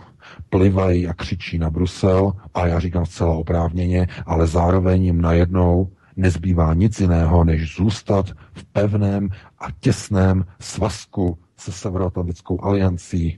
plivají 0.50 1.08
a 1.08 1.14
křičí 1.14 1.58
na 1.58 1.70
Brusel, 1.70 2.34
a 2.54 2.68
já 2.68 2.80
říkám 2.80 3.06
zcela 3.06 3.34
oprávněně, 3.34 4.08
ale 4.26 4.48
zároveň 4.48 5.04
jim 5.04 5.22
najednou 5.22 5.88
nezbývá 6.16 6.74
nic 6.74 7.00
jiného, 7.00 7.44
než 7.44 7.76
zůstat 7.76 8.26
v 8.54 8.64
pevném 8.64 9.30
a 9.60 9.66
těsném 9.80 10.46
svazku 10.60 11.38
se 11.58 11.72
Severoatlantickou 11.72 12.64
aliancí, 12.64 13.38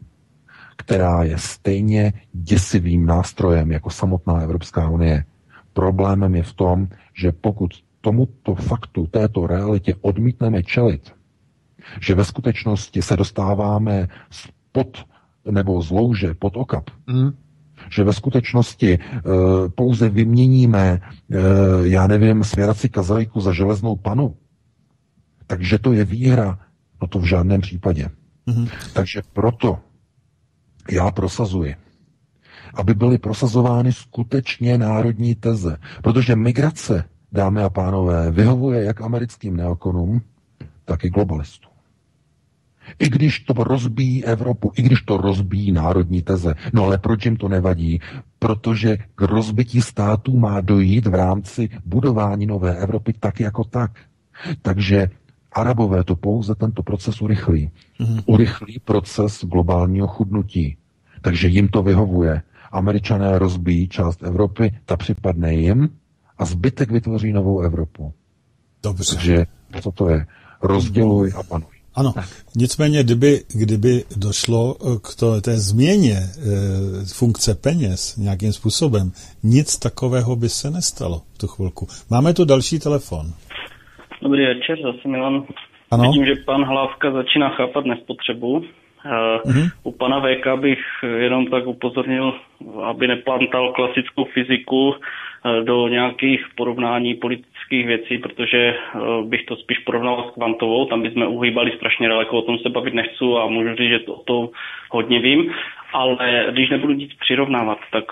která 0.77 1.23
je 1.23 1.37
stejně 1.37 2.13
děsivým 2.33 3.05
nástrojem 3.05 3.71
jako 3.71 3.89
samotná 3.89 4.41
Evropská 4.41 4.89
unie. 4.89 5.25
Problémem 5.73 6.35
je 6.35 6.43
v 6.43 6.53
tom, 6.53 6.87
že 7.13 7.31
pokud 7.31 7.71
tomuto 8.01 8.55
faktu, 8.55 9.07
této 9.07 9.47
realitě 9.47 9.95
odmítneme 10.01 10.63
čelit, 10.63 11.15
že 12.01 12.15
ve 12.15 12.25
skutečnosti 12.25 13.01
se 13.01 13.17
dostáváme 13.17 14.07
pod 14.71 15.05
nebo 15.51 15.81
z 15.81 15.91
louže 15.91 16.33
pod 16.33 16.57
okap, 16.57 16.89
mm. 17.07 17.31
že 17.89 18.03
ve 18.03 18.13
e, 18.93 18.99
pouze 19.75 20.09
vyměníme, 20.09 20.81
e, 20.89 21.01
já 21.83 22.07
nevím, 22.07 22.43
svěrací 22.43 22.89
kazajku 22.89 23.41
za 23.41 23.53
železnou 23.53 23.95
panu, 23.95 24.35
takže 25.47 25.79
to 25.79 25.93
je 25.93 26.05
výhra, 26.05 26.59
no 27.01 27.07
to 27.07 27.19
v 27.19 27.25
žádném 27.25 27.61
případě. 27.61 28.09
Mm. 28.45 28.67
Takže 28.93 29.21
proto 29.33 29.79
já 30.91 31.11
prosazuji, 31.11 31.75
aby 32.73 32.93
byly 32.93 33.17
prosazovány 33.17 33.93
skutečně 33.93 34.77
národní 34.77 35.35
teze, 35.35 35.77
protože 36.03 36.35
migrace, 36.35 37.03
dámy 37.31 37.63
a 37.63 37.69
pánové, 37.69 38.31
vyhovuje 38.31 38.83
jak 38.83 39.01
americkým 39.01 39.57
neokonům, 39.57 40.21
tak 40.85 41.03
i 41.03 41.09
globalistům. 41.09 41.69
I 42.99 43.09
když 43.09 43.39
to 43.39 43.53
rozbíjí 43.53 44.25
Evropu, 44.25 44.71
i 44.75 44.81
když 44.81 45.01
to 45.01 45.17
rozbíjí 45.17 45.71
národní 45.71 46.21
teze. 46.21 46.53
No 46.73 46.83
ale 46.83 46.97
proč 46.97 47.25
jim 47.25 47.37
to 47.37 47.47
nevadí? 47.47 48.01
Protože 48.39 48.97
k 49.15 49.21
rozbití 49.21 49.81
států 49.81 50.37
má 50.37 50.61
dojít 50.61 51.07
v 51.07 51.13
rámci 51.13 51.69
budování 51.85 52.45
nové 52.45 52.77
Evropy 52.77 53.13
tak 53.19 53.39
jako 53.39 53.63
tak. 53.63 53.91
Takže 54.61 55.09
Arabové 55.51 56.03
to 56.03 56.15
pouze 56.15 56.55
tento 56.55 56.83
proces 56.83 57.21
urychlí. 57.21 57.71
Mm-hmm. 57.99 58.23
Urychlí 58.25 58.79
proces 58.79 59.45
globálního 59.45 60.07
chudnutí. 60.07 60.77
Takže 61.21 61.47
jim 61.47 61.67
to 61.67 61.83
vyhovuje. 61.83 62.41
Američané 62.71 63.39
rozbíjí 63.39 63.87
část 63.87 64.23
Evropy, 64.23 64.79
ta 64.85 64.97
připadne 64.97 65.53
jim 65.53 65.89
a 66.37 66.45
zbytek 66.45 66.91
vytvoří 66.91 67.33
novou 67.33 67.61
Evropu. 67.61 68.13
Dobře. 68.83 69.15
Takže 69.15 69.45
co 69.81 69.91
to 69.91 70.09
je? 70.09 70.25
Rozděluj 70.61 71.33
a 71.35 71.43
panuj. 71.43 71.79
Ano, 71.95 72.13
nicméně, 72.55 73.03
kdyby, 73.03 73.43
kdyby 73.47 74.05
došlo 74.15 74.75
eh, 74.81 74.99
k 75.01 75.15
to, 75.15 75.41
té 75.41 75.59
změně 75.59 76.15
e, 76.17 76.31
funkce 77.05 77.55
peněz 77.55 78.15
nějakým 78.17 78.53
způsobem, 78.53 79.11
nic 79.43 79.77
takového 79.77 80.35
by 80.35 80.49
se 80.49 80.71
nestalo 80.71 81.21
v 81.33 81.37
tu 81.37 81.47
chvilku. 81.47 81.87
Máme 82.09 82.33
tu 82.33 82.45
další 82.45 82.79
telefon. 82.79 83.33
Dobrý 84.21 84.45
večer, 84.45 84.81
zase 84.81 85.07
Milan. 85.07 85.43
Ano? 85.91 86.03
Vidím, 86.03 86.25
že 86.25 86.35
pan 86.45 86.63
Hlávka 86.63 87.11
začíná 87.11 87.49
chápat 87.49 87.85
nespotřebu. 87.85 88.65
Uh-huh. 89.05 89.69
U 89.83 89.91
pana 89.91 90.19
VK 90.19 90.59
bych 90.59 90.79
jenom 91.17 91.47
tak 91.47 91.67
upozornil, 91.67 92.33
aby 92.83 93.07
neplantal 93.07 93.71
klasickou 93.71 94.25
fyziku 94.25 94.95
eh, 94.95 95.63
do 95.63 95.87
nějakých 95.87 96.45
porovnání 96.55 97.13
politických 97.13 97.87
věcí, 97.87 98.17
protože 98.17 98.57
eh, 98.57 98.99
bych 99.23 99.45
to 99.45 99.55
spíš 99.55 99.79
porovnal 99.79 100.29
s 100.29 100.33
kvantovou, 100.33 100.85
tam 100.85 101.01
bychom 101.01 101.27
uhýbali 101.27 101.71
strašně 101.75 102.09
daleko, 102.09 102.37
o 102.37 102.41
tom 102.41 102.57
se 102.57 102.69
bavit 102.69 102.93
nechci 102.93 103.25
a 103.43 103.47
můžu 103.47 103.75
říct, 103.75 103.89
že 103.89 103.99
to, 103.99 104.13
o 104.13 104.23
tom 104.23 104.49
hodně 104.89 105.19
vím, 105.19 105.53
ale 105.93 106.45
když 106.51 106.69
nebudu 106.69 106.93
nic 106.93 107.11
přirovnávat, 107.13 107.77
tak 107.91 108.03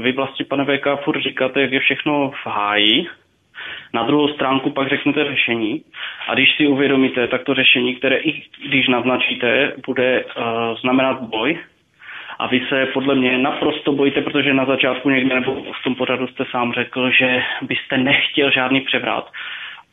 vy 0.00 0.12
vlastně, 0.12 0.44
pane 0.44 0.64
VK, 0.64 1.04
furt 1.04 1.22
říkáte, 1.22 1.60
jak 1.60 1.72
je 1.72 1.80
všechno 1.80 2.30
v 2.30 2.46
háji, 2.46 3.06
na 3.92 4.02
druhou 4.02 4.28
stránku 4.28 4.70
pak 4.70 4.88
řeknete 4.88 5.24
řešení 5.24 5.82
a 6.28 6.34
když 6.34 6.56
si 6.56 6.66
uvědomíte, 6.66 7.28
tak 7.28 7.44
to 7.44 7.54
řešení, 7.54 7.94
které 7.94 8.16
i 8.16 8.42
když 8.68 8.88
naznačíte, 8.88 9.72
bude 9.86 10.24
uh, 10.24 10.42
znamenat 10.80 11.20
boj, 11.20 11.58
a 12.38 12.46
vy 12.46 12.62
se 12.68 12.86
podle 12.86 13.14
mě 13.14 13.38
naprosto 13.38 13.92
bojíte, 13.92 14.22
protože 14.22 14.54
na 14.54 14.64
začátku 14.64 15.10
někde 15.10 15.34
nebo 15.34 15.54
v 15.54 15.84
tom 15.84 15.94
pořadu 15.94 16.26
jste 16.26 16.44
sám 16.50 16.72
řekl, 16.72 17.10
že 17.10 17.42
byste 17.62 17.98
nechtěl 17.98 18.50
žádný 18.50 18.80
převrat. 18.80 19.30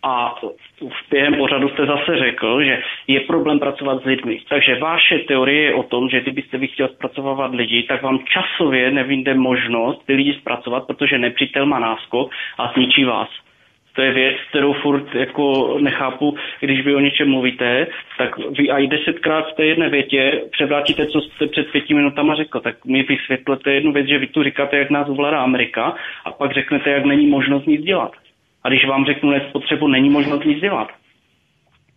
A 0.04 0.36
v 0.82 1.10
během 1.12 1.36
pořadu 1.36 1.70
jste 1.70 1.86
zase 1.86 2.18
řekl, 2.18 2.64
že 2.64 2.82
je 3.08 3.20
problém 3.20 3.60
pracovat 3.60 4.02
s 4.02 4.06
lidmi. 4.06 4.40
Takže 4.50 4.76
vaše 4.76 5.20
teorie 5.20 5.62
je 5.62 5.74
o 5.74 5.84
tom, 5.84 6.10
že 6.10 6.22
kdybyste 6.22 6.58
vy 6.58 6.68
chtěl 6.68 6.88
zpracovávat 6.88 7.54
lidi, 7.54 7.84
tak 7.84 8.02
vám 8.02 8.20
časově 8.20 8.92
nevíde 8.92 9.34
možnost 9.34 10.06
ty 10.06 10.14
lidi 10.14 10.34
zpracovat, 10.34 10.88
protože 10.88 11.18
nepřítel 11.18 11.66
má 11.66 11.80
náskok 11.80 12.32
a 12.58 12.72
zničí 12.74 13.04
vás. 13.04 13.30
To 14.00 14.04
je 14.04 14.12
věc, 14.12 14.36
kterou 14.50 14.74
furt 14.74 15.16
jako 15.16 15.78
nechápu, 15.82 16.38
když 16.60 16.86
vy 16.86 16.96
o 16.96 17.00
něčem 17.00 17.30
mluvíte, 17.30 17.88
tak 18.18 18.38
vy 18.38 18.70
i 18.70 18.88
desetkrát 18.88 19.52
v 19.52 19.56
té 19.56 19.66
jedné 19.66 19.90
větě 19.90 20.42
převrátíte, 20.52 21.06
co 21.06 21.22
jste 21.22 21.48
před 21.48 21.72
pěti 21.72 21.94
minutama 21.94 22.36
řekl. 22.36 22.60
Tak 22.60 22.86
mi 22.86 23.04
vysvětlete 23.04 23.74
jednu 23.74 23.92
věc, 23.92 24.08
že 24.08 24.18
vy 24.18 24.28
tu 24.28 24.44
říkáte, 24.44 24.78
jak 24.78 24.90
nás 24.90 25.10
ovládá 25.10 25.42
Amerika 25.42 25.96
a 26.26 26.32
pak 26.32 26.52
řeknete, 26.52 26.90
jak 26.90 27.06
není 27.06 27.28
možnost 27.28 27.66
nic 27.66 27.82
dělat. 27.82 28.12
A 28.64 28.70
když 28.70 28.86
vám 28.86 29.06
řeknu 29.06 29.30
nespotřebu, 29.30 29.88
není 29.88 30.10
možnost 30.10 30.46
nic 30.46 30.60
dělat. 30.60 30.90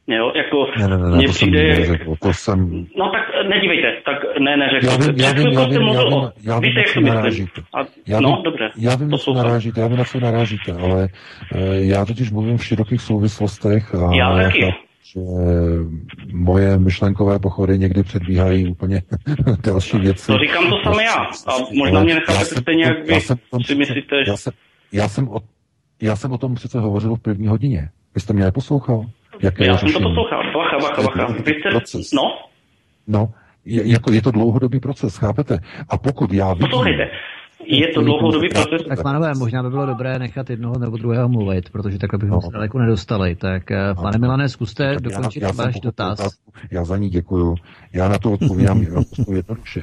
Jo, 0.06 0.32
jako 0.36 0.66
ne, 0.78 0.88
ne, 0.88 1.16
ne, 1.16 1.22
to 1.22 1.32
přijde... 1.32 1.74
jsem 1.74 1.80
neřekl, 1.80 2.14
to 2.22 2.32
jsem... 2.32 2.86
No 2.96 3.10
tak 3.10 3.48
nedívejte, 3.48 3.88
tak 4.04 4.18
ne, 4.40 4.56
neřekl. 4.56 4.86
Já 4.86 4.96
vím, 4.96 5.14
já 5.16 5.32
vím, 5.32 5.52
já 5.52 5.66
vím, 5.66 5.82
já 5.82 6.04
vím, 6.04 6.30
já 6.46 6.58
vím, 6.58 6.76
jak 6.76 6.86
co 6.88 7.00
narážíte. 7.00 7.60
A, 7.74 7.78
já 8.06 8.18
vím, 8.18 8.28
no, 8.28 8.42
dobře. 8.44 8.70
Já 8.76 8.96
vím, 8.96 9.08
na 9.08 9.18
co 9.18 9.32
narážíte, 9.32 9.80
já 9.80 9.86
vím, 9.86 9.96
na 9.96 10.04
co 10.04 10.20
narážíte, 10.20 10.72
ale 10.72 11.08
uh, 11.54 11.74
já 11.74 12.04
totiž 12.04 12.30
mluvím 12.30 12.56
v 12.56 12.64
širokých 12.64 13.00
souvislostech 13.00 13.94
a 13.94 14.14
já 14.14 14.42
taky. 14.42 14.74
že 15.04 15.20
moje 16.32 16.78
myšlenkové 16.78 17.38
pochody 17.38 17.78
někdy 17.78 18.02
předbíhají 18.02 18.68
úplně 18.68 19.02
další 19.64 19.98
věci. 19.98 20.26
To 20.26 20.38
říkám 20.38 20.70
to 20.70 20.76
samé 20.82 21.04
já. 21.04 21.14
A 21.46 21.52
možná 21.78 22.02
mě 22.02 22.14
nechápete 22.14 22.60
stejně, 22.60 22.84
jak 22.84 23.06
vy 23.06 23.20
si 23.66 23.74
myslíte. 23.74 24.16
Já 24.26 24.36
jsem, 24.36 24.52
já, 24.92 25.08
jsem 25.08 25.28
o, 25.28 25.38
já 26.02 26.16
jsem 26.16 26.32
o 26.32 26.38
tom 26.38 26.54
přece 26.54 26.80
hovořil 26.80 27.14
v 27.14 27.22
první 27.22 27.46
hodině. 27.46 27.88
Vy 28.14 28.20
jste 28.20 28.32
mě 28.32 28.44
neposlouchal? 28.44 29.06
Jaké 29.42 29.66
Já 29.66 29.76
jsem 29.76 29.92
to 29.92 30.00
poslouchal. 30.00 30.42
Bacha, 30.54 30.78
bacha, 30.78 31.02
bacha. 31.02 31.32
Vy 31.32 31.52
jste... 31.60 31.70
Proces. 31.70 32.12
No? 32.12 32.22
No, 33.06 33.28
je, 33.64 33.88
jako 33.88 34.12
je 34.12 34.22
to 34.22 34.30
dlouhodobý 34.30 34.80
proces, 34.80 35.16
chápete? 35.16 35.58
A 35.88 35.98
pokud 35.98 36.32
já 36.32 36.52
vidím... 36.52 36.68
Poslouchejte, 36.68 37.10
je 37.66 37.88
to 37.88 38.02
dlouhodobý 38.02 38.48
proces. 38.48 38.82
Tak 38.88 39.02
pánové, 39.02 39.32
možná 39.38 39.62
by 39.62 39.70
bylo 39.70 39.86
dobré 39.86 40.18
nechat 40.18 40.50
jednoho 40.50 40.78
nebo 40.78 40.96
druhého 40.96 41.28
mluvit, 41.28 41.70
protože 41.70 41.98
takhle 41.98 42.18
bychom 42.18 42.34
no. 42.34 42.40
se 42.40 42.52
daleko 42.52 42.78
nedostali. 42.78 43.36
Tak 43.36 43.70
eh, 43.70 43.88
no. 43.88 44.02
pane 44.02 44.18
Milane, 44.18 44.48
zkuste 44.48 44.94
tak 44.94 45.02
dokončit 45.02 45.42
já, 45.42 45.48
já 45.48 45.52
váš 45.52 45.80
dotaz. 45.80 46.20
Otázku, 46.20 46.52
já 46.70 46.84
za 46.84 46.96
ní 46.96 47.08
děkuju. 47.08 47.54
Já 47.92 48.08
na 48.08 48.18
to 48.18 48.32
odpovídám 48.32 48.80
jednoduše. 49.34 49.82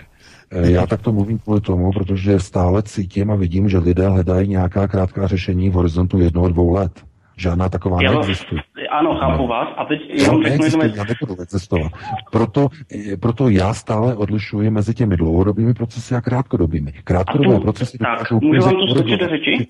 Eh, 0.52 0.72
já 0.72 0.88
tak 0.88 1.02
to 1.02 1.12
mluvím 1.12 1.40
kvůli 1.40 1.62
tomu, 1.62 1.92
protože 1.92 2.40
stále 2.40 2.84
cítím 2.84 3.32
a 3.32 3.36
vidím, 3.36 3.70
že 3.70 3.78
lidé 3.78 4.08
hledají 4.10 4.48
nějaká 4.48 4.88
krátká 4.88 5.28
řešení 5.28 5.70
v 5.70 5.74
horizontu 5.74 6.20
jednoho, 6.20 6.50
dvou 6.50 6.74
let. 6.74 6.92
Žádná 7.40 7.70
taková 7.70 7.98
já 8.02 8.12
neexistuje. 8.12 8.62
Ano, 8.92 9.16
chápu 9.16 9.48
vás. 9.48 9.68
A 9.78 9.86
teď 9.86 10.02
jenom 10.10 10.44
řeknu 10.44 10.66
jednu 10.66 10.82
Já 10.96 11.04
nebudu 11.04 11.42
existovat. 11.42 11.92
Proto, 12.32 12.68
eh, 13.14 13.18
proto 13.18 13.50
já 13.50 13.74
stále 13.74 14.16
odlišuji 14.16 14.70
mezi 14.70 14.94
těmi 14.94 15.18
dlouhodobými 15.18 15.74
procesy 15.74 16.16
a 16.16 16.22
krátkodobými. 16.22 16.92
Krátkodobé 17.04 17.56
tu, 17.56 17.62
procesy 17.62 17.98
tak, 17.98 18.32
můžu 18.32 18.62
vám 18.62 18.76
to 18.76 18.88
skočit 18.88 19.20
řeči? 19.30 19.68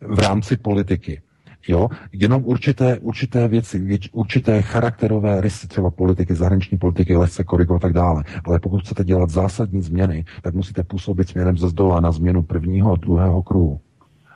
v 0.00 0.18
rámci 0.18 0.56
politiky. 0.56 1.22
Jo, 1.68 1.88
jenom 2.12 2.42
určité, 2.44 2.98
určité 2.98 3.48
věci, 3.48 3.98
určité 4.12 4.62
charakterové 4.62 5.40
rysy 5.40 5.68
třeba 5.68 5.90
politiky, 5.90 6.34
zahraniční 6.34 6.78
politiky, 6.78 7.16
lehce 7.16 7.44
korigovat 7.44 7.84
a 7.84 7.86
tak 7.86 7.92
dále. 7.92 8.24
Ale 8.44 8.60
pokud 8.60 8.80
chcete 8.80 9.04
dělat 9.04 9.30
zásadní 9.30 9.82
změny, 9.82 10.24
tak 10.42 10.54
musíte 10.54 10.84
působit 10.84 11.28
směrem 11.28 11.58
ze 11.58 11.68
zdola 11.68 12.00
na 12.00 12.12
změnu 12.12 12.42
prvního 12.42 12.92
a 12.92 12.96
druhého 12.96 13.42
kruhu. 13.42 13.80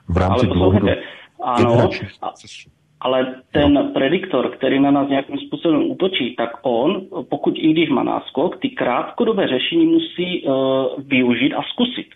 V 0.08 0.16
rámci 0.16 0.46
dlouhodobé 0.46 0.96
ano, 1.40 1.90
ale 3.00 3.34
ten 3.52 3.90
prediktor, 3.94 4.50
který 4.50 4.80
na 4.80 4.90
nás 4.90 5.08
nějakým 5.08 5.38
způsobem 5.38 5.90
útočí, 5.90 6.34
tak 6.36 6.50
on, 6.62 7.02
pokud 7.28 7.54
i 7.56 7.72
když 7.72 7.88
má 7.90 8.02
náskok, 8.02 8.60
ty 8.60 8.68
krátkodobé 8.68 9.48
řešení 9.48 9.86
musí 9.86 10.42
uh, 10.42 10.54
využít 10.98 11.54
a 11.54 11.62
zkusit 11.62 12.06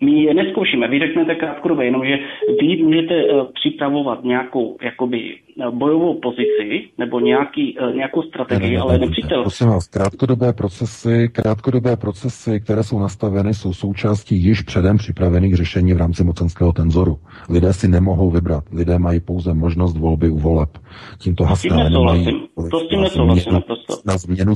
my 0.00 0.22
je 0.22 0.34
neskoušíme. 0.34 0.88
Vy 0.88 0.98
řeknete 0.98 1.34
krátkodobě, 1.34 1.84
jenomže 1.84 2.18
vy 2.60 2.82
můžete 2.82 3.24
uh, 3.24 3.46
připravovat 3.52 4.24
nějakou 4.24 4.76
jakoby 4.82 5.36
bojovou 5.70 6.20
pozici 6.20 6.88
nebo 6.98 7.20
nějaký, 7.20 7.78
uh, 7.78 7.94
nějakou 7.94 8.22
strategii, 8.22 8.62
ne, 8.62 8.68
ne, 8.68 8.76
ne, 8.76 8.80
ale 8.80 8.98
nepřítel... 8.98 9.42
Prosím 9.42 9.66
vás, 9.66 9.88
krátkodobé 9.88 10.52
procesy, 10.52 11.28
krátkodobé 11.32 11.96
procesy, 11.96 12.60
které 12.60 12.82
jsou 12.82 12.98
nastaveny, 12.98 13.54
jsou 13.54 13.72
součástí 13.72 14.36
již 14.36 14.62
předem 14.62 14.96
připravených 14.96 15.56
řešení 15.56 15.94
v 15.94 15.96
rámci 15.96 16.24
mocenského 16.24 16.72
tenzoru. 16.72 17.18
Lidé 17.50 17.72
si 17.72 17.88
nemohou 17.88 18.30
vybrat. 18.30 18.64
Lidé 18.72 18.98
mají 18.98 19.20
pouze 19.20 19.54
možnost 19.54 19.96
volby 19.98 20.30
u 20.30 20.38
voleb. 20.38 20.78
Tímto 21.18 21.44
hasné 21.44 21.90
nemají 21.90 22.46
to 22.70 22.80
s 22.80 22.88
tím 22.88 23.02
na, 23.02 23.08
změnu, 23.08 23.62
na 24.06 24.16
změnu, 24.18 24.54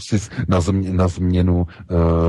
na 0.48 0.60
změnu, 0.60 0.96
na 0.96 1.08
změnu 1.08 1.56
uh, 1.56 1.66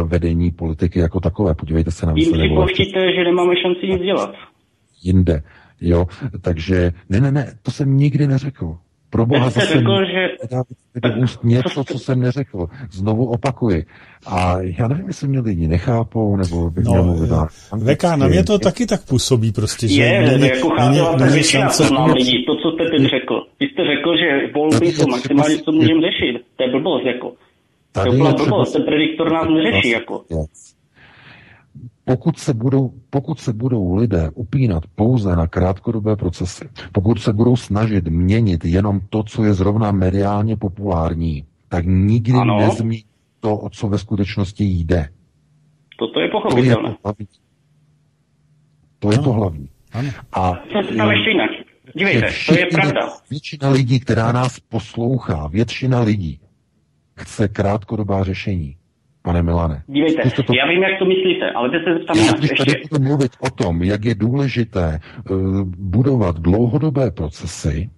vedení 0.09 0.51
politiky 0.51 0.99
jako 0.99 1.19
takové. 1.19 1.55
Podívejte 1.55 1.91
se 1.91 2.05
na 2.05 2.13
výsledek. 2.13 2.51
Vy 2.51 3.15
že 3.15 3.23
nemáme 3.23 3.53
šanci 3.61 3.87
nic 3.87 4.01
dělat. 4.01 4.33
Jinde. 5.03 5.43
Jo, 5.81 6.05
takže 6.41 6.91
ne, 7.09 7.19
ne, 7.21 7.31
ne, 7.31 7.53
to 7.63 7.71
jsem 7.71 7.97
nikdy 7.97 8.27
neřekl. 8.27 8.77
Pro 9.09 9.25
boha 9.25 9.49
zase 9.49 9.67
řekl, 9.67 10.05
že- 10.05 10.29
úst 11.23 11.43
něco, 11.43 11.83
co 11.83 11.99
jsem 11.99 12.19
neřekl. 12.19 12.67
Znovu 12.91 13.25
opakuji. 13.25 13.85
A 14.27 14.55
já 14.61 14.87
nevím, 14.87 15.07
jestli 15.07 15.27
mě 15.27 15.39
lidi 15.39 15.67
nechápou, 15.67 16.35
nebo 16.37 16.69
bych 16.69 16.83
měl 16.85 16.97
No, 16.97 17.03
mluvit 17.03 17.31
eh, 17.31 17.47
anglicky. 17.71 18.07
VK, 18.07 18.17
na 18.17 18.27
mě 18.27 18.43
to 18.43 18.59
taky 18.59 18.85
tak 18.85 19.05
působí 19.05 19.51
prostě, 19.51 19.87
že 19.87 20.03
Je, 20.03 20.21
není, 20.31 20.47
jako 20.47 20.67
není, 20.69 20.97
chápala 20.97 21.15
není 21.17 21.33
většina 21.33 21.63
šance... 21.63 21.87
to 21.87 21.93
nám 21.93 22.11
lidí, 22.11 22.45
to, 22.45 22.55
co 22.55 22.71
jste 22.71 22.83
teď 22.89 23.01
řekl. 23.09 23.35
Vy 23.59 23.65
jste 23.67 23.81
řekl, 23.95 24.17
že 24.17 24.53
volby 24.53 24.91
jsou 24.91 25.07
maximálně, 25.07 25.57
co 25.57 25.71
můžeme 25.71 26.01
řešit. 26.01 26.41
To 26.55 26.63
je 26.63 26.69
blbost, 26.71 27.05
jako. 27.05 27.29
To 27.29 27.35
Tady 27.91 28.09
je 28.09 28.13
úplná 28.15 28.29
je 28.29 28.35
blbost, 28.35 28.71
ten 28.73 28.83
prediktor 28.83 29.31
nás 29.31 29.47
neřeší, 29.49 29.89
jako. 29.89 30.23
Věc. 30.29 30.70
Pokud 32.11 32.37
se, 32.39 32.53
budou, 32.53 32.93
pokud 33.09 33.39
se 33.39 33.53
budou 33.53 33.95
lidé 33.95 34.29
upínat 34.35 34.83
pouze 34.95 35.35
na 35.35 35.47
krátkodobé 35.47 36.15
procesy, 36.15 36.69
pokud 36.91 37.19
se 37.21 37.33
budou 37.33 37.55
snažit 37.55 38.07
měnit 38.07 38.65
jenom 38.65 38.99
to, 39.09 39.23
co 39.23 39.43
je 39.43 39.53
zrovna 39.53 39.91
mediálně 39.91 40.57
populární, 40.57 41.45
tak 41.69 41.85
nikdy 41.85 42.31
Ano. 42.33 42.57
nezmí 42.57 43.03
to, 43.39 43.57
o 43.57 43.69
co 43.69 43.87
ve 43.87 43.97
skutečnosti 43.97 44.63
jde. 44.63 45.09
Toto 45.99 46.19
je 46.19 46.29
To 46.29 46.37
je 46.37 46.41
pochopitelné. 46.41 46.89
to 46.89 46.97
hlavní. 47.03 47.27
To 48.99 49.11
je 49.11 49.17
to 49.19 49.31
hlavní. 49.33 49.69
Ano. 49.91 50.09
A 50.33 50.51
Co 50.53 50.87
se 50.89 50.95
tam 50.95 51.11
ještě 51.11 51.29
jinak? 51.29 51.49
Dívejte, 51.95 52.27
to 52.47 52.53
je 52.59 52.65
pravda. 52.65 53.09
Většina 53.29 53.69
lidí, 53.69 53.99
která 53.99 54.31
nás 54.31 54.59
poslouchá, 54.59 55.47
většina 55.47 55.99
lidí 56.01 56.39
chce 57.15 57.47
krátkodobá 57.47 58.23
řešení. 58.23 58.77
Pane 59.23 59.43
Milane. 59.43 59.83
Dívejte, 59.87 60.29
to 60.29 60.53
já 60.53 60.67
vím, 60.67 60.83
jak 60.83 60.99
to 60.99 61.05
myslíte, 61.05 61.51
ale 61.51 61.69
teď 61.69 61.81
se 61.83 61.93
zeptám 61.93 62.17
Já 62.17 62.33
tady 62.33 62.47
Ještě, 62.51 62.81
budu 62.91 63.03
mluvit 63.03 63.31
o 63.39 63.49
tom, 63.49 63.83
jak 63.83 64.05
je 64.05 64.15
důležité 64.15 64.99
uh, 65.29 65.61
budovat 65.77 66.35
dlouhodobé 66.39 67.11
procesy, 67.11 67.89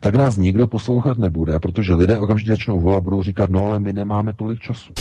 tak 0.00 0.14
nás 0.14 0.36
nikdo 0.36 0.66
poslouchat 0.66 1.18
nebude, 1.18 1.58
protože 1.60 1.94
lidé 1.94 2.18
okamžitě 2.18 2.50
začnou 2.50 2.80
volat, 2.80 3.02
budou 3.04 3.22
říkat, 3.22 3.50
no 3.50 3.66
ale 3.66 3.80
my 3.80 3.92
nemáme 3.92 4.32
tolik 4.32 4.60
času. 4.60 4.92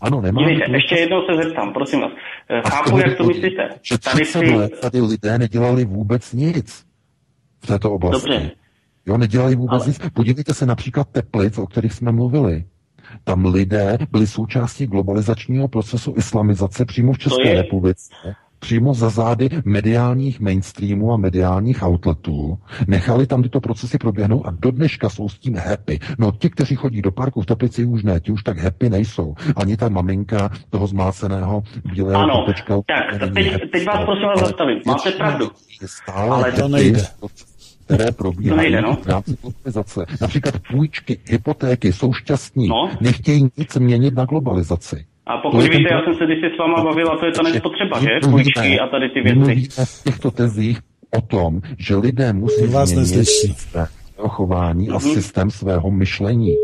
Ano, 0.00 0.20
nemáme 0.20 0.44
dívejte, 0.46 0.66
tolik 0.66 0.74
ještě 0.82 0.94
času. 0.94 1.00
jednou 1.00 1.22
se 1.26 1.42
zeptám, 1.42 1.72
prosím 1.72 2.00
vás. 2.00 2.12
Eh, 2.50 2.60
A 2.60 2.68
Chápu, 2.70 2.98
jak 2.98 3.16
to 3.16 3.24
myslíte. 3.24 3.68
Že 3.82 3.98
Tady 3.98 4.20
30 4.24 4.38
si... 4.38 4.44
let 4.54 4.72
tady 4.80 5.00
lidé 5.00 5.38
nedělali 5.38 5.84
vůbec 5.84 6.32
nic 6.32 6.84
v 7.64 7.66
této 7.66 7.92
oblasti. 7.92 8.30
Dobře. 8.30 8.50
Jo, 9.06 9.18
nedělali 9.18 9.56
vůbec 9.56 9.82
Ale- 9.82 9.88
nic. 9.88 9.98
Podívejte 10.14 10.54
se 10.54 10.66
například 10.66 11.08
Teplic, 11.08 11.58
o 11.58 11.66
kterých 11.66 11.92
jsme 11.92 12.12
mluvili. 12.12 12.64
Tam 13.24 13.44
lidé 13.46 13.98
byli 14.10 14.26
součástí 14.26 14.86
globalizačního 14.86 15.68
procesu 15.68 16.14
islamizace 16.16 16.84
přímo 16.84 17.12
v 17.12 17.18
České 17.18 17.48
je- 17.48 17.62
republice. 17.62 18.12
Přímo 18.58 18.94
za 18.94 19.08
zády 19.10 19.48
mediálních 19.64 20.40
mainstreamů 20.40 21.12
a 21.12 21.16
mediálních 21.16 21.82
outletů. 21.82 22.58
Nechali 22.86 23.26
tam 23.26 23.42
tyto 23.42 23.60
procesy 23.60 23.98
proběhnout 23.98 24.46
a 24.46 24.50
do 24.60 24.70
dneška 24.70 25.08
jsou 25.08 25.28
s 25.28 25.38
tím 25.38 25.56
happy. 25.56 25.98
No 26.18 26.32
ti, 26.32 26.50
kteří 26.50 26.74
chodí 26.76 27.02
do 27.02 27.12
parku 27.12 27.42
v 27.42 27.46
Teplici 27.46 27.84
už 27.84 28.02
ne, 28.02 28.20
ti 28.20 28.32
už 28.32 28.42
tak 28.42 28.58
happy 28.58 28.90
nejsou. 28.90 29.34
Ani 29.56 29.76
ta 29.76 29.88
maminka 29.88 30.50
toho 30.70 30.86
zmáceného 30.86 31.62
bílého 31.92 32.22
Ano, 32.22 32.34
kopečka 32.40 32.74
tak, 32.86 33.32
teď- 33.34 33.70
teď 33.72 33.86
vás 33.86 34.04
prosím 34.04 34.26
vás 34.26 34.40
zastavím. 34.40 34.78
Máte 34.86 35.10
pravdu. 35.10 35.44
lidí 35.44 35.78
je 35.82 35.88
stále 35.88 36.30
Ale 36.36 36.52
to 36.52 36.68
nejde. 36.68 37.02
Které 37.84 38.12
probíhají 38.12 38.50
To 38.50 38.56
nejde, 38.56 38.80
no. 38.82 38.96
v 39.02 39.06
rámci 39.06 39.36
globalizace. 39.42 40.06
Například 40.20 40.54
půjčky, 40.70 41.18
hypotéky 41.26 41.92
jsou 41.92 42.12
šťastní, 42.12 42.68
No. 42.68 42.90
nechtějí 43.00 43.48
nic 43.56 43.76
měnit 43.76 44.14
na 44.14 44.24
globalizaci. 44.24 45.04
A 45.26 45.36
To 45.36 45.42
pokud 45.42 45.60
je 45.60 45.68
ten 45.68 45.78
víte, 45.78 45.94
já 45.94 46.00
jsem 46.04 46.14
se 46.14 46.24
kdysi 46.24 46.54
s 46.54 46.58
váma 46.58 46.84
bavil, 46.84 47.12
a 47.12 47.16
to 47.18 47.26
je 47.26 47.32
ta 47.32 47.42
nespotřeba, 47.42 48.00
že? 48.00 48.08
Půjčky 48.30 48.80
a 48.80 48.86
tady 48.86 49.08
ty 49.08 49.18
my 49.18 49.22
věci. 49.22 49.38
Mluvíme 49.38 49.84
v 49.84 50.02
těchto 50.04 50.30
tezích 50.30 50.78
o 51.18 51.20
tom, 51.20 51.60
že 51.78 51.96
lidé 51.96 52.32
musí 52.32 52.66
Vás 52.66 52.88
změnit 52.88 53.58
svého 53.58 54.28
chování 54.28 54.88
a 54.88 54.92
Mhm. 54.92 55.00
systém 55.00 55.50
svého 55.50 55.90
myšlení. 55.90 56.54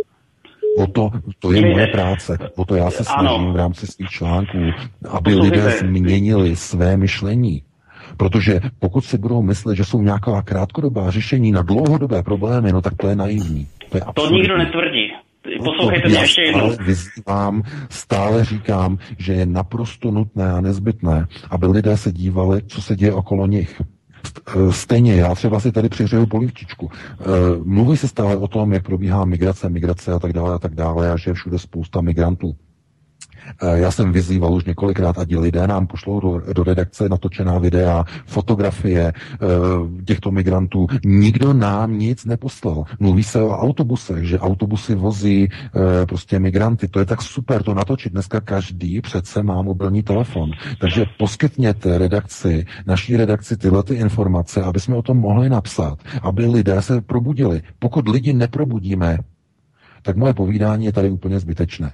O 0.78 0.86
to, 0.86 1.10
to 1.38 1.52
je 1.52 1.60
moje 1.72 1.86
práce, 1.86 2.38
o 2.56 2.64
to 2.64 2.74
já 2.74 2.90
se 2.90 3.04
Ano. 3.08 3.28
snažím 3.30 3.52
v 3.52 3.56
rámci 3.56 3.86
svých 3.86 4.08
článků, 4.08 4.58
aby 5.08 5.30
Poslouchejte. 5.34 5.56
lidé 5.66 5.70
změnili 5.78 6.56
své 6.56 6.96
myšlení. 6.96 7.62
Protože 8.18 8.60
pokud 8.78 9.04
si 9.04 9.18
budou 9.18 9.42
myslet, 9.42 9.76
že 9.76 9.84
jsou 9.84 10.02
nějaká 10.02 10.42
krátkodobá 10.42 11.10
řešení 11.10 11.52
na 11.52 11.62
dlouhodobé 11.62 12.22
problémy, 12.22 12.72
no 12.72 12.82
tak 12.82 12.94
to 12.96 13.08
je 13.08 13.16
naivní. 13.16 13.66
To, 13.88 13.96
je 13.96 14.02
To 14.14 14.30
nikdo 14.30 14.58
netvrdí. 14.58 15.08
Poslouchejte 15.64 16.02
To 16.02 16.08
mě 16.08 16.18
ještě 16.18 16.42
jednou. 16.42 16.60
stále 16.72 16.86
vyzývám, 16.86 17.62
stále 17.90 18.44
říkám, 18.44 18.98
že 19.18 19.32
je 19.32 19.46
naprosto 19.46 20.10
nutné 20.10 20.52
a 20.52 20.60
nezbytné, 20.60 21.26
aby 21.50 21.66
lidé 21.66 21.96
se 21.96 22.12
dívali, 22.12 22.62
co 22.66 22.82
se 22.82 22.96
děje 22.96 23.12
okolo 23.12 23.46
nich. 23.46 23.82
Eh, 24.48 24.72
Stejně, 24.72 25.14
já 25.14 25.34
třeba 25.34 25.60
si 25.60 25.72
tady 25.72 25.88
přihřeju 25.88 26.26
polivčičku. 26.26 26.90
Eh, 27.20 27.24
Mluví 27.64 27.96
se 27.96 28.08
stále 28.08 28.36
o 28.36 28.48
tom, 28.48 28.72
jak 28.72 28.84
probíhá 28.84 29.24
migrace, 29.24 29.68
migrace 29.68 30.12
a 30.12 30.18
tak 30.18 30.32
dále 30.32 30.54
a 30.54 30.58
tak 30.58 30.74
dále 30.74 31.12
a 31.12 31.16
že 31.16 31.30
je 31.30 31.34
všude 31.34 31.58
spousta 31.58 32.00
migrantů. 32.00 32.56
Eh, 33.62 33.78
Já 33.78 33.90
jsem 33.90 34.12
vyzýval 34.12 34.54
už 34.54 34.64
několikrát, 34.64 35.18
ať 35.18 35.34
lidé 35.36 35.66
nám 35.66 35.86
pošlou 35.86 36.20
do, 36.20 36.42
do 36.52 36.64
redakce 36.64 37.08
natočená 37.08 37.58
videa, 37.58 38.04
fotografie 38.26 39.02
e, 39.08 39.12
těchto 40.04 40.30
migrantů. 40.30 40.86
Nikdo 41.04 41.52
nám 41.52 41.98
nic 41.98 42.24
neposlal. 42.24 42.84
Mluví 43.00 43.22
se 43.22 43.42
o 43.42 43.50
autobusech, 43.50 44.24
že 44.24 44.38
autobusy 44.38 44.94
vozí 44.94 45.44
e, 45.44 46.06
prostě 46.06 46.38
migranty. 46.38 46.88
To 46.88 46.98
je 46.98 47.04
tak 47.04 47.22
super 47.22 47.62
to 47.62 47.74
natočit. 47.74 48.12
Dneska 48.12 48.40
každý 48.40 49.00
přece 49.00 49.42
má 49.42 49.62
mobilní 49.62 50.02
telefon. 50.02 50.50
Takže 50.80 51.04
poskytněte 51.18 51.98
redakci, 51.98 52.66
naší 52.86 53.16
redakci 53.16 53.56
tyhle 53.56 53.82
ty 53.82 53.94
informace, 53.94 54.62
aby 54.62 54.80
jsme 54.80 54.96
o 54.96 55.02
tom 55.02 55.16
mohli 55.16 55.48
napsat, 55.48 55.98
aby 56.22 56.46
lidé 56.46 56.82
se 56.82 57.00
probudili. 57.00 57.62
Pokud 57.78 58.08
lidi 58.08 58.32
neprobudíme, 58.32 59.18
tak 60.02 60.16
moje 60.16 60.34
povídání 60.34 60.84
je 60.86 60.92
tady 60.92 61.10
úplně 61.10 61.40
zbytečné. 61.40 61.92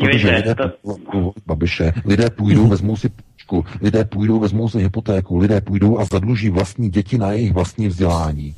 Protože 0.00 0.30
lidé 0.30 0.54
to- 0.54 1.32
Babiše, 1.46 1.92
lidé 2.04 2.30
půjdou, 2.30 2.66
vezmou 2.66 2.96
si 2.96 3.08
půjčku, 3.08 3.64
lidé 3.80 4.04
půjdou, 4.04 4.38
vezmou 4.40 4.68
si 4.68 4.78
hypotéku, 4.78 5.38
lidé 5.38 5.60
půjdou 5.60 5.98
a 5.98 6.04
zadluží 6.04 6.50
vlastní 6.50 6.90
děti 6.90 7.18
na 7.18 7.32
jejich 7.32 7.52
vlastní 7.52 7.88
vzdělání. 7.88 8.54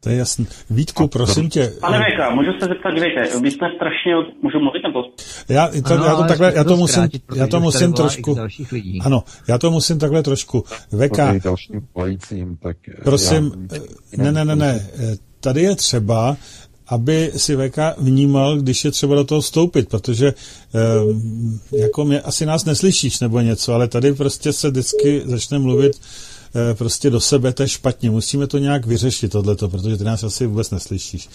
To 0.00 0.08
je 0.10 0.16
jasný. 0.16 0.46
Vítku, 0.70 1.08
prosím 1.08 1.50
tě, 1.50 1.72
Pane 1.80 1.98
Veka, 1.98 2.34
můžu 2.34 2.50
se 2.52 2.66
zeptat, 2.66 2.90
dívejte, 2.94 3.40
vy 3.40 3.50
jste 3.50 3.66
strašně, 3.76 4.14
můžu 4.42 4.58
mluvit 4.58 4.82
nebo? 4.82 4.98
já, 5.48 5.68
to, 5.68 5.94
Ano, 5.94 6.04
já 6.04 6.16
to 6.16 6.24
takhle, 6.24 6.52
já 6.56 6.64
to 6.64 6.76
musím, 6.76 6.94
zkrátit, 6.94 7.22
já 7.36 7.46
to 7.46 7.60
musím 7.60 7.92
trošku, 7.92 8.36
ano, 9.00 9.24
já 9.48 9.58
to 9.58 9.70
musím 9.70 9.98
takhle 9.98 10.22
trošku. 10.22 10.64
Veka, 10.92 11.34
dalším 11.44 11.88
volajícím, 11.94 12.56
tak 12.56 12.76
prosím, 13.04 13.68
já, 14.12 14.24
ne, 14.24 14.32
ne, 14.32 14.44
ne, 14.44 14.56
ne, 14.56 14.80
tady 15.40 15.62
je 15.62 15.76
třeba, 15.76 16.36
aby 16.92 17.30
si 17.36 17.56
VK 17.56 17.78
vnímal, 17.98 18.56
když 18.56 18.84
je 18.84 18.90
třeba 18.90 19.14
do 19.14 19.24
toho 19.24 19.40
vstoupit, 19.40 19.88
protože 19.88 20.26
eh, 20.26 21.78
jako 21.82 22.04
mě, 22.04 22.20
asi 22.20 22.46
nás 22.46 22.64
neslyšíš 22.64 23.20
nebo 23.20 23.40
něco, 23.40 23.74
ale 23.74 23.88
tady 23.88 24.12
prostě 24.14 24.52
se 24.52 24.70
vždycky 24.70 25.22
začne 25.24 25.58
mluvit 25.58 25.92
eh, 25.96 26.74
prostě 26.74 27.10
do 27.10 27.20
sebe, 27.20 27.52
to 27.52 27.62
je 27.62 27.68
špatně. 27.68 28.10
Musíme 28.10 28.46
to 28.46 28.58
nějak 28.58 28.86
vyřešit, 28.86 29.32
tohleto, 29.32 29.68
protože 29.68 29.96
ty 29.96 30.04
nás 30.04 30.24
asi 30.24 30.46
vůbec 30.46 30.70
neslyšíš. 30.70 31.28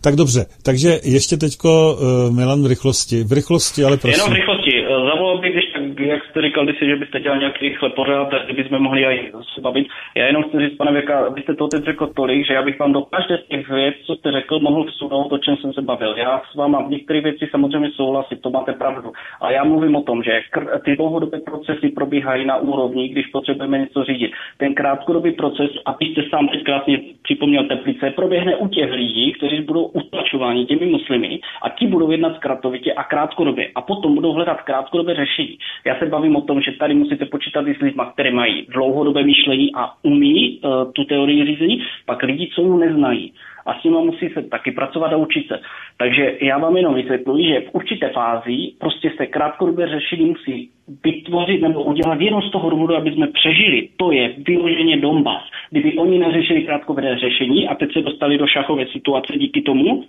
Tak 0.00 0.16
dobře, 0.16 0.46
takže 0.62 1.00
ještě 1.04 1.36
teďko 1.36 1.98
eh, 1.98 2.30
Milan 2.30 2.62
v 2.62 2.66
rychlosti. 2.66 3.24
V 3.24 3.32
rychlosti, 3.32 3.84
ale 3.84 3.96
prosím. 3.96 4.20
Jenom 4.20 4.32
v 4.32 4.36
rychlosti, 4.36 4.72
eh, 4.84 4.88
zavolal 4.88 5.38
bych, 5.40 5.52
když 5.52 5.71
jak 5.98 6.24
jste 6.24 6.42
říkal, 6.42 6.64
když 6.64 6.78
si, 6.78 6.86
že 6.86 6.96
byste 6.96 7.20
dělal 7.20 7.38
nějaký 7.38 7.68
rychle 7.68 7.90
pořád, 7.90 8.28
tak 8.30 8.52
bychom 8.52 8.78
mohli 8.78 9.06
aj 9.06 9.32
se 9.54 9.60
bavit. 9.60 9.86
Já 10.16 10.26
jenom 10.26 10.42
chci 10.42 10.58
říct, 10.58 10.76
pane 10.76 10.92
Věka, 10.92 11.28
vy 11.28 11.42
jste 11.42 11.54
to 11.54 11.68
teď 11.68 11.84
řekl 11.84 12.06
tolik, 12.06 12.46
že 12.46 12.54
já 12.54 12.62
bych 12.62 12.78
vám 12.78 12.92
do 12.92 13.02
každé 13.02 13.38
z 13.38 13.48
těch 13.48 13.68
věc, 13.68 13.94
co 14.06 14.14
jste 14.14 14.32
řekl, 14.32 14.58
mohl 14.58 14.84
vsunout, 14.84 15.32
o 15.32 15.38
čem 15.38 15.56
jsem 15.56 15.72
se 15.72 15.82
bavil. 15.82 16.14
Já 16.16 16.42
s 16.52 16.54
váma 16.54 16.82
v 16.82 16.90
některých 16.90 17.22
věcí 17.22 17.46
samozřejmě 17.50 17.90
souhlasím, 17.90 18.38
to 18.38 18.50
máte 18.50 18.72
pravdu. 18.72 19.12
A 19.40 19.50
já 19.50 19.64
mluvím 19.64 19.96
o 19.96 20.02
tom, 20.02 20.22
že 20.22 20.40
ty 20.84 20.96
dlouhodobé 20.96 21.40
procesy 21.40 21.88
probíhají 21.88 22.46
na 22.46 22.56
úrovni, 22.56 23.08
když 23.08 23.26
potřebujeme 23.26 23.78
něco 23.78 24.04
řídit. 24.04 24.32
Ten 24.56 24.74
krátkodobý 24.74 25.32
proces, 25.32 25.70
a 25.84 25.96
vy 26.00 26.06
jste 26.06 26.22
sám 26.30 26.48
teď 26.48 26.64
krásně 26.64 27.00
připomněl 27.22 27.64
Teplice, 27.64 28.10
proběhne 28.10 28.56
u 28.56 28.68
těch 28.68 28.92
lidí, 28.92 29.32
kteří 29.32 29.60
budou 29.60 29.84
utlačováni 29.84 30.66
těmi 30.66 30.86
muslimy 30.86 31.40
a 31.62 31.68
ti 31.68 31.86
budou 31.86 32.10
jednat 32.10 32.36
zkratovitě 32.36 32.92
a 32.92 33.04
krátkodobě. 33.04 33.70
A 33.74 33.80
potom 33.82 34.14
budou 34.14 34.32
hledat 34.32 34.62
krátkodobé 34.62 35.14
řešení. 35.14 35.58
Já 35.86 35.98
se 35.98 36.06
bavím 36.06 36.36
o 36.36 36.40
tom, 36.40 36.60
že 36.60 36.72
tady 36.72 36.94
musíte 36.94 37.26
počítat 37.26 37.66
i 37.66 37.74
s 37.74 37.78
lidmi, 37.78 38.02
kteří 38.12 38.30
mají 38.30 38.66
dlouhodobé 38.68 39.22
myšlení 39.22 39.70
a 39.74 39.92
umí 40.02 40.60
uh, 40.60 40.92
tu 40.92 41.04
teorii 41.04 41.46
řízení, 41.46 41.82
pak 42.06 42.22
lidi, 42.22 42.50
co 42.54 42.62
ji 42.62 42.68
neznají. 42.68 43.32
A 43.66 43.80
s 43.80 43.84
nimi 43.84 43.96
musí 43.96 44.28
se 44.28 44.42
taky 44.42 44.72
pracovat 44.72 45.12
a 45.12 45.16
učit 45.16 45.48
se. 45.48 45.60
Takže 45.98 46.36
já 46.40 46.58
vám 46.58 46.76
jenom 46.76 46.94
vysvětluji, 46.94 47.48
že 47.48 47.60
v 47.60 47.74
určité 47.74 48.08
fázi 48.08 48.72
prostě 48.78 49.12
se 49.16 49.26
krátkodobé 49.26 49.88
řešení 49.88 50.24
musí 50.24 50.70
vytvořit 51.04 51.62
nebo 51.62 51.82
udělat 51.82 52.20
jenom 52.20 52.42
z 52.42 52.50
toho 52.50 52.70
důvodu, 52.70 52.96
aby 52.96 53.12
jsme 53.12 53.26
přežili. 53.26 53.88
To 53.96 54.12
je 54.12 54.34
vyloženě 54.38 54.96
Donbass. 54.96 55.42
Kdyby 55.70 55.92
oni 55.92 56.18
neřešili 56.18 56.62
krátkodobé 56.62 57.18
řešení 57.18 57.68
a 57.68 57.74
teď 57.74 57.92
se 57.92 58.02
dostali 58.02 58.38
do 58.38 58.46
šachové 58.46 58.86
situace 58.86 59.32
díky 59.36 59.62
tomu, 59.62 60.04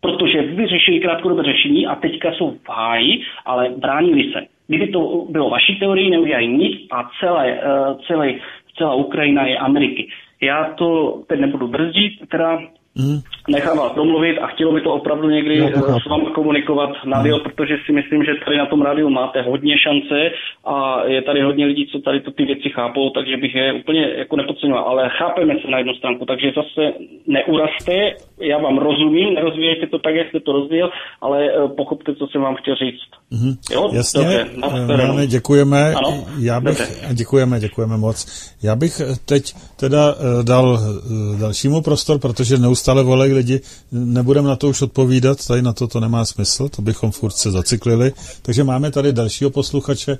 protože 0.00 0.42
vyřešili 0.42 1.00
krátkodobé 1.00 1.42
řešení 1.42 1.86
a 1.86 1.94
teďka 1.94 2.32
jsou 2.32 2.50
v 2.50 2.68
háji, 2.68 3.22
ale 3.44 3.70
bránili 3.76 4.32
se. 4.32 4.57
Kdyby 4.68 4.88
to 4.88 5.26
bylo 5.30 5.50
vaší 5.50 5.78
teorii, 5.78 6.10
neudělají 6.10 6.48
nic 6.48 6.86
a 6.90 7.10
celé, 7.20 7.60
uh, 7.60 8.00
celé, 8.06 8.32
celá 8.76 8.94
Ukrajina 8.94 9.46
je 9.46 9.58
Ameriky. 9.58 10.08
Já 10.40 10.64
to 10.64 11.20
teď 11.26 11.40
nebudu 11.40 11.68
brzdit, 11.68 12.28
teda 12.30 12.58
Mm. 12.98 13.20
Nechám 13.48 13.78
vás 13.78 13.94
domluvit 13.94 14.38
a 14.38 14.46
chtělo 14.46 14.72
by 14.72 14.80
to 14.80 14.92
opravdu 14.92 15.30
někdy 15.30 15.60
no, 15.60 16.00
s 16.00 16.06
vámi 16.10 16.26
komunikovat 16.34 16.90
na 17.04 17.22
mm. 17.22 17.40
protože 17.42 17.74
si 17.86 17.92
myslím, 17.92 18.24
že 18.24 18.32
tady 18.44 18.56
na 18.58 18.66
tom 18.66 18.82
rádiu 18.82 19.10
máte 19.10 19.42
hodně 19.42 19.74
šance 19.78 20.30
a 20.64 21.04
je 21.06 21.22
tady 21.22 21.42
hodně 21.42 21.66
lidí, 21.66 21.88
co 21.92 21.98
tady 21.98 22.20
to 22.20 22.30
ty 22.30 22.44
věci 22.44 22.68
chápou, 22.74 23.10
takže 23.10 23.36
bych 23.36 23.54
je 23.54 23.72
úplně 23.72 24.02
jako 24.18 24.36
nepodceňoval, 24.36 24.84
ale 24.84 25.10
chápeme 25.18 25.54
se 25.62 25.70
na 25.70 25.78
jednu 25.78 25.94
stránku, 25.94 26.24
takže 26.24 26.52
zase 26.56 26.82
neurazte, 27.26 27.96
já 28.40 28.58
vám 28.58 28.78
rozumím, 28.78 29.34
nerozvíjejte 29.34 29.86
to 29.86 29.98
tak, 29.98 30.14
jak 30.14 30.28
jste 30.28 30.40
to 30.40 30.52
rozvíjel, 30.52 30.90
ale 31.20 31.38
eh, 31.44 31.68
pochopte, 31.76 32.14
co 32.14 32.26
jsem 32.26 32.40
vám 32.42 32.56
chtěl 32.56 32.74
říct. 32.74 33.10
Mm-hmm. 33.32 33.56
Jo? 33.72 33.90
Jasně, 33.92 34.46
Dobře, 34.86 35.26
děkujeme. 35.26 35.94
Ano? 35.94 36.24
Já 36.40 36.60
bych, 36.60 36.78
děkujeme, 37.12 37.60
děkujeme 37.60 37.96
moc. 37.96 38.26
Já 38.62 38.76
bych 38.76 39.00
teď 39.24 39.54
teda 39.80 40.14
eh, 40.18 40.44
dal 40.44 40.78
eh, 40.78 41.40
dalšímu 41.40 41.82
prostor, 41.82 42.18
protože 42.18 42.56
neustále 42.56 42.87
volají 42.94 43.32
lidi, 43.32 43.60
nebudeme 43.92 44.48
na 44.48 44.56
to 44.56 44.68
už 44.68 44.82
odpovídat, 44.82 45.46
tady 45.48 45.62
na 45.62 45.72
to 45.72 45.88
to 45.88 46.00
nemá 46.00 46.24
smysl, 46.24 46.68
to 46.68 46.82
bychom 46.82 47.10
furt 47.10 47.32
se 47.32 47.50
zaciklili. 47.50 48.12
Takže 48.42 48.64
máme 48.64 48.90
tady 48.90 49.12
dalšího 49.12 49.50
posluchače, 49.50 50.18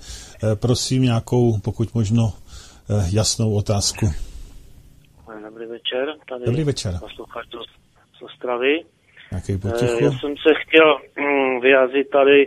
prosím 0.61 1.03
nějakou, 1.03 1.59
pokud 1.59 1.95
možno, 1.95 2.33
jasnou 3.13 3.55
otázku. 3.55 4.07
Dobrý 5.45 5.67
večer, 5.67 6.15
tady 6.29 6.45
Dobrý 6.45 6.65
večer. 6.65 6.95
posluchač 7.01 7.47
z 8.19 8.23
Ostravy. 8.23 8.85
Jaký 9.33 9.53
Já 10.01 10.11
jsem 10.11 10.35
se 10.37 10.55
chtěl 10.63 10.99
mm, 11.19 11.61
vyjádřit 11.61 12.11
tady 12.11 12.47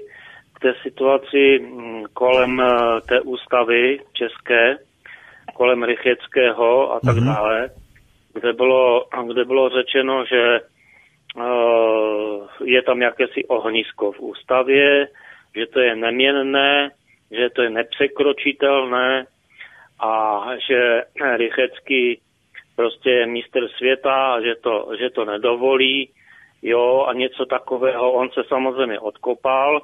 té 0.61 0.74
situaci 0.83 1.59
mm, 1.59 2.03
kolem 2.14 2.61
eh, 2.61 3.01
té 3.09 3.22
ústavy 3.22 4.00
české, 4.14 4.77
kolem 5.53 5.83
Rycheckého 5.83 6.93
a 6.93 7.00
tak 7.00 7.16
mm-hmm. 7.16 7.25
dále, 7.25 7.69
kde 8.34 8.53
bylo, 8.53 9.06
kde 9.27 9.45
bylo 9.45 9.69
řečeno, 9.69 10.26
že 10.26 10.60
uh, 11.35 12.48
je 12.64 12.82
tam 12.82 13.01
jakési 13.01 13.45
ohnisko 13.45 14.11
v 14.11 14.19
ústavě, 14.19 15.08
že 15.56 15.66
to 15.66 15.80
je 15.80 15.95
neměnné, 15.95 16.92
že 17.32 17.50
to 17.50 17.61
je 17.61 17.69
nepřekročitelné 17.69 19.26
a 20.00 20.43
že 20.68 21.03
Rychecký 21.35 22.22
prostě 22.76 23.10
je 23.10 23.26
mistr 23.26 23.68
světa 23.68 24.34
a 24.34 24.42
že 24.42 24.56
to, 24.56 24.92
že 25.00 25.10
to 25.10 25.26
nedovolí, 25.26 26.10
jo, 26.61 27.06
a 27.08 27.14
něco 27.14 27.45
takového. 27.45 28.11
On 28.11 28.30
se 28.30 28.43
samozřejmě 28.43 29.00
odkopal, 29.00 29.82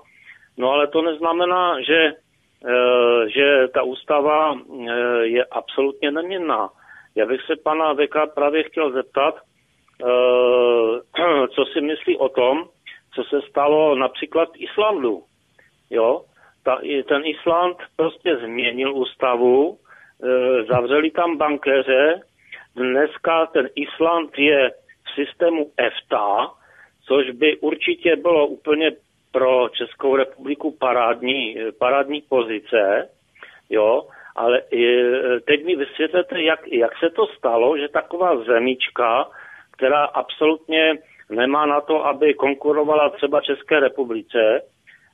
No 0.57 0.71
ale 0.71 0.87
to 0.87 1.01
neznamená, 1.01 1.81
že, 1.81 2.13
eh, 2.65 3.29
že 3.29 3.67
ta 3.73 3.83
ústava 3.83 4.55
eh, 4.55 4.91
je 5.23 5.45
absolutně 5.45 6.11
neměnná. 6.11 6.69
Já 7.17 7.25
bych 7.25 7.41
se 7.41 7.55
pana 7.63 7.93
Veka 7.93 8.27
právě 8.27 8.63
chtěl 8.63 8.91
zeptat, 8.91 9.35
eh, 9.35 10.07
co 11.55 11.65
si 11.65 11.81
myslí 11.81 12.17
o 12.17 12.29
tom, 12.29 12.69
co 13.15 13.23
se 13.23 13.41
stalo 13.49 13.95
například 13.95 14.49
v 14.49 14.61
Islandu. 14.61 15.23
Jo? 15.89 16.21
Ta, 16.63 16.79
ten 17.07 17.21
Island 17.25 17.77
prostě 17.95 18.35
změnil 18.35 18.95
ústavu, 18.95 19.77
zavřeli 20.69 21.11
tam 21.11 21.37
bankéře, 21.37 22.21
dneska 22.75 23.45
ten 23.45 23.69
Island 23.75 24.37
je 24.37 24.71
v 25.05 25.15
systému 25.15 25.71
EFTA, 25.77 26.51
což 27.05 27.31
by 27.31 27.57
určitě 27.57 28.15
bylo 28.15 28.47
úplně 28.47 28.91
pro 29.31 29.69
Českou 29.69 30.15
republiku 30.15 30.77
parádní, 30.79 31.55
parádní 31.79 32.21
pozice, 32.21 33.09
jo, 33.69 34.07
ale 34.37 34.61
teď 35.47 35.65
mi 35.65 35.75
vysvětlete, 35.75 36.41
jak, 36.41 36.59
jak 36.71 36.91
se 36.99 37.09
to 37.09 37.27
stalo, 37.37 37.77
že 37.77 37.87
taková 37.87 38.37
zemička, 38.43 39.27
která 39.71 40.05
absolutně 40.05 40.93
nemá 41.29 41.65
na 41.65 41.81
to, 41.81 42.05
aby 42.05 42.33
konkurovala 42.33 43.09
třeba 43.09 43.41
České 43.41 43.79
republice, 43.79 44.61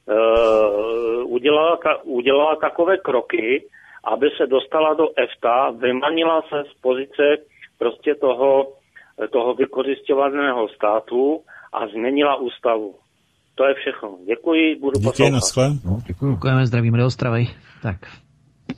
uh, 0.05 1.33
udělala, 1.33 1.77
ta, 1.77 2.03
udělala 2.03 2.55
takové 2.55 2.97
kroky, 2.97 3.65
aby 4.03 4.29
se 4.37 4.47
dostala 4.47 4.93
do 4.93 5.07
EFTA, 5.15 5.71
vymanila 5.71 6.41
se 6.41 6.63
z 6.71 6.81
pozice 6.81 7.23
prostě 7.79 8.15
toho, 8.15 8.73
toho 9.31 9.53
vykořišťovaného 9.53 10.67
státu 10.67 11.41
a 11.73 11.87
změnila 11.87 12.35
ústavu. 12.35 12.95
To 13.55 13.65
je 13.65 13.73
všechno. 13.73 14.17
Děkuji, 14.25 14.75
budu 14.75 14.99
Díky, 14.99 15.23
poslouchat. 15.31 15.71
No, 15.85 15.99
děkuji. 16.07 16.33
Děkujeme, 16.33 16.65
zdravíme 16.65 16.97
do 16.97 17.05
Ostravy. 17.05 17.45
Tak. 17.83 18.22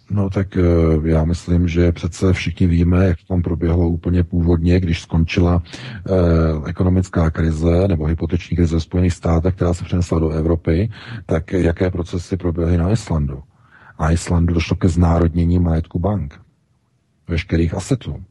No 0.09 0.29
tak 0.29 0.57
eh, 0.57 0.61
já 1.03 1.25
myslím, 1.25 1.67
že 1.67 1.91
přece 1.91 2.33
všichni 2.33 2.67
víme, 2.67 3.05
jak 3.05 3.17
tam 3.27 3.41
proběhlo 3.41 3.89
úplně 3.89 4.23
původně, 4.23 4.79
když 4.79 5.01
skončila 5.01 5.63
eh, 5.65 6.69
ekonomická 6.69 7.29
krize 7.29 7.87
nebo 7.87 8.05
hypoteční 8.05 8.57
krize 8.57 8.77
v 8.77 8.83
Spojených 8.83 9.13
státech, 9.13 9.55
která 9.55 9.73
se 9.73 9.83
přenesla 9.83 10.19
do 10.19 10.29
Evropy, 10.29 10.89
tak 11.25 11.51
jaké 11.53 11.91
procesy 11.91 12.37
proběhly 12.37 12.77
na 12.77 12.91
Islandu. 12.91 13.43
Na 13.99 14.11
Islandu 14.11 14.53
došlo 14.53 14.75
ke 14.75 14.87
znárodnění 14.87 15.59
majetku 15.59 15.99
bank, 15.99 16.41
veškerých 17.27 17.73
asetů. 17.73 18.23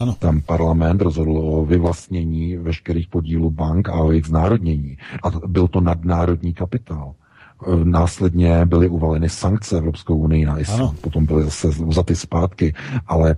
Ano. 0.00 0.16
Tam 0.18 0.40
parlament 0.40 1.00
rozhodl 1.02 1.38
o 1.38 1.64
vyvlastnění 1.64 2.56
veškerých 2.56 3.08
podílů 3.08 3.50
bank 3.50 3.88
a 3.88 3.92
o 3.92 4.10
jejich 4.10 4.26
znárodnění. 4.26 4.98
A 5.22 5.30
byl 5.46 5.68
to 5.68 5.80
nadnárodní 5.80 6.54
kapitál. 6.54 7.14
E, 7.62 7.84
následně 7.84 8.66
byly 8.66 8.88
uvaleny 8.88 9.28
sankce 9.28 9.76
Evropskou 9.78 10.16
unii 10.16 10.46
na 10.46 10.58
Island, 10.58 10.80
ano. 10.80 10.94
potom 11.00 11.26
byly 11.26 11.44
zase 11.44 11.68
vzaty 11.68 12.16
zpátky, 12.16 12.74
ale 13.06 13.30
e, 13.30 13.36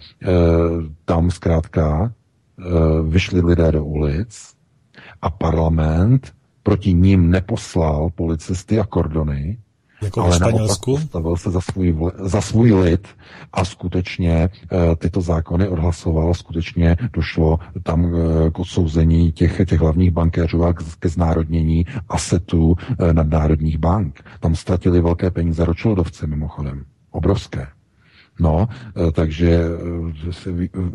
tam 1.05 1.31
zkrátka 1.31 2.13
e, 2.59 2.63
vyšli 3.03 3.41
lidé 3.41 3.73
do 3.73 3.85
ulic 3.85 4.55
a 5.23 5.31
parlament 5.31 6.33
proti 6.63 6.95
ním 6.95 7.31
neposlal 7.31 8.11
policisty 8.15 8.81
a 8.81 8.85
kordony, 8.85 9.59
jako 10.03 10.23
ale 10.23 10.39
naopak 10.39 10.79
postavil 10.85 11.37
se 11.37 11.51
za 11.51 11.61
svůj, 11.61 11.97
za 12.19 12.41
svůj 12.41 12.73
lid 12.73 13.09
a 13.53 13.65
skutečně 13.65 14.33
e, 14.33 14.49
tyto 14.97 15.21
zákony 15.21 15.69
odhlasoval, 15.69 16.35
skutečně 16.35 16.97
došlo 17.13 17.59
tam 17.83 18.15
e, 18.15 18.51
k 18.51 18.59
odsouzení 18.59 19.33
těch, 19.33 19.61
těch 19.69 19.81
hlavních 19.81 20.11
bankéřů 20.11 20.65
a 20.65 20.75
ke 20.99 21.09
znárodnění 21.09 21.87
asetů 22.09 22.75
e, 22.99 23.13
nadnárodních 23.13 23.79
bank. 23.79 24.25
Tam 24.41 24.57
ztratili 24.57 25.01
velké 25.01 25.31
peníze 25.31 25.65
ročildovci 25.65 26.27
mimochodem. 26.27 26.85
Obrovské. 27.11 27.67
No, 28.41 28.69
takže 29.13 29.61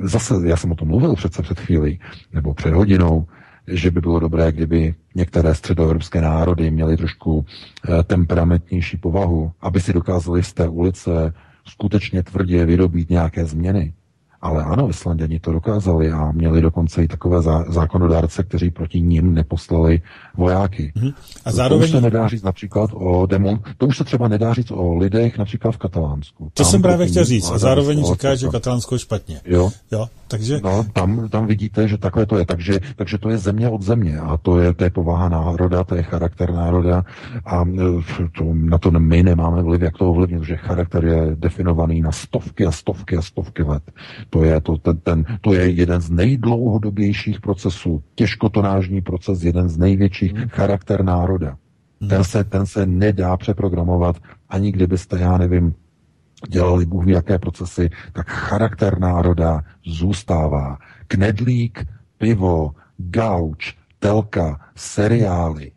zase, 0.03 0.35
já 0.45 0.57
jsem 0.57 0.71
o 0.71 0.75
tom 0.75 0.87
mluvil 0.87 1.15
přece 1.15 1.41
před 1.41 1.59
chvílí, 1.59 1.99
nebo 2.33 2.53
před 2.53 2.73
hodinou, 2.73 3.25
že 3.67 3.91
by 3.91 4.01
bylo 4.01 4.19
dobré, 4.19 4.51
kdyby 4.51 4.95
některé 5.15 5.55
středoevropské 5.55 6.21
národy 6.21 6.71
měly 6.71 6.97
trošku 6.97 7.45
eh, 7.89 8.03
temperamentnější 8.03 8.97
povahu, 8.97 9.51
aby 9.61 9.81
si 9.81 9.93
dokázali 9.93 10.43
z 10.43 10.53
té 10.53 10.67
ulice 10.67 11.33
skutečně 11.67 12.23
tvrdě 12.23 12.65
vyrobit 12.65 13.09
nějaké 13.09 13.45
změny. 13.45 13.93
Ale 14.41 14.63
ano, 14.63 14.89
Islanděni 14.89 15.39
to 15.39 15.51
dokázali 15.51 16.11
a 16.11 16.31
měli 16.31 16.61
dokonce 16.61 17.03
i 17.03 17.07
takové 17.07 17.41
zá, 17.41 17.65
zákonodárce, 17.69 18.43
kteří 18.43 18.69
proti 18.69 19.01
ním 19.01 19.33
neposlali 19.33 20.01
vojáky. 20.37 20.93
Mm-hmm. 20.95 21.13
A 21.45 21.51
zároveň... 21.51 21.79
To 21.79 21.85
už 21.85 21.91
se 21.91 22.01
nedá 22.01 22.27
říct 22.27 22.43
například 22.43 22.89
o 22.93 23.25
demon, 23.25 23.59
to 23.77 23.85
už 23.85 23.97
se 23.97 24.03
třeba 24.03 24.27
nedá 24.27 24.53
říct 24.53 24.71
o 24.71 24.97
lidech 24.97 25.37
například 25.37 25.71
v 25.71 25.77
Katalánsku. 25.77 26.43
To 26.53 26.63
tam 26.63 26.71
jsem 26.71 26.81
právě 26.81 27.07
chtěl 27.07 27.25
říct 27.25 27.51
a 27.51 27.57
zároveň 27.57 28.03
říká, 28.05 28.35
že 28.35 28.47
Katalánsko 28.47 28.95
je 28.95 28.99
špatně. 28.99 29.41
Jo. 29.45 29.71
jo 29.91 30.07
takže... 30.33 30.59
No, 30.63 30.83
tam, 30.93 31.29
tam 31.29 31.47
vidíte, 31.47 31.87
že 31.87 31.97
takhle 31.97 32.25
to 32.25 32.37
je. 32.37 32.45
Takže, 32.45 32.79
takže 32.95 33.17
to 33.17 33.29
je 33.29 33.37
země 33.37 33.69
od 33.69 33.81
země 33.81 34.19
a 34.19 34.37
to 34.37 34.59
je, 34.59 34.73
to 34.73 34.83
je 34.83 34.89
povaha 34.89 35.29
národa, 35.29 35.83
to 35.83 35.95
je 35.95 36.03
charakter 36.03 36.53
národa 36.53 37.03
a 37.45 37.61
e, 37.61 38.27
to, 38.37 38.43
na 38.53 38.77
to 38.77 38.91
my 38.91 39.23
nemáme 39.23 39.61
vliv, 39.61 39.81
jak 39.81 39.97
to 39.97 40.09
ovlivnit, 40.09 40.43
že 40.43 40.55
charakter 40.55 41.05
je 41.05 41.35
definovaný 41.35 42.01
na 42.01 42.11
stovky 42.11 42.65
a 42.65 42.71
stovky 42.71 43.17
a 43.17 43.21
stovky 43.21 43.63
let. 43.63 43.83
To 44.29 44.43
je, 44.43 44.61
to, 44.61 44.77
ten, 44.77 44.97
ten, 44.97 45.25
to 45.41 45.53
je 45.53 45.69
jeden 45.69 46.01
z 46.01 46.09
nejdlouhodobějších 46.09 47.41
procesů, 47.41 48.03
těžkotonážní 48.15 49.01
proces, 49.01 49.43
jeden 49.43 49.69
z 49.69 49.77
největších 49.77 50.33
hmm. 50.33 50.47
charakter 50.49 51.03
národa. 51.03 51.57
Hmm. 52.01 52.09
Ten, 52.09 52.23
se, 52.23 52.43
ten 52.43 52.65
se 52.65 52.85
nedá 52.85 53.37
přeprogramovat, 53.37 54.15
ani 54.49 54.71
kdybyste, 54.71 55.19
já 55.19 55.37
nevím, 55.37 55.73
dělali 56.47 56.85
Bůh 56.85 57.07
jaké 57.07 57.39
procesy, 57.39 57.89
tak 58.13 58.29
charakter 58.29 58.99
národa 58.99 59.61
zůstává. 59.85 60.77
Knedlík, 61.07 61.85
pivo, 62.17 62.71
gauč, 62.97 63.75
telka, 63.99 64.59
seriály. 64.75 65.71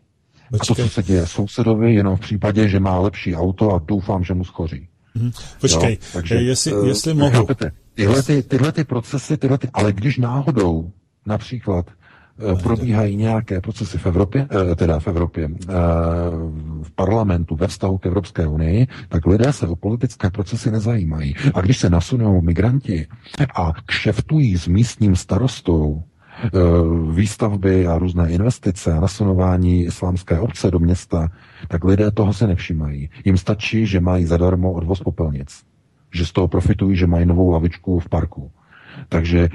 Počkej. 0.51 0.73
A 0.73 0.75
to, 0.75 0.75
co 0.75 0.89
se 0.89 1.03
děje 1.03 1.27
sousedovi, 1.27 1.95
jenom 1.95 2.17
v 2.17 2.19
případě, 2.19 2.69
že 2.69 2.79
má 2.79 2.99
lepší 2.99 3.35
auto 3.35 3.75
a 3.75 3.81
doufám, 3.85 4.23
že 4.23 4.33
mu 4.33 4.43
schoří. 4.43 4.87
Hmm. 5.15 5.31
Počkej, 5.61 5.91
jo? 5.91 6.07
Takže, 6.13 6.35
jestli, 6.35 6.73
uh, 6.73 6.87
jestli 6.87 7.13
mohu. 7.13 7.31
Chápete, 7.31 7.71
tyhle, 7.93 8.23
ty, 8.23 8.43
tyhle 8.43 8.71
ty 8.71 8.83
procesy, 8.83 9.37
tyhle 9.37 9.57
ty, 9.57 9.69
ale 9.73 9.93
když 9.93 10.17
náhodou 10.17 10.91
například 11.25 11.91
probíhají 12.63 13.15
nějaké 13.15 13.61
procesy 13.61 13.97
v 13.97 14.05
Evropě, 14.05 14.47
teda 14.75 14.99
v 14.99 15.07
Evropě, 15.07 15.49
v 16.81 16.91
parlamentu 16.95 17.55
ve 17.55 17.67
vztahu 17.67 17.97
k 17.97 18.05
Evropské 18.05 18.47
unii, 18.47 18.87
tak 19.09 19.25
lidé 19.25 19.53
se 19.53 19.67
o 19.67 19.75
politické 19.75 20.29
procesy 20.29 20.71
nezajímají. 20.71 21.35
A 21.53 21.61
když 21.61 21.77
se 21.77 21.89
nasunou 21.89 22.41
migranti 22.41 23.07
a 23.55 23.73
kšeftují 23.85 24.57
s 24.57 24.67
místním 24.67 25.15
starostou, 25.15 26.03
výstavby 27.11 27.87
a 27.87 27.97
různé 27.97 28.29
investice 28.31 28.93
a 28.93 28.99
nasunování 28.99 29.83
islámské 29.83 30.39
obce 30.39 30.71
do 30.71 30.79
města, 30.79 31.29
tak 31.67 31.83
lidé 31.83 32.11
toho 32.11 32.33
se 32.33 32.47
nevšimají. 32.47 33.09
Jim 33.25 33.37
stačí, 33.37 33.85
že 33.85 33.99
mají 33.99 34.25
zadarmo 34.25 34.71
odvoz 34.71 34.99
popelnic. 34.99 35.63
Že 36.13 36.25
z 36.25 36.31
toho 36.31 36.47
profitují, 36.47 36.95
že 36.97 37.07
mají 37.07 37.25
novou 37.25 37.49
lavičku 37.51 37.99
v 37.99 38.09
parku. 38.09 38.51
Takže 39.09 39.49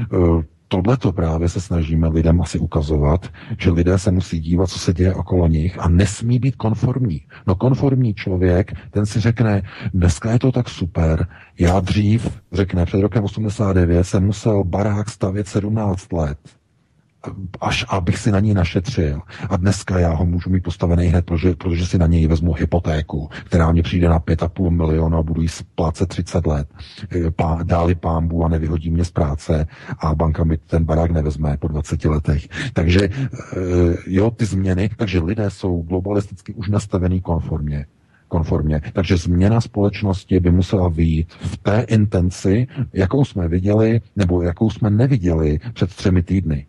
tohle 0.73 0.97
to 0.97 1.13
právě 1.13 1.49
se 1.49 1.61
snažíme 1.61 2.09
lidem 2.09 2.41
asi 2.41 2.59
ukazovat, 2.59 3.29
že 3.59 3.71
lidé 3.71 3.99
se 3.99 4.11
musí 4.11 4.41
dívat, 4.41 4.69
co 4.69 4.79
se 4.79 4.93
děje 4.93 5.15
okolo 5.15 5.49
nich 5.49 5.79
a 5.79 5.89
nesmí 5.89 6.39
být 6.39 6.57
konformní. 6.57 7.21
No 7.47 7.55
konformní 7.55 8.15
člověk, 8.15 8.73
ten 8.91 9.07
si 9.07 9.21
řekne, 9.21 9.63
dneska 9.95 10.33
je 10.33 10.39
to 10.39 10.53
tak 10.53 10.69
super, 10.69 11.27
já 11.59 11.81
dřív, 11.81 12.41
řekne, 12.53 12.87
před 12.87 13.01
rokem 13.01 13.25
89 13.25 14.05
jsem 14.05 14.27
musel 14.27 14.65
barák 14.65 15.09
stavět 15.09 15.49
17 15.49 16.13
let 16.13 16.39
až 17.61 17.85
abych 17.89 18.19
si 18.19 18.33
na 18.33 18.41
něj 18.41 18.55
našetřil. 18.55 19.21
A 19.51 19.57
dneska 19.57 19.99
já 19.99 20.13
ho 20.13 20.27
můžu 20.27 20.51
mít 20.51 20.63
postavený 20.63 21.07
hned, 21.07 21.27
protože, 21.27 21.55
protože 21.55 21.87
si 21.87 21.99
na 21.99 22.07
něj 22.07 22.27
vezmu 22.27 22.53
hypotéku, 22.53 23.31
která 23.45 23.73
mě 23.73 23.83
přijde 23.83 24.09
na 24.09 24.21
5,5 24.21 24.71
milionu 24.71 25.19
a 25.19 25.23
budu 25.23 25.43
jí 25.43 25.49
splácet 25.49 26.09
30 26.09 26.47
let. 26.47 26.69
E, 27.17 27.31
pá, 27.31 27.59
dáli 27.63 27.95
pámbu 27.95 28.45
a 28.45 28.49
nevyhodí 28.49 28.91
mě 28.91 29.05
z 29.05 29.11
práce 29.11 29.67
a 29.99 30.15
banka 30.15 30.45
mi 30.45 30.57
ten 30.57 30.85
barák 30.85 31.11
nevezme 31.11 31.57
po 31.57 31.69
20 31.69 32.05
letech. 32.05 32.49
Takže 32.73 33.01
e, 33.05 33.11
jo, 34.07 34.31
ty 34.31 34.45
změny, 34.45 34.91
takže 34.97 35.21
lidé 35.21 35.51
jsou 35.51 35.83
globalisticky 35.83 36.55
už 36.55 36.69
nastavený 36.69 37.21
konformně 37.21 37.87
konformně. 38.33 38.81
Takže 38.93 39.17
změna 39.17 39.61
společnosti 39.61 40.41
by 40.41 40.51
musela 40.51 40.91
být 40.91 41.33
v 41.33 41.57
té 41.57 41.85
intenci, 41.89 42.67
jakou 42.93 43.25
jsme 43.25 43.49
viděli, 43.49 44.01
nebo 44.17 44.43
jakou 44.43 44.71
jsme 44.71 44.91
neviděli 44.91 45.61
před 45.73 45.91
třemi 45.91 46.23
týdny. 46.23 46.67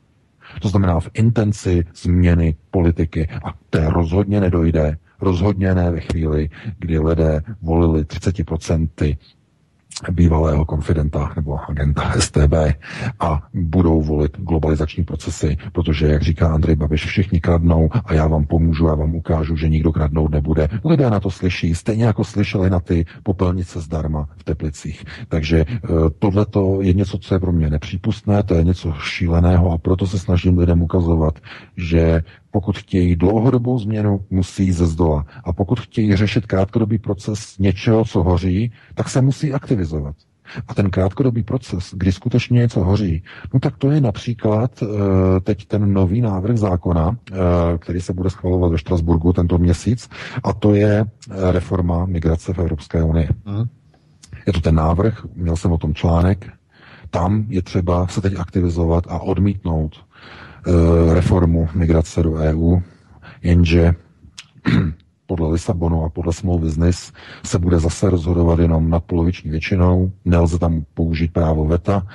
To 0.62 0.70
znamená 0.70 1.00
v 1.00 1.10
intenci 1.14 1.86
změny 1.96 2.56
politiky. 2.72 3.28
A 3.44 3.54
té 3.70 3.90
rozhodně 3.90 4.42
nedojde. 4.42 4.98
Rozhodně 5.22 5.76
ne 5.76 5.92
ve 5.92 6.00
chvíli, 6.00 6.50
kdy 6.80 7.00
lidé 7.00 7.42
volili 7.62 8.02
30% 8.04 9.18
bývalého 10.12 10.66
konfidenta 10.66 11.34
nebo 11.36 11.60
agenta 11.70 12.12
STB 12.20 12.54
a 13.20 13.44
budou 13.54 14.02
volit 14.02 14.38
globalizační 14.38 15.04
procesy, 15.04 15.58
protože, 15.72 16.08
jak 16.08 16.22
říká 16.22 16.54
Andrej 16.54 16.76
Babiš, 16.76 17.06
všichni 17.06 17.42
kradnou 17.42 17.90
a 18.06 18.14
já 18.14 18.28
vám 18.28 18.46
pomůžu, 18.46 18.88
já 18.88 18.96
vám 18.96 19.16
ukážu, 19.16 19.56
že 19.56 19.70
nikdo 19.70 19.92
kradnout 19.92 20.32
nebude. 20.32 20.70
Lidé 20.86 21.10
na 21.10 21.20
to 21.20 21.32
slyší, 21.32 21.76
stejně 21.76 22.06
jako 22.06 22.24
slyšeli 22.24 22.70
na 22.70 22.80
ty 22.80 23.06
popelnice 23.24 23.80
zdarma 23.80 24.28
v 24.38 24.44
Teplicích. 24.44 25.06
Takže 25.28 25.66
eh, 25.70 25.88
tohle 26.20 26.46
je 26.82 26.94
něco, 26.94 27.18
co 27.18 27.36
je 27.36 27.40
pro 27.40 27.52
mě 27.52 27.70
nepřípustné, 27.70 28.44
to 28.44 28.56
je 28.56 28.64
něco 28.64 28.94
šíleného 29.00 29.72
a 29.72 29.78
proto 29.78 30.08
se 30.08 30.20
snažím 30.20 30.58
lidem 30.58 30.82
ukazovat, 30.82 31.40
že 31.78 32.24
pokud 32.54 32.78
chtějí 32.78 33.16
dlouhodobou 33.16 33.80
změnu, 33.80 34.26
musí 34.30 34.72
ze 34.72 34.86
zdola. 34.86 35.26
A 35.44 35.54
pokud 35.54 35.80
chtějí 35.80 36.16
řešit 36.16 36.46
krátkodobý 36.46 36.98
proces 36.98 37.58
něčeho, 37.60 38.06
co 38.06 38.24
hoří, 38.24 38.72
tak 38.96 39.10
se 39.10 39.22
musí 39.22 39.54
aktivizovat. 39.54 40.16
A 40.68 40.74
ten 40.74 40.90
krátkodobý 40.90 41.44
proces, 41.44 41.94
kdy 41.94 42.12
skutečně 42.12 42.60
něco 42.60 42.84
hoří, 42.84 43.24
no 43.54 43.60
tak 43.60 43.78
to 43.78 43.92
je 43.92 44.02
například 44.02 44.84
eh, 44.84 44.88
teď 45.42 45.66
ten 45.66 45.94
nový 45.94 46.22
návrh 46.22 46.58
zákona, 46.58 47.18
eh, 47.32 47.36
který 47.78 48.02
se 48.02 48.14
bude 48.14 48.30
schvalovat 48.30 48.72
ve 48.72 48.78
Štrasburgu 48.78 49.34
tento 49.34 49.58
měsíc, 49.58 50.10
a 50.44 50.54
to 50.54 50.76
je 50.76 51.06
eh, 51.06 51.52
reforma 51.52 52.06
migrace 52.06 52.54
v 52.54 52.60
Evropské 52.60 53.04
unii. 53.04 53.30
Mm. 53.46 53.64
Je 54.48 54.54
to 54.54 54.62
ten 54.62 54.76
návrh, 54.76 55.26
měl 55.36 55.56
jsem 55.56 55.72
o 55.72 55.78
tom 55.78 55.94
článek, 55.94 56.48
tam 57.10 57.46
je 57.50 57.62
třeba 57.62 58.08
se 58.08 58.22
teď 58.22 58.34
aktivizovat 58.38 59.04
a 59.10 59.20
odmítnout 59.20 59.96
reformu 61.14 61.70
migrace 61.76 62.24
do 62.24 62.34
EU, 62.34 62.80
jenže 63.44 63.96
podle 65.26 65.52
Lisabonu 65.52 66.04
a 66.04 66.10
podle 66.10 66.34
smlouvy 66.34 66.70
z 66.70 66.78
NIS 66.78 67.12
se 67.44 67.60
bude 67.60 67.80
zase 67.80 68.10
rozhodovat 68.10 68.60
jenom 68.60 68.90
nad 68.90 69.04
poloviční 69.04 69.52
většinou, 69.52 70.12
nelze 70.26 70.60
tam 70.60 70.84
použít 70.94 71.34
právo 71.34 71.66
VETA, 71.66 72.08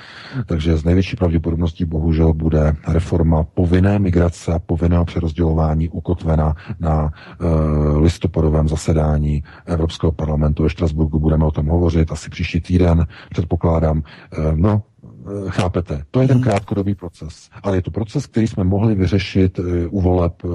takže 0.45 0.77
z 0.77 0.83
největší 0.83 1.15
pravděpodobností 1.15 1.85
bohužel 1.85 2.33
bude 2.33 2.75
reforma 2.87 3.43
povinné 3.43 3.99
migrace 3.99 4.53
a 4.53 4.59
povinného 4.59 5.05
přerozdělování 5.05 5.89
ukotvena 5.89 6.55
na 6.79 7.03
uh, 7.41 8.01
listopadovém 8.03 8.67
zasedání 8.67 9.43
Evropského 9.65 10.11
parlamentu 10.11 10.63
ve 10.63 10.69
Štrasburgu. 10.69 11.19
Budeme 11.19 11.45
o 11.45 11.51
tom 11.51 11.67
hovořit 11.67 12.11
asi 12.11 12.29
příští 12.29 12.61
týden, 12.61 13.07
předpokládám. 13.29 13.97
Uh, 14.37 14.55
no, 14.55 14.81
Eh, 15.03 15.18
chápete? 15.49 16.03
To 16.11 16.21
je 16.21 16.27
ten 16.27 16.37
mhm. 16.37 16.43
krátkodobý 16.43 16.95
proces. 16.95 17.49
Ale 17.63 17.77
je 17.77 17.81
to 17.81 17.91
proces, 17.91 18.25
který 18.25 18.47
jsme 18.47 18.63
mohli 18.63 18.95
vyřešit 18.95 19.59
eh, 19.59 19.87
u 19.87 20.01
voleb 20.01 20.33
eh, 20.45 20.47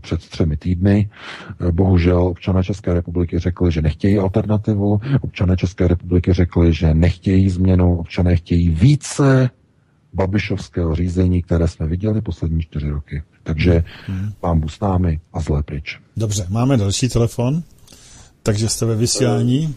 před 0.00 0.20
třemi 0.20 0.56
týdny. 0.56 1.10
Bohužel 1.70 2.22
občané 2.22 2.64
České 2.64 2.94
republiky 2.94 3.38
řekli, 3.38 3.72
že 3.72 3.82
nechtějí 3.82 4.18
alternativu. 4.18 5.00
Občané 5.20 5.56
České 5.56 5.88
republiky 5.88 6.32
řekli, 6.32 6.72
že 6.72 6.94
nechtějí 6.94 7.50
změnu. 7.50 7.98
Občané 7.98 8.36
chtějí 8.36 8.68
více 8.70 9.50
babišovského 10.14 10.94
řízení, 10.94 11.42
které 11.42 11.68
jsme 11.68 11.86
viděli 11.86 12.20
poslední 12.20 12.60
čtyři 12.60 12.90
roky. 12.90 13.22
Takže 13.42 13.84
hmm. 14.06 14.32
pán 14.40 14.68
s 14.68 14.80
námi 14.80 15.20
a 15.32 15.40
zlé 15.40 15.62
pryč. 15.62 16.00
Dobře, 16.16 16.46
máme 16.50 16.76
další 16.76 17.08
telefon, 17.08 17.62
takže 18.42 18.68
jste 18.68 18.86
ve 18.86 18.96
vysílání. 18.96 19.76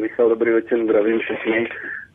Michal, 0.00 0.28
dobrý 0.28 0.50
večer, 0.50 0.78
zdravím 0.84 1.18
všechny. 1.18 1.68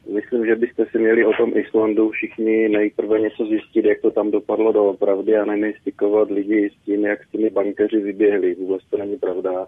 Myslím, 0.07 0.45
že 0.45 0.55
byste 0.55 0.85
si 0.85 0.99
měli 0.99 1.25
o 1.25 1.33
tom 1.33 1.57
Islandu 1.57 2.09
všichni 2.09 2.69
nejprve 2.69 3.19
něco 3.19 3.45
zjistit, 3.45 3.85
jak 3.85 4.01
to 4.01 4.11
tam 4.11 4.31
dopadlo 4.31 4.71
doopravdy 4.71 5.37
a 5.37 5.45
nemystikovat 5.45 6.31
lidi 6.31 6.69
s 6.69 6.85
tím, 6.85 7.05
jak 7.05 7.23
s 7.23 7.31
těmi 7.31 7.49
bankeři 7.49 7.99
vyběhli. 7.99 8.55
Vůbec 8.55 8.81
to 8.89 8.97
není 8.97 9.17
pravda. 9.17 9.67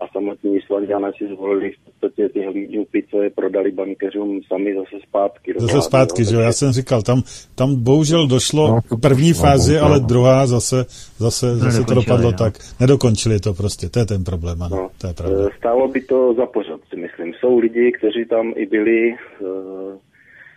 A 0.00 0.08
samotní 0.12 0.56
Islandiané 0.56 1.10
si 1.18 1.28
zvolili 1.34 1.72
v 1.72 1.84
podstatě 1.84 2.28
ty 2.28 2.40
hlídňupy, 2.46 3.02
co 3.10 3.22
je 3.22 3.30
prodali 3.30 3.70
bankeřům 3.70 4.40
sami 4.48 4.74
zase 4.74 4.96
zpátky. 5.08 5.54
Zase 5.58 5.82
zpátky, 5.82 6.24
že 6.24 6.34
jo? 6.34 6.40
Já 6.40 6.52
jsem 6.52 6.72
říkal, 6.72 7.02
tam, 7.02 7.22
tam 7.54 7.84
bohužel 7.84 8.26
došlo 8.26 8.68
no, 8.68 8.80
k 8.96 9.00
první 9.00 9.32
fázi, 9.32 9.74
no, 9.76 9.82
ale 9.82 10.00
druhá 10.00 10.46
zase, 10.46 10.84
zase, 11.18 11.56
zase 11.56 11.84
to 11.84 11.94
dopadlo 11.94 12.30
no. 12.30 12.36
tak. 12.36 12.54
Nedokončili 12.80 13.40
to 13.40 13.54
prostě, 13.54 13.88
to 13.88 13.98
je 13.98 14.06
ten 14.06 14.24
problém, 14.24 14.62
ano. 14.62 14.76
No, 14.76 14.90
to 15.00 15.06
je 15.06 15.14
pravda. 15.14 15.48
E, 15.48 15.56
stálo 15.58 15.88
by 15.88 16.00
to 16.00 16.34
za 16.34 16.46
pořad, 16.46 16.80
si 16.90 16.96
myslím. 16.96 17.34
Jsou 17.34 17.58
lidi, 17.58 17.92
kteří 17.92 18.24
tam 18.24 18.52
i 18.56 18.66
byli, 18.66 19.14
uh, 19.40 19.48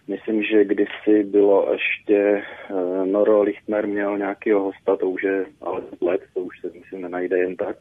myslím, 0.07 0.43
že 0.43 0.65
kdysi 0.65 1.23
bylo 1.31 1.73
ještě 1.73 2.41
uh, 2.69 3.07
Noro 3.07 3.41
Lichtner 3.41 3.87
měl 3.87 4.17
nějakého 4.17 4.63
hosta, 4.63 4.95
to 4.95 5.09
už 5.09 5.23
je 5.23 5.45
ale 5.61 5.81
let, 6.01 6.21
to 6.33 6.39
už 6.39 6.59
se 6.61 6.67
myslím 6.79 7.01
nenajde 7.01 7.37
jen 7.37 7.55
tak 7.55 7.75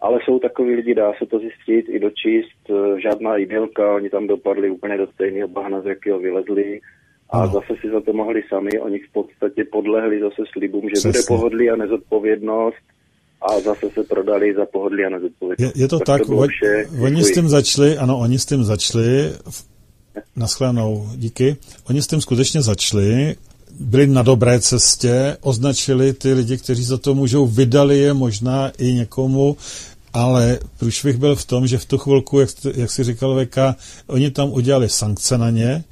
ale 0.00 0.18
jsou 0.24 0.38
takový 0.38 0.74
lidi, 0.74 0.94
dá 0.94 1.12
se 1.18 1.26
to 1.26 1.38
zjistit 1.38 1.88
i 1.88 1.98
dočíst, 1.98 2.60
eh, 2.70 3.00
žádná 3.00 3.36
idylka, 3.36 3.94
oni 3.94 4.10
tam 4.10 4.26
dopadli 4.26 4.70
úplně 4.70 4.96
do 4.98 5.06
stejného 5.06 5.48
bahna, 5.48 5.80
z 5.80 5.86
jakého 5.86 6.18
vylezli 6.18 6.80
a 7.30 7.46
no. 7.46 7.52
zase 7.52 7.74
si 7.80 7.90
za 7.90 8.00
to 8.00 8.12
mohli 8.12 8.42
sami, 8.48 8.80
oni 8.80 8.98
v 8.98 9.12
podstatě 9.12 9.64
podlehli 9.72 10.20
zase 10.20 10.42
slibům, 10.52 10.82
že 10.82 10.92
Přesně. 10.92 11.10
bude 11.10 11.22
pohodlí 11.28 11.70
a 11.70 11.76
nezodpovědnost 11.76 12.84
a 13.42 13.60
zase 13.60 13.90
se 13.90 14.02
prodali 14.04 14.54
za 14.54 14.66
pohodlí 14.66 15.04
a 15.04 15.08
nezodpovědnost. 15.08 15.76
Je, 15.76 15.82
je 15.82 15.88
to 15.88 15.98
tak, 15.98 16.06
tak 16.06 16.26
to 16.26 16.46
vše. 16.48 16.86
oni 17.00 17.22
s 17.22 17.32
tím 17.32 17.48
začali, 17.48 17.98
ano, 17.98 18.18
oni 18.18 18.38
s 18.38 18.46
tím 18.46 18.64
začali, 18.64 19.30
naschledanou, 20.36 21.06
díky, 21.16 21.56
oni 21.90 22.02
s 22.02 22.06
tím 22.06 22.20
skutečně 22.20 22.62
začali, 22.62 23.34
byli 23.80 24.06
na 24.06 24.22
dobré 24.22 24.60
cestě, 24.60 25.36
označili 25.40 26.12
ty 26.12 26.32
lidi, 26.32 26.58
kteří 26.58 26.84
za 26.84 26.98
to 26.98 27.14
můžou, 27.14 27.46
vydali 27.46 27.98
je 27.98 28.14
možná 28.14 28.68
i 28.68 28.92
někomu, 28.92 29.56
ale 30.12 30.58
průšvih 30.78 31.16
byl 31.16 31.36
v 31.36 31.44
tom, 31.44 31.66
že 31.66 31.78
v 31.78 31.84
tu 31.84 31.98
chvilku, 31.98 32.40
jak, 32.40 32.48
jak 32.74 32.90
si 32.90 33.04
říkal 33.04 33.44
VK, 33.44 33.56
oni 34.06 34.30
tam 34.30 34.52
udělali 34.52 34.88
sankce 34.88 35.38
na 35.38 35.50
ně, 35.50 35.84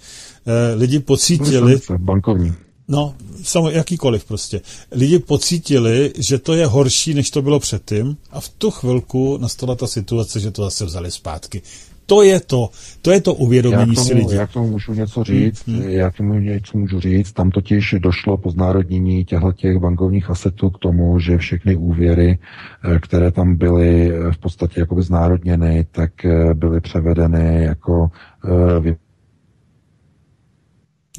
eh, 0.47 0.75
lidi 0.75 0.99
pocítili... 0.99 1.73
Sankce, 1.73 1.99
bankovní. 1.99 2.53
No, 2.89 3.15
samo, 3.43 3.71
jakýkoliv 3.71 4.25
prostě. 4.25 4.61
Lidi 4.91 5.19
pocítili, 5.19 6.13
že 6.19 6.39
to 6.39 6.55
je 6.55 6.67
horší, 6.67 7.15
než 7.15 7.31
to 7.31 7.43
bylo 7.43 7.61
předtím 7.61 8.17
a 8.31 8.41
v 8.41 8.49
tu 8.49 8.71
chvilku 8.71 9.39
nastala 9.39 9.75
ta 9.75 9.87
situace, 9.87 10.41
že 10.41 10.51
to 10.51 10.65
zase 10.65 10.85
vzali 10.85 11.11
zpátky. 11.11 11.63
To 12.07 12.23
je 12.23 12.41
to, 12.41 12.69
to 13.03 13.11
je 13.11 13.21
to 13.21 13.35
uvědomění 13.35 13.97
si 13.97 14.15
lidí. 14.15 14.35
Já 14.35 14.47
k 14.47 14.53
tomu 14.53 14.69
můžu 14.69 14.95
něco 14.95 15.25
říct, 15.25 15.69
hmm, 15.69 15.83
já 15.83 16.11
k 16.11 16.17
tomu 16.17 16.35
něco 16.35 16.79
můžu 16.79 17.01
říct. 17.01 17.33
Tam 17.33 17.51
totiž 17.51 17.95
došlo 17.99 18.37
po 18.37 18.51
znárodnění 18.51 19.25
těchto 19.25 19.53
těch 19.53 19.79
bankovních 19.79 20.31
asetů 20.31 20.71
k 20.71 20.79
tomu, 20.79 21.19
že 21.19 21.39
všechny 21.39 21.77
úvěry, 21.77 22.39
eh, 22.85 22.99
které 22.99 23.31
tam 23.31 23.57
byly 23.57 24.13
eh, 24.13 24.33
v 24.33 24.39
podstatě 24.39 24.81
jakoby 24.81 25.03
znárodněny, 25.03 25.87
tak 25.91 26.25
eh, 26.25 26.55
byly 26.55 26.81
převedeny 26.81 27.65
jako 27.65 28.11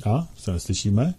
a, 0.05 0.27
se 0.35 0.51
neslyšíme? 0.51 1.13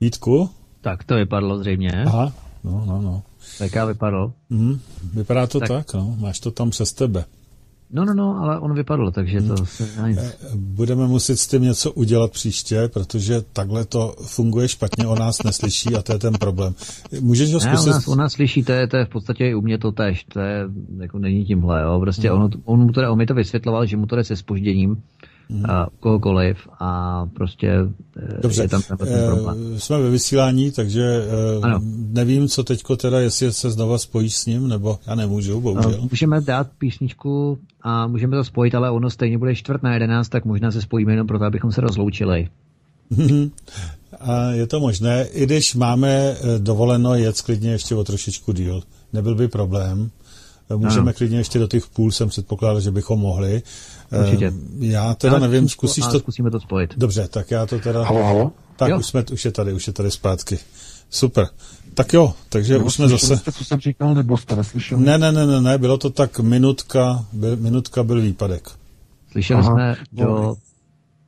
Jítku? 0.00 0.50
Tak 0.80 1.04
to 1.04 1.14
vypadlo 1.14 1.58
zřejmě. 1.58 2.04
Aha, 2.06 2.32
no, 2.64 2.84
no, 2.86 3.02
no. 3.02 3.22
VK 3.38 3.76
vypadl. 3.88 4.32
Mm, 4.50 4.80
vypadá 5.14 5.46
to 5.46 5.60
tak. 5.60 5.68
Tak. 5.68 5.86
tak, 5.86 5.94
no. 5.94 6.16
Máš 6.18 6.40
to 6.40 6.50
tam 6.50 6.70
přes 6.70 6.92
tebe. 6.92 7.24
No, 7.90 8.04
no, 8.04 8.14
no, 8.14 8.36
ale 8.40 8.58
on 8.60 8.74
vypadl, 8.74 9.10
takže 9.10 9.42
to 9.42 9.66
se 9.66 9.88
dá 9.96 10.08
nic. 10.08 10.18
Budeme 10.54 11.06
muset 11.06 11.36
s 11.36 11.46
tím 11.46 11.62
něco 11.62 11.92
udělat 11.92 12.32
příště, 12.32 12.88
protože 12.92 13.42
takhle 13.52 13.84
to 13.84 14.14
funguje 14.26 14.68
špatně, 14.68 15.06
o 15.06 15.14
nás 15.14 15.42
neslyší 15.42 15.94
a 15.96 16.02
to 16.02 16.12
je 16.12 16.18
ten 16.18 16.34
problém. 16.34 16.74
Můžeš 17.20 17.52
ho 17.54 17.60
Ne, 17.60 17.70
on 17.70 17.76
zkusit? 17.76 17.90
nás, 17.90 18.08
on 18.08 18.18
nás 18.18 18.32
slyší, 18.32 18.64
to 18.64 18.72
je, 18.72 18.86
to 18.86 18.96
je 18.96 19.04
v 19.04 19.08
podstatě 19.08 19.48
i 19.48 19.54
u 19.54 19.60
mě 19.60 19.78
to 19.78 19.92
tež, 19.92 20.24
to 20.24 20.40
je, 20.40 20.64
jako 20.98 21.18
není 21.18 21.44
tímhle, 21.44 21.82
jo, 21.82 22.00
prostě 22.00 22.30
Mhm. 22.32 22.42
on, 22.42 22.50
on, 22.64 22.80
mu 22.80 22.92
to, 22.92 23.12
on 23.12 23.18
mi 23.18 23.26
to 23.26 23.34
vysvětloval, 23.34 23.86
že 23.86 23.96
mu 23.96 24.06
to 24.06 24.16
jde 24.16 24.24
se 24.24 24.36
spožděním, 24.36 25.02
a 25.68 25.86
kohokoliv 26.00 26.56
a 26.80 27.22
prostě 27.26 27.68
eh, 28.16 28.40
Dobře, 28.42 28.62
je 28.62 28.68
tam 28.68 28.82
ten, 28.82 28.96
ten 28.96 29.26
problém. 29.26 29.56
eh, 29.76 29.80
jsme 29.80 29.98
ve 30.02 30.10
vysílání, 30.10 30.70
takže 30.70 31.02
eh, 31.02 31.60
Ano. 31.62 31.80
nevím, 32.10 32.48
co 32.48 32.64
teďko 32.64 32.96
teda, 32.96 33.20
jestli 33.20 33.52
se 33.52 33.70
znova 33.70 33.98
spojíš 33.98 34.36
s 34.36 34.46
ním, 34.46 34.68
nebo 34.68 34.98
já 35.06 35.14
nemůžu, 35.14 35.60
bohužel. 35.60 35.90
No, 35.90 36.08
můžeme 36.10 36.40
dát 36.40 36.68
písničku 36.78 37.58
a 37.82 38.06
můžeme 38.06 38.36
to 38.36 38.44
spojit, 38.44 38.74
ale 38.74 38.90
ono 38.90 39.10
stejně 39.10 39.38
bude 39.38 39.54
čtvrt 39.54 39.82
na 39.82 39.94
jedenáct, 39.94 40.28
tak 40.28 40.44
možná 40.44 40.70
se 40.72 40.82
spojíme 40.82 41.12
jenom 41.12 41.26
proto, 41.26 41.44
abychom 41.44 41.72
se 41.72 41.80
rozloučili. 41.80 42.48
A 44.20 44.50
je 44.50 44.66
to 44.66 44.80
možné, 44.80 45.26
i 45.32 45.46
když 45.46 45.74
máme 45.74 46.08
eh, 46.10 46.58
dovoleno 46.58 47.14
jet 47.14 47.40
klidně 47.42 47.70
ještě 47.70 47.94
o 47.94 48.04
trošičku 48.04 48.52
díl. 48.52 48.82
Nebyl 49.12 49.34
by 49.34 49.48
problém. 49.48 50.10
Můžeme 50.76 51.02
Ano. 51.02 51.12
klidně 51.12 51.38
ještě 51.38 51.58
do 51.58 51.66
těch 51.66 51.86
půl, 51.86 52.12
jsem 52.12 52.28
předpokládal, 52.28 52.80
že 52.80 52.90
bychom 52.90 53.20
mohli. 53.20 53.62
Eh, 54.12 54.18
Určitě. 54.20 54.52
Já 54.78 55.14
teda 55.14 55.34
Já 55.34 55.40
nevím, 55.40 55.68
zkusíš 55.68 56.04
to... 56.06 56.18
Zkusíme 56.18 56.50
to 56.50 56.60
spojit. 56.60 56.94
Dobře, 56.96 57.28
tak 57.28 57.50
já 57.50 57.66
to 57.66 57.78
teda... 57.78 58.04
Halo, 58.04 58.24
halo? 58.24 58.52
Tak 58.76 58.88
Jo. 58.88 58.98
už, 58.98 59.06
jsme, 59.06 59.24
už 59.32 59.44
je 59.44 59.52
tady, 59.52 59.72
už 59.72 59.86
je 59.86 59.92
tady 59.92 60.10
zpátky. 60.10 60.58
Super. 61.10 61.46
Tak 61.94 62.12
jo, 62.12 62.34
takže 62.48 62.78
už 62.78 62.94
jsme 62.94 63.08
zase... 63.08 63.36
Jste, 63.36 63.52
co 63.52 63.64
jsem 63.64 63.80
říkal, 63.80 64.14
nebo 64.14 64.36
jste 64.36 64.56
neslyšeli? 64.56 65.04
Ne, 65.04 65.18
ne, 65.18 65.32
ne, 65.32 65.46
ne, 65.46 65.60
ne, 65.60 65.78
bylo 65.78 65.98
to 65.98 66.10
tak 66.10 66.38
minutka, 66.40 67.24
byl, 67.32 67.56
minutka 67.56 68.02
byl 68.02 68.20
výpadek. 68.20 68.68
Slyšeli 69.32 69.60
Aha. 69.60 69.72
jsme 69.72 69.96
do... 70.12 70.56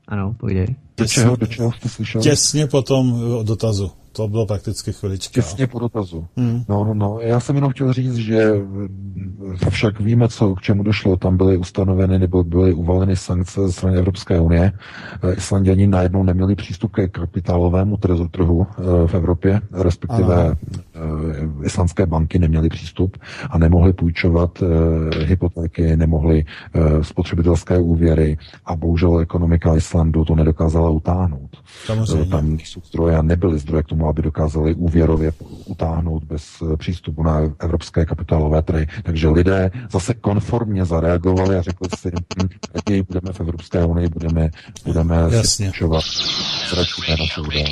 Ano, 0.09 0.35
pojdej. 0.39 0.77
Do 0.97 1.07
čeho, 1.07 1.37
do 1.37 1.47
čeho 1.47 1.73
jste 1.73 1.89
slyšeli? 1.89 2.25
Těsně 2.25 2.67
po 2.67 2.83
tom 2.83 3.23
eh, 3.41 3.45
dotazu. 3.45 3.91
To 4.19 4.29
bylo 4.29 4.47
prakticky 4.47 4.93
chvilička. 4.93 5.33
Těsně 5.33 5.67
po 5.67 5.79
dotazu. 5.79 6.27
Hmm. 6.37 6.63
No, 6.69 6.85
no, 6.85 6.95
no. 6.95 7.19
Já 7.21 7.41
jsem 7.41 7.57
jenom 7.57 7.71
chtěl 7.73 7.93
říct, 7.93 8.17
že 8.17 8.53
však 9.71 10.01
víme, 10.01 10.29
co 10.29 10.55
k 10.55 10.61
čemu 10.61 10.83
došlo. 10.83 11.17
Tam 11.17 11.37
byly 11.37 11.57
ustanoveny 11.57 12.19
nebo 12.19 12.45
byly 12.45 12.73
uvaleny 12.73 13.17
sankce 13.17 13.61
ze 13.67 13.73
strany 13.73 13.97
Evropské 13.99 14.41
unie. 14.41 14.73
Eh, 15.23 15.35
Islanděni 15.35 15.87
najednou 15.87 16.23
neměli 16.23 16.55
přístup 16.55 16.93
ke 16.93 17.09
kapitálovému 17.09 17.97
trhu, 18.31 18.67
eh, 18.71 19.07
v 19.07 19.15
Evropě, 19.15 19.61
respektive 19.73 20.45
Ano. 20.45 20.55
eh, 20.95 21.65
islandské 21.67 22.07
banky 22.07 22.39
neměly 22.39 22.69
přístup 22.69 23.17
a 23.51 23.59
nemohly 23.59 23.93
půjčovat 23.93 24.63
hypotéky, 25.27 25.97
nemohly 25.97 26.45
spotřebitelské 27.03 27.79
úvěry 27.79 28.39
a 28.67 28.77
bohužel 28.77 29.19
ekonomika 29.19 29.77
Islandu 29.77 30.25
to 30.25 30.35
nedokázala 30.35 30.91
utáhnout. 30.91 31.51
Samozřejmě. 31.87 32.25
Tam 32.25 32.57
nejsou 32.57 32.81
zdroje 32.85 33.17
a 33.17 33.23
nebyly 33.23 33.59
zdroje 33.59 33.83
k 33.83 33.87
tomu, 33.87 34.08
aby 34.09 34.23
dokázali 34.23 34.75
úvěrově 34.75 35.33
utáhnout 35.67 36.25
bez 36.25 36.43
eh, 36.63 36.77
přístupu 36.77 37.23
na 37.23 37.41
evropské 37.59 38.07
kapitálové 38.07 38.63
trhy. 38.63 38.87
Takže 39.03 39.29
lidé 39.29 39.71
zase 39.93 40.15
konformně 40.15 40.85
zareagovali 40.85 41.57
a 41.57 41.63
řekli 41.63 41.89
si, 41.99 42.11
hm, 42.43 42.49
raději 42.75 43.03
budeme 43.03 43.33
v 43.33 43.41
Evropské 43.41 43.85
unii, 43.85 44.09
budeme, 44.09 44.51
budeme 44.85 45.17
Jasně. 45.17 45.45
si 45.45 45.65
naše 45.67 47.41
údaje. 47.41 47.65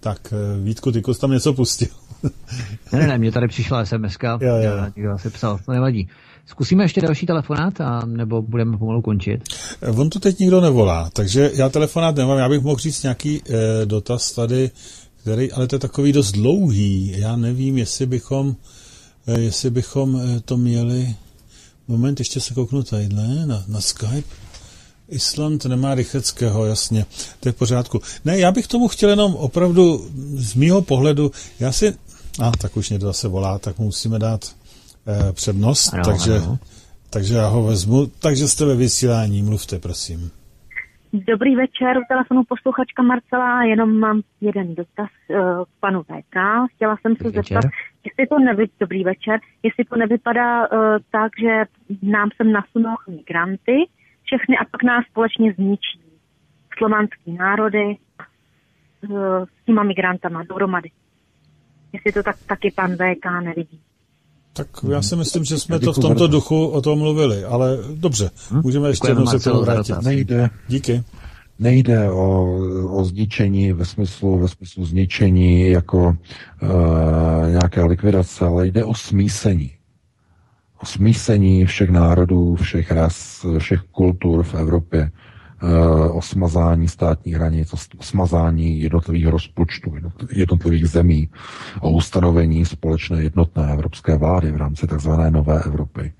Tak 0.00 0.32
eh, 0.32 0.60
Vítku, 0.62 0.92
ty 0.92 1.02
tam 1.20 1.30
něco 1.30 1.52
pustil. 1.52 1.88
Ne, 2.92 2.98
ne, 2.98 3.06
ne, 3.06 3.18
mně 3.18 3.32
tady 3.32 3.48
přišla 3.48 3.84
SMS, 3.84 4.16
někdo 4.96 5.12
asi 5.12 5.30
psal, 5.30 5.58
to 5.66 5.72
nevadí. 5.72 6.08
Zkusíme 6.46 6.84
ještě 6.84 7.00
další 7.00 7.26
telefonát, 7.26 7.80
a, 7.80 8.02
nebo 8.06 8.42
budeme 8.42 8.78
pomalu 8.78 9.02
končit? 9.02 9.40
Eh, 9.82 9.90
On 9.90 10.10
tu 10.10 10.18
teď 10.18 10.38
nikdo 10.38 10.60
nevolá, 10.60 11.10
takže 11.12 11.50
já 11.54 11.68
telefonát 11.68 12.16
nemám, 12.16 12.38
já 12.38 12.48
bych 12.48 12.60
mohl 12.60 12.76
říct 12.76 13.02
nějaký 13.02 13.42
eh, 13.50 13.86
dotaz 13.86 14.32
tady, 14.32 14.70
který, 15.20 15.52
ale 15.52 15.66
to 15.66 15.74
je 15.74 15.78
takový 15.80 16.12
dost 16.12 16.32
dlouhý. 16.32 17.14
Já 17.16 17.36
nevím, 17.36 17.78
jestli 17.78 18.06
bychom, 18.06 18.56
eh, 19.26 19.40
jestli 19.40 19.70
bychom 19.70 20.20
eh, 20.20 20.40
to 20.40 20.56
měli... 20.56 21.14
Moment, 21.88 22.18
ještě 22.18 22.40
se 22.40 22.54
kouknu 22.54 22.82
tadyhle 22.82 23.46
na, 23.46 23.64
na 23.68 23.80
Skype. 23.80 24.28
Island 25.08 25.64
nemá 25.64 25.94
Rycheckého, 25.94 26.66
jasně, 26.66 27.06
to 27.40 27.48
je 27.48 27.52
v 27.52 27.56
pořádku. 27.56 28.00
Ne, 28.24 28.38
já 28.38 28.52
bych 28.52 28.66
tomu 28.66 28.88
chtěl 28.88 29.10
jenom 29.10 29.34
opravdu 29.34 30.10
z 30.34 30.54
mýho 30.54 30.82
pohledu, 30.82 31.32
já 31.60 31.72
si, 31.72 31.94
a 32.42 32.50
tak 32.50 32.76
už 32.76 32.90
někdo 32.90 33.06
zase 33.06 33.28
volá, 33.28 33.58
tak 33.58 33.78
mu 33.78 33.84
musíme 33.84 34.18
dát 34.18 34.54
eh, 35.06 35.32
přednost, 35.32 35.94
Ano, 35.94 36.04
takže, 36.04 36.38
ano. 36.38 36.58
takže 37.10 37.34
já 37.34 37.48
ho 37.48 37.62
vezmu. 37.62 38.10
Takže 38.18 38.48
jste 38.48 38.64
ve 38.64 38.76
vysílání, 38.76 39.42
mluvte, 39.42 39.78
prosím. 39.78 40.30
Dobrý 41.12 41.56
večer, 41.56 41.98
u 41.98 42.02
telefonu 42.08 42.44
posluchačka 42.44 43.02
Marcela, 43.02 43.62
jenom 43.64 43.98
mám 43.98 44.22
jeden 44.40 44.74
dotaz 44.74 45.08
uh, 45.28 45.36
k 45.64 45.80
panu 45.80 46.02
VK. 46.02 46.36
Chtěla 46.74 46.96
jsem 46.96 47.16
se 47.16 47.24
Dobrý 47.24 47.36
zeptat, 47.36 47.64
večer. 47.64 47.70
jestli 48.04 48.26
to 48.26 48.38
nevy, 48.38 48.66
dobrý 48.80 49.04
večer, 49.04 49.40
jestli 49.62 49.84
to 49.84 49.96
nevypadá 49.96 50.72
uh, 50.72 50.78
tak, 51.10 51.32
že 51.40 51.64
nám 52.02 52.28
sem 52.36 52.52
nasunou 52.52 52.94
migranty, 53.08 53.88
všechny 54.22 54.58
a 54.58 54.64
pak 54.70 54.82
nás 54.82 55.04
společně 55.04 55.52
zničí 55.52 56.00
slovanský 56.78 57.32
národy 57.32 57.96
uh, 59.08 59.44
s 59.44 59.64
těma 59.64 59.82
migrantama 59.82 60.42
dohromady. 60.42 60.90
Jestli 61.92 62.12
to 62.12 62.22
tak 62.22 62.36
taky 62.46 62.70
pan 62.70 62.92
VK 62.92 63.24
nevidí. 63.44 63.80
Tak 64.52 64.66
já 64.90 65.02
si 65.02 65.16
myslím, 65.16 65.44
že 65.44 65.58
jsme 65.58 65.78
to 65.80 65.92
v 65.92 65.98
tomto 65.98 66.26
duchu 66.26 66.66
o 66.66 66.82
tom 66.82 66.98
mluvili, 66.98 67.44
ale 67.44 67.78
dobře, 67.94 68.30
můžeme 68.62 68.88
ještě 68.88 69.08
jednou 69.08 69.26
se 69.26 69.38
k 69.38 69.44
tomu 69.44 69.56
Marcelo, 69.56 69.64
za 69.64 69.72
vrátit. 69.72 70.06
Nejde, 70.06 70.50
Díky. 70.68 71.02
Nejde 71.58 72.10
o, 72.10 72.56
o 72.90 73.04
zničení 73.04 73.72
ve 73.72 73.84
smyslu, 73.84 74.38
ve 74.38 74.48
smyslu 74.48 74.84
zničení 74.84 75.70
jako 75.70 76.16
uh, 76.62 77.50
nějaké 77.50 77.84
likvidace, 77.84 78.44
ale 78.44 78.66
jde 78.66 78.84
o 78.84 78.94
smísení. 78.94 79.70
O 80.82 80.86
smísení 80.86 81.66
všech 81.66 81.90
národů, 81.90 82.54
všech 82.54 82.90
ras, 82.90 83.46
všech 83.58 83.80
kultur 83.80 84.42
v 84.42 84.54
Evropě, 84.54 85.10
o 86.12 86.22
smazání 86.22 86.88
státních 86.88 87.34
hranic, 87.34 87.72
o 87.72 87.76
smazání 88.00 88.80
jednotlivých 88.80 89.26
rozpočtů 89.26 89.90
jednotl- 89.90 90.26
jednotlivých 90.32 90.86
zemí, 90.86 91.28
o 91.80 91.90
ustanovení 91.90 92.64
společné 92.64 93.22
jednotné 93.22 93.72
evropské 93.72 94.16
vlády 94.16 94.52
v 94.52 94.56
rámci 94.56 94.86
tzv. 94.86 95.10
nové 95.30 95.62
Evropy. 95.62 96.12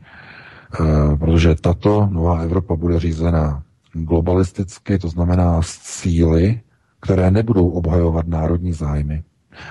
Uh, 0.81 1.19
protože 1.19 1.55
tato 1.55 2.09
nová 2.13 2.41
Evropa 2.41 2.77
bude 2.77 3.01
řízena 3.01 3.63
globalisticky, 3.93 4.99
to 4.99 5.09
znamená 5.09 5.63
s 5.63 5.79
cíly, 5.79 6.61
které 7.01 7.31
nebudou 7.31 7.69
obhajovat 7.69 8.27
národní 8.27 8.73
zájmy, 8.73 9.23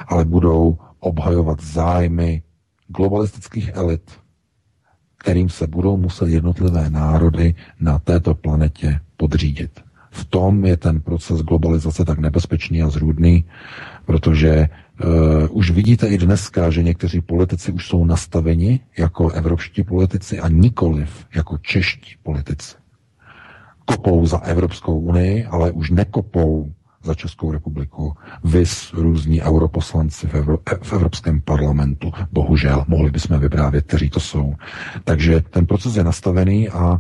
ale 0.08 0.26
budou 0.26 0.78
obhajovat 1.00 1.62
zájmy 1.62 2.44
globalistických 2.88 3.72
elit, 3.74 4.12
kterým 5.20 5.50
se 5.50 5.68
budou 5.68 5.98
muset 5.98 6.30
jednotlivé 6.30 6.90
národy 6.90 7.56
na 7.80 8.00
této 8.00 8.34
planetě 8.36 9.00
podřídit. 9.18 9.72
V 10.12 10.26
tom 10.26 10.66
je 10.66 10.78
ten 10.78 11.02
proces 11.02 11.42
globalizace 11.42 12.06
tak 12.06 12.20
nebezpečný 12.20 12.82
a 12.82 12.90
zrůdný, 12.90 13.46
protože 14.06 14.68
uh, 15.04 15.58
už 15.58 15.72
vidíte 15.72 16.08
i 16.08 16.18
dneska, 16.18 16.70
že 16.70 16.84
někteří 16.84 17.22
politici 17.22 17.72
už 17.72 17.88
jsou 17.88 18.06
nastaveni 18.06 18.80
jako 18.98 19.30
evropští 19.30 19.84
politici 19.84 20.40
a 20.40 20.50
nikoliv 20.50 21.26
jako 21.36 21.58
čeští 21.58 22.16
politici 22.24 22.76
kopou 23.90 24.26
za 24.26 24.38
Evropskou 24.38 25.00
unii, 25.00 25.46
ale 25.46 25.72
už 25.72 25.90
nekopou 25.90 26.72
za 27.04 27.14
Českou 27.16 27.52
republiku. 27.52 28.14
Vys 28.44 28.94
různí 28.94 29.42
europoslanci 29.42 30.28
v, 30.28 30.34
Evro- 30.34 30.60
eh, 30.72 30.76
v 30.82 30.94
Evropském 30.94 31.42
parlamentu. 31.42 32.12
Bohužel, 32.32 32.86
mohli 32.88 33.12
bychom 33.12 33.40
vyprávět, 33.40 33.86
kteří 33.86 34.10
to 34.10 34.20
jsou. 34.20 34.54
Takže 35.04 35.42
ten 35.50 35.66
proces 35.66 35.96
je 35.96 36.04
nastavený 36.04 36.70
a 36.70 36.90
a 36.90 37.00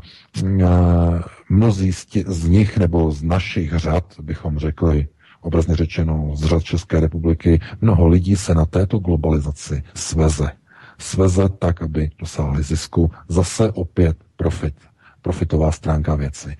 mnozí 1.50 1.94
z, 1.94 2.06
tě, 2.06 2.24
z 2.28 2.44
nich 2.48 2.78
nebo 2.78 3.11
z 3.11 3.24
našich 3.24 3.74
řad, 3.78 4.03
bychom 4.22 4.58
řekli, 4.60 5.08
obrazně 5.42 5.76
řečeno 5.76 6.32
z 6.36 6.44
řad 6.45 6.64
České 6.64 7.00
republiky, 7.00 7.61
mnoho 7.82 8.08
lidí 8.08 8.36
se 8.36 8.56
na 8.56 8.66
této 8.66 9.00
globalizaci 9.00 9.84
sveze. 9.94 10.52
Sveze 10.98 11.50
tak, 11.50 11.82
aby 11.82 12.10
dosáhli 12.19 12.64
zisku. 12.64 13.11
Zase 13.28 13.72
opět 13.72 14.18
profit 14.36 14.74
profitová 15.22 15.72
stránka 15.72 16.15
věci. 16.15 16.57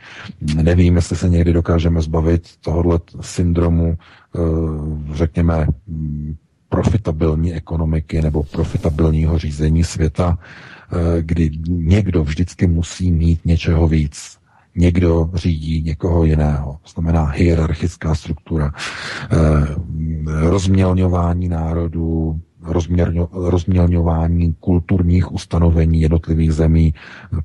Nevím, 0.64 0.96
jestli 0.96 1.16
se 1.16 1.30
někdy 1.30 1.54
dokážeme 1.54 2.02
zbavit 2.02 2.48
tohohle 2.62 3.00
syndromu, 3.22 3.98
eh, 3.98 4.40
řekněme, 5.14 5.68
profitabilní 6.70 7.54
ekonomiky 7.54 8.22
nebo 8.22 8.44
profitabilního 8.44 9.38
řízení 9.38 9.84
světa, 9.84 10.38
eh, 10.40 11.22
kdy 11.22 11.50
někdo 11.68 12.24
vždycky 12.24 12.68
musí 12.68 13.12
mít 13.12 13.46
něčeho 13.46 13.88
víc. 13.88 14.40
někdo 14.76 15.30
řídí 15.34 15.84
někoho 15.84 16.24
jiného. 16.24 16.78
To 16.84 16.90
znamená 16.90 17.26
hierarchická 17.26 18.16
struktura, 18.16 18.72
eh, 19.32 19.38
rozmělňování 20.50 21.50
národů, 21.50 22.40
rozmělňování 23.32 24.54
kulturních 24.60 25.32
ustanovení 25.32 26.02
jednotlivých 26.02 26.54
zemí 26.54 26.94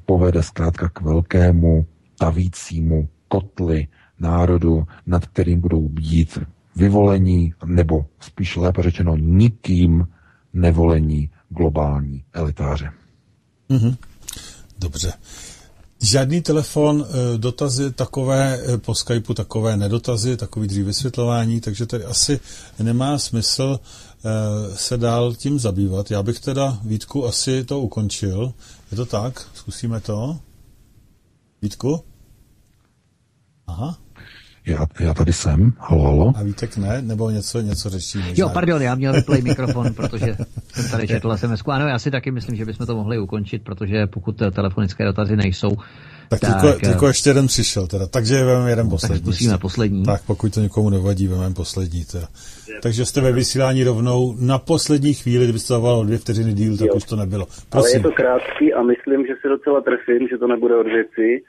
povede 0.07 0.43
zkrátka 0.43 0.89
k 0.89 1.01
velkému 1.01 1.87
tavícímu 2.19 3.09
kotli 3.29 3.87
národu, 4.21 4.87
nad 5.07 5.27
kterým 5.27 5.61
budou 5.61 5.89
být 5.89 6.39
vyvolení, 6.77 7.55
nebo 7.65 8.07
spíš 8.21 8.57
lépe 8.57 8.83
řečeno 8.83 9.17
nikým 9.17 10.09
nevolení 10.53 11.31
globální 11.49 12.25
elitáře. 12.33 12.93
Mm-hmm. 13.71 13.97
Dobře. 14.79 15.13
Žádný 16.03 16.43
telefon, 16.43 17.07
eh, 17.09 17.39
dotazy 17.39 17.93
takové 17.93 18.61
eh, 18.61 18.79
po 18.79 18.95
Skypeu, 18.95 19.35
takové 19.35 19.77
nedotazy, 19.77 20.37
takový 20.37 20.69
dřív 20.69 20.87
vysvětlování, 20.87 21.61
takže 21.61 21.87
tady 21.87 22.05
asi 22.05 22.41
nemá 22.79 23.19
smysl 23.19 23.81
eh, 23.81 24.77
se 24.77 24.97
dál 24.97 25.35
tím 25.35 25.59
zabývat. 25.59 26.11
Já 26.11 26.23
bych 26.23 26.41
teda, 26.41 26.79
Vítku, 26.85 27.27
asi 27.27 27.65
to 27.65 27.81
ukončil. 27.81 28.53
Je 28.91 28.97
to 28.97 29.07
tak? 29.07 29.49
Zkusíme 29.55 30.01
to? 30.01 30.39
Vítku? 31.63 32.05
Aha. 33.67 34.04
Já, 34.67 34.87
já 35.01 35.15
tady 35.15 35.33
jsem, 35.33 35.73
halo, 35.79 36.03
halo. 36.03 36.33
A 36.37 36.43
Vítek 36.43 36.77
ne, 36.77 37.03
nebo 37.03 37.31
něco, 37.31 37.61
něco 37.61 37.91
řečí? 37.91 38.19
Možná. 38.19 38.35
Jo, 38.37 38.51
pardon, 38.55 38.83
já 38.83 38.95
měl 38.95 39.13
vyplay 39.13 39.43
mikrofon, 39.43 39.95
protože 39.95 40.37
jsem 40.73 40.91
tady 40.91 41.09
četl 41.09 41.37
sms 41.37 41.63
Ano, 41.67 41.89
já 41.89 41.99
si 41.99 42.11
taky 42.11 42.31
myslím, 42.31 42.57
že 42.57 42.65
bychom 42.65 42.87
to 42.87 42.97
mohli 42.97 43.19
ukončit, 43.19 43.65
protože 43.65 44.07
pokud 44.07 44.43
telefonické 44.55 45.05
dotazy 45.05 45.37
nejsou, 45.37 45.71
tak, 46.29 46.41
tak 46.41 46.63
teďko, 46.63 46.87
teďko 46.87 47.07
ještě 47.07 47.31
jeden 47.31 47.47
přišel 47.47 47.87
teda, 47.87 48.07
takže 48.07 48.45
vezmeme 48.45 48.71
jeden 48.71 48.89
poslední. 48.89 49.19
Tak 49.19 49.25
zkusíme 49.25 49.59
poslední. 49.59 50.05
Tak 50.05 50.23
pokud 50.27 50.55
to 50.55 50.61
někomu 50.61 50.91
nevadí, 50.91 51.27
vezmeme 51.27 51.55
poslední 51.55 52.05
teda. 52.05 52.29
Takže 52.83 53.05
jste 53.05 53.21
ve 53.21 53.33
vysílání 53.33 53.85
rovnou 53.85 54.37
na 54.41 54.59
poslední 54.59 55.15
chvíli, 55.15 55.45
kdybyste 55.45 55.75
to 55.75 56.05
dvě 56.05 56.19
vteřiny 56.19 56.53
díl, 56.53 56.77
tak 56.77 56.87
jo. 56.87 56.95
už 56.95 57.05
to 57.05 57.17
nebylo. 57.17 57.47
Prosím. 57.69 57.75
Ale 57.75 57.91
je 57.91 58.01
to 58.01 58.13
krátký 58.13 58.75
a 58.75 58.83
myslím, 58.83 59.27
že 59.27 59.35
si 59.43 59.49
docela 59.49 59.81
trefím, 59.81 60.29
že 60.29 60.39
to 60.39 60.47
nebude 60.47 60.77
od 60.77 60.87
věci. 60.87 61.45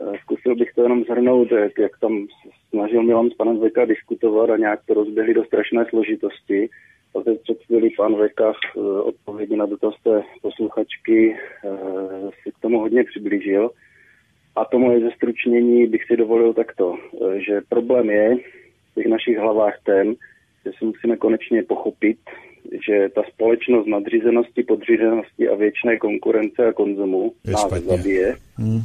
Eh, 0.00 0.18
zkusil 0.22 0.56
bych 0.56 0.72
to 0.74 0.82
jenom 0.82 1.04
zhrnout, 1.04 1.52
jak, 1.52 1.78
jak 1.78 1.98
tam 2.00 2.26
snažil 2.70 3.02
Milan 3.02 3.30
s 3.30 3.34
panem 3.34 3.58
Veka 3.58 3.84
diskutovat 3.84 4.50
a 4.50 4.56
nějak 4.56 4.80
to 4.86 4.94
rozběhli 4.94 5.34
do 5.34 5.44
strašné 5.44 5.84
složitosti. 5.88 6.68
A 7.14 7.22
teď 7.22 7.42
před 7.42 7.58
chvíli 7.64 7.90
pan 7.96 8.16
Veka 8.16 8.52
eh, 8.52 8.80
odpovědi 8.80 9.56
na 9.56 9.66
dotaz 9.66 9.94
té 10.04 10.22
posluchačky 10.42 11.36
eh, 11.64 11.70
si 12.42 12.52
k 12.52 12.58
tomu 12.60 12.78
hodně 12.80 13.04
přiblížil. 13.04 13.70
A 14.56 14.64
to 14.64 14.78
moje 14.78 15.00
zestručnění 15.00 15.86
bych 15.86 16.04
si 16.04 16.16
dovolil 16.16 16.54
takto, 16.54 16.96
že 17.46 17.60
problém 17.68 18.10
je 18.10 18.36
v 18.90 18.94
těch 18.94 19.06
našich 19.06 19.38
hlavách 19.38 19.78
ten, 19.84 20.14
že 20.64 20.72
si 20.78 20.84
musíme 20.84 21.16
konečně 21.16 21.62
pochopit, 21.62 22.18
že 22.86 23.08
ta 23.14 23.22
společnost 23.34 23.86
nadřízenosti, 23.86 24.62
podřízenosti 24.62 25.48
a 25.48 25.54
věčné 25.54 25.98
konkurence 25.98 26.66
a 26.66 26.72
konzumu 26.72 27.32
nás 27.44 27.70
zabije. 27.70 28.36
Hmm 28.56 28.82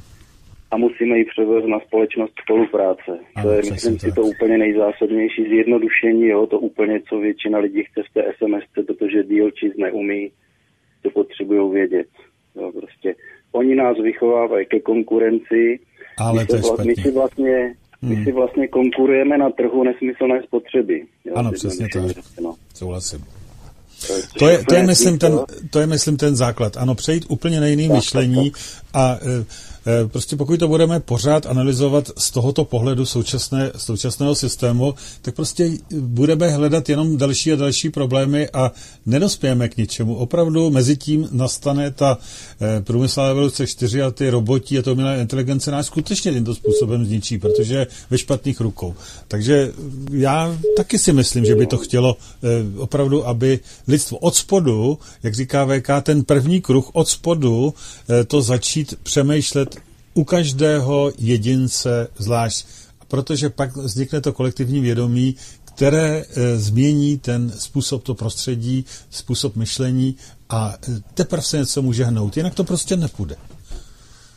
a 0.76 0.78
musíme 0.78 1.18
ji 1.18 1.26
převést 1.26 1.68
na 1.68 1.80
společnost 1.80 2.34
spolupráce. 2.44 3.12
Ano, 3.36 3.44
to 3.44 3.52
je, 3.54 3.62
myslím 3.72 4.00
si, 4.00 4.12
to 4.12 4.22
úplně 4.22 4.58
nejzásadnější 4.58 5.44
zjednodušení, 5.50 6.28
jo, 6.28 6.48
to 6.48 6.60
úplně, 6.60 7.02
co 7.10 7.18
většina 7.18 7.60
lidí 7.60 7.84
chce 7.84 8.02
v 8.04 8.14
té 8.14 8.22
SMS, 8.38 8.64
protože 8.74 9.24
díl 9.24 9.52
číst 9.52 9.78
neumí, 9.78 10.32
to 11.02 11.10
potřebují 11.10 11.74
vědět. 11.74 12.08
Jo, 12.56 12.72
prostě 12.72 13.16
oni 13.52 13.76
nás 13.76 13.98
vychovávají 14.04 14.66
ke 14.66 14.80
konkurenci, 14.80 15.80
ale 16.18 16.42
my, 16.42 16.48
to 16.48 16.56
je 16.56 16.62
vla, 16.62 16.84
my 16.86 16.96
si 16.96 17.12
vlastně 17.12 17.76
my 18.02 18.16
hmm. 18.16 18.24
si 18.24 18.32
vlastně 18.32 18.68
konkurujeme 18.68 19.38
na 19.38 19.50
trhu 19.50 19.84
nesmyslné 19.84 20.44
spotřeby. 20.44 21.06
Jo, 21.26 21.34
ano, 21.36 21.52
přesně 21.52 21.88
tak. 21.94 22.04
No. 22.42 22.56
Souhlasím. 22.74 23.20
To 24.40 24.50
je, 24.50 24.64
to, 24.70 24.76
je, 24.76 24.84
myslím, 24.84 25.18
ten, 25.18 25.40
to 25.70 25.80
je, 25.80 25.88
myslím, 25.88 26.18
ten 26.18 26.36
základ. 26.36 26.78
Ano, 26.78 26.96
přejít 26.96 27.26
úplně 27.28 27.60
na 27.60 27.68
jiný 27.68 27.90
myšlení 27.90 28.52
a 28.94 29.18
e, 29.22 29.46
Eh, 29.88 30.08
prostě 30.08 30.36
pokud 30.36 30.60
to 30.60 30.68
budeme 30.68 31.00
pořád 31.00 31.46
analyzovat 31.46 32.12
z 32.18 32.32
tohoto 32.32 32.66
pohledu 32.66 33.06
současné, 33.06 33.72
současného 33.78 34.36
systému, 34.36 34.94
tak 35.22 35.36
prostě 35.36 35.72
budeme 36.00 36.50
hledat 36.50 36.90
jenom 36.90 37.18
další 37.18 37.54
a 37.54 37.56
další 37.56 37.90
problémy 37.90 38.50
a 38.50 38.72
nedospějeme 39.06 39.70
k 39.70 39.78
ničemu. 39.78 40.16
Opravdu 40.16 40.70
mezi 40.70 40.98
tím 40.98 41.28
nastane 41.32 41.92
ta 41.92 42.18
eh, 42.62 42.82
průmyslová 42.82 43.30
evoluce 43.30 43.68
4 43.68 44.02
a 44.02 44.12
ty 44.12 44.30
roboti 44.30 44.80
a 44.80 44.82
to 44.82 44.92
umělá 44.92 45.16
inteligence 45.16 45.72
nás 45.72 45.86
skutečně 45.86 46.32
tímto 46.34 46.56
způsobem 46.56 47.06
zničí, 47.06 47.38
protože 47.38 47.88
ve 48.10 48.18
špatných 48.18 48.62
rukou. 48.62 48.96
Takže 49.28 49.72
já 50.12 50.58
taky 50.78 51.00
si 51.00 51.14
myslím, 51.14 51.46
že 51.46 51.56
by 51.56 51.66
to 51.66 51.78
chtělo 51.78 52.18
eh, 52.44 52.80
opravdu, 52.80 53.28
aby 53.28 53.60
lidstvo 53.96 54.18
od 54.18 54.36
spodu, 54.36 55.00
jak 55.24 55.36
říká 55.36 55.66
VK, 55.66 55.90
ten 56.04 56.24
první 56.24 56.62
kruh 56.62 56.90
od 56.94 57.08
spodu 57.08 57.74
to 58.28 58.42
začít 58.42 58.96
přemýšlet 59.04 59.80
u 60.14 60.24
každého 60.24 61.12
jedince 61.18 62.08
zvlášť, 62.18 62.66
protože 63.08 63.50
pak 63.50 63.76
vznikne 63.76 64.22
to 64.22 64.34
kolektivní 64.34 64.80
vědomí, 64.80 65.36
které 65.76 66.24
e, 66.24 66.58
změní 66.58 67.18
ten 67.18 67.52
způsob, 67.58 68.04
to 68.04 68.16
prostředí, 68.16 68.86
způsob 69.10 69.56
myšlení 69.56 70.16
a 70.50 70.74
e, 70.74 71.02
teprve 71.14 71.42
se 71.42 71.58
něco 71.58 71.82
může 71.82 72.06
hnout, 72.06 72.38
jinak 72.38 72.56
to 72.56 72.64
prostě 72.64 72.98
nepůjde. 72.98 73.36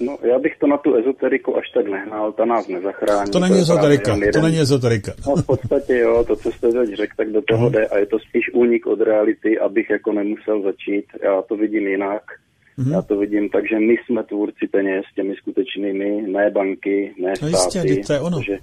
No, 0.00 0.18
já 0.22 0.38
bych 0.38 0.56
to 0.58 0.66
na 0.66 0.76
tu 0.76 0.96
ezoteriku 0.96 1.56
až 1.56 1.70
tak 1.74 1.86
nehnal, 1.86 2.32
ta 2.32 2.44
nás 2.44 2.68
nezachrání. 2.68 3.30
To 3.30 3.38
není 3.38 3.54
to 3.54 3.60
ezoterika, 3.60 4.14
jeden... 4.14 4.32
to 4.32 4.40
není 4.40 4.58
ezoterika. 4.60 5.12
No, 5.26 5.36
v 5.36 5.46
podstatě 5.46 5.98
jo, 5.98 6.24
to, 6.24 6.36
co 6.36 6.52
jste 6.52 6.68
teď 6.72 6.94
řekl, 6.94 7.12
tak 7.16 7.32
do 7.32 7.42
toho 7.42 7.66
uh-huh. 7.66 7.72
jde 7.72 7.86
a 7.86 7.98
je 7.98 8.06
to 8.06 8.18
spíš 8.18 8.44
únik 8.54 8.86
od 8.86 9.00
reality, 9.00 9.58
abych 9.58 9.90
jako 9.90 10.12
nemusel 10.12 10.62
začít. 10.62 11.04
Já 11.22 11.42
to 11.42 11.56
vidím 11.56 11.88
jinak. 11.88 12.22
Mm-hmm. 12.78 12.92
Já 12.92 13.02
to 13.02 13.18
vidím 13.18 13.48
tak, 13.48 13.68
že 13.68 13.78
my 13.78 13.94
jsme 13.96 14.24
tvůrci 14.24 14.66
peněz 14.70 15.04
těmi 15.14 15.34
skutečnými, 15.36 16.22
ne 16.22 16.50
banky, 16.50 17.14
ne 17.18 17.32
no 17.42 17.48
státy. 17.48 17.88
Jistě, 17.88 18.06
to 18.06 18.12
je 18.12 18.20
ono. 18.20 18.36
Protože, 18.38 18.58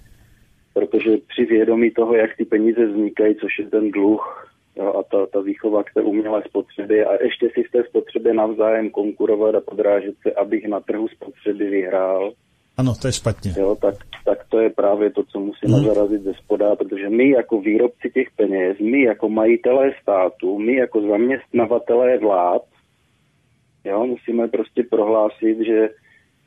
protože 0.73 1.11
při 1.27 1.45
vědomí 1.45 1.91
toho, 1.91 2.15
jak 2.15 2.37
ty 2.37 2.45
peníze 2.45 2.85
vznikají, 2.85 3.35
což 3.35 3.59
je 3.59 3.65
ten 3.65 3.91
dluh 3.91 4.51
jo, 4.77 4.93
a 4.99 5.03
ta, 5.03 5.25
ta 5.33 5.39
výchova 5.41 5.83
k 5.83 5.93
té 5.93 6.01
umělé 6.01 6.43
spotřeby 6.49 7.05
a 7.05 7.23
ještě 7.23 7.49
si 7.53 7.63
v 7.63 7.71
té 7.71 7.83
spotřebě 7.83 8.33
navzájem 8.33 8.89
konkurovat 8.89 9.55
a 9.55 9.61
podrážet 9.61 10.15
se, 10.21 10.31
abych 10.31 10.67
na 10.67 10.79
trhu 10.79 11.07
spotřeby 11.07 11.69
vyhrál, 11.69 12.31
ano, 12.77 12.93
to 13.01 13.07
je 13.07 13.13
špatně. 13.13 13.53
Jo, 13.57 13.77
tak, 13.81 13.95
tak 14.25 14.45
to 14.49 14.59
je 14.59 14.69
právě 14.69 15.11
to, 15.11 15.23
co 15.23 15.39
musíme 15.39 15.77
hmm. 15.77 15.85
zarazit 15.85 16.21
ze 16.21 16.33
spoda, 16.33 16.75
protože 16.75 17.09
my 17.09 17.29
jako 17.29 17.61
výrobci 17.61 18.09
těch 18.13 18.27
peněz, 18.35 18.77
my 18.79 19.01
jako 19.01 19.29
majitelé 19.29 19.91
státu, 20.01 20.59
my 20.59 20.75
jako 20.75 21.01
zaměstnavatelé 21.01 22.17
vlád, 22.17 22.61
Jo, 23.85 24.05
musíme 24.05 24.47
prostě 24.47 24.83
prohlásit, 24.83 25.57
že 25.59 25.89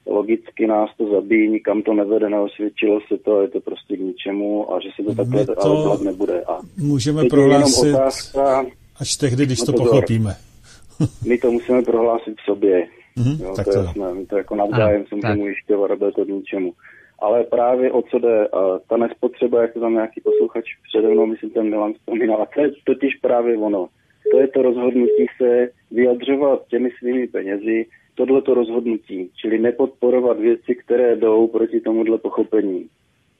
logicky 0.08 0.66
nás 0.66 0.90
to 0.98 1.10
zabíjí, 1.10 1.50
nikam 1.50 1.82
to 1.82 1.94
nevede, 1.94 2.30
neosvědčilo 2.30 3.00
se 3.08 3.18
to, 3.18 3.42
je 3.42 3.48
to 3.48 3.60
prostě 3.60 3.96
k 3.96 4.00
ničemu 4.00 4.74
a 4.74 4.80
že 4.80 4.88
se 4.96 5.02
to 5.02 5.14
takhle 5.14 5.46
to 5.46 5.62
ale 5.62 5.82
dělat 5.82 6.00
nebude. 6.00 6.42
A 6.42 6.58
můžeme 6.78 7.24
prohlásit 7.24 7.94
otázka, 7.94 8.66
až 9.00 9.16
tehdy, 9.16 9.46
když 9.46 9.60
no 9.60 9.66
to 9.66 9.72
pozor, 9.72 9.88
pochopíme. 9.88 10.34
my 11.26 11.38
to 11.38 11.50
musíme 11.50 11.82
prohlásit 11.82 12.34
v 12.40 12.44
sobě. 12.44 12.86
Mm-hmm, 13.18 13.42
jo, 13.42 13.54
tak 13.56 13.64
to 13.64 13.78
je 13.78 13.84
jasné, 13.84 14.14
my 14.14 14.26
to 14.26 14.36
jako 14.36 14.54
navzájem 14.54 15.04
se 15.08 15.14
můžeme 15.14 15.42
ujišťovat 15.42 15.90
a 15.90 15.96
bude 15.96 16.12
to 16.12 16.24
k 16.24 16.28
ničemu. 16.28 16.72
Ale 17.18 17.44
právě 17.44 17.92
o 17.92 18.02
co 18.02 18.18
jde, 18.18 18.46
a 18.46 18.78
ta 18.88 18.96
nespotřeba, 18.96 19.62
jak 19.62 19.72
to 19.72 19.80
tam 19.80 19.92
nějaký 19.92 20.20
posluchač 20.20 20.64
přede 20.88 21.08
mnou, 21.08 21.26
myslím, 21.26 21.50
ten 21.50 21.70
Milan 21.70 21.92
vzpomínal, 21.92 22.42
a 22.42 22.46
to 22.54 22.60
je 22.60 22.70
totiž 22.84 23.14
právě 23.22 23.56
ono 23.58 23.88
to 24.30 24.40
je 24.40 24.48
to 24.48 24.62
rozhodnutí 24.62 25.26
se 25.36 25.68
vyjadřovat 25.90 26.66
těmi 26.68 26.90
svými 26.98 27.26
penězi, 27.26 27.86
tohleto 28.18 28.54
rozhodnutí, 28.54 29.30
čili 29.40 29.58
nepodporovat 29.58 30.38
věci, 30.40 30.74
které 30.84 31.16
jdou 31.16 31.46
proti 31.46 31.80
tomuhle 31.80 32.18
pochopení. 32.18 32.86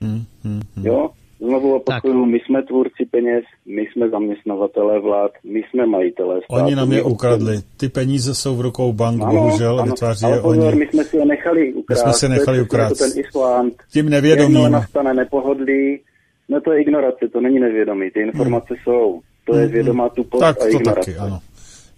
Hmm, 0.00 0.22
hmm, 0.44 0.60
hmm. 0.76 0.86
Jo? 0.86 1.10
Znovu 1.40 1.74
opakuju, 1.74 2.26
my 2.26 2.38
jsme 2.38 2.62
tvůrci 2.62 3.04
peněz, 3.10 3.44
my 3.66 3.82
jsme 3.82 4.08
zaměstnavatelé 4.08 5.00
vlád, 5.00 5.30
my 5.44 5.62
jsme 5.62 5.86
majitelé 5.86 6.40
státu. 6.44 6.64
Oni 6.64 6.74
nám 6.74 6.92
je 6.92 7.02
ukradli. 7.02 7.56
Ty 7.76 7.88
peníze 7.88 8.34
jsou 8.34 8.56
v 8.56 8.60
rukou 8.60 8.92
bank, 8.92 9.22
ano, 9.22 9.32
bohužel, 9.32 9.80
ano, 9.80 9.92
vytváří 9.92 10.24
ale 10.24 10.36
je 10.36 10.40
pozor, 10.40 10.66
oni. 10.66 10.78
my 10.78 10.86
jsme 10.86 11.04
si 11.04 11.16
je 11.16 11.26
nechali 11.26 11.72
ukrást. 11.74 12.06
My 12.06 12.12
jsme 12.12 12.12
si 12.12 12.28
nechali 12.28 12.62
ukrást. 12.62 12.98
To 12.98 13.04
ten 13.04 13.24
Island. 13.24 13.74
Tím 13.92 14.08
nevědomím. 14.08 14.56
Jakmile 14.56 14.70
nastane 14.70 15.14
nepohodlí, 15.14 16.00
no 16.48 16.60
to 16.60 16.72
je 16.72 16.82
ignorace, 16.82 17.28
to 17.32 17.40
není 17.40 17.58
nevědomí, 17.58 18.10
ty 18.10 18.20
informace 18.20 18.74
hmm. 18.74 18.82
jsou. 18.84 19.20
To 19.44 19.56
je 19.56 19.64
mhm. 19.64 19.72
vědomá 19.72 20.08
tupost 20.08 20.40
tak, 20.40 20.62
a 20.62 20.66
ignorace. 20.66 21.12
taky, 21.12 21.16
ano. 21.18 21.38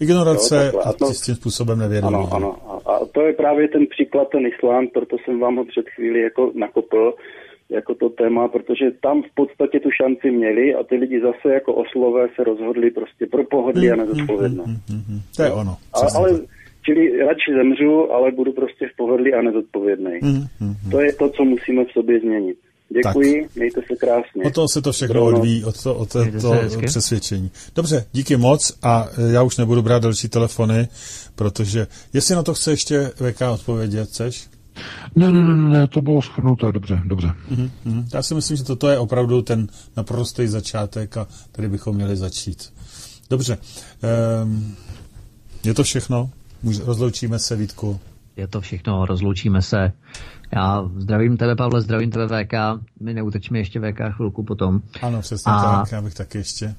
Ignorace 0.00 0.70
jo, 0.74 0.80
a 0.84 0.92
to, 0.92 1.12
tím 1.24 1.34
způsobem 1.34 1.78
nevědomí. 1.78 2.14
Ano, 2.14 2.28
ano. 2.32 2.80
A, 2.86 2.92
a 2.92 3.06
to 3.06 3.20
je 3.20 3.32
právě 3.32 3.68
ten 3.68 3.86
příklad, 3.86 4.28
ten 4.28 4.46
Islám, 4.46 4.86
proto 4.94 5.16
jsem 5.24 5.40
vám 5.40 5.56
ho 5.56 5.64
před 5.64 5.88
chvíli 5.88 6.20
jako 6.20 6.52
nakopl 6.54 7.14
jako 7.70 7.94
to 7.94 8.08
téma, 8.08 8.48
protože 8.48 8.84
tam 9.02 9.22
v 9.22 9.34
podstatě 9.34 9.80
tu 9.80 9.88
šanci 9.90 10.30
měli 10.30 10.74
a 10.74 10.82
ty 10.82 10.96
lidi 10.96 11.20
zase 11.20 11.54
jako 11.54 11.74
oslové 11.74 12.28
se 12.36 12.44
rozhodli 12.44 12.90
prostě 12.90 13.26
pro 13.26 13.44
pohodlí 13.44 13.90
a 13.90 13.96
mhm, 13.96 14.08
nezodpovědnost. 14.08 14.66
Mm, 14.66 14.96
mm, 14.96 15.02
mm, 15.08 15.20
to 15.36 15.42
je 15.42 15.52
ono. 15.52 15.76
A, 15.94 16.18
ale 16.18 16.40
Čili 16.82 17.18
radši 17.18 17.52
zemřu, 17.54 18.12
ale 18.12 18.32
budu 18.32 18.52
prostě 18.52 18.88
v 18.92 18.96
pohodlí 18.96 19.34
a 19.34 19.42
nezodpovědný. 19.42 20.18
Mm, 20.22 20.46
mm, 20.60 20.74
mm. 20.84 20.90
To 20.90 21.00
je 21.00 21.12
to, 21.12 21.28
co 21.28 21.44
musíme 21.44 21.84
v 21.84 21.92
sobě 21.92 22.20
změnit. 22.20 22.56
Děkuji, 22.94 23.42
tak. 23.42 23.56
mějte 23.56 23.80
se 23.80 23.96
krásně. 23.96 24.42
O 24.44 24.50
toho 24.50 24.68
se 24.68 24.82
to 24.82 24.92
všechno 24.92 25.24
odvíjí, 25.24 25.64
od, 25.64 25.82
to, 25.82 25.94
od 25.94 26.08
to, 26.08 26.54
přesvědčení. 26.86 27.50
Dobře, 27.74 28.06
díky 28.12 28.36
moc 28.36 28.78
a 28.82 29.08
e, 29.18 29.32
já 29.32 29.42
už 29.42 29.56
nebudu 29.56 29.82
brát 29.82 30.02
další 30.02 30.28
telefony, 30.28 30.88
protože 31.34 31.86
jestli 32.12 32.34
na 32.34 32.42
to 32.42 32.54
chce 32.54 32.70
ještě 32.70 33.12
VK 33.14 33.40
odpovědět, 33.52 34.08
chceš? 34.08 34.48
Ne, 35.16 35.32
ne, 35.32 35.42
ne, 35.42 35.78
ne, 35.78 35.88
to 35.88 36.02
bylo 36.02 36.22
schrnuté, 36.22 36.72
dobře, 36.72 37.02
dobře. 37.04 37.32
Mm, 37.50 37.70
mm. 37.84 38.08
Já 38.14 38.22
si 38.22 38.34
myslím, 38.34 38.56
že 38.56 38.64
toto 38.64 38.88
je 38.88 38.98
opravdu 38.98 39.42
ten 39.42 39.68
naprostý 39.96 40.46
začátek 40.46 41.16
a 41.16 41.26
tady 41.52 41.68
bychom 41.68 41.96
měli 41.96 42.16
začít. 42.16 42.72
Dobře, 43.30 43.58
ehm, 44.02 44.74
je 45.64 45.74
to 45.74 45.82
všechno? 45.82 46.30
rozloučíme 46.84 47.38
se, 47.38 47.56
Vítku. 47.56 48.00
Je 48.36 48.46
to 48.46 48.60
všechno, 48.60 49.06
rozloučíme 49.06 49.62
se. 49.62 49.92
Já 50.52 50.90
zdravím 50.96 51.36
tebe, 51.36 51.56
Pavle, 51.56 51.80
zdravím 51.80 52.10
tebe, 52.10 52.44
VK. 52.44 52.52
My 53.00 53.14
neutečíme 53.14 53.58
ještě 53.58 53.80
VK 53.80 54.00
chvilku 54.10 54.42
potom. 54.42 54.80
Ano, 55.02 55.20
přesně 55.20 55.52
a 55.52 55.62
tak, 55.62 55.92
já 55.92 56.02
bych 56.02 56.14
taky 56.14 56.38
ještě. 56.38 56.74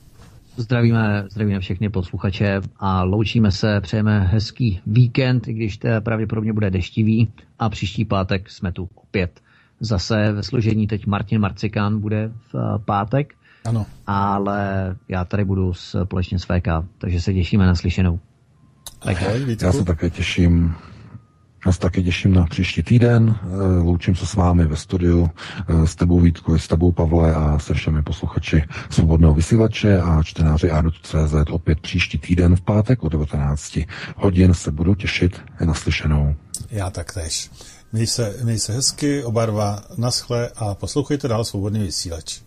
Zdravíme, 0.58 1.26
zdravíme 1.32 1.60
všechny 1.60 1.90
posluchače 1.90 2.62
a 2.80 3.04
loučíme 3.04 3.52
se, 3.52 3.82
přejeme 3.82 4.20
hezký 4.20 4.82
víkend, 4.86 5.48
i 5.48 5.54
když 5.54 5.78
to 5.78 5.88
pravděpodobně 6.00 6.54
bude 6.54 6.70
deštivý 6.70 7.34
a 7.60 7.70
příští 7.70 8.06
pátek 8.06 8.50
jsme 8.50 8.72
tu 8.72 8.90
opět. 8.96 9.42
Zase 9.80 10.32
ve 10.32 10.44
složení 10.44 10.88
teď 10.88 11.08
Martin 11.08 11.42
Marcikán 11.42 12.00
bude 12.00 12.32
v 12.54 12.56
eh, 12.56 12.80
pátek, 12.86 13.34
ano. 13.66 13.86
ale 14.08 14.96
já 15.08 15.26
tady 15.26 15.46
budu 15.46 15.74
společně 15.74 16.40
s 16.40 16.44
VK, 16.44 16.68
takže 16.98 17.22
se 17.22 17.34
těšíme 17.34 17.66
na 17.66 17.76
slyšenou. 17.76 18.20
Ahoj, 19.02 19.58
Já 19.62 19.72
se 19.72 19.84
také 19.84 20.10
těším. 20.10 20.76
Já 21.66 21.72
se 21.72 21.80
také 21.80 22.04
těším 22.04 22.34
na 22.34 22.46
příští 22.46 22.84
týden. 22.84 23.36
Eh, 23.44 23.82
loučím 23.82 24.16
se 24.16 24.26
s 24.26 24.34
vámi 24.34 24.66
ve 24.66 24.76
studiu, 24.76 25.30
eh, 25.68 25.88
s 25.88 25.96
tebou 25.96 26.20
Vítku, 26.20 26.60
s 26.60 26.68
tebou 26.68 26.92
Pavle 26.92 27.36
a 27.36 27.60
se 27.60 27.74
všemi 27.74 28.04
posluchači 28.04 28.64
Svobodného 28.90 29.34
vysílače 29.34 30.02
a 30.02 30.24
čtenáři 30.24 30.72
Adotu.cz 30.72 31.34
opět 31.52 31.80
příští 31.80 32.18
týden 32.18 32.56
v 32.56 32.62
pátek 32.62 33.04
o 33.04 33.10
19 33.10 33.88
hodin 34.16 34.54
se 34.54 34.72
budu 34.72 34.96
těšit 34.96 35.42
na 35.66 35.74
slyšenou. 35.74 36.36
Já 36.72 36.90
taktéž. 36.90 37.50
Měj 37.94 38.08
se, 38.08 38.36
měj 38.44 38.60
se 38.60 38.74
hezky, 38.74 39.24
oba 39.24 39.46
dva 39.46 39.84
naschle 39.98 40.50
a 40.56 40.76
poslouchejte 40.76 41.28
dál 41.28 41.44
Svobodný 41.44 41.80
vysílač. 41.80 42.40